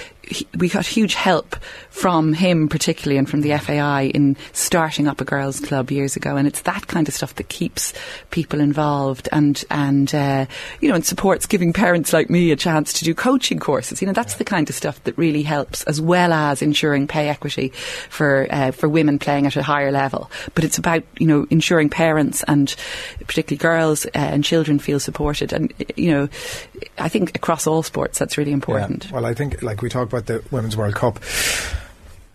we 0.56 0.68
got 0.68 0.86
huge 0.86 1.14
help 1.14 1.56
from 1.90 2.32
him 2.32 2.68
particularly 2.68 3.18
and 3.18 3.28
from 3.28 3.42
the 3.42 3.56
FAI 3.56 4.10
in 4.14 4.36
starting 4.52 5.06
up 5.06 5.20
a 5.20 5.24
girls 5.24 5.60
club 5.60 5.90
years 5.90 6.16
ago. 6.16 6.36
And 6.36 6.46
it's 6.48 6.62
that 6.62 6.86
kind 6.86 7.06
of 7.08 7.14
stuff 7.14 7.34
that 7.36 7.48
keeps 7.48 7.92
people 8.30 8.60
involved 8.60 9.28
and 9.32 9.62
and 9.70 10.14
uh, 10.14 10.46
you 10.80 10.88
know 10.88 10.94
and 10.94 11.04
supports 11.04 11.46
giving 11.46 11.72
parents 11.72 12.12
like 12.12 12.30
me 12.30 12.50
a 12.50 12.56
chance 12.56 12.92
to 12.94 13.04
do 13.04 13.14
coaching 13.14 13.58
courses. 13.58 14.00
You 14.00 14.06
know, 14.06 14.12
that's 14.12 14.34
the 14.34 14.44
kind 14.44 14.68
of 14.68 14.74
stuff 14.74 15.02
that 15.04 15.16
really 15.18 15.42
helps, 15.42 15.82
as 15.84 16.00
well 16.00 16.32
as 16.32 16.62
ensuring 16.62 17.06
pay 17.06 17.28
equity 17.28 17.68
for 18.08 18.46
uh, 18.50 18.70
for 18.70 18.88
women 18.88 19.18
playing 19.18 19.46
at 19.46 19.56
a 19.56 19.62
higher 19.62 19.92
level. 19.92 20.30
But 20.54 20.64
it's 20.64 20.78
about 20.78 21.02
you 21.18 21.26
know 21.26 21.46
ensuring 21.50 21.90
parents 21.90 22.42
and 22.48 22.74
particularly 23.26 23.58
girls 23.58 24.06
uh, 24.06 24.10
and 24.14 24.44
children 24.44 24.78
feel 24.78 25.00
supported. 25.00 25.52
And 25.52 25.72
you 25.96 26.10
know, 26.10 26.28
I 26.98 27.08
think 27.08 27.36
across 27.36 27.66
all 27.66 27.82
sports 27.82 28.18
that's 28.18 28.38
really 28.38 28.52
important. 28.52 29.06
Yeah. 29.06 29.12
Well, 29.12 29.26
I 29.26 29.34
think, 29.34 29.62
like 29.62 29.82
we 29.82 29.88
talk 29.88 30.08
about 30.08 30.21
the 30.26 30.42
Women's 30.50 30.76
World 30.76 30.94
Cup, 30.94 31.18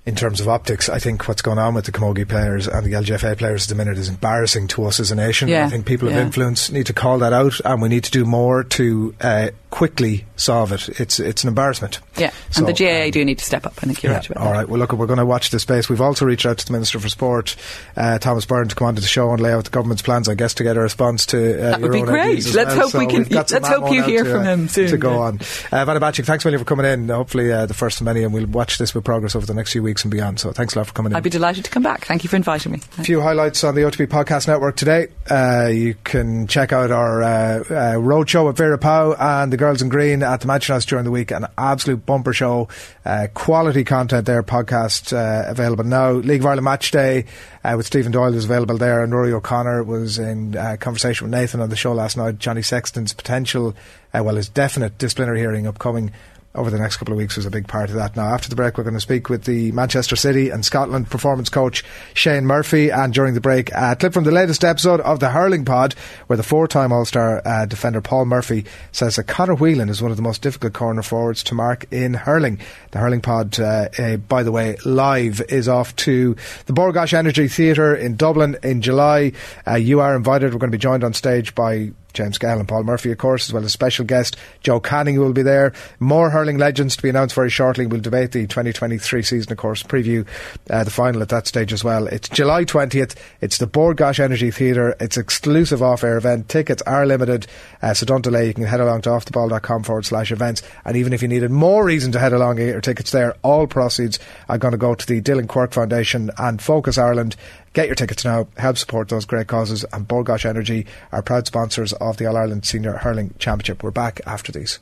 in 0.07 0.15
terms 0.15 0.39
of 0.41 0.47
optics, 0.47 0.87
I 0.89 0.99
think 0.99 1.27
what's 1.27 1.41
going 1.41 1.59
on 1.59 1.73
with 1.75 1.85
the 1.85 1.91
Camogie 1.91 2.27
players 2.27 2.65
and 2.67 2.85
the 2.85 2.93
LGFA 2.93 3.37
players 3.37 3.63
at 3.65 3.69
the 3.69 3.75
minute 3.75 3.97
is 3.97 4.07
embarrassing 4.09 4.67
to 4.69 4.85
us 4.85 4.99
as 4.99 5.11
a 5.11 5.15
nation. 5.15 5.49
Yeah. 5.49 5.65
I 5.65 5.69
think 5.69 5.85
people 5.85 6.07
of 6.07 6.13
Yeah. 6.15 6.21
influence 6.21 6.71
need 6.71 6.85
to 6.87 6.93
call 6.93 7.19
that 7.19 7.33
out, 7.33 7.59
and 7.65 7.81
we 7.81 7.89
need 7.89 8.05
to 8.05 8.11
do 8.11 8.23
more 8.25 8.63
to 8.63 9.13
uh, 9.21 9.49
quickly 9.69 10.25
solve 10.37 10.71
it. 10.71 10.87
It's 10.99 11.19
it's 11.19 11.43
an 11.43 11.49
embarrassment. 11.49 11.99
Yeah, 12.15 12.31
So, 12.51 12.59
and 12.65 12.67
the 12.69 12.73
GAA 12.73 13.11
do 13.11 13.25
need 13.25 13.37
to 13.39 13.43
step 13.45 13.65
up. 13.65 13.73
I 13.79 13.85
think 13.85 14.01
you're 14.01 14.13
Yeah, 14.13 14.19
right 14.19 14.29
about 14.29 14.43
all 14.43 14.51
that. 14.53 14.57
right. 14.59 14.69
Well, 14.69 14.79
look, 14.79 14.93
we're 14.93 15.07
going 15.07 15.19
to 15.19 15.25
watch 15.25 15.49
this 15.51 15.63
space. 15.63 15.89
We've 15.89 15.99
also 16.01 16.25
reached 16.25 16.45
out 16.45 16.57
to 16.59 16.65
the 16.65 16.71
Minister 16.71 16.99
for 17.01 17.09
Sport, 17.09 17.57
uh, 17.97 18.17
Thomas 18.17 18.45
Byrne, 18.45 18.69
to 18.69 18.75
come 18.75 18.87
onto 18.87 19.01
the 19.01 19.07
show 19.07 19.29
and 19.31 19.41
lay 19.41 19.51
out 19.51 19.65
the 19.65 19.69
government's 19.71 20.01
plans. 20.03 20.29
I 20.29 20.35
guess 20.35 20.53
to 20.55 20.63
get 20.63 20.77
a 20.77 20.79
response 20.81 21.25
to 21.27 21.37
uh, 21.59 21.69
That 21.71 21.81
would 21.81 21.93
your 21.93 22.05
be 22.05 22.09
great. 22.09 22.45
Let's 22.55 22.55
well. 22.55 22.75
hope 22.89 22.93
we 22.93 23.05
So 23.05 23.07
can- 23.09 23.17
we've 23.19 23.29
got 23.29 23.51
let's 23.51 23.67
hope 23.67 23.91
you 23.91 24.03
hear 24.03 24.23
to, 24.23 24.29
from 24.31 24.41
uh, 24.41 24.43
him 24.45 24.67
soon, 24.69 24.87
To 24.89 24.97
go 24.97 25.19
on, 25.19 25.35
uh, 25.71 25.85
Ivana 25.85 26.25
thanks 26.25 26.45
a 26.45 26.47
million 26.47 26.59
for 26.59 26.65
coming 26.65 26.85
in. 26.85 27.09
Hopefully, 27.09 27.51
uh, 27.51 27.65
the 27.65 27.73
first 27.73 27.99
of 27.99 28.05
many, 28.05 28.23
and 28.23 28.33
we'll 28.33 28.47
watch 28.47 28.77
this 28.77 28.95
with 28.95 29.03
progress 29.03 29.35
over 29.35 29.45
the 29.45 29.53
next 29.53 29.73
few 29.73 29.83
weeks 29.83 29.96
and 30.03 30.11
beyond. 30.11 30.39
So, 30.39 30.51
thanks 30.51 30.75
a 30.75 30.79
lot 30.79 30.87
for 30.87 30.93
coming 30.93 31.11
in. 31.11 31.15
I'd 31.15 31.23
be 31.23 31.29
delighted 31.29 31.65
to 31.65 31.71
come 31.71 31.83
back. 31.83 32.05
Thank 32.05 32.23
you 32.23 32.29
for 32.29 32.35
inviting 32.35 32.71
me. 32.71 32.81
A 32.97 33.03
few 33.03 33.21
highlights 33.21 33.63
on 33.63 33.75
the 33.75 33.81
OTB 33.81 34.07
Podcast 34.07 34.47
Network 34.47 34.75
today. 34.75 35.07
Uh, 35.29 35.67
you 35.67 35.95
can 36.03 36.47
check 36.47 36.71
out 36.71 36.91
our 36.91 37.23
uh, 37.23 37.27
uh, 37.27 37.63
roadshow 37.95 38.47
with 38.47 38.57
Vera 38.57 38.77
Pauw 38.77 39.15
and 39.19 39.51
the 39.51 39.57
Girls 39.57 39.81
in 39.81 39.89
Green 39.89 40.23
at 40.23 40.41
the 40.41 40.47
Mansion 40.47 40.73
House 40.73 40.85
during 40.85 41.05
the 41.05 41.11
week. 41.11 41.31
An 41.31 41.47
absolute 41.57 42.05
bumper 42.05 42.33
show. 42.33 42.67
Uh, 43.05 43.27
quality 43.33 43.83
content 43.83 44.25
there, 44.25 44.43
podcast 44.43 45.13
uh, 45.13 45.49
available 45.49 45.83
now. 45.83 46.11
League 46.11 46.41
of 46.41 46.45
Ireland 46.45 46.65
Match 46.65 46.91
Day 46.91 47.25
uh, 47.63 47.73
with 47.75 47.85
Stephen 47.85 48.11
Doyle 48.11 48.33
is 48.33 48.45
available 48.45 48.77
there. 48.77 49.03
And 49.03 49.13
Rory 49.13 49.33
O'Connor 49.33 49.83
was 49.83 50.19
in 50.19 50.55
uh, 50.55 50.77
conversation 50.79 51.25
with 51.25 51.31
Nathan 51.31 51.61
on 51.61 51.69
the 51.69 51.75
show 51.75 51.93
last 51.93 52.17
night. 52.17 52.39
Johnny 52.39 52.61
Sexton's 52.61 53.13
potential, 53.13 53.75
uh, 54.13 54.23
well, 54.23 54.35
his 54.35 54.49
definite 54.49 54.97
disciplinary 54.97 55.39
hearing 55.39 55.67
upcoming 55.67 56.11
over 56.57 56.69
the 56.69 56.79
next 56.79 56.97
couple 56.97 57.13
of 57.13 57.17
weeks 57.17 57.37
was 57.37 57.45
a 57.45 57.51
big 57.51 57.67
part 57.67 57.89
of 57.89 57.95
that. 57.95 58.15
Now, 58.15 58.25
after 58.25 58.49
the 58.49 58.55
break, 58.55 58.77
we're 58.77 58.83
going 58.83 58.95
to 58.95 58.99
speak 58.99 59.29
with 59.29 59.45
the 59.45 59.71
Manchester 59.71 60.15
City 60.15 60.49
and 60.49 60.65
Scotland 60.65 61.09
performance 61.09 61.49
coach 61.49 61.83
Shane 62.13 62.45
Murphy. 62.45 62.89
And 62.91 63.13
during 63.13 63.33
the 63.33 63.41
break, 63.41 63.71
a 63.73 63.95
clip 63.95 64.13
from 64.13 64.23
the 64.23 64.31
latest 64.31 64.63
episode 64.63 64.99
of 65.01 65.19
the 65.19 65.29
Hurling 65.29 65.63
Pod, 65.63 65.93
where 66.25 66.37
the 66.37 66.43
four-time 66.43 66.91
All-Star 66.91 67.41
uh, 67.45 67.65
defender 67.65 68.01
Paul 68.01 68.25
Murphy 68.25 68.65
says 68.91 69.15
that 69.15 69.25
Conor 69.25 69.55
Whelan 69.55 69.89
is 69.89 70.01
one 70.01 70.11
of 70.11 70.17
the 70.17 70.23
most 70.23 70.41
difficult 70.41 70.73
corner 70.73 71.03
forwards 71.03 71.43
to 71.43 71.55
mark 71.55 71.85
in 71.91 72.13
hurling. 72.13 72.59
The 72.91 72.99
Hurling 72.99 73.21
Pod, 73.21 73.59
uh, 73.59 73.89
uh, 73.97 74.17
by 74.17 74.43
the 74.43 74.51
way, 74.51 74.77
live 74.83 75.41
is 75.49 75.69
off 75.69 75.95
to 75.97 76.35
the 76.65 76.73
Bord 76.73 76.95
Gáis 76.95 77.13
Energy 77.13 77.47
Theatre 77.47 77.95
in 77.95 78.15
Dublin 78.15 78.57
in 78.63 78.81
July. 78.81 79.33
Uh, 79.67 79.75
you 79.75 79.99
are 79.99 80.15
invited. 80.15 80.53
We're 80.53 80.59
going 80.59 80.71
to 80.71 80.77
be 80.77 80.81
joined 80.81 81.03
on 81.03 81.13
stage 81.13 81.53
by 81.53 81.91
James 82.17 82.37
Gale 82.37 82.59
and 82.59 82.67
Paul 82.67 82.83
Murphy, 82.83 83.11
of 83.11 83.19
course, 83.19 83.47
as 83.47 83.53
well 83.53 83.63
as 83.63 83.71
special 83.71 84.03
guest 84.03 84.35
Joe 84.61 84.79
Canning, 84.79 85.19
will 85.19 85.33
be 85.33 85.43
there. 85.43 85.71
More 85.99 86.31
hurling 86.31 86.57
legends 86.57 86.95
to 86.95 87.03
be 87.03 87.09
announced 87.09 87.35
very 87.35 87.49
shortly. 87.49 87.85
We'll 87.85 88.01
debate 88.01 88.31
the 88.31 88.47
2023 88.47 89.21
season, 89.21 89.51
of 89.51 89.57
course, 89.57 89.83
preview 89.83 90.25
uh, 90.69 90.83
the 90.83 90.91
final 90.91 91.21
at 91.21 91.29
that 91.29 91.45
stage 91.45 91.71
as 91.71 91.83
well. 91.83 92.07
It's 92.07 92.27
July 92.27 92.65
20th. 92.65 93.15
It's 93.39 93.59
the 93.59 93.67
Bord 93.67 93.97
Gáis 93.97 94.19
Energy 94.19 94.49
Theatre. 94.49 94.95
It's 94.99 95.15
exclusive 95.15 95.83
off-air 95.83 96.17
event. 96.17 96.49
Tickets 96.49 96.81
are 96.83 97.05
limited, 97.05 97.45
uh, 97.81 97.93
so 97.93 98.05
don't 98.05 98.23
delay. 98.23 98.47
You 98.47 98.53
can 98.55 98.63
head 98.63 98.79
along 98.79 99.01
to 99.01 99.09
offtheball.com 99.09 99.83
forward 99.83 100.05
slash 100.05 100.31
events. 100.31 100.63
And 100.83 100.97
even 100.97 101.13
if 101.13 101.21
you 101.21 101.27
needed 101.27 101.51
more 101.51 101.85
reason 101.85 102.11
to 102.13 102.19
head 102.19 102.33
along 102.33 102.57
and 102.57 102.67
get 102.67 102.71
your 102.71 102.81
tickets 102.81 103.11
there, 103.11 103.35
all 103.43 103.67
proceeds 103.67 104.17
are 104.49 104.57
going 104.57 104.71
to 104.71 104.77
go 104.77 104.95
to 104.95 105.05
the 105.05 105.21
Dylan 105.21 105.47
Quirke 105.47 105.73
Foundation 105.73 106.31
and 106.37 106.61
Focus 106.61 106.97
Ireland. 106.97 107.35
Get 107.77 107.85
your 107.85 107.93
tickets 107.93 108.25
now. 108.25 108.47
Help 108.57 108.75
support 108.75 109.09
those 109.09 109.25
great 109.25 109.45
causes. 109.45 109.85
And 109.93 110.07
Bord 110.07 110.25
Gáis 110.25 110.45
Energy 110.45 110.87
are 111.11 111.21
proud 111.21 111.45
sponsors 111.45 111.93
of 111.93 112.17
the 112.17 112.25
All 112.25 112.35
Ireland 112.35 112.65
Senior 112.65 112.93
Hurling 112.93 113.35
Championship. 113.37 113.83
We're 113.83 113.91
back 113.91 114.19
after 114.25 114.51
these. 114.51 114.79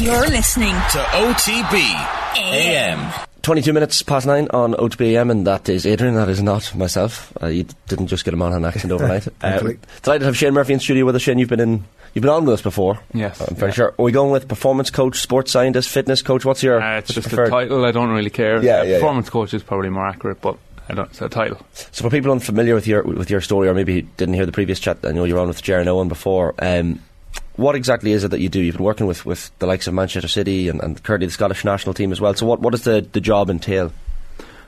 You're 0.00 0.26
listening 0.26 0.74
To 0.74 0.98
OTB 0.98 1.78
AM. 2.36 3.12
22 3.42 3.72
minutes 3.72 4.02
past 4.02 4.26
nine 4.26 4.48
on 4.50 4.74
OTB 4.74 5.12
AM, 5.12 5.30
and 5.30 5.46
that 5.46 5.68
is 5.68 5.86
Adrian, 5.86 6.16
that 6.16 6.28
is 6.28 6.42
not 6.42 6.74
myself. 6.74 7.32
Uh, 7.40 7.46
you 7.46 7.64
didn't 7.86 8.08
just 8.08 8.24
get 8.24 8.34
a 8.34 8.36
Monaghan 8.36 8.64
accent 8.64 8.92
overnight. 8.92 9.28
uh, 9.28 9.30
Thankfully. 9.38 9.78
delighted 10.02 10.20
to 10.22 10.26
have 10.26 10.36
Shane 10.36 10.52
Murphy 10.52 10.72
in 10.72 10.80
studio 10.80 11.04
with 11.04 11.14
us. 11.14 11.22
Shane, 11.22 11.38
you've 11.38 11.48
been 11.48 11.60
in. 11.60 11.84
You've 12.12 12.22
been 12.22 12.30
on 12.30 12.44
with 12.44 12.54
us 12.54 12.62
before. 12.62 12.98
Yes, 13.14 13.40
I'm 13.40 13.54
very 13.54 13.70
yeah. 13.70 13.74
sure. 13.74 13.94
Are 13.96 14.02
we 14.04 14.10
going 14.10 14.32
with 14.32 14.48
performance 14.48 14.90
coach, 14.90 15.20
sports 15.20 15.52
scientist, 15.52 15.90
fitness 15.90 16.22
coach? 16.22 16.44
What's 16.44 16.64
your? 16.64 16.82
Uh, 16.82 16.98
it's 16.98 17.10
what's 17.10 17.14
your 17.14 17.22
just 17.22 17.26
a 17.32 17.36
preferred? 17.36 17.50
title. 17.50 17.84
I 17.84 17.92
don't 17.92 18.10
really 18.10 18.30
care. 18.30 18.60
Yeah, 18.64 18.82
yeah, 18.82 18.82
yeah. 18.82 18.96
Performance 18.96 19.30
coach 19.30 19.54
is 19.54 19.62
probably 19.62 19.90
more 19.90 20.08
accurate, 20.08 20.40
but 20.40 20.58
I 20.88 20.94
don't. 20.94 21.10
It's 21.10 21.20
a 21.20 21.28
title. 21.28 21.60
So 21.72 22.04
for 22.04 22.10
people 22.10 22.30
unfamiliar 22.32 22.74
with 22.74 22.86
your 22.86 23.02
with 23.02 23.30
your 23.30 23.40
story, 23.40 23.68
or 23.68 23.74
maybe 23.74 24.02
didn't 24.02 24.34
hear 24.34 24.46
the 24.46 24.52
previous 24.52 24.78
chat, 24.78 24.98
I 25.04 25.12
know 25.12 25.24
you 25.24 25.34
were 25.34 25.40
on 25.40 25.48
with 25.48 25.62
Jaron 25.62 25.86
Owen 25.86 26.08
before. 26.08 26.54
Um, 26.58 27.00
what 27.56 27.74
exactly 27.74 28.12
is 28.12 28.22
it 28.22 28.30
that 28.30 28.40
you 28.40 28.48
do? 28.48 28.60
You've 28.60 28.76
been 28.76 28.84
working 28.84 29.06
with, 29.06 29.24
with 29.24 29.50
the 29.58 29.66
likes 29.66 29.86
of 29.86 29.94
Manchester 29.94 30.28
City 30.28 30.68
and, 30.68 30.80
and 30.82 31.02
currently 31.02 31.26
the 31.26 31.32
Scottish 31.32 31.64
national 31.64 31.94
team 31.94 32.12
as 32.12 32.20
well. 32.20 32.34
So 32.34 32.46
what, 32.46 32.60
what 32.60 32.72
does 32.72 32.84
the, 32.84 33.06
the 33.12 33.20
job 33.20 33.48
entail? 33.48 33.92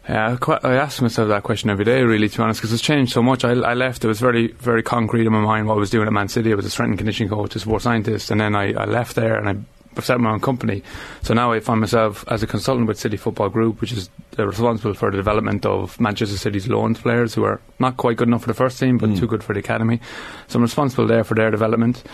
Yeah, 0.08 0.32
I 0.32 0.36
quite, 0.36 0.64
I 0.64 0.76
ask 0.76 1.02
myself 1.02 1.28
that 1.28 1.42
question 1.42 1.68
every 1.68 1.84
day, 1.84 2.02
really, 2.02 2.30
to 2.30 2.36
be 2.38 2.42
honest, 2.42 2.60
because 2.60 2.72
it's 2.72 2.82
changed 2.82 3.12
so 3.12 3.22
much. 3.22 3.44
I, 3.44 3.50
I 3.50 3.74
left, 3.74 4.04
it 4.04 4.08
was 4.08 4.20
very, 4.20 4.52
very 4.52 4.82
concrete 4.82 5.26
in 5.26 5.32
my 5.32 5.40
mind 5.40 5.66
what 5.66 5.74
I 5.74 5.78
was 5.78 5.90
doing 5.90 6.06
at 6.06 6.12
Man 6.14 6.28
City. 6.28 6.50
I 6.50 6.54
was 6.54 6.64
a 6.64 6.70
strength 6.70 6.92
and 6.92 6.98
conditioning 6.98 7.28
coach, 7.28 7.54
a 7.56 7.58
sports 7.58 7.84
scientist, 7.84 8.30
and 8.30 8.40
then 8.40 8.54
I, 8.54 8.72
I 8.72 8.86
left 8.86 9.16
there 9.16 9.36
and 9.36 9.48
I 9.50 9.56
set 10.02 10.20
my 10.20 10.30
own 10.30 10.40
company. 10.40 10.82
So 11.22 11.34
now 11.34 11.52
I 11.52 11.60
find 11.60 11.80
myself 11.80 12.24
as 12.28 12.42
a 12.42 12.46
consultant 12.46 12.86
with 12.86 12.98
City 12.98 13.16
Football 13.16 13.48
Group, 13.48 13.80
which 13.80 13.92
is 13.92 14.10
responsible 14.36 14.94
for 14.94 15.10
the 15.10 15.16
development 15.16 15.66
of 15.66 15.98
Manchester 16.00 16.36
City's 16.36 16.68
loaned 16.68 16.98
players 16.98 17.34
who 17.34 17.44
are 17.44 17.60
not 17.78 17.96
quite 17.96 18.16
good 18.16 18.28
enough 18.28 18.42
for 18.42 18.48
the 18.48 18.54
first 18.54 18.78
team, 18.78 18.98
but 18.98 19.16
too 19.16 19.26
good 19.26 19.42
for 19.42 19.52
the 19.52 19.60
academy. 19.60 20.00
So 20.46 20.58
I'm 20.58 20.62
responsible 20.62 21.06
there 21.06 21.24
for 21.24 21.34
their 21.34 21.50
development 21.50 22.04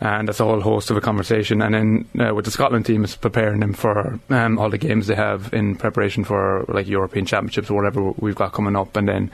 and 0.00 0.28
that's 0.28 0.40
a 0.40 0.44
whole 0.44 0.60
host 0.60 0.90
of 0.90 0.96
a 0.96 1.00
conversation. 1.00 1.60
And 1.60 1.74
then 1.74 2.08
uh, 2.18 2.34
with 2.34 2.46
the 2.46 2.50
Scotland 2.50 2.86
team, 2.86 3.04
is 3.04 3.16
preparing 3.16 3.60
them 3.60 3.74
for 3.74 4.18
um, 4.30 4.58
all 4.58 4.70
the 4.70 4.78
games 4.78 5.06
they 5.06 5.14
have 5.14 5.52
in 5.52 5.76
preparation 5.76 6.24
for 6.24 6.64
like 6.68 6.88
European 6.88 7.26
Championships 7.26 7.68
or 7.68 7.74
whatever 7.74 8.12
we've 8.12 8.34
got 8.34 8.52
coming 8.52 8.76
up. 8.76 8.96
And 8.96 9.08
then 9.08 9.30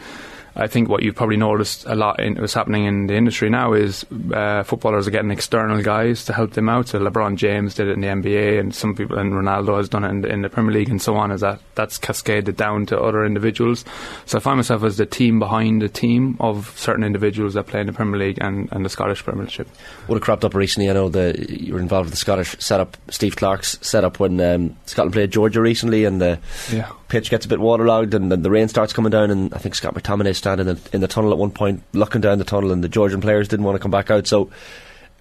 I 0.56 0.68
think 0.68 0.88
what 0.88 1.02
you've 1.02 1.14
probably 1.14 1.36
noticed 1.36 1.84
a 1.84 1.94
lot 1.94 2.18
in 2.18 2.36
what's 2.36 2.54
happening 2.54 2.86
in 2.86 3.06
the 3.08 3.14
industry 3.14 3.50
now 3.50 3.74
is 3.74 4.06
uh, 4.32 4.62
footballers 4.62 5.06
are 5.06 5.10
getting 5.10 5.30
external 5.30 5.82
guys 5.82 6.24
to 6.24 6.32
help 6.32 6.52
them 6.52 6.70
out. 6.70 6.88
So 6.88 6.98
LeBron 6.98 7.36
James 7.36 7.74
did 7.74 7.88
it 7.88 7.92
in 7.92 8.00
the 8.00 8.06
NBA, 8.06 8.58
and 8.58 8.74
some 8.74 8.94
people, 8.94 9.18
and 9.18 9.34
Ronaldo 9.34 9.76
has 9.76 9.90
done 9.90 10.04
it 10.04 10.08
in 10.08 10.20
the, 10.22 10.28
in 10.28 10.42
the 10.42 10.48
Premier 10.48 10.72
League, 10.72 10.88
and 10.88 11.00
so 11.00 11.16
on. 11.16 11.30
Is 11.30 11.42
that 11.42 11.60
that's 11.74 11.98
cascaded 11.98 12.56
down 12.56 12.86
to 12.86 12.98
other 12.98 13.26
individuals? 13.26 13.84
So 14.24 14.38
I 14.38 14.40
find 14.40 14.56
myself 14.56 14.82
as 14.82 14.96
the 14.96 15.04
team 15.04 15.38
behind 15.38 15.82
the 15.82 15.90
team 15.90 16.36
of 16.40 16.72
certain 16.78 17.04
individuals 17.04 17.52
that 17.54 17.66
play 17.66 17.80
in 17.80 17.86
the 17.86 17.92
Premier 17.92 18.18
League 18.18 18.38
and, 18.40 18.70
and 18.72 18.82
the 18.82 18.88
Scottish 18.88 19.22
Premiership. 19.22 19.68
Would 20.08 20.16
have 20.16 20.22
cropped 20.22 20.44
up 20.44 20.54
recently. 20.54 20.88
I 20.88 20.94
know 20.94 21.10
the 21.10 21.46
you 21.48 21.74
were 21.74 21.80
involved 21.80 22.06
with 22.06 22.14
the 22.14 22.18
Scottish 22.18 22.56
setup. 22.60 22.96
Steve 23.10 23.36
Clarke's 23.36 23.78
setup 23.82 24.18
when 24.18 24.40
um, 24.40 24.76
Scotland 24.86 25.12
played 25.12 25.30
Georgia 25.30 25.60
recently, 25.60 26.06
and 26.06 26.20
the 26.20 26.38
Yeah. 26.72 26.90
Pitch 27.08 27.30
gets 27.30 27.46
a 27.46 27.48
bit 27.48 27.60
waterlogged, 27.60 28.14
and 28.14 28.30
then 28.30 28.42
the 28.42 28.50
rain 28.50 28.68
starts 28.68 28.92
coming 28.92 29.10
down. 29.10 29.30
And 29.30 29.52
I 29.54 29.58
think 29.58 29.74
Scott 29.74 29.94
McTominay 29.94 30.34
standing 30.34 30.68
in, 30.68 30.78
in 30.92 31.00
the 31.00 31.08
tunnel 31.08 31.32
at 31.32 31.38
one 31.38 31.50
point, 31.50 31.82
looking 31.92 32.20
down 32.20 32.38
the 32.38 32.44
tunnel, 32.44 32.72
and 32.72 32.82
the 32.82 32.88
Georgian 32.88 33.20
players 33.20 33.48
didn't 33.48 33.64
want 33.64 33.76
to 33.76 33.82
come 33.82 33.90
back 33.90 34.10
out. 34.10 34.26
So. 34.26 34.50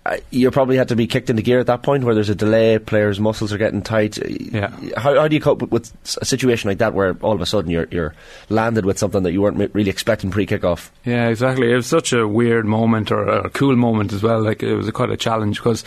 Uh, 0.08 0.18
you 0.30 0.52
probably 0.52 0.78
had 0.78 0.90
to 0.90 0.96
be 0.96 1.08
kicked 1.08 1.32
into 1.32 1.42
gear 1.42 1.60
at 1.60 1.66
that 1.66 1.82
point 1.82 2.04
where 2.04 2.14
there's 2.14 2.30
a 2.30 2.36
delay, 2.36 2.78
players' 2.78 3.20
muscles 3.20 3.52
are 3.52 3.58
getting 3.58 3.82
tight. 3.82 4.20
Yeah. 4.30 4.70
How, 4.96 5.16
how 5.16 5.28
do 5.28 5.36
you 5.36 5.42
cope 5.42 5.62
with, 5.62 5.72
with 5.72 6.18
a 6.22 6.26
situation 6.26 6.70
like 6.70 6.78
that 6.78 6.94
where 6.94 7.18
all 7.24 7.34
of 7.34 7.42
a 7.42 7.46
sudden 7.48 7.72
you're, 7.72 7.88
you're 7.90 8.14
landed 8.50 8.86
with 8.86 9.00
something 9.00 9.24
that 9.24 9.32
you 9.32 9.42
weren't 9.42 9.74
really 9.74 9.90
expecting 9.90 10.30
pre 10.30 10.46
kickoff? 10.46 10.92
Yeah, 11.06 11.30
exactly. 11.30 11.72
It 11.72 11.76
was 11.76 11.88
such 11.88 12.14
a 12.14 12.28
weird 12.28 12.66
moment 12.66 13.12
or 13.12 13.28
a 13.28 13.50
cool 13.50 13.76
moment 13.76 14.14
as 14.14 14.22
well. 14.22 14.44
Like 14.44 14.62
it 14.62 14.76
was 14.76 14.88
a, 14.88 14.92
quite 14.92 15.10
a 15.10 15.18
challenge 15.18 15.58
because 15.58 15.84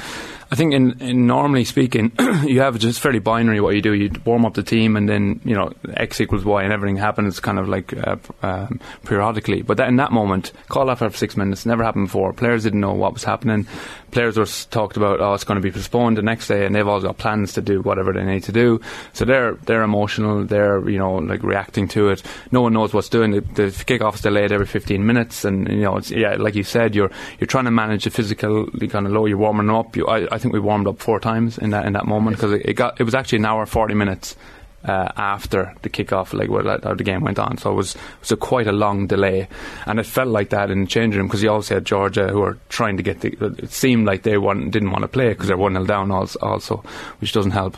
I 0.51 0.55
think 0.55 0.73
in, 0.73 0.99
in 1.01 1.27
normally 1.27 1.65
speaking, 1.65 2.13
you 2.45 2.61
have 2.61 2.79
just 2.79 3.01
fairly 3.01 3.19
binary 3.19 3.61
what 3.61 3.75
you 3.75 3.83
do. 3.83 3.93
You 3.93 4.11
warm 4.25 4.47
up 4.47 4.55
the 4.55 4.63
team 4.63 4.97
and 4.97 5.07
then 5.09 5.41
you 5.45 5.55
know 5.55 5.73
X 5.95 6.21
equals 6.21 6.45
Y 6.45 6.63
and 6.63 6.73
everything 6.73 6.97
happens 6.97 7.39
kind 7.39 7.59
of 7.59 7.69
like 7.69 7.95
uh, 7.95 8.17
um, 8.43 8.81
periodically. 9.05 9.61
But 9.61 9.77
that, 9.77 9.89
in 9.89 9.97
that 9.97 10.11
moment, 10.11 10.53
call 10.69 10.89
off 10.89 11.03
after 11.03 11.19
six 11.19 11.37
minutes 11.37 11.67
never 11.67 11.85
happened 11.85 12.07
before. 12.07 12.33
Players 12.33 12.63
didn't 12.63 12.81
know 12.81 12.95
what 12.95 13.13
was 13.13 13.25
happening. 13.25 13.67
Players 14.11 14.39
were 14.39 14.47
talked 14.71 14.97
about 14.97 15.21
oh 15.21 15.35
it's 15.35 15.45
going 15.45 15.61
to 15.61 15.63
be 15.63 15.71
postponed 15.71 16.17
the 16.17 16.23
next 16.23 16.49
day, 16.49 16.65
and 16.65 16.75
they've 16.75 16.89
all 16.89 17.01
got 17.01 17.19
plans 17.19 17.53
to 17.55 17.61
do 17.61 17.83
whatever 17.83 18.15
they 18.15 18.25
need 18.25 18.45
to 18.45 18.53
do. 18.53 18.81
So 19.13 19.27
they're 19.27 19.55
they're 19.67 19.83
emotional. 19.83 20.47
They're 20.47 20.89
you 20.89 20.99
know 20.99 21.17
like 21.17 21.43
reacting 21.43 21.89
to 21.89 22.09
it. 22.09 22.23
No 22.53 22.63
one 22.63 22.73
knows 22.73 22.95
what's 22.95 23.11
doing. 23.11 23.33
The, 23.33 23.41
the 23.41 23.65
kickoff 23.65 24.15
is 24.15 24.21
delayed 24.23 24.51
every 24.51 24.67
15 24.67 25.05
minutes, 25.05 25.45
and 25.45 25.69
you 25.69 25.83
know 25.83 25.99
it's 25.99 26.11
yeah 26.11 26.37
like 26.37 26.55
you 26.55 26.65
said 26.65 26.95
you're 26.95 27.11
you're 27.39 27.47
trying 27.47 27.67
to 27.67 27.71
manage 27.71 28.05
the 28.05 28.11
physical 28.11 28.67
kind 28.89 29.05
of 29.05 29.13
low. 29.13 29.27
You're 29.27 29.37
warming 29.37 29.69
up. 29.69 29.95
You, 29.95 30.07
I, 30.07 30.27
I 30.35 30.38
think 30.39 30.55
we 30.55 30.61
warmed 30.61 30.87
up 30.87 30.99
four 30.99 31.21
times 31.21 31.59
in 31.59 31.71
that 31.71 31.87
in 31.87 31.93
that 31.95 32.07
moment 32.07 32.37
because 32.37 32.53
it, 32.53 32.63
it 32.65 32.75
got 32.75 33.01
it 33.01 33.05
was 33.05 33.15
actually 33.15 33.39
an 33.39 33.47
hour 33.47 33.67
40 33.67 33.95
minutes. 33.95 34.37
Uh, 34.85 35.11
after 35.17 35.75
the 35.83 35.91
kickoff, 35.91 36.33
like 36.33 36.49
where 36.49 36.63
that- 36.63 36.83
the 36.83 37.03
game 37.03 37.23
went 37.23 37.37
on, 37.37 37.59
so 37.59 37.73
it 37.73 37.75
was 37.75 37.97
it 37.97 38.01
was 38.21 38.31
a 38.31 38.37
quite 38.37 38.69
a 38.69 38.73
long 38.73 39.09
delay, 39.09 39.49
and 39.87 39.99
it 39.99 40.07
felt 40.07 40.29
like 40.29 40.51
that 40.51 40.71
in 40.71 40.83
the 40.83 40.87
changing 40.87 41.19
room 41.19 41.27
because 41.27 41.43
you 41.43 41.51
also 41.51 41.75
had 41.75 41.85
Georgia 41.85 42.29
who 42.29 42.39
were 42.39 42.57
trying 42.69 42.97
to 42.97 43.03
get 43.03 43.21
the. 43.21 43.31
It 43.59 43.73
seemed 43.73 44.07
like 44.07 44.23
they 44.23 44.39
want, 44.39 44.71
didn't 44.71 44.93
want 44.93 45.03
to 45.03 45.09
play 45.09 45.31
because 45.31 45.49
they're 45.49 45.57
one 45.57 45.73
0 45.73 45.85
down 45.85 46.13
also, 46.13 46.39
also, 46.41 46.85
which 47.21 47.33
doesn't 47.33 47.51
help. 47.51 47.77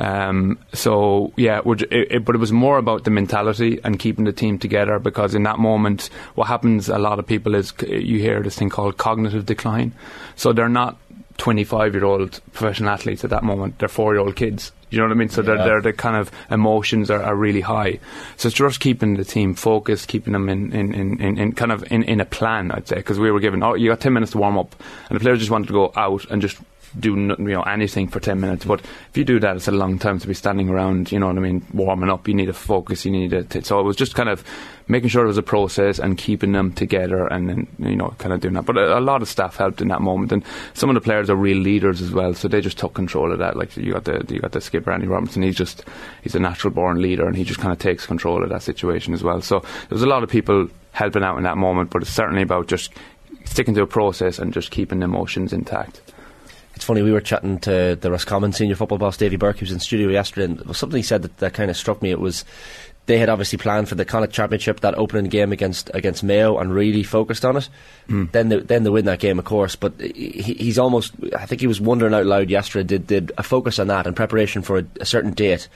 Um, 0.00 0.58
so 0.72 1.32
yeah, 1.36 1.60
it, 1.64 1.82
it, 1.92 2.24
but 2.24 2.34
it 2.34 2.38
was 2.38 2.50
more 2.52 2.78
about 2.78 3.04
the 3.04 3.10
mentality 3.10 3.78
and 3.84 3.96
keeping 3.96 4.24
the 4.24 4.32
team 4.32 4.58
together 4.58 4.98
because 4.98 5.36
in 5.36 5.44
that 5.44 5.60
moment, 5.60 6.10
what 6.34 6.48
happens 6.48 6.88
a 6.88 6.98
lot 6.98 7.20
of 7.20 7.26
people 7.28 7.54
is 7.54 7.72
you 7.86 8.18
hear 8.18 8.42
this 8.42 8.56
thing 8.56 8.70
called 8.70 8.96
cognitive 8.96 9.46
decline. 9.46 9.92
So 10.34 10.52
they're 10.52 10.68
not 10.68 10.96
25 11.40 11.94
year 11.94 12.04
old 12.04 12.40
professional 12.52 12.90
athletes 12.90 13.24
at 13.24 13.30
that 13.30 13.42
moment; 13.42 13.78
they're 13.78 13.88
four 13.88 14.12
year 14.14 14.20
old 14.20 14.36
kids. 14.36 14.70
You 14.90 14.98
know 14.98 15.04
what 15.04 15.12
I 15.12 15.14
mean? 15.14 15.28
So 15.28 15.40
Yeah. 15.40 15.46
they're, 15.54 15.64
they're 15.64 15.80
the 15.82 15.92
kind 15.92 16.16
of 16.16 16.30
emotions 16.50 17.10
are, 17.10 17.22
are 17.22 17.34
really 17.36 17.60
high. 17.60 17.98
So 18.36 18.48
it's 18.48 18.56
just 18.56 18.80
keeping 18.80 19.14
the 19.16 19.24
team 19.24 19.54
focused, 19.54 20.08
keeping 20.08 20.32
them 20.32 20.48
in, 20.48 20.72
in, 20.72 20.92
in, 20.92 21.20
in, 21.20 21.38
in 21.38 21.52
kind 21.52 21.72
of 21.72 21.84
in, 21.92 22.02
in 22.02 22.20
a 22.20 22.24
plan, 22.24 22.70
I'd 22.72 22.88
say, 22.88 22.96
because 22.96 23.18
we 23.18 23.30
were 23.30 23.38
given, 23.40 23.62
oh, 23.62 23.74
you 23.74 23.88
got 23.88 24.00
10 24.00 24.12
minutes 24.12 24.32
to 24.32 24.38
warm 24.38 24.58
up, 24.58 24.74
and 25.08 25.16
the 25.18 25.20
players 25.22 25.38
just 25.38 25.50
wanted 25.50 25.68
to 25.68 25.72
go 25.72 25.92
out 25.96 26.24
and 26.30 26.42
just 26.42 26.58
do 26.98 27.10
you 27.10 27.16
know 27.16 27.62
anything 27.62 28.08
for 28.08 28.18
10 28.18 28.40
minutes 28.40 28.64
but 28.64 28.80
if 28.80 29.16
you 29.16 29.24
do 29.24 29.38
that 29.38 29.56
it's 29.56 29.68
a 29.68 29.72
long 29.72 29.98
time 29.98 30.18
to 30.18 30.26
be 30.26 30.34
standing 30.34 30.68
around 30.68 31.12
you 31.12 31.18
know 31.18 31.26
what 31.26 31.36
I 31.36 31.40
mean 31.40 31.64
warming 31.72 32.10
up. 32.10 32.26
You 32.26 32.34
need 32.34 32.46
to 32.46 32.52
focus 32.52 33.04
you 33.04 33.12
need 33.12 33.50
to 33.50 33.64
so 33.64 33.78
it 33.78 33.84
was 33.84 33.96
just 33.96 34.14
kind 34.14 34.28
of 34.28 34.44
making 34.88 35.08
sure 35.08 35.22
it 35.24 35.28
was 35.28 35.38
a 35.38 35.42
process 35.42 36.00
and 36.00 36.18
keeping 36.18 36.50
them 36.52 36.72
together 36.72 37.26
and 37.28 37.48
then 37.48 37.66
you 37.78 37.94
know 37.94 38.14
kind 38.18 38.32
of 38.32 38.40
doing 38.40 38.54
that. 38.54 38.64
But 38.64 38.76
a, 38.76 38.98
a 38.98 39.00
lot 39.00 39.22
of 39.22 39.28
staff 39.28 39.56
helped 39.56 39.80
in 39.80 39.88
that 39.88 40.02
moment 40.02 40.32
and 40.32 40.44
some 40.74 40.90
of 40.90 40.94
the 40.94 41.00
players 41.00 41.30
are 41.30 41.36
real 41.36 41.58
leaders 41.58 42.02
as 42.02 42.10
well 42.10 42.34
so 42.34 42.48
they 42.48 42.60
just 42.60 42.78
took 42.78 42.94
control 42.94 43.30
of 43.30 43.38
that. 43.38 43.56
Like 43.56 43.76
you 43.76 43.92
got 43.92 44.04
the 44.04 44.24
you 44.28 44.40
got 44.40 44.52
the 44.52 44.60
skipper 44.60 44.90
Andy 44.90 45.06
Robertson 45.06 45.42
he's 45.42 45.56
just 45.56 45.84
he's 46.22 46.34
a 46.34 46.40
natural 46.40 46.72
born 46.72 47.00
leader 47.00 47.26
and 47.26 47.36
he 47.36 47.44
just 47.44 47.60
kind 47.60 47.72
of 47.72 47.78
takes 47.78 48.04
control 48.04 48.42
of 48.42 48.48
that 48.48 48.62
situation 48.62 49.14
as 49.14 49.22
well. 49.22 49.40
So 49.40 49.60
there 49.60 49.96
was 49.96 50.02
a 50.02 50.08
lot 50.08 50.24
of 50.24 50.28
people 50.28 50.68
helping 50.92 51.22
out 51.22 51.36
in 51.36 51.44
that 51.44 51.56
moment 51.56 51.90
but 51.90 52.02
it's 52.02 52.10
certainly 52.10 52.42
about 52.42 52.66
just 52.66 52.92
sticking 53.44 53.74
to 53.74 53.82
a 53.82 53.86
process 53.86 54.38
and 54.38 54.52
just 54.52 54.70
keeping 54.70 54.98
the 54.98 55.04
emotions 55.04 55.52
intact 55.52 56.00
It's 56.80 56.86
funny, 56.86 57.02
we 57.02 57.12
were 57.12 57.20
chatting 57.20 57.58
to 57.58 57.98
the 58.00 58.10
Roscommon 58.10 58.54
senior 58.54 58.74
football 58.74 58.96
boss, 58.96 59.18
Davy 59.18 59.36
Burke, 59.36 59.58
who 59.58 59.64
was 59.64 59.70
in 59.70 59.80
studio 59.80 60.08
yesterday, 60.08 60.46
and 60.46 60.74
something 60.74 60.96
he 60.96 61.02
said 61.02 61.20
that, 61.20 61.36
that 61.36 61.52
kind 61.52 61.70
of 61.70 61.76
struck 61.76 62.00
me. 62.00 62.10
It 62.10 62.18
was 62.18 62.46
they 63.04 63.18
had 63.18 63.28
obviously 63.28 63.58
planned 63.58 63.90
for 63.90 63.96
the 63.96 64.06
Connacht 64.06 64.32
Championship, 64.32 64.80
that 64.80 64.96
opening 64.96 65.28
game 65.28 65.52
against 65.52 65.90
against 65.92 66.22
Mayo, 66.22 66.56
and 66.56 66.74
really 66.74 67.02
focused 67.02 67.44
on 67.44 67.58
it. 67.58 67.68
Hmm. 68.06 68.24
Then 68.32 68.48
they, 68.48 68.60
then 68.60 68.84
they 68.84 68.88
win 68.88 69.04
that 69.04 69.18
game, 69.18 69.38
of 69.38 69.44
course, 69.44 69.76
but 69.76 69.92
he, 70.00 70.54
he's 70.58 70.78
almost, 70.78 71.12
I 71.36 71.44
think 71.44 71.60
he 71.60 71.66
was 71.66 71.82
wondering 71.82 72.14
out 72.14 72.24
loud 72.24 72.48
yesterday, 72.48 72.86
did, 72.86 73.06
did 73.06 73.32
a 73.36 73.42
focus 73.42 73.78
on 73.78 73.88
that 73.88 74.06
in 74.06 74.14
preparation 74.14 74.62
for 74.62 74.78
a, 74.78 74.86
a 75.02 75.04
certain 75.04 75.34
date 75.34 75.68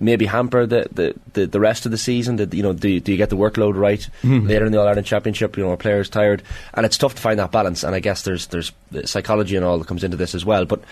maybe 0.00 0.26
hamper 0.26 0.66
the, 0.66 0.86
the, 0.92 1.14
the, 1.34 1.46
the 1.46 1.60
rest 1.60 1.86
of 1.86 1.92
the 1.92 1.98
season? 1.98 2.36
Did, 2.36 2.52
you 2.54 2.62
know, 2.62 2.72
do, 2.72 2.88
you- 2.88 3.00
do 3.00 3.12
you 3.12 3.18
get 3.18 3.30
the 3.30 3.36
workload 3.36 3.76
right 3.76 4.06
Mhm. 4.22 4.48
later 4.48 4.66
in 4.66 4.72
the 4.72 4.80
All 4.80 4.86
Ireland 4.86 5.06
Championship? 5.06 5.56
You 5.56 5.64
know, 5.64 5.70
are 5.70 5.76
players 5.76 6.08
tired? 6.08 6.42
And 6.74 6.84
it's 6.86 6.98
tough 6.98 7.14
to 7.14 7.22
find 7.22 7.38
that 7.38 7.52
balance. 7.52 7.84
And 7.84 7.94
I 7.94 8.00
guess 8.00 8.22
there's 8.22 8.46
there's 8.46 8.72
psychology 9.04 9.56
and 9.56 9.64
all 9.64 9.78
that 9.78 9.86
comes 9.88 10.04
into 10.04 10.16
this 10.16 10.34
as 10.34 10.44
well. 10.44 10.64
But 10.64 10.82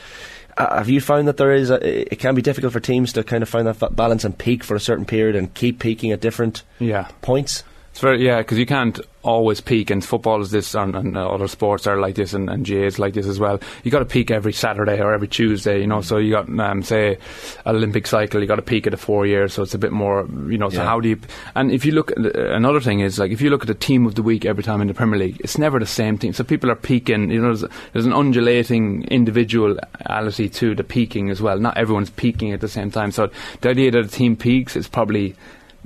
uh, 0.56 0.76
have 0.78 0.88
you 0.90 1.00
found 1.00 1.26
that 1.28 1.36
there 1.38 1.52
is 1.52 1.70
a, 1.70 2.12
it 2.12 2.18
can 2.18 2.34
be 2.34 2.42
difficult 2.42 2.72
for 2.74 2.80
teams 2.80 3.12
to 3.14 3.24
kind 3.24 3.42
of 3.42 3.48
find 3.48 3.66
that 3.66 3.96
balance 3.96 4.24
and 4.24 4.36
peak 4.36 4.62
for 4.62 4.74
a 4.76 4.80
certain 4.80 5.04
period 5.06 5.34
and 5.34 5.52
keep 5.54 5.78
peaking 5.78 6.12
at 6.12 6.20
different 6.20 6.62
yeah 6.78 7.08
points? 7.22 7.64
It's 7.92 8.00
very 8.00 8.24
yeah, 8.24 8.38
because 8.38 8.56
you 8.56 8.64
can't 8.64 8.98
always 9.22 9.60
peak, 9.60 9.90
and 9.90 10.02
football 10.02 10.40
is 10.40 10.50
this, 10.50 10.74
and, 10.74 10.96
and 10.96 11.14
uh, 11.14 11.28
other 11.28 11.46
sports 11.46 11.86
are 11.86 11.98
like 12.00 12.14
this, 12.14 12.32
and, 12.32 12.48
and 12.48 12.66
GAA 12.66 12.86
is 12.86 12.98
like 12.98 13.12
this 13.12 13.26
as 13.26 13.38
well. 13.38 13.60
You 13.84 13.90
got 13.90 13.98
to 13.98 14.06
peak 14.06 14.30
every 14.30 14.54
Saturday 14.54 14.98
or 14.98 15.12
every 15.12 15.28
Tuesday, 15.28 15.82
you 15.82 15.86
know. 15.86 16.00
So 16.00 16.16
you 16.16 16.30
got 16.30 16.48
um, 16.58 16.82
say 16.82 17.18
Olympic 17.66 18.06
cycle, 18.06 18.40
you 18.40 18.46
got 18.46 18.56
to 18.56 18.62
peak 18.62 18.86
at 18.86 18.94
a 18.94 18.96
four 18.96 19.26
years, 19.26 19.52
so 19.52 19.62
it's 19.62 19.74
a 19.74 19.78
bit 19.78 19.92
more, 19.92 20.26
you 20.48 20.56
know. 20.56 20.70
So 20.70 20.78
Yeah. 20.78 20.86
how 20.86 21.00
do 21.00 21.10
you? 21.10 21.20
And 21.54 21.70
if 21.70 21.84
you 21.84 21.92
look, 21.92 22.12
at 22.12 22.22
the- 22.22 22.54
another 22.54 22.80
thing 22.80 23.00
is 23.00 23.18
like 23.18 23.30
if 23.30 23.42
you 23.42 23.50
look 23.50 23.60
at 23.60 23.68
the 23.68 23.74
team 23.74 24.06
of 24.06 24.14
the 24.14 24.22
week 24.22 24.46
every 24.46 24.62
time 24.64 24.80
in 24.80 24.88
the 24.88 24.94
Premier 24.94 25.18
League, 25.18 25.36
it's 25.40 25.58
never 25.58 25.78
the 25.78 25.84
same 25.84 26.16
team. 26.16 26.32
So 26.32 26.44
people 26.44 26.70
are 26.70 26.76
peaking, 26.76 27.30
you 27.30 27.42
know. 27.42 27.54
There's, 27.54 27.70
there's 27.92 28.06
an 28.06 28.14
undulating 28.14 29.04
individuality 29.08 30.48
to 30.48 30.74
the 30.74 30.82
peaking 30.84 31.28
as 31.28 31.42
well. 31.42 31.58
Not 31.58 31.76
everyone's 31.76 32.08
peaking 32.10 32.52
at 32.52 32.62
the 32.62 32.68
same 32.68 32.90
time. 32.90 33.10
So 33.12 33.28
the 33.60 33.68
idea 33.68 33.90
that 33.90 34.06
a 34.06 34.08
team 34.08 34.34
peaks 34.34 34.76
is 34.76 34.88
probably 34.88 35.34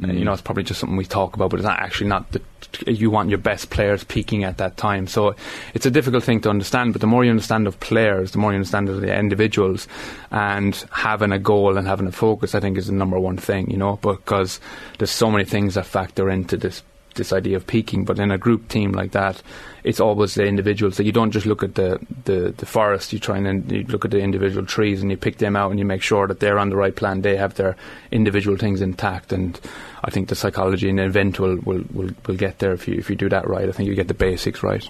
uh, 0.02 0.08
You 0.08 0.24
know, 0.24 0.32
it's 0.32 0.42
probably 0.42 0.64
just 0.64 0.80
something 0.80 0.96
we 0.96 1.04
talk 1.04 1.36
about, 1.36 1.50
but 1.50 1.60
it's 1.60 1.66
not 1.66 1.78
actually 1.78 2.08
not 2.08 2.30
the. 2.32 2.42
You 2.86 3.10
want 3.10 3.30
your 3.30 3.38
best 3.38 3.70
players 3.70 4.04
peaking 4.04 4.44
at 4.44 4.58
that 4.58 4.76
time, 4.76 5.06
so 5.06 5.34
it's 5.72 5.86
a 5.86 5.90
difficult 5.90 6.24
thing 6.24 6.40
to 6.42 6.50
understand. 6.50 6.92
But 6.92 7.00
the 7.00 7.06
more 7.06 7.24
you 7.24 7.30
understand 7.30 7.66
of 7.66 7.80
players, 7.80 8.32
the 8.32 8.38
more 8.38 8.50
you 8.50 8.56
understand 8.56 8.88
of 8.88 9.00
the 9.00 9.16
individuals, 9.16 9.88
and 10.30 10.74
having 10.90 11.32
a 11.32 11.38
goal 11.38 11.78
and 11.78 11.86
having 11.86 12.06
a 12.06 12.12
focus, 12.12 12.54
I 12.54 12.60
think 12.60 12.76
is 12.76 12.88
the 12.88 12.92
number 12.92 13.18
one 13.18 13.38
thing. 13.38 13.70
You 13.70 13.78
know, 13.78 13.96
because 14.02 14.60
there's 14.98 15.10
so 15.10 15.30
many 15.30 15.44
things 15.44 15.74
that 15.74 15.86
factor 15.86 16.28
into 16.28 16.56
this 16.56 16.82
this 17.16 17.32
idea 17.32 17.56
of 17.56 17.66
peaking. 17.66 18.04
But 18.04 18.18
in 18.18 18.30
a 18.30 18.38
group 18.38 18.68
team 18.68 18.92
like 18.92 19.12
that, 19.12 19.42
it's 19.84 20.00
always 20.00 20.34
the 20.34 20.44
individuals. 20.44 20.96
So 20.96 21.02
you 21.02 21.12
don't 21.12 21.32
just 21.32 21.46
look 21.46 21.62
at 21.62 21.74
the, 21.74 21.98
the, 22.24 22.54
the 22.56 22.66
forest. 22.66 23.12
You 23.12 23.18
try 23.18 23.38
and 23.38 23.70
you 23.70 23.82
look 23.84 24.04
at 24.04 24.10
the 24.10 24.20
individual 24.20 24.64
trees 24.66 25.02
and 25.02 25.10
you 25.10 25.16
pick 25.16 25.38
them 25.38 25.56
out 25.56 25.70
and 25.70 25.78
you 25.78 25.84
make 25.84 26.02
sure 26.02 26.26
that 26.26 26.40
they're 26.40 26.58
on 26.58 26.70
the 26.70 26.76
right 26.76 26.94
plan. 26.94 27.22
They 27.22 27.36
have 27.36 27.54
their 27.54 27.76
individual 28.10 28.56
things 28.56 28.80
intact. 28.80 29.32
And 29.32 29.60
I 30.04 30.10
think 30.10 30.28
the 30.28 30.36
psychology 30.36 30.88
and 30.88 30.98
the 30.98 31.04
event 31.04 31.40
will, 31.40 31.56
will, 31.56 31.84
will, 31.92 32.10
will 32.26 32.36
get 32.36 32.58
there 32.58 32.72
if 32.72 32.86
you 32.86 32.94
if 32.94 33.10
you 33.10 33.16
do 33.16 33.28
that 33.28 33.48
right. 33.48 33.68
I 33.68 33.72
think 33.72 33.88
you 33.88 33.94
get 33.94 34.08
the 34.08 34.14
basics 34.14 34.62
right. 34.62 34.88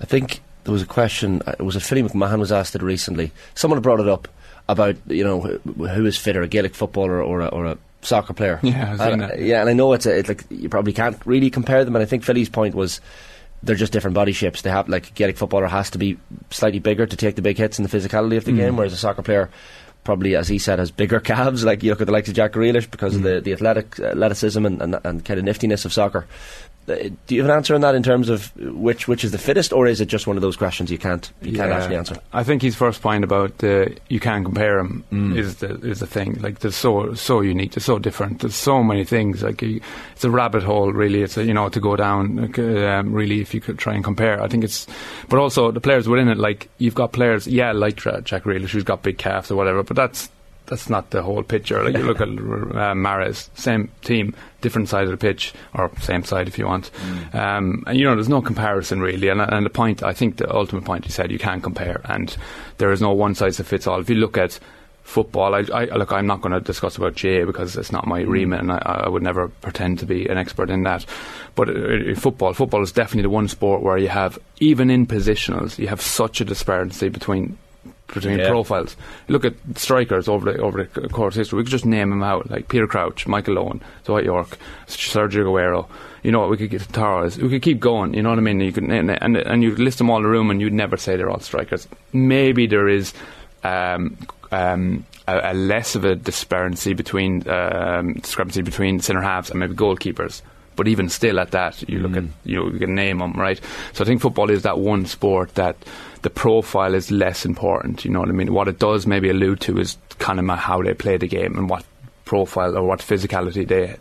I 0.00 0.04
think 0.04 0.40
there 0.64 0.72
was 0.72 0.82
a 0.82 0.86
question. 0.86 1.42
uh, 1.46 1.54
It 1.58 1.62
was 1.62 1.76
a 1.76 1.80
Philly 1.80 2.02
McMahon 2.02 2.38
was 2.38 2.52
asked 2.52 2.74
it 2.74 2.82
recently. 2.82 3.32
Someone 3.54 3.80
brought 3.80 4.00
it 4.00 4.08
up 4.08 4.28
about 4.68 4.96
you 5.06 5.22
know 5.24 5.40
who, 5.40 5.86
who 5.86 6.06
is 6.06 6.16
fitter, 6.18 6.42
a 6.42 6.48
Gaelic 6.48 6.74
footballer 6.74 7.22
or 7.22 7.40
a, 7.40 7.46
or 7.46 7.66
a 7.66 7.78
soccer 8.06 8.32
player. 8.32 8.58
Yeah, 8.62 8.96
and, 9.00 9.40
yeah, 9.46 9.60
and 9.60 9.68
I 9.68 9.72
know 9.72 9.92
it's, 9.92 10.06
a, 10.06 10.16
it's 10.18 10.28
like 10.28 10.44
you 10.50 10.68
probably 10.68 10.92
can't 10.92 11.20
really 11.26 11.50
compare 11.50 11.84
them, 11.84 11.96
and 11.96 12.02
I 12.02 12.06
think 12.06 12.24
Philly's 12.24 12.48
point 12.48 12.74
was 12.74 13.00
they're 13.62 13.74
just 13.76 13.92
different 13.92 14.14
body 14.14 14.32
shapes. 14.32 14.62
They 14.62 14.70
have 14.70 14.88
like 14.88 15.08
a 15.08 15.12
Gaelic 15.12 15.36
footballer 15.38 15.66
has 15.66 15.90
to 15.90 15.98
be 15.98 16.18
slightly 16.50 16.78
bigger 16.78 17.06
to 17.06 17.16
take 17.16 17.36
the 17.36 17.42
big 17.42 17.56
hits 17.58 17.78
and 17.78 17.88
the 17.88 17.96
physicality 17.98 18.36
of 18.36 18.44
the 18.44 18.52
Mm. 18.52 18.56
game, 18.56 18.76
whereas 18.76 18.92
a 18.92 18.96
soccer 18.96 19.22
player 19.22 19.50
probably, 20.04 20.36
as 20.36 20.46
he 20.46 20.58
said, 20.58 20.78
has 20.78 20.90
bigger 20.92 21.18
calves. 21.30 21.64
Like 21.64 21.82
you 21.82 21.90
look 21.90 22.00
at 22.00 22.06
the 22.06 22.12
likes 22.12 22.28
of 22.28 22.34
Jack 22.34 22.52
Grealish 22.52 22.88
because 22.90 23.16
of 23.16 23.22
the, 23.22 23.40
the 23.40 23.52
athletic 23.52 23.98
athleticism 23.98 24.64
and, 24.64 24.80
and, 24.80 24.96
and 25.04 25.24
kind 25.24 25.38
of 25.40 25.44
niftiness 25.44 25.84
of 25.84 25.92
soccer. 25.92 26.26
Uh, 26.88 27.08
Do 27.26 27.34
you 27.34 27.40
have 27.42 27.50
an 27.50 27.56
answer 27.56 27.74
on 27.74 27.80
that 27.80 27.94
in 27.94 28.02
terms 28.02 28.28
of 28.28 28.54
which 28.56 29.08
which 29.08 29.24
is 29.24 29.32
the 29.32 29.38
fittest, 29.38 29.72
or 29.72 29.86
is 29.86 30.00
it 30.00 30.06
just 30.06 30.26
one 30.26 30.36
of 30.36 30.42
those 30.42 30.56
questions 30.56 30.90
you 30.90 30.98
can't 30.98 31.30
you 31.42 31.52
can't 31.52 31.72
actually 31.72 31.96
answer? 31.96 32.16
I 32.32 32.44
think 32.44 32.62
his 32.62 32.76
first 32.76 33.02
point 33.02 33.24
about 33.24 33.62
uh, 33.64 33.86
you 34.08 34.20
can't 34.20 34.44
compare 34.44 34.78
him 34.78 35.04
Mm. 35.12 35.36
is 35.36 35.56
the 35.56 35.74
is 35.80 35.98
the 36.00 36.06
thing. 36.06 36.34
Like 36.40 36.60
they're 36.60 36.70
so 36.70 37.14
so 37.14 37.40
unique, 37.40 37.72
they're 37.72 37.82
so 37.82 37.98
different. 37.98 38.40
There's 38.40 38.54
so 38.54 38.82
many 38.82 39.04
things. 39.04 39.42
Like 39.42 39.62
you, 39.62 39.80
it's 40.12 40.24
a 40.24 40.30
rabbit 40.30 40.62
hole, 40.62 40.92
really. 40.92 41.22
It's 41.22 41.36
a, 41.36 41.44
you 41.44 41.54
know 41.54 41.68
to 41.68 41.80
go 41.80 41.96
down. 41.96 42.36
Like, 42.36 42.58
um, 42.58 43.12
really, 43.12 43.40
if 43.40 43.52
you 43.54 43.60
could 43.60 43.78
try 43.78 43.94
and 43.94 44.04
compare, 44.04 44.40
I 44.42 44.48
think 44.48 44.62
it's. 44.64 44.86
But 45.28 45.38
also 45.40 45.70
the 45.72 45.80
players 45.80 46.08
within 46.08 46.28
it. 46.28 46.38
Like 46.38 46.68
you've 46.78 46.94
got 46.94 47.12
players, 47.12 47.46
yeah, 47.46 47.72
like 47.72 47.96
Jack 47.96 48.44
Grealish, 48.44 48.70
who's 48.70 48.84
got 48.84 49.02
big 49.02 49.18
calves 49.18 49.50
or 49.50 49.56
whatever. 49.56 49.82
But 49.82 49.96
that's 49.96 50.28
that's 50.66 50.90
not 50.90 51.10
the 51.10 51.22
whole 51.22 51.42
picture. 51.42 51.82
Like 51.82 51.96
you 51.96 52.02
look 52.02 52.20
at 52.20 52.28
uh, 52.28 52.94
Mahrez, 52.94 53.48
same 53.54 53.90
team, 54.02 54.34
different 54.60 54.88
side 54.88 55.04
of 55.04 55.10
the 55.10 55.16
pitch, 55.16 55.52
or 55.74 55.90
same 56.00 56.24
side 56.24 56.48
if 56.48 56.58
you 56.58 56.66
want. 56.66 56.90
Um, 57.34 57.84
and 57.86 57.98
you 57.98 58.04
know, 58.04 58.14
there's 58.14 58.28
no 58.28 58.42
comparison 58.42 59.00
really. 59.00 59.28
And, 59.28 59.40
and 59.40 59.64
the 59.64 59.70
point, 59.70 60.02
I 60.02 60.12
think, 60.12 60.36
the 60.36 60.52
ultimate 60.52 60.84
point 60.84 61.04
you 61.04 61.12
said, 61.12 61.30
you 61.30 61.38
can't 61.38 61.62
compare, 61.62 62.00
and 62.04 62.36
there 62.78 62.92
is 62.92 63.00
no 63.00 63.12
one 63.12 63.34
size 63.34 63.56
that 63.58 63.64
fits 63.64 63.86
all. 63.86 64.00
If 64.00 64.10
you 64.10 64.16
look 64.16 64.36
at 64.36 64.58
football, 65.02 65.54
I, 65.54 65.64
I 65.72 65.84
look, 65.96 66.12
I'm 66.12 66.26
not 66.26 66.40
going 66.40 66.52
to 66.52 66.60
discuss 66.60 66.96
about 66.96 67.14
GAA 67.14 67.44
because 67.44 67.76
it's 67.76 67.92
not 67.92 68.06
my 68.06 68.22
remit, 68.22 68.60
and 68.60 68.72
I, 68.72 69.02
I 69.04 69.08
would 69.08 69.22
never 69.22 69.48
pretend 69.48 70.00
to 70.00 70.06
be 70.06 70.26
an 70.26 70.36
expert 70.36 70.68
in 70.68 70.82
that. 70.82 71.06
But 71.54 71.68
uh, 71.68 71.72
uh, 71.72 72.14
football, 72.16 72.52
football 72.52 72.82
is 72.82 72.92
definitely 72.92 73.22
the 73.22 73.30
one 73.30 73.48
sport 73.48 73.82
where 73.82 73.98
you 73.98 74.08
have, 74.08 74.38
even 74.58 74.90
in 74.90 75.06
positionals, 75.06 75.78
you 75.78 75.86
have 75.88 76.00
such 76.00 76.40
a 76.40 76.44
disparity 76.44 77.08
between 77.08 77.56
between 78.14 78.38
Yeah. 78.38 78.48
profiles. 78.48 78.96
Look 79.28 79.44
at 79.44 79.54
strikers 79.74 80.28
over 80.28 80.52
the 80.52 80.60
over 80.60 80.88
the 80.94 81.08
course 81.08 81.34
of 81.34 81.38
history. 81.40 81.56
We 81.58 81.64
could 81.64 81.70
just 81.72 81.86
name 81.86 82.10
them 82.10 82.22
out, 82.22 82.50
like 82.50 82.68
Peter 82.68 82.86
Crouch, 82.86 83.26
Michael 83.26 83.58
Owen, 83.58 83.80
Dwight 84.04 84.24
Yorke, 84.24 84.56
Sergio 84.86 85.44
Aguero. 85.44 85.86
You 86.22 86.32
know, 86.32 86.40
what 86.40 86.50
we 86.50 86.56
could 86.56 86.70
get 86.70 86.82
Torres. 86.92 87.38
We 87.38 87.48
could 87.48 87.62
keep 87.62 87.78
going. 87.78 88.14
You 88.14 88.22
know 88.22 88.30
what 88.30 88.38
I 88.38 88.42
mean? 88.42 88.60
You 88.60 88.72
could 88.72 88.84
and 88.84 89.10
and, 89.10 89.36
and 89.36 89.62
you 89.62 89.76
list 89.76 89.98
them 89.98 90.10
all 90.10 90.16
in 90.18 90.22
the 90.24 90.28
room, 90.28 90.50
and 90.50 90.60
you'd 90.60 90.72
never 90.72 90.96
say 90.96 91.16
they're 91.16 91.30
all 91.30 91.40
strikers. 91.40 91.86
Maybe 92.12 92.66
there 92.66 92.88
is. 92.88 93.12
Um, 93.64 94.16
um, 94.52 95.04
a, 95.26 95.52
a 95.52 95.54
less 95.54 95.96
of 95.96 96.04
a 96.04 96.14
disparity 96.14 96.94
between 96.94 97.48
um, 97.48 98.12
discrepancy 98.14 98.62
between 98.62 99.00
centre 99.00 99.20
halves 99.22 99.50
and 99.50 99.58
maybe 99.58 99.74
goalkeepers. 99.74 100.40
But 100.76 100.88
even 100.88 101.08
still, 101.08 101.40
at 101.40 101.50
that, 101.52 101.88
you 101.88 101.98
look 101.98 102.16
at 102.16 102.24
you 102.44 102.56
know 102.56 102.70
you 102.70 102.78
can 102.78 102.94
name 102.94 103.18
them 103.18 103.32
right. 103.32 103.60
So 103.94 104.04
I 104.04 104.06
think 104.06 104.20
football 104.20 104.50
is 104.50 104.62
that 104.62 104.78
one 104.78 105.06
sport 105.06 105.54
that 105.54 105.76
the 106.22 106.30
profile 106.30 106.94
is 106.94 107.10
less 107.10 107.44
important. 107.44 108.04
You 108.04 108.10
know 108.10 108.20
what 108.20 108.28
I 108.28 108.32
mean? 108.32 108.52
What 108.52 108.68
it 108.68 108.78
does 108.78 109.06
maybe 109.06 109.30
allude 109.30 109.60
to 109.62 109.78
is 109.78 109.96
kind 110.18 110.38
of 110.38 110.58
how 110.58 110.82
they 110.82 110.94
play 110.94 111.16
the 111.16 111.28
game 111.28 111.56
and 111.56 111.68
what 111.68 111.84
profile 112.24 112.76
or 112.76 112.82
what 112.82 112.98
physicality 112.98 113.66
they 113.66 113.96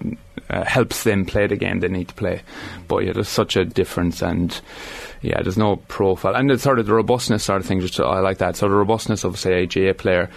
uh, 0.50 0.66
helps 0.66 1.04
them 1.04 1.26
play 1.26 1.48
the 1.48 1.56
game 1.56 1.80
they 1.80 1.88
need 1.88 2.10
to 2.10 2.14
play. 2.16 2.42
But 2.88 3.06
yeah, 3.06 3.14
there's 3.14 3.30
such 3.30 3.56
a 3.56 3.66
difference 3.66 4.22
and. 4.22 4.60
Yeah, 5.22 5.42
there's 5.42 5.58
no 5.58 5.78
profile, 5.78 6.36
and 6.36 6.52
it's 6.52 6.62
sort 6.62 6.78
of 6.78 6.86
the 6.86 6.94
robustness 6.94 7.46
sort 7.46 7.60
of 7.60 7.66
thing. 7.66 7.80
Just 7.80 8.00
I 8.00 8.20
like 8.20 8.38
that. 8.40 8.56
So 8.58 8.70
the 8.70 8.76
robustness 8.76 9.24
of 9.24 9.40
say 9.40 9.64
a 9.64 9.66
GAA 9.66 9.94
player 9.94 10.30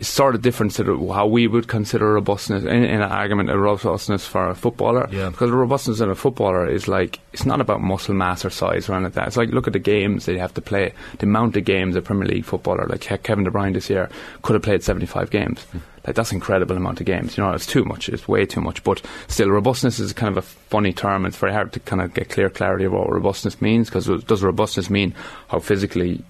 sort 0.00 0.34
of 0.34 0.42
different 0.42 0.72
to 0.72 1.10
how 1.12 1.26
we 1.26 1.46
would 1.46 1.68
consider 1.68 2.12
robustness 2.12 2.62
in, 2.64 2.84
in 2.84 3.00
an 3.00 3.10
argument. 3.10 3.48
of 3.48 3.58
robustness 3.58 4.26
for 4.26 4.48
a 4.50 4.54
footballer, 4.54 5.08
Yeah. 5.10 5.30
because 5.30 5.50
robustness 5.50 6.00
in 6.00 6.10
a 6.10 6.14
footballer 6.14 6.68
is 6.68 6.86
like 6.86 7.18
it's 7.32 7.46
not 7.46 7.60
about 7.62 7.80
muscle 7.80 8.14
mass 8.14 8.44
or 8.44 8.50
size 8.50 8.88
or 8.88 8.92
anything 8.92 9.04
like 9.04 9.12
that. 9.14 9.26
It's 9.28 9.36
like 9.38 9.50
look 9.50 9.66
at 9.66 9.72
the 9.72 9.78
games 9.78 10.26
they 10.26 10.36
have 10.38 10.52
to 10.54 10.60
play, 10.60 10.92
the 11.18 11.26
amount 11.26 11.56
of 11.56 11.64
games 11.64 11.96
a 11.96 12.02
Premier 12.02 12.28
League 12.28 12.44
footballer 12.44 12.86
like 12.88 13.00
Kevin 13.22 13.44
De 13.44 13.50
Bruyne 13.50 13.72
this 13.72 13.88
year 13.88 14.10
could 14.42 14.54
have 14.54 14.62
played 14.62 14.82
75 14.82 15.30
games. 15.30 15.62
Hmm. 15.64 15.78
Like 16.06 16.14
that's 16.14 16.30
incredible 16.30 16.76
amount 16.76 17.00
of 17.00 17.06
games. 17.06 17.36
You 17.36 17.42
know, 17.44 17.52
it's 17.52 17.66
too 17.66 17.84
much. 17.84 18.08
It's 18.08 18.28
way 18.28 18.46
too 18.46 18.60
much. 18.60 18.84
But 18.84 19.02
still, 19.26 19.48
robustness 19.50 19.98
is 19.98 20.12
kind 20.12 20.30
of 20.30 20.36
a 20.36 20.46
funny 20.46 20.92
term. 20.92 21.26
It's 21.26 21.36
very 21.38 21.52
hard 21.52 21.72
to 21.72 21.80
kind 21.80 22.00
of 22.00 22.14
get 22.14 22.28
clear 22.28 22.48
clarity 22.48 22.84
of 22.84 22.92
what 22.92 23.10
robustness 23.10 23.60
means. 23.60 23.88
Because 23.88 24.06
does 24.24 24.42
robustness 24.44 24.88
mean 24.88 25.14
how 25.48 25.58
physically 25.58 26.22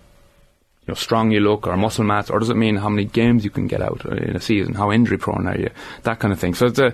know, 0.89 0.95
strong 0.95 1.31
you 1.31 1.41
look 1.41 1.67
or 1.67 1.77
muscle 1.77 2.05
mass, 2.05 2.31
or 2.31 2.39
does 2.39 2.51
it 2.51 2.57
mean 2.57 2.77
how 2.77 2.89
many 2.89 3.05
games 3.05 3.45
you 3.45 3.51
can 3.51 3.67
get 3.67 3.83
out 3.83 4.05
uh, 4.07 4.15
in 4.15 4.37
a 4.37 4.41
season? 4.41 4.75
How 4.75 4.93
injury 4.93 5.19
prone 5.19 5.47
are 5.47 5.59
you? 5.59 5.71
That 6.05 6.19
kind 6.19 6.33
of 6.33 6.39
thing. 6.39 6.55
So 6.55 6.67
it's 6.67 6.79
a 6.79 6.93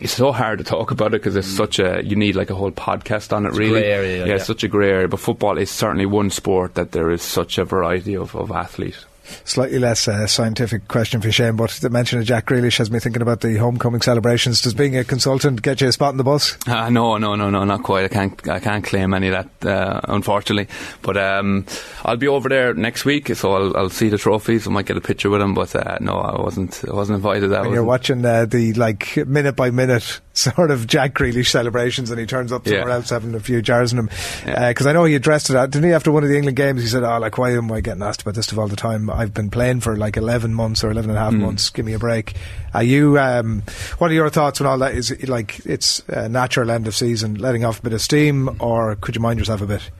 it's 0.00 0.12
so 0.12 0.32
hard 0.32 0.58
to 0.58 0.64
talk 0.64 0.90
about 0.90 1.08
it 1.08 1.22
because 1.22 1.36
it's 1.36 1.52
mm. 1.52 1.56
such 1.56 1.78
a 1.78 2.02
you 2.04 2.16
need 2.16 2.36
like 2.36 2.50
a 2.50 2.54
whole 2.54 2.72
podcast 2.72 3.32
on 3.34 3.46
it. 3.46 3.50
It's 3.50 3.58
a 3.58 3.60
really, 3.60 3.84
area, 3.84 4.26
yeah, 4.26 4.32
yeah, 4.34 4.38
such 4.38 4.64
a 4.64 4.68
grey 4.68 4.90
area. 4.90 5.08
But 5.08 5.20
football 5.20 5.58
is 5.58 5.70
certainly 5.70 6.06
one 6.06 6.30
sport 6.30 6.74
that 6.74 6.92
there 6.92 7.10
is 7.10 7.22
such 7.22 7.58
a 7.58 7.64
variety 7.64 8.16
of, 8.16 8.34
of 8.34 8.50
athletes. 8.50 9.04
Slightly 9.44 9.78
less 9.78 10.06
uh, 10.06 10.26
scientific 10.26 10.88
question 10.88 11.20
for 11.20 11.32
Shane, 11.32 11.56
but 11.56 11.70
the 11.70 11.90
mention 11.90 12.18
of 12.18 12.24
Jack 12.24 12.46
Grealish 12.46 12.78
has 12.78 12.90
me 12.90 12.98
thinking 12.98 13.22
about 13.22 13.40
the 13.40 13.56
homecoming 13.56 14.02
celebrations. 14.02 14.60
Does 14.60 14.74
being 14.74 14.96
a 14.96 15.04
consultant 15.04 15.62
get 15.62 15.80
you 15.80 15.88
a 15.88 15.92
spot 15.92 16.12
in 16.12 16.18
the 16.18 16.24
bus? 16.24 16.56
Uh, 16.66 16.90
no, 16.90 17.16
no, 17.18 17.34
no, 17.34 17.50
no, 17.50 17.64
not 17.64 17.82
quite. 17.82 18.04
I 18.04 18.08
can't, 18.08 18.48
I 18.48 18.60
can't 18.60 18.84
claim 18.84 19.14
any 19.14 19.28
of 19.28 19.48
that, 19.60 19.68
uh, 19.68 20.00
unfortunately. 20.04 20.68
But 21.02 21.16
um, 21.16 21.66
I'll 22.04 22.16
be 22.16 22.28
over 22.28 22.48
there 22.48 22.74
next 22.74 23.04
week, 23.04 23.34
so 23.34 23.54
I'll, 23.54 23.76
I'll 23.76 23.90
see 23.90 24.08
the 24.08 24.18
trophies. 24.18 24.66
I 24.66 24.70
might 24.70 24.86
get 24.86 24.96
a 24.96 25.00
picture 25.00 25.30
with 25.30 25.40
them. 25.40 25.54
But 25.54 25.74
uh, 25.74 25.98
no, 26.00 26.14
I 26.14 26.40
wasn't, 26.40 26.82
I 26.88 26.94
wasn't 26.94 27.16
invited. 27.16 27.48
That 27.48 27.62
When 27.62 27.72
you're 27.72 27.84
watching 27.84 28.24
uh, 28.24 28.46
the 28.46 28.72
like 28.74 29.16
minute 29.26 29.56
by 29.56 29.70
minute 29.70 30.20
sort 30.54 30.70
of 30.70 30.86
Jack 30.86 31.14
Grealish 31.14 31.46
celebrations, 31.48 32.10
and 32.10 32.18
he 32.20 32.26
turns 32.26 32.52
up 32.52 32.66
somewhere 32.66 32.88
Yeah. 32.88 32.94
else 32.94 33.10
having 33.10 33.34
a 33.34 33.40
few 33.40 33.62
jars 33.62 33.92
in 33.92 33.98
him. 34.00 34.10
Because 34.44 34.86
I 34.86 34.92
know 34.92 35.04
he 35.04 35.14
addressed 35.14 35.48
it. 35.48 35.56
uh, 35.56 35.66
Didn't 35.66 35.88
he 35.88 35.94
after 35.94 36.10
one 36.12 36.22
of 36.24 36.28
the 36.28 36.36
England 36.36 36.56
games? 36.56 36.82
He 36.82 36.88
said, 36.88 37.04
"Oh, 37.04 37.18
like 37.18 37.38
why 37.38 37.52
am 37.52 37.70
I 37.72 37.80
getting 37.80 38.02
asked 38.02 38.22
about 38.22 38.34
this 38.34 38.46
stuff 38.46 38.58
all 38.58 38.68
the 38.68 38.76
time? 38.76 39.08
I've 39.08 39.32
been 39.32 39.48
playing 39.48 39.80
for 39.80 39.96
like 39.96 40.16
11 40.16 40.52
months 40.52 40.82
or 40.84 40.90
11 40.90 41.10
and 41.10 41.18
a 41.18 41.22
half 41.22 41.32
Mm. 41.32 41.40
months. 41.40 41.70
Give 41.70 41.86
me 41.86 41.92
a 41.94 41.98
break." 41.98 42.34
Are 42.74 42.82
you? 42.82 43.16
Um, 43.20 43.62
what 43.98 44.10
are 44.10 44.14
your 44.14 44.28
thoughts 44.30 44.60
on 44.60 44.66
all 44.66 44.78
that? 44.78 44.94
Is 44.96 45.12
it 45.12 45.28
like 45.28 45.60
it's 45.64 46.02
a 46.08 46.28
natural 46.28 46.72
end 46.72 46.88
of 46.88 46.96
season, 46.96 47.34
letting 47.36 47.64
off 47.64 47.78
a 47.78 47.82
bit 47.82 47.92
of 47.92 48.00
steam, 48.00 48.50
or 48.58 48.96
could 48.96 49.14
you 49.14 49.20
mind 49.22 49.38
yourself 49.38 49.60
a 49.62 49.66
bit? 49.66 49.90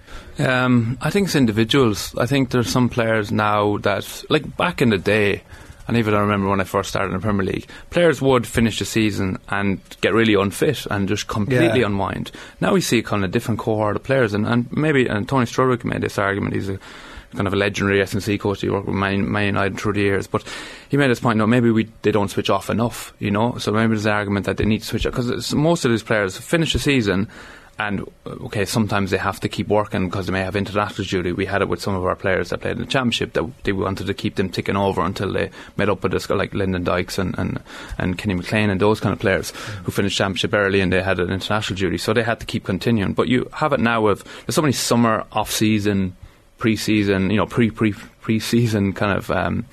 Um, 0.40 0.98
I 1.00 1.10
think 1.10 1.26
it's 1.26 1.36
individuals. 1.36 2.12
I 2.18 2.26
think 2.26 2.50
there's 2.50 2.68
some 2.68 2.88
players 2.88 3.30
now 3.30 3.76
that, 3.78 4.24
like 4.28 4.56
back 4.56 4.82
in 4.82 4.90
the 4.90 4.98
day, 4.98 5.42
and 5.86 5.96
even 5.96 6.14
I 6.14 6.20
remember 6.20 6.48
when 6.48 6.60
I 6.60 6.64
first 6.64 6.88
started 6.90 7.08
in 7.08 7.20
the 7.20 7.22
Premier 7.22 7.44
League, 7.44 7.66
players 7.90 8.20
would 8.22 8.46
finish 8.46 8.78
the 8.78 8.84
season 8.84 9.38
and 9.48 9.80
get 10.00 10.14
really 10.14 10.34
unfit 10.34 10.86
and 10.90 11.08
just 11.08 11.26
completely 11.28 11.80
Yeah. 11.80 11.86
unwind. 11.86 12.30
Now 12.60 12.72
we 12.72 12.80
see 12.80 13.02
kind 13.02 13.24
of 13.24 13.30
different 13.30 13.60
cohort 13.60 13.96
of 13.96 14.02
players, 14.02 14.32
and, 14.34 14.46
and 14.46 14.66
maybe 14.76 15.06
and 15.06 15.28
Tony 15.28 15.46
Strudwick 15.46 15.84
made 15.84 16.00
this 16.02 16.18
argument. 16.18 16.54
He's 16.54 16.68
a 16.68 16.78
kind 17.34 17.46
of 17.48 17.52
a 17.52 17.56
legendary 17.56 18.00
S&C 18.00 18.38
coach. 18.38 18.60
He 18.60 18.70
worked 18.70 18.86
with 18.86 18.94
Man, 18.94 19.28
Man 19.30 19.46
United 19.46 19.76
through 19.78 19.94
the 19.94 20.00
years, 20.02 20.28
but 20.28 20.44
he 20.88 20.96
made 20.96 21.10
this 21.10 21.18
point. 21.18 21.36
No, 21.36 21.46
maybe 21.48 21.70
we 21.70 21.88
they 22.02 22.12
don't 22.12 22.30
switch 22.30 22.48
off 22.48 22.70
enough. 22.70 23.12
You 23.18 23.32
know, 23.32 23.56
so 23.58 23.72
maybe 23.72 23.88
there's 23.88 24.06
an 24.06 24.12
argument 24.12 24.46
that 24.46 24.56
they 24.56 24.64
need 24.64 24.82
to 24.82 24.86
switch 24.86 25.04
off 25.04 25.14
because 25.14 25.52
most 25.54 25.84
of 25.84 25.90
these 25.90 26.04
players 26.04 26.36
finish 26.38 26.72
the 26.74 26.78
season. 26.78 27.28
And 27.76 28.08
okay, 28.26 28.64
sometimes 28.64 29.10
they 29.10 29.18
have 29.18 29.40
to 29.40 29.48
keep 29.48 29.66
working 29.66 30.08
because 30.08 30.26
they 30.26 30.32
may 30.32 30.44
have 30.44 30.54
international 30.54 31.06
duty. 31.06 31.32
We 31.32 31.46
had 31.46 31.60
it 31.60 31.68
with 31.68 31.80
some 31.80 31.96
of 31.96 32.04
our 32.04 32.14
players 32.14 32.50
that 32.50 32.60
played 32.60 32.76
in 32.76 32.82
the 32.82 32.86
championship 32.86 33.32
that 33.32 33.50
they 33.64 33.72
wanted 33.72 34.06
to 34.06 34.14
keep 34.14 34.36
them 34.36 34.48
ticking 34.48 34.76
over 34.76 35.02
until 35.02 35.32
they 35.32 35.50
met 35.76 35.88
up 35.88 36.04
with 36.04 36.12
this 36.12 36.30
like 36.30 36.54
Lyndon 36.54 36.84
Dykes 36.84 37.18
and, 37.18 37.36
and, 37.36 37.60
and 37.98 38.16
Kenny 38.16 38.34
McLean 38.34 38.70
and 38.70 38.80
those 38.80 39.00
kind 39.00 39.12
of 39.12 39.18
players 39.18 39.50
who 39.84 39.90
finished 39.90 40.16
championship 40.16 40.54
early 40.54 40.80
and 40.80 40.92
they 40.92 41.02
had 41.02 41.18
an 41.18 41.30
international 41.30 41.76
duty, 41.76 41.98
so 41.98 42.12
they 42.12 42.22
had 42.22 42.38
to 42.40 42.46
keep 42.46 42.64
continuing. 42.64 43.12
But 43.12 43.28
you 43.28 43.48
have 43.54 43.72
it 43.72 43.80
now 43.80 44.02
with 44.02 44.22
there's 44.46 44.54
so 44.54 44.62
many 44.62 44.72
summer 44.72 45.24
off 45.32 45.50
season 45.50 46.16
pre-season, 46.58 47.30
you 47.30 47.36
know, 47.36 47.46
pre 47.46 47.70
pre 47.70 47.92
pre-season 48.24 48.94
kind 48.94 49.16
of 49.16 49.30
um, 49.30 49.66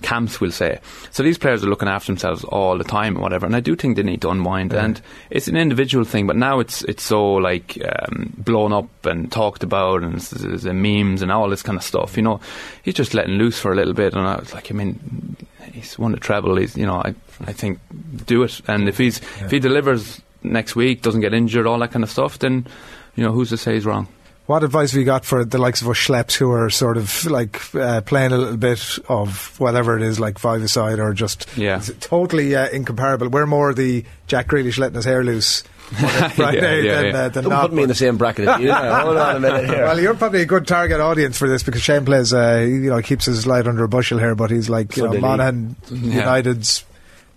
camps, 0.00 0.40
we'll 0.40 0.52
say. 0.52 0.78
So 1.10 1.24
these 1.24 1.38
players 1.38 1.64
are 1.64 1.66
looking 1.66 1.88
after 1.88 2.06
themselves 2.06 2.44
all 2.44 2.78
the 2.78 2.84
time 2.84 3.16
and 3.16 3.22
whatever. 3.22 3.44
And 3.44 3.56
I 3.56 3.60
do 3.60 3.74
think 3.74 3.96
they 3.96 4.04
need 4.04 4.22
to 4.22 4.30
unwind. 4.30 4.72
And 4.72 5.02
it's 5.28 5.48
an 5.48 5.56
individual 5.56 6.04
thing, 6.04 6.28
but 6.28 6.36
now 6.36 6.60
it's 6.60 6.82
it's 6.84 7.02
so 7.02 7.34
like 7.34 7.76
um, 7.84 8.32
blown 8.38 8.72
up 8.72 9.04
and 9.04 9.30
talked 9.30 9.64
about, 9.64 10.04
and 10.04 10.14
it's, 10.14 10.32
it's, 10.32 10.44
it's 10.44 10.64
memes 10.64 11.20
and 11.20 11.32
all 11.32 11.50
this 11.50 11.64
kind 11.64 11.76
of 11.76 11.82
stuff. 11.82 12.16
You 12.16 12.22
know, 12.22 12.40
he's 12.84 12.94
just 12.94 13.12
letting 13.12 13.34
loose 13.34 13.58
for 13.58 13.72
a 13.72 13.76
little 13.76 13.94
bit. 13.94 14.14
And 14.14 14.24
I 14.24 14.36
was 14.36 14.54
like, 14.54 14.70
I 14.70 14.74
mean, 14.74 15.36
he's 15.72 15.98
won 15.98 16.12
the 16.12 16.20
treble. 16.20 16.56
He's, 16.56 16.76
you 16.76 16.86
know, 16.86 17.02
I 17.04 17.12
I 17.44 17.52
think 17.52 17.80
do 18.24 18.44
it. 18.44 18.60
And 18.68 18.88
if 18.88 18.98
he's 18.98 19.18
if 19.40 19.50
he 19.50 19.58
delivers 19.58 20.22
next 20.44 20.76
week, 20.76 21.02
doesn't 21.02 21.22
get 21.22 21.34
injured, 21.34 21.66
all 21.66 21.80
that 21.80 21.90
kind 21.90 22.04
of 22.04 22.10
stuff, 22.10 22.38
then 22.38 22.68
you 23.16 23.24
know, 23.24 23.32
who's 23.32 23.48
to 23.48 23.56
say 23.56 23.74
he's 23.74 23.84
wrong? 23.84 24.06
What 24.46 24.62
advice 24.62 24.92
have 24.92 24.98
you 25.00 25.04
got 25.04 25.24
for 25.24 25.44
the 25.44 25.58
likes 25.58 25.82
of 25.82 25.88
us 25.88 25.96
schleps 25.96 26.34
who 26.34 26.50
are 26.52 26.70
sort 26.70 26.96
of 26.96 27.24
like 27.26 27.74
uh, 27.74 28.00
playing 28.02 28.30
a 28.32 28.38
little 28.38 28.56
bit 28.56 28.98
of 29.08 29.58
whatever 29.58 29.96
it 29.96 30.02
is, 30.04 30.20
like 30.20 30.38
five 30.38 30.62
aside, 30.62 31.00
or 31.00 31.12
just 31.12 31.48
Yeah. 31.56 31.80
totally 31.98 32.54
uh, 32.54 32.68
incomparable? 32.68 33.28
We're 33.28 33.46
more 33.46 33.74
the 33.74 34.04
Jack 34.28 34.46
Grealish 34.48 34.78
letting 34.78 34.94
his 34.94 35.04
hair 35.04 35.24
loose 35.24 35.64
on 36.02 36.30
Friday 36.30 36.82
Yeah, 36.84 36.92
yeah, 36.92 36.94
than, 37.02 37.04
yeah. 37.06 37.18
Uh, 37.22 37.28
than 37.30 37.42
Don't 37.44 37.50
not. 37.52 37.62
put 37.62 37.72
me 37.72 37.82
in 37.82 37.88
the 37.88 37.94
same 37.96 38.16
bracket 38.18 38.46
as 38.48 38.60
you. 38.60 38.68
now. 38.68 39.00
Hold 39.04 39.16
on 39.16 39.36
a 39.36 39.40
minute 39.40 39.64
here. 39.66 39.82
Well, 39.84 40.00
you're 40.00 40.14
probably 40.14 40.42
a 40.42 40.46
good 40.46 40.66
target 40.68 41.00
audience 41.00 41.36
for 41.38 41.48
this 41.48 41.64
because 41.64 41.82
Shane 41.82 42.04
plays, 42.04 42.32
uh, 42.32 42.64
you 42.68 42.90
know, 42.90 43.02
keeps 43.02 43.24
his 43.26 43.46
light 43.48 43.66
under 43.66 43.82
a 43.82 43.88
bushel 43.88 44.18
here, 44.18 44.34
but 44.36 44.50
he's 44.52 44.68
like, 44.70 44.96
you 44.96 45.02
Sunday 45.02 45.20
know, 45.20 45.28
league. 45.28 45.38
Monaghan 45.38 45.76
Yeah. 45.90 46.20
United's 46.20 46.84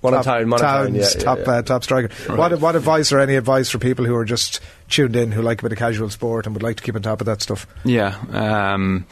One 0.02 0.14
on 0.14 0.24
top, 0.24 0.38
Tyne, 0.38 0.50
one 0.50 0.62
on 0.62 0.66
Tyne, 0.66 0.94
Towns, 0.94 0.98
yeah, 0.98 1.20
yeah, 1.20 1.24
top 1.26 1.40
yeah. 1.40 1.52
Uh, 1.52 1.62
top 1.62 1.84
striker. 1.84 2.34
What 2.34 2.60
what 2.60 2.76
advice 2.76 3.12
or 3.12 3.20
any 3.20 3.36
advice 3.36 3.70
for 3.70 3.80
people 3.80 4.06
who 4.06 4.16
are 4.16 4.26
just 4.26 4.62
tuned 4.88 5.16
in 5.16 5.32
who 5.32 5.42
like 5.42 5.60
a 5.60 5.64
bit 5.64 5.74
of 5.74 5.78
casual 5.78 6.10
sport 6.10 6.46
and 6.46 6.56
would 6.56 6.64
like 6.64 6.78
to 6.78 6.84
keep 6.84 6.96
on 6.96 7.02
top 7.02 7.22
of 7.22 7.26
that 7.26 7.42
stuff? 7.42 7.68
Yeah. 7.84 8.18
Um, 8.32 9.06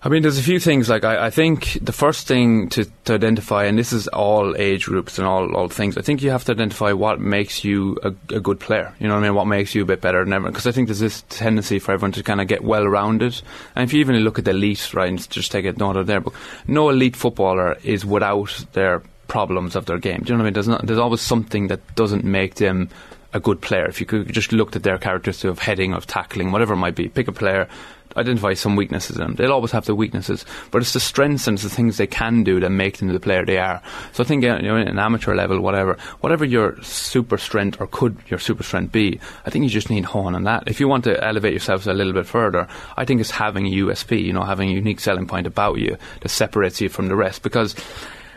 I 0.00 0.08
mean, 0.08 0.22
there's 0.22 0.38
a 0.38 0.42
few 0.42 0.60
things. 0.60 0.88
Like, 0.88 1.02
I, 1.02 1.26
I 1.26 1.30
think 1.30 1.76
the 1.82 1.92
first 1.92 2.28
thing 2.28 2.68
to, 2.70 2.84
to 3.04 3.14
identify, 3.14 3.64
and 3.64 3.76
this 3.76 3.92
is 3.92 4.06
all 4.08 4.54
age 4.56 4.84
groups 4.84 5.18
and 5.18 5.26
all, 5.26 5.56
all 5.56 5.68
things, 5.68 5.98
I 5.98 6.02
think 6.02 6.22
you 6.22 6.30
have 6.30 6.44
to 6.44 6.52
identify 6.52 6.92
what 6.92 7.20
makes 7.20 7.64
you 7.64 7.98
a, 8.04 8.14
a 8.34 8.40
good 8.40 8.60
player. 8.60 8.94
You 9.00 9.08
know 9.08 9.14
what 9.14 9.20
I 9.20 9.22
mean? 9.24 9.34
What 9.34 9.46
makes 9.46 9.74
you 9.74 9.82
a 9.82 9.86
bit 9.86 10.00
better 10.00 10.24
than 10.24 10.32
everyone. 10.32 10.52
Because 10.52 10.68
I 10.68 10.72
think 10.72 10.86
there's 10.86 11.00
this 11.00 11.24
tendency 11.30 11.80
for 11.80 11.92
everyone 11.92 12.12
to 12.12 12.22
kind 12.22 12.40
of 12.40 12.46
get 12.46 12.62
well 12.62 12.86
rounded. 12.86 13.42
And 13.74 13.88
if 13.88 13.92
you 13.92 13.98
even 13.98 14.16
look 14.18 14.38
at 14.38 14.44
the 14.44 14.52
elite, 14.52 14.94
right, 14.94 15.08
and 15.08 15.30
just 15.30 15.50
take 15.50 15.64
a 15.64 15.72
note 15.72 15.96
of 15.96 16.06
their 16.06 16.20
book, 16.20 16.34
no 16.68 16.90
elite 16.90 17.16
footballer 17.16 17.76
is 17.82 18.06
without 18.06 18.64
their 18.74 19.02
problems 19.28 19.76
of 19.76 19.86
their 19.86 19.98
game. 19.98 20.20
Do 20.20 20.32
you 20.32 20.36
know 20.36 20.42
what 20.42 20.42
I 20.42 20.44
mean? 20.46 20.54
There's, 20.54 20.68
not, 20.68 20.86
there's 20.86 20.98
always 20.98 21.20
something 21.20 21.68
that 21.68 21.94
doesn't 21.94 22.24
make 22.24 22.56
them 22.56 22.88
a 23.32 23.40
good 23.40 23.60
player. 23.60 23.86
If 23.86 24.00
you 24.00 24.06
could 24.06 24.32
just 24.32 24.52
looked 24.52 24.74
at 24.74 24.82
their 24.82 24.98
characteristics 24.98 25.44
of 25.44 25.58
heading, 25.58 25.92
of 25.92 26.06
tackling, 26.06 26.50
whatever 26.50 26.74
it 26.74 26.78
might 26.78 26.94
be, 26.94 27.08
pick 27.08 27.28
a 27.28 27.32
player, 27.32 27.68
identify 28.16 28.54
some 28.54 28.74
weaknesses 28.74 29.16
in 29.16 29.22
them. 29.22 29.34
They'll 29.34 29.52
always 29.52 29.70
have 29.72 29.84
the 29.84 29.94
weaknesses, 29.94 30.44
but 30.70 30.82
it's 30.82 30.92
the 30.92 31.00
strengths 31.00 31.46
and 31.46 31.56
it's 31.56 31.62
the 31.62 31.68
things 31.68 31.96
they 31.96 32.06
can 32.06 32.42
do 32.42 32.58
that 32.60 32.70
make 32.70 32.96
them 32.96 33.08
the 33.08 33.20
player 33.20 33.44
they 33.44 33.58
are. 33.58 33.82
So 34.12 34.22
I 34.22 34.26
think 34.26 34.44
you 34.44 34.48
know, 34.48 34.76
in 34.76 34.88
an 34.88 34.98
amateur 34.98 35.34
level, 35.34 35.60
whatever, 35.60 35.98
whatever 36.20 36.44
your 36.44 36.80
super 36.82 37.38
strength 37.38 37.80
or 37.80 37.86
could 37.86 38.16
your 38.28 38.38
super 38.38 38.62
strength 38.62 38.92
be, 38.92 39.20
I 39.44 39.50
think 39.50 39.64
you 39.64 39.70
just 39.70 39.90
need 39.90 40.04
hone 40.06 40.34
on 40.34 40.44
that. 40.44 40.64
If 40.66 40.80
you 40.80 40.88
want 40.88 41.04
to 41.04 41.22
elevate 41.22 41.52
yourself 41.52 41.86
a 41.86 41.92
little 41.92 42.12
bit 42.12 42.26
further, 42.26 42.66
I 42.96 43.04
think 43.04 43.20
it's 43.20 43.30
having 43.30 43.66
a 43.66 43.70
USP, 43.70 44.22
you 44.22 44.32
know, 44.32 44.42
having 44.42 44.70
a 44.70 44.74
unique 44.74 45.00
selling 45.00 45.26
point 45.26 45.46
about 45.46 45.78
you 45.78 45.96
that 46.20 46.28
separates 46.30 46.80
you 46.80 46.88
from 46.88 47.08
the 47.08 47.16
rest 47.16 47.42
because 47.42 47.74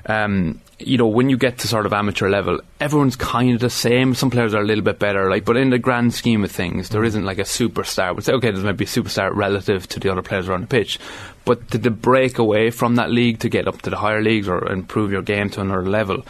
um, 0.06 0.60
you 0.80 0.98
know, 0.98 1.08
when 1.08 1.30
you 1.30 1.38
get 1.38 1.60
to 1.60 1.68
sort 1.68 1.86
of 1.86 1.94
amateur 1.94 2.30
level, 2.30 2.60
everyone's 2.80 3.16
kind 3.16 3.54
of 3.54 3.62
the 3.62 3.70
same. 3.70 4.14
Some 4.16 4.30
players 4.30 4.54
are 4.54 4.62
a 4.62 4.66
little 4.66 4.84
bit 4.84 5.00
better, 5.00 5.30
like, 5.30 5.46
but 5.46 5.58
in 5.58 5.70
the 5.70 5.80
grand 5.80 6.14
scheme 6.14 6.44
of 6.44 6.52
things, 6.52 6.90
there 6.90 7.04
isn't 7.04 7.26
like 7.26 7.38
a 7.38 7.44
superstar. 7.44 8.16
We'd 8.16 8.24
say, 8.24 8.34
okay, 8.34 8.52
there's 8.52 8.64
maybe 8.64 8.86
a 8.86 8.88
superstar 8.88 9.34
relative 9.34 9.88
to 9.90 10.00
the 10.00 10.12
other 10.12 10.22
players 10.22 10.50
around 10.50 10.62
the 10.62 10.68
pitch, 10.68 11.00
but 11.46 11.70
to, 11.72 11.80
to 11.80 11.92
break 11.92 12.38
away 12.38 12.72
from 12.72 12.96
that 12.96 13.12
league 13.12 13.40
to 13.40 13.50
get 13.50 13.68
up 13.68 13.82
to 13.84 13.90
the 13.90 13.98
higher 13.98 14.22
leagues 14.22 14.48
or 14.48 14.72
improve 14.72 15.12
your 15.12 15.22
game 15.22 15.50
to 15.52 15.62
another 15.62 15.86
level, 15.86 16.26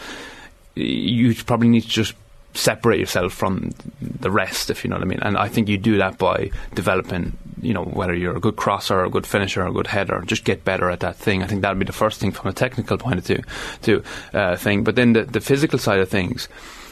you 0.76 1.34
probably 1.36 1.70
need 1.70 1.82
to 1.82 1.90
just 1.90 2.14
separate 2.54 3.00
yourself 3.00 3.34
from 3.34 3.72
the 4.02 4.32
rest, 4.32 4.70
if 4.70 4.84
you 4.84 4.90
know 4.90 4.98
what 4.98 5.04
I 5.04 5.08
mean. 5.08 5.20
And 5.22 5.38
I 5.38 5.48
think 5.48 5.70
you 5.70 5.78
do 5.78 5.98
that 5.98 6.18
by 6.18 6.52
developing, 6.74 7.38
you 7.62 7.74
know, 7.74 7.84
whether 7.84 8.14
you're 8.14 8.36
a 8.36 8.40
good 8.40 8.56
crosser 8.56 9.00
or 9.00 9.06
a 9.06 9.10
good 9.10 9.26
finisher 9.26 9.64
or 9.64 9.68
a 9.68 9.72
good 9.72 9.88
header, 9.88 10.22
just 10.26 10.44
get 10.44 10.66
better 10.66 10.90
at 10.90 11.00
that 11.02 11.16
thing. 11.16 11.44
I 11.44 11.48
think 11.48 11.62
that'd 11.62 11.80
be 11.80 11.86
the 11.86 11.94
first 11.94 12.20
thing 12.20 12.32
from 12.32 12.50
a 12.50 12.54
technical 12.54 12.98
point 12.98 13.20
of 13.20 13.26
view, 13.26 13.44
to 13.84 14.04
uh, 14.34 14.56
thing. 14.58 14.84
But 14.84 14.96
then 14.96 15.14
the, 15.14 15.24
the 15.24 15.42
physical 15.42 15.80
side 15.80 16.00
of 16.00 16.10
things. 16.10 16.48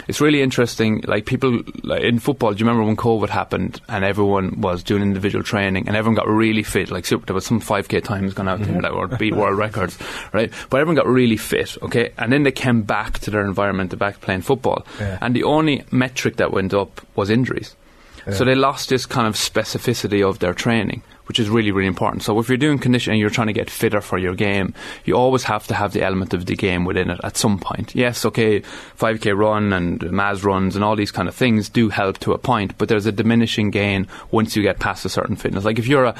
It's 0.09 0.19
really 0.19 0.41
interesting. 0.41 1.01
Like 1.07 1.27
people 1.27 1.61
like 1.83 2.01
in 2.01 2.17
football, 2.17 2.51
do 2.51 2.59
you 2.59 2.65
remember 2.65 2.83
when 2.83 2.95
COVID 2.97 3.29
happened 3.29 3.79
and 3.87 4.03
everyone 4.03 4.59
was 4.59 4.81
doing 4.81 5.03
individual 5.03 5.43
training 5.43 5.87
and 5.87 5.95
everyone 5.95 6.15
got 6.15 6.27
really 6.27 6.63
fit? 6.63 6.89
Like 6.89 7.05
super, 7.05 7.27
there 7.27 7.35
was 7.35 7.45
some 7.45 7.61
5k 7.61 8.03
times 8.03 8.33
gone 8.33 8.47
out 8.47 8.57
there 8.57 8.69
mm-hmm. 8.69 8.81
that 8.81 8.95
were 8.95 9.07
beat 9.07 9.35
world 9.35 9.59
records, 9.59 9.99
right? 10.33 10.51
But 10.71 10.81
everyone 10.81 10.95
got 10.95 11.05
really 11.05 11.37
fit, 11.37 11.77
okay? 11.83 12.11
And 12.17 12.33
then 12.33 12.41
they 12.41 12.51
came 12.51 12.81
back 12.81 13.19
to 13.19 13.29
their 13.29 13.45
environment, 13.45 13.91
to 13.91 13.97
back 13.97 14.19
playing 14.19 14.41
football, 14.41 14.83
Yeah. 14.99 15.19
and 15.21 15.35
the 15.35 15.43
only 15.43 15.83
metric 15.91 16.37
that 16.37 16.51
went 16.51 16.73
up 16.73 17.01
was 17.15 17.29
injuries. 17.29 17.75
So 18.31 18.45
they 18.45 18.53
lost 18.55 18.89
this 18.89 19.05
kind 19.05 19.27
of 19.27 19.35
specificity 19.35 20.27
of 20.27 20.39
their 20.39 20.53
training, 20.53 21.01
which 21.29 21.39
is 21.39 21.47
really, 21.47 21.69
really 21.71 21.87
important. 21.87 22.23
So 22.23 22.39
if 22.39 22.49
you're 22.49 22.57
doing 22.57 22.79
conditioning, 22.79 23.19
you're 23.19 23.29
trying 23.29 23.47
to 23.47 23.53
get 23.53 23.69
fitter 23.69 24.01
for 24.01 24.17
your 24.17 24.33
game, 24.33 24.73
you 25.05 25.13
always 25.13 25.43
have 25.43 25.67
to 25.67 25.75
have 25.75 25.93
the 25.93 26.03
element 26.03 26.33
of 26.33 26.47
the 26.47 26.55
game 26.55 26.85
within 26.85 27.11
it 27.11 27.19
at 27.23 27.37
some 27.37 27.59
point. 27.59 27.95
Yes, 27.95 28.25
okay, 28.25 28.61
5k 28.97 29.37
run 29.37 29.71
and 29.71 29.99
Maz 29.99 30.43
runs 30.43 30.75
and 30.75 30.83
all 30.83 30.95
these 30.95 31.11
kind 31.11 31.27
of 31.27 31.35
things 31.35 31.69
do 31.69 31.89
help 31.89 32.17
to 32.19 32.33
a 32.33 32.39
point, 32.39 32.75
but 32.79 32.89
there's 32.89 33.05
a 33.05 33.11
diminishing 33.11 33.69
gain 33.69 34.07
once 34.31 34.55
you 34.55 34.63
get 34.63 34.79
past 34.79 35.05
a 35.05 35.09
certain 35.09 35.35
fitness. 35.35 35.65
Like 35.65 35.77
if 35.77 35.85
you're 35.85 36.05
a 36.05 36.15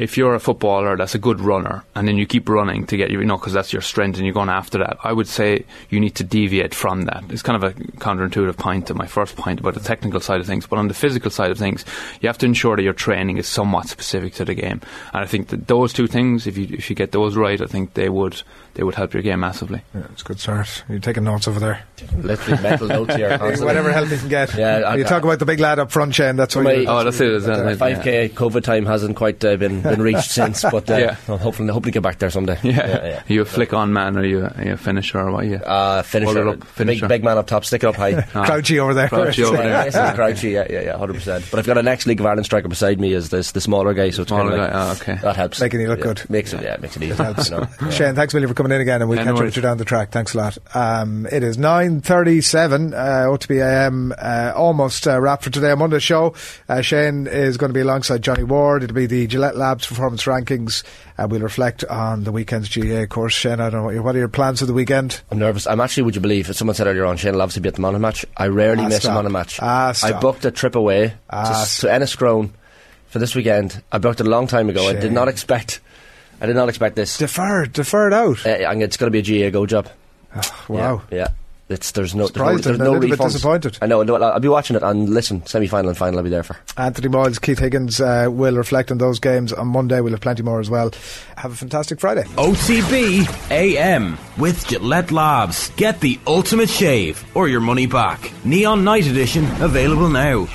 if 0.00 0.16
you're 0.16 0.34
a 0.34 0.40
footballer 0.40 0.96
that's 0.96 1.14
a 1.14 1.18
good 1.18 1.40
runner 1.40 1.84
and 1.94 2.08
then 2.08 2.16
you 2.16 2.26
keep 2.26 2.48
running 2.48 2.86
to 2.86 2.96
get 2.96 3.10
you 3.10 3.22
know 3.22 3.36
because 3.36 3.52
that's 3.52 3.72
your 3.72 3.82
strength 3.82 4.16
and 4.16 4.24
you're 4.24 4.32
going 4.34 4.48
after 4.48 4.78
that 4.78 4.96
i 5.04 5.12
would 5.12 5.28
say 5.28 5.64
you 5.90 6.00
need 6.00 6.14
to 6.14 6.24
deviate 6.24 6.74
from 6.74 7.02
that 7.02 7.22
it's 7.28 7.42
kind 7.42 7.62
of 7.62 7.64
a 7.70 7.74
counterintuitive 7.98 8.56
point 8.56 8.86
to 8.86 8.94
my 8.94 9.06
first 9.06 9.36
point 9.36 9.60
about 9.60 9.74
the 9.74 9.80
technical 9.80 10.18
side 10.20 10.40
of 10.40 10.46
things 10.46 10.66
but 10.66 10.78
on 10.78 10.88
the 10.88 10.94
physical 10.94 11.30
side 11.30 11.50
of 11.50 11.58
things 11.58 11.84
you 12.20 12.28
have 12.28 12.38
to 12.38 12.46
ensure 12.46 12.76
that 12.76 12.82
your 12.82 12.94
training 12.94 13.36
is 13.36 13.46
somewhat 13.46 13.88
specific 13.88 14.32
to 14.32 14.44
the 14.44 14.54
game 14.54 14.80
and 15.12 15.22
i 15.22 15.26
think 15.26 15.48
that 15.48 15.66
those 15.68 15.92
two 15.92 16.06
things 16.06 16.46
if 16.46 16.56
you 16.56 16.66
if 16.70 16.88
you 16.88 16.96
get 16.96 17.12
those 17.12 17.36
right 17.36 17.60
i 17.60 17.66
think 17.66 17.92
they 17.94 18.08
would 18.08 18.42
they 18.74 18.84
would 18.84 18.94
help 18.94 19.12
your 19.12 19.22
game 19.22 19.40
massively 19.40 19.82
Yeah, 19.94 20.02
it's 20.12 20.22
a 20.22 20.24
good 20.24 20.38
start. 20.38 20.84
You're 20.88 21.00
taking 21.00 21.24
notes 21.24 21.48
over 21.48 21.58
there. 21.58 21.82
Literally 22.18 22.62
mental 22.62 22.86
notes 22.86 23.16
here. 23.16 23.28
constantly. 23.38 23.66
Whatever 23.66 23.90
help 23.92 24.08
you 24.10 24.16
can 24.16 24.28
get. 24.28 24.54
Yeah, 24.54 24.82
I- 24.86 24.94
you 24.94 25.02
talk 25.02 25.24
about 25.24 25.40
the 25.40 25.44
big 25.44 25.58
lad 25.58 25.80
up 25.80 25.90
front, 25.90 26.14
Shane. 26.14 26.36
That's 26.36 26.54
what 26.54 26.62
My- 26.62 26.72
you. 26.74 26.86
oh 26.88 27.02
that's 27.02 27.20
it 27.20 27.30
is 27.32 27.44
that, 27.46 27.76
Five 27.78 28.02
k 28.04 28.28
COVID 28.28 28.62
time 28.62 28.86
hasn't 28.86 29.16
quite 29.16 29.44
uh, 29.44 29.56
been 29.56 29.82
been 29.90 30.02
reached 30.02 30.30
since, 30.30 30.62
but 30.62 30.88
uh, 30.90 30.96
Yeah. 31.00 31.16
I'll 31.28 31.38
hopefully 31.38 31.68
hopefully 31.72 31.92
get 31.92 32.02
back 32.02 32.18
there 32.18 32.30
someday. 32.30 32.58
yeah, 32.62 33.20
Are 33.28 33.32
you 33.32 33.42
a 33.42 33.44
flick 33.44 33.72
on 33.72 33.92
man 33.92 34.16
or 34.16 34.20
are 34.20 34.24
you, 34.24 34.44
are 34.44 34.64
you 34.64 34.72
a 34.72 34.76
finisher 34.76 35.18
or 35.20 35.30
what 35.32 35.44
are 35.44 35.48
you 35.48 35.56
Uh, 35.56 36.02
finisher, 36.02 36.48
up, 36.48 36.64
finisher. 36.64 37.06
Big, 37.08 37.20
big 37.20 37.24
man 37.24 37.38
up 37.38 37.46
top, 37.46 37.64
stick 37.64 37.82
it 37.82 37.86
up 37.86 37.96
high. 37.96 38.26
Ah. 38.34 38.44
Crouchy 38.46 38.78
over 38.78 38.94
there. 38.94 39.08
Crouchy 39.08 39.42
over 39.44 39.56
there. 39.56 39.70
Nice 39.84 39.94
and 39.96 40.14
crouchy, 40.16 40.50
yeah, 40.50 40.66
yeah, 40.70 40.80
yeah, 40.82 40.96
hundred 40.98 41.14
percent. 41.14 41.44
But 41.50 41.58
I've 41.60 41.66
got 41.66 41.78
an 41.78 41.88
ex 41.88 42.06
League 42.06 42.20
of 42.20 42.26
Ireland 42.26 42.46
striker 42.46 42.68
beside 42.68 43.00
me, 43.00 43.12
is 43.12 43.30
this 43.30 43.52
the 43.52 43.60
smaller 43.60 43.92
guy, 43.94 44.10
so 44.10 44.22
it's 44.22 44.28
Smaller 44.30 44.50
kind 44.50 44.60
of 44.62 44.70
guy, 44.70 44.84
like, 44.88 44.98
oh, 44.98 45.02
okay. 45.14 45.22
that 45.22 45.36
helps. 45.36 45.60
Making 45.60 45.80
you 45.80 45.88
look 45.88 45.98
Yeah, 46.00 46.04
good. 46.04 46.30
Makes 46.30 46.52
it, 46.52 46.62
yeah, 46.62 46.76
makes 46.80 46.96
it 46.96 47.02
easy. 47.02 47.14
helps. 47.14 47.50
you 47.50 47.56
know, 47.56 47.66
yeah. 47.82 47.90
Shane, 47.90 48.14
thanks, 48.14 48.32
Willie, 48.34 48.46
for 48.46 48.54
coming 48.54 48.72
in 48.72 48.80
again, 48.80 49.00
and 49.02 49.08
we'll 49.10 49.18
Yeah, 49.18 49.24
catch 49.24 49.34
up 49.36 49.44
with 49.44 49.56
you 49.56 49.62
down 49.62 49.78
the 49.78 49.84
track. 49.84 50.10
Thanks 50.10 50.34
a 50.34 50.38
lot. 50.38 50.58
Um, 50.74 51.26
it 51.30 51.42
is 51.42 51.56
9.37, 52.04 52.92
uh, 52.92 53.28
OTB 53.30 53.62
AM, 53.62 54.12
uh, 54.18 54.52
almost 54.54 55.06
uh, 55.06 55.20
wrapped 55.20 55.44
for 55.44 55.50
today. 55.50 55.70
On 55.72 55.78
Monday's 55.78 56.02
show, 56.02 56.34
uh, 56.68 56.80
Shane 56.80 57.26
is 57.26 57.56
going 57.56 57.70
to 57.70 57.74
be 57.74 57.80
alongside 57.80 58.22
Johnny 58.22 58.42
Ward. 58.44 58.82
It'll 58.82 58.94
be 58.94 59.06
the 59.06 59.26
Gillette 59.26 59.56
Performance 59.78 60.24
rankings. 60.24 60.82
Uh, 61.18 61.26
we'll 61.28 61.40
reflect 61.40 61.84
on 61.84 62.24
the 62.24 62.32
weekend's 62.32 62.68
GAA 62.74 63.06
course. 63.06 63.32
Shane, 63.34 63.60
I 63.60 63.70
don't 63.70 63.72
know, 63.80 63.82
what, 63.84 63.94
your- 63.94 64.02
what 64.02 64.14
are 64.14 64.18
your 64.18 64.28
plans 64.28 64.60
for 64.60 64.66
the 64.66 64.72
weekend? 64.72 65.20
I'm 65.30 65.38
nervous. 65.38 65.66
I'm 65.66 65.80
actually, 65.80 66.04
would 66.04 66.14
you 66.14 66.20
believe, 66.20 66.54
someone 66.56 66.74
said 66.74 66.86
earlier 66.86 67.04
on, 67.06 67.16
Shane 67.16 67.32
will 67.32 67.42
obviously 67.42 67.62
be 67.62 67.68
at 67.68 67.74
the 67.76 67.80
Monaghan 67.80 68.02
match. 68.02 68.24
I 68.36 68.46
rarely 68.48 68.84
Ah, 68.84 68.88
miss 68.88 68.98
stop. 68.98 69.12
a 69.12 69.14
Monaghan 69.14 69.32
match. 69.32 69.58
Ah, 69.62 69.92
I 70.02 70.12
booked 70.20 70.44
a 70.44 70.50
trip 70.50 70.74
away 70.76 71.14
Ah, 71.30 71.66
to, 71.76 71.80
to 71.82 71.86
Enniscrone 71.88 72.50
for 73.08 73.18
this 73.18 73.34
weekend. 73.34 73.82
I 73.92 73.98
booked 73.98 74.20
it 74.20 74.26
a 74.26 74.30
long 74.30 74.46
time 74.46 74.68
ago. 74.68 74.88
I 74.88 74.94
did 74.94 75.12
not 75.12 75.28
expect. 75.28 75.80
I 76.40 76.46
did 76.46 76.56
not 76.56 76.68
expect 76.68 76.96
this. 76.96 77.18
Deferred, 77.18 77.72
deferred 77.72 78.12
out. 78.14 78.46
Uh, 78.46 78.50
and 78.50 78.82
it's 78.82 78.96
going 78.96 79.12
to 79.12 79.22
be 79.22 79.42
a 79.42 79.50
GAAGO 79.50 79.66
job. 79.68 79.88
wow. 80.68 81.02
Yeah. 81.10 81.18
yeah. 81.18 81.28
It's, 81.70 81.92
there's 81.92 82.14
no, 82.14 82.26
Surprised 82.26 82.64
there's 82.64 82.78
and 82.80 82.84
no, 82.84 82.96
a 82.96 82.98
there's 82.98 83.00
no 83.00 83.06
little 83.06 83.16
bit 83.16 83.18
refunds. 83.18 83.32
disappointed. 83.32 83.78
I 83.80 83.86
know. 83.86 84.02
No, 84.02 84.16
I'll 84.16 84.40
be 84.40 84.48
watching 84.48 84.74
it 84.76 84.82
and 84.82 85.08
listen. 85.08 85.46
Semi 85.46 85.68
final 85.68 85.88
and 85.88 85.96
final, 85.96 86.18
I'll 86.18 86.24
be 86.24 86.30
there 86.30 86.42
for. 86.42 86.56
Anthony 86.76 87.08
Moyles, 87.08 87.40
Keith 87.40 87.60
Higgins 87.60 88.00
uh, 88.00 88.26
will 88.28 88.56
reflect 88.56 88.90
on 88.90 88.98
those 88.98 89.20
games 89.20 89.52
on 89.52 89.68
Monday. 89.68 90.00
We'll 90.00 90.12
have 90.12 90.20
plenty 90.20 90.42
more 90.42 90.58
as 90.60 90.68
well. 90.68 90.90
Have 91.36 91.52
a 91.52 91.56
fantastic 91.56 92.00
Friday. 92.00 92.24
OTB 92.24 93.50
AM 93.52 94.18
with 94.36 94.66
Gillette 94.66 95.12
Labs. 95.12 95.70
Get 95.76 96.00
the 96.00 96.18
ultimate 96.26 96.68
shave 96.70 97.24
or 97.36 97.48
your 97.48 97.60
money 97.60 97.86
back. 97.86 98.32
Neon 98.44 98.82
Night 98.84 99.06
Edition 99.06 99.44
available 99.62 100.08
now. 100.08 100.46